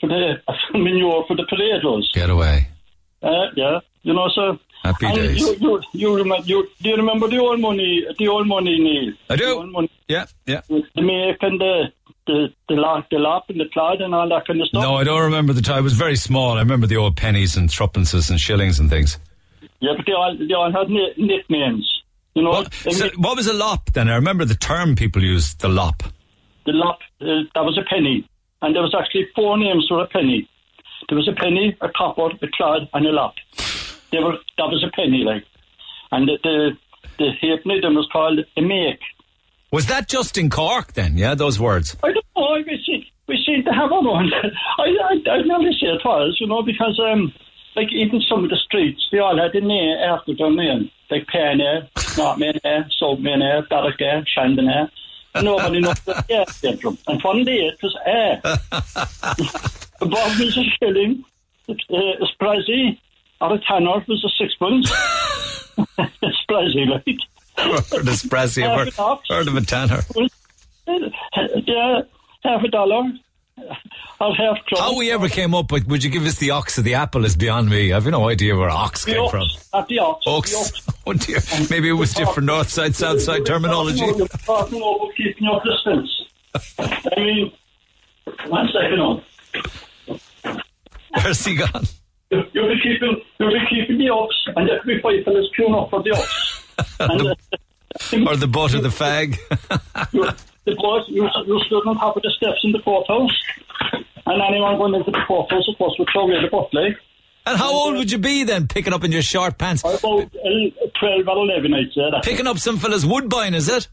for 0.00 0.08
the 0.08 0.34
manure 0.78 1.24
for 1.26 1.36
the 1.36 1.46
potatoes. 1.48 2.10
Get 2.14 2.30
away. 2.30 2.68
Uh, 3.22 3.46
yeah, 3.56 3.80
you 4.02 4.12
know, 4.12 4.28
so. 4.34 4.58
Happy 4.82 5.06
and 5.06 5.14
days. 5.16 5.40
You, 5.40 5.56
you, 5.60 5.82
you 5.92 6.16
remember? 6.16 6.46
You, 6.46 6.68
do 6.82 6.90
you 6.90 6.96
remember 6.96 7.26
the 7.26 7.38
old 7.38 7.58
money? 7.58 8.04
The 8.18 8.28
old 8.28 8.46
money, 8.46 8.78
Neil. 8.78 9.14
I 9.30 9.36
do. 9.36 9.46
The 9.46 9.52
old 9.54 9.72
money, 9.72 9.90
Yeah, 10.08 10.26
yeah. 10.44 10.60
the 10.68 10.82
make 11.00 11.42
and 11.42 11.58
the 11.58 11.84
the 12.26 12.48
the 12.68 12.74
lap, 12.74 13.06
the 13.10 13.18
lap 13.18 13.44
and 13.48 13.60
the 13.60 13.64
clod 13.72 14.02
and 14.02 14.14
all 14.14 14.28
that 14.28 14.46
kind 14.46 14.60
of 14.60 14.68
stuff. 14.68 14.82
No, 14.82 14.96
I 14.96 15.04
don't 15.04 15.22
remember 15.22 15.54
the 15.54 15.62
time. 15.62 15.78
I 15.78 15.80
was 15.80 15.94
very 15.94 16.16
small. 16.16 16.56
I 16.56 16.60
remember 16.60 16.86
the 16.86 16.96
old 16.96 17.16
pennies 17.16 17.56
and 17.56 17.70
threepences 17.70 18.28
and 18.28 18.38
shillings 18.38 18.78
and 18.78 18.90
things. 18.90 19.18
Yeah, 19.80 19.92
but 19.96 20.04
they 20.06 20.12
all 20.12 20.36
they 20.36 20.54
all 20.54 20.70
had 20.72 20.88
nicknames. 21.16 21.93
You 22.34 22.42
know, 22.42 22.50
What, 22.50 22.74
so 22.74 23.10
what 23.16 23.36
was 23.36 23.46
a 23.46 23.52
lop 23.52 23.92
then? 23.92 24.08
I 24.08 24.16
remember 24.16 24.44
the 24.44 24.56
term 24.56 24.96
people 24.96 25.22
used, 25.22 25.60
the 25.60 25.68
lop. 25.68 26.02
the 26.66 26.72
lap 26.72 26.98
uh, 27.20 27.46
that 27.54 27.64
was 27.64 27.78
a 27.78 27.84
penny, 27.88 28.28
and 28.62 28.74
there 28.74 28.82
was 28.82 28.94
actually 28.98 29.28
four 29.36 29.56
names 29.58 29.86
for 29.88 30.02
a 30.02 30.06
penny. 30.08 30.48
there 31.08 31.16
was 31.16 31.28
a 31.28 31.32
penny, 31.32 31.76
a 31.80 31.88
copper, 31.96 32.30
a 32.42 32.48
clod, 32.56 32.88
and 32.92 33.06
a 33.06 33.10
lop. 33.12 33.34
They 34.10 34.18
were 34.18 34.32
that 34.58 34.66
was 34.66 34.84
a 34.86 34.90
penny, 34.96 35.22
like, 35.24 35.44
and 36.10 36.26
the 36.28 36.38
the, 36.42 36.70
the 37.18 37.30
halfpenny 37.40 37.80
them 37.80 37.94
was 37.94 38.08
called 38.12 38.40
a 38.56 38.60
make. 38.60 39.00
Was 39.70 39.86
that 39.86 40.08
just 40.08 40.36
in 40.38 40.50
Cork 40.50 40.92
then? 40.94 41.16
Yeah, 41.18 41.34
those 41.34 41.58
words. 41.60 41.96
I 42.02 42.12
don't 42.12 42.26
know. 42.36 42.54
We 42.66 42.82
seem, 42.86 43.04
we 43.28 43.42
seem 43.46 43.64
to 43.64 43.72
have 43.72 43.90
one. 43.90 44.30
I, 44.78 44.82
I, 44.82 45.30
I 45.30 45.42
never 45.42 45.70
say 45.72 45.86
it 45.86 46.02
was, 46.04 46.36
you 46.40 46.46
know, 46.46 46.62
because 46.62 46.98
um, 47.12 47.32
like 47.74 47.92
even 47.92 48.20
some 48.28 48.44
of 48.44 48.50
the 48.50 48.56
streets, 48.64 49.02
they 49.10 49.18
all 49.18 49.36
had 49.36 49.54
a 49.54 49.60
name 49.66 49.96
after 49.98 50.32
their 50.36 50.50
name, 50.54 50.90
like 51.10 51.26
Penny, 51.26 51.90
Not 52.16 52.38
Mane, 52.38 52.60
Soap 52.98 53.20
Mane, 53.20 53.64
Barrack, 53.68 54.26
Shandon. 54.26 54.90
Nobody 55.42 55.80
knows 55.80 56.00
the 56.00 56.24
air 56.30 56.44
came 56.62 56.78
from. 56.78 56.98
And 57.08 57.22
one 57.22 57.44
day 57.44 57.56
it 57.66 57.82
was 57.82 57.96
air. 58.06 58.40
Bob 60.00 60.38
was 60.38 60.56
a 60.56 60.64
shilling, 60.78 61.24
uh, 61.68 61.72
a 61.72 62.26
sprezzy, 62.26 62.98
or 63.40 63.54
a 63.54 63.58
tanner 63.60 64.04
was 64.06 64.24
a 64.24 64.28
sixpence. 64.38 64.90
sprezzy, 66.48 66.86
like. 66.88 67.04
Heard 67.56 68.08
of 68.08 68.30
Half 68.62 68.78
heard, 68.78 68.88
an 68.88 68.94
ox. 68.98 69.28
heard 69.28 69.48
of 69.48 69.56
a 69.56 69.60
tanner. 69.60 70.00
Yeah, 70.86 72.02
half 72.42 72.62
a 72.62 72.68
dollar. 72.68 73.04
Half 74.18 74.64
crumb. 74.66 74.80
How 74.80 74.96
we 74.96 75.10
ever 75.10 75.28
came 75.28 75.54
up 75.54 75.70
with, 75.70 75.86
would 75.86 76.02
you 76.02 76.10
give 76.10 76.24
us 76.24 76.38
the 76.38 76.50
ox 76.50 76.78
of 76.78 76.84
the 76.84 76.94
apple 76.94 77.24
is 77.24 77.36
beyond 77.36 77.68
me. 77.68 77.92
I've 77.92 78.06
no 78.06 78.28
idea 78.28 78.56
where 78.56 78.70
ox 78.70 79.04
The 79.04 79.12
came 79.12 79.22
ox, 79.22 79.30
from. 79.30 79.80
At 79.80 79.88
the 79.88 79.98
ox. 79.98 80.24
Ox. 80.26 80.50
The 80.50 80.58
ox. 80.58 80.98
Oh 81.06 81.12
dear. 81.12 81.38
Maybe 81.70 81.88
it 81.88 81.92
was 81.92 82.14
different 82.14 82.46
north 82.46 82.70
side, 82.70 82.94
south 82.94 83.20
side 83.20 83.44
terminology. 83.46 83.98
You're 84.04 84.26
talking 84.28 84.78
about 84.78 85.14
keeping 85.16 85.44
your 85.44 85.60
distance. 85.64 86.22
I 87.16 87.20
mean, 87.20 87.52
one 88.48 88.68
second 88.72 89.00
on. 89.00 89.22
Where's 91.22 91.44
he 91.44 91.56
gone? 91.56 91.86
You'll 92.30 92.68
be 92.68 92.80
keeping, 92.82 93.22
you'll 93.38 93.50
be 93.52 93.60
keeping 93.70 93.98
the 93.98 94.08
ox, 94.08 94.34
and 94.56 94.68
be 94.86 95.00
five 95.00 95.24
fellas 95.24 95.46
queuing 95.56 95.80
up 95.80 95.90
for 95.90 96.02
the 96.02 96.10
ox. 96.10 96.64
and 96.98 98.26
uh, 98.26 98.30
Or 98.30 98.36
the 98.36 98.48
butt 98.48 98.74
of 98.74 98.82
the 98.82 98.88
fag. 98.88 99.38
The 100.64 100.74
boys, 100.76 101.04
you, 101.08 101.28
you 101.46 101.60
stood 101.66 101.86
on 101.86 101.96
top 101.96 102.16
of 102.16 102.22
the 102.22 102.32
steps 102.36 102.60
in 102.64 102.72
the 102.72 102.80
courthouse, 102.80 103.32
and 104.26 104.42
anyone 104.42 104.76
going 104.78 104.94
into 104.94 105.10
the 105.10 105.22
courthouse, 105.26 105.68
of 105.68 105.76
course, 105.76 105.94
would 105.98 106.08
throw 106.12 106.22
away 106.22 106.40
the 106.42 106.48
butt 106.50 106.72
leg. 106.72 106.94
And 107.46 107.58
how 107.58 107.72
old 107.72 107.96
would 107.96 108.10
you 108.10 108.18
be 108.18 108.44
then, 108.44 108.66
picking 108.68 108.94
up 108.94 109.04
in 109.04 109.12
your 109.12 109.22
short 109.22 109.58
pants? 109.58 109.82
About 109.82 110.02
uh, 110.02 110.20
12 110.98 111.28
or 111.28 111.44
11, 111.44 111.74
I'd 111.74 111.92
say. 111.92 112.10
Picking 112.22 112.46
up 112.46 112.58
some 112.58 112.78
fella's 112.78 113.04
woodbine, 113.04 113.52
is 113.52 113.68
it? 113.68 113.88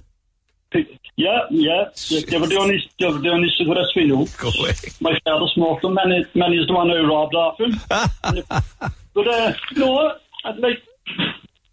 Yeah, 1.18 1.39
yeah. 1.49 1.84
They, 2.10 2.39
were 2.39 2.48
the 2.48 2.57
only, 2.57 2.81
they 2.98 3.07
were 3.07 3.19
the 3.19 3.30
only 3.30 3.49
cigarettes 3.57 3.91
we 3.93 4.06
knew. 4.06 4.26
Go 4.38 4.52
away. 4.57 4.73
My 5.02 5.19
father 5.26 5.48
smoked 5.53 5.81
them, 5.81 5.98
and 5.98 6.26
many 6.34 6.56
is 6.56 6.68
the 6.68 6.73
one 6.73 6.89
who 6.89 7.06
robbed 7.07 7.35
off 7.35 7.60
him. 7.60 7.76
but, 7.89 9.27
uh, 9.27 9.53
no, 9.76 10.14
I'd 10.45 10.57
like, 10.60 10.77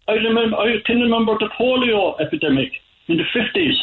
I 0.09 0.13
remember, 0.13 0.57
I 0.57 0.81
can 0.85 0.99
remember 0.99 1.37
the 1.39 1.49
polio 1.57 2.19
epidemic 2.19 2.73
in 3.07 3.17
the 3.17 3.23
50s. 3.33 3.75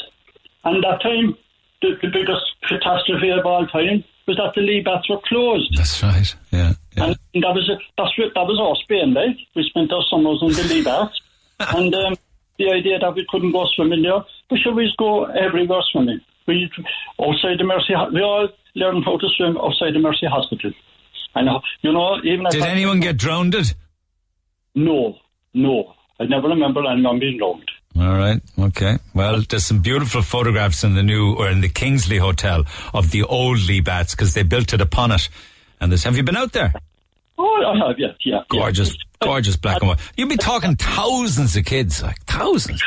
And 0.67 0.83
that 0.83 1.01
time, 1.01 1.39
the, 1.81 1.95
the 2.03 2.11
biggest 2.11 2.43
catastrophe 2.67 3.31
of 3.31 3.47
all 3.47 3.67
time 3.69 4.03
was 4.27 4.37
that 4.37 4.51
the 4.57 4.63
Lee 4.63 4.83
Baths 4.83 5.09
were 5.09 5.23
closed. 5.25 5.71
That's 5.79 6.03
right, 6.03 6.35
yeah. 6.51 6.73
And 6.97 7.15
that 7.35 7.55
was. 7.55 7.71
That's 7.97 8.11
that 8.35 8.47
was 8.51 8.59
our 8.59 8.75
Spain, 8.83 9.15
like. 9.15 9.39
We 9.55 9.63
spent 9.63 9.93
our 9.93 10.03
summers 10.11 10.43
in 10.43 10.51
the 10.59 10.75
Lee 10.75 10.83
Baths. 10.83 11.21
and 11.61 11.95
um, 11.95 12.17
the 12.59 12.73
idea 12.73 12.99
that 12.99 13.15
we 13.15 13.25
couldn't 13.29 13.53
go 13.53 13.65
swimming 13.77 14.03
there, 14.03 14.25
we 14.51 14.59
should 14.59 14.71
always 14.71 14.91
go 14.99 15.25
everywhere 15.27 15.83
swimming. 15.93 16.21
We 16.49 16.69
outside 17.23 17.59
the 17.59 17.65
Mercy, 17.65 17.95
we 18.13 18.21
all 18.23 18.49
learned 18.75 19.05
how 19.05 19.19
to 19.19 19.29
swim 19.37 19.57
outside 19.59 19.95
the 19.95 20.01
Mercy 20.01 20.27
Hospital. 20.27 20.73
And 21.35 21.49
you 21.83 21.93
know, 21.93 22.19
even 22.25 22.47
Did 22.51 22.63
anyone 22.63 22.99
get 22.99 23.17
drowned? 23.17 23.55
No, 24.75 25.17
no. 25.55 25.95
I 26.19 26.25
never 26.25 26.49
remember 26.49 26.83
anyone 26.91 27.21
being 27.21 27.39
drowned. 27.39 27.71
All 27.99 28.17
right. 28.17 28.43
Okay. 28.59 28.99
Well, 29.15 29.43
there's 29.49 29.65
some 29.65 29.81
beautiful 29.81 30.21
photographs 30.21 30.85
in 30.85 30.95
the 30.95 31.03
new 31.03 31.35
or 31.35 31.49
in 31.49 31.63
the 31.63 31.69
Kingsley 31.69 32.19
Hotel 32.19 32.65
of 32.93 33.11
the 33.11 33.23
old 33.23 33.61
Lee 33.61 33.81
Baths 33.81 34.15
because 34.15 34.35
they 34.35 34.43
built 34.43 34.75
it 34.75 34.81
upon 34.81 35.13
it. 35.13 35.29
And 35.81 35.91
this, 35.91 36.05
have 36.05 36.17
you 36.17 36.23
been 36.23 36.37
out 36.37 36.53
there? 36.53 36.75
Oh, 37.39 37.63
I 37.67 37.87
have, 37.87 37.99
yeah, 37.99 38.13
yeah. 38.25 38.43
Gorgeous, 38.49 38.97
gorgeous 39.21 39.57
black 39.57 39.81
and 39.81 39.89
white. 39.89 39.99
You'd 40.17 40.29
be 40.29 40.37
talking 40.37 40.77
thousands 40.77 41.57
of 41.57 41.65
kids, 41.65 42.03
like 42.03 42.23
thousands. 42.25 42.83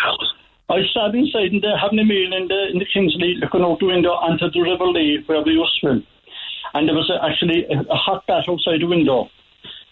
I 0.69 0.77
sat 0.94 1.15
inside 1.15 1.52
and 1.53 1.64
having 1.81 1.99
a 1.99 2.06
meal 2.06 2.34
in 2.34 2.48
the, 2.48 2.68
in 2.72 2.80
the 2.80 2.86
Kingsley, 2.94 3.36
looking 3.41 3.61
out 3.61 3.80
the 3.80 3.88
window 3.88 4.10
onto 4.10 4.49
the 4.52 4.61
River 4.61 4.86
Lee 4.88 5.23
where 5.26 5.41
we 5.41 5.53
used 5.53 5.72
to 5.81 5.88
swim. 5.88 6.07
And 6.73 6.88
there 6.88 6.95
was 6.95 7.10
a, 7.10 7.23
actually 7.26 7.65
a, 7.65 7.80
a 7.81 7.95
hot 7.95 8.27
bath 8.27 8.45
outside 8.48 8.81
the 8.81 8.86
window. 8.86 9.30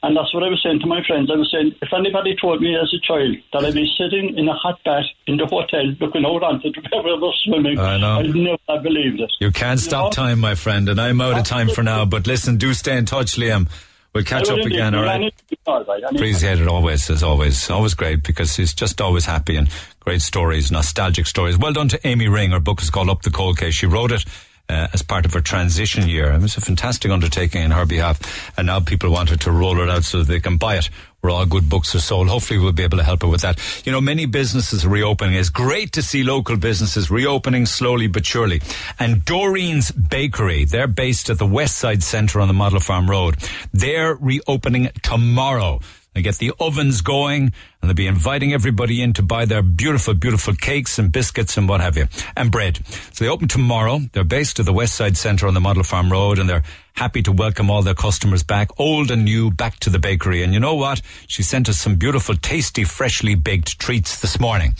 And 0.07 0.15
that's 0.15 0.34
what 0.34 0.41
I 0.41 0.47
was 0.47 0.63
saying 0.63 0.79
to 0.79 0.88
my 0.88 1.03
friends. 1.05 1.29
I 1.29 1.35
was 1.35 1.51
saying, 1.51 1.75
if 1.81 1.89
anybody 1.91 2.34
told 2.39 2.61
me 2.61 2.77
as 2.77 2.93
a 2.93 2.99
child 3.05 3.35
that 3.51 3.65
I'd 3.65 3.73
be 3.73 3.93
sitting 3.99 4.38
in 4.38 4.47
a 4.47 4.53
hot 4.53 4.81
bath 4.85 5.03
in 5.25 5.35
the 5.35 5.45
hotel 5.45 5.84
looking 5.99 6.25
out 6.25 6.43
onto 6.43 6.71
the 6.71 7.01
river 7.03 7.29
swimming, 7.43 7.77
I 7.77 7.97
know. 7.97 8.19
I'd 8.19 8.34
never 8.34 8.57
have 8.69 8.84
believed 8.84 9.19
it. 9.19 9.29
You 9.41 9.51
can't 9.51 9.81
stop 9.81 10.13
time, 10.13 10.39
my 10.39 10.55
friend, 10.55 10.88
and 10.88 11.01
I'm 11.01 11.19
out 11.19 11.38
of 11.38 11.43
time 11.43 11.67
for 11.67 11.84
now. 11.84 12.05
But 12.05 12.25
listen, 12.25 12.55
do 12.55 12.73
stay 12.73 12.95
in 12.95 13.05
touch, 13.05 13.35
Liam. 13.35 13.69
We'll 14.15 14.23
catch 14.23 14.49
up 14.49 14.59
again, 14.59 14.95
all 14.95 15.03
right? 15.03 15.34
All 15.65 15.84
right. 15.84 16.03
Appreciate 16.03 16.61
it 16.61 16.69
always, 16.69 17.09
as 17.09 17.21
always. 17.21 17.69
Always 17.69 17.93
great 17.93 18.23
because 18.23 18.55
he's 18.55 18.73
just 18.73 19.01
always 19.01 19.25
happy 19.25 19.57
and 19.57 19.67
great 19.99 20.21
stories, 20.21 20.71
nostalgic 20.71 21.27
stories. 21.27 21.57
Well 21.57 21.73
done 21.73 21.89
to 21.89 22.07
Amy 22.07 22.29
Ring. 22.29 22.51
Her 22.51 22.61
book 22.61 22.81
is 22.81 22.89
called 22.89 23.09
Up 23.09 23.23
the 23.23 23.29
Coal 23.29 23.55
Quay. 23.55 23.71
She 23.71 23.88
wrote 23.88 24.13
it 24.13 24.23
uh, 24.69 24.88
as 24.94 25.02
part 25.02 25.26
of 25.26 25.34
her 25.34 25.41
transition 25.41 26.07
year. 26.07 26.31
It 26.31 26.41
was 26.41 26.57
a 26.57 26.61
fantastic 26.61 27.11
undertaking 27.11 27.64
on 27.64 27.72
her 27.72 27.85
behalf. 27.85 28.52
And 28.57 28.68
now 28.68 28.80
people 28.80 29.11
want 29.11 29.30
her 29.30 29.38
to 29.38 29.52
roll 29.52 29.80
it 29.80 29.89
out 29.89 30.03
so 30.03 30.23
they 30.23 30.39
can 30.39 30.57
buy 30.57 30.77
it 30.77 30.89
where 31.22 31.31
all 31.31 31.45
good 31.45 31.68
books 31.68 31.95
are 31.95 31.99
sold. 31.99 32.27
Hopefully 32.27 32.60
we'll 32.60 32.72
be 32.72 32.84
able 32.84 32.98
to 32.98 33.03
help 33.03 33.23
her 33.23 33.27
with 33.27 33.41
that. 33.41 33.60
You 33.85 33.91
know, 33.91 33.99
many 33.99 34.26
businesses 34.26 34.85
are 34.85 34.89
reopening. 34.89 35.35
It's 35.35 35.49
great 35.49 35.91
to 35.94 36.02
see 36.02 36.23
local 36.23 36.57
businesses 36.57 37.10
reopening 37.10 37.65
slowly 37.65 38.07
but 38.07 38.26
surely. 38.26 38.61
And 38.99 39.26
Doreen's 39.26 39.91
Bakery, 39.91 40.65
they're 40.65 40.88
based 40.88 41.30
at 41.30 41.39
the 41.39 41.45
West 41.45 41.77
Side 41.77 42.03
Centre 42.03 42.39
on 42.39 42.48
the 42.48 42.53
Model 42.53 42.80
Farm 42.80 43.10
Road. 43.10 43.38
They're 43.73 44.15
reopening 44.15 44.89
tomorrow. 45.02 45.81
They 46.18 46.23
get 46.23 46.38
the 46.38 46.52
ovens 46.60 47.02
going 47.02 47.44
and 47.44 47.53
they'll 47.84 47.94
be 47.94 48.07
inviting 48.07 48.52
everybody 48.52 49.03
in 49.03 49.14
to 49.14 49.22
buy 49.22 49.45
their 49.45 49.61
beautiful, 49.61 50.15
beautiful 50.15 50.56
cakes 50.56 50.98
and 50.98 51.11
biscuits 51.11 51.57
and 51.57 51.69
what 51.69 51.80
have 51.80 51.95
you, 51.95 52.07
and 52.35 52.52
bread. 52.52 52.80
So 53.14 53.23
they 53.23 53.30
open 53.30 53.48
tomorrow. 53.48 53.99
They're 54.14 54.23
based 54.23 54.60
at 54.60 54.65
the 54.65 54.73
West 54.73 54.95
Side 54.95 55.15
Centre 55.15 55.48
on 55.48 55.53
the 55.53 55.60
Model 55.60 55.84
Farm 55.84 56.11
Road 56.11 56.39
and 56.39 56.49
they're 56.49 56.64
happy 56.94 57.22
to 57.22 57.31
welcome 57.31 57.69
all 57.69 57.84
their 57.84 57.94
customers 57.94 58.41
back, 58.41 58.69
old 58.80 59.11
and 59.11 59.26
new, 59.26 59.52
back 59.52 59.80
to 59.81 59.91
the 59.91 59.99
bakery. 59.99 60.41
And 60.41 60.56
you 60.56 60.60
know 60.60 60.73
what? 60.73 61.03
She 61.27 61.44
sent 61.44 61.69
us 61.69 61.77
some 61.77 61.98
beautiful, 61.98 62.34
tasty, 62.35 62.84
freshly 62.84 63.35
baked 63.35 63.77
treats 63.77 64.19
this 64.19 64.39
morning. 64.39 64.73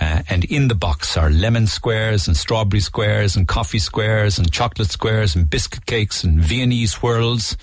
Uh, 0.00 0.22
and 0.30 0.44
in 0.44 0.68
the 0.68 0.76
box 0.76 1.16
are 1.16 1.28
lemon 1.28 1.66
squares 1.66 2.28
and 2.28 2.36
strawberry 2.36 2.78
squares 2.78 3.34
and 3.34 3.48
coffee 3.48 3.80
squares 3.80 4.38
and 4.38 4.52
chocolate 4.52 4.90
squares 4.90 5.34
and 5.34 5.50
biscuit 5.50 5.86
cakes 5.86 6.22
and 6.22 6.38
Viennese 6.38 6.94
whirls 6.94 7.56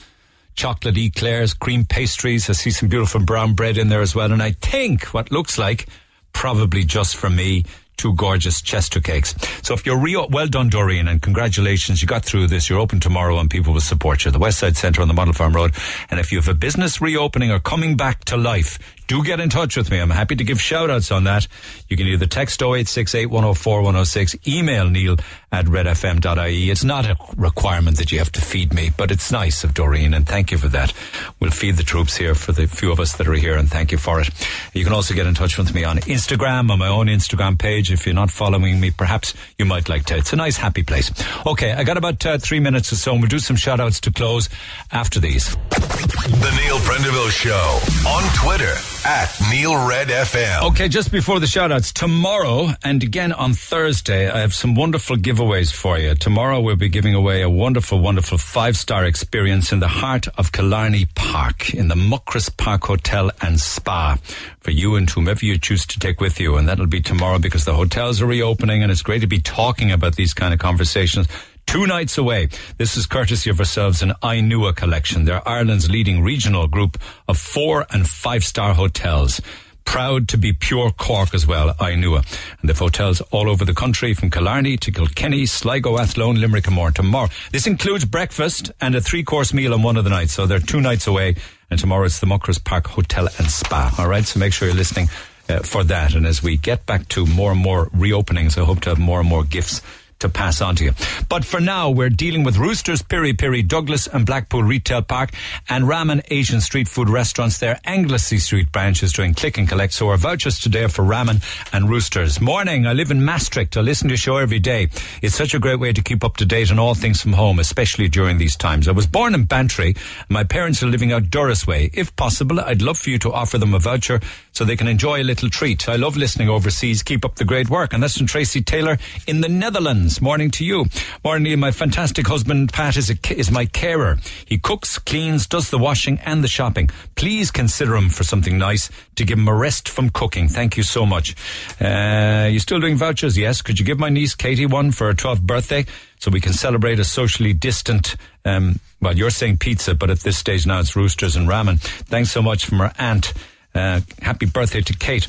chocolate 0.56 0.98
eclairs, 0.98 1.54
cream 1.54 1.86
pastries. 1.86 2.50
I 2.50 2.54
see 2.54 2.72
some 2.72 2.90
beautiful 2.90 3.22
brown 3.22 3.54
bread 3.54 3.78
in 3.78 3.90
there 3.90 4.02
as 4.02 4.16
well. 4.16 4.32
And 4.32 4.42
I 4.42 4.52
think 4.52 5.06
what 5.14 5.32
looks 5.32 5.58
like 5.58 5.88
probably 6.34 6.84
just 6.84 7.16
for 7.16 7.30
me, 7.30 7.66
two 7.98 8.14
gorgeous 8.16 8.62
Chester 8.62 9.00
cakes. 9.00 9.36
So 9.62 9.74
if 9.74 9.86
you're 9.86 9.98
real, 9.98 10.28
well 10.30 10.48
done, 10.48 10.70
Doreen, 10.70 11.08
and 11.08 11.22
congratulations. 11.22 12.02
You 12.02 12.08
got 12.08 12.26
through 12.26 12.48
this. 12.48 12.70
You're 12.70 12.80
open 12.80 13.00
tomorrow 13.00 13.38
and 13.38 13.50
people 13.50 13.74
will 13.74 13.82
support 13.82 14.26
you. 14.26 14.32
The 14.32 14.40
West 14.40 14.60
Side 14.60 14.78
Centre 14.78 15.02
on 15.02 15.08
the 15.08 15.14
Model 15.14 15.34
Farm 15.34 15.54
Road. 15.54 15.74
And 16.10 16.20
if 16.20 16.32
you 16.32 16.40
have 16.40 16.48
a 16.48 16.54
business 16.54 17.02
reopening 17.02 17.52
or 17.52 17.60
coming 17.60 17.98
back 17.98 18.26
to 18.26 18.38
life, 18.38 18.80
do 19.12 19.22
get 19.26 19.42
in 19.42 19.50
touch 19.50 19.76
with 19.76 19.92
me. 19.92 20.00
I'm 20.00 20.10
happy 20.10 20.38
to 20.38 20.44
give 20.46 20.62
shout 20.62 20.90
outs 20.90 21.12
on 21.12 21.26
that. 21.26 21.46
You 21.90 21.98
can 21.98 22.08
either 22.08 22.28
text 22.28 22.62
0868 22.62 23.26
104 23.26 23.82
106, 23.82 24.48
email 24.48 24.90
neil 24.90 25.18
at 25.52 25.66
redfm.ie. 25.66 26.70
It's 26.70 26.86
not 26.86 27.06
a 27.06 27.18
requirement 27.36 27.98
that 27.98 28.14
you 28.14 28.20
have 28.20 28.32
to 28.32 28.42
feed 28.42 28.74
me, 28.74 28.90
but 28.96 29.12
it's 29.12 29.30
nice 29.30 29.66
of 29.66 29.74
Doreen, 29.74 30.14
and 30.14 30.26
thank 30.26 30.50
you 30.52 30.58
for 30.58 30.70
that. 30.70 30.94
We'll 31.42 31.52
feed 31.52 31.76
the 31.76 31.84
troops 31.84 32.16
here 32.16 32.36
for 32.36 32.54
the 32.54 32.68
few 32.68 32.90
of 32.90 33.02
us 33.02 33.18
that 33.18 33.28
are 33.28 33.34
here, 33.34 33.58
and 33.58 33.70
thank 33.70 33.92
you 33.92 33.98
for 33.98 34.22
it. 34.22 34.30
You 34.74 34.86
can 34.86 34.94
also 34.94 35.14
get 35.14 35.28
in 35.28 35.34
touch 35.34 35.58
with 35.58 35.76
me 35.76 35.84
on 35.84 35.98
Instagram, 35.98 36.72
on 36.72 36.80
my 36.80 36.88
own 36.88 37.08
Instagram 37.08 37.60
page. 37.60 37.92
If 37.92 38.06
you're 38.06 38.16
not 38.16 38.32
following 38.32 38.80
me, 38.80 38.92
perhaps 38.92 39.34
you 39.58 39.66
might 39.66 39.90
like 39.90 40.06
to. 40.06 40.16
It's 40.16 40.32
a 40.32 40.38
nice, 40.38 40.56
happy 40.56 40.84
place. 40.84 41.12
Okay, 41.46 41.74
I 41.74 41.84
got 41.84 41.98
about 41.98 42.26
uh, 42.26 42.38
three 42.38 42.62
minutes 42.62 42.94
or 42.94 42.96
so, 42.96 43.12
and 43.12 43.20
we'll 43.20 43.28
do 43.28 43.40
some 43.40 43.58
shout 43.58 43.82
outs 43.82 44.00
to 44.02 44.12
close 44.12 44.48
after 44.90 45.20
these. 45.20 45.54
The 45.54 46.62
Neil 46.64 46.78
Prendeville 46.80 47.30
Show 47.30 48.08
on 48.08 48.24
Twitter 48.36 49.01
at 49.06 49.36
Neil 49.50 49.88
Red 49.88 50.10
FM. 50.10 50.64
Okay, 50.70 50.88
just 50.88 51.12
before 51.12 51.40
the 51.40 51.48
shout 51.48 51.72
outs, 51.72 51.92
tomorrow 51.92 52.70
and 52.84 53.02
again 53.02 53.32
on 53.32 53.54
Thursday, 53.54 54.30
I 54.30 54.40
have 54.40 54.54
some 54.54 54.76
wonderful 54.76 55.16
giveaways 55.16 55.74
for 55.74 55.98
you. 55.98 56.16
Tomorrow 56.16 56.60
we'll 56.62 56.76
be 56.76 56.90
giving 56.90 57.16
away 57.16 57.42
a 57.42 57.50
wonderful, 57.50 58.00
wonderful 58.00 58.38
five 58.38 58.78
star 58.78 59.06
experience 59.06 59.72
in 59.72 59.80
the 59.80 59.88
heart 59.88 60.28
of 60.38 60.52
Killarney 60.52 61.06
Park 61.16 61.74
in 61.74 61.88
the 61.88 61.96
Muckross 61.96 62.56
Park 62.56 62.84
Hotel 62.84 63.32
and 63.42 63.60
Spa 63.60 64.18
for 64.60 64.72
you 64.72 64.96
and 64.96 65.10
whomever 65.10 65.46
you 65.46 65.58
choose 65.58 65.86
to 65.88 66.00
take 66.00 66.22
with 66.22 66.40
you. 66.40 66.58
And 66.58 66.68
that'll 66.68 66.88
be 66.88 67.02
tomorrow 67.02 67.40
because 67.40 67.66
the 67.66 67.74
hotels 67.74 68.22
are 68.22 68.28
reopening 68.28 68.84
and 68.84 68.92
it's 68.92 69.02
great 69.02 69.22
to 69.22 69.28
be 69.28 69.40
talking 69.40 69.92
about 69.92 70.16
these 70.16 70.34
kind 70.34 70.54
of 70.54 70.60
conversations. 70.60 71.28
Two 71.66 71.88
nights 71.88 72.18
away. 72.18 72.50
This 72.78 72.98
is 72.98 73.06
courtesy 73.06 73.50
of 73.50 73.60
ourselves 73.60 74.02
an 74.02 74.14
Ainua 74.22 74.76
collection. 74.76 75.26
They're 75.26 75.48
Ireland's 75.48 75.90
leading 75.90 76.22
regional 76.22 76.68
group 76.68 76.98
of 77.28 77.38
four 77.38 77.86
and 77.90 78.08
five 78.08 78.44
star 78.44 78.74
hotels 78.74 79.40
proud 79.86 80.28
to 80.30 80.38
be 80.38 80.54
pure 80.54 80.92
Cork 80.92 81.34
as 81.34 81.46
well, 81.46 81.74
Ainua. 81.76 82.26
And 82.62 82.70
they've 82.70 82.78
hotels 82.78 83.22
all 83.32 83.50
over 83.50 83.66
the 83.66 83.74
country 83.74 84.14
from 84.14 84.30
Killarney 84.30 84.78
to 84.78 84.92
Kilkenny, 84.92 85.46
Sligo, 85.46 85.98
Athlone, 85.98 86.40
Limerick 86.40 86.68
and 86.68 86.76
more. 86.76 86.92
Tomorrow, 86.92 87.30
this 87.52 87.68
includes 87.68 88.06
breakfast 88.06 88.72
and 88.80 88.96
a 88.96 89.02
three 89.02 89.24
course 89.24 89.54
meal 89.54 89.74
on 89.74 89.84
one 89.84 89.98
of 89.98 90.04
the 90.04 90.10
nights. 90.10 90.34
So 90.34 90.46
they're 90.46 90.60
two 90.60 90.82
nights 90.82 91.08
away 91.08 91.36
and 91.70 91.80
tomorrow 91.80 92.06
it's 92.06 92.20
the 92.20 92.28
Muckross 92.28 92.64
Park 92.64 92.88
Hotel 92.88 93.28
and 93.38 93.50
Spa. 93.50 93.94
All 93.98 94.08
right. 94.08 94.26
So 94.26 94.40
make 94.40 94.54
sure 94.54 94.68
you're 94.68 94.78
listening 94.78 95.10
uh, 95.50 95.60
for 95.60 95.84
that. 95.86 96.16
And 96.16 96.26
as 96.26 96.42
we 96.42 96.58
get 96.58 96.86
back 96.86 97.08
to 97.10 97.26
more 97.26 97.52
and 97.52 97.60
more 97.60 97.88
reopenings, 97.88 98.58
I 98.58 98.66
hope 98.66 98.82
to 98.82 98.90
have 98.90 99.00
more 99.00 99.20
and 99.20 99.30
more 99.30 99.44
gifts 99.44 99.82
to 100.22 100.30
pass 100.30 100.62
on 100.62 100.76
to 100.78 100.86
you. 100.86 100.94
But 101.30 101.46
for 101.46 101.60
now, 101.60 101.90
we're 101.90 102.10
dealing 102.10 102.44
with 102.44 102.58
Roosters, 102.58 103.02
Piri 103.02 103.34
Piri, 103.34 103.62
Douglas 103.62 104.08
and 104.08 104.26
Blackpool 104.26 104.64
Retail 104.64 105.02
Park 105.02 105.32
and 105.70 105.86
Ramen 105.86 106.22
Asian 106.32 106.62
street 106.62 106.88
food 106.88 107.10
restaurants. 107.10 107.58
Their 107.60 107.80
Anglesey 107.86 108.38
Street 108.38 108.72
branch 108.72 109.04
is 109.04 109.14
doing 109.14 109.34
click 109.34 109.58
and 109.58 109.68
collect. 109.68 109.94
So 109.94 110.10
our 110.10 110.18
vouchers 110.18 110.60
today 110.60 110.86
are 110.86 110.90
for 110.90 111.04
Ramen 111.04 111.44
and 111.74 111.90
Roosters. 111.90 112.40
Morning, 112.40 112.88
I 112.88 112.94
live 112.94 113.12
in 113.12 113.26
Maastricht. 113.26 113.78
I 113.78 113.82
listen 113.82 114.08
to 114.08 114.14
your 114.14 114.18
show 114.18 114.38
every 114.38 114.60
day. 114.60 114.90
It's 115.22 115.36
such 115.36 115.54
a 115.54 115.60
great 115.60 115.80
way 115.80 115.94
to 115.94 116.02
keep 116.02 116.24
up 116.24 116.38
to 116.38 116.46
date 116.46 116.72
on 116.72 116.80
all 116.80 116.96
things 116.96 117.22
from 117.22 117.34
home, 117.34 117.60
especially 117.60 118.08
during 118.08 118.38
these 118.38 118.56
times. 118.56 118.88
I 118.88 118.92
was 118.92 119.08
born 119.08 119.36
in 119.36 119.46
Bantry. 119.46 119.96
My 120.30 120.44
parents 120.44 120.82
are 120.84 120.88
living 120.88 121.12
out 121.12 121.30
Doris 121.30 121.68
Way. 121.68 121.90
If 121.94 122.16
possible, 122.16 122.60
I'd 122.60 122.82
love 122.82 122.98
for 122.98 123.10
you 123.10 123.20
to 123.20 123.32
offer 123.32 123.58
them 123.58 123.74
a 123.74 123.80
voucher 123.80 124.20
so 124.52 124.66
they 124.66 124.76
can 124.76 124.88
enjoy 124.88 125.22
a 125.22 125.24
little 125.24 125.50
treat. 125.50 125.88
I 125.88 125.96
love 125.96 126.18
listening 126.18 126.50
overseas. 126.50 127.04
Keep 127.04 127.26
up 127.26 127.36
the 127.36 127.46
great 127.46 127.70
work. 127.70 127.94
And 127.94 128.04
that's 128.04 128.18
from 128.18 128.28
Tracy 128.28 128.62
Taylor 128.62 128.98
in 129.28 129.42
the 129.42 129.50
Netherlands. 129.50 130.22
Morning 130.22 130.52
to 130.52 130.66
you. 130.66 130.86
Morning, 131.24 131.44
Neil. 131.44 131.58
My 131.58 131.72
fantastic 131.72 132.28
husband, 132.28 132.74
Pat, 132.74 132.98
is, 132.98 133.10
a, 133.10 133.38
is 133.38 133.50
my 133.50 133.66
carer. 133.66 134.18
He 134.46 134.58
cooks, 134.58 134.98
cleans, 135.00 135.48
does 135.48 135.70
the 135.70 135.78
washing 135.78 136.20
and 136.26 136.44
the 136.44 136.48
shopping. 136.48 136.90
Please 137.16 137.52
consider 137.52 137.96
him 137.96 138.10
for 138.10 138.24
something 138.24 138.58
nice 138.58 138.90
to 139.16 139.24
give 139.24 139.38
him 139.38 139.48
a 139.48 139.56
rest 139.56 139.88
from 139.88 140.10
cooking. 140.10 140.48
Thank 140.48 140.78
you 140.78 140.84
so 140.84 141.06
much. 141.06 141.36
Uh, 141.80 142.50
you 142.52 142.60
still 142.60 142.80
doing 142.80 142.98
vouchers? 142.98 143.38
Yes. 143.38 143.62
Could 143.62 143.80
you 143.80 143.86
give 143.86 144.00
my 144.00 144.10
niece 144.10 144.36
Katie 144.36 144.66
one 144.66 144.92
for 144.92 145.08
her 145.08 145.14
12th 145.14 145.42
birthday? 145.42 145.86
so 146.22 146.30
we 146.30 146.40
can 146.40 146.54
celebrate 146.54 147.00
a 147.00 147.04
socially 147.04 147.52
distant. 147.52 148.16
Um, 148.46 148.80
well, 149.02 149.18
you're 149.18 149.32
saying 149.32 149.58
pizza, 149.58 149.96
but 149.96 150.12
at 150.12 150.20
this 150.20 150.38
stage 150.38 150.68
now 150.68 150.80
it's 150.80 150.96
roosters 150.96 151.36
and 151.36 151.48
ramen. 151.48 151.80
Thanks 151.80 152.32
so 152.32 152.44
much 152.44 152.68
from 152.68 152.80
our 152.80 152.94
aunt. 153.00 153.34
Uh, 153.74 154.02
happy 154.22 154.46
birthday 154.46 154.82
to 154.82 154.94
Kate. 154.94 155.28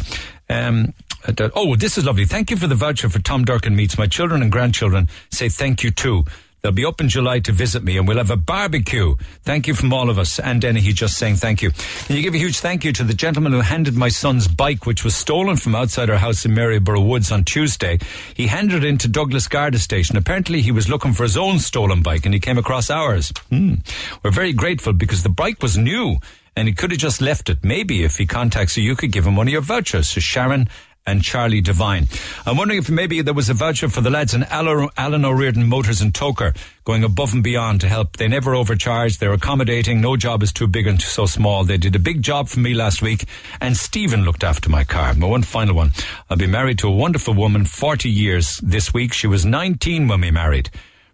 Um, 0.48 0.94
uh, 1.26 1.48
oh, 1.54 1.76
this 1.76 1.96
is 1.96 2.04
lovely. 2.04 2.24
Thank 2.24 2.50
you 2.50 2.56
for 2.56 2.66
the 2.66 2.74
voucher 2.74 3.08
for 3.08 3.20
Tom 3.20 3.44
Durkin 3.44 3.76
meets. 3.76 3.96
My 3.96 4.06
children 4.06 4.42
and 4.42 4.50
grandchildren 4.50 5.08
say 5.30 5.48
thank 5.48 5.82
you 5.82 5.90
too. 5.90 6.24
They'll 6.62 6.70
be 6.70 6.84
up 6.84 7.00
in 7.00 7.08
July 7.08 7.40
to 7.40 7.52
visit 7.52 7.82
me 7.82 7.98
and 7.98 8.06
we'll 8.06 8.18
have 8.18 8.30
a 8.30 8.36
barbecue. 8.36 9.16
Thank 9.42 9.66
you 9.66 9.74
from 9.74 9.92
all 9.92 10.08
of 10.08 10.16
us. 10.16 10.38
And 10.38 10.60
Denny, 10.60 10.80
he's 10.80 10.94
just 10.94 11.18
saying 11.18 11.36
thank 11.36 11.60
you. 11.60 11.72
And 12.08 12.16
you 12.16 12.22
give 12.22 12.34
a 12.34 12.38
huge 12.38 12.60
thank 12.60 12.84
you 12.84 12.92
to 12.92 13.02
the 13.02 13.14
gentleman 13.14 13.52
who 13.52 13.60
handed 13.60 13.96
my 13.96 14.08
son's 14.08 14.46
bike, 14.46 14.86
which 14.86 15.02
was 15.02 15.16
stolen 15.16 15.56
from 15.56 15.74
outside 15.74 16.08
our 16.08 16.18
house 16.18 16.44
in 16.44 16.54
Maryborough 16.54 17.00
Woods 17.00 17.32
on 17.32 17.42
Tuesday. 17.42 17.98
He 18.34 18.46
handed 18.46 18.84
it 18.84 18.88
into 18.88 19.08
Douglas 19.08 19.48
Garda 19.48 19.80
Station. 19.80 20.16
Apparently 20.16 20.62
he 20.62 20.70
was 20.70 20.88
looking 20.88 21.14
for 21.14 21.24
his 21.24 21.36
own 21.36 21.58
stolen 21.58 22.00
bike 22.00 22.26
and 22.26 22.34
he 22.34 22.38
came 22.38 22.58
across 22.58 22.90
ours. 22.90 23.32
Hmm. 23.48 23.74
We're 24.22 24.30
very 24.30 24.52
grateful 24.52 24.92
because 24.92 25.24
the 25.24 25.28
bike 25.30 25.62
was 25.62 25.76
new 25.76 26.18
and 26.56 26.68
he 26.68 26.74
could 26.74 26.90
have 26.90 27.00
just 27.00 27.20
left 27.20 27.48
it. 27.48 27.58
Maybe 27.62 28.04
if 28.04 28.16
he 28.16 28.26
contacts 28.26 28.76
you, 28.76 28.82
you 28.82 28.96
could 28.96 29.12
give 29.12 29.26
him 29.26 29.36
one 29.36 29.46
of 29.48 29.52
your 29.52 29.62
vouchers. 29.62 30.08
So 30.08 30.20
Sharon 30.20 30.68
and 31.06 31.22
Charlie 31.22 31.60
Devine. 31.60 32.06
I'm 32.46 32.56
wondering 32.56 32.78
if 32.78 32.88
maybe 32.88 33.22
there 33.22 33.34
was 33.34 33.50
a 33.50 33.54
voucher 33.54 33.88
for 33.88 34.00
the 34.00 34.10
lads 34.10 34.34
in 34.34 34.44
Alan 34.44 35.24
O'Riordan 35.24 35.66
Motors 35.66 36.00
and 36.00 36.12
Togher 36.12 36.56
going 36.84 37.02
above 37.02 37.32
and 37.32 37.42
beyond 37.42 37.80
to 37.80 37.88
help. 37.88 38.16
They 38.16 38.28
never 38.28 38.54
overcharge. 38.54 39.18
They're 39.18 39.32
accommodating. 39.32 40.00
No 40.00 40.16
job 40.16 40.42
is 40.42 40.52
too 40.52 40.68
big 40.68 40.86
and 40.86 41.00
so 41.00 41.26
small. 41.26 41.64
They 41.64 41.76
did 41.76 41.96
a 41.96 42.00
big 42.00 42.22
job 42.22 42.48
for 42.48 42.60
me 42.60 42.74
last 42.74 43.02
week 43.02 43.24
and 43.60 43.76
Stephen 43.76 44.24
looked 44.24 44.44
after 44.44 44.70
my 44.70 44.84
car. 44.84 45.14
My 45.14 45.26
one 45.26 45.42
final 45.42 45.74
one. 45.74 45.90
I'll 46.30 46.36
be 46.36 46.46
married 46.46 46.78
to 46.80 46.88
a 46.88 46.92
wonderful 46.92 47.34
woman, 47.34 47.64
40 47.64 48.08
years 48.08 48.58
this 48.58 48.94
week. 48.94 49.12
She 49.12 49.26
was 49.26 49.44
19 49.44 50.06
when 50.06 50.20
we 50.20 50.30
married. 50.30 50.70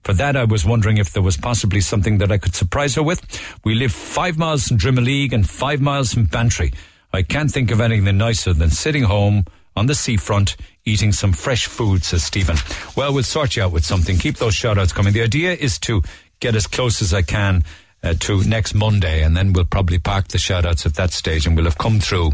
For 0.08 0.14
that, 0.14 0.36
I 0.38 0.44
was 0.44 0.64
wondering 0.64 0.96
if 0.96 1.12
there 1.12 1.22
was 1.22 1.36
possibly 1.36 1.82
something 1.82 2.16
that 2.16 2.32
I 2.32 2.38
could 2.38 2.54
surprise 2.54 2.94
her 2.94 3.02
with. 3.02 3.20
We 3.62 3.74
live 3.74 3.92
five 3.92 4.38
miles 4.38 4.66
from 4.66 4.78
Drimoleague 4.78 5.34
and 5.34 5.46
five 5.46 5.82
miles 5.82 6.14
from 6.14 6.24
Bantry. 6.24 6.72
I 7.12 7.20
can't 7.20 7.50
think 7.50 7.70
of 7.70 7.78
anything 7.78 8.16
nicer 8.16 8.54
than 8.54 8.70
sitting 8.70 9.02
home 9.02 9.44
on 9.76 9.84
the 9.84 9.94
seafront 9.94 10.56
eating 10.86 11.12
some 11.12 11.34
fresh 11.34 11.66
food, 11.66 12.04
says 12.04 12.24
Stephen. 12.24 12.56
Well, 12.96 13.12
we'll 13.12 13.22
sort 13.22 13.54
you 13.54 13.64
out 13.64 13.72
with 13.72 13.84
something. 13.84 14.16
Keep 14.16 14.38
those 14.38 14.54
shout 14.54 14.78
outs 14.78 14.94
coming. 14.94 15.12
The 15.12 15.20
idea 15.20 15.52
is 15.52 15.78
to 15.80 16.00
get 16.40 16.56
as 16.56 16.66
close 16.66 17.02
as 17.02 17.12
I 17.12 17.20
can 17.20 17.62
uh, 18.02 18.14
to 18.20 18.42
next 18.44 18.74
Monday, 18.74 19.22
and 19.22 19.36
then 19.36 19.52
we'll 19.52 19.64
probably 19.64 19.98
park 19.98 20.28
the 20.28 20.38
shout 20.38 20.64
outs 20.64 20.86
at 20.86 20.94
that 20.94 21.10
stage, 21.10 21.46
and 21.46 21.56
we'll 21.56 21.64
have 21.64 21.78
come 21.78 21.98
through, 21.98 22.26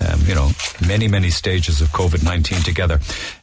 um, 0.00 0.20
you 0.24 0.34
know, 0.34 0.50
many, 0.86 1.08
many 1.08 1.30
stages 1.30 1.80
of 1.80 1.88
COVID 1.88 2.24
19 2.24 2.60
together. 2.62 3.00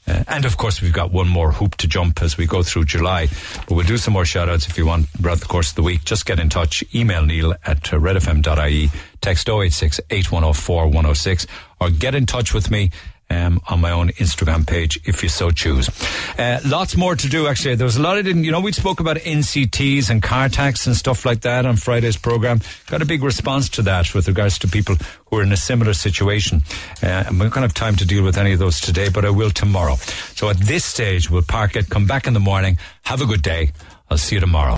Uh, 0.07 0.23
and 0.27 0.45
of 0.45 0.57
course, 0.57 0.81
we've 0.81 0.93
got 0.93 1.11
one 1.11 1.27
more 1.27 1.51
hoop 1.51 1.75
to 1.75 1.87
jump 1.87 2.21
as 2.21 2.37
we 2.37 2.45
go 2.45 2.63
through 2.63 2.85
July. 2.85 3.27
But 3.67 3.71
we'll 3.71 3.85
do 3.85 3.97
some 3.97 4.13
more 4.13 4.25
shout 4.25 4.49
outs 4.49 4.67
if 4.67 4.77
you 4.77 4.85
want 4.85 5.07
throughout 5.09 5.39
the 5.39 5.45
course 5.45 5.69
of 5.69 5.75
the 5.75 5.83
week. 5.83 6.03
Just 6.03 6.25
get 6.25 6.39
in 6.39 6.49
touch. 6.49 6.83
Email 6.95 7.25
Neil 7.25 7.53
at 7.65 7.83
redfm.ie, 7.83 8.89
text 9.21 9.49
086 9.49 9.99
8104 10.09 10.85
106, 10.85 11.47
or 11.79 11.89
get 11.89 12.15
in 12.15 12.25
touch 12.25 12.53
with 12.53 12.71
me 12.71 12.91
um, 13.29 13.61
on 13.67 13.81
my 13.81 13.91
own 13.91 14.09
Instagram 14.09 14.65
page 14.65 14.99
if 15.05 15.23
you 15.23 15.29
so 15.29 15.51
choose. 15.51 15.89
Uh, 16.37 16.59
lots 16.65 16.95
more 16.95 17.15
to 17.15 17.27
do 17.27 17.47
actually. 17.47 17.75
There 17.75 17.85
was 17.85 17.97
a 17.97 18.01
lot 18.01 18.17
of, 18.17 18.27
you 18.27 18.51
know, 18.51 18.59
we 18.59 18.71
spoke 18.71 18.99
about 18.99 19.17
NCTs 19.17 20.09
and 20.09 20.21
car 20.21 20.49
tax 20.49 20.87
and 20.87 20.95
stuff 20.95 21.25
like 21.25 21.41
that 21.41 21.65
on 21.65 21.75
Friday's 21.75 22.17
program. 22.17 22.61
Got 22.87 23.01
a 23.01 23.05
big 23.05 23.23
response 23.23 23.69
to 23.69 23.81
that 23.83 24.13
with 24.13 24.27
regards 24.27 24.57
to 24.59 24.67
people 24.67 24.95
who 25.25 25.37
are 25.37 25.43
in 25.43 25.51
a 25.51 25.57
similar 25.57 25.93
situation. 25.93 26.63
Uh, 27.03 27.25
and 27.27 27.39
we're 27.39 27.49
going 27.49 27.55
to 27.55 27.61
have 27.61 27.73
time 27.73 27.95
to 27.97 28.05
deal 28.05 28.23
with 28.23 28.37
any 28.37 28.53
of 28.53 28.59
those 28.59 28.79
today, 28.79 29.09
but 29.09 29.25
I 29.25 29.29
will 29.29 29.51
tomorrow. 29.51 29.95
So 30.35 30.49
at 30.49 30.57
this 30.57 30.85
stage, 30.85 31.29
we'll 31.29 31.41
park 31.41 31.75
it, 31.75 31.89
come 31.89 32.07
back 32.07 32.27
in 32.27 32.33
the 32.33 32.39
morning. 32.39 32.77
Have 33.03 33.21
a 33.21 33.25
good 33.25 33.41
day. 33.41 33.71
I'll 34.09 34.17
see 34.17 34.35
you 34.35 34.41
tomorrow. 34.41 34.77